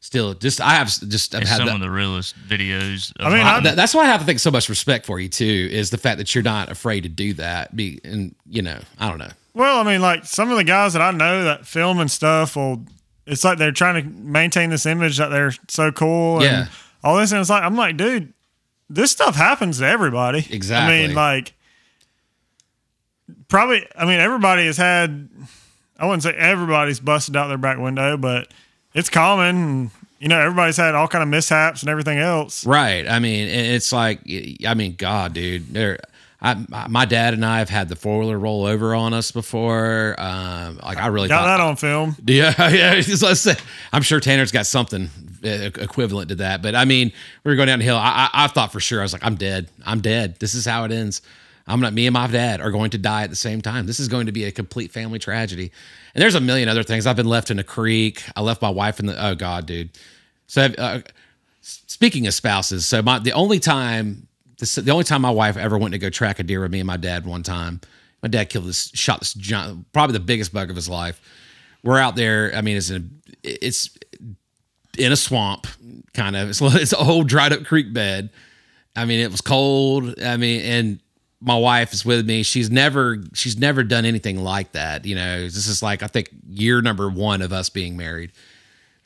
still 0.00 0.34
just. 0.34 0.60
I 0.60 0.70
have 0.74 0.88
just 0.88 1.34
I've 1.36 1.44
had 1.46 1.58
some 1.58 1.66
that. 1.66 1.74
of 1.76 1.80
the 1.80 1.90
realest 1.90 2.34
videos. 2.48 3.12
Of 3.20 3.26
I 3.26 3.30
mean, 3.36 3.46
I- 3.46 3.60
that- 3.60 3.76
that's 3.76 3.94
why 3.94 4.02
I 4.02 4.06
have 4.06 4.18
to 4.20 4.26
think 4.26 4.40
so 4.40 4.50
much 4.50 4.68
respect 4.68 5.06
for 5.06 5.20
you 5.20 5.28
too. 5.28 5.68
Is 5.70 5.90
the 5.90 5.98
fact 5.98 6.18
that 6.18 6.34
you're 6.34 6.42
not 6.42 6.68
afraid 6.70 7.04
to 7.04 7.08
do 7.08 7.34
that. 7.34 7.76
Be 7.76 8.00
and 8.02 8.34
you 8.48 8.62
know, 8.62 8.80
I 8.98 9.08
don't 9.08 9.18
know. 9.18 9.30
Well, 9.60 9.78
I 9.78 9.82
mean, 9.84 10.00
like 10.00 10.24
some 10.24 10.50
of 10.50 10.56
the 10.56 10.64
guys 10.64 10.94
that 10.94 11.02
I 11.02 11.10
know 11.10 11.44
that 11.44 11.66
film 11.66 12.00
and 12.00 12.10
stuff 12.10 12.56
will, 12.56 12.82
it's 13.26 13.44
like 13.44 13.58
they're 13.58 13.72
trying 13.72 14.02
to 14.02 14.08
maintain 14.08 14.70
this 14.70 14.86
image 14.86 15.18
that 15.18 15.28
they're 15.28 15.52
so 15.68 15.92
cool 15.92 16.36
and 16.36 16.44
Yeah. 16.44 16.66
all 17.04 17.18
this. 17.18 17.30
And 17.30 17.42
it's 17.42 17.50
like, 17.50 17.62
I'm 17.62 17.76
like, 17.76 17.98
dude, 17.98 18.32
this 18.88 19.10
stuff 19.10 19.36
happens 19.36 19.78
to 19.80 19.86
everybody. 19.86 20.46
Exactly. 20.48 21.04
I 21.04 21.06
mean, 21.08 21.14
like, 21.14 21.52
probably, 23.48 23.86
I 23.94 24.06
mean, 24.06 24.18
everybody 24.18 24.64
has 24.64 24.78
had, 24.78 25.28
I 25.98 26.06
wouldn't 26.06 26.22
say 26.22 26.32
everybody's 26.34 26.98
busted 26.98 27.36
out 27.36 27.48
their 27.48 27.58
back 27.58 27.76
window, 27.76 28.16
but 28.16 28.48
it's 28.94 29.10
common. 29.10 29.56
And, 29.56 29.90
you 30.20 30.28
know, 30.28 30.40
everybody's 30.40 30.78
had 30.78 30.94
all 30.94 31.06
kind 31.06 31.22
of 31.22 31.28
mishaps 31.28 31.82
and 31.82 31.90
everything 31.90 32.18
else. 32.18 32.64
Right. 32.64 33.06
I 33.06 33.18
mean, 33.18 33.46
it's 33.46 33.92
like, 33.92 34.20
I 34.66 34.72
mean, 34.72 34.94
God, 34.96 35.34
dude. 35.34 35.74
There, 35.74 35.98
I, 36.42 36.86
my 36.88 37.04
dad 37.04 37.34
and 37.34 37.44
I 37.44 37.58
have 37.58 37.68
had 37.68 37.88
the 37.90 37.96
four 37.96 38.20
wheeler 38.20 38.38
roll 38.38 38.64
over 38.64 38.94
on 38.94 39.12
us 39.12 39.30
before. 39.30 40.14
Um, 40.18 40.78
like 40.82 40.96
I 40.98 41.08
really 41.08 41.28
Got 41.28 41.40
thought, 41.44 41.58
that 41.58 41.60
on 41.60 41.76
film. 41.76 42.16
Yeah, 42.26 42.54
yeah. 42.70 43.00
say- 43.34 43.56
I'm 43.92 44.02
sure 44.02 44.20
Tanner's 44.20 44.50
got 44.52 44.64
something 44.66 45.10
uh, 45.44 45.48
equivalent 45.48 46.30
to 46.30 46.34
that. 46.36 46.62
But 46.62 46.74
I 46.74 46.86
mean, 46.86 47.12
we 47.44 47.50
were 47.50 47.56
going 47.56 47.66
down 47.66 47.78
the 47.78 47.84
hill. 47.84 47.96
I, 47.98 48.30
I, 48.32 48.44
I 48.44 48.46
thought 48.46 48.72
for 48.72 48.80
sure 48.80 49.00
I 49.00 49.02
was 49.02 49.12
like, 49.12 49.24
I'm 49.24 49.34
dead. 49.34 49.68
I'm 49.84 50.00
dead. 50.00 50.36
This 50.40 50.54
is 50.54 50.64
how 50.64 50.84
it 50.84 50.92
ends. 50.92 51.20
I'm 51.66 51.80
not. 51.80 51.92
Me 51.92 52.06
and 52.06 52.14
my 52.14 52.26
dad 52.26 52.60
are 52.60 52.70
going 52.70 52.90
to 52.92 52.98
die 52.98 53.22
at 53.22 53.30
the 53.30 53.36
same 53.36 53.60
time. 53.60 53.86
This 53.86 54.00
is 54.00 54.08
going 54.08 54.26
to 54.26 54.32
be 54.32 54.44
a 54.44 54.50
complete 54.50 54.90
family 54.92 55.18
tragedy. 55.18 55.70
And 56.14 56.22
there's 56.22 56.34
a 56.34 56.40
million 56.40 56.68
other 56.68 56.82
things. 56.82 57.06
I've 57.06 57.16
been 57.16 57.28
left 57.28 57.50
in 57.50 57.58
a 57.58 57.64
creek. 57.64 58.24
I 58.34 58.40
left 58.40 58.62
my 58.62 58.70
wife 58.70 58.98
in 58.98 59.06
the. 59.06 59.24
Oh 59.24 59.34
God, 59.34 59.66
dude. 59.66 59.90
So 60.46 60.62
uh, 60.78 61.00
speaking 61.60 62.26
of 62.26 62.34
spouses, 62.34 62.86
so 62.86 63.02
my 63.02 63.18
the 63.18 63.32
only 63.32 63.60
time 63.60 64.26
this, 64.60 64.74
the 64.76 64.90
only 64.92 65.04
time 65.04 65.22
my 65.22 65.30
wife 65.30 65.56
ever 65.56 65.76
went 65.76 65.92
to 65.92 65.98
go 65.98 66.10
track 66.10 66.38
a 66.38 66.42
deer 66.42 66.60
with 66.60 66.70
me 66.70 66.80
and 66.80 66.86
my 66.86 66.96
dad 66.96 67.26
one 67.26 67.42
time, 67.42 67.80
my 68.22 68.28
dad 68.28 68.50
killed 68.50 68.66
this 68.66 68.90
shot 68.94 69.20
this 69.20 69.34
giant, 69.34 69.90
probably 69.92 70.12
the 70.12 70.20
biggest 70.20 70.52
buck 70.52 70.70
of 70.70 70.76
his 70.76 70.88
life. 70.88 71.20
We're 71.82 71.98
out 71.98 72.14
there. 72.14 72.52
I 72.54 72.60
mean, 72.60 72.76
it's 72.76 72.90
in 72.90 73.20
a, 73.44 73.48
it's 73.64 73.90
in 74.98 75.12
a 75.12 75.16
swamp, 75.16 75.66
kind 76.12 76.36
of. 76.36 76.50
It's 76.50 76.60
it's 76.62 76.92
an 76.92 77.06
old 77.06 77.28
dried 77.28 77.52
up 77.52 77.64
creek 77.64 77.92
bed. 77.92 78.30
I 78.94 79.04
mean, 79.04 79.20
it 79.20 79.30
was 79.30 79.40
cold. 79.40 80.20
I 80.22 80.36
mean, 80.36 80.60
and 80.62 81.00
my 81.40 81.56
wife 81.56 81.92
is 81.92 82.04
with 82.04 82.26
me. 82.26 82.42
She's 82.42 82.70
never 82.70 83.18
she's 83.32 83.58
never 83.58 83.82
done 83.82 84.04
anything 84.04 84.38
like 84.38 84.72
that. 84.72 85.06
You 85.06 85.14
know, 85.14 85.42
this 85.42 85.66
is 85.66 85.82
like 85.82 86.02
I 86.02 86.06
think 86.06 86.28
year 86.48 86.82
number 86.82 87.08
one 87.08 87.42
of 87.42 87.52
us 87.52 87.70
being 87.70 87.96
married. 87.96 88.32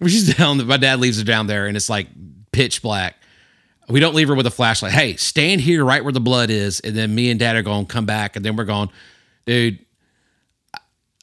She's 0.02 0.34
down. 0.36 0.66
My 0.66 0.76
dad 0.76 0.98
leaves 1.00 1.18
her 1.18 1.24
down 1.24 1.46
there, 1.46 1.66
and 1.66 1.76
it's 1.76 1.88
like 1.88 2.08
pitch 2.52 2.82
black. 2.82 3.16
We 3.88 4.00
don't 4.00 4.14
leave 4.14 4.28
her 4.28 4.34
with 4.34 4.46
a 4.46 4.50
flashlight. 4.50 4.92
Hey, 4.92 5.16
stand 5.16 5.60
here 5.60 5.84
right 5.84 6.02
where 6.02 6.12
the 6.12 6.20
blood 6.20 6.50
is, 6.50 6.80
and 6.80 6.96
then 6.96 7.14
me 7.14 7.30
and 7.30 7.38
dad 7.38 7.56
are 7.56 7.62
going 7.62 7.86
to 7.86 7.92
come 7.92 8.06
back, 8.06 8.36
and 8.36 8.44
then 8.44 8.56
we're 8.56 8.64
going, 8.64 8.90
dude. 9.46 9.78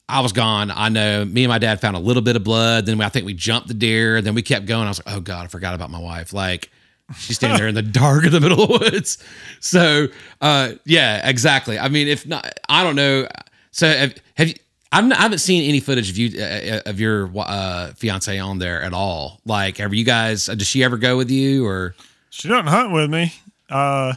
I 0.09 0.19
was 0.19 0.33
gone. 0.33 0.71
I 0.71 0.89
know. 0.89 1.23
Me 1.23 1.45
and 1.45 1.49
my 1.49 1.57
dad 1.57 1.79
found 1.79 1.95
a 1.95 1.99
little 1.99 2.21
bit 2.21 2.35
of 2.35 2.43
blood. 2.43 2.85
Then 2.85 2.99
I 2.99 3.07
think 3.07 3.25
we 3.25 3.33
jumped 3.33 3.69
the 3.69 3.73
deer. 3.73 4.21
Then 4.21 4.35
we 4.35 4.41
kept 4.41 4.65
going. 4.65 4.83
I 4.83 4.89
was 4.89 5.05
like, 5.05 5.15
oh 5.15 5.21
god, 5.21 5.45
I 5.45 5.47
forgot 5.47 5.73
about 5.73 5.89
my 5.89 5.99
wife. 5.99 6.33
Like 6.33 6.69
she's 7.17 7.37
standing 7.37 7.57
there 7.57 7.69
in 7.69 7.75
the 7.75 7.81
dark 7.99 8.25
of 8.25 8.33
the 8.33 8.41
middle 8.41 8.61
of 8.61 8.69
the 8.69 8.91
woods. 8.91 9.17
So 9.61 10.07
uh, 10.41 10.73
yeah, 10.85 11.27
exactly. 11.27 11.79
I 11.79 11.87
mean, 11.87 12.09
if 12.09 12.27
not, 12.27 12.45
I 12.67 12.83
don't 12.83 12.97
know. 12.97 13.25
So 13.71 13.87
have, 13.87 14.15
have 14.35 14.49
you? 14.49 14.55
I'm 14.91 15.07
not, 15.07 15.19
I 15.19 15.21
haven't 15.21 15.37
seen 15.37 15.69
any 15.69 15.79
footage 15.79 16.09
of 16.09 16.17
you 16.17 16.41
uh, 16.41 16.81
of 16.85 16.99
your 16.99 17.31
uh, 17.37 17.93
fiance 17.93 18.37
on 18.37 18.59
there 18.59 18.81
at 18.81 18.91
all. 18.91 19.39
Like, 19.45 19.77
have 19.77 19.93
you 19.93 20.03
guys? 20.03 20.47
Does 20.47 20.67
she 20.67 20.83
ever 20.83 20.97
go 20.97 21.15
with 21.15 21.31
you 21.31 21.65
or? 21.65 21.95
She 22.31 22.47
doesn't 22.47 22.67
hunt 22.67 22.91
with 22.91 23.09
me. 23.09 23.33
Uh, 23.69 24.13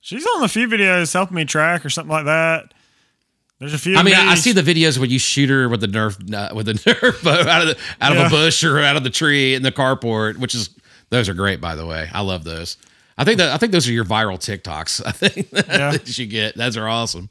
she's 0.00 0.24
on 0.36 0.44
a 0.44 0.48
few 0.48 0.68
videos 0.68 1.12
helping 1.12 1.34
me 1.34 1.44
track 1.44 1.84
or 1.84 1.90
something 1.90 2.12
like 2.12 2.26
that. 2.26 2.72
There's 3.58 3.72
a 3.74 3.78
few. 3.78 3.96
I 3.96 4.02
mean, 4.02 4.14
I, 4.14 4.34
see 4.34 4.52
the 4.52 4.62
videos 4.62 4.98
where 4.98 5.08
you 5.08 5.18
shoot 5.18 5.48
her 5.48 5.68
with 5.68 5.80
the 5.80 5.86
nerf 5.86 6.32
uh, 6.34 6.54
with 6.54 6.66
the 6.66 6.72
nerf 6.74 7.24
bow 7.24 7.32
out 7.50 7.62
of 7.62 7.68
the, 7.68 7.78
out 8.00 8.16
of 8.16 8.26
a 8.26 8.28
bush 8.28 8.62
or 8.62 8.78
out 8.80 8.96
of 8.96 9.02
the 9.04 9.10
tree 9.10 9.54
in 9.54 9.62
the 9.62 9.72
carport, 9.72 10.36
which 10.38 10.54
is 10.54 10.70
those 11.10 11.28
are 11.28 11.34
great 11.34 11.60
by 11.60 11.74
the 11.74 11.86
way. 11.86 12.08
I 12.12 12.20
love 12.20 12.44
those. 12.44 12.76
I 13.16 13.24
think 13.24 13.38
that 13.38 13.50
I 13.50 13.56
think 13.56 13.72
those 13.72 13.88
are 13.88 13.92
your 13.92 14.04
viral 14.04 14.38
TikToks. 14.38 15.02
I 15.06 15.12
think 15.12 15.48
Yeah. 15.52 15.92
that 15.92 16.18
you 16.18 16.26
get. 16.26 16.56
Those 16.56 16.76
are 16.76 16.86
awesome. 16.88 17.30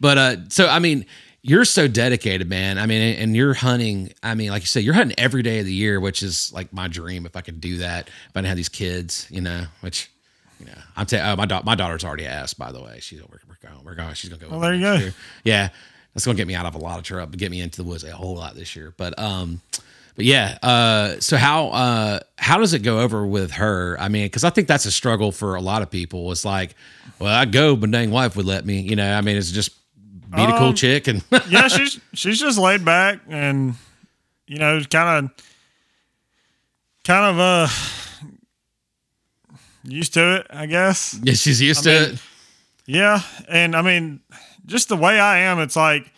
But 0.00 0.18
uh, 0.18 0.36
so 0.48 0.66
I 0.68 0.78
mean, 0.78 1.04
you're 1.46 1.66
so 1.66 1.86
dedicated, 1.86 2.48
man. 2.48 2.78
I 2.78 2.86
mean, 2.86 3.16
and 3.16 3.36
you're 3.36 3.52
hunting. 3.52 4.14
I 4.22 4.34
mean, 4.34 4.48
like 4.48 4.62
you 4.62 4.66
said, 4.66 4.82
you're 4.82 4.94
hunting 4.94 5.14
every 5.18 5.42
day 5.42 5.58
of 5.60 5.66
the 5.66 5.74
year, 5.74 6.00
which 6.00 6.22
is 6.22 6.50
like 6.54 6.72
my 6.72 6.88
dream 6.88 7.26
if 7.26 7.36
I 7.36 7.42
could 7.42 7.60
do 7.60 7.76
that. 7.78 8.08
If 8.08 8.30
I 8.34 8.40
didn't 8.40 8.48
have 8.48 8.56
these 8.56 8.68
kids, 8.70 9.28
you 9.30 9.40
know, 9.40 9.66
which. 9.80 10.10
You 10.60 10.66
know, 10.66 10.78
I'm 10.96 11.04
telling 11.04 11.26
oh, 11.26 11.34
my 11.36 11.46
da- 11.46 11.62
my 11.64 11.74
daughter's 11.74 12.04
already 12.04 12.26
asked. 12.26 12.56
By 12.60 12.70
the 12.70 12.80
way, 12.80 12.98
she's 13.00 13.20
we're, 13.20 13.40
we're 13.48 13.68
going. 13.68 13.84
We're 13.84 13.96
going. 13.96 14.14
She's 14.14 14.30
gonna 14.30 14.40
go. 14.40 14.48
Well, 14.48 14.60
there 14.60 14.72
you 14.72 14.80
go. 14.80 14.94
year. 14.94 15.14
Yeah, 15.42 15.70
that's 16.14 16.24
gonna 16.24 16.36
get 16.36 16.46
me 16.46 16.54
out 16.54 16.64
of 16.64 16.76
a 16.76 16.78
lot 16.78 16.96
of 16.96 17.04
trouble. 17.04 17.36
Get 17.36 17.50
me 17.50 17.60
into 17.60 17.82
the 17.82 17.88
woods 17.88 18.04
a 18.04 18.12
whole 18.12 18.36
lot 18.36 18.54
this 18.54 18.76
year. 18.76 18.94
But 18.96 19.18
um, 19.18 19.60
but 20.14 20.24
yeah. 20.24 20.56
Uh, 20.62 21.16
so 21.18 21.36
how 21.36 21.68
uh, 21.70 22.20
how 22.38 22.58
does 22.58 22.72
it 22.72 22.84
go 22.84 23.00
over 23.00 23.26
with 23.26 23.50
her? 23.50 23.98
I 23.98 24.08
mean, 24.08 24.26
because 24.26 24.44
I 24.44 24.50
think 24.50 24.68
that's 24.68 24.86
a 24.86 24.92
struggle 24.92 25.32
for 25.32 25.56
a 25.56 25.60
lot 25.60 25.82
of 25.82 25.90
people. 25.90 26.30
It's 26.30 26.44
like, 26.44 26.76
well, 27.18 27.34
I 27.34 27.46
go, 27.46 27.74
but 27.74 27.90
dang 27.90 28.12
wife 28.12 28.36
would 28.36 28.46
let 28.46 28.64
me. 28.64 28.78
You 28.78 28.94
know, 28.94 29.12
I 29.12 29.20
mean, 29.22 29.36
it's 29.36 29.50
just 29.50 29.72
beat 30.36 30.48
a 30.48 30.58
cool 30.58 30.68
Um, 30.68 30.74
chick 30.74 31.06
and 31.08 31.22
yeah, 31.48 31.68
she's 31.74 32.00
she's 32.12 32.38
just 32.40 32.58
laid 32.58 32.84
back 32.84 33.20
and 33.28 33.74
you 34.46 34.58
know, 34.58 34.80
kind 34.90 35.26
of 35.26 35.44
kind 37.04 37.24
of 37.24 37.40
uh 37.40 37.68
used 39.84 40.14
to 40.14 40.36
it, 40.36 40.46
I 40.50 40.66
guess. 40.66 41.18
yeah, 41.22 41.34
she's 41.34 41.60
used 41.60 41.86
I 41.86 41.90
to 41.92 42.00
mean, 42.00 42.14
it. 42.14 42.22
Yeah, 42.86 43.20
and 43.48 43.74
I 43.74 43.82
mean, 43.82 44.20
just 44.66 44.88
the 44.88 44.96
way 44.96 45.18
I 45.18 45.38
am, 45.38 45.58
it's 45.58 45.76
like 45.76 46.12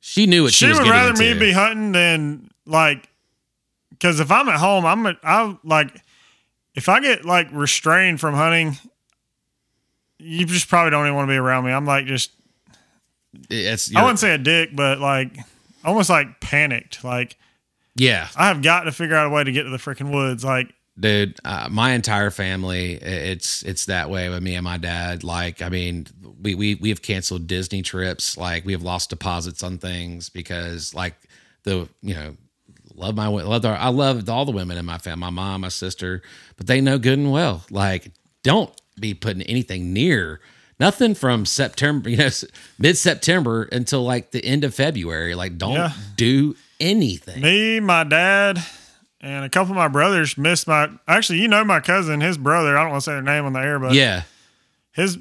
She 0.00 0.26
knew 0.26 0.44
what 0.44 0.52
she, 0.52 0.66
she 0.66 0.68
was 0.70 0.78
would 0.80 0.88
rather 0.88 1.12
me 1.14 1.34
be 1.38 1.52
hunting 1.52 1.92
than 1.92 2.50
like 2.66 3.08
because 3.90 4.20
if 4.20 4.30
I'm 4.30 4.48
at 4.48 4.56
home, 4.58 4.86
I'm 4.86 5.06
a, 5.06 5.16
I 5.22 5.56
like 5.64 6.00
if 6.74 6.88
I 6.88 7.00
get 7.00 7.24
like 7.24 7.48
restrained 7.52 8.20
from 8.20 8.34
hunting, 8.34 8.78
you 10.18 10.46
just 10.46 10.68
probably 10.68 10.90
don't 10.90 11.04
even 11.06 11.16
want 11.16 11.28
to 11.28 11.32
be 11.32 11.36
around 11.36 11.64
me. 11.64 11.72
I'm 11.72 11.84
like 11.86 12.06
just 12.06 12.30
It's 13.48 13.94
I 13.94 14.02
wouldn't 14.02 14.18
say 14.18 14.34
a 14.34 14.38
dick, 14.38 14.70
but 14.74 15.00
like 15.00 15.36
almost 15.84 16.10
like 16.10 16.40
panicked. 16.40 17.04
Like 17.04 17.36
yeah, 17.96 18.28
I 18.36 18.48
have 18.48 18.62
got 18.62 18.82
to 18.82 18.92
figure 18.92 19.16
out 19.16 19.26
a 19.26 19.30
way 19.30 19.44
to 19.44 19.52
get 19.52 19.64
to 19.64 19.70
the 19.70 19.76
freaking 19.76 20.12
woods. 20.12 20.44
Like 20.44 20.72
dude 21.00 21.38
uh, 21.44 21.68
my 21.70 21.92
entire 21.92 22.30
family, 22.30 22.94
it's 22.94 23.62
it's 23.62 23.86
that 23.86 24.10
way 24.10 24.28
with 24.28 24.42
me 24.42 24.54
and 24.54 24.64
my 24.64 24.76
dad 24.76 25.24
like 25.24 25.62
i 25.62 25.68
mean 25.68 26.06
we 26.42 26.54
we 26.54 26.74
we 26.76 26.88
have 26.88 27.02
canceled 27.02 27.46
disney 27.46 27.82
trips 27.82 28.36
like 28.36 28.64
we 28.64 28.72
have 28.72 28.82
lost 28.82 29.10
deposits 29.10 29.62
on 29.62 29.78
things 29.78 30.28
because 30.28 30.94
like 30.94 31.14
the 31.64 31.88
you 32.02 32.14
know 32.14 32.36
love 32.94 33.14
my 33.14 33.26
love 33.26 33.64
our, 33.64 33.76
i 33.76 33.88
love 33.88 34.28
all 34.28 34.44
the 34.44 34.52
women 34.52 34.76
in 34.76 34.84
my 34.84 34.98
family 34.98 35.20
my 35.20 35.30
mom 35.30 35.62
my 35.62 35.68
sister 35.68 36.22
but 36.56 36.66
they 36.66 36.80
know 36.80 36.98
good 36.98 37.18
and 37.18 37.32
well 37.32 37.64
like 37.70 38.10
don't 38.42 38.72
be 38.98 39.14
putting 39.14 39.42
anything 39.42 39.92
near 39.92 40.40
nothing 40.80 41.14
from 41.14 41.44
september 41.46 42.08
you 42.10 42.16
know 42.16 42.30
mid 42.78 42.96
september 42.96 43.64
until 43.70 44.02
like 44.02 44.30
the 44.32 44.44
end 44.44 44.64
of 44.64 44.74
february 44.74 45.34
like 45.36 45.56
don't 45.58 45.74
Yeah. 45.74 45.92
do 46.16 46.56
anything 46.80 47.42
me, 47.42 47.78
my 47.78 48.02
dad, 48.04 48.58
and 49.20 49.44
a 49.44 49.48
couple 49.50 49.72
of 49.72 49.76
my 49.76 49.88
brothers 49.88 50.38
missed 50.38 50.66
my. 50.66 50.88
Actually, 51.06 51.40
you 51.40 51.48
know 51.48 51.62
my 51.62 51.78
cousin, 51.80 52.22
his 52.22 52.38
brother. 52.38 52.76
I 52.78 52.82
don't 52.82 52.90
want 52.92 53.04
to 53.04 53.10
say 53.10 53.12
their 53.12 53.22
name 53.22 53.44
on 53.44 53.52
the 53.52 53.60
air, 53.60 53.78
but 53.78 53.92
yeah 53.92 54.22
his 54.92 55.18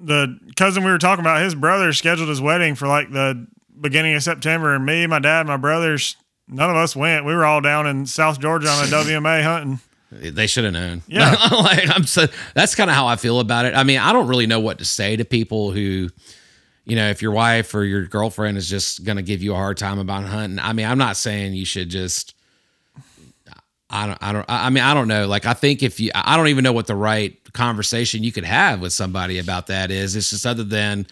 the 0.00 0.38
cousin 0.56 0.84
we 0.84 0.90
were 0.90 0.98
talking 0.98 1.22
about, 1.24 1.40
his 1.42 1.54
brother 1.54 1.92
scheduled 1.94 2.28
his 2.28 2.40
wedding 2.40 2.74
for 2.74 2.86
like 2.88 3.10
the 3.12 3.46
beginning 3.80 4.14
of 4.14 4.22
September, 4.22 4.74
and 4.74 4.84
me, 4.84 5.06
my 5.06 5.18
dad, 5.20 5.46
my 5.46 5.56
brothers, 5.56 6.16
none 6.48 6.68
of 6.68 6.76
us 6.76 6.94
went. 6.96 7.24
We 7.24 7.34
were 7.34 7.44
all 7.44 7.60
down 7.60 7.86
in 7.86 8.04
South 8.06 8.40
Georgia 8.40 8.68
on 8.68 8.84
a 8.84 8.86
WMA 8.90 9.42
hunting. 9.42 9.78
They 10.20 10.46
should 10.46 10.64
have 10.64 10.72
known. 10.72 11.02
Yeah. 11.06 11.30
like 11.50 11.88
I'm 11.94 12.04
so 12.04 12.26
that's 12.54 12.74
kind 12.74 12.90
of 12.90 12.96
how 12.96 13.06
I 13.06 13.16
feel 13.16 13.40
about 13.40 13.64
it. 13.66 13.74
I 13.74 13.84
mean, 13.84 13.98
I 13.98 14.12
don't 14.12 14.28
really 14.28 14.46
know 14.46 14.60
what 14.60 14.78
to 14.78 14.84
say 14.84 15.16
to 15.16 15.24
people 15.24 15.70
who, 15.70 16.08
you 16.84 16.96
know, 16.96 17.08
if 17.08 17.22
your 17.22 17.32
wife 17.32 17.74
or 17.74 17.84
your 17.84 18.06
girlfriend 18.06 18.56
is 18.58 18.68
just 18.68 19.04
gonna 19.04 19.22
give 19.22 19.42
you 19.42 19.52
a 19.52 19.56
hard 19.56 19.76
time 19.76 19.98
about 19.98 20.24
hunting. 20.24 20.58
I 20.58 20.72
mean, 20.72 20.86
I'm 20.86 20.98
not 20.98 21.16
saying 21.16 21.54
you 21.54 21.64
should 21.64 21.88
just 21.88 22.34
I 23.88 24.06
don't 24.06 24.18
I 24.20 24.32
don't 24.32 24.46
I 24.48 24.70
mean, 24.70 24.84
I 24.84 24.94
don't 24.94 25.08
know. 25.08 25.26
Like 25.26 25.46
I 25.46 25.54
think 25.54 25.82
if 25.82 26.00
you 26.00 26.10
I 26.14 26.36
don't 26.36 26.48
even 26.48 26.64
know 26.64 26.72
what 26.72 26.86
the 26.86 26.96
right 26.96 27.36
conversation 27.52 28.22
you 28.22 28.32
could 28.32 28.44
have 28.44 28.80
with 28.80 28.92
somebody 28.92 29.38
about 29.38 29.68
that 29.68 29.90
is. 29.90 30.16
It's 30.16 30.30
just 30.30 30.46
other 30.46 30.64
than 30.64 31.06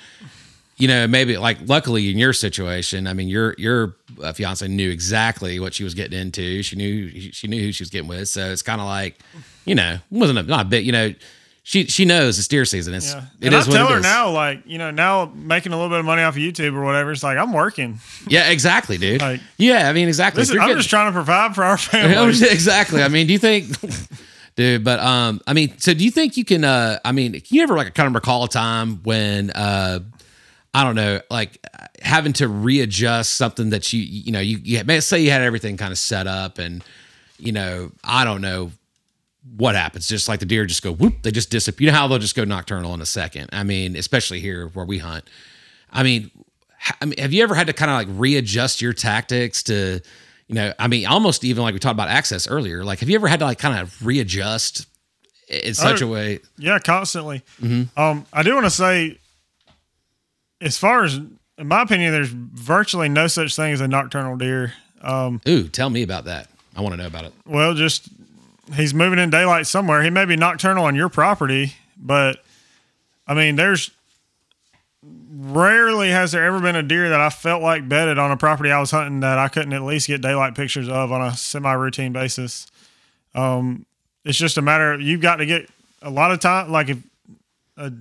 you 0.77 0.89
know, 0.89 1.07
maybe 1.07 1.37
like 1.37 1.59
luckily 1.67 2.11
in 2.11 2.19
your 2.19 2.33
situation, 2.33 3.07
I 3.07 3.15
mean, 3.15 3.29
your 3.29 3.55
your 3.59 3.97
uh, 4.23 4.33
fiance 4.33 4.67
knew 4.69 4.91
exactly 4.91 5.59
what 5.61 5.75
she 5.75 5.85
was 5.85 5.95
getting 5.95 6.19
into. 6.19 6.63
She 6.63 6.77
knew 6.77 7.11
she 7.33 7.49
knew 7.49 7.61
who 7.63 7.73
she 7.73 7.83
was 7.83 7.91
getting 7.91 8.09
with, 8.09 8.29
so 8.29 8.51
it's 8.51 8.63
kind 8.63 8.81
of 8.81 8.87
like, 8.87 9.19
you 9.65 9.75
know, 9.75 9.99
wasn't 10.11 10.39
a, 10.39 10.43
not 10.43 10.67
a 10.67 10.69
bit. 10.69 10.85
You 10.85 10.93
know, 10.93 11.15
she 11.63 11.87
she 11.87 12.05
knows 12.05 12.39
it's 12.39 12.47
deer 12.49 12.65
season. 12.65 12.93
It's 12.95 13.13
Yeah. 13.15 13.25
it 13.41 13.47
and 13.47 13.55
is 13.55 13.69
I 13.69 13.73
tell 13.73 13.87
it 13.89 13.93
her 13.93 13.97
is. 13.99 14.03
now, 14.03 14.31
like, 14.31 14.63
you 14.67 14.77
know, 14.79 14.91
now 14.91 15.33
making 15.35 15.73
a 15.73 15.77
little 15.77 15.89
bit 15.91 15.99
of 16.01 16.05
money 16.05 16.23
off 16.23 16.35
of 16.37 16.43
YouTube 16.43 16.75
or 16.75 16.85
whatever, 16.85 17.11
it's 17.13 17.23
like 17.23 17.39
I'm 17.39 17.53
working. 17.53 18.01
Yeah, 18.29 18.51
exactly, 18.51 18.99
dude. 18.99 19.21
Like- 19.23 19.41
yeah, 19.57 19.89
I 19.89 19.93
mean, 19.95 20.09
exactly. 20.09 20.43
Is, 20.43 20.51
I'm 20.51 20.59
getting- 20.59 20.77
just 20.77 20.91
trying 20.91 21.09
to 21.09 21.13
provide 21.13 21.55
for 21.55 21.65
our 21.65 21.77
family. 21.79 22.29
exactly. 22.51 23.03
I 23.03 23.09
mean, 23.09 23.27
do 23.27 23.33
you 23.33 23.39
think, 23.39 23.67
dude? 24.57 24.85
But 24.85 25.01
um, 25.01 25.41
I 25.47 25.53
mean, 25.55 25.73
so 25.79 25.95
do 25.95 26.05
you 26.05 26.11
think 26.11 26.37
you 26.37 26.45
can? 26.45 26.65
Uh, 26.65 26.99
I 27.05 27.13
mean, 27.13 27.33
can 27.33 27.43
you 27.49 27.63
ever 27.63 27.77
like 27.77 27.95
kind 27.95 28.07
of 28.09 28.15
recall 28.15 28.45
a 28.45 28.49
time 28.49 29.03
when 29.03 29.51
uh, 29.51 30.01
I 30.77 30.83
don't 30.85 30.97
know, 30.97 31.21
like 31.31 31.65
having 32.03 32.33
to 32.35 32.49
readjust 32.49 33.35
something 33.35 33.71
that 33.71 33.93
you 33.93 34.01
you 34.03 34.33
know 34.33 34.41
you 34.41 34.59
you 34.63 34.83
may 34.85 34.99
say 35.01 35.21
you 35.21 35.31
had 35.31 35.43
everything 35.43 35.77
kind 35.77 35.93
of 35.93 35.99
set 35.99 36.27
up 36.27 36.59
and 36.59 36.83
you 37.39 37.53
know 37.53 37.93
I 38.03 38.25
don't 38.25 38.41
know 38.41 38.73
what 39.57 39.75
happens. 39.77 40.09
Just 40.09 40.29
like 40.29 40.41
the 40.41 40.47
deer 40.47 40.67
just 40.67 40.83
go 40.83 40.93
whoop, 40.93 41.23
they 41.23 41.31
just 41.31 41.51
disappear. 41.51 41.87
You 41.87 41.93
know 41.93 41.99
how 41.99 42.09
they'll 42.09 42.19
just 42.19 42.35
go 42.35 42.45
nocturnal 42.45 42.93
in 42.95 43.01
a 43.01 43.07
second. 43.07 43.51
I 43.53 43.63
mean, 43.63 43.95
especially 43.97 44.41
here 44.41 44.69
where 44.69 44.85
we 44.85 44.99
hunt. 44.99 45.25
I 45.93 46.03
mean, 46.03 46.31
I 47.01 47.05
mean, 47.05 47.19
have 47.19 47.33
you 47.33 47.43
ever 47.45 47.55
had 47.55 47.69
to 47.69 47.73
kind 47.73 47.91
of 47.91 47.97
like 47.97 48.09
readjust 48.21 48.83
your 48.83 48.93
tactics 48.93 49.63
to, 49.65 50.01
you 50.49 50.55
know, 50.55 50.73
I 50.79 50.89
mean, 50.89 51.07
almost 51.07 51.45
even 51.45 51.63
like 51.63 51.73
we 51.75 51.79
talked 51.79 51.93
about 51.95 52.09
access 52.09 52.49
earlier. 52.49 52.85
Like, 52.85 52.99
have 52.99 53.09
you 53.09 53.15
ever 53.15 53.29
had 53.29 53.39
to 53.41 53.45
like 53.45 53.59
kind 53.59 53.79
of 53.79 54.05
readjust 54.05 54.87
in 55.49 55.75
such 55.75 56.03
Oh. 56.03 56.09
a 56.09 56.11
way? 56.11 56.41
Yeah, 56.59 56.79
constantly. 56.81 57.43
Mm-hmm. 57.63 57.99
Um, 57.99 58.27
I 58.33 58.43
do 58.43 58.55
want 58.55 58.67
to 58.67 58.71
say, 58.71 59.19
as 60.65 60.79
far 60.79 61.05
as 61.05 61.21
in 61.57 61.69
my 61.69 61.83
opinion, 61.83 62.13
there's 62.13 62.31
virtually 62.31 63.09
no 63.09 63.27
such 63.27 63.55
thing 63.55 63.73
as 63.73 63.81
a 63.81 63.87
nocturnal 63.87 64.37
deer. 64.37 64.75
Um, 65.03 65.41
Ooh, 65.47 65.69
tell 65.69 65.91
me 65.91 66.03
about 66.03 66.25
that. 66.25 66.49
I 66.77 66.81
want 66.81 66.95
to 66.95 66.97
know 66.97 67.07
about 67.07 67.27
it. 67.27 67.33
well, 67.47 67.75
just 67.75 68.09
he's 68.75 68.93
moving 68.93 69.19
in 69.19 69.31
daylight 69.31 69.67
somewhere. 69.67 70.03
He 70.03 70.11
may 70.11 70.25
be 70.25 70.37
nocturnal 70.37 70.85
on 70.85 70.97
your 70.97 71.09
property, 71.09 71.75
but 71.97 72.43
I 73.27 73.35
mean, 73.35 73.57
there's 73.57 73.91
rarely 75.37 76.11
has 76.11 76.33
there 76.33 76.45
ever 76.45 76.61
been 76.61 76.77
a 76.77 76.83
deer 76.83 77.11
that 77.11 77.21
I 77.21 77.29
felt 77.29 77.63
like 77.63 77.89
bedded 77.89 78.19
on 78.19 78.31
a 78.31 78.37
property 78.37 78.71
I 78.71 78.81
was 78.81 78.91
hunting 78.91 79.21
that 79.21 79.39
I 79.39 79.49
couldn't 79.49 79.73
at 79.73 79.83
least 79.83 80.07
get 80.07 80.23
daylight 80.23 80.55
pictures 80.55 80.89
of 80.89 81.13
on 81.13 81.21
a 81.21 81.37
semi-routine 81.37 82.13
basis. 82.13 82.67
Um, 83.35 83.85
it's 84.25 84.39
just 84.39 84.57
a 84.57 84.63
matter 84.63 84.95
of 84.95 85.03
you've 85.03 85.21
got 85.21 85.37
to 85.37 85.47
get 85.47 85.69
a 86.03 86.11
lot 86.11 86.31
of 86.31 86.41
time, 86.41 86.71
like 86.71 86.89
if, 86.89 86.99
a, 87.77 87.93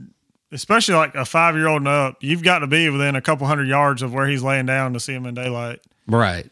especially 0.53 0.95
like 0.95 1.15
a 1.15 1.25
five-year-old 1.25 1.81
and 1.81 1.87
up, 1.87 2.17
you've 2.21 2.43
got 2.43 2.59
to 2.59 2.67
be 2.67 2.89
within 2.89 3.15
a 3.15 3.21
couple 3.21 3.47
hundred 3.47 3.67
yards 3.67 4.01
of 4.01 4.13
where 4.13 4.27
he's 4.27 4.43
laying 4.43 4.65
down 4.65 4.93
to 4.93 4.99
see 4.99 5.13
him 5.13 5.25
in 5.25 5.33
daylight. 5.35 5.79
Right. 6.07 6.49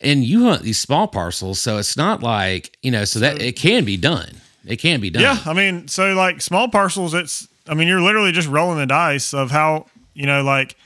And 0.00 0.22
you 0.24 0.44
hunt 0.44 0.62
these 0.62 0.78
small 0.78 1.08
parcels, 1.08 1.60
so 1.60 1.78
it's 1.78 1.96
not 1.96 2.22
like, 2.22 2.76
you 2.82 2.90
know, 2.90 3.04
so 3.04 3.20
that 3.20 3.40
it 3.40 3.56
can 3.56 3.84
be 3.84 3.96
done. 3.96 4.28
It 4.66 4.76
can 4.76 5.00
be 5.00 5.10
done. 5.10 5.22
Yeah, 5.22 5.38
I 5.46 5.52
mean, 5.52 5.88
so 5.88 6.14
like 6.14 6.40
small 6.40 6.68
parcels, 6.68 7.14
it's 7.14 7.46
I 7.68 7.74
mean, 7.74 7.88
you're 7.88 8.00
literally 8.02 8.32
just 8.32 8.48
rolling 8.48 8.78
the 8.78 8.86
dice 8.86 9.32
of 9.34 9.50
how 9.50 9.86
you 10.14 10.26
know, 10.26 10.42
like 10.42 10.76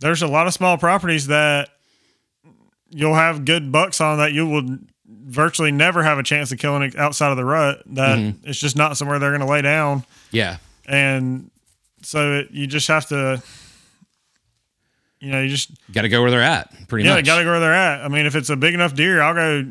there's 0.00 0.22
a 0.22 0.26
lot 0.26 0.46
of 0.46 0.52
small 0.54 0.76
properties 0.78 1.26
that 1.28 1.68
you'll 2.90 3.14
have 3.14 3.44
good 3.44 3.72
bucks 3.72 4.00
on 4.00 4.18
that 4.18 4.32
you 4.32 4.46
will 4.46 4.78
virtually 5.08 5.72
never 5.72 6.02
have 6.02 6.18
a 6.18 6.22
chance 6.22 6.52
of 6.52 6.58
killing 6.58 6.82
it 6.82 6.96
outside 6.96 7.30
of 7.30 7.36
the 7.36 7.44
rut. 7.44 7.82
That 7.86 8.18
Mm-hmm. 8.18 8.48
it's 8.48 8.58
just 8.58 8.76
not 8.76 8.96
somewhere 8.96 9.18
they're 9.18 9.30
going 9.30 9.40
to 9.40 9.46
lay 9.46 9.62
down, 9.62 10.04
Yeah. 10.30 10.58
And 10.86 11.50
so 12.02 12.38
it, 12.38 12.50
you 12.50 12.66
just 12.66 12.88
have 12.88 13.06
to, 13.08 13.42
you 15.20 15.30
know, 15.30 15.42
you 15.42 15.48
just 15.48 15.70
Got 15.92 16.02
to 16.02 16.08
go 16.08 16.22
where 16.22 16.30
they're 16.30 16.42
at, 16.42 16.70
pretty 16.88 17.08
much. 17.08 17.16
yeah, 17.16 17.22
got 17.22 17.38
to 17.38 17.44
go 17.44 17.50
where 17.50 17.60
they're 17.60 17.74
at. 17.74 18.04
I 18.04 18.08
mean, 18.08 18.26
if 18.26 18.34
it's 18.34 18.50
a 18.50 18.56
big 18.56 18.74
enough 18.74 18.94
deer, 18.94 19.20
I'll 19.20 19.34
go 19.34 19.70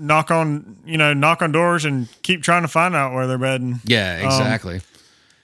knock 0.00 0.30
on 0.30 0.76
you 0.84 0.96
know 0.96 1.12
knock 1.12 1.42
on 1.42 1.50
doors 1.50 1.84
and 1.84 2.08
keep 2.22 2.42
trying 2.42 2.62
to 2.62 2.68
find 2.68 2.94
out 2.94 3.12
where 3.14 3.26
they're 3.26 3.38
bedding. 3.38 3.80
Yeah, 3.84 4.18
exactly. 4.18 4.80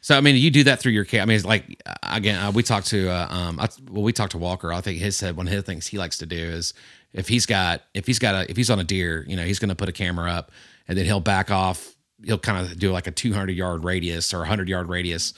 so 0.00 0.16
I 0.16 0.20
mean, 0.20 0.36
you 0.36 0.50
do 0.50 0.64
that 0.64 0.80
through 0.80 0.92
your. 0.92 1.06
I 1.12 1.24
mean, 1.24 1.36
it's 1.36 1.44
like 1.44 1.82
again, 2.02 2.38
uh, 2.38 2.50
we 2.50 2.62
talked 2.62 2.88
to 2.88 3.08
uh, 3.08 3.26
um, 3.30 3.60
I, 3.60 3.68
well, 3.90 4.02
we 4.02 4.12
talked 4.12 4.32
to 4.32 4.38
Walker. 4.38 4.72
I 4.72 4.80
think 4.80 4.98
his 4.98 5.16
said 5.16 5.36
one 5.36 5.46
of 5.48 5.52
the 5.54 5.62
things 5.62 5.86
he 5.86 5.98
likes 5.98 6.18
to 6.18 6.26
do 6.26 6.36
is 6.36 6.74
if 7.12 7.28
he's 7.28 7.46
got 7.46 7.82
if 7.94 8.06
he's 8.06 8.18
got 8.18 8.34
a 8.34 8.50
if 8.50 8.56
he's 8.56 8.70
on 8.70 8.78
a 8.80 8.84
deer, 8.84 9.24
you 9.28 9.36
know, 9.36 9.44
he's 9.44 9.58
going 9.58 9.70
to 9.70 9.74
put 9.76 9.88
a 9.88 9.92
camera 9.92 10.30
up 10.30 10.50
and 10.88 10.98
then 10.98 11.04
he'll 11.04 11.20
back 11.20 11.50
off. 11.50 11.93
He'll 12.24 12.38
kind 12.38 12.66
of 12.66 12.78
do 12.78 12.90
like 12.92 13.06
a 13.06 13.10
200 13.10 13.52
yard 13.56 13.84
radius 13.84 14.32
or 14.34 14.38
100 14.40 14.68
yard 14.68 14.88
radius 14.88 15.34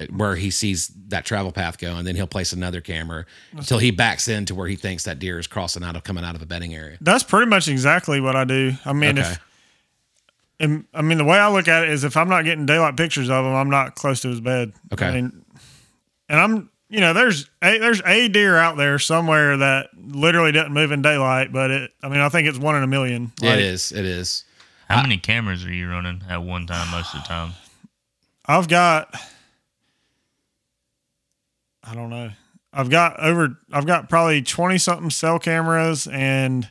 uh, 0.00 0.06
where 0.06 0.36
he 0.36 0.50
sees 0.50 0.88
that 1.08 1.24
travel 1.24 1.52
path 1.52 1.78
go, 1.78 1.96
and 1.96 2.06
then 2.06 2.14
he'll 2.16 2.26
place 2.26 2.52
another 2.52 2.80
camera 2.80 3.24
until 3.52 3.78
he 3.78 3.90
backs 3.90 4.28
in 4.28 4.44
to 4.46 4.54
where 4.54 4.68
he 4.68 4.76
thinks 4.76 5.04
that 5.04 5.18
deer 5.18 5.38
is 5.38 5.46
crossing 5.46 5.82
out 5.82 5.96
of 5.96 6.04
coming 6.04 6.24
out 6.24 6.34
of 6.34 6.42
a 6.42 6.46
bedding 6.46 6.74
area. 6.74 6.96
That's 7.00 7.24
pretty 7.24 7.46
much 7.46 7.68
exactly 7.68 8.20
what 8.20 8.36
I 8.36 8.44
do. 8.44 8.72
I 8.84 8.92
mean, 8.92 9.18
Okay. 9.18 9.28
if 9.30 9.40
and, 10.60 10.84
I 10.92 11.02
mean 11.02 11.18
the 11.18 11.24
way 11.24 11.38
I 11.38 11.50
look 11.50 11.68
at 11.68 11.84
it 11.84 11.90
is 11.90 12.02
if 12.04 12.16
I'm 12.16 12.28
not 12.28 12.44
getting 12.44 12.66
daylight 12.66 12.96
pictures 12.96 13.30
of 13.30 13.44
him, 13.44 13.54
I'm 13.54 13.70
not 13.70 13.94
close 13.94 14.20
to 14.22 14.28
his 14.28 14.40
bed. 14.40 14.72
Okay. 14.92 15.06
I 15.06 15.14
mean, 15.14 15.44
and 16.28 16.40
I'm 16.40 16.70
you 16.90 17.00
know 17.00 17.12
there's 17.12 17.48
a, 17.62 17.78
there's 17.78 18.00
a 18.04 18.28
deer 18.28 18.56
out 18.56 18.76
there 18.76 18.98
somewhere 18.98 19.56
that 19.58 19.90
literally 19.96 20.50
doesn't 20.52 20.72
move 20.72 20.90
in 20.90 21.00
daylight, 21.02 21.52
but 21.52 21.70
it 21.70 21.90
I 22.02 22.08
mean 22.08 22.20
I 22.20 22.28
think 22.28 22.48
it's 22.48 22.58
one 22.58 22.74
in 22.76 22.82
a 22.82 22.86
million. 22.88 23.32
it 23.42 23.46
Like, 23.46 23.58
is. 23.60 23.92
It 23.92 24.04
is. 24.04 24.44
How 24.88 25.02
many 25.02 25.18
cameras 25.18 25.66
are 25.66 25.72
you 25.72 25.88
running 25.90 26.22
at 26.28 26.42
one 26.42 26.66
time 26.66 26.90
most 26.90 27.14
of 27.14 27.22
the 27.22 27.28
time? 27.28 27.52
I've 28.46 28.68
got 28.68 29.14
I 31.84 31.94
don't 31.94 32.10
know. 32.10 32.30
I've 32.72 32.88
got 32.88 33.20
over 33.20 33.58
I've 33.70 33.86
got 33.86 34.08
probably 34.08 34.42
20 34.42 34.78
something 34.78 35.10
cell 35.10 35.38
cameras 35.38 36.06
and 36.06 36.70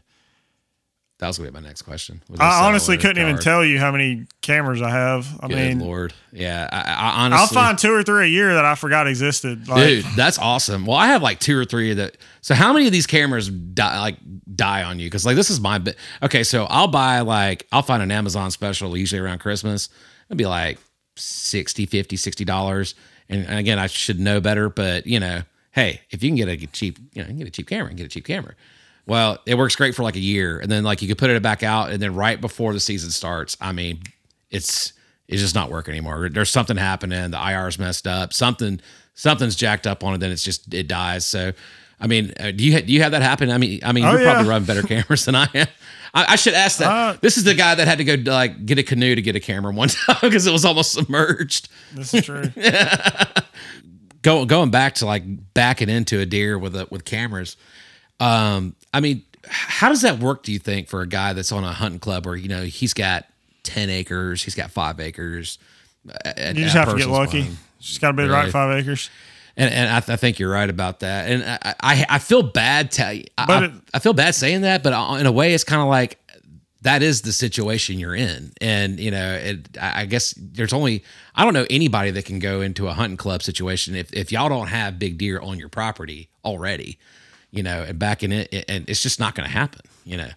That 1.19 1.27
was 1.27 1.37
gonna 1.39 1.49
be 1.49 1.55
my 1.55 1.67
next 1.67 1.81
question. 1.81 2.21
Was 2.29 2.39
it 2.39 2.43
cell 2.43 2.51
I 2.51 2.67
honestly 2.67 2.97
couldn't 2.97 3.21
even 3.21 3.39
tell 3.39 3.65
you 3.65 3.79
how 3.79 3.91
many 3.91 4.27
cameras 4.41 4.83
I 4.83 4.91
have. 4.91 5.27
I 5.39 5.47
Good 5.47 5.55
mean, 5.55 5.79
lord, 5.79 6.13
yeah. 6.31 6.69
I, 6.71 6.81
I 6.93 7.25
honestly, 7.25 7.57
I'll 7.57 7.65
find 7.65 7.77
two 7.77 7.91
or 7.91 8.03
three 8.03 8.25
a 8.25 8.27
year 8.27 8.53
that 8.53 8.65
I 8.65 8.75
forgot 8.75 9.07
existed. 9.07 9.67
Like, 9.67 9.87
dude, 9.87 10.05
that's 10.15 10.37
awesome. 10.37 10.85
Well, 10.85 10.97
I 10.97 11.07
have 11.07 11.23
like 11.23 11.39
two 11.39 11.57
or 11.57 11.65
three 11.65 11.93
that. 11.95 12.17
So 12.41 12.53
how 12.53 12.71
many 12.71 12.85
of 12.85 12.91
these 12.91 13.07
cameras 13.07 13.49
die 13.49 13.99
like 13.99 14.17
die 14.55 14.83
on 14.83 14.99
you? 14.99 15.07
Because 15.07 15.25
like 15.25 15.35
this 15.35 15.49
is 15.49 15.59
my 15.59 15.79
bit. 15.79 15.97
Okay, 16.21 16.43
so 16.43 16.65
I'll 16.65 16.87
buy 16.87 17.21
like 17.21 17.65
I'll 17.71 17.81
find 17.81 18.03
an 18.03 18.11
Amazon 18.11 18.51
special 18.51 18.95
usually 18.95 19.19
around 19.19 19.39
Christmas. 19.39 19.89
It'll 20.29 20.37
be 20.37 20.45
like 20.45 20.77
60 21.17 21.85
50 21.85 22.15
60 22.15 22.45
dollars 22.45 22.95
and, 23.29 23.45
and 23.45 23.59
again 23.59 23.79
i 23.79 23.87
should 23.87 24.19
know 24.19 24.39
better 24.39 24.69
but 24.69 25.07
you 25.07 25.19
know 25.19 25.41
hey 25.71 26.01
if 26.11 26.23
you 26.23 26.29
can 26.29 26.35
get 26.35 26.47
a 26.47 26.67
cheap 26.67 26.99
you 27.13 27.21
know 27.21 27.27
you 27.27 27.33
can 27.33 27.37
get 27.39 27.47
a 27.47 27.51
cheap 27.51 27.67
camera 27.67 27.89
and 27.89 27.97
get 27.97 28.05
a 28.05 28.09
cheap 28.09 28.25
camera 28.25 28.53
well 29.07 29.39
it 29.45 29.55
works 29.55 29.75
great 29.75 29.95
for 29.95 30.03
like 30.03 30.15
a 30.15 30.19
year 30.19 30.59
and 30.59 30.71
then 30.71 30.83
like 30.83 31.01
you 31.01 31.07
could 31.07 31.17
put 31.17 31.29
it 31.29 31.41
back 31.41 31.63
out 31.63 31.89
and 31.91 32.01
then 32.01 32.13
right 32.13 32.39
before 32.39 32.73
the 32.73 32.79
season 32.79 33.09
starts 33.09 33.57
i 33.59 33.71
mean 33.71 33.99
it's 34.51 34.93
it's 35.27 35.41
just 35.41 35.55
not 35.55 35.71
working 35.71 35.93
anymore 35.93 36.29
there's 36.29 36.49
something 36.49 36.77
happening 36.77 37.31
the 37.31 37.37
ir's 37.39 37.79
messed 37.79 38.05
up 38.07 38.33
something 38.33 38.79
something's 39.15 39.55
jacked 39.55 39.87
up 39.87 40.03
on 40.03 40.13
it 40.13 40.17
then 40.19 40.31
it's 40.31 40.43
just 40.43 40.73
it 40.73 40.87
dies 40.87 41.25
so 41.25 41.51
i 41.99 42.07
mean 42.07 42.33
uh, 42.39 42.51
do 42.51 42.63
you 42.63 42.73
ha- 42.73 42.81
do 42.85 42.93
you 42.93 43.01
have 43.01 43.11
that 43.13 43.21
happen 43.21 43.49
i 43.49 43.57
mean 43.57 43.79
i 43.83 43.91
mean 43.91 44.05
Oh, 44.05 44.11
you're 44.11 44.23
probably 44.23 44.47
running 44.47 44.65
better 44.65 44.83
cameras 44.87 45.25
than 45.25 45.35
i 45.35 45.47
am 45.53 45.67
I, 46.13 46.25
I 46.29 46.35
should 46.37 46.53
ask 46.53 46.79
that. 46.79 46.87
Uh, 46.87 47.17
this 47.21 47.37
is 47.37 47.43
the 47.43 47.53
guy 47.53 47.75
that 47.75 47.87
had 47.87 47.97
to 47.99 48.03
go 48.03 48.15
like 48.31 48.65
get 48.65 48.79
a 48.79 48.83
canoe 48.83 49.13
to 49.13 49.21
get 49.21 49.35
a 49.35 49.39
camera 49.39 49.71
one 49.73 49.89
time 50.07 50.17
because 50.21 50.47
it 50.47 50.51
was 50.53 50.65
almost 50.65 50.93
submerged. 50.93 51.69
This 51.93 52.13
is 52.13 52.25
true. 52.25 52.45
Go, 54.23 54.45
going 54.45 54.71
back 54.71 54.95
to 54.95 55.05
like 55.05 55.23
backing 55.53 55.89
into 55.89 56.19
a 56.19 56.25
deer 56.25 56.57
with 56.57 56.75
a, 56.75 56.87
with 56.89 57.05
cameras. 57.05 57.55
Um, 58.19 58.75
I 58.97 58.99
mean, 58.99 59.23
how 59.47 59.89
does 59.89 60.01
that 60.01 60.19
work? 60.19 60.43
Do 60.43 60.51
you 60.51 60.59
think 60.59 60.87
for 60.89 61.01
a 61.01 61.07
guy 61.07 61.33
that's 61.33 61.51
on 61.51 61.63
a 61.63 61.71
hunting 61.71 61.99
club 61.99 62.25
where 62.25 62.35
you 62.35 62.47
know 62.49 62.63
he's 62.63 62.93
got 62.93 63.25
ten 63.63 63.89
acres, 63.89 64.43
he's 64.43 64.55
got 64.55 64.71
five 64.71 64.99
acres. 64.99 65.59
You 66.05 66.53
just 66.53 66.75
have 66.75 66.89
to 66.89 66.97
get 66.97 67.07
lucky. 67.09 67.47
Just 67.79 68.01
got 68.01 68.07
to 68.09 68.13
be 68.13 68.23
the 68.23 68.29
Really? 68.29 68.41
right 68.43 68.51
five 68.51 68.79
acres. 68.79 69.09
And, 69.55 69.73
and 69.73 69.89
I, 69.89 69.99
th- 69.99 70.09
I 70.09 70.15
think 70.17 70.37
you're 70.39 70.51
right 70.51 70.69
about 70.69 70.99
that. 71.01 71.29
And 71.31 71.43
I, 71.43 71.73
I, 71.81 72.05
I 72.09 72.19
feel 72.19 72.43
bad. 72.43 72.91
Tell 72.91 73.15
But 73.37 73.49
I, 73.49 73.65
it- 73.65 73.71
I 73.93 73.99
feel 73.99 74.13
bad 74.13 74.35
saying 74.35 74.61
that, 74.61 74.83
but 74.83 74.93
uh, 74.93 75.15
in 75.19 75.25
a 75.25 75.31
way, 75.31 75.53
it's 75.53 75.63
kind 75.63 75.81
of 75.81 75.87
like 75.87 76.19
that 76.83 77.01
is 77.01 77.21
the 77.23 77.31
situation 77.33 77.97
you're 77.99 78.15
in. 78.15 78.51
And 78.61 78.99
you 78.99 79.11
know, 79.11 79.33
it, 79.33 79.77
I 79.81 80.01
I 80.01 80.05
guess 80.05 80.33
there's 80.37 80.73
only 80.73 81.03
I 81.35 81.43
don't 81.43 81.53
know 81.53 81.65
anybody 81.69 82.11
that 82.11 82.25
can 82.25 82.39
go 82.39 82.61
into 82.61 82.87
a 82.87 82.93
hunting 82.93 83.17
club 83.17 83.41
situation 83.43 83.95
if 83.95 84.13
if 84.13 84.31
y'all 84.31 84.49
don't 84.49 84.67
have 84.67 84.99
big 84.99 85.17
deer 85.17 85.39
on 85.39 85.57
your 85.59 85.69
property 85.69 86.29
already, 86.45 86.97
you 87.51 87.63
know, 87.63 87.83
and 87.83 87.97
back 87.99 88.23
in 88.23 88.31
it, 88.31 88.65
and 88.69 88.89
it's 88.89 89.01
just 89.01 89.19
not 89.19 89.35
going 89.35 89.47
to 89.47 89.53
happen. 89.53 89.81
You 90.05 90.17
know, 90.17 90.29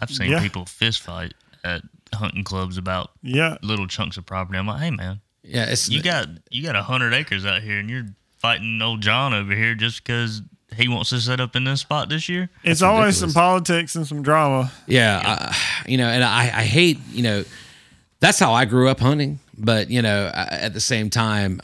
I've 0.00 0.10
seen 0.10 0.30
Yeah. 0.30 0.40
people 0.40 0.64
fist 0.66 1.02
fight 1.02 1.34
at 1.64 1.82
hunting 2.14 2.44
clubs 2.44 2.76
about 2.78 3.10
Yeah. 3.22 3.56
little 3.62 3.86
chunks 3.86 4.16
of 4.16 4.26
property. 4.26 4.58
I'm 4.58 4.66
like, 4.66 4.80
hey 4.80 4.90
man, 4.90 5.20
yeah, 5.42 5.64
it's 5.66 5.88
you 5.88 6.02
got 6.02 6.28
you 6.50 6.62
got 6.62 6.76
a 6.76 6.82
hundred 6.82 7.14
acres 7.14 7.44
out 7.46 7.62
here, 7.62 7.78
and 7.78 7.88
you're 7.90 8.06
fighting 8.38 8.80
old 8.82 9.00
John 9.00 9.32
over 9.34 9.54
here 9.54 9.74
just 9.74 10.04
because 10.04 10.42
he 10.76 10.88
wants 10.88 11.10
to 11.10 11.20
set 11.20 11.40
up 11.40 11.56
in 11.56 11.64
this 11.64 11.80
spot 11.80 12.08
this 12.08 12.28
year. 12.28 12.50
It's 12.64 12.82
always 12.82 13.16
some 13.16 13.32
politics 13.32 13.94
and 13.96 14.06
some 14.06 14.22
drama. 14.22 14.70
Yeah, 14.86 15.22
I, 15.24 15.56
you 15.88 15.96
know, 15.96 16.08
and 16.08 16.22
I, 16.24 16.42
I 16.42 16.62
hate, 16.64 16.98
you 17.10 17.22
know, 17.22 17.44
that's 18.20 18.38
how 18.38 18.52
I 18.52 18.64
grew 18.66 18.88
up 18.88 19.00
hunting. 19.00 19.38
But 19.56 19.88
you 19.90 20.02
know, 20.02 20.30
at 20.34 20.74
the 20.74 20.80
same 20.80 21.08
time, 21.08 21.60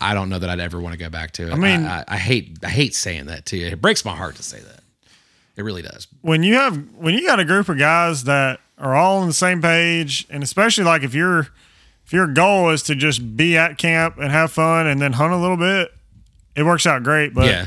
I, 0.00 0.10
I 0.10 0.14
don't 0.14 0.28
know 0.28 0.38
that 0.38 0.48
I'd 0.50 0.60
ever 0.60 0.80
want 0.80 0.92
to 0.94 0.98
go 0.98 1.08
back 1.10 1.32
to 1.32 1.46
it. 1.48 1.52
I 1.52 1.56
mean- 1.56 1.84
I, 1.84 2.04
I 2.08 2.16
hate, 2.16 2.58
I 2.64 2.68
hate 2.68 2.94
saying 2.94 3.26
that 3.26 3.46
to 3.46 3.56
you. 3.56 3.66
It 3.66 3.80
breaks 3.80 4.04
my 4.04 4.14
heart 4.16 4.36
to 4.36 4.42
say 4.42 4.60
that. 4.60 4.80
It 5.56 5.62
really 5.62 5.82
does. 5.82 6.08
when 6.22 6.42
you 6.42 6.54
have 6.56 6.76
when 6.96 7.14
you 7.14 7.24
got 7.24 7.38
a 7.38 7.44
group 7.44 7.68
of 7.68 7.78
guys 7.78 8.24
that 8.24 8.58
are 8.76 8.94
all 8.96 9.18
on 9.18 9.28
the 9.28 9.32
same 9.32 9.62
page, 9.62 10.26
and 10.28 10.42
especially 10.42 10.82
like 10.82 11.04
if 11.04 11.14
your 11.14 11.46
if 12.06 12.12
your 12.12 12.26
goal 12.26 12.70
is 12.70 12.82
to 12.82 12.96
just 12.96 13.36
be 13.36 13.56
at 13.56 13.78
camp 13.78 14.18
and 14.18 14.32
have 14.32 14.50
fun 14.50 14.88
and 14.88 15.00
then 15.00 15.12
hunt 15.12 15.32
a 15.32 15.36
little 15.36 15.56
bit, 15.56 15.92
it 16.56 16.64
works 16.64 16.86
out 16.88 17.04
great. 17.04 17.34
But 17.34 17.46
yeah, 17.46 17.66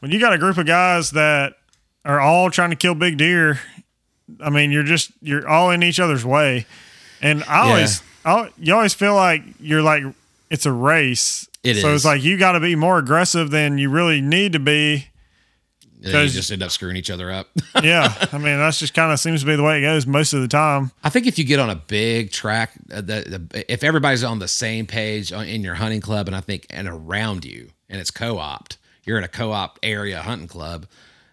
when 0.00 0.10
you 0.10 0.18
got 0.18 0.32
a 0.32 0.38
group 0.38 0.58
of 0.58 0.66
guys 0.66 1.12
that 1.12 1.54
are 2.04 2.18
all 2.18 2.50
trying 2.50 2.70
to 2.70 2.76
kill 2.76 2.96
big 2.96 3.16
deer, 3.16 3.60
I 4.40 4.50
mean, 4.50 4.72
you're 4.72 4.82
just 4.82 5.12
you're 5.22 5.46
all 5.48 5.70
in 5.70 5.84
each 5.84 6.00
other's 6.00 6.24
way, 6.24 6.66
and 7.22 7.44
I 7.44 7.60
always, 7.70 8.02
I, 8.24 8.50
you 8.58 8.74
always 8.74 8.92
feel 8.94 9.14
like 9.14 9.42
you're 9.60 9.82
like 9.82 10.02
it's 10.50 10.66
a 10.66 10.72
race. 10.72 11.48
It 11.62 11.76
so 11.76 11.88
is. 11.88 11.94
it's 11.96 12.04
like 12.04 12.22
you 12.22 12.36
got 12.38 12.52
to 12.52 12.60
be 12.60 12.76
more 12.76 12.98
aggressive 12.98 13.50
than 13.50 13.78
you 13.78 13.88
really 13.90 14.20
need 14.20 14.52
to 14.52 14.58
be. 14.58 15.08
And 16.02 16.12
then 16.12 16.28
just 16.28 16.52
end 16.52 16.62
up 16.62 16.70
screwing 16.70 16.96
each 16.96 17.10
other 17.10 17.30
up. 17.32 17.48
Yeah, 17.82 18.12
I 18.32 18.38
mean 18.38 18.58
that's 18.58 18.78
just 18.78 18.94
kind 18.94 19.10
of 19.12 19.18
seems 19.18 19.40
to 19.40 19.46
be 19.46 19.56
the 19.56 19.62
way 19.62 19.78
it 19.78 19.82
goes 19.82 20.06
most 20.06 20.32
of 20.32 20.40
the 20.42 20.48
time. 20.48 20.92
I 21.02 21.08
think 21.10 21.26
if 21.26 21.38
you 21.38 21.44
get 21.44 21.58
on 21.58 21.70
a 21.70 21.74
big 21.74 22.30
track, 22.30 22.72
uh, 22.92 23.00
the, 23.00 23.48
the, 23.50 23.72
if 23.72 23.82
everybody's 23.82 24.22
on 24.22 24.38
the 24.38 24.46
same 24.48 24.86
page 24.86 25.32
on- 25.32 25.46
in 25.46 25.62
your 25.62 25.74
hunting 25.74 26.00
club, 26.00 26.26
and 26.28 26.36
I 26.36 26.40
think 26.40 26.66
and 26.70 26.86
around 26.86 27.44
you, 27.44 27.70
and 27.88 28.00
it's 28.00 28.10
co-opt, 28.12 28.76
you're 29.04 29.18
in 29.18 29.24
a 29.24 29.28
co-op 29.28 29.78
area 29.82 30.22
hunting 30.22 30.46
club, 30.46 30.86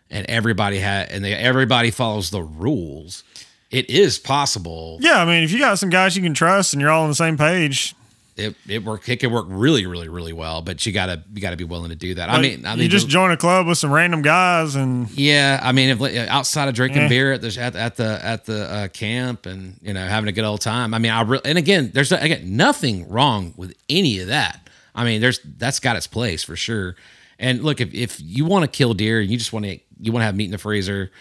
and 0.10 0.26
everybody 0.30 0.80
had 0.80 1.10
and 1.12 1.24
they 1.24 1.34
everybody 1.34 1.92
follows 1.92 2.32
the 2.32 2.42
rules. 2.42 3.24
It 3.70 3.90
is 3.90 4.18
possible. 4.20 4.98
Yeah, 5.02 5.22
I 5.22 5.26
mean 5.26 5.44
if 5.44 5.52
you 5.52 5.60
got 5.60 5.80
some 5.80 5.90
guys 5.90 6.16
you 6.18 6.24
can 6.24 6.34
trust 6.34 6.74
and 6.74 6.82
you're 6.82 6.92
all 6.92 7.04
on 7.04 7.10
the 7.10 7.16
same 7.16 7.38
page, 7.38 7.94
It 8.42 8.56
it 8.68 8.84
work. 8.84 9.08
It 9.08 9.20
can 9.20 9.32
work 9.32 9.46
really, 9.50 9.86
really, 9.86 10.10
really 10.10 10.34
well. 10.34 10.62
But 10.62 10.86
you 10.86 10.92
gotta 10.92 11.24
you 11.34 11.42
gotta 11.42 11.58
be 11.58 11.64
willing 11.64 11.90
to 11.90 11.96
do 11.96 12.16
that. 12.16 12.30
I 12.30 12.42
mean, 12.42 12.66
I 12.66 12.76
mean, 12.76 12.84
you 12.84 12.90
just 12.90 13.06
the- 13.08 13.12
join 13.12 13.32
a 13.32 13.38
club 13.38 13.68
with 13.68 13.78
some 13.78 13.92
random 13.92 14.22
guys 14.22 14.76
and 14.76 15.10
Yeah, 15.12 15.60
I 15.62 15.72
mean, 15.72 15.90
if 15.90 16.02
outside 16.30 16.68
of 16.68 16.74
drinking 16.76 17.04
Eh. 17.04 17.08
beer 17.10 17.32
at 17.34 17.42
the 17.42 17.56
at, 17.62 17.76
at 17.76 17.96
the 17.96 18.20
at 18.26 18.46
the 18.46 18.64
uh, 18.72 18.88
camp 18.90 19.46
and 19.46 19.78
you 19.82 19.94
know 19.94 20.06
having 20.08 20.28
a 20.28 20.32
good 20.32 20.44
old 20.46 20.62
time. 20.62 20.94
I 20.94 20.98
mean, 21.00 21.12
I 21.12 21.22
re- 21.22 21.42
and 21.46 21.58
again, 21.58 21.92
there's 21.94 22.12
again 22.12 22.56
nothing 22.58 23.08
wrong 23.10 23.54
with 23.58 23.76
any 23.90 24.20
of 24.20 24.28
that. 24.28 24.70
I 24.94 25.06
mean, 25.06 25.22
there's 25.22 25.40
that's 25.58 25.80
got 25.80 25.96
its 25.96 26.08
place 26.08 26.44
for 26.44 26.56
sure. 26.56 26.96
And 27.40 27.64
look, 27.64 27.82
if 27.82 27.94
if 27.94 28.20
you 28.22 28.46
want 28.46 28.64
to 28.64 28.68
kill 28.68 28.94
deer 28.94 29.20
and 29.22 29.30
you 29.32 29.38
just 29.38 29.54
want 29.54 29.66
to 29.66 29.80
you 30.00 30.12
want 30.12 30.22
to 30.22 30.26
have 30.26 30.36
meat 30.36 30.46
in 30.46 30.52
the 30.52 30.58
freezer, 30.58 31.12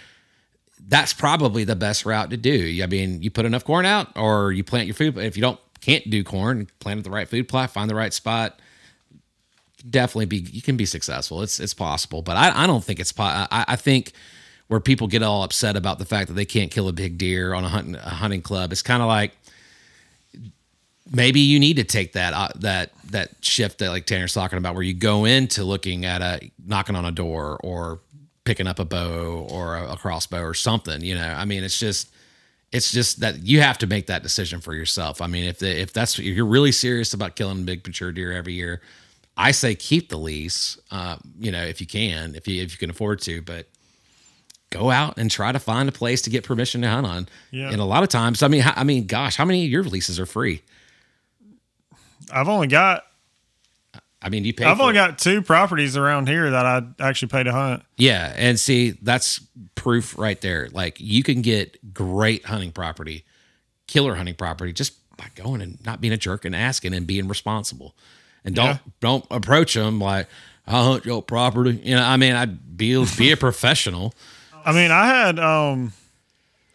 that's 0.89 1.13
probably 1.13 1.65
the 1.65 1.77
best 1.77 2.05
route 2.05 2.31
to 2.31 2.37
do. 2.37 2.81
I 2.83 2.87
mean, 2.87 3.23
you 3.23 3.31
put 3.31 3.45
enough 3.45 3.65
corn 3.65 3.87
out, 3.87 4.17
or 4.17 4.51
you 4.53 4.65
plant 4.65 4.87
your 4.87 4.95
food. 4.95 5.17
If 5.19 5.37
you 5.37 5.43
don't 5.43 5.61
can't 5.81 6.09
do 6.11 6.23
corn, 6.23 6.69
plant 6.79 7.05
the 7.05 7.11
right 7.11 7.29
food 7.29 7.49
plot, 7.49 7.71
find 7.71 7.91
the 7.91 7.95
right 7.95 8.13
spot 8.13 8.61
definitely 9.89 10.27
be 10.27 10.39
you 10.53 10.63
can 10.63 10.77
be 10.77 10.87
successful. 10.87 11.43
It's 11.43 11.61
it's 11.61 11.75
possible, 11.75 12.23
but 12.23 12.37
I, 12.37 12.65
I 12.65 12.67
don't 12.67 12.85
think 12.85 13.01
it's 13.01 13.13
po- 13.13 13.25
I, 13.25 13.65
I 13.69 13.77
think 13.77 14.13
where 14.69 14.81
people 14.81 15.07
get 15.07 15.23
all 15.23 15.43
upset 15.43 15.77
about 15.77 15.99
the 15.99 16.05
fact 16.05 16.29
that 16.29 16.35
they 16.35 16.45
can't 16.45 16.71
kill 16.71 16.89
a 16.89 16.93
big 16.93 17.19
deer 17.19 17.55
on 17.55 17.65
a 17.65 17.69
hunting 17.69 17.97
a 17.97 18.11
hunting 18.11 18.43
club. 18.43 18.73
It's 18.73 18.83
kind 18.83 19.03
of 19.03 19.09
like 19.09 19.33
maybe 21.11 21.41
you 21.41 21.59
need 21.59 21.77
to 21.77 21.85
take 21.85 22.13
that 22.13 22.33
uh, 22.33 22.49
that 22.57 22.93
that 23.11 23.31
shift 23.41 23.79
that 23.79 23.91
like 23.91 24.07
Tanner's 24.07 24.35
talking 24.35 24.59
about, 24.59 24.75
where 24.75 24.83
you 24.85 24.95
go 24.95 25.25
into 25.25 25.65
looking 25.65 26.05
at 26.05 26.23
a 26.23 26.51
knocking 26.67 26.97
on 26.97 27.05
a 27.05 27.13
door 27.13 27.59
or 27.63 28.01
picking 28.45 28.67
up 28.67 28.79
a 28.79 28.85
bow 28.85 29.47
or 29.51 29.77
a, 29.77 29.93
a 29.93 29.97
crossbow 29.97 30.43
or 30.43 30.55
something. 30.55 31.03
You 31.03 31.15
know, 31.15 31.29
I 31.29 31.45
mean, 31.45 31.65
it's 31.65 31.79
just 31.79 32.11
it's 32.73 32.93
just 32.93 33.21
that 33.21 33.47
you 33.47 33.61
have 33.61 33.79
to 33.79 33.87
make 33.87 34.07
that 34.07 34.23
decision 34.23 34.61
for 34.61 34.75
yourself. 34.75 35.21
I 35.21 35.27
mean, 35.27 35.45
if 35.45 35.59
the, 35.59 35.81
if 35.81 35.93
that's 35.93 36.19
if 36.19 36.25
you're 36.25 36.47
really 36.47 36.73
serious 36.73 37.13
about 37.13 37.37
killing 37.37 37.65
big 37.65 37.87
mature 37.87 38.13
deer 38.13 38.33
every 38.33 38.55
year, 38.55 38.81
I 39.37 39.51
say 39.51 39.75
keep 39.75 40.09
the 40.09 40.19
lease. 40.19 40.79
Uh, 40.91 41.17
you 41.39 41.51
know, 41.51 41.65
if 41.65 41.81
you 41.81 41.87
can, 41.87 42.35
if 42.35 42.47
you 42.47 42.63
if 42.63 42.73
you 42.73 42.79
can 42.79 42.91
afford 42.91 43.21
to, 43.23 43.43
but 43.43 43.67
go 44.71 44.91
out 44.91 45.19
and 45.19 45.31
try 45.31 45.51
to 45.51 45.59
find 45.59 45.89
a 45.89 45.93
place 45.93 46.23
to 46.23 46.31
get 46.31 46.45
permission 46.45 46.83
to 46.83 46.89
hunt 46.89 47.07
on. 47.07 47.29
Yeah. 47.51 47.71
And 47.71 47.81
a 47.81 47.85
lot 47.85 48.05
of 48.05 48.09
times, 48.09 48.43
I 48.43 48.49
mean, 48.49 48.63
I 48.65 48.85
mean, 48.85 49.07
gosh, 49.07 49.37
how 49.37 49.45
many 49.45 49.65
of 49.65 49.71
your 49.71 49.83
leases 49.83 50.21
are 50.21 50.27
free? 50.27 50.63
I've 52.33 52.49
only 52.49 52.69
got 52.69 53.05
I 54.23 54.29
mean, 54.29 54.45
you 54.45 54.53
pay. 54.53 54.65
I've 54.67 54.81
only 54.81 54.93
it. 54.93 54.97
got 54.97 55.19
two 55.19 55.41
properties 55.43 55.97
around 55.97 56.29
here 56.29 56.51
that 56.51 56.67
I 56.67 56.83
actually 57.01 57.29
pay 57.29 57.43
to 57.43 57.53
hunt. 57.53 57.83
Yeah, 57.97 58.33
and 58.37 58.61
see, 58.61 58.91
that's 58.91 59.41
proof 59.75 60.19
right 60.19 60.39
there. 60.41 60.69
Like 60.73 61.01
you 61.01 61.23
can 61.23 61.41
get 61.43 61.95
great 61.95 62.45
hunting 62.45 62.71
property, 62.73 63.25
killer 63.87 64.15
hunting 64.17 64.35
property, 64.35 64.73
just 64.75 64.95
by 65.17 65.27
going 65.35 65.61
and 65.63 65.83
not 65.87 66.01
being 66.01 66.13
a 66.13 66.19
jerk 66.19 66.45
and 66.45 66.55
asking 66.55 66.93
and 66.95 67.07
being 67.07 67.29
responsible. 67.29 67.95
And 68.45 68.55
don't 68.55 68.67
Yeah. 68.67 68.79
don't 69.01 69.27
approach 69.31 69.75
them 69.75 69.99
like 70.01 70.27
I 70.67 70.85
hunt 70.85 71.07
your 71.07 71.23
property. 71.23 71.81
You 71.83 71.97
know, 71.97 72.03
I 72.05 72.17
mean, 72.19 72.35
I'd 72.35 72.77
be 72.77 73.03
be 73.17 73.33
a 73.33 73.37
professional. 73.39 74.15
I 74.65 74.73
mean, 74.73 74.91
I 74.91 75.07
had 75.07 75.39
um 75.39 75.93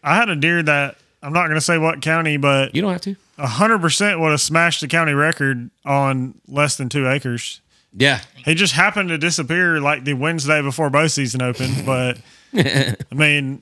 I 0.04 0.16
had 0.16 0.30
a 0.30 0.36
deer 0.36 0.64
that 0.64 0.98
I'm 1.26 1.34
not 1.34 1.46
going 1.48 1.56
to 1.56 1.62
say 1.62 1.78
what 1.78 2.02
county, 2.02 2.38
but 2.38 2.76
You 2.76 2.82
don't 2.82 2.92
have 2.92 3.02
to. 3.02 3.16
hundred 3.40 3.80
percent 3.82 4.20
would 4.20 4.30
have 4.32 4.42
smashed 4.42 4.82
the 4.82 4.88
county 4.88 5.14
record 5.14 5.70
on 5.86 6.36
less 6.48 6.78
than 6.78 6.88
two 6.90 7.08
acres. 7.10 7.62
Yeah, 7.98 8.20
He 8.44 8.56
just 8.56 8.74
happened 8.74 9.10
to 9.10 9.18
disappear 9.18 9.80
like 9.80 10.04
the 10.04 10.14
Wednesday 10.14 10.62
before 10.62 10.90
bow 10.90 11.08
season 11.08 11.42
opened, 11.42 11.84
but 11.86 12.18
I 12.54 12.96
mean, 13.14 13.62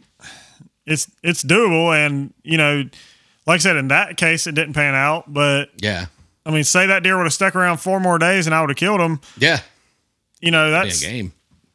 it's 0.85 1.10
it's 1.23 1.44
doable, 1.44 1.95
and 1.95 2.34
you 2.44 2.57
know, 2.57 2.84
like 3.45 3.56
I 3.56 3.57
said, 3.60 3.76
in 3.77 3.90
that 3.90 4.18
case, 4.18 4.48
it 4.48 4.56
didn't 4.56 4.73
pan 4.73 4.95
out. 4.95 5.31
But 5.31 5.69
yeah, 5.77 6.07
I 6.45 6.52
mean, 6.52 6.64
say 6.64 6.88
that 6.88 7.03
deer 7.03 7.15
would 7.15 7.23
have 7.26 7.34
stuck 7.34 7.56
around 7.56 7.77
four 7.77 7.99
more 7.99 8.18
days, 8.18 8.48
and 8.48 8.56
I 8.56 8.61
would 8.61 8.69
have 8.72 8.77
killed 8.77 8.99
him. 9.02 9.19
yeah. 9.38 9.60
You 10.41 10.52
know, 10.52 10.65
Be 10.65 10.69
a 10.69 10.72
that's 10.84 10.99
game. 10.99 11.31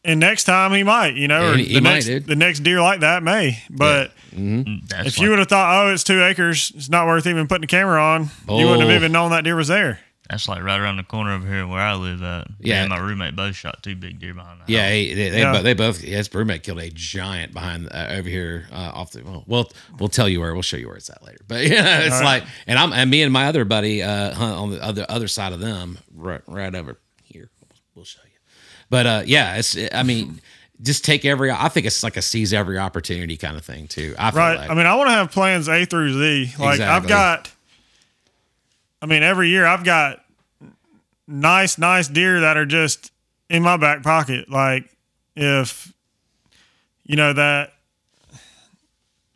And 0.08 0.18
next 0.20 0.44
time 0.44 0.72
he 0.72 0.82
might, 0.82 1.14
you 1.14 1.28
know, 1.28 1.52
or 1.52 1.56
He- 1.56 1.64
he 1.66 1.74
the 1.74 1.80
might, 1.80 1.90
next 1.94 2.06
dude. 2.06 2.26
the 2.26 2.36
next 2.36 2.60
deer 2.64 2.80
like 2.80 3.00
that 3.00 3.22
may. 3.22 3.62
But 3.70 4.12
That's 4.32 5.08
if 5.08 5.18
like, 5.18 5.20
you 5.20 5.30
would 5.30 5.38
have 5.38 5.48
thought, 5.48 5.86
oh, 5.86 5.92
it's 5.92 6.04
two 6.04 6.22
acres, 6.22 6.72
it's 6.74 6.88
not 6.88 7.06
worth 7.06 7.26
even 7.26 7.46
putting 7.46 7.64
a 7.64 7.68
camera 7.68 8.02
on, 8.02 8.30
you 8.48 8.66
wouldn't 8.66 8.80
have 8.82 8.90
Oh. 8.90 8.94
even 8.94 9.12
known 9.12 9.30
that 9.30 9.44
deer 9.44 9.56
was 9.56 9.68
there. 9.68 10.00
that's 10.30 10.46
like 10.46 10.62
right 10.62 10.78
around 10.78 10.98
the 10.98 11.02
corner 11.02 11.32
over 11.32 11.46
here 11.48 11.66
where 11.66 11.80
I 11.80 11.94
live 11.94 12.22
at. 12.22 12.48
Yeah. 12.60 12.80
and 12.82 12.90
my 12.90 12.98
roommate 12.98 13.34
both 13.34 13.56
shot 13.56 13.82
two 13.82 13.96
big 13.96 14.20
deer 14.20 14.34
behind 14.34 14.60
the 14.60 14.70
Yeah, 14.70 14.82
house. 14.82 14.90
they, 14.90 15.14
they, 15.14 15.38
Yeah. 15.40 15.62
they 15.62 15.72
both. 15.74 16.00
His 16.02 16.32
roommate 16.34 16.62
killed 16.64 16.80
a 16.80 16.90
giant 16.90 17.54
behind 17.54 17.88
uh, 17.90 18.08
over 18.10 18.28
here 18.28 18.66
uh, 18.70 18.90
off 18.92 19.12
the. 19.12 19.22
Well, 19.24 19.44
we'll 19.46 19.70
we'll 19.98 20.10
tell 20.10 20.28
you 20.28 20.40
where. 20.40 20.52
We'll 20.52 20.60
show 20.62 20.76
you 20.76 20.86
where 20.88 20.96
it's 20.98 21.08
at 21.08 21.22
later. 21.24 21.40
But 21.48 21.64
yeah, 21.66 22.00
it's 22.00 22.16
All 22.16 22.20
right. 22.20 22.42
like, 22.42 22.44
and 22.66 22.78
I'm 22.78 22.92
and 22.92 23.10
me 23.10 23.22
and 23.22 23.32
my 23.32 23.46
other 23.46 23.64
buddy 23.64 24.02
uh, 24.02 24.34
hunt 24.34 24.54
on 24.54 24.70
the 24.72 24.82
other 24.84 25.06
other 25.08 25.28
side 25.28 25.54
of 25.54 25.60
them, 25.60 25.96
right 26.14 26.42
right 26.46 26.74
over 26.74 26.98
here. 27.24 27.48
We'll 27.94 28.04
show 28.04 28.20
you. 28.24 28.27
But 28.90 29.06
uh, 29.06 29.22
yeah, 29.26 29.56
it's. 29.56 29.76
I 29.92 30.02
mean, 30.02 30.40
just 30.82 31.04
take 31.04 31.24
every. 31.24 31.50
I 31.50 31.68
think 31.68 31.86
it's 31.86 32.02
like 32.02 32.16
a 32.16 32.22
seize 32.22 32.52
every 32.52 32.78
opportunity 32.78 33.36
kind 33.36 33.56
of 33.56 33.64
thing 33.64 33.86
too. 33.88 34.14
I 34.18 34.30
feel 34.30 34.40
Right. 34.40 34.58
like. 34.58 34.70
I 34.70 34.74
mean, 34.74 34.86
I 34.86 34.94
want 34.94 35.08
to 35.08 35.12
have 35.14 35.30
plans 35.30 35.68
A 35.68 35.84
through 35.84 36.12
Z. 36.14 36.54
Like 36.58 36.80
I've 36.80 37.06
got. 37.06 37.50
I 39.00 39.06
mean, 39.06 39.22
every 39.22 39.48
year 39.48 39.64
I've 39.66 39.84
got 39.84 40.24
nice, 41.26 41.78
nice 41.78 42.08
deer 42.08 42.40
that 42.40 42.56
are 42.56 42.66
just 42.66 43.12
in 43.48 43.62
my 43.62 43.76
back 43.76 44.02
pocket. 44.02 44.50
Like 44.50 44.88
if, 45.36 45.92
you 47.04 47.14
know 47.16 47.32
that 47.32 47.74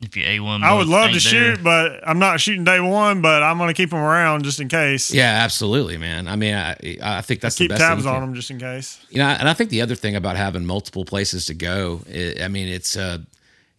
If 0.03 0.17
you 0.17 0.25
A1, 0.25 0.65
I 0.65 0.75
would 0.75 0.89
love 0.89 1.07
to 1.07 1.13
there, 1.13 1.21
shoot, 1.21 1.63
but 1.63 2.07
I'm 2.07 2.19
not 2.19 2.41
shooting 2.41 2.65
day 2.65 2.81
one. 2.81 3.23
But 3.23 3.43
I'm 3.43 3.57
going 3.57 3.69
to 3.69 3.75
keep 3.75 3.91
them 3.91 4.01
around 4.01 4.43
just 4.43 4.61
in 4.61 4.69
case. 4.69 5.15
yeah, 5.15 5.41
absolutely, 5.45 5.97
man. 5.97 6.27
I 6.27 6.37
mean, 6.37 6.55
I 6.55 6.77
I 7.01 7.21
think 7.21 7.41
that's 7.41 7.57
Keep 7.57 7.69
the 7.69 7.75
best 7.75 7.81
thing 7.83 7.89
tabs 7.89 8.05
you 8.05 8.11
on 8.11 8.21
them 8.21 8.35
just 8.35 8.51
in 8.51 8.59
case. 8.59 9.05
You 9.11 9.19
know, 9.19 9.29
and 9.29 9.49
I 9.49 9.55
think 9.55 9.71
the 9.71 9.81
other 9.81 9.95
thing 9.95 10.17
about 10.17 10.37
having 10.37 10.67
multiple 10.67 11.05
places 11.05 11.47
to 11.47 11.55
go, 11.55 12.01
i 12.13 12.35
I 12.43 12.49
mean, 12.49 12.67
it's 12.69 12.97
uh, 12.97 13.19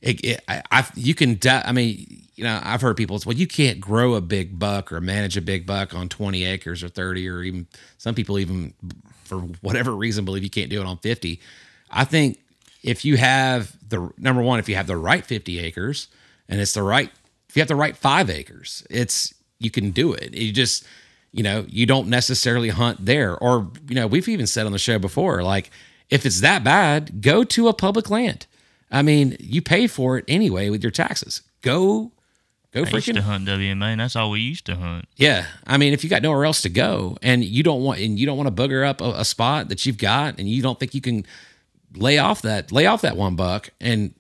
it, 0.02 0.24
it, 0.24 0.44
I, 0.48 0.62
I 0.72 0.88
you 0.96 1.14
can, 1.14 1.36
de- 1.36 1.68
I 1.68 1.72
mean, 1.72 2.24
you 2.36 2.44
know, 2.44 2.60
I've 2.64 2.82
heard 2.82 2.98
people 2.98 3.18
say, 3.20 3.28
well, 3.28 3.38
you 3.38 3.48
can't 3.48 3.80
grow 3.80 4.16
a 4.16 4.22
big 4.22 4.58
buck 4.58 4.92
or 4.92 5.00
manage 5.02 5.38
a 5.38 5.42
big 5.42 5.66
buck 5.66 5.94
on 5.94 6.10
20 6.10 6.44
acres 6.46 6.84
or 6.84 6.90
30, 6.90 7.30
or 7.30 7.42
even 7.42 7.68
some 7.98 8.16
people 8.16 8.40
even 8.40 8.74
for 9.24 9.40
whatever 9.62 9.96
reason 9.96 10.26
believe 10.26 10.44
you 10.44 10.50
can't 10.50 10.70
do 10.70 10.82
it 10.82 10.86
on 10.86 10.98
50. 10.98 11.40
I 11.90 12.06
think 12.06 12.40
if 12.84 13.06
you 13.06 13.18
have 13.18 13.76
the 13.88 14.12
number 14.18 14.42
one, 14.42 14.60
if 14.60 14.68
you 14.68 14.76
have 14.76 14.88
the 14.88 14.98
right 14.98 15.26
50 15.26 15.60
acres 15.60 16.10
and 16.50 16.60
it's 16.60 16.74
the 16.74 16.84
right, 16.84 17.10
if 17.50 17.56
you 17.56 17.62
have 17.62 17.70
the 17.70 17.76
right 17.76 17.96
five 17.96 18.30
acres, 18.30 18.86
it's, 18.90 19.34
you 19.60 19.72
can 19.72 19.92
do 19.92 20.14
it. 20.14 20.34
You 20.34 20.52
just, 20.52 20.86
you 21.32 21.42
know, 21.42 21.66
you 21.70 21.86
don't 21.86 22.10
necessarily 22.10 22.70
hunt 22.70 23.06
there. 23.06 23.38
Or, 23.38 23.72
you 23.88 23.96
know, 23.96 24.06
we've 24.06 24.28
even 24.28 24.46
said 24.46 24.66
on 24.66 24.74
the 24.74 24.80
show 24.80 25.00
before, 25.00 25.42
like, 25.44 25.72
if 26.10 26.26
it's 26.26 26.42
that 26.42 26.64
bad, 26.64 27.22
go 27.22 27.44
to 27.46 27.70
a 27.70 27.74
public 27.74 28.10
land. 28.10 28.46
I 28.92 29.02
mean, 29.02 29.38
you 29.40 29.62
pay 29.62 29.88
for 29.88 30.18
it 30.18 30.26
anyway 30.28 30.70
with 30.70 30.84
your 30.84 30.92
taxes. 30.92 31.42
Go, 31.62 32.12
go 32.72 32.84
I 32.84 32.90
used 32.90 33.08
to 33.08 33.22
hunt 33.22 33.48
WMA, 33.48 33.94
and 33.94 34.02
that's 34.02 34.16
all 34.16 34.30
we 34.30 34.42
used 34.42 34.66
to 34.68 34.76
hunt. 34.76 35.06
yeah, 35.16 35.48
I 35.66 35.78
mean, 35.78 35.94
if 35.94 36.04
you 36.04 36.10
got 36.10 36.22
nowhere 36.22 36.46
else 36.46 36.62
to 36.62 36.70
go, 36.70 37.18
and 37.24 37.44
you 37.44 37.64
don't 37.64 37.82
want, 37.82 38.00
and 38.00 38.20
you 38.20 38.28
don't 38.28 38.38
want 38.38 38.56
to 38.56 38.62
booger 38.62 38.86
up 38.86 39.02
a, 39.02 39.22
a 39.22 39.26
spot 39.26 39.70
that 39.70 39.86
you've 39.86 39.98
got, 39.98 40.38
and 40.38 40.48
you 40.48 40.62
don't 40.62 40.80
think 40.80 40.94
you 40.94 41.02
can 41.02 41.26
lay 41.96 42.18
off 42.18 42.42
that, 42.44 42.72
lay 42.72 42.86
off 42.86 43.02
that 43.02 43.16
one 43.18 43.36
buck, 43.36 43.70
and 43.82 44.14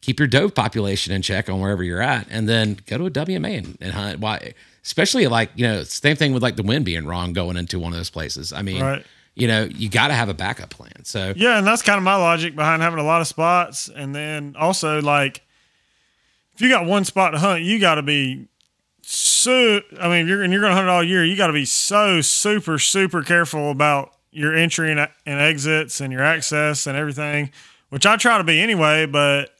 keep 0.00 0.18
your 0.20 0.28
dove 0.28 0.54
population 0.54 1.12
in 1.12 1.22
check 1.22 1.48
on 1.48 1.60
wherever 1.60 1.82
you're 1.82 2.02
at, 2.02 2.26
and 2.30 2.48
then 2.48 2.78
go 2.86 2.98
to 2.98 3.06
a 3.06 3.10
WMA 3.10 3.58
and, 3.58 3.78
and 3.80 3.92
hunt. 3.92 4.20
Why, 4.20 4.54
especially 4.84 5.26
like 5.26 5.50
you 5.56 5.66
know, 5.66 5.82
same 5.84 6.16
thing 6.16 6.32
with 6.32 6.42
like 6.42 6.56
the 6.56 6.62
wind 6.62 6.84
being 6.84 7.06
wrong 7.06 7.32
going 7.32 7.56
into 7.56 7.78
one 7.78 7.92
of 7.92 7.98
those 7.98 8.10
places. 8.10 8.52
I 8.52 8.62
mean, 8.62 8.82
Right. 8.82 9.04
you 9.34 9.48
know, 9.48 9.64
you 9.64 9.88
got 9.88 10.08
to 10.08 10.14
have 10.14 10.28
a 10.28 10.34
backup 10.34 10.70
plan. 10.70 11.04
So 11.04 11.32
Yeah, 11.36 11.58
and 11.58 11.66
that's 11.66 11.82
kind 11.82 11.98
of 11.98 12.04
my 12.04 12.16
logic 12.16 12.54
behind 12.54 12.82
having 12.82 12.98
a 13.00 13.04
lot 13.04 13.20
of 13.20 13.26
spots. 13.26 13.88
And 13.94 14.14
then 14.14 14.54
also, 14.58 15.00
like, 15.02 15.42
if 16.54 16.60
you 16.60 16.68
got 16.68 16.86
one 16.86 17.04
spot 17.04 17.32
to 17.32 17.38
hunt, 17.38 17.62
you 17.64 17.78
got 17.80 17.96
to 17.96 18.02
be 18.02 18.46
so. 19.02 19.80
I 20.00 20.08
mean, 20.08 20.22
if 20.22 20.28
you're 20.28 20.42
and 20.42 20.52
you're 20.52 20.62
going 20.62 20.70
to 20.70 20.76
hunt 20.76 20.86
it 20.88 20.90
all 20.90 21.02
year. 21.04 21.24
You 21.24 21.36
got 21.36 21.48
to 21.48 21.52
be 21.52 21.64
so 21.64 22.20
super 22.20 22.78
super 22.78 23.22
careful 23.22 23.70
about 23.70 24.12
your 24.36 24.54
entry 24.54 24.90
and, 24.92 25.00
and 25.00 25.40
exits 25.40 26.00
and 26.00 26.12
your 26.12 26.22
access 26.22 26.86
and 26.86 26.96
everything, 26.96 27.50
which 27.88 28.04
I 28.06 28.16
try 28.16 28.38
to 28.38 28.44
be 28.44 28.60
anyway. 28.60 29.06
But 29.06 29.50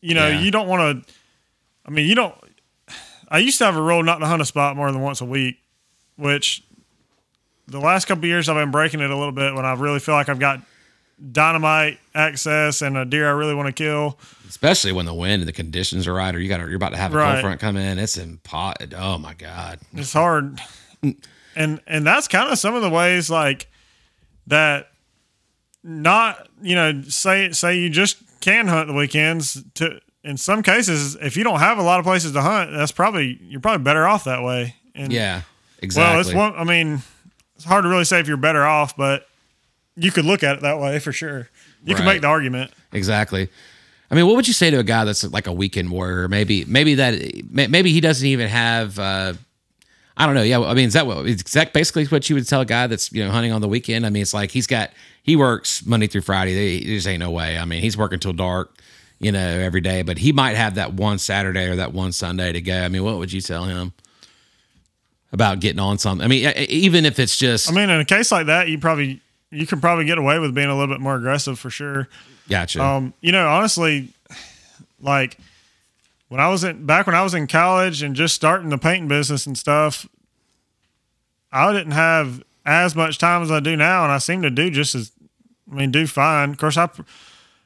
you 0.00 0.14
know, 0.14 0.28
Yeah. 0.28 0.40
you 0.40 0.50
don't 0.50 0.68
want 0.68 1.06
to. 1.06 1.12
I 1.86 1.90
mean, 1.90 2.06
you 2.08 2.14
don't. 2.14 2.34
I 3.28 3.38
used 3.38 3.58
to 3.58 3.64
have 3.64 3.76
a 3.76 3.82
rule 3.82 4.02
not 4.02 4.18
to 4.18 4.26
hunt 4.26 4.42
a 4.42 4.44
spot 4.44 4.76
more 4.76 4.90
than 4.92 5.00
once 5.00 5.20
a 5.20 5.24
week, 5.24 5.56
which 6.16 6.62
the 7.66 7.80
last 7.80 8.04
couple 8.06 8.24
of 8.24 8.28
years 8.28 8.48
I've 8.48 8.56
been 8.56 8.70
breaking 8.70 9.00
it 9.00 9.10
a 9.10 9.16
little 9.16 9.32
bit 9.32 9.54
when 9.54 9.64
I 9.64 9.72
really 9.74 9.98
feel 10.00 10.14
like 10.14 10.28
I've 10.28 10.38
got 10.38 10.60
dynamite 11.32 11.98
access 12.14 12.82
and 12.82 12.96
a 12.98 13.04
deer 13.04 13.26
I 13.28 13.32
really 13.32 13.54
want 13.54 13.66
to 13.68 13.72
kill. 13.72 14.18
especially 14.48 14.92
when 14.92 15.06
the 15.06 15.14
wind 15.14 15.40
and 15.42 15.48
the 15.48 15.52
conditions 15.52 16.06
are 16.06 16.14
right, 16.14 16.34
or 16.34 16.38
you 16.40 16.48
got 16.48 16.60
you're 16.60 16.74
about 16.76 16.90
to 16.90 16.96
have 16.98 17.14
a 17.14 17.16
Right. 17.16 17.30
cold 17.32 17.40
front 17.42 17.60
come 17.60 17.76
in, 17.76 17.98
it's 17.98 18.16
in 18.18 18.38
pot. 18.38 18.82
Oh 18.96 19.18
my 19.18 19.34
god. 19.34 19.78
It's 19.94 20.12
hard. 20.12 20.60
Mm. 21.02 21.16
And 21.56 21.80
and 21.86 22.06
that's 22.06 22.28
kind 22.28 22.50
of 22.52 22.58
some 22.58 22.74
of 22.74 22.82
the 22.82 22.90
ways 22.90 23.30
like 23.30 23.68
that 24.46 24.88
not, 25.82 26.48
you 26.62 26.74
know, 26.74 27.02
say 27.02 27.52
say 27.52 27.78
you 27.78 27.90
just 27.90 28.16
can 28.40 28.66
hunt 28.66 28.88
the 28.88 28.94
weekends 28.94 29.62
to 29.74 30.00
in 30.22 30.36
some 30.36 30.62
cases 30.62 31.16
if 31.20 31.36
you 31.36 31.44
don't 31.44 31.60
have 31.60 31.78
a 31.78 31.82
lot 31.82 31.98
of 31.98 32.04
places 32.04 32.32
to 32.32 32.42
hunt, 32.42 32.70
that's 32.72 32.92
probably 32.92 33.38
you're 33.42 33.60
probably 33.60 33.84
better 33.84 34.06
off 34.06 34.24
that 34.24 34.42
way. 34.42 34.74
And 34.94 35.12
Yeah, 35.12 35.42
exactly. 35.80 36.12
well, 36.12 36.20
it's 36.20 36.34
one 36.34 36.54
I 36.56 36.64
mean, 36.64 37.02
it's 37.56 37.64
hard 37.64 37.84
to 37.84 37.88
really 37.88 38.04
say 38.04 38.20
if 38.20 38.28
you're 38.28 38.36
better 38.36 38.64
off, 38.64 38.96
but 38.96 39.26
you 39.96 40.10
could 40.10 40.24
look 40.24 40.42
at 40.42 40.56
it 40.56 40.62
that 40.62 40.80
way 40.80 40.98
for 40.98 41.12
sure. 41.12 41.48
You 41.84 41.94
can 41.94 42.06
make 42.06 42.22
the 42.22 42.28
argument. 42.28 42.70
Exactly. 42.92 43.50
I 44.10 44.14
mean, 44.14 44.26
what 44.26 44.36
would 44.36 44.48
you 44.48 44.54
say 44.54 44.70
to 44.70 44.78
a 44.78 44.84
guy 44.84 45.04
that's 45.04 45.24
like 45.24 45.46
a 45.46 45.52
weekend 45.52 45.90
warrior? 45.90 46.28
Maybe, 46.28 46.64
maybe 46.66 46.94
that, 46.94 47.14
maybe 47.50 47.92
he 47.92 48.00
doesn't 48.00 48.26
even 48.26 48.48
have. 48.48 48.98
Uh, 48.98 49.34
I 50.16 50.26
don't 50.26 50.34
know. 50.34 50.42
Yeah, 50.42 50.60
I 50.60 50.74
mean, 50.74 50.86
is 50.86 50.92
that 50.92 51.06
what 51.06 51.26
is 51.26 51.42
that 51.42 51.72
basically 51.72 52.04
what 52.06 52.28
you 52.30 52.36
would 52.36 52.46
tell 52.46 52.60
a 52.60 52.66
guy 52.66 52.86
that's 52.86 53.12
you 53.12 53.24
know 53.24 53.30
hunting 53.30 53.52
on 53.52 53.60
the 53.60 53.68
weekend? 53.68 54.06
I 54.06 54.10
mean, 54.10 54.22
it's 54.22 54.34
like 54.34 54.50
he's 54.50 54.66
got 54.66 54.90
he 55.22 55.34
works 55.34 55.84
Monday 55.84 56.06
through 56.06 56.20
Friday. 56.20 56.54
There 56.54 56.94
just 56.94 57.06
ain't 57.08 57.20
no 57.20 57.30
way. 57.30 57.58
I 57.58 57.64
mean, 57.64 57.82
he's 57.82 57.96
working 57.96 58.20
till 58.20 58.32
dark, 58.32 58.76
you 59.18 59.32
know, 59.32 59.40
every 59.40 59.80
day. 59.80 60.02
But 60.02 60.18
he 60.18 60.32
might 60.32 60.56
have 60.56 60.76
that 60.76 60.94
one 60.94 61.18
Saturday 61.18 61.66
or 61.66 61.76
that 61.76 61.92
one 61.92 62.12
Sunday 62.12 62.52
to 62.52 62.60
go. 62.60 62.80
I 62.80 62.88
mean, 62.88 63.02
what 63.02 63.18
would 63.18 63.32
you 63.32 63.40
tell 63.40 63.64
him 63.64 63.92
about 65.32 65.58
getting 65.58 65.80
on 65.80 65.98
something? 65.98 66.24
I 66.24 66.28
mean, 66.28 66.52
even 66.68 67.04
if 67.06 67.18
it's 67.18 67.36
just, 67.36 67.68
I 67.68 67.74
mean, 67.74 67.90
in 67.90 68.00
a 68.00 68.04
case 68.04 68.30
like 68.30 68.46
that, 68.46 68.68
you 68.68 68.78
probably 68.78 69.20
you 69.50 69.66
can 69.66 69.80
probably 69.80 70.04
get 70.04 70.18
away 70.18 70.38
with 70.38 70.54
being 70.54 70.68
a 70.68 70.78
little 70.78 70.94
bit 70.94 71.00
more 71.00 71.16
aggressive 71.16 71.58
for 71.58 71.70
sure. 71.70 72.08
gotcha. 72.48 72.80
Um, 72.80 73.14
you 73.20 73.32
know, 73.32 73.48
honestly, 73.48 74.10
like 75.00 75.38
when 76.28 76.40
I 76.40 76.48
was 76.48 76.64
in 76.64 76.86
back 76.86 77.06
when 77.06 77.14
I 77.14 77.22
was 77.22 77.34
in 77.34 77.46
college 77.46 78.02
and 78.02 78.14
just 78.14 78.34
starting 78.34 78.70
the 78.70 78.78
painting 78.78 79.08
business 79.08 79.46
and 79.46 79.56
stuff, 79.56 80.06
I 81.52 81.72
didn't 81.72 81.92
have 81.92 82.42
as 82.66 82.96
much 82.96 83.18
time 83.18 83.42
as 83.42 83.50
I 83.50 83.60
do 83.60 83.76
now, 83.76 84.04
and 84.04 84.12
I 84.12 84.18
seem 84.18 84.42
to 84.42 84.50
do 84.50 84.70
just 84.70 84.94
as 84.94 85.12
I 85.70 85.74
mean, 85.74 85.90
do 85.90 86.06
fine. 86.06 86.50
Of 86.50 86.58
course, 86.58 86.76
I 86.76 86.88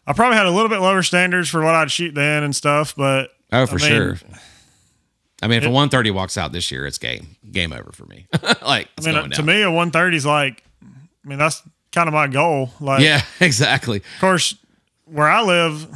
I 0.07 0.13
probably 0.13 0.37
had 0.37 0.47
a 0.47 0.51
little 0.51 0.69
bit 0.69 0.81
lower 0.81 1.03
standards 1.03 1.49
for 1.49 1.63
what 1.63 1.75
I'd 1.75 1.91
shoot 1.91 2.15
then 2.15 2.43
and 2.43 2.55
stuff, 2.55 2.95
but 2.97 3.31
oh, 3.53 3.67
for 3.67 3.77
I 3.77 3.79
mean, 3.79 3.89
sure. 3.89 4.19
I 5.41 5.47
mean, 5.47 5.59
if 5.59 5.65
a 5.65 5.71
130 5.71 6.11
walks 6.11 6.37
out 6.37 6.53
this 6.53 6.71
year, 6.71 6.87
it's 6.87 6.99
game 6.99 7.37
game 7.51 7.73
over 7.73 7.93
for 7.93 8.07
me. 8.07 8.27
like, 8.63 8.89
it's 8.97 9.07
I 9.07 9.13
mean, 9.13 9.31
to 9.31 9.43
me, 9.43 9.63
a 9.63 9.71
130 9.71 10.17
is 10.17 10.27
like, 10.27 10.65
I 10.83 11.29
mean, 11.29 11.39
that's 11.39 11.63
kind 11.93 12.09
of 12.09 12.15
my 12.15 12.27
goal. 12.27 12.71
Like, 12.81 13.03
Yeah, 13.03 13.23
exactly. 13.41 13.99
Of 13.99 14.21
course, 14.21 14.55
where 15.05 15.29
I 15.29 15.43
live, 15.43 15.87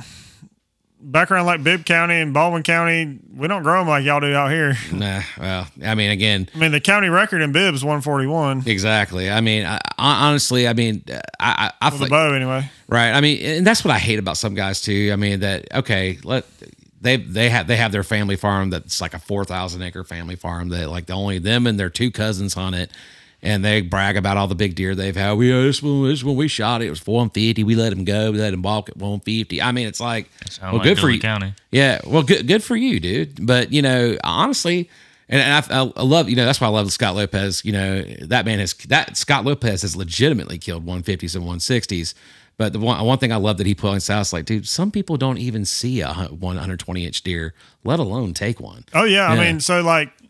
back 1.02 1.30
around 1.30 1.46
like 1.46 1.62
Bibb 1.62 1.84
County 1.84 2.14
and 2.14 2.32
Baldwin 2.32 2.62
County, 2.62 3.18
we 3.34 3.48
don't 3.48 3.62
grow 3.62 3.80
them 3.80 3.88
like 3.88 4.04
y'all 4.04 4.20
do 4.20 4.34
out 4.34 4.50
here. 4.50 4.76
Nah, 4.92 5.22
well, 5.38 5.66
I 5.84 5.94
mean, 5.94 6.10
again, 6.10 6.48
I 6.54 6.58
mean, 6.58 6.72
the 6.72 6.80
county 6.80 7.08
record 7.08 7.42
in 7.42 7.52
Bibb 7.52 7.74
is 7.74 7.84
141 7.84 8.64
exactly. 8.66 9.30
I 9.30 9.40
mean, 9.40 9.66
I, 9.66 9.78
I, 9.98 10.28
honestly, 10.28 10.68
I 10.68 10.72
mean, 10.74 11.04
I, 11.10 11.20
I, 11.40 11.72
I 11.80 11.90
with 11.92 12.02
a 12.02 12.06
bow 12.08 12.32
anyway. 12.32 12.70
right. 12.88 13.12
I 13.12 13.20
mean, 13.20 13.42
and 13.42 13.66
that's 13.66 13.84
what 13.84 13.92
I 13.92 13.98
hate 13.98 14.18
about 14.18 14.36
some 14.36 14.54
guys 14.54 14.80
too. 14.80 15.10
I 15.12 15.16
mean, 15.16 15.40
that 15.40 15.66
okay, 15.74 16.18
let 16.24 16.46
they 17.00 17.16
they 17.16 17.48
have 17.50 17.66
they 17.66 17.76
have 17.76 17.92
their 17.92 18.04
family 18.04 18.36
farm 18.36 18.70
that's 18.70 19.00
like 19.00 19.14
a 19.14 19.18
four 19.18 19.44
thousand 19.44 19.82
acre 19.82 20.04
family 20.04 20.36
farm 20.36 20.68
that 20.70 20.88
like 20.88 21.06
the 21.06 21.14
only 21.14 21.38
them 21.38 21.66
and 21.66 21.78
their 21.78 21.90
two 21.90 22.10
cousins 22.10 22.56
on 22.56 22.74
it. 22.74 22.90
And 23.44 23.64
they 23.64 23.80
brag 23.80 24.16
about 24.16 24.36
all 24.36 24.46
the 24.46 24.54
big 24.54 24.76
deer 24.76 24.94
they've 24.94 25.16
had. 25.16 25.32
We 25.32 25.52
uh, 25.52 25.62
this 25.62 25.82
one, 25.82 26.08
this 26.08 26.22
one 26.22 26.36
we 26.36 26.46
shot 26.46 26.80
it. 26.80 26.86
It 26.86 26.90
was 26.90 27.00
four 27.00 27.16
one 27.16 27.30
fifty. 27.30 27.64
We 27.64 27.74
let 27.74 27.92
him 27.92 28.04
go. 28.04 28.30
We 28.30 28.38
let 28.38 28.54
him 28.54 28.62
walk 28.62 28.88
at 28.88 28.96
one 28.96 29.18
fifty. 29.18 29.60
I 29.60 29.72
mean, 29.72 29.88
it's 29.88 29.98
like, 30.00 30.30
That's 30.40 30.58
how 30.58 30.68
I 30.68 30.70
well, 30.70 30.78
like 30.78 30.84
good 30.84 30.98
for 31.00 31.10
you. 31.10 31.20
County. 31.20 31.54
Yeah, 31.72 32.00
well, 32.06 32.22
good 32.22 32.46
good 32.46 32.62
for 32.62 32.76
you, 32.76 33.00
dude. 33.00 33.44
But 33.44 33.72
you 33.72 33.82
know, 33.82 34.16
honestly, 34.22 34.88
and, 35.28 35.40
and 35.40 35.52
I, 35.52 35.82
I, 35.82 35.92
I 35.96 36.02
love 36.04 36.28
you 36.28 36.36
know 36.36 36.44
that's 36.44 36.60
why 36.60 36.68
I 36.68 36.70
love 36.70 36.92
Scott 36.92 37.16
Lopez. 37.16 37.64
You 37.64 37.72
know, 37.72 38.02
that 38.02 38.46
man 38.46 38.60
has 38.60 38.74
that 38.88 39.16
Scott 39.16 39.44
Lopez 39.44 39.82
has 39.82 39.96
legitimately 39.96 40.58
killed 40.58 40.86
150s 40.86 41.34
and 41.34 41.44
160s. 41.44 42.14
But 42.58 42.72
the 42.74 42.78
one 42.78 43.04
one 43.04 43.18
thing 43.18 43.32
I 43.32 43.36
love 43.36 43.56
that 43.58 43.66
he 43.66 43.74
points 43.74 44.10
out 44.10 44.20
is 44.20 44.32
like, 44.32 44.44
dude, 44.44 44.68
some 44.68 44.90
people 44.90 45.16
don't 45.16 45.38
even 45.38 45.64
see 45.64 46.00
a 46.00 46.12
120 46.12 47.06
inch 47.06 47.22
deer, 47.22 47.54
let 47.82 47.98
alone 47.98 48.34
take 48.34 48.60
one. 48.60 48.84
Oh 48.94 49.04
yeah, 49.04 49.26
I 49.26 49.36
mean, 49.36 49.58
so 49.58 49.82
like, 49.82 50.10
gr- 50.16 50.21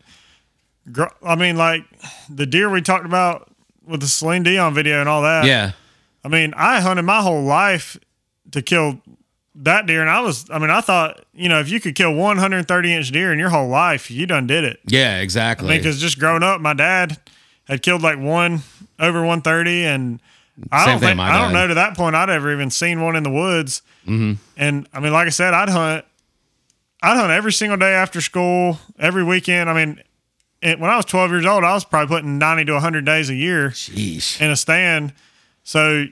I 1.23 1.35
mean, 1.35 1.55
like 1.57 1.85
the 2.29 2.45
deer 2.45 2.69
we 2.69 2.81
talked 2.81 3.05
about 3.05 3.49
with 3.85 4.01
the 4.01 4.07
Celine 4.07 4.43
Dion 4.43 4.73
video 4.73 4.99
and 4.99 5.09
all 5.09 5.21
that. 5.21 5.45
Yeah, 5.45 5.71
I 6.23 6.27
mean, 6.27 6.53
I 6.55 6.81
hunted 6.81 7.03
my 7.03 7.21
whole 7.21 7.43
life 7.43 7.97
to 8.51 8.61
kill 8.61 9.01
that 9.55 9.85
deer, 9.85 10.01
and 10.01 10.09
I 10.09 10.19
was, 10.21 10.49
I 10.49 10.57
mean, 10.57 10.69
I 10.69 10.81
thought, 10.81 11.23
you 11.33 11.47
know, 11.47 11.59
if 11.59 11.69
you 11.69 11.79
could 11.79 11.95
kill 11.95 12.13
130 12.13 12.93
inch 12.93 13.11
deer 13.11 13.31
in 13.31 13.39
your 13.39 13.49
whole 13.49 13.67
life, 13.67 14.09
you 14.09 14.25
done 14.25 14.47
did 14.47 14.63
it. 14.63 14.79
Yeah, 14.87 15.19
exactly. 15.19 15.67
I 15.67 15.71
mean, 15.71 15.79
because 15.79 16.01
just 16.01 16.19
growing 16.19 16.43
up, 16.43 16.59
my 16.59 16.73
dad 16.73 17.19
had 17.65 17.81
killed 17.81 18.01
like 18.01 18.17
one 18.17 18.61
over 18.99 19.19
130, 19.19 19.85
and 19.85 20.19
I 20.71 20.85
Same 20.85 20.93
don't 20.93 20.99
think, 21.01 21.19
I 21.19 21.41
don't 21.41 21.53
know 21.53 21.67
to 21.67 21.75
that 21.75 21.95
point 21.95 22.15
I'd 22.15 22.29
ever 22.29 22.51
even 22.51 22.69
seen 22.69 23.01
one 23.01 23.15
in 23.15 23.23
the 23.23 23.31
woods. 23.31 23.81
Mm-hmm. 24.07 24.33
And 24.57 24.87
I 24.93 24.99
mean, 24.99 25.13
like 25.13 25.27
I 25.27 25.31
said, 25.31 25.53
I'd 25.53 25.69
hunt, 25.69 26.05
I'd 27.01 27.17
hunt 27.17 27.31
every 27.31 27.53
single 27.53 27.77
day 27.77 27.93
after 27.93 28.21
school, 28.21 28.79
every 28.97 29.23
weekend. 29.23 29.69
I 29.69 29.73
mean, 29.73 30.01
it, 30.63 30.79
when 30.79 30.89
I 30.89 30.95
was 30.95 31.05
12 31.05 31.31
years 31.31 31.45
old, 31.45 31.63
I 31.63 31.73
was 31.73 31.83
probably 31.85 32.15
putting 32.15 32.37
90 32.37 32.65
to 32.65 32.73
100 32.73 33.05
days 33.05 33.29
a 33.29 33.35
year 33.35 33.69
Sheesh. 33.69 34.39
in 34.41 34.49
a 34.49 34.55
stand. 34.55 35.13
So 35.63 36.05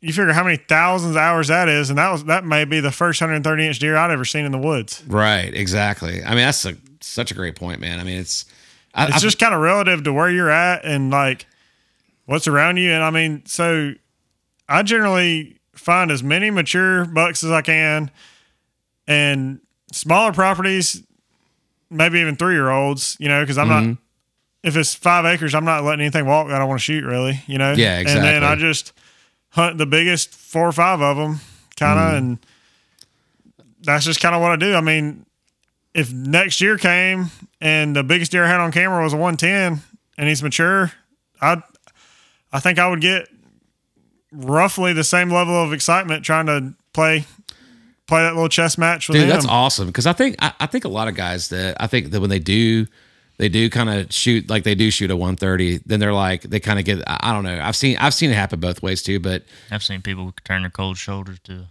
you 0.00 0.12
figure 0.12 0.32
how 0.32 0.42
many 0.44 0.56
thousands 0.56 1.12
of 1.12 1.16
hours 1.18 1.48
that 1.48 1.68
is, 1.68 1.88
and 1.90 1.98
that 1.98 2.10
was 2.10 2.24
that 2.24 2.44
may 2.44 2.64
be 2.64 2.80
the 2.80 2.90
first 2.90 3.20
130 3.20 3.66
inch 3.66 3.78
deer 3.78 3.96
I'd 3.96 4.10
ever 4.10 4.24
seen 4.24 4.44
in 4.44 4.52
the 4.52 4.58
woods. 4.58 5.02
Right, 5.06 5.54
exactly. 5.54 6.22
I 6.24 6.30
mean, 6.30 6.38
that's 6.44 6.64
a, 6.66 6.76
such 7.00 7.30
a 7.30 7.34
great 7.34 7.54
point, 7.56 7.80
man. 7.80 8.00
I 8.00 8.04
mean, 8.04 8.18
it's 8.18 8.44
I, 8.94 9.06
It's 9.06 9.16
I- 9.16 9.20
just 9.20 9.38
kind 9.38 9.54
of 9.54 9.60
relative 9.60 10.02
to 10.04 10.12
where 10.12 10.28
you're 10.30 10.50
at 10.50 10.84
and 10.84 11.10
like 11.10 11.46
what's 12.26 12.48
around 12.48 12.78
you. 12.78 12.90
And 12.90 13.02
I 13.04 13.10
mean, 13.10 13.42
so 13.46 13.92
I 14.68 14.82
generally 14.82 15.58
find 15.74 16.10
as 16.10 16.22
many 16.22 16.50
mature 16.50 17.04
bucks 17.04 17.42
as 17.44 17.50
I 17.50 17.62
can 17.62 18.10
and 19.06 19.60
smaller 19.92 20.32
properties, 20.32 21.02
maybe 21.92 22.18
even 22.20 22.36
three 22.36 22.54
year 22.54 22.70
olds, 22.70 23.16
you 23.20 23.28
know, 23.28 23.42
because 23.42 23.58
I'm 23.58 23.68
Mm-hmm. 23.68 23.88
not, 23.90 23.98
if 24.64 24.76
it's 24.76 24.94
five 24.94 25.24
acres, 25.24 25.54
I'm 25.54 25.64
not 25.64 25.84
letting 25.84 26.00
anything 26.00 26.26
walk 26.26 26.48
that 26.48 26.60
I 26.60 26.64
want 26.64 26.80
to 26.80 26.84
shoot 26.84 27.04
really, 27.04 27.40
you 27.46 27.58
know? 27.58 27.72
Yeah, 27.72 27.98
exactly. 27.98 28.28
And 28.30 28.42
then. 28.42 28.44
I 28.44 28.56
just 28.56 28.92
hunt 29.50 29.78
the 29.78 29.86
biggest 29.86 30.32
four 30.34 30.66
or 30.68 30.72
five 30.72 31.00
of 31.00 31.16
them 31.16 31.40
kind 31.76 31.98
of, 31.98 32.06
Mm-hmm. 32.06 32.16
and 32.16 32.38
that's 33.82 34.04
just 34.04 34.20
kind 34.20 34.34
of 34.34 34.40
what 34.40 34.52
I 34.52 34.56
do. 34.56 34.74
I 34.74 34.80
mean, 34.80 35.26
if 35.94 36.12
next 36.12 36.60
year 36.60 36.78
came 36.78 37.26
and 37.60 37.94
the 37.96 38.02
biggest 38.04 38.30
deer 38.32 38.44
I 38.44 38.48
had 38.48 38.60
on 38.60 38.70
camera 38.72 39.02
was 39.02 39.12
a 39.12 39.16
110 39.16 39.80
and 40.16 40.28
he's 40.28 40.42
mature, 40.42 40.92
I 41.40 41.62
I 42.52 42.60
think 42.60 42.78
I 42.78 42.88
would 42.88 43.00
get 43.00 43.28
roughly 44.32 44.92
the 44.92 45.04
same 45.04 45.30
level 45.30 45.54
of 45.54 45.72
excitement 45.72 46.24
trying 46.24 46.46
to 46.46 46.74
play 46.92 47.24
play 48.06 48.22
that 48.22 48.34
little 48.34 48.48
chess 48.48 48.78
match 48.78 49.08
with 49.08 49.16
dude, 49.16 49.24
him. 49.24 49.30
that's 49.30 49.46
awesome. 49.46 49.86
Because 49.86 50.06
I 50.06 50.12
think 50.12 50.36
I, 50.40 50.52
I 50.60 50.66
think 50.66 50.84
a 50.84 50.88
lot 50.88 51.08
of 51.08 51.14
guys 51.14 51.48
that 51.50 51.76
I 51.80 51.86
think 51.86 52.10
that 52.10 52.20
when 52.20 52.30
they 52.30 52.38
do 52.38 52.86
they 53.38 53.48
do 53.48 53.70
kind 53.70 53.90
of 53.90 54.12
shoot 54.12 54.48
like 54.48 54.64
they 54.64 54.74
do 54.74 54.90
shoot 54.90 55.10
a 55.10 55.16
130, 55.16 55.78
then 55.86 56.00
they're 56.00 56.12
like 56.12 56.42
they 56.42 56.60
kind 56.60 56.78
of 56.78 56.84
get 56.84 57.02
I, 57.06 57.18
I 57.20 57.32
don't 57.32 57.44
know. 57.44 57.60
I've 57.60 57.76
seen 57.76 57.96
I've 57.98 58.14
seen 58.14 58.30
it 58.30 58.34
happen 58.34 58.60
both 58.60 58.82
ways 58.82 59.02
too, 59.02 59.20
but 59.20 59.44
I've 59.70 59.82
seen 59.82 60.02
people 60.02 60.32
turn 60.44 60.62
their 60.62 60.70
cold 60.70 60.96
shoulders 60.96 61.38
to 61.44 61.66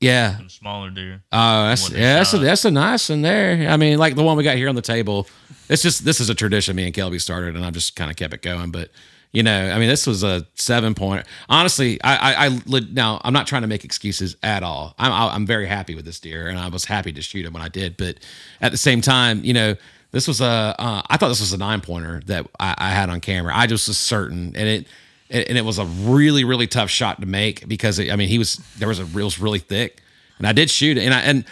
yeah. 0.00 0.38
a 0.40 0.48
smaller 0.48 0.90
deer. 0.90 1.22
Oh, 1.30 1.68
that's 1.68 1.90
yeah, 1.90 2.16
that's 2.16 2.32
a, 2.32 2.38
that's 2.38 2.64
a 2.64 2.70
nice 2.70 3.08
one 3.08 3.22
there. 3.22 3.68
I 3.70 3.76
mean, 3.76 3.98
like 3.98 4.14
the 4.14 4.22
one 4.22 4.36
we 4.36 4.44
got 4.44 4.56
here 4.56 4.68
on 4.68 4.74
the 4.74 4.82
table. 4.82 5.26
It's 5.68 5.82
just 5.82 6.04
this 6.04 6.20
is 6.20 6.30
a 6.30 6.34
tradition 6.34 6.74
me 6.74 6.84
and 6.84 6.94
Kelby 6.94 7.20
started, 7.20 7.54
and 7.54 7.64
I've 7.64 7.74
just 7.74 7.96
kind 7.96 8.10
of 8.10 8.16
kept 8.16 8.34
it 8.34 8.42
going. 8.42 8.70
But 8.70 8.90
you 9.32 9.42
know, 9.42 9.70
I 9.70 9.78
mean, 9.78 9.88
this 9.88 10.06
was 10.06 10.22
a 10.22 10.46
seven 10.54 10.94
point. 10.94 11.24
Honestly, 11.48 12.02
I 12.02 12.46
I, 12.46 12.46
I 12.46 12.80
now 12.92 13.20
I'm 13.22 13.32
not 13.32 13.46
trying 13.46 13.62
to 13.62 13.68
make 13.68 13.84
excuses 13.84 14.36
at 14.42 14.62
all. 14.62 14.94
I'm 14.98 15.12
I'm 15.12 15.46
very 15.46 15.66
happy 15.66 15.94
with 15.94 16.04
this 16.04 16.18
deer, 16.20 16.48
and 16.48 16.58
I 16.58 16.68
was 16.68 16.84
happy 16.84 17.12
to 17.12 17.22
shoot 17.22 17.44
him 17.46 17.52
when 17.52 17.62
I 17.62 17.68
did. 17.68 17.96
But 17.96 18.16
at 18.60 18.72
the 18.72 18.78
same 18.78 19.00
time, 19.00 19.44
you 19.44 19.52
know. 19.52 19.76
This 20.12 20.26
was 20.26 20.40
a. 20.40 20.74
Uh, 20.76 21.02
I 21.08 21.16
thought 21.16 21.28
this 21.28 21.38
was 21.38 21.52
a 21.52 21.56
nine 21.56 21.80
pointer 21.80 22.20
that 22.26 22.44
I, 22.58 22.74
I 22.76 22.90
had 22.90 23.10
on 23.10 23.20
camera. 23.20 23.52
I 23.54 23.68
just 23.68 23.86
was 23.86 23.96
certain, 23.96 24.56
and 24.56 24.68
it, 24.68 24.88
and 25.30 25.56
it 25.56 25.64
was 25.64 25.78
a 25.78 25.84
really, 25.84 26.42
really 26.42 26.66
tough 26.66 26.90
shot 26.90 27.20
to 27.20 27.26
make 27.26 27.68
because 27.68 28.00
it, 28.00 28.10
I 28.12 28.16
mean 28.16 28.26
he 28.26 28.36
was 28.36 28.56
there 28.78 28.88
was 28.88 28.98
a 28.98 29.06
was 29.06 29.38
really 29.38 29.60
thick, 29.60 30.02
and 30.38 30.48
I 30.48 30.52
did 30.52 30.68
shoot 30.68 30.98
it, 30.98 31.04
and 31.04 31.14
I 31.14 31.20
and 31.20 31.44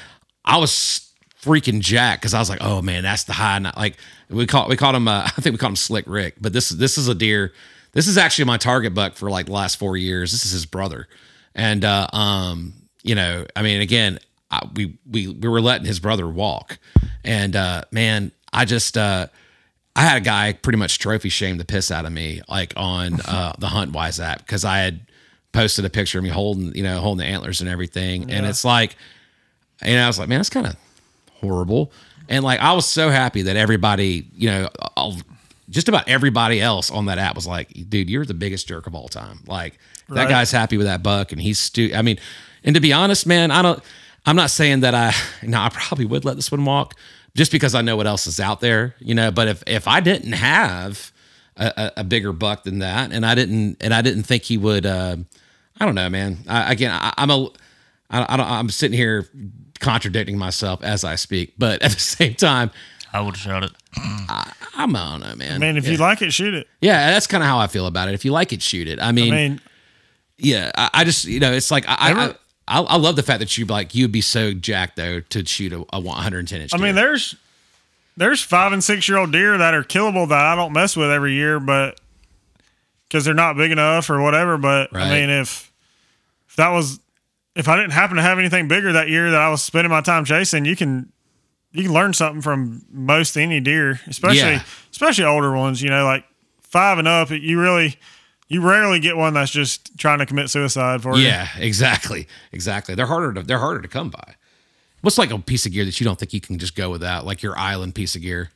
I 0.45 0.57
was 0.59 1.08
freaking 1.43 1.81
jacked 1.81 2.23
because 2.23 2.35
I 2.35 2.39
was 2.39 2.51
like, 2.51 2.62
oh 2.62 2.82
man, 2.82 3.02
that's 3.02 3.24
the 3.24 3.32
high. 3.32 3.59
Not 3.59 3.77
like 3.77 3.97
we 4.28 4.47
call 4.47 4.69
we 4.69 4.77
called 4.77 4.97
him. 4.97 5.09
Uh, 5.09 5.23
I 5.36 5.40
think 5.40 5.55
we 5.55 5.59
called 5.59 5.73
him 5.73 5.77
Slick 5.77 6.05
Rick, 6.06 6.36
but 6.40 6.52
this 6.52 6.69
this 6.70 6.98
is 6.98 7.09
a 7.09 7.15
deer. 7.15 7.52
This 7.93 8.06
is 8.06 8.19
actually 8.19 8.44
my 8.44 8.59
target 8.59 8.94
buck 8.94 9.15
for 9.15 9.31
like 9.31 9.47
the 9.47 9.52
last 9.52 9.77
four 9.77 9.97
years. 9.97 10.32
This 10.32 10.44
is 10.44 10.52
his 10.52 10.66
brother, 10.66 11.09
and 11.55 11.85
uh, 11.85 12.06
um, 12.12 12.74
you 13.02 13.15
know, 13.15 13.47
I 13.56 13.62
mean, 13.62 13.81
again, 13.81 14.19
I, 14.51 14.66
we 14.74 14.98
we 15.10 15.28
we 15.28 15.48
were 15.48 15.60
letting 15.60 15.86
his 15.86 16.01
brother 16.01 16.28
walk, 16.28 16.78
and 17.24 17.55
uh, 17.56 17.85
man, 17.90 18.32
I 18.52 18.65
just. 18.65 18.97
Uh, 18.97 19.28
I 19.97 20.02
had 20.02 20.19
a 20.19 20.24
guy 20.24 20.52
pretty 20.52 20.78
much 20.78 21.01
trophy 21.01 21.28
shame 21.28 21.59
the 21.59 21.65
piss 21.65 21.90
out 21.90 22.05
of 22.05 22.12
me, 22.12 22.40
like 22.48 22.73
on 22.77 23.20
uh, 23.24 23.55
the 23.59 23.66
HuntWise 23.66 24.23
app, 24.23 24.39
because 24.39 24.65
I 24.65 24.78
had 24.78 25.01
posted 25.51 25.85
a 25.85 25.90
picture 25.90 26.19
of 26.19 26.24
me 26.24 26.31
holding, 26.31 26.73
you 26.77 26.85
know, 26.85 27.01
holding 27.01 27.27
the 27.27 27.32
antlers 27.32 27.60
and 27.60 27.69
everything, 27.69 28.31
and 28.31 28.47
it's 28.47 28.65
like, 28.65 28.94
and 29.82 29.98
I 29.98 30.06
was 30.06 30.16
like, 30.16 30.28
man, 30.28 30.39
that's 30.39 30.51
kind 30.51 30.69
of 30.69 30.77
horrible, 31.40 31.93
and 32.28 32.44
like 32.44 32.60
I 32.60 32.73
was 32.73 32.86
so 32.86 33.10
happy 33.10 33.43
that 33.43 33.56
everybody, 33.56 34.28
you 34.35 34.48
know, 34.51 34.69
all, 34.97 35.16
just 35.70 35.89
about 35.89 36.09
everybody 36.09 36.60
else 36.60 36.90
on 36.90 37.06
that 37.06 37.19
app 37.19 37.35
was 37.35 37.47
like, 37.47 37.69
dude, 37.89 38.09
you're 38.09 38.24
the 38.24 38.35
biggest 38.35 38.69
jerk 38.69 38.86
of 38.86 38.94
all 38.94 39.09
time. 39.09 39.40
Like 39.47 39.78
that 40.09 40.28
guy's 40.28 40.51
happy 40.51 40.77
with 40.77 40.86
that 40.86 41.02
buck, 41.02 41.32
and 41.32 41.40
he's 41.40 41.59
stu. 41.59 41.93
I 41.94 42.02
mean, 42.02 42.19
and 42.65 42.74
to 42.74 42.81
be 42.81 42.93
honest, 42.93 43.27
man, 43.27 43.51
I 43.51 43.62
don't. 43.62 43.82
I'm 44.27 44.36
not 44.36 44.51
saying 44.51 44.81
that 44.81 44.94
I. 44.94 45.12
No, 45.43 45.60
I 45.60 45.69
probably 45.69 46.05
would 46.05 46.24
let 46.24 46.36
this 46.36 46.51
one 46.51 46.65
walk 46.65 46.94
just 47.36 47.52
because 47.52 47.74
I 47.74 47.82
know 47.82 47.97
what 47.97 48.06
else 48.06 48.27
is 48.27 48.40
out 48.40 48.60
there, 48.60 48.94
you 48.98 49.15
know. 49.15 49.31
But 49.31 49.48
if 49.48 49.62
if 49.66 49.86
I 49.86 50.01
didn't 50.01 50.32
have 50.32 51.12
a, 51.56 51.73
a, 51.77 51.93
a 51.98 52.05
bigger 52.05 52.32
buck 52.32 52.65
than 52.65 52.81
that, 52.81 53.12
and 53.12 53.24
I 53.24 53.35
didn't 53.35 53.77
and 53.81 53.94
I 53.94 54.02
didn't 54.02 54.24
think 54.24 54.44
he 54.44 54.59
would, 54.59 54.85
uh, 54.85 55.16
I 55.78 55.85
don't 55.85 55.94
know, 55.94 56.09
man. 56.10 56.39
I, 56.48 56.73
again, 56.73 56.90
I, 56.93 57.15
I'm 57.16 57.31
a. 57.31 57.48
I, 58.10 58.35
I 58.35 58.36
don't, 58.39 58.47
I'm 58.47 58.70
sitting 58.70 58.97
here 58.97 59.28
contradicting 59.81 60.39
myself 60.39 60.83
as 60.83 61.05
I 61.05 61.15
speak, 61.17 61.55
but 61.59 61.83
at 61.83 61.93
the 61.93 62.01
same 62.01 62.35
time, 62.35 62.71
I 63.13 63.21
would 63.21 63.37
have 63.37 63.43
shot 63.43 63.63
it. 63.65 63.73
I'm 64.77 64.95
I 64.95 65.11
don't 65.13 65.21
know, 65.21 65.35
man. 65.37 65.53
I 65.55 65.59
mean, 65.59 65.77
if 65.77 65.87
yeah. 65.87 65.93
you 65.93 65.97
like 65.99 66.23
it, 66.23 66.33
shoot 66.33 66.55
it. 66.55 66.69
yeah, 66.81 67.11
that's 67.11 67.27
kind 67.27 67.43
of 67.43 67.49
how 67.49 67.59
I 67.59 67.67
feel 67.67 67.87
about 67.87 68.09
it. 68.09 68.15
If 68.15 68.25
you 68.25 68.33
like 68.33 68.53
it, 68.53 68.63
shoot 68.63 68.87
it. 68.87 69.01
I 69.01 69.13
mean, 69.13 69.33
I 69.33 69.37
mean, 69.37 69.61
yeah, 70.37 70.71
I, 70.77 70.91
I 70.95 71.05
just 71.05 71.25
you 71.25 71.41
know, 71.41 71.53
it's 71.53 71.71
like 71.71 71.89
I, 71.89 71.97
I, 71.99 72.11
Ever- 72.11 72.37
I 72.69 72.81
I 72.83 72.97
love 72.97 73.17
the 73.17 73.23
fact 73.23 73.41
that 73.41 73.57
you 73.57 73.65
like 73.65 73.95
you'd 73.95 74.13
be 74.13 74.21
so 74.21 74.53
jacked 74.53 74.97
though 74.97 75.21
to 75.21 75.45
shoot 75.47 75.73
a, 75.73 75.85
a 75.93 76.01
110 76.01 76.61
inch. 76.61 76.75
I 76.75 76.77
mean, 76.77 76.95
there's 76.95 77.35
there's 78.17 78.43
five 78.43 78.73
and 78.73 78.85
six 78.85 79.09
year 79.09 79.19
old 79.19 79.33
deer 79.33 79.57
that 79.57 79.75
are 79.75 79.83
killable 79.85 80.29
that 80.29 80.45
I 80.45 80.55
don't 80.55 80.73
mess 80.73 80.97
with 80.97 81.11
every 81.11 81.33
year, 81.33 81.59
but 81.59 81.99
because 83.09 83.25
they're 83.25 83.35
not 83.35 83.57
big 83.57 83.71
enough 83.71 84.11
or 84.11 84.21
whatever. 84.21 84.59
But 84.59 84.93
Right. 84.93 85.05
I 85.07 85.11
mean, 85.21 85.31
if 85.31 85.73
if 86.49 86.57
that 86.57 86.69
was 86.71 87.01
if 87.59 87.69
I 87.69 87.77
didn't 87.77 87.93
happen 87.93 88.17
to 88.17 88.23
have 88.23 88.39
anything 88.39 88.69
bigger 88.69 88.93
that 88.95 89.09
year 89.11 89.31
that 89.31 89.41
I 89.41 89.51
was 89.51 89.61
spending 89.63 89.91
my 89.91 90.01
time 90.01 90.25
chasing, 90.25 90.65
you 90.65 90.77
can 90.77 91.13
you 91.73 91.83
can 91.83 91.93
learn 91.93 92.15
something 92.15 92.41
from 92.41 92.83
most 92.91 93.37
any 93.37 93.61
deer, 93.61 94.01
especially 94.07 94.39
Yeah. 94.39 94.63
especially 94.91 95.25
older 95.25 95.55
ones. 95.55 95.83
You 95.83 95.91
know, 95.91 96.05
like 96.05 96.25
five 96.63 96.99
and 96.99 97.07
up. 97.07 97.31
You 97.31 97.61
really 97.61 97.97
you 98.49 98.63
rarely 98.63 98.99
get 99.01 99.17
one 99.17 99.35
that's 99.35 99.51
just 99.51 99.99
trying 99.99 100.21
to 100.21 100.27
commit 100.27 100.49
suicide 100.49 101.03
for 101.03 101.17
you. 101.19 101.25
Yeah, 101.25 101.49
exactly, 101.59 102.27
exactly. 102.53 102.95
They're 102.95 103.05
harder 103.07 103.35
to 103.35 103.43
they're 103.43 103.59
harder 103.59 103.83
to 103.83 103.89
come 103.89 104.09
by. 104.09 104.37
What's 105.03 105.19
like 105.19 105.31
a 105.31 105.39
piece 105.39 105.67
of 105.67 105.73
gear 105.73 105.85
that 105.85 106.01
you 106.01 106.05
don't 106.05 106.19
think 106.19 106.33
you 106.33 106.41
can 106.41 106.59
just 106.59 106.75
go 106.75 106.91
without, 106.91 107.27
like 107.27 107.43
your 107.43 107.57
island 107.59 107.95
piece 107.95 108.17
of 108.17 108.23
gear? 108.23 108.51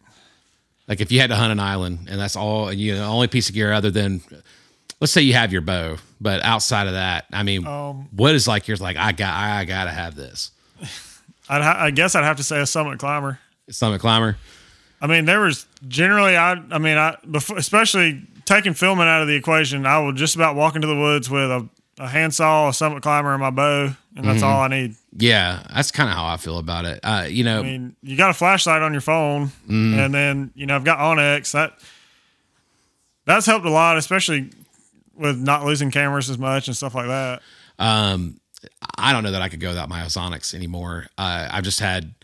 Like 0.89 1.01
if 1.01 1.12
you 1.12 1.20
had 1.20 1.31
to 1.31 1.37
hunt 1.37 1.53
an 1.53 1.61
island 1.61 2.09
and 2.11 2.20
that's 2.20 2.35
all, 2.35 2.69
and 2.69 2.81
you 2.81 2.95
know, 2.95 3.01
the 3.01 3.07
only 3.07 3.29
piece 3.29 3.49
of 3.49 3.55
gear 3.55 3.73
other 3.73 3.91
than, 3.93 4.23
let's 5.03 5.11
say 5.11 5.20
you 5.20 5.35
have 5.35 5.53
your 5.53 5.62
bow, 5.62 5.97
but 6.20 6.41
outside 6.45 6.87
of 6.87 6.93
that, 6.93 7.24
I 7.33 7.43
mean, 7.43 7.66
Um, 7.66 8.09
what 8.12 8.37
is 8.37 8.47
like? 8.47 8.69
You're 8.69 8.77
like, 8.77 8.97
I 8.97 9.11
got, 9.11 9.35
I 9.35 9.65
gotta 9.65 9.91
have 9.91 10.15
this. 10.15 10.53
I'd 11.49 11.61
ha- 11.61 11.77
I 11.77 11.91
guess 11.91 12.15
I'd 12.15 12.23
have 12.23 12.37
to 12.37 12.45
say 12.45 12.61
a 12.61 12.66
summit 12.66 13.01
climber. 13.01 13.41
Summit 13.69 14.01
climber. 14.01 14.37
I 15.01 15.09
mean, 15.09 15.24
there 15.24 15.41
was 15.41 15.66
generally 15.89 16.37
I 16.37 16.53
I 16.70 16.79
mean 16.79 16.97
I 16.97 17.16
before, 17.29 17.59
especially 17.59 18.23
taking 18.45 18.74
filming 18.74 19.09
out 19.09 19.23
of 19.23 19.27
the 19.29 19.35
equation, 19.35 19.87
I 19.87 19.99
would 19.99 20.15
just 20.15 20.37
about 20.37 20.55
walk 20.55 20.77
into 20.77 20.87
the 20.87 20.95
woods 20.97 21.29
with 21.29 21.51
a, 21.51 21.69
a 21.99 22.07
handsaw, 22.09 22.69
a 22.69 22.73
summit 22.73 23.03
climber, 23.03 23.33
and 23.33 23.41
my 23.43 23.51
bow, 23.51 23.91
and 24.16 24.24
that's 24.24 24.45
all 24.45 24.61
I 24.61 24.69
need. 24.69 24.95
Yeah, 25.16 25.65
that's 25.74 25.91
kind 25.91 26.09
of 26.09 26.15
how 26.15 26.27
I 26.27 26.37
feel 26.37 26.59
about 26.59 26.85
it. 26.85 27.01
Uh, 27.03 27.27
you 27.29 27.43
know, 27.43 27.59
I 27.59 27.62
mean, 27.65 27.97
you 28.05 28.16
got 28.16 28.31
a 28.31 28.35
flashlight 28.35 28.83
on 28.83 28.93
your 28.93 29.01
phone, 29.01 29.51
and 29.69 30.15
then 30.15 30.53
you 30.55 30.66
know 30.66 30.77
I've 30.77 30.85
got 30.85 30.99
onX. 30.99 31.51
That 31.51 31.77
that's 33.24 33.47
helped 33.47 33.66
a 33.66 33.70
lot, 33.70 33.97
especially 33.97 34.51
with 35.16 35.39
not 35.39 35.64
losing 35.64 35.90
cameras 35.90 36.28
as 36.30 36.39
much 36.39 36.68
and 36.68 36.76
stuff 36.76 36.94
like 36.94 37.06
that. 37.06 37.43
um, 37.78 38.39
I 38.97 39.12
don't 39.12 39.24
know 39.24 39.32
that 39.32 39.43
I 39.43 39.48
could 39.48 39.59
go 39.60 39.68
without 39.70 39.89
my 39.89 40.02
Ozonics 40.02 40.55
anymore. 40.55 41.06
Uh, 41.18 41.48
I've 41.51 41.64
just 41.64 41.80
had, 41.80 42.14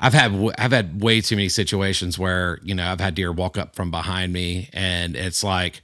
I've 0.00 0.12
had, 0.12 0.32
I've 0.58 0.72
had 0.72 1.00
way 1.00 1.20
too 1.20 1.36
many 1.36 1.48
situations 1.48 2.18
where 2.18 2.58
you 2.64 2.74
know 2.74 2.84
I've 2.90 3.00
had 3.00 3.14
deer 3.14 3.30
walk 3.30 3.56
up 3.56 3.76
from 3.76 3.90
behind 3.92 4.32
me, 4.32 4.70
and 4.72 5.14
it's 5.14 5.44
like, 5.44 5.82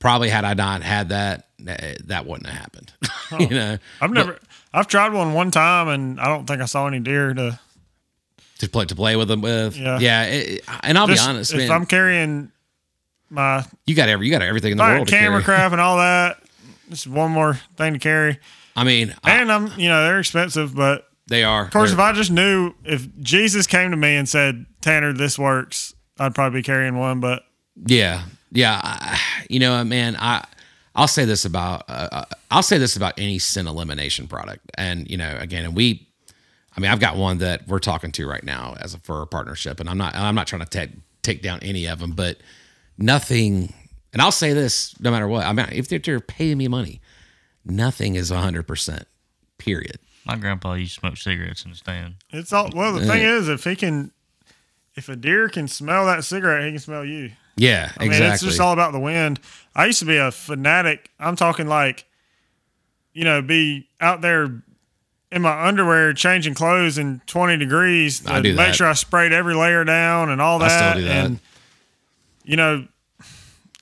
probably 0.00 0.28
had 0.28 0.44
I 0.44 0.54
not 0.54 0.82
had 0.82 1.10
that, 1.10 1.46
eh, 1.64 1.94
that 2.06 2.26
wouldn't 2.26 2.48
have 2.48 2.58
happened. 2.60 2.92
you 3.38 3.56
know, 3.56 3.78
I've 4.00 4.10
never. 4.10 4.38
I've 4.74 4.88
tried 4.88 5.12
one 5.12 5.32
one 5.34 5.50
time, 5.52 5.86
and 5.88 6.20
I 6.20 6.24
don't 6.26 6.46
think 6.46 6.60
I 6.60 6.64
saw 6.66 6.86
any 6.88 6.98
deer 7.00 7.32
to. 7.34 7.60
to 8.58 8.68
play 8.68 8.86
to 8.86 8.94
play 8.96 9.14
with 9.14 9.28
them 9.28 9.40
with. 9.40 9.76
Yeah. 9.76 9.98
yeah. 10.00 10.24
it- 10.24 10.64
and 10.82 10.98
I'll 10.98 11.06
Just- 11.06 11.24
be 11.24 11.28
honest, 11.30 11.52
if 11.52 11.58
man, 11.58 11.70
I'm 11.70 11.86
carrying 11.86 12.50
my 13.30 13.64
you 13.86 13.94
got 13.94 14.08
every, 14.08 14.26
you 14.26 14.32
got 14.32 14.42
everything 14.42 14.72
in 14.72 14.78
the 14.78 14.84
world. 14.84 15.08
to 15.08 15.12
camera 15.12 15.42
carry. 15.42 15.56
craft 15.58 15.72
and 15.72 15.80
all 15.80 15.96
that. 15.98 16.42
Just 16.90 17.06
one 17.06 17.30
more 17.30 17.54
thing 17.76 17.92
to 17.94 17.98
carry. 17.98 18.38
I 18.76 18.84
mean, 18.84 19.14
I- 19.24 19.32
And 19.40 19.52
I'm, 19.52 19.78
you 19.78 19.88
know, 19.88 20.04
they're 20.04 20.20
expensive, 20.20 20.74
but 20.74 21.06
they 21.28 21.44
are. 21.44 21.64
of 21.64 21.70
course, 21.70 21.92
if 21.92 21.98
I 21.98 22.12
just 22.12 22.30
knew 22.30 22.72
if 22.84 23.06
Jesus 23.20 23.66
came 23.66 23.90
to 23.90 23.96
me 23.96 24.16
and 24.16 24.26
said, 24.28 24.64
Tanner, 24.80 25.12
this 25.12 25.38
works, 25.38 25.94
I'd 26.18 26.34
probably 26.34 26.60
be 26.60 26.62
carrying 26.64 26.96
one. 26.96 27.20
But 27.20 27.42
Yeah, 27.86 28.22
yeah. 28.50 28.80
I, 28.82 29.20
you 29.50 29.58
know, 29.60 29.82
man, 29.84 30.16
I 30.18 30.44
I'll 30.94 31.06
say 31.08 31.24
this 31.26 31.44
about 31.44 31.84
uh, 31.88 32.08
uh, 32.10 32.24
I'll 32.50 32.62
say 32.62 32.78
this 32.78 32.96
about 32.96 33.14
any 33.18 33.38
scent 33.38 33.68
elimination 33.68 34.26
product, 34.26 34.68
and 34.76 35.08
you 35.10 35.16
know, 35.16 35.36
again, 35.38 35.64
and 35.64 35.76
we, 35.76 36.08
I 36.76 36.80
mean, 36.80 36.90
I've 36.90 36.98
got 36.98 37.16
one 37.16 37.38
that 37.38 37.68
we're 37.68 37.78
talking 37.78 38.10
to 38.12 38.26
right 38.26 38.42
now 38.42 38.74
as 38.80 38.94
a, 38.94 38.98
for 38.98 39.22
a 39.22 39.26
partnership, 39.26 39.78
and 39.80 39.88
I'm 39.88 39.98
not 39.98 40.14
I'm 40.16 40.34
not 40.34 40.46
trying 40.48 40.62
to 40.62 40.68
take 40.68 40.90
take 41.22 41.42
down 41.42 41.60
any 41.62 41.86
of 41.86 41.98
them, 42.00 42.12
but 42.12 42.38
nothing. 42.98 43.72
And 44.12 44.20
I'll 44.20 44.32
say 44.32 44.52
this, 44.52 44.98
no 45.00 45.10
matter 45.10 45.28
what. 45.28 45.46
I 45.46 45.52
mean, 45.52 45.66
if 45.72 45.88
they're, 45.88 45.98
they're 45.98 46.20
paying 46.20 46.58
me 46.58 46.68
money, 46.68 47.00
nothing 47.64 48.16
is 48.16 48.30
hundred 48.30 48.64
percent. 48.66 49.06
Period. 49.56 49.98
My 50.24 50.36
grandpa 50.36 50.74
used 50.74 50.94
to 50.94 51.00
smoke 51.00 51.16
cigarettes 51.16 51.64
in 51.64 51.70
the 51.70 51.76
stand. 51.76 52.16
it's 52.30 52.52
all, 52.52 52.68
well, 52.74 52.92
the 52.92 53.02
uh, 53.02 53.06
thing 53.06 53.22
is, 53.22 53.48
if 53.48 53.64
he 53.64 53.74
can, 53.74 54.10
if 54.94 55.08
a 55.08 55.16
deer 55.16 55.48
can 55.48 55.68
smell 55.68 56.04
that 56.06 56.22
cigarette, 56.24 56.64
he 56.64 56.72
can 56.72 56.78
smell 56.80 57.04
you. 57.04 57.30
Yeah, 57.56 57.90
I 57.96 58.04
mean, 58.04 58.10
exactly. 58.10 58.34
it's 58.34 58.42
just 58.42 58.60
all 58.60 58.72
about 58.72 58.92
the 58.92 59.00
wind. 59.00 59.40
I 59.74 59.86
used 59.86 59.98
to 60.00 60.04
be 60.04 60.16
a 60.16 60.30
fanatic. 60.30 61.10
I'm 61.18 61.34
talking 61.34 61.66
like, 61.66 62.04
you 63.12 63.24
know, 63.24 63.42
be 63.42 63.88
out 64.00 64.20
there 64.20 64.62
in 65.32 65.42
my 65.42 65.66
underwear 65.66 66.12
changing 66.12 66.54
clothes 66.54 66.98
in 66.98 67.20
20 67.26 67.56
degrees 67.56 68.20
to 68.20 68.32
I 68.32 68.40
do 68.40 68.50
make 68.50 68.68
that. 68.68 68.74
sure 68.76 68.86
I 68.86 68.92
sprayed 68.92 69.32
every 69.32 69.54
layer 69.54 69.84
down 69.84 70.30
and 70.30 70.40
all 70.40 70.62
I 70.62 70.68
that. 70.68 70.90
still 70.90 71.02
do 71.02 71.08
that. 71.08 71.26
And, 71.26 71.40
you 72.48 72.56
know, 72.56 72.86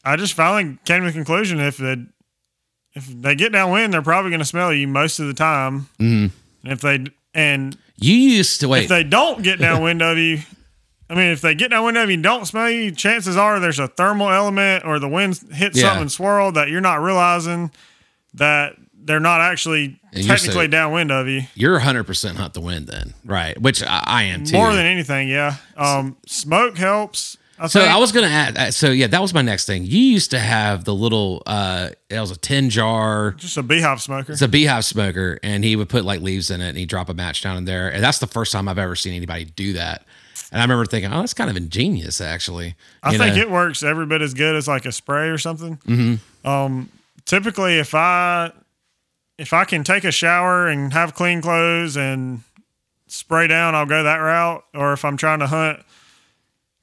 I 0.04 0.16
just 0.16 0.34
finally 0.34 0.76
came 0.84 1.00
to 1.02 1.06
the 1.06 1.12
conclusion 1.12 1.60
if 1.60 1.76
they, 1.76 1.96
if 2.94 3.06
they 3.06 3.34
get 3.34 3.52
downwind, 3.52 3.92
they're 3.92 4.02
probably 4.02 4.30
going 4.30 4.40
to 4.40 4.44
smell 4.46 4.72
you 4.72 4.88
most 4.88 5.18
of 5.20 5.26
the 5.26 5.34
time. 5.34 5.82
Mm-hmm. 6.00 6.34
And 6.64 6.72
if 6.72 6.80
they, 6.80 7.06
and 7.34 7.76
you 7.96 8.14
used 8.14 8.60
to 8.60 8.68
wait. 8.68 8.84
if 8.84 8.88
they 8.88 9.04
don't 9.04 9.42
get 9.42 9.58
downwind 9.60 10.02
of 10.02 10.18
you, 10.18 10.40
I 11.08 11.14
mean, 11.14 11.30
if 11.32 11.40
they 11.40 11.54
get 11.54 11.70
downwind 11.70 11.96
of 11.98 12.08
you 12.08 12.14
and 12.14 12.22
don't 12.22 12.44
smell 12.46 12.68
you, 12.70 12.90
chances 12.90 13.36
are 13.36 13.60
there's 13.60 13.78
a 13.78 13.86
thermal 13.88 14.30
element 14.30 14.84
or 14.84 14.98
the 14.98 15.08
wind 15.08 15.38
hit 15.52 15.76
Yeah. 15.76 15.82
something 15.82 16.02
and 16.02 16.12
swirled 16.12 16.54
that 16.56 16.68
you're 16.68 16.80
not 16.80 17.00
realizing 17.00 17.70
that 18.34 18.74
they're 18.92 19.20
not 19.20 19.40
actually 19.40 20.00
And 20.12 20.26
technically 20.26 20.64
so- 20.64 20.68
downwind 20.68 21.12
of 21.12 21.28
you. 21.28 21.42
you're 21.54 21.78
100% 21.78 22.34
hunt 22.36 22.54
the 22.54 22.60
wind 22.60 22.88
then, 22.88 23.14
right? 23.24 23.60
Which 23.60 23.82
I, 23.84 24.02
I 24.04 24.22
am 24.24 24.44
too. 24.44 24.54
More 24.56 24.74
than 24.74 24.84
anything, 24.86 25.28
yeah. 25.28 25.56
Um, 25.76 26.16
smoke 26.26 26.76
helps. 26.76 27.36
I 27.58 27.66
So. 27.68 27.80
I 27.80 27.96
was 27.96 28.12
gonna 28.12 28.26
add. 28.26 28.56
uh, 28.58 28.70
So 28.70 28.90
yeah, 28.90 29.06
that 29.06 29.22
was 29.22 29.32
my 29.32 29.42
next 29.42 29.64
thing. 29.66 29.84
You 29.84 29.98
used 29.98 30.30
to 30.32 30.38
have 30.38 30.84
the 30.84 30.94
little. 30.94 31.42
uh 31.46 31.90
It 32.10 32.20
was 32.20 32.30
a 32.30 32.36
tin 32.36 32.68
jar. 32.70 33.32
just 33.38 33.56
a 33.56 33.62
beehive 33.62 34.00
smoker. 34.02 34.32
It's 34.32 34.42
a 34.42 34.48
beehive 34.48 34.84
smoker, 34.84 35.38
and 35.42 35.64
he 35.64 35.76
would 35.76 35.88
put 35.88 36.04
like 36.04 36.20
leaves 36.20 36.50
in 36.50 36.60
it, 36.60 36.68
and 36.70 36.78
he'd 36.78 36.88
drop 36.88 37.08
a 37.08 37.14
match 37.14 37.42
down 37.42 37.56
in 37.56 37.64
there. 37.64 37.88
And 37.90 38.02
that's 38.04 38.18
the 38.18 38.26
first 38.26 38.52
time 38.52 38.68
I've 38.68 38.78
ever 38.78 38.94
seen 38.96 39.14
anybody 39.14 39.44
do 39.44 39.72
that. 39.74 40.04
And 40.52 40.60
I 40.60 40.64
remember 40.64 40.86
thinking, 40.86 41.12
oh, 41.12 41.20
that's 41.20 41.34
kind 41.34 41.50
of 41.50 41.56
ingenious, 41.56 42.20
actually. 42.20 42.76
I 43.02 43.12
You 43.12 43.18
think 43.18 43.34
know? 43.36 43.42
it 43.42 43.50
works 43.50 43.82
every 43.82 44.06
bit 44.06 44.22
as 44.22 44.32
good 44.32 44.54
as 44.54 44.68
like 44.68 44.86
a 44.86 44.92
spray 44.92 45.28
or 45.28 45.38
something. 45.38 45.76
Mm-hmm. 45.78 46.48
Um, 46.48 46.88
typically, 47.24 47.78
if 47.78 47.94
I 47.94 48.52
if 49.38 49.52
I 49.52 49.64
can 49.64 49.82
take 49.82 50.04
a 50.04 50.12
shower 50.12 50.68
and 50.68 50.92
have 50.92 51.14
clean 51.14 51.42
clothes 51.42 51.96
and 51.96 52.42
spray 53.08 53.46
down, 53.48 53.74
I'll 53.74 53.86
go 53.86 54.02
that 54.04 54.16
route. 54.18 54.64
Or 54.74 54.92
if 54.92 55.04
I'm 55.04 55.16
trying 55.16 55.40
to 55.40 55.46
hunt, 55.46 55.80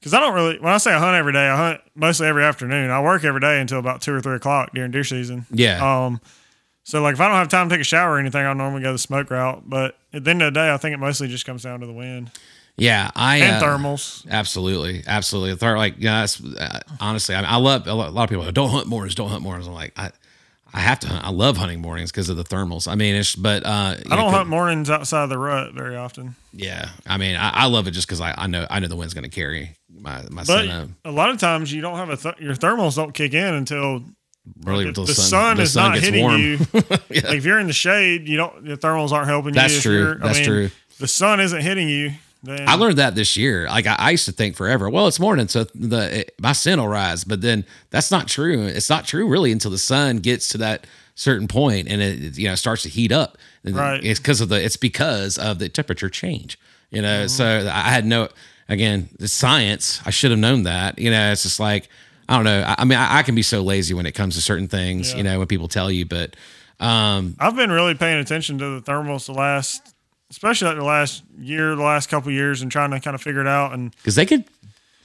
because 0.04 0.14
I 0.14 0.20
don't 0.20 0.34
really 0.34 0.58
when 0.58 0.72
I 0.72 0.76
say 0.76 0.92
I 0.92 0.98
hunt 0.98 1.16
every 1.16 1.32
day, 1.32 1.48
I 1.48 1.56
hunt 1.56 1.80
mostly 1.94 2.26
every 2.26 2.44
afternoon. 2.44 2.90
I 2.90 3.02
work 3.02 3.24
every 3.24 3.40
day 3.40 3.60
until 3.60 3.78
about 3.78 4.02
two 4.02 4.12
or 4.12 4.20
three 4.20 4.36
o'clock 4.36 4.72
during 4.74 4.90
deer 4.90 5.04
season. 5.04 5.46
Yeah. 5.50 6.04
Um, 6.04 6.20
so 6.82 7.00
like 7.00 7.14
if 7.14 7.20
I 7.20 7.28
don't 7.28 7.36
have 7.36 7.48
time 7.48 7.70
to 7.70 7.74
take 7.74 7.80
a 7.80 7.84
shower 7.84 8.16
or 8.16 8.18
anything, 8.18 8.44
I'll 8.44 8.54
normally 8.54 8.82
go 8.82 8.92
the 8.92 8.98
smoke 8.98 9.30
route. 9.30 9.62
But 9.66 9.96
at 10.12 10.24
the 10.24 10.30
end 10.30 10.42
of 10.42 10.52
the 10.52 10.60
day, 10.60 10.72
I 10.72 10.76
think 10.76 10.92
it 10.92 10.98
mostly 10.98 11.28
just 11.28 11.46
comes 11.46 11.62
down 11.62 11.80
to 11.80 11.86
the 11.86 11.92
wind 11.92 12.30
yeah. 12.76 13.10
I 13.14 13.38
and 13.38 13.62
uh, 13.62 13.66
thermals. 13.66 14.28
Absolutely, 14.28 15.04
absolutely. 15.06 15.54
Like, 15.54 15.94
yeah, 15.98 16.26
uh, 16.58 16.80
honestly, 17.00 17.34
I, 17.34 17.40
mean, 17.40 17.50
I 17.50 17.56
love 17.56 17.86
a 17.86 17.94
lot 17.94 18.08
a 18.08 18.12
lot 18.12 18.24
of 18.24 18.30
people. 18.30 18.50
Don't 18.52 18.70
hunt 18.70 18.86
mornings. 18.86 19.14
Don't 19.14 19.28
hunt 19.28 19.42
mornings. 19.42 19.68
I'm 19.68 19.74
like, 19.74 19.92
I, 19.96 20.10
I 20.74 20.80
have 20.80 20.98
to 21.00 21.08
hunt. 21.08 21.24
I 21.24 21.30
love 21.30 21.56
hunting 21.56 21.80
mornings 21.80 22.10
because 22.10 22.28
of 22.28 22.36
the 22.36 22.42
thermals. 22.44 22.88
I 22.90 22.96
mean, 22.96 23.14
it's 23.14 23.36
but 23.36 23.64
uh, 23.64 23.94
I 24.10 24.16
don't 24.16 24.32
hunt 24.32 24.48
mornings 24.48 24.90
outside 24.90 25.26
the 25.26 25.38
rut 25.38 25.72
very 25.72 25.94
often. 25.96 26.34
Yeah, 26.52 26.88
I 27.06 27.16
mean, 27.16 27.36
I, 27.36 27.50
I 27.50 27.66
love 27.66 27.86
it 27.86 27.92
just 27.92 28.06
because 28.08 28.20
I, 28.20 28.34
I 28.36 28.46
know 28.48 28.66
I 28.68 28.80
know 28.80 28.88
the 28.88 28.96
wind's 28.96 29.14
going 29.14 29.22
to 29.24 29.30
carry 29.30 29.76
my 29.96 30.22
my 30.30 30.42
But 30.42 30.46
son 30.46 30.68
up. 30.70 30.88
a 31.04 31.12
lot 31.12 31.30
of 31.30 31.38
times 31.38 31.72
you 31.72 31.80
don't 31.80 31.96
have 31.96 32.10
a 32.10 32.16
th- 32.16 32.40
your 32.40 32.54
thermals 32.54 32.96
don't 32.96 33.12
kick 33.14 33.34
in 33.34 33.54
until 33.54 34.02
Really, 34.62 34.90
the 34.90 35.06
sun, 35.06 35.56
the 35.56 35.62
is 35.62 35.72
sun 35.72 35.92
not 35.92 36.00
hitting 36.00 36.22
warm. 36.22 36.38
you. 36.40 36.58
Like 36.72 37.00
if 37.10 37.44
you're 37.46 37.58
in 37.60 37.66
the 37.68 37.72
shade, 37.72 38.28
you 38.28 38.36
don't 38.36 38.64
the 38.64 38.76
thermals 38.76 39.12
aren't 39.12 39.28
helping 39.28 39.54
That's 39.54 39.72
you. 39.72 39.76
That's 39.78 39.82
true. 39.84 40.18
That's 40.20 40.40
true. 40.40 40.70
The 40.98 41.08
sun 41.08 41.40
isn't 41.40 41.60
hitting 41.62 41.88
you. 41.88 42.10
Then 42.44 42.68
I 42.68 42.74
learned 42.74 42.98
that 42.98 43.14
this 43.14 43.36
year. 43.36 43.66
Like 43.66 43.86
I, 43.86 43.96
I 43.98 44.10
used 44.10 44.26
to 44.26 44.32
think 44.32 44.56
forever. 44.56 44.88
Well, 44.90 45.06
it's 45.08 45.18
morning, 45.18 45.48
so 45.48 45.64
the 45.74 46.20
it, 46.20 46.34
my 46.38 46.52
sin 46.52 46.78
will 46.78 46.88
rise. 46.88 47.24
But 47.24 47.40
then 47.40 47.64
that's 47.90 48.10
not 48.10 48.28
true. 48.28 48.62
It's 48.62 48.90
not 48.90 49.06
true 49.06 49.26
really 49.28 49.50
until 49.50 49.70
the 49.70 49.78
sun 49.78 50.18
gets 50.18 50.48
to 50.48 50.58
that 50.58 50.86
certain 51.16 51.46
point 51.46 51.88
and 51.88 52.02
it 52.02 52.22
it, 52.22 52.38
you 52.38 52.48
know 52.48 52.54
starts 52.54 52.82
to 52.82 52.88
heat 52.88 53.12
up. 53.12 53.38
And 53.64 53.76
Right. 53.76 54.04
It's 54.04 54.20
because 54.20 54.40
of 54.40 54.48
the. 54.48 54.62
It's 54.62 54.76
because 54.76 55.38
of 55.38 55.58
the 55.58 55.68
temperature 55.68 56.10
change. 56.10 56.58
You 56.90 57.02
know. 57.02 57.24
Mm-hmm. 57.24 57.28
So 57.28 57.70
I 57.72 57.90
had 57.90 58.04
no. 58.04 58.28
Again, 58.68 59.10
the 59.18 59.28
science. 59.28 60.00
I 60.06 60.10
should 60.10 60.30
have 60.30 60.40
known 60.40 60.62
that. 60.64 60.98
You 60.98 61.10
know. 61.10 61.32
It's 61.32 61.42
just 61.42 61.60
like 61.60 61.88
I 62.28 62.36
don't 62.36 62.44
know. 62.44 62.62
I, 62.66 62.76
I 62.78 62.84
mean, 62.84 62.98
I, 62.98 63.18
I 63.18 63.22
can 63.22 63.34
be 63.34 63.42
so 63.42 63.62
lazy 63.62 63.94
when 63.94 64.06
it 64.06 64.12
comes 64.12 64.34
to 64.36 64.40
certain 64.40 64.68
things. 64.68 65.10
Yeah. 65.12 65.18
You 65.18 65.22
know, 65.24 65.38
when 65.38 65.48
people 65.48 65.68
tell 65.68 65.90
you, 65.90 66.06
but 66.06 66.36
um, 66.80 67.36
I've 67.38 67.56
been 67.56 67.70
really 67.70 67.94
paying 67.94 68.18
attention 68.18 68.58
to 68.58 68.80
the 68.80 68.82
thermals 68.82 69.26
the 69.26 69.32
last, 69.32 69.93
especially 70.34 70.66
like 70.66 70.76
the 70.78 70.84
last 70.84 71.22
year, 71.38 71.76
the 71.76 71.82
last 71.82 72.08
couple 72.08 72.32
years, 72.32 72.60
and 72.60 72.72
trying 72.72 72.90
to 72.90 72.98
kind 72.98 73.14
of 73.14 73.22
figure 73.22 73.40
it 73.40 73.46
out. 73.46 73.72
And 73.72 73.94
because 73.96 74.16
they 74.16 74.26
could 74.26 74.44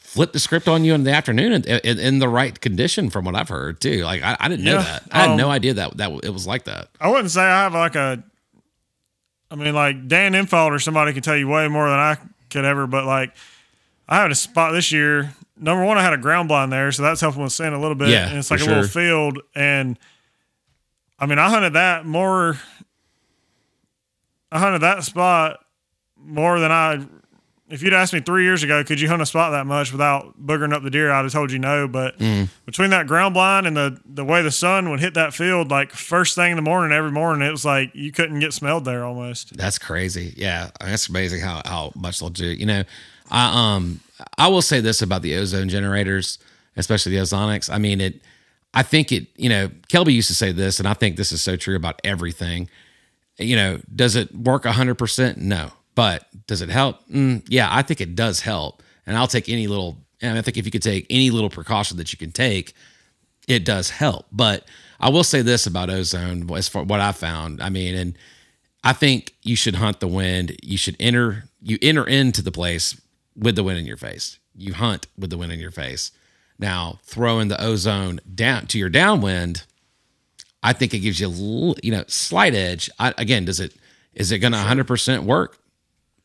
flip 0.02 0.34
the 0.34 0.40
script 0.40 0.68
on 0.68 0.84
you 0.84 0.96
in 0.96 1.04
the 1.04 1.12
afternoon 1.12 1.54
in, 1.54 1.64
in, 1.66 2.00
in 2.00 2.18
the 2.18 2.28
right 2.28 2.60
condition 2.62 3.12
from 3.12 3.26
what 3.26 3.36
i've 3.36 3.48
heard 3.50 3.80
too 3.80 4.04
like 4.04 4.24
i, 4.24 4.36
I 4.40 4.48
didn't 4.50 4.66
know 4.66 4.78
Yeah, 4.78 4.82
that 4.82 5.04
i 5.12 5.20
had 5.20 5.30
um, 5.30 5.38
no 5.38 5.52
idea 5.52 5.76
that 5.76 5.98
that 5.98 6.10
it 6.24 6.32
was 6.32 6.48
like 6.48 6.64
that 6.64 6.88
I 7.00 7.10
wouldn't 7.12 7.30
say 7.30 7.42
I 7.42 7.62
have 7.64 7.76
like 7.76 7.94
a. 7.96 8.24
I 9.52 9.56
mean, 9.56 9.74
like 9.76 10.08
Dan 10.08 10.34
Infalt 10.34 10.72
or 10.72 10.80
somebody 10.80 11.14
could 11.14 11.24
tell 11.24 11.38
you 11.38 11.48
way 11.48 11.68
more 11.68 11.88
than 11.90 12.00
I 12.00 12.18
could 12.50 12.66
ever, 12.66 12.88
but 12.88 13.06
like 13.06 13.36
I 14.08 14.22
had 14.22 14.32
a 14.32 14.36
spot 14.36 14.74
this 14.74 14.92
year. 14.92 15.34
Number 15.58 15.84
one, 15.86 15.98
I 15.98 16.04
had 16.04 16.14
a 16.14 16.18
ground 16.18 16.48
blind 16.48 16.72
there, 16.72 16.92
so 16.92 17.04
that's 17.04 17.22
helping 17.22 17.44
with 17.44 17.52
scent 17.52 17.76
a 17.76 17.80
little 17.80 17.96
bit. 17.96 18.10
Yeah, 18.10 18.30
and 18.30 18.38
it's 18.40 18.50
like 18.50 18.62
a 18.62 18.66
little 18.66 18.84
field, 18.88 19.40
and 19.56 19.98
I 21.20 21.26
mean, 21.28 21.38
I 21.40 21.50
hunted 21.50 21.74
that 21.74 22.06
more. 22.06 22.58
I 24.52 24.60
hunted 24.60 24.82
that 24.82 25.04
spot 25.04 25.60
more 26.18 26.60
than 26.60 26.72
I. 26.72 27.06
If 27.70 27.84
you'd 27.84 27.94
asked 27.94 28.14
me 28.14 28.20
three 28.20 28.46
years 28.46 28.64
ago, 28.64 28.84
could 28.84 29.00
you 29.00 29.08
hunt 29.08 29.22
a 29.22 29.28
spot 29.28 29.52
that 29.52 29.68
much 29.68 29.92
without 29.92 30.44
boogering 30.44 30.74
up 30.74 30.82
the 30.82 30.90
deer? 30.90 31.12
I'd 31.12 31.22
have 31.22 31.32
told 31.32 31.52
you 31.52 31.60
no. 31.60 31.88
But 31.88 32.18
Mm. 32.18 32.50
between 32.66 32.90
that 32.90 33.06
ground 33.06 33.36
blind 33.36 33.68
and 33.68 33.78
the 33.78 34.00
the 34.12 34.26
way 34.26 34.42
the 34.42 34.50
sun 34.50 34.90
would 34.90 35.00
hit 35.00 35.14
that 35.14 35.36
field, 35.36 35.70
like 35.70 35.92
first 35.92 36.34
thing 36.34 36.50
in 36.52 36.56
the 36.56 36.64
morning, 36.64 36.92
every 36.98 37.12
morning, 37.12 37.48
it 37.48 37.52
was 37.52 37.66
like 37.66 37.92
you 37.94 38.12
couldn't 38.12 38.40
get 38.40 38.54
smelled 38.54 38.86
there 38.86 39.04
almost. 39.06 39.56
that's 39.56 39.78
crazy 39.78 40.34
yeah 40.36 40.72
that's 40.82 41.10
amazing 41.10 41.42
how 41.42 41.62
how 41.64 41.92
much 41.96 42.20
they'll 42.20 42.30
do 42.30 42.48
you 42.48 42.66
know 42.66 42.84
i 43.30 43.76
um 43.76 44.00
i 44.40 44.48
will 44.48 44.64
say 44.64 44.80
this 44.82 45.04
about 45.04 45.22
the 45.22 45.36
ozone 45.36 45.70
generators 45.70 46.40
especially 46.76 47.12
the 47.16 47.22
ozonics 47.22 47.72
i 47.72 47.78
mean 47.78 48.02
it 48.02 48.20
i 48.74 48.82
think 48.82 49.12
it 49.12 49.28
you 49.38 49.48
know 49.48 49.68
kelby 49.90 50.12
used 50.14 50.28
to 50.28 50.34
say 50.34 50.52
this 50.52 50.80
and 50.80 50.88
i 50.88 50.94
think 50.96 51.16
this 51.18 51.32
is 51.32 51.40
so 51.42 51.56
true 51.56 51.76
about 51.76 52.00
everything 52.04 52.68
you 53.40 53.56
know, 53.56 53.80
does 53.96 54.16
it 54.16 54.34
work 54.36 54.64
100%? 54.64 55.38
No. 55.38 55.72
But 55.96 56.26
does 56.48 56.62
it 56.62 56.70
help? 56.70 57.08
Mm, 57.10 57.46
yeah, 57.48 57.68
I 57.70 57.82
think 57.82 58.02
it 58.02 58.16
does 58.16 58.42
help. 58.42 58.84
And 59.06 59.18
I'll 59.18 59.28
take 59.28 59.50
any 59.50 59.68
little, 59.68 59.98
and 60.22 60.38
I 60.38 60.42
think 60.42 60.58
if 60.58 60.66
you 60.66 60.72
could 60.72 60.84
take 60.84 61.06
any 61.10 61.30
little 61.30 61.50
precaution 61.50 61.98
that 61.98 62.14
you 62.14 62.18
can 62.18 62.32
take, 62.32 62.74
it 63.48 63.66
does 63.66 63.90
help. 63.90 64.28
But 64.32 64.66
I 65.00 65.10
will 65.10 65.24
say 65.24 65.42
this 65.42 65.66
about 65.66 65.90
ozone 65.90 66.50
as 66.54 66.70
far 66.70 66.84
what 66.84 67.00
I 67.00 67.12
found. 67.12 67.62
I 67.62 67.70
mean, 67.70 67.96
and 67.96 68.18
I 68.84 68.94
think 68.94 69.36
you 69.42 69.56
should 69.56 69.76
hunt 69.76 70.00
the 70.00 70.08
wind. 70.08 70.56
You 70.62 70.78
should 70.78 70.96
enter, 71.00 71.46
you 71.62 71.78
enter 71.82 72.08
into 72.08 72.42
the 72.42 72.52
place 72.52 73.00
with 73.36 73.56
the 73.56 73.64
wind 73.64 73.80
in 73.80 73.86
your 73.86 73.98
face. 73.98 74.38
You 74.56 74.74
hunt 74.74 75.08
with 75.18 75.32
the 75.32 75.38
wind 75.38 75.52
in 75.52 75.60
your 75.60 75.72
face. 75.72 76.12
Now, 76.60 77.00
throwing 77.04 77.48
the 77.48 77.62
ozone 77.62 78.20
down 78.36 78.68
to 78.68 78.78
your 78.78 78.90
downwind, 78.90 79.64
I 80.62 80.74
think 80.74 80.94
it 80.94 81.00
gives 81.00 81.20
you 81.20 81.76
you 81.82 81.92
know 81.92 82.04
slight 82.08 82.54
edge. 82.54 82.90
I, 83.00 83.14
again, 83.18 83.46
does 83.46 83.60
it 83.60 83.74
is 84.14 84.32
it 84.32 84.40
going 84.40 84.52
to 84.54 84.58
100% 84.58 85.24
work? 85.24 85.60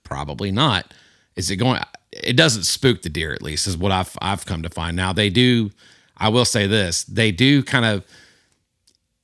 Probably 0.02 0.51
not. 0.51 0.93
Is 1.36 1.51
it 1.51 1.56
going? 1.56 1.81
It 2.12 2.36
doesn't 2.36 2.65
spook 2.65 3.02
the 3.02 3.09
deer. 3.09 3.32
At 3.32 3.43
least 3.43 3.66
is 3.66 3.77
what 3.77 3.93
I've 3.93 4.16
I've 4.20 4.47
come 4.47 4.62
to 4.62 4.70
find. 4.70 4.97
Now 4.97 5.12
they 5.12 5.31
do. 5.31 5.70
I 6.16 6.28
will 6.28 6.44
say 6.44 6.66
this: 6.66 7.05
they 7.05 7.32
do 7.32 7.62
kind 7.62 7.85
of. 7.85 8.05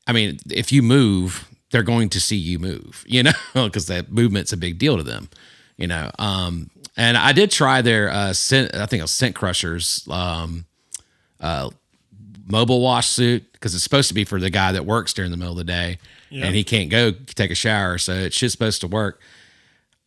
I 0.06 0.12
mean, 0.12 0.38
if 0.50 0.72
you 0.72 0.82
move, 0.82 1.48
they're 1.70 1.84
going 1.84 2.08
to 2.10 2.20
see 2.20 2.36
you 2.36 2.58
move. 2.58 3.04
You 3.06 3.24
know, 3.24 3.32
because 3.54 3.86
that 3.86 4.10
movement's 4.10 4.52
a 4.52 4.56
big 4.56 4.78
deal 4.78 4.96
to 4.96 5.02
them. 5.02 5.28
You 5.76 5.86
know, 5.86 6.10
um, 6.18 6.70
and 6.96 7.16
I 7.16 7.32
did 7.32 7.50
try 7.50 7.82
their 7.82 8.10
uh, 8.10 8.32
scent. 8.32 8.74
I 8.74 8.86
think 8.86 9.00
it 9.00 9.04
was 9.04 9.12
scent 9.12 9.34
crushers. 9.34 10.06
Um, 10.10 10.64
mobile 12.50 12.80
wash 12.80 13.08
suit 13.08 13.50
because 13.52 13.74
it's 13.74 13.82
supposed 13.84 14.08
to 14.08 14.14
be 14.14 14.24
for 14.24 14.40
the 14.40 14.50
guy 14.50 14.72
that 14.72 14.84
works 14.86 15.12
during 15.12 15.30
the 15.30 15.36
middle 15.36 15.52
of 15.52 15.58
the 15.58 15.64
day 15.64 15.98
Yeah. 16.30 16.46
and 16.46 16.54
he 16.54 16.64
can't 16.64 16.90
go 16.90 17.12
take 17.12 17.50
a 17.50 17.54
shower. 17.54 17.98
So 17.98 18.12
it's 18.14 18.36
just 18.38 18.52
supposed 18.52 18.80
to 18.82 18.86
work. 18.88 19.20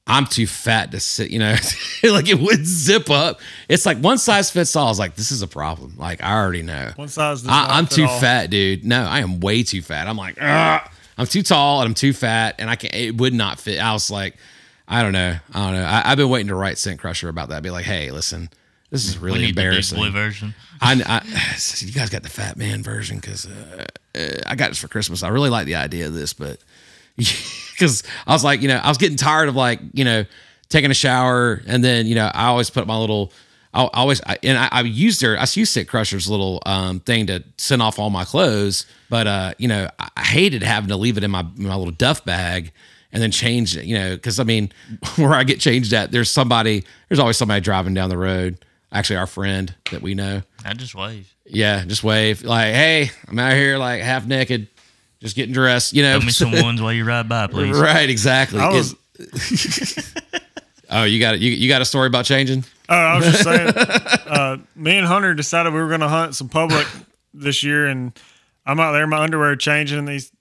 I'm 0.06 0.26
too 0.26 0.48
fat 0.48 0.92
to 0.92 1.00
sit, 1.00 1.32
you 1.32 1.40
know, 1.40 1.56
like 2.04 2.28
it 2.28 2.38
would 2.40 2.66
zip 2.66 3.10
up. 3.10 3.40
It's 3.70 3.86
like 3.86 3.98
one 4.00 4.18
size 4.18 4.52
fits 4.52 4.76
all. 4.76 4.88
I 4.88 4.90
was 4.90 5.00
like, 5.00 5.16
this 5.16 5.32
is 5.32 5.42
a 5.42 5.48
problem. 5.48 5.94
Like, 5.98 6.22
I 6.22 6.34
already 6.34 6.62
know. 6.62 6.92
One 6.98 7.08
size. 7.08 7.48
I, 7.48 7.78
I'm 7.78 7.86
fit 7.86 7.96
too 7.96 8.06
all. 8.06 8.20
fat, 8.20 8.50
dude. 8.50 8.84
No, 8.84 9.02
I 9.04 9.20
am 9.22 9.40
way 9.40 9.64
too 9.64 9.82
fat. 9.82 10.08
I'm 10.08 10.18
like, 10.18 10.38
Ugh. 10.42 10.90
I'm 11.18 11.26
too 11.28 11.42
tall 11.44 11.80
and 11.80 11.88
I'm 11.88 11.94
too 11.94 12.12
fat, 12.12 12.56
and 12.60 12.70
I 12.70 12.76
can't. 12.76 12.94
It 12.94 13.18
would 13.18 13.34
not 13.34 13.60
fit. 13.62 13.80
I 13.80 13.94
was 13.94 14.12
like, 14.12 14.36
I 14.90 15.04
don't 15.04 15.14
know. 15.14 15.38
I 15.54 15.60
don't 15.72 15.74
know. 15.80 15.86
I, 15.86 16.12
I've 16.12 16.18
been 16.18 16.28
waiting 16.30 16.48
to 16.50 16.56
write 16.56 16.78
Scent 16.80 17.00
Crusher 17.00 17.30
about 17.30 17.48
that. 17.50 17.64
Be 17.64 17.70
like, 17.70 17.86
hey, 17.86 18.12
listen, 18.12 18.50
this 18.94 19.08
is 19.08 19.18
really 19.18 19.40
need 19.40 19.48
the 19.48 19.54
big 19.54 19.66
embarrassing. 19.66 19.98
boy 19.98 20.12
version. 20.12 20.54
I, 20.80 21.02
I, 21.04 21.56
you 21.80 21.92
guys 21.92 22.12
got 22.12 22.22
the 22.22 22.30
fat 22.30 22.58
man 22.58 22.84
version 22.84 23.18
because 23.18 23.48
uh, 23.48 23.86
uh, 24.16 24.20
I 24.46 24.54
got 24.54 24.70
this 24.70 24.78
for 24.78 24.88
Christmas. 24.88 25.24
I 25.24 25.30
really 25.30 25.50
like 25.50 25.66
the 25.66 25.76
idea 25.76 26.06
of 26.06 26.14
this, 26.14 26.34
but 26.34 26.60
because 27.18 28.04
I 28.28 28.34
was 28.34 28.44
like, 28.44 28.62
you 28.62 28.68
know, 28.68 28.78
I 28.78 28.90
was 28.90 29.00
getting 29.00 29.18
tired 29.18 29.50
of 29.50 29.56
like, 29.56 29.80
you 29.94 30.06
know, 30.06 30.26
taking 30.70 30.92
a 30.92 30.94
shower 30.94 31.64
and 31.66 31.84
then, 31.84 32.06
you 32.06 32.14
know, 32.14 32.30
I 32.36 32.46
always 32.46 32.70
put 32.70 32.86
my 32.86 32.96
little, 32.96 33.34
I 33.74 33.84
I 33.84 33.90
always, 33.94 34.22
I, 34.28 34.38
and 34.44 34.60
I, 34.60 34.70
I 34.72 34.82
used 34.82 35.22
their, 35.22 35.40
I 35.40 35.48
used 35.52 35.74
Scent 35.74 35.88
Crusher's 35.88 36.30
little 36.30 36.62
um, 36.68 37.00
thing 37.00 37.26
to 37.28 37.44
send 37.58 37.82
off 37.82 37.98
all 37.98 38.12
my 38.12 38.26
clothes, 38.26 38.86
but 39.10 39.26
uh, 39.26 39.54
you 39.58 39.68
know, 39.68 39.90
I 39.98 40.10
I 40.16 40.24
hated 40.24 40.62
having 40.62 40.90
to 40.90 40.98
leave 40.98 41.18
it 41.18 41.24
in 41.24 41.32
my 41.32 41.42
my 41.58 41.76
little 41.76 41.94
duff 41.94 42.24
bag 42.24 42.72
and 43.12 43.22
then 43.22 43.32
change 43.32 43.76
it, 43.76 43.86
you 43.86 43.98
know, 43.98 44.16
because 44.16 44.40
I 44.40 44.44
mean, 44.44 44.72
where 45.16 45.34
I 45.34 45.44
get 45.44 45.60
changed 45.60 45.94
at, 45.94 46.12
there's 46.12 46.30
somebody, 46.30 46.84
there's 47.10 47.20
always 47.20 47.38
somebody 47.38 47.62
driving 47.62 47.96
down 47.96 48.10
the 48.12 48.18
road. 48.20 48.64
Actually, 48.94 49.16
our 49.18 49.28
friend 49.28 49.74
that 49.92 50.02
we 50.02 50.14
know. 50.14 50.44
I 50.64 50.74
just 50.74 50.94
wave. 50.96 51.34
Yeah, 51.46 51.84
just 51.84 52.04
wave 52.04 52.44
like, 52.44 52.74
"Hey, 52.74 53.10
I'm 53.28 53.38
out 53.40 53.54
here 53.54 53.78
like 53.78 54.02
half 54.02 54.26
naked, 54.26 54.68
just 55.20 55.36
getting 55.36 55.52
dressed." 55.54 55.92
You 55.94 56.04
know, 56.04 56.20
Tell 56.20 56.26
me 56.26 56.32
some 56.32 56.52
ones 56.64 56.82
while 56.82 56.94
you 56.94 57.04
ride 57.04 57.28
by, 57.28 57.48
please. 57.48 57.78
right? 57.78 58.10
Exactly. 58.10 58.60
I 58.60 58.70
was. 58.70 58.96
Oh, 60.90 61.06
you 61.06 61.20
got 61.20 61.34
it. 61.34 61.42
You, 61.42 61.52
you 61.52 61.68
got 61.70 61.82
a 61.82 61.86
story 61.86 62.06
about 62.06 62.24
changing? 62.26 62.64
Oh, 62.88 62.96
I 62.96 63.16
was 63.16 63.26
just 63.26 63.44
saying. 63.44 63.70
uh, 64.28 64.58
me 64.76 64.96
and 64.98 65.08
Hunter 65.08 65.34
decided 65.34 65.74
we 65.74 65.80
were 65.82 65.88
going 65.88 66.02
to 66.02 66.08
hunt 66.08 66.36
some 66.36 66.50
public 66.50 66.86
this 67.34 67.64
year, 67.64 67.88
and 67.88 68.12
I'm 68.64 68.80
out 68.80 68.92
there 68.92 69.04
in 69.04 69.10
my 69.10 69.24
underwear 69.24 69.56
changing 69.56 69.98
and 69.98 70.08
these. 70.08 70.32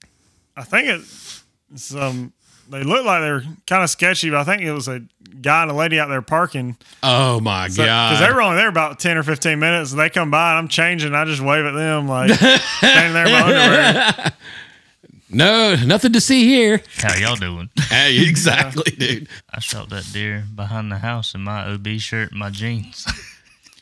I 0.54 0.64
think 0.64 0.88
it's 0.88 1.42
some. 1.76 2.34
They 2.72 2.84
look 2.84 3.04
like 3.04 3.20
they 3.20 3.30
were 3.30 3.44
kind 3.66 3.84
of 3.84 3.90
sketchy, 3.90 4.30
but 4.30 4.38
I 4.38 4.44
think 4.44 4.62
it 4.62 4.72
was 4.72 4.88
a 4.88 5.02
guy 5.42 5.62
and 5.62 5.70
a 5.70 5.74
lady 5.74 6.00
out 6.00 6.08
there 6.08 6.22
parking. 6.22 6.78
Oh 7.02 7.38
my 7.38 7.68
god! 7.68 7.76
Because 8.10 8.20
they 8.20 8.32
were 8.32 8.40
only 8.40 8.56
there 8.56 8.68
about 8.68 8.98
10 8.98 9.18
or 9.18 9.22
15 9.22 9.58
minutes, 9.58 9.90
and 9.90 10.00
they 10.00 10.08
come 10.08 10.30
by, 10.30 10.52
and 10.52 10.58
I'm 10.58 10.68
changing. 10.68 11.08
And 11.08 11.16
I 11.16 11.26
just 11.26 11.42
wave 11.42 11.66
at 11.66 11.72
them, 11.72 12.08
like 12.08 12.30
standing 12.78 13.12
there 13.12 13.26
in 13.26 13.32
my 13.32 13.42
underwear. 13.42 14.32
no, 15.30 15.76
nothing 15.84 16.14
to 16.14 16.20
see 16.20 16.46
here. 16.46 16.80
How 16.96 17.14
y'all 17.16 17.36
doing? 17.36 17.68
Hey, 17.90 18.26
exactly, 18.26 18.90
dude. 18.96 19.28
I 19.52 19.60
shot 19.60 19.90
that 19.90 20.08
deer 20.10 20.44
behind 20.54 20.90
the 20.90 20.98
house 20.98 21.34
in 21.34 21.42
my 21.42 21.66
OB 21.66 21.86
shirt 21.98 22.30
and 22.30 22.40
my 22.40 22.48
jeans. 22.48 23.06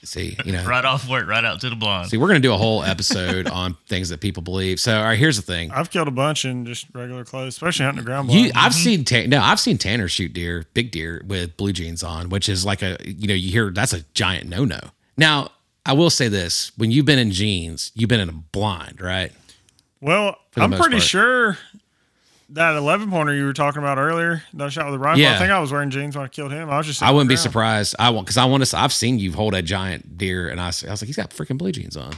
See, 0.03 0.37
you 0.47 0.53
know, 0.53 0.65
right 0.65 0.85
off 0.85 1.09
work, 1.09 1.27
right 1.27 1.45
out 1.45 1.61
to 1.61 1.69
the 1.69 1.77
blind. 1.77 2.09
see, 2.09 2.17
we're 2.17 2.29
gonna 2.29 2.41
do 2.41 2.55
a 2.55 2.57
whole 2.57 2.83
episode 2.83 3.47
on 3.51 3.77
things 3.87 4.09
that 4.09 4.21
people 4.21 4.43
believe. 4.43 4.81
So, 4.81 4.97
all 4.97 5.05
right, 5.05 5.19
here's 5.19 5.37
the 5.37 5.43
thing. 5.43 5.71
I've 5.73 5.91
killed 5.91 6.09
a 6.09 6.13
bunch 6.13 6.45
in 6.45 6.65
just 6.65 6.87
regular 6.95 7.25
clothes, 7.25 7.49
especially 7.49 7.85
hunting 7.85 8.03
the 8.03 8.07
ground 8.07 8.29
blind. 8.29 8.47
You, 8.47 8.53
I've 8.55 8.73
mm-hmm. 8.73 8.83
seen 8.83 9.05
Tan- 9.05 9.31
no, 9.31 9.41
I've 9.41 9.61
seen 9.61 9.77
Tanner 9.77 10.09
shoot 10.09 10.33
deer, 10.33 10.65
big 10.73 10.91
deer 10.91 11.23
with 11.27 11.57
blue 11.57 11.73
jeans 11.73 12.03
on, 12.03 12.31
which 12.31 12.49
is 12.49 12.65
like 12.65 12.83
a 12.83 12.97
you 13.05 13.29
know 13.29 13.35
you 13.35 13.51
hear 13.51 13.71
that's 13.71 13.93
a 13.93 14.01
giant 14.15 14.49
no 14.49 14.65
no. 14.65 14.81
Now 15.19 15.51
I 15.85 15.93
will 15.93 16.11
say 16.11 16.29
this: 16.29 16.73
when 16.79 16.91
you've 16.91 17.07
been 17.07 17.19
in 17.19 17.31
jeans, 17.31 17.93
you've 17.95 18.09
been 18.09 18.21
in 18.21 18.29
a 18.31 18.33
blind, 18.33 19.01
right? 19.01 19.33
Well, 20.01 20.39
I'm 20.57 20.71
pretty 20.71 20.97
part. 20.97 21.03
sure 21.03 21.59
that 22.53 22.77
11 22.77 23.11
pointer 23.11 23.35
you 23.35 23.45
were 23.45 23.53
talking 23.53 23.81
about 23.81 23.99
earlier 23.99 24.43
that 24.55 24.73
shot 24.73 24.87
with 24.87 24.95
a 24.95 24.99
rifle. 24.99 25.21
Yeah. 25.21 25.35
I 25.35 25.39
think 25.39 25.51
I 25.51 25.61
was 25.61 25.73
wearing 25.73 25.91
jeans 25.91 26.17
when 26.17 26.25
I 26.25 26.29
killed 26.29 26.53
him. 26.53 26.69
I 26.69 26.79
was 26.79 26.87
just. 26.87 27.03
I 27.03 27.11
wouldn't 27.11 27.29
be 27.29 27.35
the 27.35 27.41
surprised. 27.41 27.95
I 27.99 28.11
won't 28.11 28.27
because 28.27 28.37
I 28.37 28.45
want 28.45 28.65
to. 28.65 28.79
I've 28.79 28.93
seen 28.93 29.19
you 29.19 29.33
hold 29.33 29.55
a 29.55 29.63
giant 29.63 30.19
deer, 30.19 30.49
and 30.49 30.61
I, 30.61 30.65
I 30.67 30.67
was 30.67 30.85
like, 30.85 31.03
he's 31.03 31.17
got 31.17 31.31
freaking 31.31 31.59
blue 31.59 31.73
jeans 31.73 31.97
on. 31.97 32.13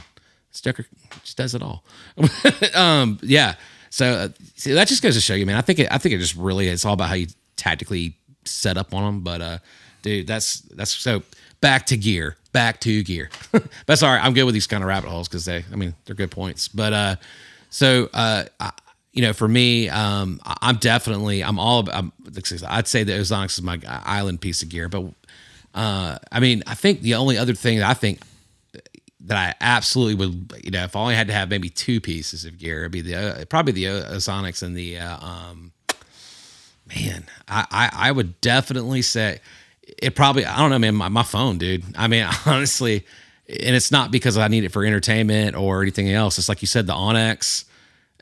Sticker 0.51 0.85
just 1.23 1.37
does 1.37 1.55
it 1.55 1.61
all. 1.61 1.83
um, 2.75 3.19
yeah. 3.21 3.55
So 3.89 4.05
uh, 4.05 4.29
see, 4.55 4.73
that 4.73 4.87
just 4.87 5.03
goes 5.03 5.15
to 5.15 5.21
show 5.21 5.33
you, 5.35 5.45
man. 5.45 5.55
I 5.55 5.61
think 5.61 5.79
it, 5.79 5.87
I 5.91 5.97
think 5.97 6.15
it 6.15 6.19
just 6.19 6.35
really 6.35 6.67
it's 6.67 6.85
all 6.85 6.93
about 6.93 7.09
how 7.09 7.15
you 7.15 7.27
tactically 7.55 8.17
set 8.45 8.77
up 8.77 8.93
on 8.93 9.03
them. 9.03 9.21
But 9.21 9.41
uh, 9.41 9.57
dude, 10.01 10.27
that's 10.27 10.61
that's 10.61 10.91
so 10.91 11.21
back 11.61 11.85
to 11.87 11.97
gear, 11.97 12.37
back 12.51 12.79
to 12.81 13.03
gear. 13.03 13.29
but 13.85 13.97
sorry, 13.99 14.19
I'm 14.19 14.33
good 14.33 14.45
with 14.45 14.53
these 14.53 14.67
kind 14.67 14.83
of 14.83 14.87
rabbit 14.87 15.09
holes 15.09 15.27
because 15.27 15.45
they, 15.45 15.63
I 15.71 15.75
mean, 15.75 15.95
they're 16.05 16.15
good 16.15 16.31
points. 16.31 16.67
But 16.67 16.93
uh, 16.93 17.15
so 17.69 18.09
uh, 18.13 18.45
I, 18.59 18.71
you 19.13 19.21
know, 19.21 19.31
for 19.31 19.47
me, 19.47 19.89
um, 19.89 20.39
I'm 20.43 20.77
definitely 20.77 21.43
I'm 21.43 21.59
all 21.59 21.79
about. 21.79 21.95
I'm, 21.95 22.11
I'd 22.67 22.87
say 22.87 23.03
that 23.03 23.13
Ozonics 23.13 23.59
is 23.59 23.61
my 23.61 23.79
island 23.87 24.41
piece 24.41 24.63
of 24.63 24.69
gear, 24.69 24.89
but 24.89 25.05
uh, 25.75 26.17
I 26.31 26.39
mean, 26.39 26.63
I 26.65 26.73
think 26.73 27.01
the 27.01 27.13
only 27.15 27.37
other 27.37 27.53
thing 27.53 27.77
that 27.77 27.89
I 27.89 27.93
think 27.93 28.21
that 29.25 29.37
I 29.37 29.53
absolutely 29.61 30.15
would, 30.15 30.53
you 30.63 30.71
know, 30.71 30.83
if 30.83 30.95
I 30.95 30.99
only 30.99 31.15
had 31.15 31.27
to 31.27 31.33
have 31.33 31.49
maybe 31.49 31.69
two 31.69 32.01
pieces 32.01 32.43
of 32.43 32.57
gear, 32.57 32.81
it'd 32.81 32.91
be 32.91 33.01
the 33.01 33.15
uh, 33.15 33.45
probably 33.45 33.73
the 33.73 33.87
uh, 33.87 34.15
Ozonics 34.15 34.63
and 34.63 34.75
the 34.75 34.97
uh, 34.97 35.17
um, 35.23 35.71
man. 36.87 37.25
I, 37.47 37.67
I 37.69 37.89
I 38.09 38.11
would 38.11 38.41
definitely 38.41 39.03
say 39.03 39.41
it 40.01 40.15
probably. 40.15 40.43
I 40.45 40.57
don't 40.57 40.71
know, 40.71 40.79
man. 40.79 40.95
My, 40.95 41.09
my 41.09 41.23
phone, 41.23 41.59
dude. 41.59 41.83
I 41.95 42.07
mean, 42.07 42.27
honestly, 42.47 43.05
and 43.47 43.75
it's 43.75 43.91
not 43.91 44.09
because 44.09 44.39
I 44.39 44.47
need 44.47 44.63
it 44.63 44.71
for 44.71 44.83
entertainment 44.83 45.55
or 45.55 45.83
anything 45.83 46.09
else. 46.09 46.39
It's 46.39 46.49
like 46.49 46.63
you 46.63 46.67
said, 46.67 46.87
the 46.87 46.93
onX. 46.93 47.65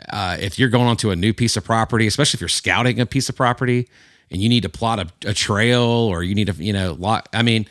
Uh, 0.10 0.38
if 0.40 0.58
you're 0.58 0.70
going 0.70 0.88
onto 0.88 1.12
a 1.12 1.16
new 1.16 1.34
piece 1.34 1.58
of 1.58 1.64
property, 1.64 2.08
especially 2.08 2.38
if 2.38 2.42
you're 2.42 2.48
scouting 2.48 3.00
a 3.00 3.06
piece 3.06 3.30
of 3.30 3.36
property 3.36 3.88
and 4.30 4.42
you 4.42 4.50
need 4.50 4.64
to 4.64 4.70
plot 4.70 5.00
a, 5.00 5.30
a 5.30 5.34
trail 5.34 5.82
or 5.82 6.24
you 6.24 6.36
need 6.36 6.48
to, 6.48 6.54
you 6.54 6.74
know, 6.74 6.94
lot. 6.94 7.28
I 7.34 7.44
mean, 7.44 7.68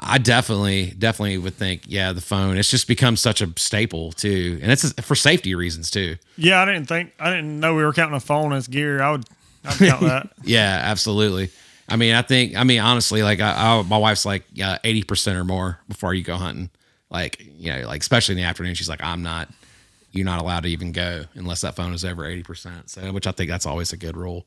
I 0.00 0.18
definitely, 0.18 0.94
definitely 0.98 1.38
would 1.38 1.54
think, 1.54 1.82
yeah, 1.86 2.12
the 2.12 2.20
phone. 2.20 2.56
It's 2.56 2.70
just 2.70 2.88
become 2.88 3.16
such 3.16 3.42
a 3.42 3.52
staple 3.56 4.12
too, 4.12 4.58
and 4.62 4.72
it's 4.72 4.90
for 5.02 5.14
safety 5.14 5.54
reasons 5.54 5.90
too. 5.90 6.16
Yeah, 6.36 6.60
I 6.60 6.64
didn't 6.64 6.86
think 6.86 7.12
I 7.18 7.30
didn't 7.30 7.60
know 7.60 7.74
we 7.74 7.84
were 7.84 7.92
counting 7.92 8.16
a 8.16 8.20
phone 8.20 8.52
as 8.52 8.68
gear. 8.68 9.02
I 9.02 9.10
would 9.10 9.24
I'd 9.64 9.78
count 9.78 10.00
that. 10.02 10.30
Yeah, 10.44 10.80
absolutely. 10.84 11.50
I 11.88 11.96
mean, 11.96 12.14
I 12.14 12.22
think, 12.22 12.56
I 12.56 12.64
mean, 12.64 12.80
honestly, 12.80 13.22
like, 13.22 13.40
I, 13.40 13.52
I 13.52 13.82
my 13.82 13.98
wife's 13.98 14.24
like 14.24 14.44
eighty 14.84 15.02
percent 15.02 15.36
or 15.36 15.44
more 15.44 15.78
before 15.88 16.14
you 16.14 16.22
go 16.22 16.36
hunting. 16.36 16.70
Like, 17.10 17.44
you 17.58 17.72
know, 17.72 17.86
like 17.86 18.00
especially 18.00 18.34
in 18.34 18.38
the 18.38 18.44
afternoon, 18.44 18.74
she's 18.74 18.88
like, 18.88 19.02
I'm 19.02 19.22
not. 19.22 19.48
You're 20.12 20.26
not 20.26 20.40
allowed 20.40 20.64
to 20.64 20.68
even 20.68 20.92
go 20.92 21.24
unless 21.34 21.62
that 21.62 21.74
phone 21.74 21.92
is 21.94 22.04
over 22.04 22.24
eighty 22.24 22.42
percent. 22.42 22.90
So, 22.90 23.12
which 23.12 23.26
I 23.26 23.32
think 23.32 23.50
that's 23.50 23.66
always 23.66 23.92
a 23.92 23.96
good 23.96 24.16
rule. 24.16 24.46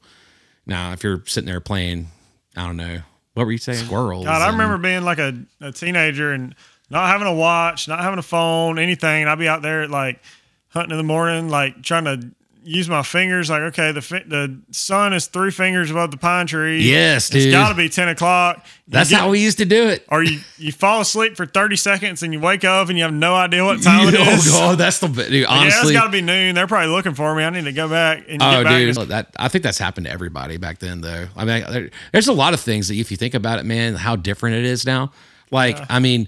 Now, 0.65 0.93
if 0.93 1.03
you're 1.03 1.23
sitting 1.25 1.47
there 1.47 1.59
playing, 1.59 2.07
I 2.55 2.65
don't 2.65 2.77
know, 2.77 3.01
what 3.33 3.45
were 3.45 3.51
you 3.51 3.57
saying? 3.57 3.85
Squirrels. 3.85 4.25
God, 4.25 4.41
I 4.41 4.47
and- 4.49 4.57
remember 4.57 4.77
being 4.77 5.03
like 5.03 5.19
a, 5.19 5.37
a 5.61 5.71
teenager 5.71 6.31
and 6.31 6.55
not 6.89 7.07
having 7.09 7.27
a 7.27 7.33
watch, 7.33 7.87
not 7.87 7.99
having 7.99 8.19
a 8.19 8.23
phone, 8.23 8.77
anything. 8.79 9.21
And 9.23 9.29
I'd 9.29 9.39
be 9.39 9.47
out 9.47 9.61
there 9.61 9.87
like 9.87 10.21
hunting 10.69 10.91
in 10.91 10.97
the 10.97 11.03
morning, 11.03 11.49
like 11.49 11.81
trying 11.81 12.05
to 12.05 12.29
use 12.65 12.89
my 12.89 13.03
fingers. 13.03 13.49
Like, 13.49 13.61
okay, 13.61 13.91
the 13.93 14.01
fi- 14.01 14.23
the 14.27 14.59
sun 14.71 15.13
is 15.13 15.27
three 15.27 15.51
fingers 15.51 15.91
above 15.91 16.11
the 16.11 16.17
pine 16.17 16.47
tree. 16.47 16.81
Yes, 16.83 17.33
it's 17.33 17.45
got 17.51 17.69
to 17.69 17.75
be 17.75 17.87
ten 17.87 18.09
o'clock. 18.09 18.57
You 18.87 18.91
That's 18.91 19.09
get- 19.11 19.19
how 19.21 19.29
we 19.29 19.39
used 19.39 19.59
to 19.59 19.65
do 19.65 19.87
it. 19.87 20.03
Or 20.09 20.23
you 20.23 20.39
you 20.57 20.71
fall 20.71 21.01
asleep 21.01 21.37
for 21.37 21.45
thirty 21.45 21.75
seconds 21.75 22.23
and 22.23 22.33
you 22.33 22.39
wake 22.39 22.63
up 22.65 22.89
and 22.89 22.97
you 22.97 23.03
have 23.03 23.13
no 23.13 23.35
idea 23.35 23.63
what 23.63 23.81
time 23.83 24.07
it 24.09 24.15
is. 24.15 24.47
oh 24.53 24.59
god, 24.71 24.77
that's 24.77 24.99
the 24.99 25.07
dude. 25.07 25.31
yeah, 25.31 25.39
it's 25.41 25.47
Honestly, 25.49 25.93
got 25.93 26.05
to 26.05 26.11
be 26.11 26.21
noon. 26.21 26.55
They're 26.55 26.67
probably 26.67 26.89
looking 26.91 27.13
for 27.13 27.33
me. 27.35 27.43
I 27.43 27.49
need 27.51 27.65
to 27.65 27.71
go 27.71 27.87
back 27.87 28.25
and 28.27 28.41
Oh, 28.41 28.51
get 28.51 28.63
back. 28.65 28.95
dude, 28.95 29.07
that 29.09 29.27
I 29.37 29.47
think 29.47 29.63
that's 29.63 29.77
happened 29.79 30.07
to 30.07 30.11
everybody 30.11 30.57
back 30.57 30.79
then, 30.79 31.01
though. 31.01 31.27
I 31.35 31.45
mean, 31.45 31.63
there, 31.71 31.89
there's 32.11 32.27
a 32.27 32.33
lot 32.33 32.53
of 32.53 32.59
things 32.59 32.87
that 32.89 32.95
if 32.95 33.11
you 33.11 33.17
think 33.17 33.33
about 33.35 33.59
it, 33.59 33.65
man, 33.65 33.95
how 33.95 34.15
different 34.15 34.57
it 34.57 34.65
is 34.65 34.85
now. 34.85 35.11
Like, 35.51 35.77
I 35.89 35.99
mean, 35.99 36.27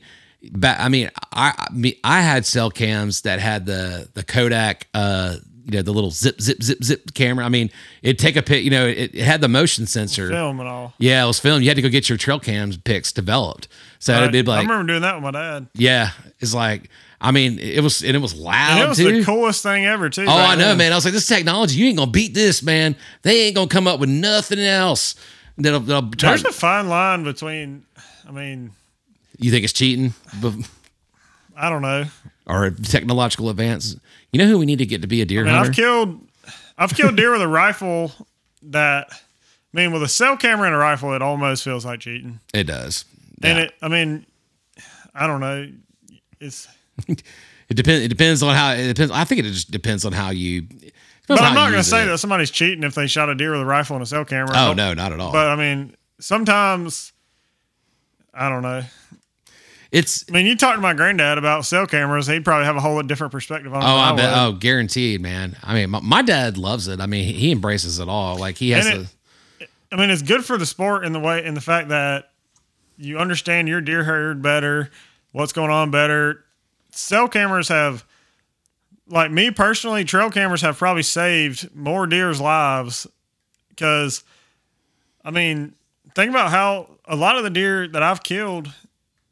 ba- 0.51 0.75
I 0.79 0.89
mean, 0.89 1.09
I, 1.33 1.67
I 1.69 1.95
I 2.03 2.21
had 2.21 2.45
cell 2.45 2.69
cams 2.69 3.21
that 3.21 3.39
had 3.39 3.65
the 3.65 4.07
the 4.13 4.23
Kodak, 4.23 4.87
uh, 4.93 5.37
you 5.67 5.73
know, 5.77 5.81
the 5.83 5.91
little 5.91 6.11
zip 6.11 6.41
zip 6.41 6.63
zip 6.63 6.83
zip 6.83 7.13
camera. 7.13 7.45
I 7.45 7.49
mean, 7.49 7.69
it'd 8.01 8.17
take 8.19 8.35
a 8.37 8.41
pic. 8.41 8.63
You 8.63 8.71
know, 8.71 8.87
it, 8.87 9.13
it 9.13 9.23
had 9.23 9.41
the 9.41 9.47
motion 9.47 9.85
sensor. 9.85 10.29
film 10.29 10.59
and 10.59 10.67
all. 10.67 10.93
Yeah, 10.97 11.23
it 11.23 11.27
was 11.27 11.39
filmed. 11.39 11.63
You 11.63 11.69
had 11.69 11.75
to 11.75 11.81
go 11.81 11.89
get 11.89 12.07
your 12.09 12.17
trail 12.17 12.39
cams 12.39 12.77
pics 12.77 13.11
developed. 13.11 13.67
So 13.99 14.13
it'd 14.17 14.31
be 14.31 14.43
like 14.43 14.59
I 14.59 14.61
remember 14.61 14.87
doing 14.93 15.01
that 15.01 15.15
with 15.15 15.23
my 15.23 15.31
dad. 15.31 15.67
yeah, 15.73 16.11
it's 16.39 16.53
like, 16.53 16.89
I 17.19 17.31
mean, 17.31 17.57
it 17.59 17.81
was 17.81 18.03
and 18.03 18.15
it 18.15 18.19
was 18.19 18.33
loud 18.35 18.71
And 18.77 18.79
it 18.85 18.87
was 18.89 18.97
too. 18.97 19.19
the 19.19 19.25
coolest 19.25 19.63
thing 19.63 19.85
ever, 19.85 20.09
too. 20.09 20.25
Oh, 20.27 20.31
I 20.31 20.55
know, 20.55 20.67
then. 20.69 20.77
man. 20.77 20.91
I 20.91 20.95
was 20.95 21.03
like, 21.03 21.13
this 21.15 21.27
technology, 21.27 21.77
you 21.79 21.87
ain't 21.87 21.97
gonna 21.97 22.11
beat 22.11 22.33
this, 22.33 22.61
man. 22.63 22.95
They 23.23 23.45
ain't 23.47 23.55
gonna 23.55 23.67
come 23.67 23.87
up 23.87 23.99
with 23.99 24.09
nothing 24.09 24.59
else. 24.59 25.15
That'll, 25.57 25.79
that'll. 25.79 26.11
There's 26.11 26.45
a 26.45 26.51
fine 26.51 26.87
line 26.87 27.23
between, 27.23 27.83
I 28.27 28.31
mean, 28.31 28.71
You 29.39 29.49
think 29.51 29.63
it's 29.63 29.73
cheating, 29.73 30.13
But- 30.41 30.53
I 31.55 31.69
don't 31.71 31.81
know. 31.81 32.05
or 32.45 32.69
technological 32.69 33.49
advance? 33.49 33.95
You 34.31 34.39
know 34.39 34.47
who 34.47 34.57
we 34.57 34.65
need 34.65 34.79
to 34.79 34.85
get 34.85 35.01
to 35.01 35.07
be 35.07 35.21
a 35.21 35.25
deer 35.25 35.41
I 35.41 35.43
mean, 35.45 35.53
hunter? 35.53 35.69
I've 35.69 35.75
killed, 35.75 36.27
I've 36.77 36.93
killed 36.93 37.15
deer 37.15 37.31
with 37.31 37.41
a 37.41 37.47
rifle 37.47 38.11
that, 38.63 39.07
I 39.11 39.77
mean, 39.77 39.91
with 39.91 40.03
a 40.03 40.07
cell 40.07 40.37
camera 40.37 40.67
and 40.67 40.75
a 40.75 40.79
rifle, 40.79 41.13
it 41.13 41.21
almost 41.21 41.63
feels 41.63 41.85
like 41.85 42.01
cheating. 42.01 42.39
it 42.53 42.65
does. 42.65 43.05
And 43.41 43.59
it, 43.59 43.73
I 43.81 43.87
mean, 43.87 44.25
I 45.13 45.27
don't 45.27 45.39
know. 45.41 45.71
It's 46.39 46.67
it 47.07 47.23
depends. 47.69 48.05
It 48.05 48.07
depends 48.09 48.41
on 48.43 48.55
how 48.55 48.71
it 48.71 48.87
depends. 48.87 49.11
I 49.11 49.23
think 49.23 49.39
it 49.39 49.43
just 49.43 49.71
depends 49.71 50.05
on 50.05 50.11
how 50.13 50.29
you. 50.31 50.67
But 51.27 51.41
I'm 51.41 51.53
not 51.53 51.69
going 51.69 51.83
to 51.83 51.89
say 51.89 52.03
it. 52.03 52.05
that 52.07 52.17
somebody's 52.19 52.51
cheating 52.51 52.83
if 52.83 52.95
they 52.95 53.07
shot 53.07 53.29
a 53.29 53.35
deer 53.35 53.51
with 53.51 53.61
a 53.61 53.65
rifle 53.65 53.95
and 53.95 54.03
a 54.03 54.05
cell 54.05 54.25
camera. 54.25 54.53
Oh 54.55 54.73
no, 54.73 54.93
not 54.93 55.11
at 55.11 55.19
all. 55.19 55.31
But 55.31 55.47
I 55.47 55.55
mean, 55.55 55.95
sometimes 56.19 57.11
I 58.33 58.49
don't 58.49 58.61
know. 58.61 58.83
It's 59.91 60.25
I 60.29 60.33
mean, 60.33 60.45
you 60.45 60.55
talk 60.55 60.75
to 60.75 60.81
my 60.81 60.93
granddad 60.93 61.37
about 61.37 61.65
cell 61.65 61.87
cameras, 61.87 62.27
he'd 62.27 62.43
probably 62.45 62.65
have 62.65 62.75
a 62.75 62.81
whole 62.81 62.95
lot 62.95 63.07
different 63.07 63.31
perspective 63.31 63.73
on 63.73 63.81
it. 63.81 63.85
oh 63.85 63.89
I 63.95 64.15
bet 64.15 64.31
would. 64.31 64.39
oh 64.39 64.51
guaranteed, 64.53 65.21
man. 65.21 65.55
I 65.63 65.73
mean, 65.73 65.89
my, 65.89 65.99
my 66.01 66.21
dad 66.21 66.57
loves 66.57 66.87
it. 66.87 66.99
I 66.99 67.05
mean, 67.05 67.23
he, 67.33 67.51
embraces 67.51 67.99
it 67.99 68.09
all. 68.09 68.37
Like 68.37 68.57
he 68.57 68.71
has 68.71 68.85
it- 68.87 69.07
I 69.91 69.95
mean, 69.95 70.09
it's 70.09 70.21
good 70.21 70.43
for 70.43 70.57
the 70.57 70.65
sport 70.65 71.05
in 71.05 71.13
the 71.13 71.19
way 71.19 71.45
in 71.45 71.53
the 71.53 71.61
fact 71.61 71.87
that 71.89 72.31
you 72.97 73.17
understand 73.19 73.69
your 73.69 73.79
deer 73.79 74.03
herd 74.03 74.41
better, 74.41 74.91
what's 75.31 75.53
going 75.53 75.71
on 75.71 75.91
better. 75.91 76.43
Cell 76.91 77.29
cameras 77.29 77.69
have, 77.69 78.03
like 79.07 79.31
me 79.31 79.49
personally, 79.51 80.03
trail 80.03 80.29
cameras 80.29 80.59
have 80.61 80.77
probably 80.77 81.03
saved 81.03 81.73
more 81.73 82.05
deer's 82.05 82.41
lives 82.41 83.07
because, 83.69 84.25
I 85.23 85.31
mean, 85.31 85.73
think 86.15 86.31
about 86.31 86.49
how 86.51 86.89
a 87.05 87.15
lot 87.15 87.37
of 87.37 87.43
the 87.43 87.49
deer 87.49 87.87
that 87.87 88.03
I've 88.03 88.23
killed, 88.23 88.73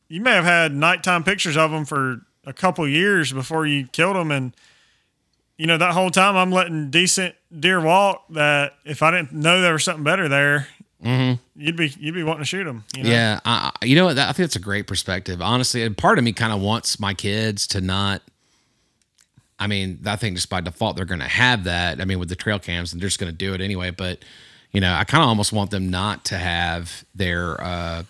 you 0.07 0.21
may 0.21 0.31
have 0.31 0.45
had 0.45 0.73
nighttime 0.73 1.23
pictures 1.23 1.57
of 1.57 1.71
them 1.71 1.85
for 1.85 2.21
a 2.45 2.53
couple 2.53 2.87
years 2.87 3.33
before 3.33 3.65
you 3.65 3.87
killed 3.87 4.15
them, 4.15 4.31
and 4.31 4.53
you 5.57 5.65
know 5.67 5.77
that 5.77 5.93
whole 5.93 6.11
time 6.11 6.35
I'm 6.35 6.51
letting 6.51 6.89
decent 6.91 7.35
deer 7.57 7.79
walk. 7.81 8.23
That 8.29 8.73
if 8.85 9.01
I 9.01 9.11
didn't 9.11 9.33
know 9.33 9.61
there 9.61 9.73
was 9.73 9.83
something 9.83 10.03
better 10.03 10.27
there, 10.29 10.67
you'd 11.55 11.75
be 11.75 11.93
you'd 11.99 12.13
be 12.15 12.23
wanting 12.23 12.41
to 12.41 12.45
shoot 12.45 12.65
them. 12.65 12.83
You 12.95 13.03
know? 13.03 13.09
Yeah, 13.09 13.39
I, 13.45 13.71
I- 13.81 13.85
you 13.85 13.95
know 13.95 14.05
what? 14.05 14.17
I 14.19 14.25
think 14.27 14.37
that's 14.37 14.55
a 14.55 14.59
great 14.59 14.85
perspective. 14.87 15.41
Honestly, 15.41 15.81
and 15.83 15.97
part 15.97 16.17
of 16.17 16.23
me 16.23 16.33
kind 16.33 16.53
of 16.53 16.61
wants 16.61 16.99
my 16.99 17.13
kids 17.13 17.65
to 17.67 17.81
not. 17.81 18.21
I 19.57 19.67
mean, 19.67 20.01
I 20.05 20.17
think 20.17 20.35
just 20.35 20.49
by 20.49 20.59
default 20.61 20.97
they're 20.97 21.05
going 21.05 21.21
to 21.21 21.27
have 21.27 21.63
that. 21.63 22.01
I 22.01 22.05
mean, 22.05 22.19
with 22.19 22.27
the 22.29 22.35
trail 22.35 22.59
cams, 22.59 22.91
and 22.91 23.01
they're 23.01 23.07
just 23.07 23.19
going 23.19 23.31
to 23.31 23.37
do 23.37 23.53
it 23.53 23.61
anyway. 23.61 23.89
But 23.91 24.19
you 24.71 24.81
know, 24.81 24.93
I 24.93 25.05
kind 25.05 25.23
of 25.23 25.29
almost 25.29 25.53
want 25.53 25.71
them 25.71 25.89
not 25.89 26.25
to 26.25 26.37
have 26.37 27.05
their. 27.15 27.59
uh 27.63 28.03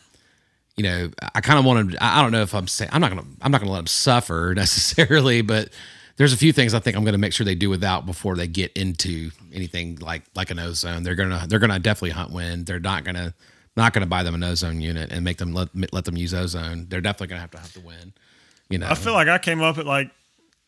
you 0.77 0.84
know, 0.84 1.10
I 1.34 1.41
kind 1.41 1.57
of 1.57 1.65
want 1.65 1.91
them. 1.91 1.97
I 2.02 2.22
don't 2.22 2.31
know 2.31 2.41
if 2.41 2.53
I'm 2.53 2.68
saying 2.68 2.91
I'm 2.93 3.02
not 3.02 3.10
gonna. 3.10 3.26
I'm 3.41 3.52
not 3.52 3.61
gonna 3.61 3.72
let 3.72 3.80
them 3.80 3.88
suffer 3.88 4.53
necessarily, 4.57 5.41
but 5.41 5.69
there's 6.18 6.34
a 6.34 6.38
few 6.38 6.53
things 6.53 6.73
I 6.73 6.80
think 6.80 6.95
I'm 6.97 7.06
gonna 7.06 7.18
make 7.18 7.34
sure 7.34 7.45
they 7.45 7.56
do 7.56 7.69
without 7.69 8.06
before 8.06 8.35
they 8.35 8.47
get 8.47 8.73
into 8.73 9.31
anything 9.53 9.97
like 10.02 10.23
like 10.35 10.52
an 10.52 10.60
ozone. 10.60 11.03
They're 11.03 11.15
gonna 11.15 11.45
they're 11.47 11.60
gonna 11.60 11.80
definitely 11.80 12.11
hunt 12.11 12.31
wind. 12.31 12.65
They're 12.65 12.80
not 12.80 13.03
gonna 13.03 13.34
not 13.77 13.93
gonna 13.93 14.06
buy 14.06 14.23
them 14.23 14.35
an 14.35 14.43
ozone 14.43 14.81
unit 14.81 15.11
and 15.11 15.23
make 15.23 15.38
them 15.38 15.53
let 15.53 15.69
let 15.93 16.06
them 16.06 16.18
use 16.18 16.34
ozone. 16.34 16.88
They're 16.89 17.02
definitely 17.02 17.27
gonna 17.27 17.41
have 17.41 17.52
to 17.52 17.60
have 17.60 17.73
to 17.73 17.81
win. 17.81 18.14
You 18.69 18.80
know. 18.80 18.88
I 18.89 18.95
feel 18.95 19.14
like 19.14 19.27
I 19.27 19.38
came 19.38 19.61
up 19.61 19.77
at 19.77 19.85
like 19.85 20.10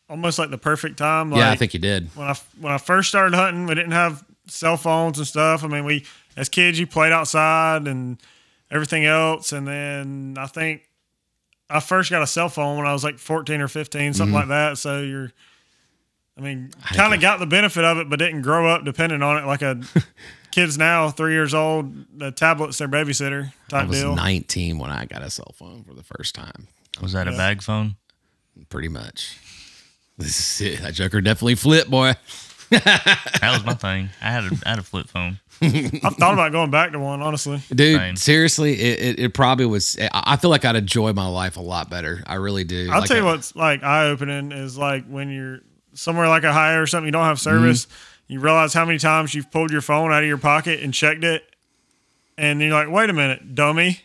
almost 0.08 0.38
like 0.38 0.50
the 0.50 0.58
perfect 0.58 0.96
time. 0.96 1.30
Like 1.30 1.40
yeah, 1.40 1.50
I 1.50 1.56
think 1.56 1.74
you 1.74 1.80
did. 1.80 2.08
when 2.14 2.28
I 2.28 2.34
when 2.60 2.72
I 2.72 2.78
first 2.78 3.08
started 3.08 3.34
hunting, 3.34 3.66
we 3.66 3.74
didn't 3.74 3.92
have 3.92 4.24
cell 4.46 4.76
phones 4.76 5.18
and 5.18 5.26
stuff. 5.26 5.64
I 5.64 5.68
mean, 5.68 5.84
we 5.84 6.06
as 6.36 6.48
kids 6.48 6.78
you 6.78 6.86
played 6.86 7.12
outside 7.12 7.86
and 7.86 8.18
everything 8.70 9.04
else, 9.04 9.52
and 9.52 9.66
then 9.66 10.36
I 10.38 10.46
think 10.46 10.82
I 11.70 11.80
first 11.80 12.10
got 12.10 12.22
a 12.22 12.26
cell 12.26 12.48
phone 12.48 12.76
when 12.78 12.86
I 12.86 12.92
was 12.92 13.04
like 13.04 13.18
fourteen 13.18 13.60
or 13.60 13.68
fifteen, 13.68 14.14
something 14.14 14.34
mm-hmm. 14.34 14.48
like 14.50 14.70
that. 14.70 14.78
So 14.78 15.02
you're, 15.02 15.32
I 16.36 16.40
mean, 16.40 16.70
kind 16.82 17.14
of 17.14 17.20
got 17.20 17.38
the 17.38 17.46
benefit 17.46 17.84
of 17.84 17.98
it, 17.98 18.08
but 18.08 18.18
didn't 18.18 18.42
grow 18.42 18.68
up 18.68 18.84
dependent 18.84 19.22
on 19.22 19.42
it 19.42 19.46
like 19.46 19.62
a 19.62 19.80
kids 20.50 20.78
now, 20.78 21.10
three 21.10 21.32
years 21.32 21.54
old. 21.54 22.18
The 22.18 22.32
tablet's 22.32 22.78
their 22.78 22.88
babysitter 22.88 23.52
type 23.68 23.70
deal. 23.70 23.78
I 23.78 23.84
was 23.84 24.00
deal. 24.00 24.16
19 24.16 24.78
when 24.78 24.90
I 24.90 25.04
got 25.04 25.22
a 25.22 25.30
cell 25.30 25.54
phone 25.54 25.84
for 25.84 25.94
the 25.94 26.02
first 26.02 26.34
time. 26.34 26.68
Was 27.00 27.12
that 27.12 27.28
a 27.28 27.32
bag 27.32 27.62
phone? 27.62 27.96
Pretty 28.68 28.88
much. 28.88 29.38
This 30.18 30.60
is 30.60 30.72
it. 30.72 30.82
That 30.82 30.94
Joker 30.94 31.20
definitely 31.20 31.54
flipped, 31.54 31.88
boy. 31.88 32.12
That 32.70 33.40
was 33.52 33.64
my 33.64 33.74
thing. 33.74 34.08
I 34.20 34.32
had 34.32 34.44
a 34.44 34.50
I 34.66 34.70
had 34.70 34.80
a 34.80 34.82
flip 34.82 35.08
phone. 35.08 35.38
I've 36.04 36.14
thought 36.16 36.34
about 36.34 36.52
going 36.52 36.70
back 36.70 36.92
to 36.92 36.98
one, 36.98 37.20
honestly. 37.22 37.60
Dude, 37.74 37.98
Same. 37.98 38.16
seriously, 38.16 38.74
it, 38.74 39.00
it, 39.00 39.20
it 39.20 39.34
probably 39.34 39.66
was. 39.66 39.96
I 40.00 40.08
I 40.12 40.36
feel 40.36 40.50
like 40.50 40.64
I'd 40.64 40.76
enjoy 40.76 41.12
my 41.12 41.26
life 41.26 41.56
a 41.56 41.60
lot 41.60 41.90
better. 41.90 42.22
I 42.26 42.34
really 42.34 42.64
do. 42.64 42.88
I'll 42.92 43.00
Like, 43.00 43.08
tell 43.08 43.16
you 43.16 43.26
I- 43.26 43.32
what's 43.32 43.54
like 43.56 43.82
eye 43.82 44.06
opening 44.06 44.52
is 44.52 44.78
like 44.78 45.06
when 45.06 45.30
you're 45.30 45.60
somewhere 45.94 46.28
like 46.28 46.44
a 46.44 46.52
high 46.52 46.74
or 46.74 46.86
something, 46.86 47.06
you 47.06 47.12
don't 47.12 47.24
have 47.24 47.40
service, 47.40 47.86
Mm-hmm. 47.86 48.32
you 48.34 48.40
realize 48.40 48.72
how 48.72 48.84
many 48.84 48.98
times 48.98 49.34
you've 49.34 49.50
pulled 49.50 49.70
your 49.72 49.80
phone 49.80 50.12
out 50.12 50.22
of 50.22 50.28
your 50.28 50.38
pocket 50.38 50.80
and 50.80 50.94
checked 50.94 51.24
it, 51.24 51.42
and 52.36 52.60
you're 52.60 52.70
like, 52.70 52.88
wait 52.90 53.10
a 53.10 53.12
minute, 53.12 53.54
dummy. 53.54 54.00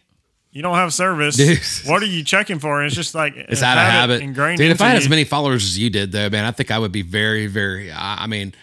You 0.51 0.61
don't 0.61 0.75
have 0.75 0.93
service. 0.93 1.35
Dude. 1.35 1.59
What 1.89 2.03
are 2.03 2.05
you 2.07 2.23
checking 2.23 2.59
for? 2.59 2.79
And 2.79 2.85
it's 2.85 2.95
just 2.95 3.15
like 3.15 3.35
It's 3.35 3.63
out 3.63 3.75
of 3.77 3.83
habit. 3.85 4.21
ingrained. 4.21 4.59
Dude, 4.59 4.69
if 4.69 4.81
I 4.81 4.89
had 4.89 4.97
as 4.97 5.09
many 5.09 5.23
followers 5.23 5.63
as 5.63 5.79
you 5.79 5.89
did, 5.89 6.11
though, 6.11 6.29
man, 6.29 6.45
I 6.45 6.51
think 6.51 6.69
I 6.69 6.77
would 6.77 6.91
be 6.91 7.01
very, 7.01 7.47
very. 7.47 7.91
I, 7.91 8.25
I 8.25 8.27
mean, 8.27 8.53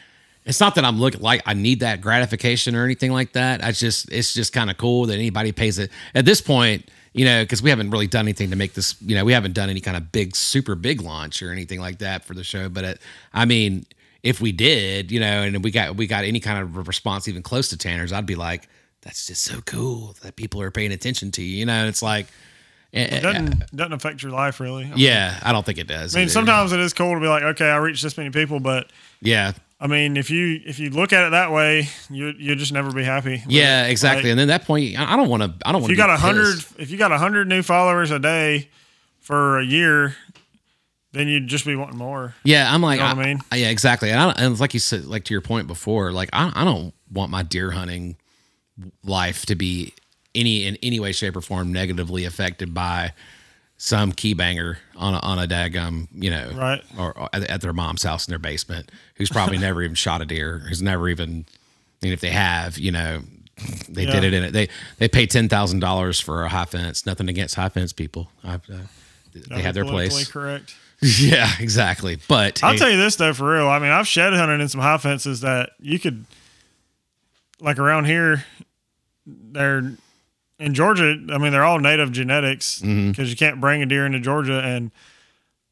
it's 0.45 0.61
not 0.61 0.75
that 0.77 0.85
I'm 0.85 0.99
looking 0.99 1.21
like 1.21 1.43
I 1.47 1.55
need 1.55 1.81
that 1.81 2.01
gratification 2.01 2.75
or 2.75 2.85
anything 2.85 3.13
like 3.13 3.33
that. 3.33 3.63
I 3.63 3.73
just, 3.73 4.11
it's 4.11 4.33
just 4.33 4.53
kind 4.53 4.71
of 4.71 4.79
cool 4.79 5.07
that 5.07 5.15
anybody 5.15 5.53
pays 5.53 5.79
it 5.79 5.91
at 6.15 6.25
this 6.25 6.41
point. 6.41 6.91
You 7.13 7.25
know, 7.25 7.43
because 7.43 7.61
we 7.61 7.71
haven't 7.71 7.91
really 7.91 8.07
done 8.07 8.27
anything 8.27 8.51
to 8.51 8.57
make 8.57 8.75
this. 8.75 8.95
You 9.03 9.17
know, 9.17 9.25
we 9.25 9.33
haven't 9.33 9.53
done 9.53 9.69
any 9.69 9.81
kind 9.81 9.97
of 9.97 10.13
big, 10.13 10.37
super 10.37 10.77
big 10.77 11.01
launch 11.01 11.43
or 11.43 11.51
anything 11.51 11.81
like 11.81 11.99
that 11.99 12.25
for 12.25 12.35
the 12.35 12.45
show. 12.45 12.69
But 12.69 12.85
it, 12.85 13.01
I 13.35 13.47
mean, 13.47 13.85
if 14.23 14.41
we 14.41 14.53
did, 14.53 15.11
you 15.11 15.19
know, 15.19 15.43
and 15.43 15.65
we 15.65 15.73
got 15.73 15.97
we 15.97 16.07
got 16.07 16.23
any 16.23 16.39
kind 16.39 16.63
of 16.63 16.87
response 16.87 17.27
even 17.27 17.43
close 17.43 17.69
to 17.71 17.77
Tanner's, 17.77 18.13
I'd 18.13 18.27
be 18.27 18.37
like, 18.37 18.69
that's 19.03 19.27
just 19.27 19.43
so 19.43 19.61
cool 19.63 20.15
that 20.23 20.37
people 20.37 20.63
are 20.63 20.71
paying 20.71 20.93
attention 20.93 21.33
to 21.33 21.43
you. 21.43 21.59
You 21.59 21.67
know, 21.67 21.87
it's 21.87 22.03
like. 22.03 22.27
It 22.93 23.23
doesn't 23.23 23.63
eh. 23.63 23.67
doesn't 23.73 23.93
affect 23.93 24.21
your 24.21 24.33
life 24.33 24.59
really. 24.59 24.85
I 24.85 24.89
mean, 24.89 24.99
Yeah, 24.99 25.39
I 25.45 25.53
don't 25.53 25.65
think 25.65 25.79
it 25.79 25.87
does. 25.87 26.15
I 26.15 26.19
mean, 26.19 26.25
either. 26.25 26.33
sometimes 26.33 26.73
it 26.73 26.81
is 26.81 26.93
cool 26.93 27.15
to 27.15 27.21
be 27.21 27.29
like, 27.29 27.45
okay, 27.45 27.71
I 27.71 27.77
reached 27.77 28.03
this 28.03 28.17
many 28.17 28.31
people, 28.31 28.59
but 28.59 28.91
Yeah, 29.21 29.53
I 29.83 29.87
mean, 29.87 30.19
if 30.19 30.29
you 30.29 30.61
if 30.67 30.79
you 30.79 30.91
look 30.91 31.13
at 31.13 31.27
it 31.27 31.31
that 31.31 31.53
way, 31.53 31.89
you 32.11 32.35
you 32.39 32.55
just 32.55 32.73
never 32.73 32.93
be 32.93 33.03
happy. 33.03 33.43
yeah, 33.49 33.87
it. 33.87 33.91
exactly. 33.91 34.29
And 34.31 34.39
then 34.39 34.49
that 34.49 34.67
point, 34.67 34.99
I 34.99 35.15
I 35.15 35.17
don't 35.17 35.29
want 35.29 35.43
to. 35.43 35.55
I 35.65 35.73
don't 35.73 35.81
want 35.81 35.91
you 35.91 35.97
got 35.97 36.11
a 36.11 36.19
hundred, 36.19 36.59
if 36.79 36.91
you 36.91 36.99
got 36.99 37.13
a 37.13 37.19
hundred 37.19 37.49
new 37.49 37.63
followers 37.63 38.11
a 38.11 38.19
day 38.19 38.69
for 39.21 39.59
a 39.59 39.65
year, 39.65 40.17
then 41.13 41.29
you'd 41.29 41.47
just 41.47 41.65
be 41.65 41.75
wanting 41.77 41.97
more. 41.97 42.35
Yeah, 42.45 42.73
I'm 42.73 42.83
like, 42.83 42.99
You 42.99 43.07
know 43.07 43.15
what 43.15 43.25
I 43.25 43.29
mean? 43.29 43.41
yeah, 43.55 43.71
exactly. 43.71 44.11
And, 44.11 44.21
I, 44.21 44.31
and 44.33 44.59
like 44.61 44.75
you 44.75 44.81
said, 44.81 45.07
like 45.07 45.25
to 45.25 45.35
your 45.35 45.41
point 45.41 45.67
before, 45.67 46.13
like 46.13 46.29
I, 46.33 46.53
I 46.55 46.65
don't 46.65 46.93
want 47.11 47.31
my 47.31 47.43
deer 47.43 47.71
hunting 47.71 48.17
life 49.03 49.47
to 49.47 49.55
be 49.55 49.95
any 50.35 50.67
in 50.67 50.77
any 50.83 51.01
way, 51.01 51.13
shape, 51.13 51.37
or 51.37 51.41
form 51.41 51.73
negatively 51.73 52.25
affected 52.27 52.75
by 52.75 53.13
some 53.83 54.13
key 54.13 54.35
banger 54.35 54.77
on 54.95 55.15
a, 55.15 55.19
on 55.21 55.39
a 55.39 55.47
daggum, 55.49 56.07
you 56.13 56.29
know, 56.31 56.51
Right. 56.55 56.83
or, 56.99 57.17
or 57.17 57.31
at, 57.33 57.45
at 57.45 57.61
their 57.63 57.73
mom's 57.73 58.03
house 58.03 58.29
in 58.29 58.33
their 58.33 58.39
basement, 58.39 58.91
who's 59.15 59.31
probably 59.31 59.57
never 59.69 59.83
even 59.83 59.95
shot 59.95 60.21
a 60.21 60.27
deer, 60.27 60.59
who's 60.69 60.83
never 60.83 61.09
even, 61.09 61.47
I 62.03 62.05
mean, 62.07 62.13
if 62.13 62.21
they 62.21 62.29
have, 62.29 62.77
you 62.77 62.93
know, 62.93 63.23
they 63.89 64.05
Yeah. 64.05 64.11
did 64.11 64.25
it 64.25 64.35
in 64.35 64.45
it. 64.45 64.53
They 64.53 64.69
they 64.99 65.09
pay 65.09 65.25
ten 65.27 65.49
thousand 65.49 65.81
dollars 65.81 66.21
for 66.21 66.45
a 66.45 66.49
high 66.51 66.67
fence. 66.67 67.07
Nothing 67.07 67.31
against 67.31 67.55
high 67.55 67.71
fence 67.71 67.95
people. 67.95 68.31
I've, 68.45 68.69
uh, 68.69 68.75
they 69.49 69.63
have 69.63 69.75
their 69.75 69.85
place. 69.87 70.29
Correct. 70.29 70.75
Yeah, 71.03 71.51
exactly. 71.59 72.19
But 72.29 72.63
I'll 72.63 72.73
hey, 72.73 72.79
tell 72.79 72.91
you 72.91 72.99
this 72.99 73.17
though, 73.17 73.33
for 73.33 73.51
real. 73.55 73.69
I 73.69 73.79
mean, 73.79 73.91
I've 73.91 74.07
shed 74.07 74.35
hunted 74.35 74.61
in 74.61 74.69
some 74.69 74.83
high 74.83 74.99
fences 74.99 75.41
that 75.41 75.71
you 75.81 75.99
could, 75.99 76.27
like 77.59 77.79
around 77.79 78.05
here, 78.05 78.45
they're 79.27 79.93
in 80.61 80.75
Georgia. 80.75 81.17
I 81.33 81.39
mean, 81.39 81.51
they're 81.53 81.65
all 81.65 81.81
native 81.81 82.13
genetics 82.13 82.81
because 82.81 82.91
Mm-hmm. 82.93 83.23
you 83.25 83.37
can't 83.37 83.61
bring 83.61 83.83
a 83.83 83.87
deer 83.87 84.07
into 84.07 84.21
Georgia. 84.21 84.61
And 84.61 84.91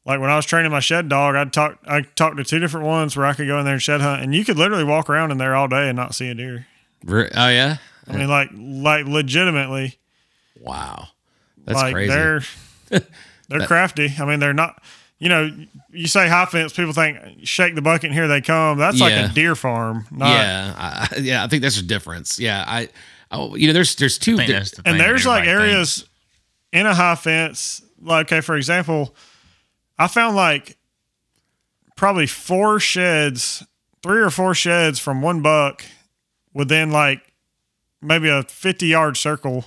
like 0.05 0.19
when 0.19 0.29
I 0.29 0.35
was 0.35 0.45
training 0.45 0.71
my 0.71 0.79
shed 0.81 1.07
dog, 1.07 1.35
I'd 1.35 1.53
talk. 1.53 1.77
I 1.87 2.01
talked 2.01 2.37
to 2.37 2.43
two 2.43 2.59
different 2.59 2.85
ones 2.87 3.15
where 3.15 3.25
I 3.25 3.33
could 3.33 3.47
go 3.47 3.57
in 3.59 3.65
there 3.65 3.75
and 3.75 3.81
shed 3.81 4.01
hunt, 4.01 4.21
and 4.23 4.33
you 4.35 4.43
could 4.43 4.57
literally 4.57 4.83
walk 4.83 5.09
around 5.09 5.31
in 5.31 5.37
there 5.37 5.55
all 5.55 5.67
day 5.67 5.87
and 5.89 5.95
not 5.95 6.15
see 6.15 6.29
a 6.29 6.35
deer. 6.35 6.65
Oh 7.07 7.23
yeah. 7.29 7.77
I 8.07 8.17
mean, 8.17 8.27
like 8.27 8.49
like 8.53 9.05
legitimately, 9.05 9.97
Wow. 10.59 11.09
That's 11.65 11.79
like 11.79 11.93
crazy. 11.93 12.09
they're 12.11 12.41
they're 13.49 13.67
crafty. 13.67 14.13
I 14.19 14.25
mean, 14.25 14.39
they're 14.39 14.53
not. 14.53 14.81
You 15.19 15.27
know, 15.27 15.51
you 15.91 16.07
say 16.07 16.29
high 16.29 16.45
fence, 16.45 16.71
people 16.71 16.93
think 16.93 17.17
shake 17.43 17.75
the 17.75 17.81
bucket 17.81 18.05
and 18.05 18.13
here 18.13 18.27
they 18.29 18.39
come. 18.41 18.77
That's 18.77 19.01
like 19.01 19.11
a 19.13 19.27
deer 19.27 19.53
farm. 19.53 20.05
Not, 20.11 20.29
yeah, 20.29 20.73
I, 20.77 21.07
I- 21.11 21.19
yeah. 21.19 21.43
I 21.43 21.47
think 21.47 21.61
there's 21.61 21.77
a 21.77 21.83
difference. 21.83 22.39
Yeah, 22.39 22.63
I. 22.65 22.87
Oh, 23.31 23.55
you 23.55 23.67
know, 23.67 23.73
there's 23.73 23.95
there's 23.95 24.17
two. 24.17 24.33
I 24.33 24.37
think 24.37 24.47
di- 24.47 24.53
that's 24.53 24.71
the 24.71 24.81
and 24.85 24.99
that 24.99 25.03
there's 25.05 25.25
like 25.25 25.47
everybody 25.47 25.71
areas 25.71 25.95
thinks. 25.97 26.09
in 26.73 26.85
a 26.85 26.93
high 26.95 27.15
fence 27.15 27.81
like 28.01 28.27
okay 28.27 28.41
for 28.41 28.55
example 28.55 29.13
i 29.97 30.07
found 30.07 30.35
like 30.35 30.77
probably 31.95 32.25
four 32.25 32.79
sheds 32.79 33.63
three 34.01 34.21
or 34.21 34.29
four 34.29 34.53
sheds 34.53 34.99
from 34.99 35.21
one 35.21 35.41
buck 35.41 35.83
within 36.53 36.91
like 36.91 37.33
maybe 38.01 38.29
a 38.29 38.43
50 38.43 38.87
yard 38.87 39.17
circle 39.17 39.65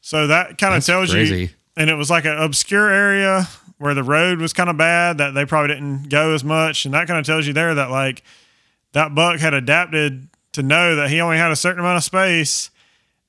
so 0.00 0.28
that 0.28 0.58
kind 0.58 0.74
of 0.74 0.76
That's 0.76 0.86
tells 0.86 1.12
you 1.12 1.48
and 1.76 1.90
it 1.90 1.94
was 1.94 2.10
like 2.10 2.24
an 2.24 2.38
obscure 2.38 2.88
area 2.88 3.48
where 3.78 3.94
the 3.94 4.04
road 4.04 4.38
was 4.38 4.52
kind 4.52 4.70
of 4.70 4.76
bad 4.76 5.18
that 5.18 5.32
they 5.32 5.44
probably 5.44 5.74
didn't 5.74 6.08
go 6.08 6.32
as 6.32 6.44
much 6.44 6.84
and 6.84 6.94
that 6.94 7.08
kind 7.08 7.18
of 7.18 7.26
tells 7.26 7.46
you 7.46 7.52
there 7.52 7.74
that 7.74 7.90
like 7.90 8.22
that 8.92 9.14
buck 9.14 9.40
had 9.40 9.54
adapted 9.54 10.28
to 10.52 10.62
know 10.62 10.96
that 10.96 11.10
he 11.10 11.20
only 11.20 11.36
had 11.38 11.50
a 11.50 11.56
certain 11.56 11.80
amount 11.80 11.96
of 11.96 12.04
space 12.04 12.70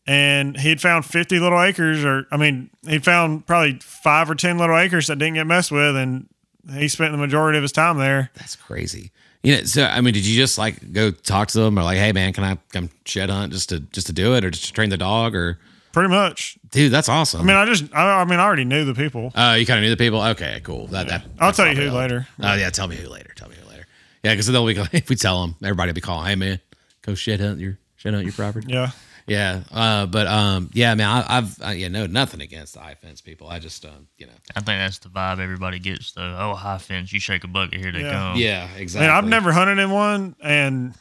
and 0.08 0.58
he'd 0.60 0.82
found 0.82 1.06
50 1.06 1.40
little 1.40 1.62
acres 1.62 2.04
or 2.04 2.26
i 2.32 2.38
mean 2.38 2.70
he 2.88 2.98
found 2.98 3.46
probably 3.46 3.78
five 3.82 4.30
or 4.30 4.36
ten 4.36 4.58
little 4.58 4.78
acres 4.78 5.08
that 5.08 5.18
didn't 5.20 5.36
get 5.36 5.46
messed 5.46 5.72
with 5.72 5.96
and 5.96 6.28
he 6.76 6.88
spent 6.88 7.12
the 7.12 7.18
majority 7.18 7.58
of 7.58 7.64
his 7.64 7.72
time 7.72 7.98
there. 7.98 8.30
That's 8.36 8.56
crazy. 8.56 9.12
You 9.42 9.56
know, 9.58 9.64
so 9.64 9.84
I 9.84 10.00
mean, 10.02 10.14
did 10.14 10.24
you 10.26 10.36
just 10.36 10.60
like 10.60 10.94
go 10.94 11.10
talk 11.10 11.48
to 11.50 11.60
them 11.60 11.78
or 11.80 11.82
like, 11.84 11.98
hey 11.98 12.12
man, 12.12 12.34
can 12.34 12.44
I 12.44 12.58
come 12.72 12.92
shed 13.04 13.32
hunt 13.32 13.52
just 13.52 13.70
to 13.70 13.80
just 13.80 14.06
to 14.08 14.14
do 14.14 14.36
it 14.36 14.46
or 14.46 14.52
just 14.52 14.66
to 14.66 14.74
train 14.74 14.90
the 14.90 14.98
dog 14.98 15.36
or 15.36 15.58
Pretty 15.92 16.10
much. 16.10 16.58
dude, 16.70 16.92
that's 16.92 17.10
awesome. 17.10 17.42
I 17.42 17.44
mean, 17.44 17.56
I 17.58 17.66
just, 17.66 17.84
I, 17.94 18.22
I 18.22 18.26
mean, 18.26 18.40
I 18.40 18.44
already 18.44 18.64
knew 18.64 18.86
the 18.86 18.94
people. 18.94 19.34
Oh, 19.36 19.56
you 19.56 19.66
kind 19.66 19.78
of 19.80 19.84
knew 19.84 19.90
the 19.90 19.98
people. 19.98 20.22
Okay, 20.22 20.62
cool. 20.64 20.88
That, 20.88 21.08
that 21.10 21.26
I'll 21.40 21.52
tell 21.52 21.68
you 21.68 21.74
who 21.76 21.82
helped. 21.82 21.98
later. 21.98 22.28
Oh 22.42 22.54
yeah, 22.54 22.70
tell 22.70 22.88
me 22.88 22.96
who 22.96 23.10
later. 23.10 23.34
Tell 23.36 23.50
me 23.50 23.56
who 23.62 23.68
later. 23.68 23.88
Yeah, 24.24 24.34
because 24.34 24.46
they'll 24.48 24.66
be 24.68 24.78
if 24.94 25.10
we 25.10 25.16
tell 25.16 25.42
them, 25.42 25.56
everybody 25.64 25.90
will 25.90 25.96
be 25.96 26.02
calling. 26.02 26.28
Hey 26.28 26.36
man, 26.36 26.60
go 27.02 27.16
shed 27.16 27.40
hunt 27.40 27.60
your 27.60 27.78
shed 27.98 28.14
hunt 28.14 28.26
your 28.26 28.34
property. 28.34 28.68
Yeah. 28.70 28.92
Yeah, 29.28 29.62
uh, 29.72 30.08
but 30.08 30.26
um, 30.26 30.72
yeah, 30.74 30.96
man, 30.96 31.08
I, 31.08 31.38
I've 31.38 31.62
I, 31.62 31.74
yeah, 31.74 31.90
no, 31.90 32.08
nothing 32.08 32.42
against 32.42 32.74
the 32.74 32.80
high 32.80 32.96
fence 32.96 33.22
people. 33.22 33.48
I 33.48 33.60
just 33.60 33.86
um, 33.86 34.08
you 34.18 34.26
know, 34.26 34.34
I 34.56 34.62
think 34.62 34.80
that's 34.80 34.98
the 34.98 35.10
vibe 35.10 35.40
everybody 35.40 35.78
gets 35.78 36.12
though. 36.14 36.36
Oh, 36.40 36.56
high 36.56 36.80
fence, 36.80 37.14
you 37.14 37.20
shake 37.20 37.44
a 37.44 37.48
bucket, 37.48 37.80
here 37.80 37.92
they 37.92 38.02
Yeah. 38.02 38.12
come. 38.12 38.38
yeah, 38.38 38.68
exactly. 38.76 39.08
mean, 39.08 39.16
I've 39.16 39.28
never 39.30 39.52
hunted 39.52 39.78
in 39.78 39.92
one, 39.92 40.36
and 40.42 40.96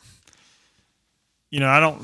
you 1.50 1.60
know, 1.60 1.68
I 1.68 1.80
don't 1.80 2.02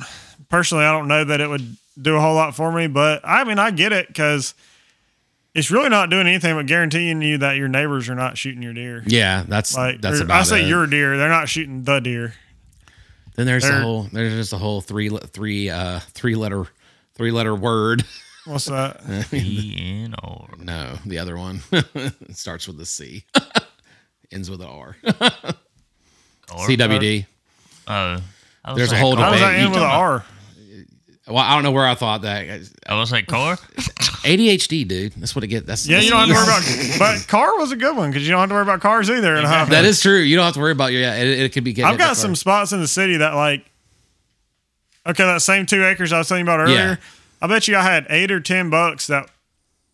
personally, 0.49 0.85
I 0.85 0.93
don't 0.93 1.07
know 1.07 1.23
that 1.25 1.41
it 1.41 1.49
would 1.49 1.77
do 2.01 2.17
a 2.17 2.21
whole 2.21 2.35
lot 2.35 2.57
for 2.57 2.73
me. 2.73 2.87
But 2.87 3.21
I 3.23 3.45
mean, 3.45 3.59
I 3.59 3.71
get 3.71 3.93
it 3.93 4.09
because 4.09 4.55
it's 5.55 5.71
really 5.71 5.91
not 5.91 6.09
doing 6.11 6.27
anything 6.27 6.55
but 6.57 6.67
guaranteeing 6.67 7.21
you 7.23 7.39
that 7.39 7.57
your 7.57 7.69
neighbors 7.69 8.09
are 8.09 8.15
not 8.15 8.39
shooting 8.39 8.63
your 8.63 8.73
deer. 8.75 9.05
Yeah, 9.07 9.45
that's 9.47 9.77
Like, 9.77 10.01
that's 10.01 10.21
about 10.21 10.41
I 10.41 10.43
say 10.45 10.63
it. 10.63 10.69
your 10.69 10.87
deer, 10.87 11.17
they're 11.19 11.29
not 11.29 11.49
shooting 11.49 11.85
the 11.85 12.01
deer. 12.01 12.35
Then 13.37 13.47
there's 13.47 13.65
a 13.65 13.81
whole 13.81 14.03
there's 14.13 14.33
just 14.35 14.53
a 14.53 14.59
whole 14.59 14.81
three 14.81 15.09
three 15.11 15.71
uh 15.71 16.01
three 16.13 16.35
letter 16.35 16.65
three 17.15 17.31
letter 17.31 17.55
word. 17.55 18.05
What's 18.47 18.67
that? 18.67 19.01
E 19.33 20.05
N 20.05 20.15
R. 20.23 20.49
No, 20.59 20.99
the 21.05 21.19
other 21.19 21.37
one 21.37 21.61
it 21.73 22.37
starts 22.37 22.67
with 22.69 22.81
a 22.81 22.87
C, 22.87 23.25
ends 24.33 24.49
with 24.51 24.61
an 24.61 24.69
R. 24.69 24.97
CWD. 26.49 27.27
Oh, 27.89 27.93
I 27.93 28.21
was 28.73 28.77
There's 28.77 28.91
a 28.91 28.95
like, 28.95 29.01
whole 29.03 29.17
How 29.17 29.31
does 29.31 29.41
debate. 29.41 29.53
that 29.57 29.61
end 29.61 29.71
with 29.73 29.83
an 29.83 29.85
R? 29.85 30.25
Well, 31.29 31.39
I 31.39 31.55
don't 31.55 31.65
know 31.65 31.73
where 31.73 31.87
I 31.87 31.97
thought 31.97 32.23
that. 32.23 32.71
I 32.87 32.95
was 32.95 33.11
like 33.11 33.27
car. 33.27 33.57
ADHD, 33.57 34.87
dude. 34.87 35.13
That's 35.15 35.35
what 35.35 35.43
it 35.43 35.49
gets. 35.49 35.67
That's 35.67 35.87
Yeah, 35.87 35.99
you 35.99 36.11
don't 36.11 36.21
have 36.21 36.29
to 36.29 36.35
worry 36.35 36.45
about. 36.45 36.99
But 36.99 37.29
car 37.29 37.59
was 37.59 37.73
a 37.73 37.77
good 37.77 37.97
one 37.97 38.11
because 38.11 38.25
you 38.27 38.31
don't 38.31 38.41
have 38.41 38.49
to 38.51 38.55
worry 38.55 38.63
about 38.63 38.81
cars 38.81 39.11
either. 39.11 39.35
In 39.35 39.45
high 39.45 39.65
That 39.65 39.85
is 39.85 40.01
true. 40.01 40.19
You 40.19 40.37
don't 40.37 40.45
have 40.45 40.55
to 40.55 40.61
worry 40.61 40.73
about 40.73 40.93
your. 40.93 41.01
Yeah, 41.01 41.17
it, 41.17 41.41
it 41.41 41.53
could 41.53 41.65
be. 41.65 41.73
getting 41.73 41.91
I've 41.91 41.99
got 41.99 42.17
some 42.17 42.31
cars. 42.31 42.41
spots 42.41 42.73
in 42.73 42.81
the 42.81 42.87
city 42.89 43.17
that 43.17 43.35
like 43.35 43.65
okay, 45.05 45.25
that 45.25 45.43
same 45.43 45.67
two 45.67 45.85
acres 45.85 46.13
I 46.13 46.19
was 46.19 46.29
telling 46.29 46.47
you 46.47 46.53
about 46.53 46.61
earlier. 46.61 46.77
Yeah. 46.77 46.97
I 47.43 47.47
bet 47.49 47.69
you 47.69 47.77
I 47.77 47.83
had 47.83 48.07
eight 48.09 48.31
or 48.31 48.41
ten 48.41 48.71
bucks 48.71 49.09
that 49.09 49.29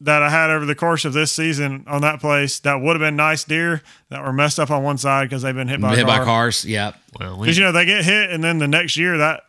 that 0.02 0.22
I 0.22 0.30
had 0.30 0.50
over 0.50 0.66
the 0.66 0.74
course 0.74 1.04
of 1.04 1.12
this 1.12 1.32
season 1.32 1.84
on 1.86 2.02
that 2.02 2.20
place 2.20 2.58
that 2.60 2.80
would 2.80 2.96
have 2.96 3.00
been 3.00 3.16
nice 3.16 3.44
deer 3.44 3.82
that 4.10 4.22
were 4.22 4.32
messed 4.32 4.58
up 4.58 4.70
on 4.70 4.82
one 4.82 4.98
side 4.98 5.28
because 5.28 5.42
they've 5.42 5.54
been 5.54 5.68
hit 5.68 5.80
by 5.80 5.94
hit 5.94 6.00
a 6.00 6.06
car. 6.06 6.18
by 6.18 6.24
cars. 6.24 6.64
Yeah, 6.64 6.92
Well, 7.18 7.36
we, 7.38 7.44
Because 7.46 7.56
you 7.56 7.64
know 7.64 7.72
they 7.72 7.84
get 7.86 8.04
hit 8.04 8.30
and 8.30 8.42
then 8.42 8.58
the 8.58 8.66
next 8.68 8.96
year 8.96 9.18
that 9.18 9.44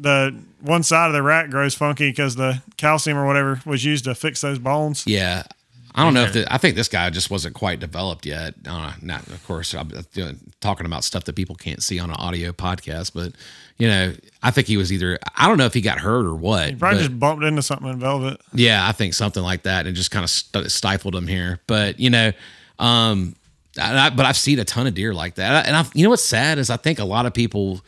the 0.00 0.34
one 0.60 0.82
side 0.82 1.06
of 1.08 1.12
the 1.12 1.22
rack 1.22 1.50
grows 1.50 1.74
funky 1.74 2.10
because 2.10 2.36
the 2.36 2.62
calcium 2.76 3.16
or 3.18 3.26
whatever 3.26 3.60
was 3.66 3.84
used 3.84 4.04
to 4.04 4.14
fix 4.14 4.40
those 4.40 4.58
bones. 4.58 5.04
yeah. 5.06 5.44
I 5.92 6.04
don't 6.04 6.14
know 6.14 6.22
if 6.22 6.32
the, 6.34 6.46
I 6.54 6.56
think 6.56 6.76
this 6.76 6.86
guy 6.86 7.10
just 7.10 7.32
wasn't 7.32 7.56
quite 7.56 7.80
developed 7.80 8.24
yet. 8.24 8.54
Uh, 8.64 8.92
not, 9.02 9.26
of 9.26 9.44
course, 9.44 9.74
I'm 9.74 9.90
uh, 9.92 10.32
talking 10.60 10.86
about 10.86 11.02
stuff 11.02 11.24
that 11.24 11.34
people 11.34 11.56
can't 11.56 11.82
see 11.82 11.98
on 11.98 12.10
an 12.10 12.16
audio 12.16 12.52
podcast, 12.52 13.10
but 13.12 13.32
you 13.76 13.88
know, 13.88 14.14
I 14.40 14.52
think 14.52 14.68
he 14.68 14.76
was 14.76 14.92
either 14.92 15.18
I 15.36 15.48
don't 15.48 15.58
know 15.58 15.64
if 15.66 15.74
he 15.74 15.80
got 15.80 15.98
hurt 15.98 16.26
or 16.26 16.36
what. 16.36 16.78
Probably 16.78 16.98
but- 16.98 17.06
just 17.08 17.18
bumped 17.18 17.42
into 17.42 17.60
something 17.62 17.88
in 17.88 17.98
velvet. 17.98 18.40
Yeah, 18.54 18.86
I 18.86 18.92
think 18.92 19.14
something 19.14 19.42
like 19.42 19.64
that, 19.64 19.88
and 19.88 19.96
just 19.96 20.12
kind 20.12 20.22
of 20.22 20.30
st- 20.30 20.70
stifled 20.70 21.16
him 21.16 21.26
here. 21.26 21.58
But 21.66 21.98
you 21.98 22.10
know, 22.10 22.30
um, 22.78 23.34
I, 23.76 24.06
I- 24.06 24.10
but 24.10 24.26
I've 24.26 24.36
seen 24.36 24.60
a 24.60 24.64
ton 24.64 24.86
of 24.86 24.94
deer 24.94 25.12
like 25.12 25.34
that, 25.34 25.66
and 25.66 25.74
I, 25.74 25.84
you 25.92 26.04
know 26.04 26.10
what's 26.10 26.22
sad 26.22 26.58
is 26.58 26.70
I 26.70 26.76
think 26.76 27.00
a 27.00 27.04
lot 27.04 27.26
of 27.26 27.34
people. 27.34 27.80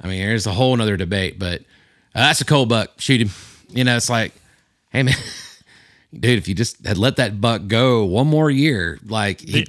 I 0.00 0.08
mean, 0.08 0.20
there's 0.20 0.46
a 0.46 0.52
whole 0.52 0.76
nother 0.76 0.96
debate, 0.96 1.38
but 1.38 1.60
uh, 1.60 2.20
that's 2.20 2.40
a 2.40 2.44
cold 2.44 2.68
buck. 2.68 2.92
Shoot 2.98 3.20
him. 3.20 3.30
You 3.68 3.84
know, 3.84 3.96
it's 3.96 4.10
like, 4.10 4.32
hey 4.90 5.02
man, 5.02 5.14
dude, 6.12 6.38
if 6.38 6.48
you 6.48 6.54
just 6.54 6.84
had 6.86 6.98
let 6.98 7.16
that 7.16 7.40
buck 7.40 7.66
go 7.66 8.04
one 8.04 8.26
more 8.26 8.50
year, 8.50 8.98
like 9.06 9.40
he 9.40 9.66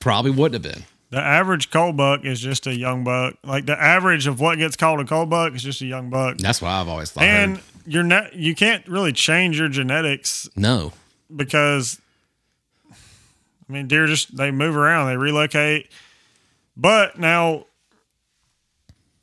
probably 0.00 0.30
wouldn't 0.30 0.64
have 0.64 0.74
been. 0.74 0.84
The 1.10 1.20
average 1.20 1.70
cold 1.70 1.96
buck 1.96 2.24
is 2.24 2.40
just 2.40 2.66
a 2.66 2.74
young 2.74 3.04
buck. 3.04 3.36
Like 3.44 3.66
the 3.66 3.80
average 3.80 4.26
of 4.26 4.40
what 4.40 4.58
gets 4.58 4.76
called 4.76 5.00
a 5.00 5.04
cold 5.04 5.30
buck 5.30 5.54
is 5.54 5.62
just 5.62 5.80
a 5.80 5.86
young 5.86 6.10
buck. 6.10 6.38
That's 6.38 6.60
what 6.60 6.70
I've 6.70 6.88
always 6.88 7.10
thought. 7.10 7.24
And 7.24 7.60
you're 7.86 8.02
not 8.02 8.34
you 8.34 8.54
can't 8.54 8.86
really 8.88 9.12
change 9.12 9.58
your 9.58 9.68
genetics 9.68 10.48
no, 10.56 10.92
because 11.34 12.00
I 12.90 13.72
mean 13.72 13.86
deer 13.86 14.06
just 14.06 14.36
they 14.36 14.50
move 14.50 14.76
around, 14.76 15.06
they 15.06 15.16
relocate. 15.16 15.90
But 16.76 17.18
now 17.18 17.66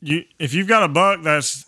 you 0.04 0.24
if 0.40 0.54
you've 0.54 0.68
got 0.68 0.84
a 0.84 0.88
buck 0.88 1.22
that's 1.24 1.66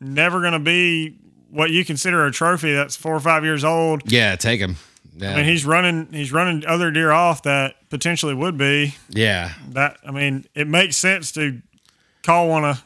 never 0.00 0.40
gonna 0.40 0.58
be 0.58 1.16
what 1.50 1.70
you 1.70 1.84
consider 1.84 2.24
a 2.26 2.32
trophy 2.32 2.72
that's 2.72 2.96
four 2.96 3.14
or 3.14 3.20
five 3.20 3.44
years 3.44 3.62
old. 3.64 4.02
yeah, 4.10 4.36
take 4.36 4.60
him. 4.60 4.76
Yeah, 5.16 5.32
I 5.32 5.36
mean 5.36 5.44
he's 5.44 5.66
running 5.66 6.08
he's 6.12 6.32
running 6.32 6.64
other 6.66 6.90
deer 6.90 7.12
off 7.12 7.42
that 7.42 7.74
potentially 7.90 8.34
would 8.34 8.56
be. 8.56 8.94
yeah, 9.10 9.52
That 9.70 9.98
I 10.06 10.10
mean, 10.10 10.46
it 10.54 10.66
makes 10.66 10.96
sense 10.96 11.32
to 11.32 11.60
call 12.22 12.48
one 12.48 12.64
a 12.64 12.82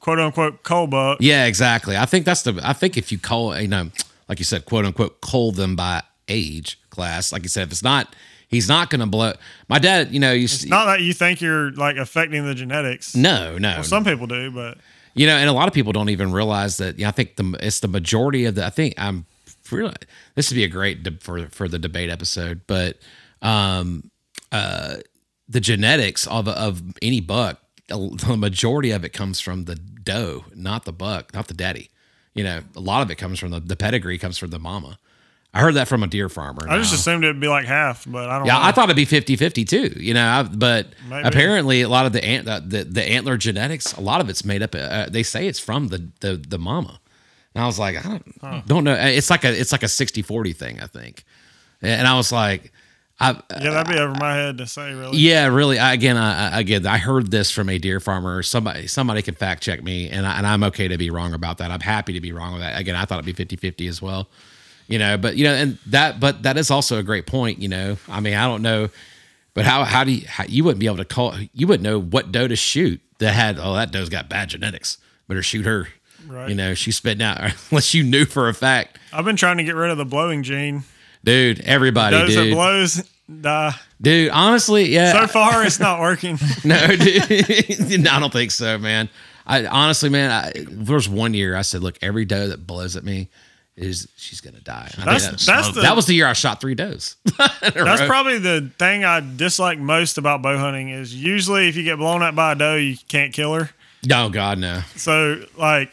quote 0.00 0.18
unquote 0.18 0.62
cold 0.62 0.90
buck. 0.90 1.18
Yeah, 1.20 1.46
exactly. 1.46 1.96
I 1.96 2.04
think 2.04 2.26
that's 2.26 2.42
the. 2.42 2.60
I 2.62 2.74
think 2.74 2.98
if 2.98 3.10
you 3.10 3.18
call, 3.18 3.58
you 3.58 3.68
know, 3.68 3.90
like 4.28 4.38
you 4.38 4.44
said, 4.44 4.66
quote 4.66 4.84
unquote, 4.84 5.22
call 5.22 5.52
them 5.52 5.74
by 5.74 6.02
age 6.28 6.78
class. 6.90 7.32
Like 7.32 7.42
you 7.42 7.48
said, 7.48 7.62
if 7.68 7.72
it's 7.72 7.82
not, 7.82 8.14
he's 8.54 8.68
not 8.68 8.90
going 8.90 9.00
to 9.00 9.06
blow. 9.06 9.32
My 9.68 9.78
dad, 9.78 10.12
you 10.12 10.20
know, 10.20 10.32
you 10.32 10.44
It's 10.44 10.64
not 10.64 10.86
that 10.86 11.00
you 11.00 11.12
think 11.12 11.40
you're 11.40 11.72
like 11.72 11.96
affecting 11.96 12.46
the 12.46 12.54
genetics. 12.54 13.14
no, 13.14 13.58
no, 13.58 13.82
Some 13.82 14.04
people 14.04 14.26
do, 14.26 14.50
but 14.50 14.78
you 15.14 15.26
know, 15.26 15.36
and 15.36 15.48
a 15.48 15.52
lot 15.52 15.68
of 15.68 15.74
people 15.74 15.92
don't 15.92 16.08
even 16.08 16.32
realize 16.32 16.76
that. 16.78 16.98
You 16.98 17.04
know, 17.04 17.08
I 17.08 17.12
think 17.12 17.36
the 17.36 17.56
it's 17.60 17.80
the 17.80 17.88
majority 17.88 18.44
of 18.46 18.54
the. 18.56 18.66
I 18.66 18.70
think 18.70 18.94
I'm 18.98 19.26
really. 19.70 19.94
This 20.34 20.50
would 20.50 20.56
be 20.56 20.64
a 20.64 20.68
great 20.68 21.02
de- 21.02 21.18
for 21.20 21.46
for 21.48 21.68
the 21.68 21.78
debate 21.78 22.10
episode, 22.10 22.62
but 22.66 22.98
um, 23.42 24.10
uh, 24.50 24.96
the 25.48 25.60
genetics 25.60 26.26
of 26.26 26.48
of 26.48 26.82
any 27.00 27.20
buck, 27.20 27.60
the 27.88 28.36
majority 28.36 28.90
of 28.90 29.04
it 29.04 29.10
comes 29.10 29.40
from 29.40 29.64
the 29.66 29.76
doe, 29.76 30.44
not 30.54 30.84
the 30.84 30.92
buck, 30.92 31.32
not 31.34 31.46
the 31.48 31.54
daddy. 31.54 31.90
You 32.34 32.42
know, 32.42 32.62
a 32.74 32.80
lot 32.80 33.02
of 33.02 33.10
it 33.10 33.16
comes 33.16 33.38
from 33.38 33.50
the 33.50 33.60
the 33.60 33.76
pedigree 33.76 34.18
comes 34.18 34.36
from 34.38 34.50
the 34.50 34.58
mama. 34.58 34.98
I 35.54 35.60
heard 35.60 35.74
that 35.74 35.86
from 35.88 36.02
a 36.02 36.06
deer 36.08 36.28
farmer. 36.28 36.66
I 36.68 36.78
just 36.78 36.92
assumed 36.92 37.22
it'd 37.24 37.38
be 37.40 37.46
like 37.48 37.64
half, 37.66 38.04
but 38.06 38.28
I 38.28 38.38
don't 38.38 38.46
Yeah, 38.46 38.54
know. 38.54 38.62
I 38.64 38.72
thought 38.72 38.90
it'd 38.90 38.96
be 38.96 39.06
50-50 39.06 39.66
too, 39.68 39.94
you 40.00 40.12
know, 40.12 40.26
I, 40.26 40.42
but 40.42 40.88
Maybe. 41.08 41.28
apparently 41.28 41.82
a 41.82 41.88
lot 41.88 42.06
of 42.06 42.12
the, 42.12 42.24
ant, 42.24 42.44
the 42.46 42.84
the 42.84 43.02
antler 43.04 43.36
genetics, 43.36 43.92
a 43.92 44.00
lot 44.00 44.20
of 44.20 44.28
it's 44.28 44.44
made 44.44 44.62
up. 44.62 44.74
Uh, 44.74 44.78
uh, 44.78 45.08
they 45.08 45.22
say 45.22 45.46
it's 45.46 45.60
from 45.60 45.88
the 45.88 46.08
the 46.20 46.36
the 46.36 46.58
mama, 46.58 47.00
and 47.54 47.62
I 47.62 47.66
was 47.66 47.78
like, 47.78 48.04
I 48.04 48.08
don't, 48.42 48.66
don't 48.66 48.84
know. 48.84 48.94
Uh, 48.94 49.06
it's 49.06 49.30
like 49.30 49.44
a 49.44 49.58
it's 49.58 49.70
like 49.72 49.84
a 49.84 49.86
60-40 49.86 50.56
thing, 50.56 50.80
I 50.80 50.86
think, 50.88 51.22
and 51.80 52.06
I 52.08 52.16
was 52.16 52.32
like, 52.32 52.72
I 53.20 53.30
uh, 53.30 53.34
yeah, 53.60 53.70
that'd 53.70 53.94
be 53.94 54.00
over 54.00 54.14
my 54.18 54.34
head 54.34 54.58
to 54.58 54.66
say 54.66 54.92
really. 54.92 55.18
yeah, 55.18 55.46
really. 55.46 55.78
I, 55.78 55.92
again, 55.92 56.16
I, 56.16 56.56
I- 56.56 56.60
again, 56.60 56.84
I 56.84 56.98
heard 56.98 57.30
this 57.30 57.52
from 57.52 57.68
a 57.68 57.78
deer 57.78 58.00
farmer. 58.00 58.42
Somebody, 58.42 58.88
somebody 58.88 59.22
can 59.22 59.36
fact 59.36 59.62
check 59.62 59.84
me, 59.84 60.10
and 60.10 60.26
I, 60.26 60.36
and 60.38 60.48
I'm 60.48 60.64
okay 60.64 60.88
to 60.88 60.98
be 60.98 61.10
wrong 61.10 61.32
about 61.32 61.58
that. 61.58 61.70
I'm 61.70 61.78
happy 61.78 62.12
to 62.14 62.20
be 62.20 62.32
wrong 62.32 62.54
with 62.54 62.62
that. 62.62 62.76
Again, 62.76 62.96
I 62.96 63.04
thought 63.04 63.24
it'd 63.24 63.36
be 63.36 63.56
50-50 63.56 63.88
as 63.88 64.02
well, 64.02 64.28
you 64.88 64.98
know. 64.98 65.16
But 65.16 65.36
you 65.36 65.44
know, 65.44 65.54
and 65.54 65.78
that, 65.86 66.20
but 66.20 66.42
that 66.42 66.56
is 66.56 66.70
also 66.70 66.98
a 66.98 67.02
great 67.02 67.26
point. 67.26 67.60
You 67.60 67.68
know, 67.68 67.96
I 68.08 68.20
mean, 68.20 68.34
I 68.34 68.46
don't 68.46 68.62
know, 68.62 68.88
but 69.54 69.64
how 69.64 69.84
how 69.84 70.04
do 70.04 70.12
you 70.12 70.26
how, 70.26 70.44
you 70.44 70.64
wouldn't 70.64 70.80
be 70.80 70.86
able 70.86 70.98
to 70.98 71.04
call 71.04 71.34
you 71.52 71.66
wouldn't 71.66 71.84
know 71.84 72.00
what 72.00 72.32
doe 72.32 72.48
to 72.48 72.56
shoot 72.56 73.00
that 73.18 73.32
had 73.32 73.58
oh 73.58 73.74
that 73.74 73.92
doe's 73.92 74.08
got 74.08 74.28
bad 74.28 74.48
genetics, 74.48 74.98
better 75.28 75.42
shoot 75.42 75.64
her. 75.64 75.88
Right. 76.26 76.48
You 76.48 76.54
know, 76.54 76.74
she's 76.74 76.96
spitting 76.96 77.22
out 77.22 77.38
unless 77.70 77.94
you 77.94 78.02
knew 78.02 78.24
for 78.24 78.48
a 78.48 78.54
fact, 78.54 78.98
I've 79.12 79.24
been 79.24 79.36
trying 79.36 79.58
to 79.58 79.64
get 79.64 79.74
rid 79.74 79.90
of 79.90 79.98
the 79.98 80.04
blowing 80.04 80.42
gene. 80.42 80.84
dude. 81.22 81.60
Everybody, 81.60 82.16
does 82.16 82.34
dude, 82.34 82.54
blows 82.54 83.10
die. 83.40 83.74
dude. 84.00 84.30
Honestly, 84.30 84.88
yeah. 84.88 85.12
So 85.12 85.26
far, 85.26 85.64
it's 85.64 85.80
not 85.80 86.00
working. 86.00 86.38
No, 86.64 86.86
dude. 86.88 87.22
I 88.08 88.20
don't 88.20 88.32
think 88.32 88.50
so, 88.50 88.78
man. 88.78 89.08
I 89.46 89.66
honestly, 89.66 90.08
man, 90.08 90.30
I, 90.30 90.52
there 90.66 90.94
was 90.94 91.08
one 91.08 91.34
year 91.34 91.54
I 91.54 91.62
said, 91.62 91.82
look, 91.82 91.98
every 92.00 92.24
doe 92.24 92.48
that 92.48 92.66
blows 92.66 92.96
at 92.96 93.04
me 93.04 93.28
is 93.76 94.08
she's 94.16 94.40
gonna 94.40 94.60
die. 94.60 94.86
I 94.86 94.90
think 94.90 95.04
That's 95.04 95.26
that, 95.26 95.40
that's 95.46 95.74
the 95.74 95.80
that 95.82 95.96
was 95.96 96.06
the 96.06 96.14
year 96.14 96.26
I 96.26 96.32
shot 96.32 96.60
three 96.60 96.74
does. 96.74 97.16
That's 97.60 98.02
probably 98.02 98.38
the 98.38 98.70
thing 98.78 99.04
I 99.04 99.20
dislike 99.20 99.78
most 99.78 100.16
about 100.16 100.42
bow 100.42 100.56
hunting 100.58 100.90
is 100.90 101.14
usually 101.14 101.68
if 101.68 101.76
you 101.76 101.82
get 101.82 101.98
blown 101.98 102.22
at 102.22 102.36
by 102.36 102.52
a 102.52 102.54
doe, 102.54 102.76
you 102.76 102.96
can't 103.08 103.32
kill 103.32 103.54
her. 103.54 103.70
no, 104.06 104.28
God, 104.28 104.58
no. 104.58 104.82
So 104.94 105.44
like, 105.56 105.90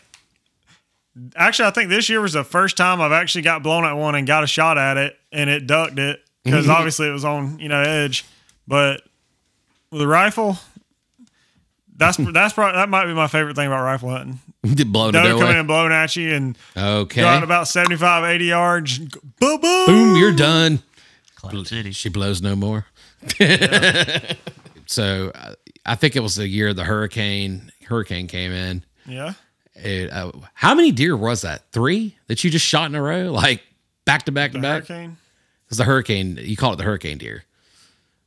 actually, 1.36 1.70
I 1.70 1.72
think 1.72 1.90
this 1.90 2.08
year 2.08 2.22
was 2.22 2.34
the 2.34 2.44
first 2.44 2.78
time 2.78 3.02
I've 3.02 3.12
actually 3.12 3.42
got 3.42 3.64
blown 3.64 3.84
at 3.84 3.94
one 3.94 4.14
and 4.16 4.28
got 4.28 4.44
a 4.44 4.48
shot 4.48 4.78
at 4.78 4.98
it, 4.98 5.18
and 5.32 5.50
it 5.50 5.66
ducked 5.66 5.98
it 5.98 6.24
because 6.44 6.66
mm-hmm. 6.66 6.74
obviously 6.74 7.08
it 7.08 7.12
was 7.12 7.26
on 7.26 7.58
you 7.58 7.70
know 7.70 7.82
edge. 7.82 8.26
But 8.68 9.02
with 9.90 10.02
a 10.02 10.08
rifle, 10.08 10.58
that's 11.96 12.18
that's 12.32 12.54
probably 12.54 12.78
that 12.78 12.90
might 12.90 13.06
be 13.06 13.14
my 13.14 13.28
favorite 13.28 13.56
thing 13.56 13.68
about 13.68 13.84
rifle 13.84 14.10
hunting. 14.10 14.40
Blowing 14.64 15.14
Doe 15.14 15.20
a 15.20 15.24
coming 15.30 15.42
away. 15.44 15.60
in 15.60 15.68
blowing 15.68 15.92
at 15.92 16.16
you 16.16 16.34
and 16.36 16.58
Okay, 16.78 17.22
going 17.22 17.42
about 17.44 17.68
75, 17.68 18.24
80 18.26 18.46
yards. 18.46 19.00
Boom, 19.00 19.60
boom. 19.60 19.86
boom, 19.88 20.16
you're 20.18 20.36
done. 20.36 20.84
Cloud 21.36 21.68
City. 21.68 21.92
She 21.92 22.10
blows 22.10 22.42
no 22.42 22.56
more. 22.56 22.86
So 24.88 25.32
uh, 25.34 25.54
I 25.86 25.96
think 25.96 26.18
it 26.18 26.20
was 26.20 26.36
the 26.36 26.48
year 26.48 26.74
the 26.74 26.84
hurricane 26.84 27.72
hurricane 27.88 28.28
came 28.28 28.52
in. 28.52 28.84
Yeah. 29.08 29.34
It, 29.74 30.12
uh, 30.12 30.34
how 30.54 30.76
many 30.76 30.92
deer 30.92 31.16
was 31.16 31.44
that? 31.44 31.64
Three 31.72 32.18
that 32.28 32.44
you 32.44 32.50
just 32.52 32.66
shot 32.66 32.90
in 32.90 32.96
a 32.96 33.02
row, 33.02 33.32
like 33.32 33.62
back 34.04 34.24
to 34.24 34.34
back 34.34 34.52
to 34.52 34.58
The 34.58 34.62
back. 34.62 34.90
It 34.90 35.10
was 35.70 35.78
the 35.78 35.86
hurricane. 35.86 36.38
You 36.42 36.58
call 36.58 36.74
it 36.74 36.76
the 36.76 36.84
hurricane 36.84 37.18
deer. 37.20 37.46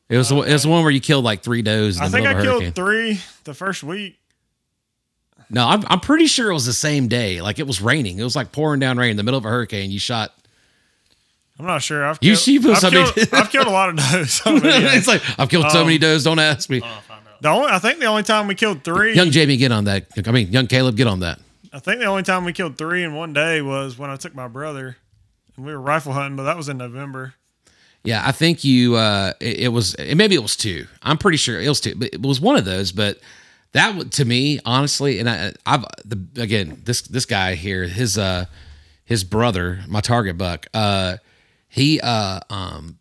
It 0.08 0.16
was 0.16 0.30
the 0.30 0.36
it 0.40 0.52
was 0.54 0.62
the 0.62 0.70
one 0.70 0.82
where 0.84 0.90
you 0.90 1.02
killed 1.02 1.24
like 1.24 1.42
three 1.42 1.60
does 1.60 1.98
in 1.98 2.00
the 2.02 2.06
I 2.06 2.10
think 2.10 2.26
I 2.26 2.30
of 2.30 2.36
hurricane. 2.38 2.60
killed 2.60 2.74
three 2.74 3.20
the 3.44 3.52
first 3.54 3.82
week. 3.84 4.18
No, 5.50 5.66
I'm 5.66 5.84
I'm 5.88 6.00
pretty 6.00 6.26
sure 6.26 6.50
it 6.50 6.54
was 6.54 6.66
the 6.66 6.72
same 6.72 7.08
day. 7.08 7.40
Like 7.40 7.58
it 7.58 7.66
was 7.66 7.80
raining. 7.80 8.18
It 8.18 8.24
was 8.24 8.34
like 8.36 8.50
pouring 8.52 8.80
down 8.80 8.96
rain 8.98 9.10
in 9.10 9.16
the 9.16 9.22
middle 9.22 9.38
of 9.38 9.44
a 9.44 9.48
hurricane. 9.48 9.90
You 9.90 9.98
shot. 9.98 10.32
I'm 11.58 11.66
not 11.66 11.82
sure. 11.82 12.04
I've 12.04 12.18
You- 12.20 12.34
killed, 12.36 12.64
you 12.64 12.72
I've, 12.72 12.78
somebody- 12.78 13.12
killed, 13.12 13.28
I've 13.34 13.50
killed 13.50 13.66
a 13.66 13.70
lot 13.70 13.88
of 13.90 13.96
does. 13.96 14.40
on 14.46 14.60
video. 14.60 14.88
it's 14.92 15.06
like 15.06 15.22
I've 15.38 15.48
killed 15.48 15.70
so 15.70 15.80
Um, 15.80 15.86
many 15.86 15.98
does. 15.98 16.24
Don't 16.24 16.38
ask 16.40 16.68
me. 16.68 16.80
the 17.40 17.48
only, 17.48 17.68
I 17.70 17.78
think 17.78 18.00
the 18.00 18.06
only 18.06 18.24
time 18.24 18.48
we 18.48 18.54
killed 18.56 18.82
three. 18.82 19.14
Young 19.14 19.30
Jamie, 19.30 19.56
get 19.56 19.70
on 19.70 19.84
that. 19.84 20.06
I 20.26 20.32
mean, 20.32 20.48
young 20.50 20.66
Kaleb, 20.66 20.96
get 20.96 21.06
on 21.06 21.20
that. 21.20 21.38
I 21.72 21.78
think 21.78 22.00
the 22.00 22.06
only 22.06 22.22
time 22.24 22.44
we 22.44 22.52
killed 22.52 22.76
three 22.78 23.02
in 23.04 23.14
one 23.14 23.32
day 23.32 23.60
was 23.62 23.96
when 23.98 24.10
I 24.10 24.16
took 24.16 24.34
my 24.34 24.48
brother, 24.48 24.96
and 25.56 25.64
we 25.66 25.72
were 25.72 25.80
rifle 25.80 26.12
hunting, 26.12 26.36
but 26.36 26.44
that 26.44 26.56
was 26.56 26.68
in 26.68 26.76
November. 26.78 27.34
Yeah, 28.04 28.22
I 28.24 28.32
think 28.32 28.64
you. 28.64 28.96
Uh, 28.96 29.32
it, 29.40 29.60
it 29.60 29.68
was 29.68 29.94
it, 29.94 30.14
maybe 30.16 30.34
it 30.34 30.42
was 30.42 30.56
two. 30.56 30.86
I'm 31.02 31.18
pretty 31.18 31.38
sure 31.38 31.60
it 31.60 31.68
was 31.68 31.80
two, 31.80 31.94
but 31.96 32.10
it 32.12 32.20
was 32.22 32.40
one 32.40 32.56
of 32.56 32.64
those. 32.64 32.92
But 32.92 33.18
that 33.74 34.12
to 34.12 34.24
me, 34.24 34.60
honestly, 34.64 35.18
and 35.18 35.28
I, 35.28 35.52
I've 35.66 35.84
the 36.04 36.24
again 36.40 36.80
this 36.84 37.02
this 37.02 37.26
guy 37.26 37.54
here, 37.54 37.84
his 37.84 38.16
uh 38.16 38.46
his 39.04 39.24
brother, 39.24 39.80
my 39.86 40.00
target 40.00 40.38
buck. 40.38 40.66
Uh, 40.72 41.16
he 41.68 42.00
uh 42.00 42.40
um 42.48 42.98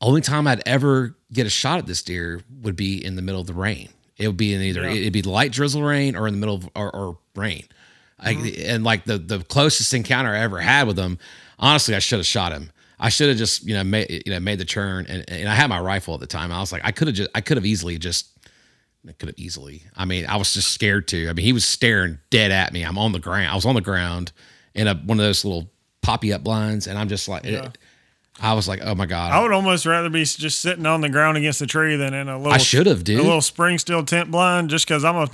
only 0.00 0.20
time 0.20 0.46
I'd 0.46 0.62
ever 0.66 1.16
get 1.32 1.46
a 1.46 1.50
shot 1.50 1.78
at 1.78 1.86
this 1.86 2.02
deer 2.02 2.40
would 2.62 2.76
be 2.76 3.04
in 3.04 3.16
the 3.16 3.22
middle 3.22 3.40
of 3.40 3.48
the 3.48 3.54
rain. 3.54 3.88
It 4.16 4.28
would 4.28 4.36
be 4.36 4.54
in 4.54 4.62
either 4.62 4.84
it'd 4.84 5.12
be 5.12 5.22
light 5.22 5.52
drizzle 5.52 5.82
rain 5.82 6.16
or 6.16 6.26
in 6.26 6.34
the 6.34 6.40
middle 6.40 6.54
of 6.54 6.70
or, 6.74 6.94
or 6.94 7.18
rain. 7.34 7.64
I, 8.20 8.32
and 8.66 8.82
like 8.84 9.04
the 9.04 9.18
the 9.18 9.40
closest 9.40 9.92
encounter 9.94 10.30
I 10.30 10.40
ever 10.40 10.60
had 10.60 10.86
with 10.86 10.98
him, 10.98 11.18
honestly, 11.58 11.94
I 11.94 12.00
should 12.00 12.18
have 12.18 12.26
shot 12.26 12.52
him. 12.52 12.70
I 13.00 13.10
should 13.10 13.28
have 13.28 13.38
just 13.38 13.64
you 13.64 13.74
know 13.74 13.84
made 13.84 14.22
you 14.26 14.32
know 14.32 14.40
made 14.40 14.58
the 14.58 14.64
turn, 14.64 15.06
and, 15.08 15.24
and 15.28 15.48
I 15.48 15.54
had 15.54 15.68
my 15.68 15.80
rifle 15.80 16.14
at 16.14 16.20
the 16.20 16.26
time. 16.26 16.52
I 16.52 16.60
was 16.60 16.72
like, 16.72 16.82
I 16.84 16.92
could 16.92 17.08
have 17.08 17.16
just 17.16 17.30
I 17.34 17.40
could 17.40 17.56
have 17.56 17.66
easily 17.66 17.98
just 17.98 18.28
I 19.08 19.12
could 19.12 19.28
have 19.28 19.38
easily. 19.38 19.82
I 19.96 20.04
mean, 20.04 20.26
I 20.26 20.36
was 20.36 20.52
just 20.54 20.70
scared 20.72 21.08
to. 21.08 21.28
I 21.28 21.32
mean, 21.32 21.44
he 21.44 21.52
was 21.52 21.64
staring 21.64 22.18
dead 22.30 22.50
at 22.50 22.72
me. 22.72 22.82
I'm 22.84 22.98
on 22.98 23.12
the 23.12 23.18
ground. 23.18 23.48
I 23.48 23.54
was 23.54 23.64
on 23.66 23.74
the 23.74 23.80
ground 23.80 24.32
in 24.74 24.86
a 24.86 24.94
one 24.94 25.18
of 25.18 25.24
those 25.24 25.44
little 25.44 25.70
poppy 26.02 26.32
up 26.32 26.44
blinds, 26.44 26.86
and 26.86 26.98
I'm 26.98 27.08
just 27.08 27.28
like, 27.28 27.44
Yeah. 27.44 27.70
I 28.40 28.54
was 28.54 28.68
like, 28.68 28.80
oh 28.84 28.94
my 28.94 29.06
god, 29.06 29.32
I 29.32 29.42
would 29.42 29.50
almost 29.50 29.84
rather 29.84 30.08
be 30.08 30.24
just 30.24 30.60
sitting 30.60 30.86
on 30.86 31.00
the 31.00 31.08
ground 31.08 31.36
against 31.36 31.58
the 31.58 31.66
tree 31.66 31.96
than 31.96 32.14
in 32.14 32.28
a 32.28 32.36
little. 32.38 32.52
I 32.52 32.58
should 32.58 32.86
have, 32.86 33.02
dude. 33.02 33.18
A 33.18 33.22
little 33.22 33.40
spring 33.40 33.78
steel 33.78 34.04
tent 34.04 34.30
blind, 34.30 34.70
just 34.70 34.86
because 34.86 35.04
I'm 35.04 35.16
a, 35.16 35.28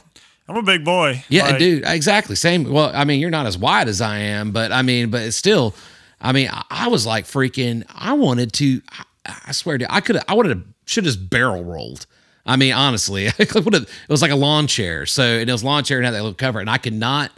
I'm 0.48 0.56
a 0.56 0.62
big 0.62 0.84
boy. 0.86 1.22
Yeah, 1.28 1.44
Like, 1.48 1.58
dude, 1.58 1.82
exactly. 1.86 2.34
Same. 2.34 2.64
Well, 2.72 2.90
I 2.94 3.04
mean, 3.04 3.20
you're 3.20 3.28
not 3.30 3.44
as 3.44 3.58
wide 3.58 3.88
as 3.88 4.00
I 4.00 4.18
am, 4.20 4.52
but 4.52 4.72
I 4.72 4.80
mean, 4.80 5.10
but 5.10 5.20
it's 5.20 5.36
still, 5.36 5.74
I 6.18 6.32
mean, 6.32 6.48
I, 6.50 6.64
I 6.70 6.88
was 6.88 7.04
like 7.06 7.26
freaking, 7.26 7.84
I 7.94 8.14
wanted 8.14 8.54
to, 8.54 8.80
I, 8.90 9.04
I 9.48 9.52
swear 9.52 9.76
to 9.76 9.92
I 9.92 10.00
could 10.00 10.16
have, 10.16 10.24
I 10.26 10.32
would 10.32 10.46
have, 10.46 10.62
should 10.86 11.04
have 11.04 11.12
just 11.14 11.28
barrel 11.28 11.62
rolled. 11.62 12.06
I 12.46 12.56
mean, 12.56 12.72
honestly, 12.72 13.26
it 13.38 13.54
would 13.54 13.74
have, 13.74 13.82
it 13.82 14.08
was 14.08 14.22
like 14.22 14.30
a 14.30 14.36
lawn 14.36 14.66
chair. 14.66 15.06
So 15.06 15.22
it 15.22 15.48
was 15.50 15.64
lawn 15.64 15.84
chair 15.84 15.98
and 15.98 16.04
had 16.04 16.14
that 16.14 16.22
little 16.22 16.34
cover, 16.34 16.60
and 16.60 16.68
I 16.68 16.78
could 16.78 16.94
not, 16.94 17.30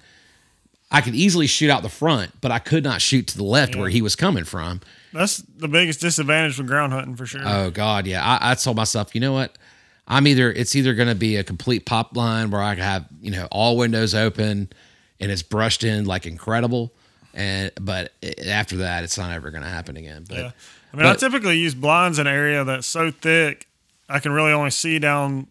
I 0.91 1.01
could 1.01 1.15
easily 1.15 1.47
shoot 1.47 1.71
out 1.71 1.83
the 1.83 1.89
front, 1.89 2.33
but 2.41 2.51
I 2.51 2.59
could 2.59 2.85
not 2.85 3.01
shoot 3.01 3.27
to 3.29 3.37
the 3.37 3.45
left 3.45 3.77
where 3.77 3.89
mm. 3.89 3.93
he 3.93 4.03
was 4.03 4.17
coming 4.17 4.45
from. 4.45 4.81
That's 5.13 5.39
the 5.39 5.69
biggest 5.69 6.01
disadvantage 6.01 6.59
with 6.59 6.67
ground 6.67 6.93
hunting 6.93 7.17
for 7.17 7.27
sure. 7.27 7.43
Oh 7.45 7.71
God, 7.71 8.07
yeah. 8.07 8.25
I, 8.25 8.53
I 8.53 8.55
told 8.55 8.77
myself, 8.77 9.15
you 9.15 9.21
know 9.21 9.33
what? 9.33 9.57
I'm 10.09 10.27
either 10.27 10.53
it's 10.53 10.77
either 10.77 10.95
going 10.95 11.09
to 11.09 11.15
be 11.15 11.37
a 11.37 11.45
complete 11.45 11.85
pop 11.85 12.17
line 12.17 12.51
where 12.51 12.63
I 12.63 12.75
have 12.75 13.07
you 13.21 13.33
know 13.33 13.49
all 13.51 13.77
windows 13.77 14.15
open 14.15 14.69
and 15.19 15.31
it's 15.31 15.43
brushed 15.43 15.85
in 15.85 16.05
like 16.05 16.27
incredible, 16.27 16.93
and 17.35 17.73
but 17.81 18.13
after 18.47 18.79
that, 18.79 19.05
it's 19.05 19.19
not 19.19 19.33
ever 19.33 19.51
going 19.51 19.63
to 19.63 19.69
happen 19.69 19.97
again. 19.97 20.25
But 20.29 20.39
yeah. 20.39 20.51
I 20.93 20.97
mean, 20.97 21.07
I 21.07 21.15
typically 21.15 21.59
use 21.59 21.75
blinds 21.75 22.19
in 22.19 22.27
an 22.27 22.33
area 22.33 22.65
that's 22.65 22.87
so 22.87 23.11
thick, 23.11 23.67
I 24.09 24.19
can 24.21 24.33
really 24.33 24.53
only 24.53 24.71
see 24.71 24.99
down 24.99 25.49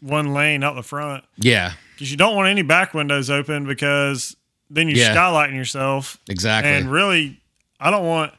one 0.00 0.32
lane 0.34 0.62
out 0.64 0.74
the 0.74 0.82
front. 0.82 1.24
yeah, 1.36 1.72
Because 1.94 2.10
you 2.10 2.16
don't 2.16 2.34
want 2.34 2.48
any 2.48 2.62
back 2.62 2.92
windows 2.94 3.30
open 3.30 3.66
because 3.66 4.36
then 4.68 4.88
you're 4.88 4.98
Yeah. 4.98 5.14
skylighting 5.14 5.54
yourself. 5.54 6.18
exactly. 6.28 6.72
And 6.72 6.90
really, 6.90 7.40
I 7.78 7.90
don't 7.90 8.06
want 8.06 8.32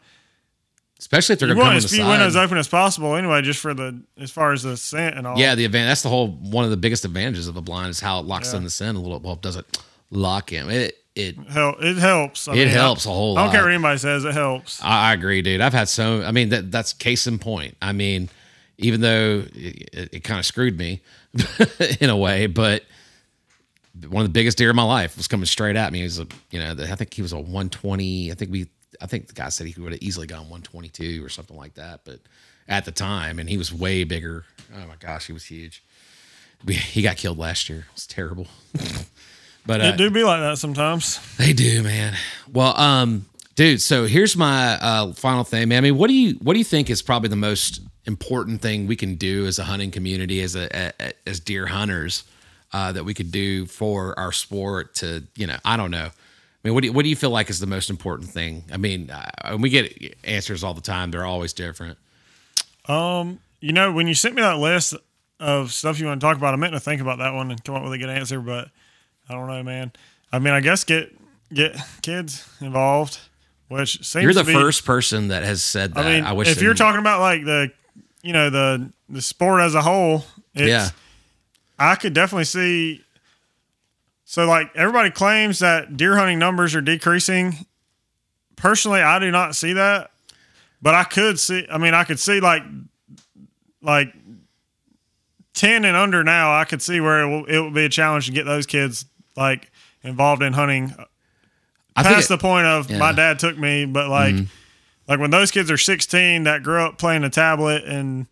Especially 1.00 1.34
if 1.34 1.40
they're 1.40 1.48
going 1.50 1.60
to 1.60 1.64
come 1.66 1.76
as 1.76 1.90
few 1.90 2.00
side. 2.00 2.10
windows 2.10 2.36
open 2.38 2.58
as 2.58 2.68
possible 2.70 3.16
anyway, 3.18 3.42
just 3.42 3.60
for 3.60 3.74
the 3.74 4.02
as 4.18 4.32
far 4.32 4.54
as 4.54 4.64
the 4.64 4.78
scent 4.78 5.18
and 5.18 5.28
all. 5.28 5.38
Yeah, 5.38 5.54
the 5.54 5.66
advantage. 5.66 5.90
That's 5.90 6.02
the 6.04 6.10
whole 6.10 6.30
one 6.30 6.64
of 6.64 6.72
the 6.72 6.78
biggest 6.78 7.04
advantages 7.04 7.48
of 7.50 7.58
a 7.58 7.62
blind 7.62 7.90
is 7.90 8.00
how 8.00 8.20
it 8.20 8.26
locks 8.26 8.52
Yeah. 8.54 8.60
in 8.60 8.64
the 8.64 8.70
scent 8.70 8.98
a 8.98 9.02
little. 9.02 9.20
Well, 9.20 9.34
it 9.34 9.42
does 9.42 9.58
it 9.58 9.66
lock 10.12 10.54
in? 10.54 10.70
It 10.70 10.98
it. 11.16 11.36
Hel- 11.50 11.76
it 11.80 11.98
helps. 11.98 12.48
I 12.48 12.56
It 12.56 12.70
helps 12.70 13.06
a 13.06 13.10
whole 13.10 13.34
lot. 13.34 13.42
I 13.42 13.44
don't 13.46 13.52
care 13.52 13.62
lot. 13.64 13.66
what 13.68 13.74
anybody 13.74 13.98
says. 14.00 14.24
It 14.26 14.34
helps. 14.34 14.82
I, 14.82 15.10
I 15.10 15.14
agree, 15.14 15.42
dude. 15.42 15.60
I've 15.62 15.74
had 15.74 15.90
so. 15.90 16.24
I 16.24 16.32
mean, 16.32 16.50
that 16.50 16.72
that's 16.72 16.94
case 16.94 17.28
in 17.28 17.38
point. 17.38 17.76
I 17.82 17.92
mean, 17.92 18.30
even 18.78 19.02
though 19.02 19.44
it, 19.54 20.10
it 20.14 20.24
kind 20.24 20.40
of 20.40 20.46
screwed 20.46 20.78
me 20.78 21.02
in 22.00 22.10
a 22.10 22.18
way, 22.18 22.48
but 22.48 22.84
one 24.08 24.22
of 24.26 24.28
the 24.30 24.34
biggest 24.34 24.58
deer 24.58 24.70
of 24.72 24.76
my 24.76 24.84
life 24.84 25.18
was 25.18 25.28
coming 25.28 25.46
straight 25.46 25.76
at 25.76 25.92
me. 25.92 26.00
He 26.00 26.04
was 26.04 26.20
a, 26.20 26.28
you 26.52 26.60
know, 26.60 26.74
the, 26.74 26.92
I 26.92 26.96
think 26.96 27.14
he 27.14 27.22
was 27.22 27.32
a 27.32 27.38
120. 27.38 28.32
I 28.32 28.36
think 28.36 28.52
we, 28.52 28.68
I 29.02 29.06
think 29.06 29.28
the 29.28 29.34
guy 29.34 29.50
said 29.50 29.68
he 29.68 29.80
would 29.80 29.92
have 29.92 30.02
easily 30.02 30.26
gone 30.28 30.50
122 30.50 31.24
or 31.24 31.30
something 31.30 31.56
like 31.56 31.76
that. 31.76 32.02
But 32.04 32.20
at 32.68 32.86
the 32.86 32.92
time, 32.92 33.40
and 33.40 33.48
he 33.50 33.58
was 33.58 33.72
way 33.74 34.04
bigger. 34.04 34.46
Oh 34.76 34.88
my 34.88 34.96
gosh, 35.00 35.28
he 35.28 35.34
was 35.34 35.46
huge. 35.46 35.84
We, 36.66 36.74
he 36.74 37.02
got 37.02 37.18
killed 37.18 37.38
last 37.38 37.70
year. 37.70 37.80
It 37.90 37.94
was 37.94 38.08
terrible. 38.08 38.48
but 39.66 39.82
uh, 39.82 39.86
It 39.86 39.98
do 39.98 40.10
be 40.10 40.24
like 40.24 40.40
that 40.40 40.58
sometimes. 40.58 41.20
they 41.38 41.54
do, 41.54 41.84
man. 41.84 42.16
Well, 42.52 42.76
um, 42.80 43.26
dude. 43.56 43.82
So 43.82 44.06
here's 44.06 44.36
my 44.36 44.78
uh, 44.82 45.14
final 45.14 45.44
thing, 45.44 45.68
man. 45.70 45.78
I 45.80 45.82
mean, 45.82 45.98
what 45.98 46.08
do 46.08 46.14
you 46.14 46.36
what 46.42 46.54
do 46.54 46.60
you 46.60 46.66
think 46.66 46.90
is 46.90 47.02
probably 47.02 47.30
the 47.30 47.36
most 47.36 47.82
important 48.06 48.62
thing 48.62 48.88
we 48.88 48.96
can 48.96 49.16
do 49.16 49.46
as 49.46 49.60
a 49.60 49.64
hunting 49.64 49.92
community, 49.92 50.42
as 50.42 50.56
a, 50.56 50.94
a 51.00 51.14
as 51.26 51.40
deer 51.40 51.68
hunters, 51.68 52.24
uh, 52.74 52.92
that 52.92 53.04
we 53.04 53.14
could 53.14 53.32
do 53.32 53.66
for 53.66 54.18
our 54.18 54.32
sport 54.32 54.96
to, 54.96 55.24
you 55.36 55.48
know, 55.48 55.58
I 55.64 55.78
don't 55.78 55.92
know. 55.92 56.06
I 56.08 56.68
mean, 56.68 56.74
what 56.74 56.82
do 56.82 56.88
you, 56.88 56.94
what 56.94 57.04
do 57.04 57.10
you 57.10 57.16
feel 57.16 57.30
like 57.30 57.50
is 57.50 57.60
the 57.60 57.68
most 57.68 57.90
important 57.90 58.30
thing? 58.30 58.64
I 58.72 58.78
mean, 58.78 59.10
uh, 59.10 59.58
we 59.60 59.70
get 59.70 60.16
answers 60.24 60.64
all 60.64 60.74
the 60.74 60.82
time. 60.82 61.12
They're 61.12 61.26
always 61.26 61.54
different. 61.54 61.98
Um, 62.88 63.40
you 63.60 63.74
know, 63.74 63.92
when 63.92 64.08
you 64.08 64.14
sent 64.14 64.36
me 64.36 64.42
that 64.42 64.58
list 64.58 64.96
of 65.40 65.72
stuff 65.72 66.00
you 66.00 66.06
want 66.06 66.22
to 66.22 66.26
talk 66.26 66.38
about, 66.38 66.54
I 66.54 66.58
meant 66.58 66.74
to 66.74 66.80
think 66.80 67.02
about 67.02 67.20
that 67.20 67.34
one 67.34 67.52
and 67.52 67.64
come 67.64 67.76
up 67.76 67.84
with 67.84 67.94
a 67.94 67.98
good 67.98 68.10
answer, 68.10 68.40
but 68.40 68.70
I 69.30 69.34
don't 69.34 69.48
know, 69.48 69.62
man. 69.64 69.92
I 70.32 70.40
mean, 70.40 70.54
I 70.54 70.62
guess 70.62 70.84
get 70.84 71.14
get 71.54 71.78
kids 72.02 72.48
involved, 72.60 73.20
which 73.68 74.04
seems 74.04 74.24
You're 74.24 74.34
the 74.34 74.44
be, 74.44 74.54
first 74.54 74.86
person 74.86 75.28
that 75.28 75.44
has 75.44 75.64
said 75.64 75.94
that. 75.94 76.06
I 76.06 76.16
mean, 76.16 76.24
I 76.24 76.34
wish 76.34 76.50
if 76.50 76.62
you're 76.62 76.74
talking 76.74 77.00
about 77.00 77.20
like 77.20 77.44
the, 77.44 77.72
you 78.24 78.34
know, 78.34 78.50
the 78.50 78.92
the 79.10 79.22
sport 79.22 79.62
as 79.62 79.76
a 79.76 79.82
whole, 79.82 80.26
it's, 80.56 80.68
yeah, 80.68 80.90
I 81.78 81.96
could 81.96 82.14
definitely 82.14 82.46
see. 82.46 83.04
So, 84.26 84.48
like 84.48 84.72
everybody 84.76 85.12
claims 85.12 85.60
that 85.60 85.96
deer 85.96 86.18
hunting 86.18 86.40
numbers 86.40 86.74
are 86.74 86.82
decreasing. 86.82 87.68
Personally, 88.56 89.02
I 89.02 89.20
do 89.20 89.30
not 89.30 89.56
see 89.56 89.74
that, 89.74 90.10
but 90.82 90.96
I 90.96 91.04
could 91.04 91.40
see. 91.40 91.68
I 91.70 91.78
mean, 91.78 91.94
I 91.94 92.04
could 92.04 92.20
see 92.20 92.40
like, 92.40 92.64
like 93.82 94.14
ten 95.54 95.86
and 95.86 95.96
under 95.96 96.24
now. 96.24 96.58
I 96.58 96.66
could 96.66 96.82
see 96.82 97.00
where 97.00 97.22
it 97.22 97.28
will, 97.30 97.46
it 97.46 97.60
will 97.60 97.72
be 97.72 97.86
a 97.86 97.90
challenge 97.90 98.26
to 98.28 98.32
get 98.32 98.46
those 98.46 98.66
kids 98.66 99.06
like 99.36 99.70
involved 100.02 100.42
in 100.42 100.54
hunting 100.54 100.96
I 101.96 102.04
think 102.04 102.16
past 102.16 102.26
it- 102.26 102.36
the 102.36 102.38
point 102.38 102.66
of 102.66 102.90
yeah. 102.90 102.98
my 102.98 103.12
dad 103.12 103.40
took 103.40 103.58
me, 103.58 103.86
but 103.86 104.10
like, 104.10 104.36
mm-hmm. 104.36 104.46
Like 105.08 105.20
when 105.20 105.32
those 105.32 105.52
kids 105.52 105.70
are 105.72 105.78
16 105.78 106.44
that 106.44 106.64
grew 106.64 106.82
up 106.82 106.98
playing 106.98 107.24
a 107.24 107.30
tablet 107.30 107.84
and 107.86 108.26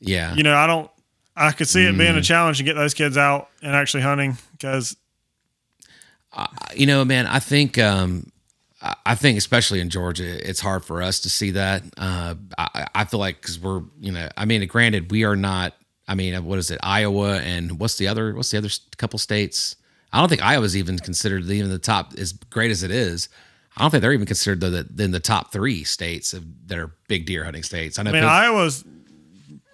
yeah, 0.00 0.34
you 0.34 0.42
know, 0.42 0.54
I 0.56 0.66
don't, 0.66 0.90
I 1.36 1.50
could 1.52 1.68
see 1.68 1.84
it 1.86 1.94
Mm. 1.94 1.98
being 1.98 2.16
a 2.16 2.22
challenge 2.22 2.58
to 2.58 2.64
get 2.64 2.74
those 2.74 2.94
kids 2.94 3.16
out 3.16 3.48
and 3.62 3.74
actually 3.74 4.02
hunting 4.02 4.36
because 4.52 4.96
you 6.74 6.86
know, 6.86 7.04
man, 7.04 7.26
I 7.26 7.38
think 7.38 7.78
um, 7.78 8.30
I- 8.82 8.96
I 9.06 9.14
think 9.14 9.38
especially 9.38 9.80
in 9.80 9.88
Georgia, 9.90 10.48
it's 10.48 10.60
hard 10.60 10.84
for 10.84 11.00
us 11.02 11.20
to 11.20 11.30
see 11.30 11.52
that. 11.52 11.82
Uh, 11.96 12.34
I, 12.58 12.86
I 12.94 13.04
feel 13.04 13.20
like 13.20 13.40
because 13.40 13.58
we're, 13.58 13.82
you 14.00 14.10
know, 14.12 14.28
I 14.36 14.44
mean, 14.44 14.66
granted, 14.66 15.10
we 15.10 15.24
are 15.24 15.36
not. 15.36 15.74
I 16.06 16.14
mean, 16.14 16.44
what 16.44 16.58
is 16.58 16.70
it? 16.70 16.80
Iowa 16.82 17.38
and 17.38 17.78
what's 17.78 17.96
the 17.96 18.08
other? 18.08 18.34
What's 18.34 18.50
the 18.50 18.58
other 18.58 18.68
couple 18.98 19.18
states? 19.18 19.76
I 20.12 20.18
don't 20.20 20.28
think 20.28 20.42
Iowa's 20.44 20.76
even 20.76 20.98
considered 20.98 21.44
even 21.50 21.70
the 21.70 21.78
top 21.78 22.12
as 22.18 22.32
great 22.32 22.70
as 22.70 22.82
it 22.82 22.90
is. 22.90 23.28
I 23.76 23.82
don't 23.82 23.90
think 23.90 24.02
they're 24.02 24.12
even 24.12 24.26
considered 24.26 24.60
the, 24.60 24.86
the 24.88 25.04
in 25.04 25.10
the 25.10 25.20
top 25.20 25.52
three 25.52 25.82
states 25.84 26.32
of, 26.32 26.44
that 26.68 26.78
are 26.78 26.92
big 27.08 27.26
deer 27.26 27.44
hunting 27.44 27.62
states. 27.62 27.98
I 27.98 28.02
know 28.04 28.10
I 28.10 28.14
mean, 28.14 28.24
Iowa's 28.24 28.84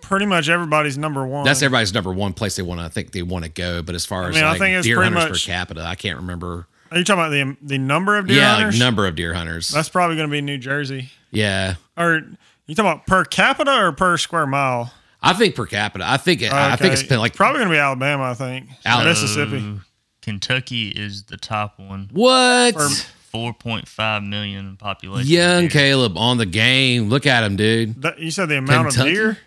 pretty 0.02 0.27
much 0.27 0.48
everybody's 0.48 0.97
number 0.98 1.27
one. 1.27 1.44
that's 1.44 1.62
everybody's 1.62 1.93
number 1.93 2.12
one 2.12 2.32
place 2.32 2.56
they 2.56 2.62
want 2.62 2.81
to. 2.81 2.85
I 2.86 2.89
think 2.89 3.12
they 3.12 3.22
want 3.22 3.44
to 3.44 3.51
go. 3.51 3.82
But 3.82 3.94
as 3.94 4.06
far 4.06 4.28
as 4.28 4.35
mean, 4.35 4.44
I 4.44 4.51
like 4.52 4.59
think 4.59 4.77
it's 4.77 4.86
deer 4.86 4.97
pretty 4.97 5.12
hunters 5.14 5.31
much- 5.31 5.47
per 5.47 5.52
capita, 5.52 5.82
I 5.82 5.94
can't 5.94 6.16
remember. 6.18 6.66
Are 6.90 6.98
you 6.98 7.05
talking 7.05 7.20
about 7.20 7.31
the 7.31 7.56
the 7.66 7.78
number 7.78 8.16
of 8.18 8.27
deer 8.27 8.39
yeah, 8.39 8.55
hunters? 8.56 8.74
like 8.74 8.81
number 8.81 9.06
of 9.06 9.14
deer 9.14 9.32
hunters. 9.35 9.68
That's 9.68 9.89
probably 9.89 10.16
going 10.16 10.28
to 10.28 10.32
be 10.32 10.40
New 10.40 10.59
Jersey. 10.59 11.10
yeah. 11.31 11.74
Or 11.97 12.22
you 12.66 12.74
talking 12.74 12.90
about 12.90 13.06
per 13.06 13.24
capita 13.24 13.85
or 13.85 13.93
per 13.93 14.16
square 14.16 14.47
mile? 14.47 14.93
I 15.22 15.35
think 15.35 15.55
per 15.55 15.66
capita. 15.66 16.05
I 16.09 16.16
think 16.16 16.43
I 16.43 16.74
think 16.77 16.93
it's 16.94 17.02
Okay. 17.02 17.10
been 17.10 17.20
like 17.20 17.35
probably 17.35 17.59
going 17.59 17.68
to 17.68 17.74
be 17.74 17.78
Alabama. 17.78 18.24
I 18.24 18.35
think 18.35 18.70
Al- 18.85 19.05
Mississippi. 19.05 19.60
So, 19.60 19.81
Kentucky 20.22 20.89
is 20.89 21.24
the 21.24 21.36
top 21.36 21.78
one. 21.78 22.09
what? 22.12 22.74
Or- 22.77 22.89
4.5 23.32 24.27
million 24.28 24.66
in 24.70 24.77
population. 24.77 25.31
Young 25.31 25.62
here. 25.62 25.70
Kaleb 25.97 26.16
on 26.16 26.39
the 26.39 26.47
game. 26.47 27.09
Look 27.09 27.27
at 27.27 27.44
him, 27.44 27.57
dude. 27.57 28.02
That, 28.02 28.19
you 28.19 28.31
said 28.31 28.48
the 28.48 28.59
amount 28.59 28.89
Kentucky? 28.89 29.11
of 29.11 29.15
deer. 29.15 29.39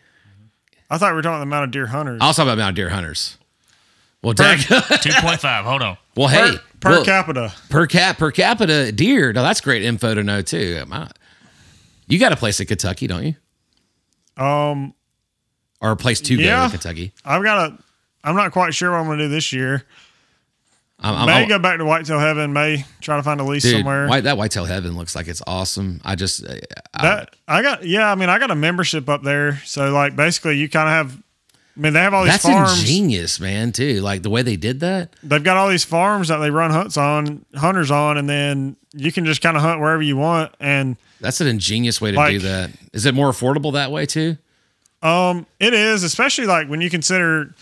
I 0.90 0.98
thought 0.98 1.12
we 1.12 1.16
were 1.16 1.22
talking 1.22 1.40
the 1.40 1.44
amount 1.44 1.66
of 1.66 1.72
deer 1.72 1.88
hunters. 1.88 2.20
I'll 2.22 2.34
talk 2.34 2.44
about 2.44 2.58
Mount 2.58 2.76
Deer 2.76 2.90
Hunters. 2.90 3.38
Well, 4.22 4.34
Per- 4.36 4.44
Dak, 4.44 4.60
2.5. 4.60 5.64
Hold 5.64 5.82
on. 5.82 5.98
well, 6.16 6.30
per, 6.30 6.52
hey, 6.52 6.58
per 6.80 6.90
well, 6.92 7.04
capita. 7.06 7.54
per 7.70 7.88
cap 7.88 8.18
per 8.18 8.32
capita 8.32 8.92
deer. 8.92 9.34
No, 9.34 9.42
that's 9.44 9.60
great 9.60 9.82
info 9.84 10.14
to 10.14 10.24
know 10.24 10.42
too. 10.42 10.78
Am 10.82 10.94
I- 10.94 11.10
You 12.08 12.20
got 12.20 12.32
a 12.32 12.36
place 12.38 12.60
in 12.60 12.68
Kentucky, 12.68 13.08
don't 13.08 13.26
you? 13.26 14.44
Um, 14.44 14.94
Or 15.82 15.92
a 15.92 15.98
place 15.98 16.22
to 16.22 16.38
go 16.38 16.64
in 16.66 16.70
Kentucky? 16.72 17.14
I've 17.26 17.44
got 17.44 17.72
a. 17.72 17.78
I'm 18.24 18.36
not 18.36 18.52
quite 18.54 18.74
sure 18.74 18.92
what 18.92 18.98
I'm 19.00 19.06
going 19.08 19.18
to 19.18 19.26
do 19.26 19.30
this 19.30 19.52
year. 19.52 19.84
I'm, 21.04 21.26
May 21.26 21.34
I'm- 21.34 21.50
go 21.50 21.60
back 21.60 21.78
to 21.80 21.86
Whitetail 21.86 22.20
Heaven. 22.20 22.54
May 22.54 22.86
try 23.02 23.18
to 23.18 23.24
find 23.24 23.40
a 23.42 23.44
lease 23.44 23.64
dude, 23.64 23.78
somewhere. 23.78 24.08
white, 24.08 24.24
that 24.24 24.38
whitetail 24.38 24.66
heaven 24.66 24.96
looks 24.96 25.16
like 25.16 25.28
it's 25.28 25.42
awesome. 25.46 26.00
I 26.06 26.16
just, 26.16 26.46
uh, 26.46 26.56
I, 26.94 27.02
that 27.04 27.36
I 27.48 27.62
got. 27.62 27.86
Yeah, 27.86 28.10
I 28.12 28.16
mean, 28.16 28.30
I 28.30 28.40
got 28.40 28.52
a 28.52 28.56
membership 28.56 29.10
up 29.10 29.22
there. 29.24 29.58
So 29.66 29.92
like, 29.92 30.16
basically, 30.16 30.58
you 30.58 30.70
kind 30.70 30.88
of 30.88 30.94
have. 31.12 31.24
I 31.76 31.80
mean, 31.80 31.94
they 31.94 32.00
have 32.02 32.14
all 32.14 32.24
these 32.24 32.34
that's 32.34 32.44
farms. 32.44 32.80
ingenious, 32.82 33.40
man. 33.40 33.72
Too 33.72 34.00
like 34.02 34.22
the 34.22 34.30
way 34.30 34.44
they 34.44 34.56
did 34.56 34.80
that. 34.82 35.14
They've 35.24 35.44
got 35.44 35.58
all 35.58 35.68
these 35.70 35.84
farms 35.84 36.28
that 36.28 36.38
they 36.38 36.52
run 36.52 36.70
hunts 36.72 36.98
on, 36.98 37.46
hunters 37.56 37.90
on, 37.90 38.18
and 38.18 38.30
then 38.30 38.76
you 38.94 39.12
can 39.12 39.26
just 39.26 39.42
kind 39.42 39.58
of 39.58 39.64
hunt 39.64 39.82
wherever 39.82 40.04
you 40.04 40.16
want. 40.16 40.54
And 40.60 40.98
That's 41.20 41.42
an 41.42 41.48
ingenious 41.48 42.00
way 42.00 42.12
to 42.12 42.28
do 42.30 42.40
that. 42.40 42.70
Is 42.94 43.08
it 43.08 43.16
more 43.16 43.30
affordable 43.32 43.74
that 43.74 43.92
way 43.92 44.06
too? 44.06 44.38
Um, 45.02 45.48
it 45.60 45.74
is, 45.74 46.04
especially 46.04 46.46
like 46.46 46.70
when 46.70 46.80
you 46.80 46.90
consider, 46.92 47.56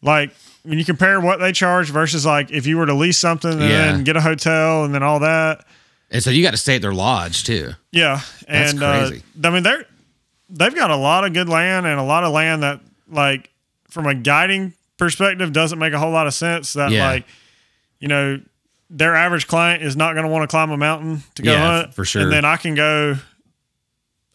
like 0.00 0.32
when 0.64 0.78
you 0.78 0.84
compare 0.84 1.20
what 1.20 1.38
they 1.40 1.52
charge 1.52 1.90
versus 1.90 2.24
like 2.26 2.50
if 2.50 2.66
you 2.66 2.76
were 2.78 2.86
to 2.86 2.94
lease 2.94 3.18
something 3.18 3.50
and 3.52 3.60
Yeah. 3.60 3.92
then 3.92 4.04
get 4.04 4.16
a 4.16 4.20
hotel 4.20 4.84
and 4.84 4.94
then 4.94 5.02
all 5.02 5.20
that. 5.20 5.64
And 6.10 6.22
so 6.22 6.30
you 6.30 6.42
got 6.42 6.52
to 6.52 6.56
stay 6.56 6.76
at 6.76 6.82
their 6.82 6.92
lodge 6.94 7.44
too. 7.44 7.72
Yeah, 7.92 8.20
That's 8.48 8.72
and 8.72 8.78
crazy. 8.80 9.22
Uh, 9.42 9.48
I 9.48 9.50
mean 9.50 9.62
they're 9.62 9.84
they've 10.50 10.74
got 10.74 10.90
a 10.90 10.96
lot 10.96 11.24
of 11.24 11.32
good 11.32 11.48
land 11.48 11.86
and 11.86 11.98
a 11.98 12.02
lot 12.02 12.24
of 12.24 12.32
land 12.32 12.62
that 12.62 12.80
like 13.08 13.50
from 13.90 14.06
a 14.06 14.14
guiding 14.14 14.72
perspective 14.96 15.52
doesn't 15.52 15.78
make 15.78 15.92
a 15.92 15.98
whole 15.98 16.12
lot 16.12 16.26
of 16.26 16.34
sense. 16.34 16.72
That 16.74 16.90
Yeah. 16.90 17.08
like 17.10 17.24
you 18.00 18.08
know 18.08 18.40
their 18.90 19.14
average 19.16 19.46
client 19.48 19.82
is 19.82 19.96
not 19.96 20.12
going 20.14 20.24
to 20.24 20.30
want 20.30 20.42
to 20.44 20.46
climb 20.48 20.70
a 20.70 20.76
mountain 20.76 21.22
to 21.34 21.42
go 21.42 21.52
Yeah, 21.52 21.66
hunt 21.82 21.94
for 21.94 22.04
sure. 22.04 22.22
and 22.22 22.32
then 22.32 22.44
I 22.44 22.56
can 22.56 22.74
go. 22.74 23.16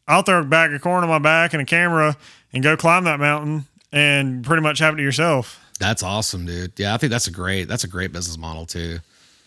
I'll 0.07 0.23
throw 0.23 0.39
a 0.41 0.43
bag 0.43 0.73
of 0.73 0.81
corn 0.81 1.03
on 1.03 1.09
my 1.09 1.19
back 1.19 1.53
and 1.53 1.61
a 1.61 1.65
camera 1.65 2.17
and 2.51 2.63
go 2.63 2.75
climb 2.75 3.03
that 3.03 3.19
mountain 3.19 3.65
and 3.91 4.43
pretty 4.43 4.61
much 4.63 4.79
have 4.79 4.95
it 4.95 4.97
to 4.97 5.03
yourself. 5.03 5.59
That's 5.79 6.03
awesome, 6.03 6.45
dude. 6.45 6.73
Yeah, 6.77 6.93
I 6.93 6.97
think 6.97 7.11
that's 7.11 7.27
a 7.27 7.31
great 7.31 7.67
that's 7.67 7.83
a 7.83 7.87
great 7.87 8.11
business 8.11 8.37
model 8.37 8.65
too. 8.65 8.99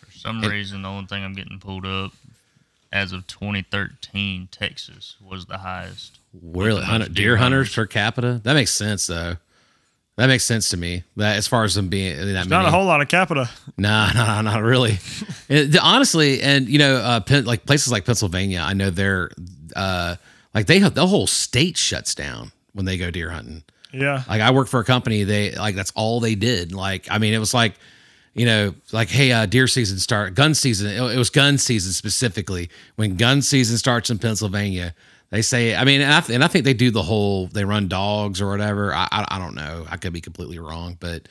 For 0.07 0.13
some 0.19 0.41
reason, 0.41 0.83
the 0.83 0.89
only 0.89 1.07
thing 1.07 1.23
I'm 1.25 1.35
getting 1.35 1.59
pulled 1.61 1.85
up 1.87 2.13
as 2.93 3.13
of 3.13 3.27
2013, 3.27 4.49
Texas 4.51 5.17
was 5.25 5.47
the 5.47 5.59
highest. 5.59 6.19
Really, 6.43 6.81
most 6.81 6.89
hunter, 6.89 7.07
deer 7.09 7.15
deer 7.15 7.37
hunters 7.37 7.69
hunters. 7.69 7.75
per 7.75 7.87
capita. 7.87 8.41
That 8.45 8.55
makes 8.55 8.71
sense 8.71 9.07
though. 9.07 9.37
That 10.17 10.27
makes 10.27 10.45
sense 10.45 10.69
to 10.71 10.77
me. 10.77 11.05
That 11.17 11.37
as 11.37 11.47
far 11.49 11.65
as 11.65 11.75
them 11.75 11.89
being 11.89 12.17
that 12.17 12.33
Not 12.33 12.49
many. 12.49 12.67
a 12.67 12.71
whole 12.71 12.85
lot 12.85 13.01
of 13.01 13.09
capita. 13.09 13.49
Nah, 13.79 14.13
nah, 14.15 14.41
not 14.43 14.63
really. 14.63 14.99
It- 15.49 15.77
honestly, 15.83 16.41
and 16.43 16.69
you 16.69 16.79
know, 16.79 16.97
uh, 16.97 17.21
Pen- 17.21 17.45
like 17.45 17.67
places 17.67 17.93
like 17.93 18.05
Pennsylvania, 18.07 18.61
I 18.65 18.73
know 18.73 18.89
they're 18.91 19.31
uh, 19.77 20.17
like 20.55 20.67
they 20.67 20.79
have 20.81 20.95
the 20.95 21.07
whole 21.07 21.27
state 21.27 21.77
shuts 21.77 22.15
down 22.15 22.53
when 22.73 22.87
they 22.87 22.97
go 22.97 23.11
deer 23.11 23.31
hunting. 23.31 23.65
Yeah. 23.93 24.23
Like 24.29 24.41
I 24.41 24.51
work 24.51 24.69
for 24.69 24.81
a 24.81 24.85
company, 24.85 25.25
they 25.25 25.53
like 25.53 25.75
that's 25.75 25.93
all 25.95 26.21
they 26.21 26.35
did. 26.35 26.73
Like 26.73 27.07
I 27.11 27.19
mean, 27.19 27.35
it 27.35 27.39
was 27.39 27.55
like, 27.55 27.75
you 28.35 28.47
know, 28.47 28.75
like 28.93 29.09
hey, 29.09 29.33
uh, 29.33 29.47
deer 29.47 29.67
season 29.67 29.99
start, 29.99 30.35
gun 30.35 30.55
season. 30.55 30.89
It, 30.89 31.01
it 31.15 31.19
was 31.19 31.31
gun 31.31 31.59
season 31.59 31.93
specifically. 31.93 32.71
When 32.97 33.17
gun 33.17 33.43
season 33.43 33.77
starts 33.77 34.11
in 34.11 34.19
Pennsylvania, 34.19 34.95
they 35.31 35.43
say. 35.43 35.75
I 35.75 35.85
mean, 35.85 36.01
and 36.01 36.13
I, 36.13 36.21
th- 36.21 36.35
and 36.35 36.43
I 36.43 36.49
think 36.49 36.65
they 36.65 36.75
do 36.75 36.91
the 36.91 37.03
whole 37.03 37.49
they 37.49 37.65
run 37.65 37.89
dogs 37.89 38.41
or 38.41 38.49
whatever. 38.49 38.95
I, 38.95 39.09
I 39.11 39.27
I 39.29 39.39
don't 39.39 39.55
know. 39.55 39.87
I 39.91 39.97
could 39.97 40.13
be 40.13 40.21
completely 40.21 40.59
wrong, 40.59 40.97
but 40.99 41.29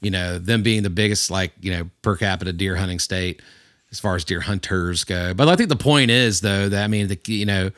you 0.00 0.10
know, 0.10 0.38
them 0.38 0.62
being 0.62 0.82
the 0.82 0.90
biggest 0.90 1.30
like 1.30 1.52
you 1.60 1.72
know 1.72 1.90
per 2.02 2.16
capita 2.16 2.52
deer 2.52 2.76
hunting 2.76 2.98
state 2.98 3.42
as 3.90 3.98
far 3.98 4.16
as 4.16 4.24
deer 4.24 4.40
hunters 4.40 5.04
go. 5.04 5.34
But 5.34 5.48
I 5.48 5.56
think 5.56 5.68
the 5.68 5.76
point 5.76 6.10
is 6.10 6.40
though 6.40 6.68
that 6.68 6.84
I 6.84 6.86
mean, 6.86 7.08
the 7.08 7.18
you 7.26 7.46
know 7.46 7.70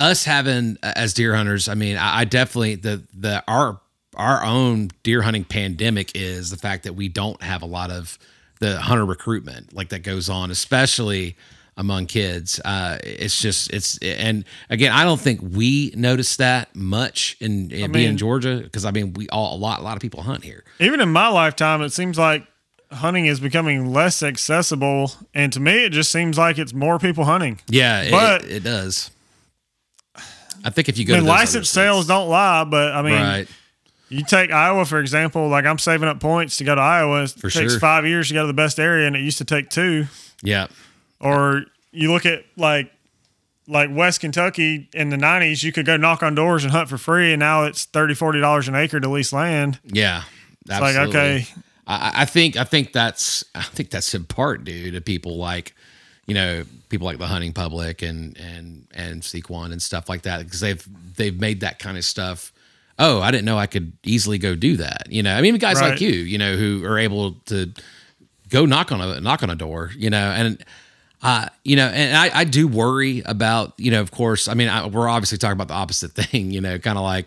us 0.00 0.24
having 0.24 0.78
uh, 0.82 0.92
as 0.96 1.14
deer 1.14 1.34
hunters, 1.36 1.68
I 1.68 1.74
mean, 1.74 1.96
I, 1.96 2.20
I 2.20 2.24
definitely 2.24 2.76
the 2.76 3.02
the 3.14 3.44
our 3.46 3.80
our 4.16 4.44
own 4.44 4.90
deer 5.02 5.22
hunting 5.22 5.44
pandemic 5.44 6.12
is 6.16 6.50
the 6.50 6.56
fact 6.56 6.84
that 6.84 6.94
we 6.94 7.08
don't 7.08 7.40
have 7.42 7.62
a 7.62 7.66
lot 7.66 7.90
of 7.90 8.18
the 8.58 8.80
hunter 8.80 9.06
recruitment 9.06 9.72
like 9.72 9.90
that 9.90 10.02
goes 10.02 10.28
on, 10.28 10.50
especially 10.50 11.36
among 11.76 12.06
kids. 12.06 12.60
Uh, 12.64 12.98
it's 13.02 13.40
just 13.40 13.72
it's 13.72 13.98
and 13.98 14.44
again, 14.68 14.92
I 14.92 15.04
don't 15.04 15.20
think 15.20 15.40
we 15.42 15.92
notice 15.96 16.36
that 16.36 16.74
much 16.74 17.36
in, 17.40 17.70
in 17.70 17.92
being 17.92 18.10
in 18.10 18.16
Georgia 18.18 18.60
because 18.62 18.84
I 18.84 18.90
mean 18.90 19.14
we 19.14 19.28
all 19.28 19.54
a 19.54 19.58
lot 19.58 19.80
a 19.80 19.82
lot 19.82 19.96
of 19.96 20.02
people 20.02 20.22
hunt 20.22 20.44
here. 20.44 20.64
Even 20.78 21.00
in 21.00 21.10
my 21.10 21.28
lifetime, 21.28 21.80
it 21.82 21.90
seems 21.90 22.18
like 22.18 22.46
hunting 22.92 23.26
is 23.26 23.40
becoming 23.40 23.92
less 23.92 24.22
accessible. 24.22 25.12
And 25.34 25.52
to 25.52 25.60
me, 25.60 25.84
it 25.84 25.90
just 25.90 26.10
seems 26.10 26.36
like 26.36 26.58
it's 26.58 26.74
more 26.74 26.98
people 26.98 27.24
hunting. 27.24 27.60
Yeah, 27.68 28.02
it, 28.02 28.10
But- 28.10 28.44
it, 28.44 28.64
does. 28.64 29.10
I 30.64 30.70
think 30.70 30.88
if 30.88 30.98
you 30.98 31.04
go 31.04 31.14
I 31.14 31.16
mean, 31.16 31.24
to 31.24 31.26
those 31.30 31.38
license 31.38 31.68
states- 31.68 31.70
sales 31.70 32.06
don't 32.06 32.28
lie, 32.28 32.64
but 32.64 32.92
I 32.92 33.02
mean, 33.02 33.14
right? 33.14 33.48
you 34.08 34.24
take 34.24 34.50
Iowa, 34.52 34.84
for 34.84 34.98
example, 34.98 35.48
like 35.48 35.64
I'm 35.64 35.78
saving 35.78 36.08
up 36.08 36.20
points 36.20 36.56
to 36.58 36.64
go 36.64 36.74
to 36.74 36.80
Iowa. 36.80 37.22
It 37.24 37.30
For 37.30 37.50
takes 37.50 37.72
sure. 37.72 37.80
five 37.80 38.04
years 38.06 38.28
to 38.28 38.34
go 38.34 38.42
to 38.42 38.46
the 38.46 38.52
best 38.52 38.78
area, 38.78 39.06
and 39.06 39.16
it 39.16 39.20
used 39.20 39.38
to 39.38 39.44
take 39.44 39.70
two. 39.70 40.06
Yeah, 40.42 40.66
Or 41.20 41.64
you 41.92 42.12
look 42.12 42.26
at 42.26 42.44
like 42.56 42.90
like 43.68 43.88
West 43.92 44.20
Kentucky 44.20 44.88
in 44.94 45.10
the 45.10 45.16
90s, 45.16 45.62
you 45.62 45.70
could 45.70 45.86
go 45.86 45.96
knock 45.96 46.22
on 46.24 46.34
doors 46.34 46.64
and 46.64 46.72
hunt 46.72 46.88
for 46.88 46.98
free, 46.98 47.32
and 47.32 47.38
now 47.38 47.64
it's 47.64 47.84
30 47.84 48.14
$40 48.14 48.66
an 48.68 48.74
acre 48.74 48.98
to 48.98 49.08
lease 49.08 49.32
land. 49.32 49.78
yeah. 49.84 50.24
It's 50.68 50.80
like, 50.80 50.96
okay, 50.96 51.46
I, 51.86 52.12
I 52.22 52.24
think 52.26 52.56
I 52.56 52.64
think 52.64 52.92
that's 52.92 53.44
I 53.54 53.62
think 53.62 53.90
that's 53.90 54.12
in 54.14 54.24
part 54.24 54.64
due 54.64 54.90
to 54.90 55.00
people 55.00 55.36
like 55.38 55.74
you 56.30 56.34
know 56.34 56.62
people 56.88 57.06
like 57.06 57.18
the 57.18 57.26
hunting 57.26 57.52
public 57.52 58.02
and 58.02 58.38
and 58.38 58.86
and 58.94 59.24
Seek 59.24 59.50
One 59.50 59.72
and 59.72 59.82
stuff 59.82 60.08
like 60.08 60.22
that 60.22 60.44
because 60.44 60.60
they've 60.60 60.88
they've 61.16 61.36
made 61.40 61.62
that 61.62 61.80
kind 61.80 61.98
of 61.98 62.04
stuff. 62.04 62.52
Oh, 63.00 63.20
I 63.20 63.32
didn't 63.32 63.46
know 63.46 63.58
I 63.58 63.66
could 63.66 63.94
easily 64.04 64.38
go 64.38 64.54
do 64.54 64.76
that. 64.76 65.08
You 65.10 65.24
know, 65.24 65.34
I 65.34 65.40
mean, 65.40 65.56
guys 65.56 65.80
like 65.80 66.00
you, 66.00 66.10
you 66.10 66.38
know, 66.38 66.54
who 66.54 66.84
are 66.84 66.98
able 66.98 67.32
to 67.46 67.72
go 68.48 68.64
knock 68.64 68.92
on 68.92 69.00
a 69.00 69.20
knock 69.20 69.42
on 69.42 69.50
a 69.50 69.56
door. 69.56 69.90
You 69.96 70.08
know, 70.08 70.30
and 70.30 70.64
uh, 71.20 71.48
you 71.64 71.74
know, 71.74 71.88
and 71.88 72.16
I, 72.16 72.40
I 72.40 72.44
do 72.44 72.68
worry 72.68 73.22
about, 73.26 73.74
you 73.76 73.90
know, 73.90 74.00
of 74.00 74.12
course, 74.12 74.46
I 74.46 74.54
mean, 74.54 74.68
I, 74.68 74.86
we're 74.86 75.08
obviously 75.08 75.36
talking 75.36 75.54
about 75.54 75.66
the 75.66 75.74
opposite 75.74 76.12
thing, 76.14 76.52
you 76.52 76.60
know, 76.60 76.78
kind 76.78 76.96
of 76.96 77.02
like 77.02 77.26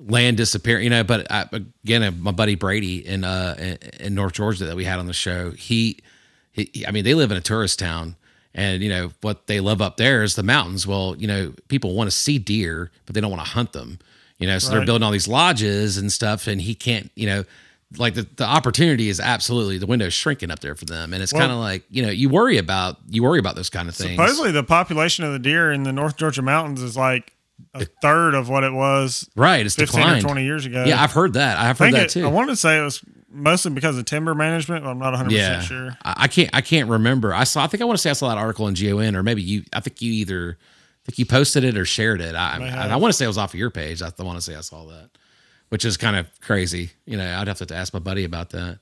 land 0.00 0.38
disappearing, 0.38 0.82
you 0.84 0.90
know, 0.90 1.04
but 1.04 1.30
I, 1.30 1.46
again, 1.84 2.02
uh, 2.02 2.10
my 2.10 2.32
buddy 2.32 2.56
Brady 2.56 3.06
in, 3.06 3.22
uh, 3.22 3.54
in- 3.58 4.06
in 4.06 4.14
North 4.16 4.32
Georgia 4.32 4.64
that 4.66 4.76
we 4.76 4.84
had 4.84 4.98
on 4.98 5.06
the 5.06 5.12
show, 5.12 5.52
he, 5.52 6.00
he, 6.52 6.84
I 6.86 6.90
mean, 6.90 7.04
they 7.04 7.14
live 7.14 7.30
in 7.30 7.36
a 7.36 7.40
tourist 7.42 7.78
town 7.78 8.16
and, 8.54 8.82
you 8.82 8.88
know, 8.88 9.12
what 9.20 9.46
they 9.46 9.60
love 9.60 9.80
up 9.80 9.96
there 9.96 10.22
is 10.22 10.34
the 10.34 10.42
mountains. 10.42 10.86
Well, 10.86 11.14
you 11.18 11.26
know, 11.26 11.52
people 11.68 11.94
want 11.94 12.08
to 12.10 12.16
see 12.16 12.38
deer, 12.38 12.90
but 13.06 13.14
they 13.14 13.20
don't 13.20 13.30
want 13.30 13.44
to 13.44 13.50
hunt 13.50 13.72
them, 13.72 13.98
you 14.38 14.46
know, 14.46 14.58
so 14.58 14.70
they're 14.72 14.84
building 14.86 15.04
all 15.04 15.12
these 15.12 15.28
lodges 15.28 15.96
and 15.98 16.10
stuff 16.10 16.46
and 16.46 16.60
he 16.60 16.74
can't, 16.74 17.10
you 17.14 17.26
know, 17.26 17.44
like 17.98 18.14
the, 18.14 18.24
the 18.36 18.44
opportunity 18.44 19.08
is 19.08 19.18
absolutely 19.18 19.76
the 19.76 19.86
window 19.86 20.06
is 20.06 20.14
shrinking 20.14 20.50
up 20.52 20.60
there 20.60 20.76
for 20.76 20.84
them. 20.84 21.12
And 21.12 21.22
it's 21.22 21.32
Well- 21.32 21.40
kind 21.42 21.52
of 21.52 21.58
like 21.58 21.82
you 21.90 22.02
know 22.04 22.10
you 22.10 22.28
worry 22.28 22.56
about 22.56 22.98
you 23.08 23.22
worry 23.24 23.40
about 23.40 23.56
those 23.56 23.68
kind 23.68 23.88
of 23.88 23.96
things. 23.96 24.12
Supposedly 24.12 24.52
the 24.52 24.62
population 24.62 25.24
of 25.24 25.32
the 25.32 25.40
deer 25.40 25.72
in 25.72 25.82
the 25.82 25.92
North 25.92 26.16
Georgia 26.16 26.40
mountains 26.42 26.82
is 26.82 26.96
like 26.96 27.32
a 27.74 27.84
third 28.00 28.34
of 28.34 28.48
what 28.48 28.62
it 28.64 28.72
was 28.72 29.28
right 29.36 29.66
it's 29.66 29.74
15 29.74 30.00
declined. 30.00 30.24
or 30.24 30.28
20 30.28 30.44
years 30.44 30.64
ago. 30.66 30.84
yeah 30.86 31.02
i've 31.02 31.12
heard 31.12 31.32
that. 31.34 31.58
I've 31.58 31.78
heard 31.78 31.92
that 31.94 32.04
it, 32.04 32.10
too. 32.10 32.24
I 32.24 32.28
wanted 32.28 32.52
to 32.52 32.56
say 32.56 32.78
it 32.78 32.82
was 32.82 33.04
mostly 33.30 33.70
because 33.70 33.96
of 33.96 34.04
timber 34.04 34.34
management, 34.34 34.84
but 34.84 34.90
I'm 34.90 34.98
not 34.98 35.14
100% 35.14 35.30
yeah. 35.30 35.60
sure. 35.60 35.96
I, 36.04 36.14
I 36.24 36.28
can't 36.28 36.50
i 36.52 36.60
can't 36.60 36.88
remember. 36.88 37.34
I 37.34 37.44
saw 37.44 37.64
i 37.64 37.66
think 37.66 37.80
i 37.80 37.84
want 37.84 37.96
to 37.96 38.02
say 38.02 38.10
i 38.10 38.14
saw 38.14 38.28
that 38.28 38.38
article 38.38 38.66
in 38.68 38.74
gon 38.74 39.16
or 39.16 39.22
maybe 39.22 39.42
you 39.42 39.64
i 39.72 39.80
think 39.80 40.02
you 40.02 40.12
either 40.12 40.58
i 40.60 41.02
think 41.06 41.18
you 41.18 41.26
posted 41.26 41.64
it 41.64 41.76
or 41.76 41.84
shared 41.84 42.20
it. 42.20 42.34
I, 42.34 42.58
I. 42.60 42.88
I 42.88 42.96
want 42.96 43.12
to 43.12 43.16
say 43.16 43.24
it 43.24 43.28
was 43.28 43.38
off 43.38 43.54
of 43.54 43.60
your 43.60 43.70
page. 43.70 44.02
I 44.02 44.10
want 44.22 44.38
to 44.38 44.42
say 44.42 44.56
i 44.56 44.60
saw 44.60 44.86
that 44.86 45.10
which 45.68 45.84
is 45.84 45.96
kind 45.96 46.16
of 46.16 46.26
crazy. 46.40 46.90
You 47.06 47.16
know 47.16 47.38
i'd 47.38 47.48
have 47.48 47.58
to 47.58 47.74
ask 47.74 47.92
my 47.92 48.00
buddy 48.00 48.24
about 48.24 48.50
that. 48.50 48.80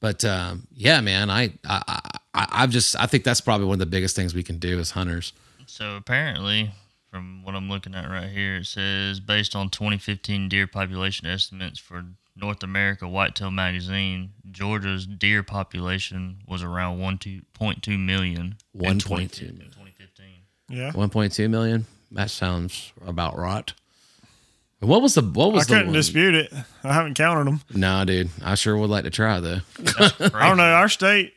But 0.00 0.24
um, 0.24 0.66
yeah 0.74 1.00
man 1.00 1.30
I, 1.30 1.52
I 1.64 2.00
i 2.34 2.46
i've 2.50 2.70
just 2.70 2.96
i 2.98 3.06
think 3.06 3.24
that's 3.24 3.40
probably 3.40 3.66
one 3.66 3.74
of 3.74 3.80
the 3.80 3.86
biggest 3.86 4.16
things 4.16 4.34
we 4.34 4.42
can 4.42 4.58
do 4.58 4.78
as 4.78 4.90
hunters. 4.92 5.32
So 5.66 5.96
apparently, 5.96 6.70
from 7.10 7.42
what 7.42 7.54
I'm 7.54 7.70
looking 7.70 7.94
at 7.94 8.10
right 8.10 8.28
here, 8.28 8.56
it 8.56 8.66
says 8.66 9.20
based 9.20 9.54
on 9.54 9.70
2015 9.70 10.48
deer 10.48 10.66
population 10.66 11.26
estimates 11.26 11.78
for 11.78 12.04
North 12.36 12.62
America 12.62 13.06
Whitetail 13.06 13.50
Magazine, 13.50 14.32
Georgia's 14.50 15.06
deer 15.06 15.42
population 15.42 16.38
was 16.48 16.62
around 16.62 16.98
1.2 16.98 17.98
million. 18.04 18.56
in 18.74 18.80
1.2 18.82 19.00
20 19.00 19.44
million. 19.46 19.70
2015. 19.70 20.26
Yeah. 20.68 20.90
1.2 20.92 21.50
million. 21.50 21.86
That 22.10 22.30
sounds 22.30 22.92
about 23.06 23.36
right. 23.38 23.72
What 24.80 25.00
was 25.00 25.14
the 25.14 25.22
what 25.22 25.52
was 25.52 25.66
the 25.66 25.74
I 25.74 25.76
couldn't 25.78 25.86
one? 25.92 25.94
dispute 25.94 26.34
it. 26.34 26.52
I 26.82 26.92
haven't 26.92 27.14
counted 27.14 27.46
them. 27.46 27.60
No, 27.74 28.04
dude. 28.04 28.28
I 28.44 28.54
sure 28.54 28.76
would 28.76 28.90
like 28.90 29.04
to 29.04 29.10
try 29.10 29.40
though. 29.40 29.60
I 29.98 30.46
don't 30.48 30.58
know. 30.58 30.64
Our 30.74 30.88
state. 30.90 31.32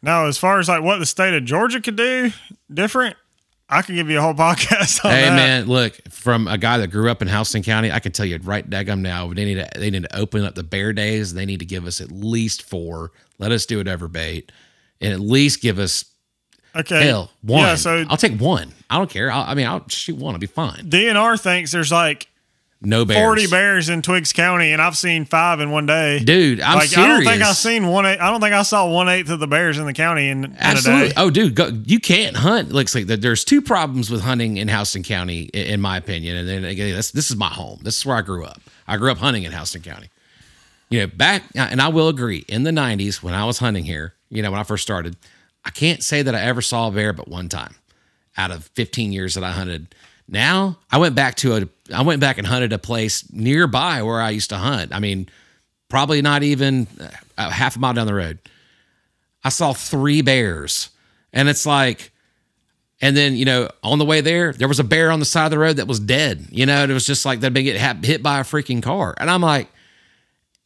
Now, 0.00 0.26
as 0.26 0.38
far 0.38 0.60
as 0.60 0.68
like 0.68 0.82
what 0.82 0.98
the 0.98 1.06
state 1.06 1.34
of 1.34 1.44
Georgia 1.44 1.80
could 1.80 1.96
do 1.96 2.30
different, 2.72 3.16
I 3.70 3.82
can 3.82 3.94
give 3.96 4.08
you 4.08 4.18
a 4.18 4.22
whole 4.22 4.34
podcast 4.46 5.04
on 5.04 5.10
Hey 5.10 5.22
that. 5.24 5.36
man, 5.36 5.66
look 5.66 5.94
from 6.10 6.48
a 6.48 6.56
guy 6.58 6.78
that 6.78 6.88
grew 6.88 7.10
up 7.10 7.20
in 7.22 7.28
Houston 7.28 7.62
County, 7.62 7.92
I 7.92 7.98
can 8.00 8.12
tell 8.12 8.24
you 8.26 8.38
right 8.42 8.68
daggum 8.68 9.00
now. 9.00 9.28
They 9.32 9.44
need 9.44 9.54
to 9.56 9.68
they 9.78 9.90
need 9.90 10.04
to 10.04 10.16
open 10.16 10.44
up 10.44 10.54
the 10.54 10.62
bear 10.62 10.92
days. 10.92 11.34
They 11.34 11.44
need 11.46 11.60
to 11.60 11.66
give 11.66 11.86
us 11.86 12.00
at 12.00 12.10
least 12.10 12.62
four. 12.62 13.12
Let 13.38 13.52
us 13.52 13.66
do 13.66 13.80
it 13.80 13.88
over 13.88 14.08
bait, 14.08 14.50
and 15.00 15.12
at 15.12 15.20
least 15.20 15.60
give 15.60 15.78
us 15.78 16.04
Okay. 16.76 17.06
hell 17.06 17.30
one. 17.42 17.60
Yeah. 17.60 17.74
So 17.76 18.04
I'll 18.08 18.16
take 18.16 18.38
one. 18.40 18.72
I 18.90 18.98
don't 18.98 19.10
care. 19.10 19.30
I'll, 19.32 19.42
I 19.50 19.54
mean, 19.54 19.66
I'll 19.66 19.86
shoot 19.88 20.16
one. 20.16 20.34
I'll 20.34 20.38
be 20.40 20.46
fine. 20.46 20.88
DNR 20.90 21.40
thinks 21.40 21.72
there's 21.72 21.90
like 21.90 22.28
No 22.80 23.04
bears. 23.04 23.20
40 23.24 23.46
bears 23.48 23.88
in 23.88 24.02
Twiggs 24.02 24.32
County, 24.32 24.70
and 24.70 24.80
I've 24.80 24.96
seen 24.96 25.24
five 25.24 25.58
in 25.58 25.72
one 25.72 25.86
day. 25.86 26.20
dude. 26.20 26.60
I'm 26.60 26.76
like 26.76 26.88
serious. 26.88 27.06
I 27.06 27.08
don't 27.08 27.24
think 27.24 27.42
I 27.42 27.52
seen 27.52 27.88
one. 27.88 28.06
eight- 28.06 28.20
I 28.20 28.30
don't 28.30 28.40
think 28.40 28.54
I 28.54 28.62
saw 28.62 28.88
one 28.88 29.08
eighth 29.08 29.30
of 29.30 29.40
the 29.40 29.48
bears 29.48 29.78
in 29.78 29.86
the 29.86 29.92
county 29.92 30.28
in, 30.28 30.44
in 30.44 30.52
a 30.52 30.56
Absolutely. 30.60 31.08
day. 31.08 31.14
Oh, 31.16 31.28
dude, 31.28 31.56
go, 31.56 31.72
you 31.86 31.98
can't 31.98 32.36
hunt. 32.36 32.70
Looks 32.70 32.94
like. 32.94 33.06
There's 33.06 33.42
two 33.44 33.60
problems 33.60 34.10
with 34.10 34.20
hunting 34.20 34.58
in 34.58 34.68
Houston 34.68 35.02
County, 35.02 35.42
in 35.52 35.80
my 35.80 35.96
opinion. 35.96 36.36
And 36.36 36.48
then 36.48 36.64
again, 36.64 36.94
this 36.94 37.10
this 37.10 37.30
is 37.32 37.36
my 37.36 37.48
home. 37.48 37.80
This 37.82 37.98
is 37.98 38.06
where 38.06 38.16
I 38.16 38.22
grew 38.22 38.44
up. 38.44 38.60
I 38.86 38.96
grew 38.96 39.10
up 39.10 39.18
hunting 39.18 39.42
in 39.42 39.50
Houston 39.50 39.82
County. 39.82 40.08
You 40.88 41.00
know, 41.00 41.06
back 41.08 41.42
and 41.56 41.82
I 41.82 41.88
will 41.88 42.08
agree. 42.08 42.44
In 42.48 42.62
the 42.62 42.70
'90s, 42.70 43.24
when 43.24 43.34
I 43.34 43.44
was 43.44 43.58
hunting 43.58 43.84
here, 43.86 44.14
you 44.30 44.40
know, 44.40 44.52
when 44.52 44.60
I 44.60 44.62
first 44.64 44.84
started, 44.84 45.16
I 45.64 45.70
can't 45.70 46.02
say 46.02 46.22
that 46.22 46.34
I 46.34 46.42
ever 46.42 46.62
saw 46.62 46.86
a 46.86 46.90
bear, 46.92 47.12
but 47.12 47.26
one 47.26 47.48
time 47.48 47.74
out 48.36 48.52
of 48.52 48.70
15 48.76 49.10
years 49.10 49.34
that 49.34 49.42
I 49.42 49.50
hunted. 49.50 49.92
Now 50.28 50.78
I 50.90 50.98
went 50.98 51.14
back 51.14 51.36
to 51.36 51.56
a. 51.56 51.68
I 51.94 52.02
went 52.02 52.20
back 52.20 52.36
and 52.38 52.46
hunted 52.46 52.72
a 52.74 52.78
place 52.78 53.24
nearby 53.32 54.02
where 54.02 54.20
I 54.20 54.30
used 54.30 54.50
to 54.50 54.58
hunt. 54.58 54.94
I 54.94 54.98
mean, 55.00 55.28
probably 55.88 56.20
not 56.20 56.42
even 56.42 56.86
uh, 57.38 57.50
half 57.50 57.76
a 57.76 57.78
mile 57.78 57.94
down 57.94 58.06
the 58.06 58.14
road. 58.14 58.38
I 59.42 59.48
saw 59.48 59.72
three 59.72 60.20
bears. 60.20 60.90
And 61.32 61.48
it's 61.48 61.64
like, 61.64 62.10
and 63.00 63.16
then, 63.16 63.36
you 63.36 63.44
know, 63.44 63.68
on 63.82 63.98
the 63.98 64.04
way 64.04 64.20
there, 64.20 64.52
there 64.52 64.68
was 64.68 64.80
a 64.80 64.84
bear 64.84 65.10
on 65.10 65.18
the 65.20 65.24
side 65.24 65.46
of 65.46 65.50
the 65.50 65.58
road 65.58 65.76
that 65.76 65.86
was 65.86 66.00
dead. 66.00 66.46
You 66.50 66.66
know, 66.66 66.82
it 66.84 66.90
was 66.90 67.06
just 67.06 67.24
like 67.24 67.40
they'd 67.40 67.52
been 67.54 67.64
get 67.64 68.04
hit- 68.04 68.22
by 68.22 68.40
a 68.40 68.44
freaking 68.44 68.82
car. 68.82 69.14
And 69.18 69.30
I'm 69.30 69.40
like, 69.40 69.68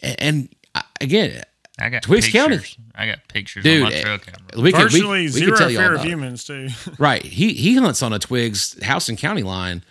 and 0.01 0.49
I- 0.75 0.85
again, 1.01 1.43
I 1.81 1.89
got 1.89 2.03
Twiggs 2.03 2.27
pictures. 2.27 2.77
County. 2.77 2.89
I 2.95 3.07
got 3.07 3.27
pictures 3.29 3.65
Dude, 3.65 3.83
on 3.85 3.91
my 3.91 3.95
eh, 3.97 4.03
trail 4.03 4.19
camera. 4.19 4.41
we 4.63 4.73
could, 4.73 4.79
we, 4.79 4.91
Virtually 4.91 5.21
we 5.23 5.29
zero 5.29 5.51
could 5.53 5.59
tell 5.59 5.71
you 5.71 5.79
all 5.79 5.85
fear 5.87 5.95
of 5.95 6.05
humans 6.05 6.45
too. 6.45 6.69
Right. 6.99 7.23
He 7.25 7.55
he 7.55 7.77
hunts 7.77 8.03
on 8.03 8.13
a 8.13 8.19
Twiggs 8.19 8.83
house 8.83 9.09
and 9.09 9.17
County 9.19 9.43
line 9.43 9.83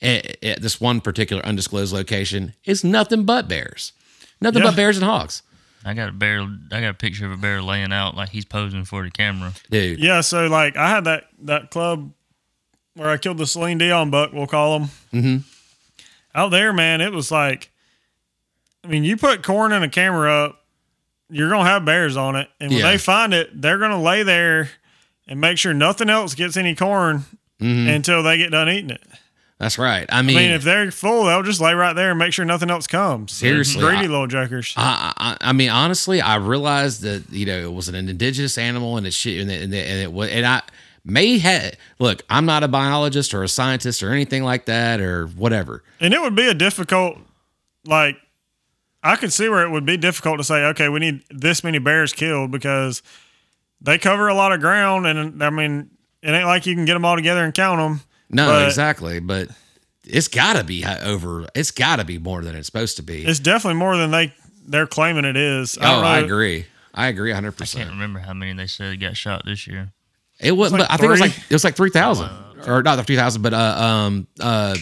at, 0.00 0.42
at 0.44 0.62
this 0.62 0.80
one 0.80 1.00
particular 1.00 1.44
undisclosed 1.44 1.92
location. 1.92 2.54
It's 2.64 2.84
nothing 2.84 3.24
but 3.24 3.48
bears. 3.48 3.92
Nothing 4.40 4.62
Yeah. 4.62 4.70
but 4.70 4.76
bears 4.76 4.96
and 4.96 5.04
hogs. 5.04 5.42
I 5.84 5.94
got 5.94 6.08
a 6.08 6.12
bear. 6.12 6.42
I 6.72 6.80
got 6.80 6.90
a 6.90 6.94
picture 6.94 7.26
of 7.26 7.32
a 7.32 7.36
bear 7.36 7.60
laying 7.62 7.92
out 7.92 8.14
like 8.16 8.28
he's 8.30 8.44
posing 8.44 8.84
for 8.84 9.02
the 9.04 9.10
camera. 9.10 9.52
Dude. 9.70 9.98
yeah. 9.98 10.20
So 10.20 10.46
like 10.46 10.76
I 10.76 10.88
had 10.88 11.04
that 11.04 11.24
that 11.42 11.70
club 11.70 12.12
where 12.94 13.08
I 13.10 13.16
killed 13.18 13.38
the 13.38 13.46
Celine 13.46 13.78
Dion 13.78 14.10
buck. 14.10 14.32
We'll 14.32 14.46
call 14.46 14.78
him. 14.78 14.88
Mm-hmm. 15.12 15.36
Out 16.34 16.50
there, 16.50 16.72
man, 16.72 17.00
it 17.00 17.12
was 17.12 17.30
like, 17.30 17.70
I 18.84 18.88
mean, 18.88 19.04
you 19.04 19.16
put 19.16 19.42
corn 19.42 19.72
in 19.72 19.82
a 19.82 19.88
camera 19.88 20.30
up, 20.46 20.64
you're 21.30 21.48
gonna 21.50 21.68
have 21.68 21.84
bears 21.84 22.16
on 22.16 22.36
it, 22.36 22.48
and 22.60 22.70
when 22.70 22.80
Yeah. 22.80 22.90
they 22.92 22.98
find 22.98 23.34
it, 23.34 23.60
they're 23.60 23.78
gonna 23.78 24.00
lay 24.02 24.22
there 24.22 24.70
and 25.28 25.40
make 25.40 25.58
sure 25.58 25.74
nothing 25.74 26.08
else 26.10 26.34
gets 26.34 26.56
any 26.56 26.74
corn 26.74 27.24
Mm-hmm. 27.60 27.88
until 27.88 28.22
they 28.22 28.36
get 28.36 28.50
done 28.50 28.68
eating 28.68 28.90
it. 28.90 29.02
That's 29.58 29.78
right. 29.78 30.04
I 30.12 30.18
I 30.18 30.22
mean, 30.22 30.36
mean, 30.36 30.50
if 30.50 30.62
they're 30.62 30.90
full, 30.90 31.24
they'll 31.24 31.42
just 31.42 31.58
lay 31.62 31.72
right 31.72 31.94
there 31.94 32.10
and 32.10 32.18
make 32.18 32.34
sure 32.34 32.44
nothing 32.44 32.68
else 32.70 32.86
comes. 32.86 33.32
Seriously, 33.32 33.80
greedy 33.80 34.04
I- 34.04 34.08
little 34.08 34.26
jokers. 34.26 34.74
I, 34.76 35.14
I, 35.16 35.36
I 35.40 35.52
mean, 35.54 35.70
honestly, 35.70 36.20
I 36.20 36.34
realized 36.36 37.00
that 37.00 37.24
you 37.30 37.46
know 37.46 37.58
it 37.58 37.72
was 37.72 37.88
an 37.88 37.94
indigenous 37.94 38.58
animal, 38.58 38.98
and 38.98 39.06
it 39.06 39.14
shit, 39.14 39.40
and 39.40 39.50
it, 39.50 39.62
and 39.62 39.72
it, 39.72 39.88
and 39.88 40.00
it 40.02 40.12
was, 40.12 40.28
and 40.28 40.44
I 40.44 40.60
may 41.06 41.38
have 41.38 41.72
look. 41.98 42.20
I'm 42.28 42.44
not 42.44 42.62
a 42.62 42.68
biologist 42.68 43.32
or 43.32 43.42
a 43.42 43.48
scientist 43.48 44.02
or 44.02 44.12
anything 44.12 44.44
like 44.44 44.66
that 44.66 45.00
or 45.00 45.28
whatever. 45.28 45.82
And 45.98 46.12
it 46.12 46.20
would 46.20 46.36
be 46.36 46.46
a 46.48 46.52
difficult, 46.54 47.16
like, 47.86 48.18
I 49.06 49.16
could 49.16 49.32
see 49.32 49.48
where 49.48 49.62
it 49.64 49.70
would 49.70 49.86
be 49.86 49.96
difficult 49.96 50.38
to 50.38 50.44
say, 50.44 50.64
okay, 50.66 50.88
we 50.88 50.98
need 51.00 51.22
this 51.30 51.62
many 51.64 51.78
bears 51.78 52.12
killed 52.12 52.50
because 52.50 53.02
they 53.80 53.98
cover 53.98 54.28
a 54.28 54.34
lot 54.34 54.52
of 54.52 54.60
ground. 54.60 55.06
And 55.06 55.42
I 55.42 55.50
mean, 55.50 55.90
it 56.22 56.30
ain't 56.30 56.46
like 56.46 56.66
you 56.66 56.74
can 56.74 56.84
get 56.84 56.94
them 56.94 57.04
all 57.04 57.16
together 57.16 57.44
and 57.44 57.54
count 57.54 57.78
them. 57.80 58.00
No, 58.30 58.46
But- 58.48 58.66
exactly, 58.66 59.20
but 59.20 59.48
it's 60.04 60.28
got 60.28 60.56
to 60.56 60.64
be 60.64 60.84
over. 60.84 61.46
It's 61.54 61.70
got 61.70 61.96
to 61.96 62.04
be 62.04 62.18
more 62.18 62.42
than 62.42 62.54
it's 62.54 62.66
supposed 62.66 62.96
to 62.96 63.02
be. 63.02 63.24
It's 63.24 63.38
definitely 63.40 63.78
more 63.78 63.96
than 63.96 64.10
they, 64.10 64.34
they're 64.66 64.86
claiming 64.86 65.24
it 65.24 65.36
is. 65.36 65.76
oh, 65.78 65.82
don't 65.82 66.04
I 66.04 66.18
agree. 66.18 66.66
I 66.94 67.08
agree 67.08 67.30
hundred 67.32 67.52
percent. 67.56 67.82
I 67.82 67.84
can't 67.88 67.94
remember 67.96 68.20
how 68.20 68.32
many 68.32 68.54
they 68.54 68.66
said 68.66 68.98
got 69.00 69.16
shot 69.16 69.44
this 69.44 69.66
year. 69.66 69.92
It 70.40 70.52
was, 70.52 70.72
like 70.72 70.80
but 70.82 70.90
I 70.90 70.96
think 70.96 71.08
it 71.08 71.10
was 71.10 71.20
like 71.20 71.36
it 71.38 71.52
was 71.54 71.64
like 71.64 71.76
three 71.76 71.90
thousand 71.90 72.30
or 72.66 72.82
not 72.82 73.04
three 73.06 73.16
thousand, 73.16 73.42
but 73.42 73.52
uh 73.52 73.56
um 73.56 74.26
uh 74.40 74.76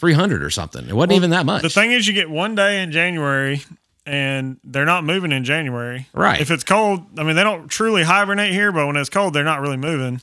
three 0.00 0.14
hundred 0.14 0.42
or 0.42 0.50
something. 0.50 0.88
It 0.88 0.94
wasn't 0.96 1.12
even 1.12 1.30
that 1.30 1.46
much. 1.46 1.62
The 1.62 1.70
thing 1.70 1.92
is, 1.92 2.08
you 2.08 2.14
get 2.14 2.28
one 2.28 2.54
day 2.54 2.82
in 2.82 2.90
January 2.90 3.62
and 4.06 4.58
they're 4.64 4.86
not 4.86 5.04
moving 5.04 5.30
in 5.30 5.44
January. 5.44 6.08
Right. 6.12 6.40
If 6.40 6.50
it's 6.50 6.64
cold, 6.64 7.18
I 7.18 7.22
mean, 7.22 7.36
they 7.36 7.44
don't 7.44 7.68
truly 7.68 8.02
hibernate 8.02 8.52
here, 8.52 8.72
but 8.72 8.86
when 8.86 8.96
it's 8.96 9.10
cold, 9.10 9.34
they're 9.34 9.44
not 9.44 9.60
really 9.60 9.76
moving. 9.76 10.20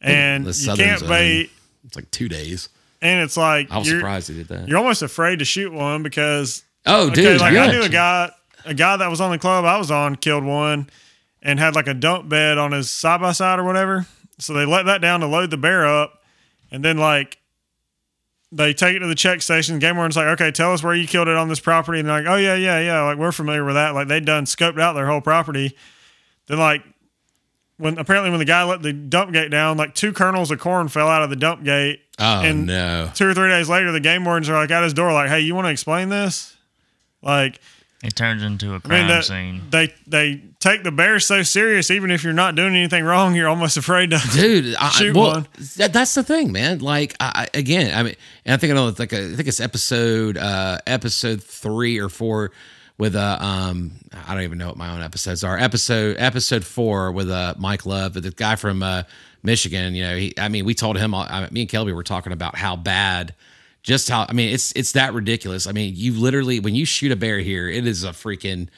And 0.00 0.46
the 0.46 0.52
you 0.52 0.76
can't 0.76 1.06
bait. 1.06 1.50
it's 1.84 1.96
like 1.96 2.10
two 2.10 2.28
days. 2.28 2.68
And 3.02 3.22
it's 3.22 3.36
like, 3.36 3.70
I 3.70 3.78
was 3.78 3.88
surprised 3.88 4.30
they 4.30 4.34
did 4.34 4.48
that. 4.48 4.68
you're 4.68 4.78
almost 4.78 5.02
afraid 5.02 5.40
to 5.40 5.44
shoot 5.44 5.72
one 5.72 6.02
because 6.02 6.64
Oh, 6.86 7.08
okay, 7.08 7.14
dude, 7.22 7.40
like 7.40 7.52
yeah. 7.52 7.64
I 7.64 7.72
knew 7.72 7.82
a 7.82 7.88
guy, 7.88 8.30
a 8.64 8.74
guy 8.74 8.96
that 8.96 9.08
was 9.10 9.20
on 9.20 9.30
the 9.30 9.38
club 9.38 9.64
I 9.64 9.76
was 9.76 9.90
on 9.90 10.16
killed 10.16 10.44
one, 10.44 10.88
and 11.42 11.58
had 11.58 11.74
like 11.74 11.88
a 11.88 11.94
dump 11.94 12.28
bed 12.28 12.58
on 12.58 12.72
his 12.72 12.90
side 12.90 13.20
by 13.20 13.32
side 13.32 13.58
or 13.58 13.64
whatever. 13.64 14.06
So 14.38 14.54
they 14.54 14.64
let 14.64 14.86
that 14.86 15.00
down 15.02 15.20
to 15.20 15.26
load 15.26 15.50
the 15.50 15.56
bear 15.58 15.86
up, 15.86 16.22
and 16.70 16.82
then 16.84 16.96
like 16.96 17.36
they 18.52 18.72
take 18.74 18.96
it 18.96 19.00
to 19.00 19.06
the 19.06 19.14
check 19.14 19.42
station. 19.42 19.78
Game 19.78 19.96
warden's 19.96 20.16
like, 20.16 20.26
okay, 20.28 20.50
tell 20.50 20.72
us 20.72 20.82
where 20.82 20.94
you 20.94 21.06
killed 21.06 21.28
it 21.28 21.36
on 21.36 21.48
this 21.48 21.60
property, 21.60 22.00
and 22.00 22.08
they're 22.08 22.22
like, 22.22 22.30
oh 22.32 22.36
yeah, 22.36 22.54
yeah, 22.56 22.80
yeah, 22.80 23.02
like 23.02 23.18
we're 23.18 23.32
familiar 23.32 23.64
with 23.64 23.74
that. 23.76 23.94
Like 23.94 24.08
they'd 24.08 24.24
done 24.24 24.44
scoped 24.44 24.80
out 24.80 24.94
their 24.94 25.06
whole 25.06 25.20
property. 25.20 25.76
Then 26.46 26.58
like. 26.58 26.82
When 27.78 27.96
apparently 27.96 28.28
when 28.28 28.40
the 28.40 28.44
guy 28.44 28.62
let 28.64 28.82
the 28.82 28.92
dump 28.92 29.32
gate 29.32 29.50
down, 29.50 29.78
like 29.78 29.94
two 29.94 30.12
kernels 30.12 30.50
of 30.50 30.58
corn 30.60 30.88
fell 30.88 31.08
out 31.08 31.22
of 31.22 31.30
the 31.30 31.36
dump 31.36 31.64
gate, 31.64 32.00
Oh 32.18 32.42
and- 32.42 32.66
no. 32.66 33.10
two 33.14 33.26
or 33.26 33.32
three 33.32 33.48
days 33.48 33.70
later, 33.70 33.90
the 33.90 34.00
game 34.00 34.22
wardens 34.26 34.50
are 34.50 34.52
like 34.60 34.70
at 34.70 34.82
his 34.82 34.92
door, 34.92 35.10
like, 35.14 35.30
"Hey, 35.30 35.40
you 35.40 35.54
want 35.54 35.64
to 35.66 35.70
explain 35.70 36.10
this?" 36.10 36.54
Like, 37.22 37.58
It 38.02 38.16
turns 38.16 38.42
into 38.42 38.74
a 38.74 38.80
crime 38.80 39.00
mean, 39.00 39.08
that, 39.08 39.24
scene. 39.26 39.62
they 39.68 39.92
they 40.06 40.40
take 40.58 40.84
the 40.84 40.90
bears 40.90 41.26
so 41.26 41.42
serious, 41.42 41.90
even 41.90 42.10
if 42.10 42.24
you're 42.24 42.32
not 42.32 42.54
doing 42.54 42.74
anything 42.74 43.04
wrong, 43.04 43.34
you're 43.34 43.48
almost 43.48 43.76
afraid 43.76 44.10
to. 44.10 44.18
dude. 44.32 44.74
I, 44.76 44.88
Shoot 44.92 45.14
well, 45.14 45.32
one. 45.32 45.48
That, 45.76 45.92
that's 45.92 46.14
the 46.14 46.22
thing, 46.22 46.50
man. 46.50 46.78
Like 46.78 47.14
I, 47.20 47.46
I- 47.54 47.58
again, 47.58 47.94
I 47.94 48.02
mean, 48.02 48.14
and 48.46 48.54
I 48.54 48.56
think 48.56 48.70
I 48.70 48.74
know, 48.74 48.88
it's 48.88 48.98
like 48.98 49.12
a, 49.12 49.32
I 49.32 49.34
think 49.34 49.48
it's 49.48 49.60
episode 49.60 50.38
uh 50.38 50.78
episode 50.86 51.42
three 51.42 51.98
or 51.98 52.08
four 52.08 52.52
with 52.96 53.14
uh 53.16 53.36
um 53.38 53.90
I 54.26 54.32
don't 54.32 54.44
even 54.44 54.56
know 54.56 54.68
what 54.68 54.78
my 54.78 54.94
own 54.94 55.02
episodes 55.02 55.44
are. 55.44 55.58
Episode 55.58 56.16
episode 56.18 56.64
four 56.64 57.12
with 57.12 57.30
uh 57.30 57.52
Mike 57.58 57.84
Love, 57.84 58.14
the 58.14 58.30
guy 58.30 58.56
from 58.56 58.82
uh 58.82 59.02
Michigan. 59.42 59.94
You 59.94 60.04
know, 60.04 60.16
he, 60.16 60.34
I 60.38 60.48
mean, 60.48 60.64
we 60.64 60.72
told 60.74 60.96
him. 60.96 61.14
I, 61.14 61.48
me 61.50 61.60
and 61.62 61.70
Kelby 61.70 61.94
were 61.94 62.02
talking 62.02 62.32
about 62.32 62.56
how 62.56 62.76
bad. 62.76 63.34
Just 63.82 64.08
how 64.08 64.26
I 64.28 64.32
mean, 64.32 64.52
it's 64.52 64.72
it's 64.72 64.92
that 64.92 65.14
ridiculous. 65.14 65.66
I 65.66 65.72
mean, 65.72 65.94
you 65.96 66.12
literally 66.12 66.60
when 66.60 66.74
you 66.74 66.84
shoot 66.84 67.12
a 67.12 67.16
bear 67.16 67.38
here, 67.38 67.68
it 67.68 67.86
is 67.86 68.04
a 68.04 68.10
freaking 68.10 68.68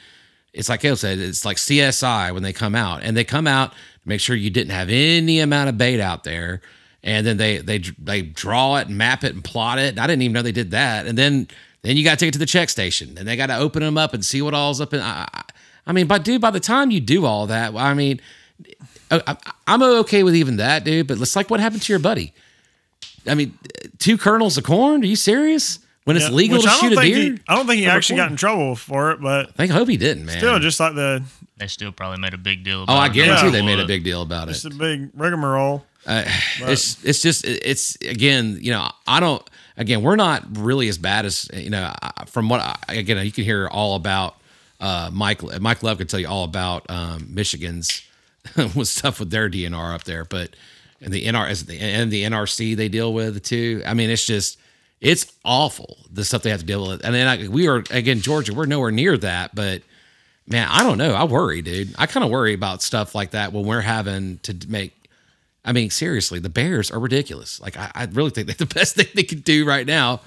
it's 0.53 0.69
like 0.69 0.83
Hale 0.83 0.97
said, 0.97 1.19
it's 1.19 1.45
like 1.45 1.57
CSI 1.57 2.33
when 2.33 2.43
they 2.43 2.53
come 2.53 2.75
out, 2.75 3.03
and 3.03 3.17
they 3.17 3.25
come 3.25 3.47
out 3.47 3.73
to 3.73 3.79
make 4.05 4.21
sure 4.21 4.37
you 4.37 4.51
didn't 4.51 4.73
have 4.73 4.91
any 4.91 5.41
amount 5.41 5.71
of 5.71 5.79
bait 5.79 6.01
out 6.01 6.25
there, 6.25 6.61
and 7.03 7.27
then 7.27 7.37
they 7.39 7.59
they 7.59 7.79
they 7.79 8.23
draw 8.23 8.77
it 8.77 8.89
and 8.89 8.99
map 8.99 9.25
it 9.25 9.35
and 9.35 9.43
plot 9.43 9.79
it. 9.79 9.99
I 9.99 10.07
didn't 10.07 10.23
even 10.23 10.35
know 10.35 10.43
they 10.43 10.53
did 10.53 10.73
that, 10.73 11.07
and 11.07 11.17
then 11.17 11.49
then 11.83 11.97
you 11.97 12.05
got 12.05 12.13
to 12.13 12.17
take 12.19 12.29
it 12.29 12.33
to 12.33 12.39
the 12.39 12.47
check 12.47 12.69
station, 12.69 13.17
and 13.19 13.27
they 13.27 13.37
got 13.37 13.47
to 13.47 13.57
open 13.57 13.83
them 13.83 13.97
up 13.97 14.15
and 14.15 14.25
see 14.25 14.43
what 14.43 14.55
all's 14.55 14.81
up 14.81 14.93
in. 14.93 15.01
I, 15.01 15.27
I, 15.87 15.93
mean, 15.93 16.07
but 16.07 16.23
dude, 16.23 16.41
by 16.41 16.51
the 16.51 16.61
time 16.61 16.91
you 16.91 17.01
do 17.01 17.25
all 17.25 17.47
that, 17.47 17.75
I 17.75 17.95
mean, 17.95 18.21
I, 19.11 19.37
I'm 19.67 19.83
okay 19.83 20.23
with 20.23 20.37
even 20.37 20.57
that, 20.57 20.85
dude. 20.85 21.09
But 21.09 21.21
it's 21.21 21.35
like 21.35 21.51
what 21.51 21.61
happened 21.61 21.83
to 21.83 21.93
your 21.93 21.99
buddy. 21.99 22.35
I 23.27 23.35
mean, 23.35 23.57
two 23.99 24.17
kernels 24.19 24.59
of 24.59 24.65
corn? 24.65 25.03
Are 25.03 25.07
you 25.07 25.17
serious? 25.17 25.79
When 26.05 26.17
it's 26.17 26.29
Yeah, 26.29 26.35
legal 26.35 26.61
to 26.61 26.69
I 26.69 26.73
shoot 26.73 26.93
a 26.93 27.01
deer? 27.01 27.17
He, 27.17 27.39
I 27.47 27.55
don't 27.55 27.67
think 27.67 27.79
he 27.79 27.87
Over 27.87 27.97
actually 27.97 28.17
got 28.17 28.31
in 28.31 28.37
trouble 28.37 28.75
for 28.75 29.13
it, 29.13 29.21
but 29.21 29.51
I 29.51 29.53
think, 29.53 29.71
I 29.71 29.75
hope 29.77 29.89
he 29.89 29.97
didn't, 29.97 30.25
man. 30.27 30.39
still, 30.39 30.59
just 30.59 30.81
like 30.81 30.97
the 30.97 31.23
They 31.59 31.69
still 31.69 31.93
probably 31.93 32.19
made 32.19 32.35
a 32.35 32.39
big 32.39 32.65
deal 32.65 32.85
oh, 32.89 32.93
I 32.95 33.07
it. 33.07 33.13
guarantee 33.13 33.47
Yeah. 33.47 33.53
they 33.53 33.63
made 33.63 33.79
a 33.79 33.87
big 33.87 34.03
deal 34.03 34.23
about 34.23 34.49
it. 34.49 34.53
It's 34.53 34.65
a 34.65 34.71
big 34.71 35.11
rigmarole. 35.15 35.87
Uh, 36.05 36.25
it's 36.63 37.03
it's 37.05 37.23
just 37.23 37.45
it's 37.45 37.95
again 38.01 38.59
you 38.61 38.73
know 38.73 38.91
I 39.07 39.21
don't 39.21 39.49
again 39.77 40.03
we're 40.03 40.17
not 40.17 40.43
really 40.59 40.89
as 40.89 40.99
bad 40.99 41.25
as 41.25 41.49
you 41.55 41.71
know 41.71 41.93
from 42.27 42.49
what 42.49 42.61
I, 42.61 42.77
again 42.89 43.25
you 43.25 43.31
can 43.31 43.45
hear 43.45 43.69
all 43.69 43.95
about 43.95 44.35
uh, 44.81 45.11
Mike 45.13 45.43
Mike 45.61 45.85
Love 45.85 45.99
could 45.99 46.09
tell 46.09 46.19
you 46.19 46.27
all 46.27 46.43
about 46.43 46.85
um, 46.91 47.29
Michigan's 47.33 48.03
with 48.75 48.89
stuff 48.89 49.21
with 49.21 49.31
their 49.31 49.49
DNR 49.49 49.95
up 49.95 50.03
there, 50.03 50.25
but 50.25 50.57
and 51.03 51.13
the 51.13 51.27
NR 51.27 51.49
and 51.81 52.11
the 52.11 52.25
NRC 52.25 52.77
they 52.77 52.89
deal 52.89 53.13
with 53.13 53.43
too. 53.43 53.83
I 53.87 53.95
mean 53.95 54.11
it's 54.11 54.25
just 54.25 54.59
it's 55.01 55.33
awful 55.45 55.99
the 56.13 56.25
stuff 56.25 56.43
they 56.43 56.51
have 56.51 56.61
to 56.61 56.67
deal 56.67 56.87
with. 56.89 57.05
And 57.05 57.15
then 57.15 57.27
I, 57.27 57.49
we 57.49 57.69
are 57.69 57.85
again 57.91 58.21
Georgia, 58.21 58.55
we're 58.55 58.67
nowhere 58.67 58.91
near 58.91 59.17
that, 59.19 59.55
but 59.55 59.83
man, 60.47 60.69
I 60.71 60.83
don't 60.83 60.99
know. 60.99 61.13
I 61.15 61.25
worry, 61.25 61.63
dude. 61.63 61.95
I 61.99 62.07
kind 62.07 62.25
of 62.25 62.31
worry 62.31 62.55
about 62.55 62.83
stuff 62.83 63.15
like 63.15 63.33
that 63.33 63.53
when 63.53 63.65
we're 63.65 63.81
having 63.81 64.39
to 64.45 64.57
make. 64.69 64.93
I 65.65 65.73
mean, 65.73 65.91
seriously, 65.91 66.41
the 66.41 66.49
Bears 66.49 66.91
are 66.91 66.99
ridiculous. 66.99 67.61
Like, 67.61 67.77
I, 67.77 67.91
I 67.95 68.05
really 68.07 68.31
think 68.31 68.49
they're 68.49 68.67
the 68.67 68.67
best 68.75 68.97
thing 68.97 69.07
they 69.15 69.23
can 69.23 69.41
do 69.41 69.65
right 69.65 69.87
now. 69.87 70.21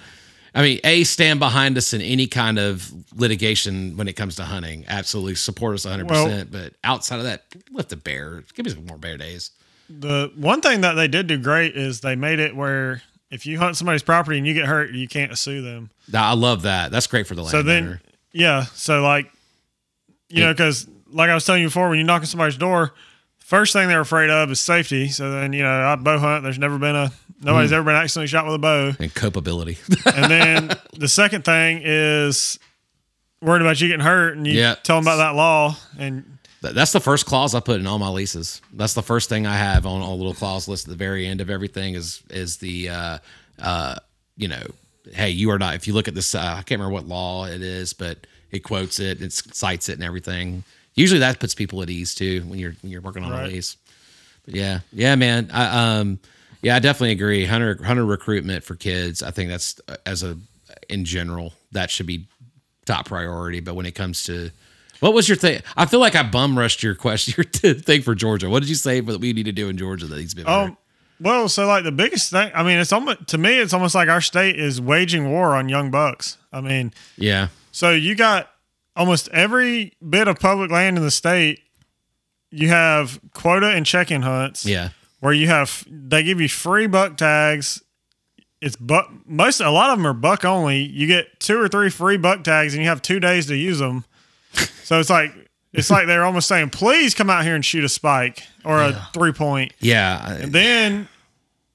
I 0.54 0.62
mean, 0.62 0.80
a 0.86 1.04
stand 1.04 1.40
behind 1.40 1.78
us 1.78 1.94
in 1.94 2.00
any 2.02 2.28
kind 2.28 2.58
of 2.58 2.90
litigation 3.14 3.98
when 3.98 4.08
it 4.08 4.14
comes 4.14 4.38
to 4.38 4.46
hunting. 4.46 4.86
Absolutely 4.88 5.36
support 5.36 5.76
us 5.76 5.84
100. 5.84 6.10
Well- 6.10 6.26
percent 6.26 6.52
But 6.52 6.74
outside 6.84 7.18
of 7.18 7.26
that, 7.26 7.44
let 7.72 7.90
the 7.90 7.98
bear. 7.98 8.44
Give 8.54 8.66
me 8.66 8.72
some 8.72 8.86
more 8.86 8.98
bear 8.98 9.18
days. 9.18 9.52
The 9.90 10.32
one 10.36 10.62
thing 10.62 10.82
that 10.82 10.94
they 10.94 11.08
did 11.08 11.28
do 11.28 11.38
great 11.38 11.76
is 11.76 12.02
they 12.02 12.16
made 12.16 12.40
it 12.40 12.56
where 12.56 13.02
if 13.32 13.46
you 13.46 13.60
hunt 13.60 13.76
somebody's 13.78 14.04
property 14.04 14.38
and 14.38 14.48
you 14.48 14.54
get 14.54 14.66
hurt, 14.66 14.92
you 14.92 15.08
can't 15.08 15.38
sue 15.38 15.62
them. 15.62 15.90
I 16.14 16.34
love 16.34 16.64
that. 16.64 16.92
That's 16.92 17.08
great 17.08 17.28
for 17.28 17.36
the 17.36 17.44
So 17.46 17.58
landowner. 17.58 17.90
then, 17.90 18.00
yeah. 18.32 18.64
So 18.74 19.02
like, 19.02 19.32
you 20.30 20.42
know, 20.44 20.54
because 20.54 20.88
like 21.10 21.30
I 21.30 21.34
was 21.36 21.46
telling 21.46 21.62
you 21.62 21.68
before, 21.68 21.90
when 21.90 21.98
you 21.98 22.04
knock 22.04 22.22
on 22.22 22.26
somebody's 22.28 22.58
door, 22.58 22.94
first 23.38 23.74
thing 23.74 23.88
they're 23.88 24.02
afraid 24.02 24.30
of 24.30 24.50
is 24.52 24.60
safety. 24.60 25.10
So 25.10 25.32
then, 25.32 25.54
you 25.54 25.64
know, 25.64 25.70
I 25.72 25.96
bow 25.96 26.18
hunt. 26.20 26.44
There's 26.44 26.60
never 26.60 26.78
been 26.78 26.96
a 26.96 27.12
nobody's 27.42 27.72
Mm. 27.72 27.76
ever 27.76 27.84
been 27.86 27.96
accidentally 27.96 28.28
shot 28.28 28.46
with 28.46 28.56
a 28.56 28.60
bow. 28.60 28.94
and 29.00 29.14
culpability. 29.14 29.78
And 30.06 30.32
then 30.32 30.72
the 30.98 31.08
second 31.08 31.44
thing 31.46 31.82
is 31.84 32.58
worried 33.42 33.62
about 33.62 33.80
you 33.82 33.88
getting 33.90 34.04
hurt, 34.06 34.36
and 34.38 34.48
you 34.48 34.54
Yeah. 34.54 34.76
tell 34.82 34.98
them 34.98 35.06
about 35.08 35.18
that 35.18 35.36
law, 35.36 35.76
and 36.00 36.35
That's 36.74 36.92
the 36.94 37.00
first 37.00 37.26
clause 37.26 37.54
I 37.54 37.60
put 37.60 37.80
in 37.80 37.86
all 37.88 38.00
my 38.00 38.08
leases. 38.10 38.62
That's 38.74 38.94
the 38.94 39.04
first 39.04 39.30
thing 39.30 39.46
I 39.46 39.56
have 39.58 39.86
on 39.86 40.02
a 40.02 40.14
little 40.16 40.34
clause 40.34 40.68
list 40.68 40.88
at 40.88 40.90
the 40.92 40.96
very 40.98 41.28
end 41.28 41.42
of 41.42 41.50
everything 41.50 41.94
is 41.96 42.24
is 42.30 42.58
the 42.58 42.90
uh, 42.90 43.18
uh, 43.62 43.96
you 44.38 44.48
know, 44.48 44.64
hey, 45.14 45.30
you 45.30 45.52
are 45.52 45.60
not. 45.60 45.76
If 45.76 45.88
you 45.88 45.94
look 45.94 46.08
at 46.08 46.16
this, 46.16 46.34
uh, 46.34 46.40
I 46.40 46.64
can't 46.64 46.80
remember 46.80 46.94
what 46.94 47.08
law 47.08 47.46
it 47.46 47.62
is, 47.62 47.94
but 47.94 48.26
it 48.52 48.60
quotes 48.60 49.00
it, 49.00 49.22
it 49.22 49.34
cites 49.34 49.90
it, 49.90 49.94
and 49.94 50.04
everything. 50.04 50.64
Usually 50.96 51.20
that 51.20 51.40
puts 51.40 51.54
people 51.54 51.82
at 51.82 51.90
ease 51.90 52.16
too 52.16 52.42
when 52.48 52.58
you're 52.58 52.74
when 52.82 52.92
you're 52.92 53.02
working 53.02 53.24
on 53.24 53.32
Right. 53.32 53.50
a 53.50 53.54
lease. 53.54 53.76
But 54.46 54.56
yeah, 54.56 54.80
yeah, 54.94 55.16
man. 55.16 55.50
I 55.54 55.98
um, 56.00 56.20
yeah, 56.62 56.76
I 56.76 56.80
definitely 56.80 57.12
agree. 57.12 57.46
Hunter 57.46 57.78
hunter 57.84 58.06
recruitment 58.06 58.64
for 58.64 58.76
kids. 58.76 59.22
I 59.22 59.32
think 59.32 59.50
that's 59.50 59.80
uh, 59.88 59.98
as 60.06 60.24
a 60.24 60.38
in 60.90 61.04
general 61.06 61.54
that 61.72 61.90
should 61.92 62.06
be 62.06 62.28
top 62.86 63.08
priority. 63.08 63.60
But 63.60 63.76
when 63.76 63.86
it 63.86 63.96
comes 63.96 64.24
to 64.24 64.52
what 65.06 65.14
was 65.14 65.30
your 65.30 65.36
thing? 65.36 65.62
I 65.78 65.86
feel 65.86 66.00
like 66.00 66.16
I 66.16 66.24
bum 66.24 66.58
rushed 66.58 66.82
your 66.82 66.96
question, 66.96 67.36
your 67.64 67.74
thing 67.76 68.02
for 68.02 68.16
Georgia. 68.16 68.50
What 68.50 68.62
did 68.62 68.70
you 68.70 68.76
say 68.76 69.02
that 69.02 69.20
we 69.20 69.34
need 69.34 69.46
to 69.46 69.52
do 69.52 69.70
in 69.70 69.78
Georgia 69.78 70.08
that 70.08 70.18
he's 70.20 70.34
been? 70.34 70.48
um, 70.48 70.78
well, 71.22 71.48
so 71.48 71.68
like 71.68 71.84
the 71.84 71.92
biggest 71.92 72.32
thing, 72.32 72.50
I 72.56 72.64
mean, 72.64 72.80
it's 72.80 72.92
almost 72.92 73.28
to 73.28 73.38
me, 73.38 73.60
it's 73.60 73.72
almost 73.72 73.94
like 73.94 74.10
our 74.10 74.20
state 74.20 74.60
is 74.60 74.82
waging 74.82 75.30
war 75.32 75.56
on 75.56 75.70
young 75.70 75.92
bucks. 75.92 76.40
I 76.52 76.60
mean, 76.62 76.92
yeah, 77.18 77.50
So 77.72 77.92
you 77.92 78.16
got 78.16 78.50
almost 78.96 79.30
every 79.30 79.94
bit 80.10 80.28
of 80.28 80.40
public 80.40 80.72
land 80.72 80.98
in 80.98 81.04
the 81.04 81.12
state. 81.12 81.60
You 82.50 82.70
have 82.70 83.20
quota 83.34 83.70
and 83.70 83.86
check-in 83.86 84.24
hunts. 84.24 84.66
yeah, 84.66 84.90
Where 85.20 85.34
you 85.34 85.48
have 85.50 85.86
they 85.88 86.24
give 86.24 86.42
you 86.42 86.50
free 86.50 86.88
buck 86.88 87.16
tags. 87.16 87.84
It's 88.60 88.76
buck 88.76 89.12
most 89.28 89.60
a 89.62 89.70
lot 89.70 89.92
of 89.92 90.00
them 90.00 90.08
are 90.08 90.14
buck 90.14 90.44
only. 90.44 90.80
You 90.80 91.06
get 91.06 91.40
two 91.40 91.60
or 91.62 91.68
three 91.68 91.92
free 91.92 92.18
buck 92.18 92.44
tags 92.44 92.74
and 92.74 92.82
you 92.82 92.90
have 92.90 93.04
two 93.04 93.20
days 93.20 93.46
to 93.48 93.56
use 93.56 93.78
them. 93.78 94.04
So 94.84 95.00
it's 95.00 95.10
like 95.10 95.34
it's 95.74 95.90
like 95.90 96.08
they're 96.08 96.24
almost 96.24 96.48
saying, 96.48 96.70
please 96.70 97.14
come 97.14 97.30
out 97.30 97.44
here 97.44 97.56
and 97.56 97.64
shoot 97.66 97.84
a 97.84 97.90
spike 97.90 98.44
or 98.64 98.80
a 98.82 99.08
three 99.14 99.34
point. 99.34 99.74
yeah. 99.80 100.38
I- 100.42 100.46
Then 100.46 101.08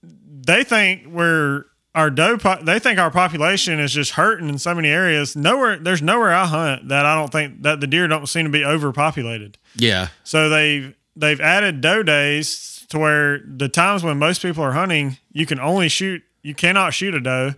they 0.02 0.65
think 0.65 1.07
we're 1.07 1.65
our 1.94 2.09
doe. 2.11 2.39
Po- 2.39 2.62
they 2.62 2.78
think 2.78 2.98
our 2.98 3.11
population 3.11 3.78
is 3.81 3.93
just 3.93 4.12
hurting 4.12 4.48
in 4.48 4.59
so 4.59 4.74
many 4.74 4.89
areas. 4.89 5.36
Nowhere, 5.36 5.77
there's 5.77 6.01
nowhere 6.02 6.32
I 6.32 6.47
hunt 6.47 6.89
that 6.89 7.05
I 7.05 7.15
don't 7.15 7.31
think 7.32 7.62
that 7.62 7.81
the 7.81 7.86
deer 7.86 8.07
don't 8.09 8.27
seem 8.28 8.44
to 8.44 8.51
be 8.51 8.65
overpopulated. 8.65 9.59
yeah, 9.74 10.09
So 10.24 10.48
they've 10.48 10.94
they've 11.16 11.40
added 11.40 11.81
doe 11.81 12.02
days 12.02 12.86
to 12.89 12.98
where 12.98 13.40
the 13.47 13.69
times 13.69 14.02
when 14.02 14.19
most 14.19 14.40
people 14.40 14.65
are 14.65 14.73
hunting, 14.73 15.19
you 15.32 15.47
can 15.47 15.61
only 15.61 15.89
shoot. 15.89 16.23
You 16.43 16.55
cannot 16.55 16.94
shoot 16.94 17.15
a 17.15 17.20
doe. 17.20 17.55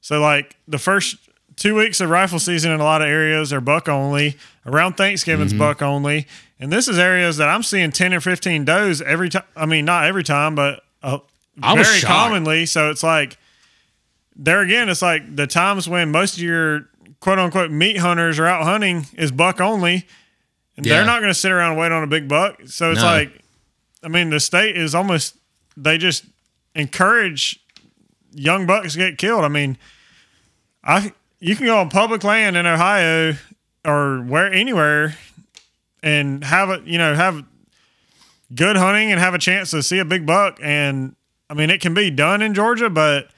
So 0.00 0.20
like 0.20 0.56
the 0.66 0.78
first 0.78 1.16
two 1.56 1.74
weeks 1.74 2.00
of 2.00 2.10
rifle 2.10 2.38
season 2.38 2.70
in 2.72 2.80
a 2.80 2.84
lot 2.84 3.02
of 3.02 3.08
areas 3.08 3.52
are 3.52 3.60
buck 3.60 3.88
only. 3.88 4.36
Around 4.64 4.94
Thanksgiving's 4.96 5.52
Mm-hmm. 5.52 5.58
buck 5.60 5.80
only, 5.82 6.26
and 6.58 6.72
this 6.72 6.88
is 6.88 6.98
areas 6.98 7.36
that 7.36 7.48
I'm 7.48 7.62
seeing 7.62 7.92
ten 7.92 8.12
or 8.12 8.20
fifteen 8.20 8.64
does 8.64 9.00
every 9.02 9.28
time. 9.28 9.44
I 9.56 9.64
mean, 9.66 9.84
not 9.84 10.04
every 10.06 10.24
time, 10.24 10.54
but 10.54 10.82
uh, 11.02 11.18
very 11.56 12.00
commonly. 12.00 12.66
So 12.66 12.90
it's 12.90 13.02
like 13.04 13.38
there 14.34 14.60
again, 14.60 14.88
it's 14.88 15.02
like 15.02 15.36
the 15.36 15.46
times 15.46 15.88
when 15.88 16.10
most 16.10 16.36
of 16.36 16.42
your 16.42 16.88
quote 17.20 17.38
unquote 17.38 17.70
meat 17.70 17.98
hunters 17.98 18.38
are 18.40 18.46
out 18.46 18.64
hunting 18.64 19.06
is 19.16 19.30
buck 19.30 19.60
only, 19.60 20.04
and 20.76 20.84
Yeah. 20.84 20.96
they're 20.96 21.06
not 21.06 21.20
going 21.20 21.30
to 21.32 21.38
sit 21.38 21.52
around 21.52 21.70
and 21.72 21.80
wait 21.80 21.92
on 21.92 22.02
a 22.02 22.06
big 22.08 22.26
buck. 22.28 22.60
So 22.66 22.90
it's 22.90 23.00
No. 23.00 23.06
like, 23.06 23.40
I 24.02 24.08
mean, 24.08 24.30
the 24.30 24.40
state 24.40 24.76
is 24.76 24.94
almost 24.96 25.36
they 25.76 25.96
just 25.96 26.24
encourage 26.74 27.60
young 28.32 28.66
bucks 28.66 28.92
to 28.94 28.98
get 28.98 29.16
killed. 29.16 29.44
I 29.44 29.48
mean, 29.48 29.78
I 30.84 31.12
you 31.40 31.56
can 31.56 31.66
go 31.66 31.78
on 31.78 31.90
public 31.90 32.24
land 32.24 32.56
in 32.56 32.66
Ohio 32.66 33.34
or 33.84 34.20
where 34.22 34.52
anywhere 34.52 35.16
and 36.02 36.42
have 36.44 36.70
it, 36.70 36.84
you 36.84 36.98
know, 36.98 37.14
have 37.14 37.44
good 38.54 38.76
hunting 38.76 39.10
and 39.10 39.20
have 39.20 39.34
a 39.34 39.38
chance 39.38 39.70
to 39.72 39.82
see 39.82 39.98
a 39.98 40.04
big 40.04 40.26
buck. 40.26 40.58
And 40.62 41.16
I 41.50 41.54
mean, 41.54 41.70
it 41.70 41.80
can 41.80 41.94
be 41.94 42.10
done 42.10 42.42
in 42.42 42.54
Georgia, 42.54 42.90
but 42.90 43.30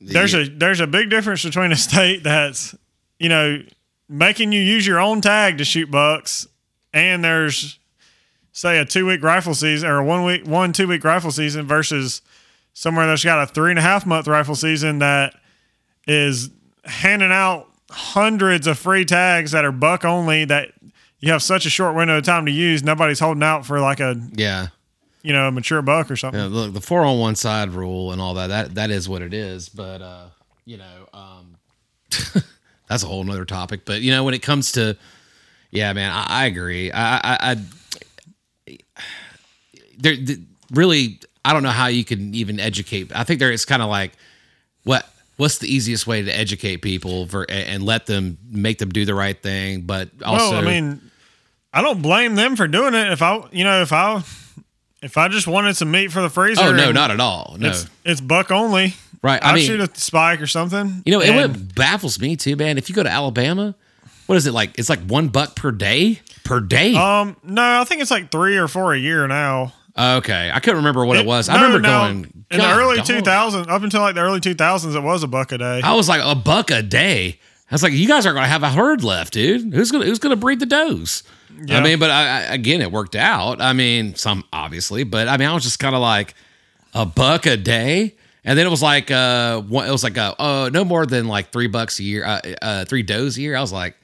there's 0.00 0.34
a 0.34 0.48
there's 0.48 0.80
a 0.80 0.86
big 0.86 1.10
difference 1.10 1.44
between 1.44 1.72
a 1.72 1.76
state 1.76 2.22
that's 2.22 2.74
you 3.18 3.28
know 3.28 3.62
making 4.08 4.52
you 4.52 4.60
use 4.60 4.86
your 4.86 5.00
own 5.00 5.20
tag 5.20 5.58
to 5.58 5.64
shoot 5.64 5.90
bucks, 5.90 6.46
and 6.92 7.24
there's 7.24 7.78
say 8.52 8.78
a 8.78 8.84
two 8.84 9.06
week 9.06 9.22
rifle 9.22 9.54
season 9.54 9.88
or 9.88 9.98
a 9.98 10.04
one 10.04 10.24
week 10.24 10.46
one 10.46 10.72
two 10.72 10.86
week 10.86 11.04
rifle 11.04 11.30
season 11.30 11.66
versus 11.66 12.20
somewhere 12.74 13.06
that's 13.06 13.24
got 13.24 13.42
a 13.42 13.46
three 13.46 13.70
and 13.70 13.78
a 13.78 13.82
half 13.82 14.04
month 14.04 14.28
rifle 14.28 14.54
season 14.54 14.98
that 14.98 15.34
is 16.06 16.50
handing 16.84 17.32
out 17.32 17.68
hundreds 17.90 18.66
of 18.66 18.78
free 18.78 19.04
tags 19.04 19.52
that 19.52 19.64
are 19.64 19.72
buck 19.72 20.04
only 20.04 20.44
that 20.44 20.72
you 21.20 21.32
have 21.32 21.42
such 21.42 21.64
a 21.64 21.70
short 21.70 21.94
window 21.94 22.18
of 22.18 22.24
time 22.24 22.46
to 22.46 22.52
use. 22.52 22.82
Nobody's 22.82 23.20
holding 23.20 23.42
out 23.42 23.64
for 23.64 23.80
like 23.80 24.00
a 24.00 24.20
yeah. 24.32 24.68
you 25.22 25.32
know 25.32 25.48
a 25.48 25.52
mature 25.52 25.80
buck 25.82 26.10
or 26.10 26.16
something. 26.16 26.40
Yeah, 26.40 26.48
look, 26.48 26.74
the 26.74 26.80
four 26.80 27.02
on 27.02 27.18
one 27.18 27.34
side 27.34 27.70
rule 27.70 28.12
and 28.12 28.20
all 28.20 28.34
that, 28.34 28.48
that 28.48 28.74
that 28.74 28.90
is 28.90 29.08
what 29.08 29.22
it 29.22 29.32
is. 29.32 29.68
But 29.68 30.02
uh, 30.02 30.26
you 30.64 30.76
know, 30.76 31.08
um, 31.14 31.56
that's 32.88 33.02
a 33.02 33.06
whole 33.06 33.24
nother 33.24 33.44
topic. 33.44 33.84
But 33.84 34.02
you 34.02 34.10
know, 34.10 34.24
when 34.24 34.34
it 34.34 34.42
comes 34.42 34.72
to, 34.72 34.96
yeah, 35.70 35.92
man, 35.92 36.12
I, 36.12 36.26
I 36.28 36.44
agree. 36.46 36.92
I, 36.92 37.16
I, 37.16 37.38
I 37.40 38.78
there 39.98 40.16
th- 40.16 40.40
really, 40.72 41.20
I 41.44 41.52
don't 41.52 41.62
know 41.62 41.70
how 41.70 41.86
you 41.86 42.04
can 42.04 42.34
even 42.34 42.60
educate. 42.60 43.12
I 43.14 43.24
think 43.24 43.40
there 43.40 43.52
is 43.52 43.64
kind 43.64 43.82
of 43.82 43.88
like 43.88 44.12
what 44.84 45.08
what's 45.36 45.58
the 45.58 45.72
easiest 45.72 46.06
way 46.06 46.22
to 46.22 46.30
educate 46.30 46.78
people 46.78 47.26
for 47.26 47.46
and, 47.48 47.82
let 47.82 48.06
them 48.06 48.38
make 48.50 48.78
them 48.78 48.90
do 48.90 49.04
the 49.04 49.14
right 49.14 49.40
thing, 49.40 49.82
but 49.82 50.08
also, 50.24 50.50
well, 50.50 50.60
I 50.60 50.64
mean, 50.64 51.00
I 51.72 51.82
don't 51.82 52.02
blame 52.02 52.34
them 52.34 52.56
for 52.56 52.68
doing 52.68 52.94
it. 52.94 53.12
If 53.12 53.22
I, 53.22 53.44
you 53.52 53.64
know, 53.64 53.82
if 53.82 53.92
I, 53.92 54.22
if 55.02 55.16
I 55.16 55.28
just 55.28 55.46
wanted 55.46 55.76
some 55.76 55.90
meat 55.90 56.12
for 56.12 56.22
the 56.22 56.30
freezer, 56.30 56.62
oh 56.62 56.72
no, 56.72 56.92
not 56.92 57.10
at 57.10 57.20
all, 57.20 57.56
no. 57.58 57.70
It's, 57.70 57.86
it's 58.04 58.20
buck 58.20 58.50
only. 58.50 58.94
Right, 59.22 59.42
I 59.42 59.50
I'd 59.50 59.54
mean- 59.56 59.66
shoot 59.66 59.80
a 59.80 59.90
spike 59.98 60.40
or 60.40 60.46
something. 60.46 61.02
You 61.04 61.12
know, 61.12 61.20
and 61.20 61.36
what 61.36 61.74
baffles 61.74 62.20
me 62.20 62.36
too, 62.36 62.56
man. 62.56 62.78
If 62.78 62.88
you 62.88 62.94
go 62.94 63.02
to 63.02 63.10
Alabama, 63.10 63.74
what 64.26 64.36
is 64.36 64.46
it 64.46 64.52
like? 64.52 64.78
It's 64.78 64.90
like 64.90 65.00
one 65.00 65.28
buck 65.28 65.56
per 65.56 65.70
day 65.70 66.20
per 66.44 66.60
day. 66.60 66.94
Um, 66.94 67.36
no, 67.42 67.80
I 67.80 67.84
think 67.84 68.02
it's 68.02 68.10
like 68.10 68.30
three 68.30 68.56
or 68.56 68.68
four 68.68 68.92
a 68.94 68.98
year 68.98 69.26
now. 69.26 69.72
Okay, 69.98 70.50
I 70.52 70.60
couldn't 70.60 70.78
remember 70.78 71.04
what 71.04 71.18
it, 71.18 71.26
was. 71.26 71.48
I 71.48 71.56
remember 71.56 71.80
no, 71.80 71.88
going 71.88 72.44
in 72.50 72.58
the 72.58 72.72
early 72.72 72.96
dog." 72.96 73.06
two 73.06 73.20
thousands, 73.20 73.68
up 73.68 73.82
until 73.82 74.00
like 74.00 74.14
the 74.14 74.20
early 74.20 74.40
two 74.40 74.54
thousands, 74.54 74.94
it 74.94 75.02
was 75.02 75.22
a 75.22 75.28
buck 75.28 75.52
a 75.52 75.58
day. 75.58 75.80
I 75.82 75.94
was 75.94 76.08
like 76.08 76.22
a 76.24 76.34
buck 76.34 76.70
a 76.70 76.82
day. 76.82 77.38
I 77.70 77.74
was 77.74 77.82
like, 77.82 77.92
you 77.92 78.06
guys 78.06 78.26
aren't 78.26 78.36
going 78.36 78.44
to 78.44 78.50
have 78.50 78.62
a 78.62 78.70
herd 78.70 79.02
left, 79.02 79.32
dude. 79.32 79.72
Who's 79.72 79.90
gonna 79.90 80.04
Who's 80.04 80.18
gonna 80.18 80.36
breed 80.36 80.60
the 80.60 80.66
does? 80.66 81.22
Yeah. 81.66 81.78
I 81.78 81.82
mean, 81.82 81.98
but 81.98 82.10
I, 82.10 82.22
I, 82.22 82.40
again, 82.54 82.80
it 82.80 82.92
worked 82.92 83.16
out. 83.16 83.60
I 83.60 83.72
mean, 83.72 84.14
some 84.16 84.44
obviously, 84.52 85.04
but 85.04 85.28
I 85.28 85.36
mean, 85.36 85.48
I 85.48 85.54
was 85.54 85.62
just 85.62 85.78
kind 85.78 85.94
of 85.94 86.00
like 86.00 86.34
a 86.92 87.06
buck 87.06 87.46
a 87.46 87.56
day. 87.56 88.16
And 88.44 88.58
then 88.58 88.66
it 88.66 88.70
was 88.70 88.82
like, 88.82 89.10
uh, 89.10 89.60
one, 89.62 89.88
it 89.88 89.90
was 89.90 90.04
like, 90.04 90.18
uh, 90.18 90.34
uh, 90.38 90.70
no 90.70 90.84
more 90.84 91.06
than 91.06 91.26
like 91.28 91.50
three 91.50 91.66
bucks 91.66 91.98
a 91.98 92.02
year, 92.02 92.24
uh, 92.24 92.40
uh, 92.60 92.84
three 92.84 93.02
does 93.02 93.38
a 93.38 93.40
year. 93.40 93.56
I 93.56 93.60
was 93.62 93.72
like, 93.72 93.96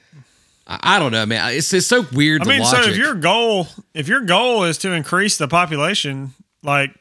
I, 0.83 0.99
don't 0.99 1.11
know, 1.13 1.27
man. 1.27 1.53
It's 1.55 1.73
it's 1.73 1.87
so 1.87 2.07
weird. 2.13 2.43
I 2.43 2.45
mean, 2.45 2.65
so 2.65 2.81
if 2.83 2.97
your 2.97 3.15
goal, 3.15 3.67
if 3.95 4.07
your 4.09 4.21
goal 4.21 4.65
is 4.65 4.79
to 4.79 4.93
increase 4.93 5.37
the 5.37 5.49
population, 5.49 6.33
like 6.63 6.95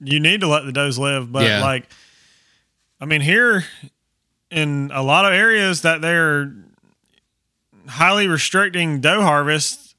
you 0.00 0.20
need 0.20 0.40
to 0.42 0.46
let 0.46 0.64
the 0.64 0.72
does 0.72 0.98
live. 0.98 1.32
But 1.32 1.44
Yeah. 1.44 1.62
like, 1.62 1.88
I 3.00 3.06
mean, 3.06 3.20
here 3.22 3.64
in 4.50 4.90
a 4.94 5.02
lot 5.02 5.24
of 5.24 5.32
areas 5.32 5.82
that 5.82 6.00
they're 6.00 6.52
highly 7.88 8.28
restricting 8.28 9.00
doe 9.00 9.22
harvest, 9.22 9.94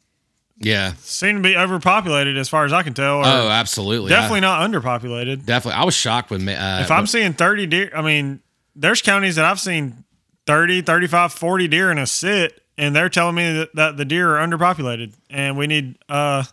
Yeah. 0.60 0.94
seem 1.00 1.38
to 1.38 1.42
be 1.42 1.56
overpopulated 1.56 2.38
as 2.38 2.50
far 2.50 2.66
as 2.66 2.74
I 2.74 2.84
can 2.84 2.94
tell. 2.94 3.18
Or 3.20 3.26
Oh, 3.26 3.50
absolutely. 3.50 4.10
definitely 4.10 4.40
I, 4.40 4.42
not 4.42 4.70
underpopulated. 4.70 5.46
definitely. 5.46 5.80
I 5.80 5.84
was 5.86 5.94
shocked 5.96 6.30
when 6.32 6.48
uh, 6.48 6.80
If 6.84 6.92
I'm 6.92 7.08
seeing 7.08 7.34
30 7.34 7.66
deer, 7.68 7.92
I 7.96 8.02
mean, 8.02 8.40
there's 8.76 9.02
counties 9.02 9.36
that 9.36 9.46
I've 9.46 9.60
seen 9.60 10.04
30, 10.46 10.82
35, 10.82 11.34
40 11.34 11.68
deer 11.68 11.92
in 11.92 11.98
a 11.98 12.08
sit, 12.08 12.62
and 12.78 12.96
they're 12.96 13.10
telling 13.10 13.36
me 13.36 13.52
that, 13.54 13.76
that 13.76 13.98
the 13.98 14.06
deer 14.06 14.38
are 14.38 14.48
underpopulated 14.48 15.14
and 15.30 15.58
we 15.58 15.68
need 15.68 15.98
uh 16.10 16.44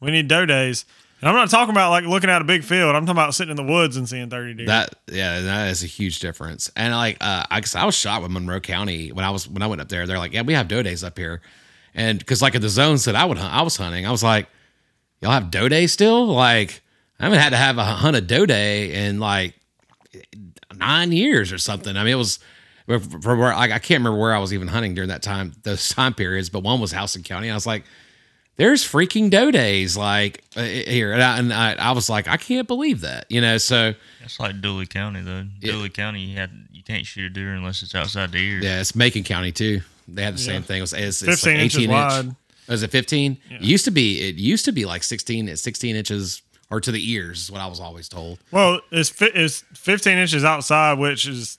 we 0.00 0.10
need 0.10 0.28
doe 0.28 0.46
days. 0.46 0.84
And 1.20 1.28
I'm 1.28 1.34
not 1.34 1.50
talking 1.50 1.70
about 1.70 1.90
like 1.90 2.04
looking 2.04 2.30
at 2.30 2.40
a 2.40 2.44
big 2.44 2.62
field. 2.62 2.94
I'm 2.94 3.04
talking 3.04 3.18
about 3.18 3.34
sitting 3.34 3.50
in 3.50 3.56
the 3.56 3.70
woods 3.70 3.96
and 3.96 4.08
seeing 4.08 4.30
30 4.30 4.54
deer. 4.54 4.66
that 4.66 4.94
yeah, 5.10 5.40
that 5.40 5.68
is 5.68 5.82
a 5.82 5.86
huge 5.86 6.20
difference. 6.20 6.70
And 6.76 6.94
like 6.94 7.16
uh, 7.20 7.44
I, 7.50 7.62
I 7.74 7.84
was 7.84 7.94
shot 7.96 8.22
with 8.22 8.30
Monroe 8.30 8.60
County 8.60 9.10
when 9.10 9.24
I 9.24 9.30
was 9.30 9.48
when 9.48 9.62
I 9.62 9.66
went 9.66 9.80
up 9.80 9.88
there. 9.88 10.06
They're 10.06 10.18
like, 10.18 10.32
yeah, 10.32 10.42
we 10.42 10.54
have 10.54 10.68
doe 10.68 10.82
days 10.82 11.02
up 11.02 11.18
here, 11.18 11.40
and 11.94 12.18
because 12.18 12.40
like 12.40 12.54
at 12.54 12.62
the 12.62 12.68
zones 12.68 13.04
that 13.06 13.16
I 13.16 13.24
would 13.24 13.38
hunt, 13.38 13.52
I 13.52 13.62
was 13.62 13.76
hunting. 13.76 14.06
I 14.06 14.12
was 14.12 14.22
like, 14.22 14.48
y'all 15.20 15.32
have 15.32 15.50
doe 15.50 15.68
day 15.68 15.88
still? 15.88 16.26
Like 16.26 16.82
I 17.18 17.24
haven't 17.24 17.40
had 17.40 17.50
to 17.50 17.56
have 17.56 17.78
a 17.78 17.84
hunt 17.84 18.16
a 18.16 18.20
doe 18.20 18.46
day 18.46 19.06
in 19.06 19.18
like 19.18 19.54
nine 20.76 21.10
years 21.10 21.52
or 21.52 21.58
something. 21.58 21.96
I 21.96 22.04
mean, 22.04 22.12
it 22.12 22.16
was 22.16 22.38
from 22.88 23.38
where 23.38 23.54
like, 23.54 23.70
I 23.70 23.78
can't 23.78 24.00
remember 24.00 24.18
where 24.18 24.34
I 24.34 24.38
was 24.38 24.54
even 24.54 24.68
hunting 24.68 24.94
during 24.94 25.08
that 25.08 25.22
time, 25.22 25.52
those 25.62 25.88
time 25.88 26.14
periods. 26.14 26.48
But 26.48 26.62
one 26.62 26.80
was 26.80 26.92
Houston 26.92 27.22
County. 27.22 27.48
And 27.48 27.52
I 27.52 27.56
was 27.56 27.66
like, 27.66 27.84
there's 28.56 28.82
freaking 28.82 29.30
doe 29.30 29.50
days 29.50 29.96
like 29.96 30.42
uh, 30.56 30.62
here, 30.62 31.12
and, 31.12 31.22
I, 31.22 31.38
and 31.38 31.52
I, 31.52 31.74
I 31.74 31.92
was 31.92 32.10
like, 32.10 32.26
I 32.26 32.36
can't 32.36 32.66
believe 32.66 33.02
that, 33.02 33.26
you 33.28 33.40
know. 33.40 33.56
So 33.58 33.94
That's 34.20 34.40
like 34.40 34.60
Dooly 34.60 34.88
County 34.88 35.20
though. 35.20 35.44
Yeah. 35.60 35.72
Dooly 35.72 35.92
County, 35.92 36.22
you 36.22 36.36
had 36.36 36.50
you 36.72 36.82
can't 36.82 37.06
shoot 37.06 37.26
a 37.26 37.30
deer 37.30 37.54
unless 37.54 37.82
it's 37.82 37.94
outside 37.94 38.32
the 38.32 38.38
ears. 38.38 38.64
yeah, 38.64 38.80
it's 38.80 38.96
Macon 38.96 39.22
County 39.22 39.52
too. 39.52 39.80
They 40.08 40.22
had 40.22 40.34
the 40.34 40.38
same 40.38 40.62
thing. 40.62 40.78
It 40.78 40.80
was, 40.80 40.92
it's, 40.94 41.22
it's 41.22 41.42
15 41.42 41.54
like 41.54 41.62
inches 41.62 41.78
18 41.78 41.90
inch. 41.90 41.94
wide. 41.94 42.36
Was 42.68 42.82
it 42.82 42.90
15? 42.90 43.38
It 43.50 43.60
used 43.60 43.84
to 43.84 43.90
be. 43.90 44.20
It 44.28 44.36
used 44.36 44.64
to 44.64 44.72
be 44.72 44.84
like 44.86 45.02
16. 45.02 45.48
It's 45.48 45.62
16 45.62 45.94
inches 45.96 46.42
or 46.70 46.80
to 46.80 46.90
the 46.90 47.10
ears 47.12 47.42
is 47.42 47.50
what 47.50 47.60
I 47.60 47.66
was 47.66 47.80
always 47.80 48.08
told. 48.08 48.38
Well, 48.50 48.80
it's 48.90 49.08
fi- 49.10 49.30
it's 49.34 49.64
15 49.74 50.18
inches 50.18 50.44
outside, 50.44 50.98
which 50.98 51.26
is 51.26 51.58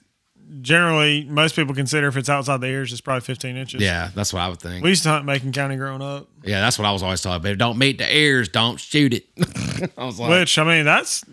generally 0.61 1.25
most 1.25 1.55
people 1.55 1.73
consider 1.75 2.07
if 2.07 2.17
it's 2.17 2.29
outside 2.29 2.61
the 2.61 2.67
ears, 2.67 2.91
it's 2.91 3.01
probably 3.01 3.21
15 3.21 3.55
inches. 3.57 3.81
Yeah, 3.81 4.09
that's 4.15 4.33
what 4.33 4.41
I 4.41 4.49
would 4.49 4.59
think. 4.59 4.83
We 4.83 4.89
used 4.89 5.03
to 5.03 5.09
hunt 5.09 5.25
Macon 5.25 5.51
County 5.51 5.75
growing 5.75 6.01
up, 6.01 6.27
Yeah, 6.43 6.59
that's 6.61 6.77
what 6.79 6.85
I 6.85 6.91
was 6.91 7.03
always 7.03 7.21
taught. 7.21 7.41
But 7.41 7.49
if 7.49 7.53
it 7.55 7.57
don't 7.59 7.77
meet 7.77 7.97
the 7.97 8.15
ears, 8.15 8.49
don't 8.49 8.79
shoot 8.79 9.13
it. 9.13 9.25
I 9.97 10.05
was 10.05 10.19
like, 10.19 10.29
which 10.29 10.57
I 10.57 10.63
mean 10.63 10.85
that's 10.85 11.23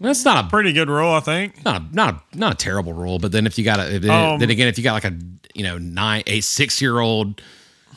that's 0.00 0.24
not 0.24 0.46
a 0.46 0.48
pretty 0.48 0.72
good 0.72 0.88
rule, 0.88 1.10
I 1.12 1.20
think. 1.20 1.62
not 1.64 1.82
a, 1.82 1.94
not 1.94 2.24
a, 2.32 2.38
not 2.38 2.52
a 2.54 2.56
terrible 2.56 2.92
rule. 2.94 3.18
But 3.18 3.32
then 3.32 3.46
if 3.46 3.58
you 3.58 3.64
got 3.64 3.80
a 3.80 3.98
then, 3.98 4.10
Um, 4.10 4.38
then 4.38 4.50
again, 4.50 4.68
if 4.68 4.78
you 4.78 4.84
got 4.84 4.94
like 4.94 5.04
a 5.04 5.16
you 5.54 5.62
know 5.62 5.78
nine 5.78 6.22
a 6.26 6.40
six 6.40 6.80
year 6.80 6.98
old 7.00 7.40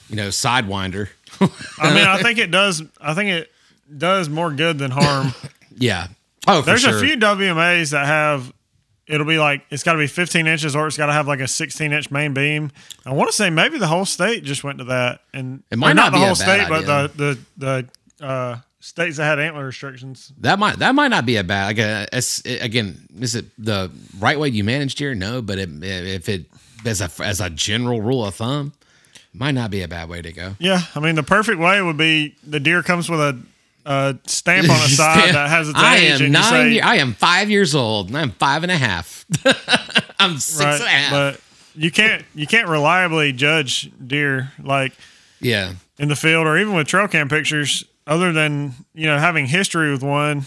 you 0.10 0.16
know 0.16 0.28
sidewinder, 0.30 1.10
I 1.80 1.94
mean, 1.94 2.06
I 2.08 2.22
think 2.22 2.40
it 2.40 2.52
does. 2.52 2.82
I 3.02 3.14
think 3.14 3.30
it 3.30 3.52
does 3.98 4.30
more 4.30 4.52
good 4.52 4.78
than 4.80 4.92
harm. 4.92 5.34
yeah. 5.78 6.08
Oh, 6.48 6.62
for 6.62 6.66
There's 6.68 6.82
sure. 6.82 6.98
a 6.98 7.00
few 7.00 7.16
WMAs 7.18 7.92
that 7.92 8.06
have. 8.06 8.52
It'll 9.08 9.26
be 9.28 9.38
like 9.38 9.64
it's 9.70 9.84
got 9.84 9.94
to 9.94 10.00
be 10.00 10.08
15 10.08 10.48
inches, 10.48 10.76
or 10.76 10.88
it's 10.88 10.98
got 10.98 11.08
to 11.08 11.14
have 11.14 11.28
like 11.28 11.40
a 11.42 11.48
16 11.48 11.92
inch 11.92 12.10
main 12.12 12.34
beam. 12.34 12.72
I 13.06 13.12
want 13.12 13.30
to 13.30 13.36
say 13.36 13.50
maybe 13.50 13.78
the 13.78 13.88
whole 13.88 14.06
state 14.06 14.44
just 14.44 14.64
went 14.64 14.78
to 14.78 14.86
that, 14.86 15.20
and 15.34 15.64
It 15.72 15.78
might 15.78 15.92
or 15.92 15.94
not 15.96 16.12
the 16.14 16.20
whole 16.20 16.36
state, 16.36 16.62
idea. 16.62 16.70
but 16.70 16.86
the 17.18 17.38
the 17.58 17.88
the 18.20 18.26
uh, 18.26 18.58
states 18.80 19.18
that 19.18 19.26
had 19.26 19.40
antler 19.40 19.66
restrictions. 19.66 20.32
That 20.40 20.58
might 20.58 20.80
that 20.80 20.96
might 20.96 21.10
not 21.10 21.26
be 21.26 21.36
a 21.36 21.44
bad. 21.44 21.78
Like 21.78 21.80
uh, 21.80 22.06
it- 22.14 22.62
again, 22.64 23.08
is 23.20 23.36
it 23.36 23.46
the 23.58 23.92
right 24.20 24.40
way 24.40 24.48
you 24.50 24.64
manage 24.64 24.96
deer? 24.96 25.14
No, 25.16 25.42
but 25.42 25.58
it, 25.60 25.70
if 25.84 26.30
it 26.30 26.46
as 26.86 27.02
a 27.02 27.10
as 27.24 27.42
a 27.42 27.50
general 27.50 28.02
rule 28.02 28.26
of 28.26 28.36
thumb, 28.36 28.72
might 29.34 29.52
not 29.52 29.70
be 29.70 29.82
a 29.82 29.88
bad 29.90 30.08
way 30.08 30.22
to 30.22 30.32
go. 30.32 30.56
Yeah, 30.60 30.82
I 30.96 31.02
mean 31.02 31.16
the 31.16 31.24
perfect 31.24 31.60
way 31.60 31.82
would 31.82 31.98
be 31.98 32.36
the 32.42 32.60
deer 32.62 32.82
comes 32.84 33.10
with 33.10 33.20
a, 33.20 33.38
a 33.86 34.18
stamp 34.26 34.70
on 34.70 34.80
the 34.80 34.88
side 34.96 35.34
that 35.36 35.50
has 35.50 35.70
its 35.70 35.78
I 35.78 35.98
age, 35.98 36.22
am 36.22 36.32
nine. 36.32 36.44
say, 36.44 36.72
year- 36.74 36.84
I 36.84 36.96
am 36.98 37.14
five 37.14 37.50
years 37.50 37.76
old, 37.76 38.08
and 38.08 38.18
I'm 38.18 38.32
five 38.32 38.64
and 38.64 38.72
a 38.72 38.78
half. 38.78 39.26
I'm 40.20 40.38
six 40.38 40.60
right, 40.64 40.74
and 40.76 40.84
a 40.84 40.88
half. 40.88 41.12
but 41.12 41.42
you 41.76 41.92
can't 41.92 42.24
you 42.36 42.48
can't 42.48 42.68
reliably 42.68 43.34
judge 43.34 43.92
deer 44.06 44.52
like 44.62 44.94
yeah, 45.42 45.74
in 46.00 46.08
the 46.08 46.16
field 46.16 46.48
or 46.48 46.58
even 46.58 46.74
with 46.76 46.88
trail 46.88 47.08
cam 47.08 47.28
pictures, 47.30 47.84
other 48.08 48.32
than 48.32 48.74
you 48.94 49.06
know 49.08 49.18
having 49.18 49.46
history 49.48 49.92
with 49.92 50.04
one. 50.04 50.44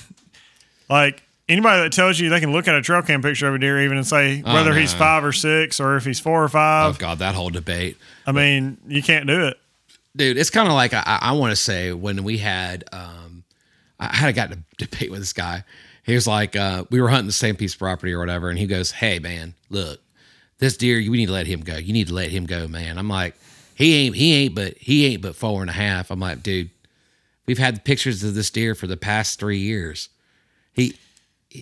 Like 0.88 1.22
anybody 1.48 1.82
that 1.82 1.92
tells 1.92 2.18
you 2.18 2.28
they 2.30 2.40
can 2.40 2.52
look 2.52 2.68
at 2.68 2.74
a 2.74 2.80
trail 2.82 3.02
cam 3.02 3.22
picture 3.22 3.48
of 3.48 3.54
a 3.56 3.58
deer 3.58 3.82
even 3.82 3.96
and 3.96 4.06
say 4.06 4.42
Oh, 4.46 4.54
whether 4.54 4.70
no. 4.70 4.76
he's 4.76 4.94
five 4.94 5.24
or 5.24 5.32
six 5.32 5.80
or 5.80 5.96
if 5.96 6.04
he's 6.04 6.20
four 6.20 6.40
or 6.42 6.44
oh 6.44 6.48
five. 6.48 6.98
god, 6.98 7.18
that 7.18 7.34
whole 7.34 7.50
debate. 7.50 7.96
I 8.26 8.32
mean, 8.32 8.78
you 8.86 9.02
can't 9.02 9.26
do 9.26 9.46
it. 9.48 9.58
dude 10.16 10.36
it's 10.38 10.50
kind 10.50 10.66
of 10.68 10.74
like 10.74 10.94
i, 10.94 11.02
I 11.22 11.32
want 11.32 11.50
to 11.52 11.56
say 11.56 11.92
when 11.92 12.24
we 12.24 12.38
had 12.38 12.84
um 12.92 13.25
i 14.00 14.14
had 14.14 14.34
got 14.34 14.52
a 14.52 14.58
debate 14.78 15.10
with 15.10 15.20
this 15.20 15.32
guy 15.32 15.64
he 16.04 16.14
was 16.14 16.26
like 16.26 16.54
uh 16.56 16.84
we 16.90 17.00
were 17.00 17.08
hunting 17.08 17.26
the 17.26 17.32
same 17.32 17.56
piece 17.56 17.72
of 17.74 17.78
property 17.78 18.12
or 18.12 18.18
whatever 18.18 18.50
and 18.50 18.58
he 18.58 18.66
goes 18.66 18.90
hey 18.92 19.18
man 19.18 19.54
look 19.70 20.00
this 20.58 20.76
deer 20.76 20.98
you 20.98 21.10
need 21.10 21.26
to 21.26 21.32
let 21.32 21.46
him 21.46 21.60
go 21.60 21.76
you 21.76 21.92
need 21.92 22.08
to 22.08 22.14
let 22.14 22.30
him 22.30 22.46
go 22.46 22.66
man 22.68 22.98
i'm 22.98 23.08
like 23.08 23.34
he 23.74 23.94
ain't 23.94 24.14
he 24.16 24.32
ain't 24.34 24.54
but 24.54 24.76
he 24.78 25.06
ain't 25.06 25.22
but 25.22 25.34
four 25.36 25.60
and 25.60 25.70
a 25.70 25.74
half 25.74 26.10
i'm 26.10 26.20
like 26.20 26.42
dude 26.42 26.70
we've 27.46 27.58
had 27.58 27.84
pictures 27.84 28.22
of 28.24 28.34
this 28.34 28.50
deer 28.50 28.74
for 28.74 28.86
the 28.86 28.96
past 28.96 29.38
three 29.38 29.58
years 29.58 30.08
he 30.72 30.94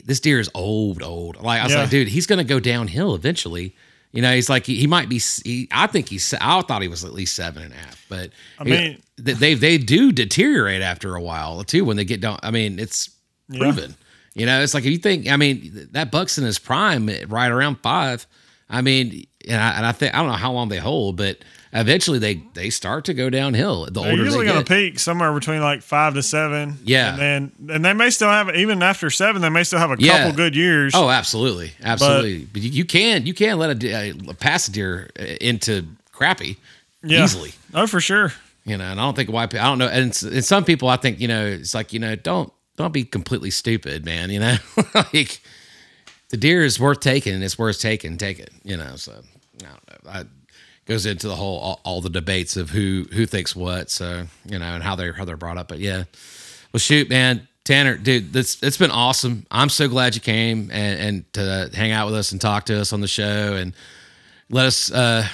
this 0.06 0.18
deer 0.18 0.40
is 0.40 0.50
old, 0.54 1.04
old. 1.04 1.40
Like 1.40 1.60
I 1.60 1.64
was 1.64 1.72
Yeah. 1.72 1.82
like, 1.82 1.90
dude, 1.90 2.08
he's 2.08 2.26
gonna 2.26 2.42
go 2.42 2.58
downhill 2.58 3.14
eventually. 3.14 3.76
You 4.14 4.22
know, 4.22 4.32
he's 4.32 4.48
like 4.48 4.64
he, 4.64 4.76
he 4.76 4.86
might 4.86 5.08
be. 5.08 5.18
He, 5.18 5.66
I 5.72 5.88
think 5.88 6.08
he's. 6.08 6.32
I 6.40 6.62
thought 6.62 6.82
he 6.82 6.88
was 6.88 7.04
at 7.04 7.12
least 7.12 7.34
seven 7.34 7.64
and 7.64 7.72
a 7.72 7.76
half, 7.76 8.06
but 8.08 8.30
I 8.60 8.64
mean- 8.64 9.02
they 9.16 9.32
they 9.32 9.54
they 9.54 9.76
do 9.78 10.12
deteriorate 10.12 10.82
after 10.82 11.14
a 11.16 11.20
while 11.22 11.62
too 11.64 11.84
when 11.84 11.96
they 11.96 12.04
get 12.04 12.20
down. 12.20 12.38
I 12.42 12.50
mean, 12.52 12.78
it's 12.78 13.10
Yeah. 13.48 13.58
proven. 13.58 13.96
You 14.34 14.46
know, 14.46 14.60
it's 14.62 14.72
like 14.74 14.84
if 14.84 14.90
you 14.92 14.98
think. 14.98 15.28
I 15.28 15.36
mean, 15.36 15.88
that 15.92 16.10
buck's 16.12 16.38
in 16.38 16.44
his 16.44 16.58
prime, 16.58 17.08
eh, 17.08 17.24
right 17.28 17.50
around 17.50 17.76
five. 17.82 18.26
I 18.70 18.82
mean, 18.82 19.26
and 19.48 19.60
I, 19.60 19.76
and 19.76 19.86
I 19.86 19.92
think 19.92 20.14
I 20.14 20.18
don't 20.18 20.28
know 20.28 20.32
how 20.34 20.52
long 20.52 20.68
they 20.68 20.78
hold, 20.78 21.16
but 21.16 21.38
eventually 21.74 22.18
they 22.18 22.34
they 22.54 22.70
start 22.70 23.04
to 23.06 23.14
go 23.14 23.28
downhill. 23.28 23.84
The 23.86 23.90
They're 23.92 24.10
older 24.12 24.24
usually 24.24 24.46
they 24.46 24.52
going 24.52 24.64
to 24.64 24.74
peak 24.74 24.98
somewhere 24.98 25.32
between 25.32 25.60
like 25.60 25.82
five 25.82 26.14
to 26.14 26.22
seven. 26.22 26.78
Yeah. 26.84 27.10
and 27.10 27.18
then 27.18 27.74
and 27.74 27.84
they 27.84 27.92
may 27.92 28.10
still 28.10 28.28
have 28.28 28.54
even 28.54 28.82
after 28.82 29.10
seven, 29.10 29.42
they 29.42 29.48
may 29.48 29.64
still 29.64 29.80
have 29.80 29.90
a 29.90 29.96
Yeah. 29.98 30.18
couple 30.18 30.36
good 30.36 30.54
years. 30.56 30.92
Oh, 30.94 31.10
absolutely, 31.10 31.72
absolutely. 31.82 32.44
But, 32.44 32.62
you, 32.62 32.70
you 32.70 32.84
can 32.84 33.26
you 33.26 33.34
can 33.34 33.58
let 33.58 33.82
a, 33.82 34.10
uh 34.10 34.32
pass 34.34 34.68
a 34.68 34.72
deer 34.72 35.10
uh, 35.18 35.24
into 35.40 35.84
crappy 36.12 36.56
yeah. 37.02 37.24
easily. 37.24 37.52
Oh, 37.74 37.86
for 37.86 38.00
sure. 38.00 38.32
You 38.64 38.78
know, 38.78 38.84
and 38.84 38.98
I 38.98 39.04
don't 39.04 39.14
think 39.14 39.30
why 39.30 39.42
I 39.42 39.46
don't 39.46 39.78
know. 39.78 39.88
And, 39.88 40.16
and 40.24 40.44
some 40.44 40.64
people, 40.64 40.88
I 40.88 40.96
think 40.96 41.20
you 41.20 41.28
know, 41.28 41.44
it's 41.44 41.74
like 41.74 41.92
you 41.92 41.98
know, 41.98 42.16
don't 42.16 42.52
don't 42.76 42.92
be 42.92 43.04
completely 43.04 43.50
stupid, 43.50 44.04
man. 44.04 44.30
You 44.30 44.40
know, 44.40 44.56
like 44.94 45.40
the 46.30 46.36
deer 46.36 46.62
is 46.62 46.80
worth 46.80 47.00
taking. 47.00 47.42
It's 47.42 47.58
worth 47.58 47.80
taking. 47.80 48.16
Take 48.16 48.38
it. 48.38 48.50
You 48.62 48.76
know, 48.76 48.96
so 48.96 49.12
I 49.12 49.66
don't 49.66 50.04
know. 50.04 50.10
I, 50.10 50.24
goes 50.86 51.06
into 51.06 51.28
the 51.28 51.36
whole 51.36 51.58
all, 51.58 51.80
all 51.84 52.00
the 52.00 52.10
debates 52.10 52.56
of 52.56 52.70
who 52.70 53.06
who 53.12 53.26
thinks 53.26 53.54
what. 53.56 53.90
So 53.90 54.26
you 54.46 54.58
know, 54.58 54.66
and 54.66 54.82
how 54.82 54.96
they're 54.96 55.12
how 55.12 55.24
they're 55.24 55.36
brought 55.36 55.58
up. 55.58 55.68
But 55.68 55.78
yeah, 55.78 56.04
well, 56.72 56.80
shoot, 56.80 57.08
man. 57.08 57.48
Tanner, 57.64 57.96
dude, 57.96 58.32
this 58.32 58.62
it's 58.62 58.76
been 58.76 58.90
awesome. 58.90 59.46
I'm 59.50 59.70
so 59.70 59.88
glad 59.88 60.14
you 60.14 60.20
came 60.20 60.70
and, 60.70 61.00
and 61.00 61.32
to 61.32 61.70
hang 61.72 61.92
out 61.92 62.06
with 62.06 62.14
us 62.14 62.32
and 62.32 62.40
talk 62.40 62.64
to 62.66 62.78
us 62.78 62.92
on 62.92 63.00
the 63.00 63.08
show 63.08 63.54
and 63.54 63.72
let 64.50 64.66
us 64.66 64.92
uh 64.92 65.26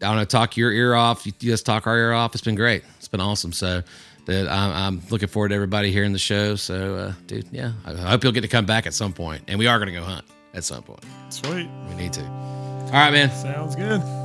I 0.00 0.06
don't 0.06 0.16
know, 0.16 0.24
talk 0.24 0.56
your 0.56 0.72
ear 0.72 0.94
off. 0.94 1.26
You, 1.26 1.32
just 1.38 1.66
talk 1.66 1.86
our 1.86 1.96
ear 1.96 2.12
off. 2.12 2.34
It's 2.34 2.44
been 2.44 2.54
great. 2.54 2.84
It's 2.96 3.08
been 3.08 3.20
awesome. 3.20 3.52
So 3.52 3.82
that 4.24 4.48
I'm, 4.48 4.96
I'm 4.96 5.02
looking 5.10 5.28
forward 5.28 5.50
to 5.50 5.54
everybody 5.54 5.92
hearing 5.92 6.12
the 6.12 6.18
show. 6.18 6.56
So 6.56 6.96
uh 6.96 7.12
dude, 7.26 7.48
yeah. 7.52 7.72
I 7.84 7.92
I 7.92 7.96
hope 7.96 8.24
you'll 8.24 8.32
get 8.32 8.42
to 8.42 8.48
come 8.48 8.64
back 8.64 8.86
at 8.86 8.94
some. 8.94 9.14
And 9.46 9.58
we 9.58 9.66
are 9.66 9.78
gonna 9.78 9.92
go 9.92 10.02
hunt 10.02 10.24
at 10.54 10.64
some 10.64 10.82
point. 10.82 11.04
Sweet. 11.28 11.68
We 11.90 11.94
need 11.96 12.14
to. 12.14 12.24
All 12.24 12.92
right, 12.92 13.12
man. 13.12 13.30
Sounds 13.30 13.76
good. 13.76 14.23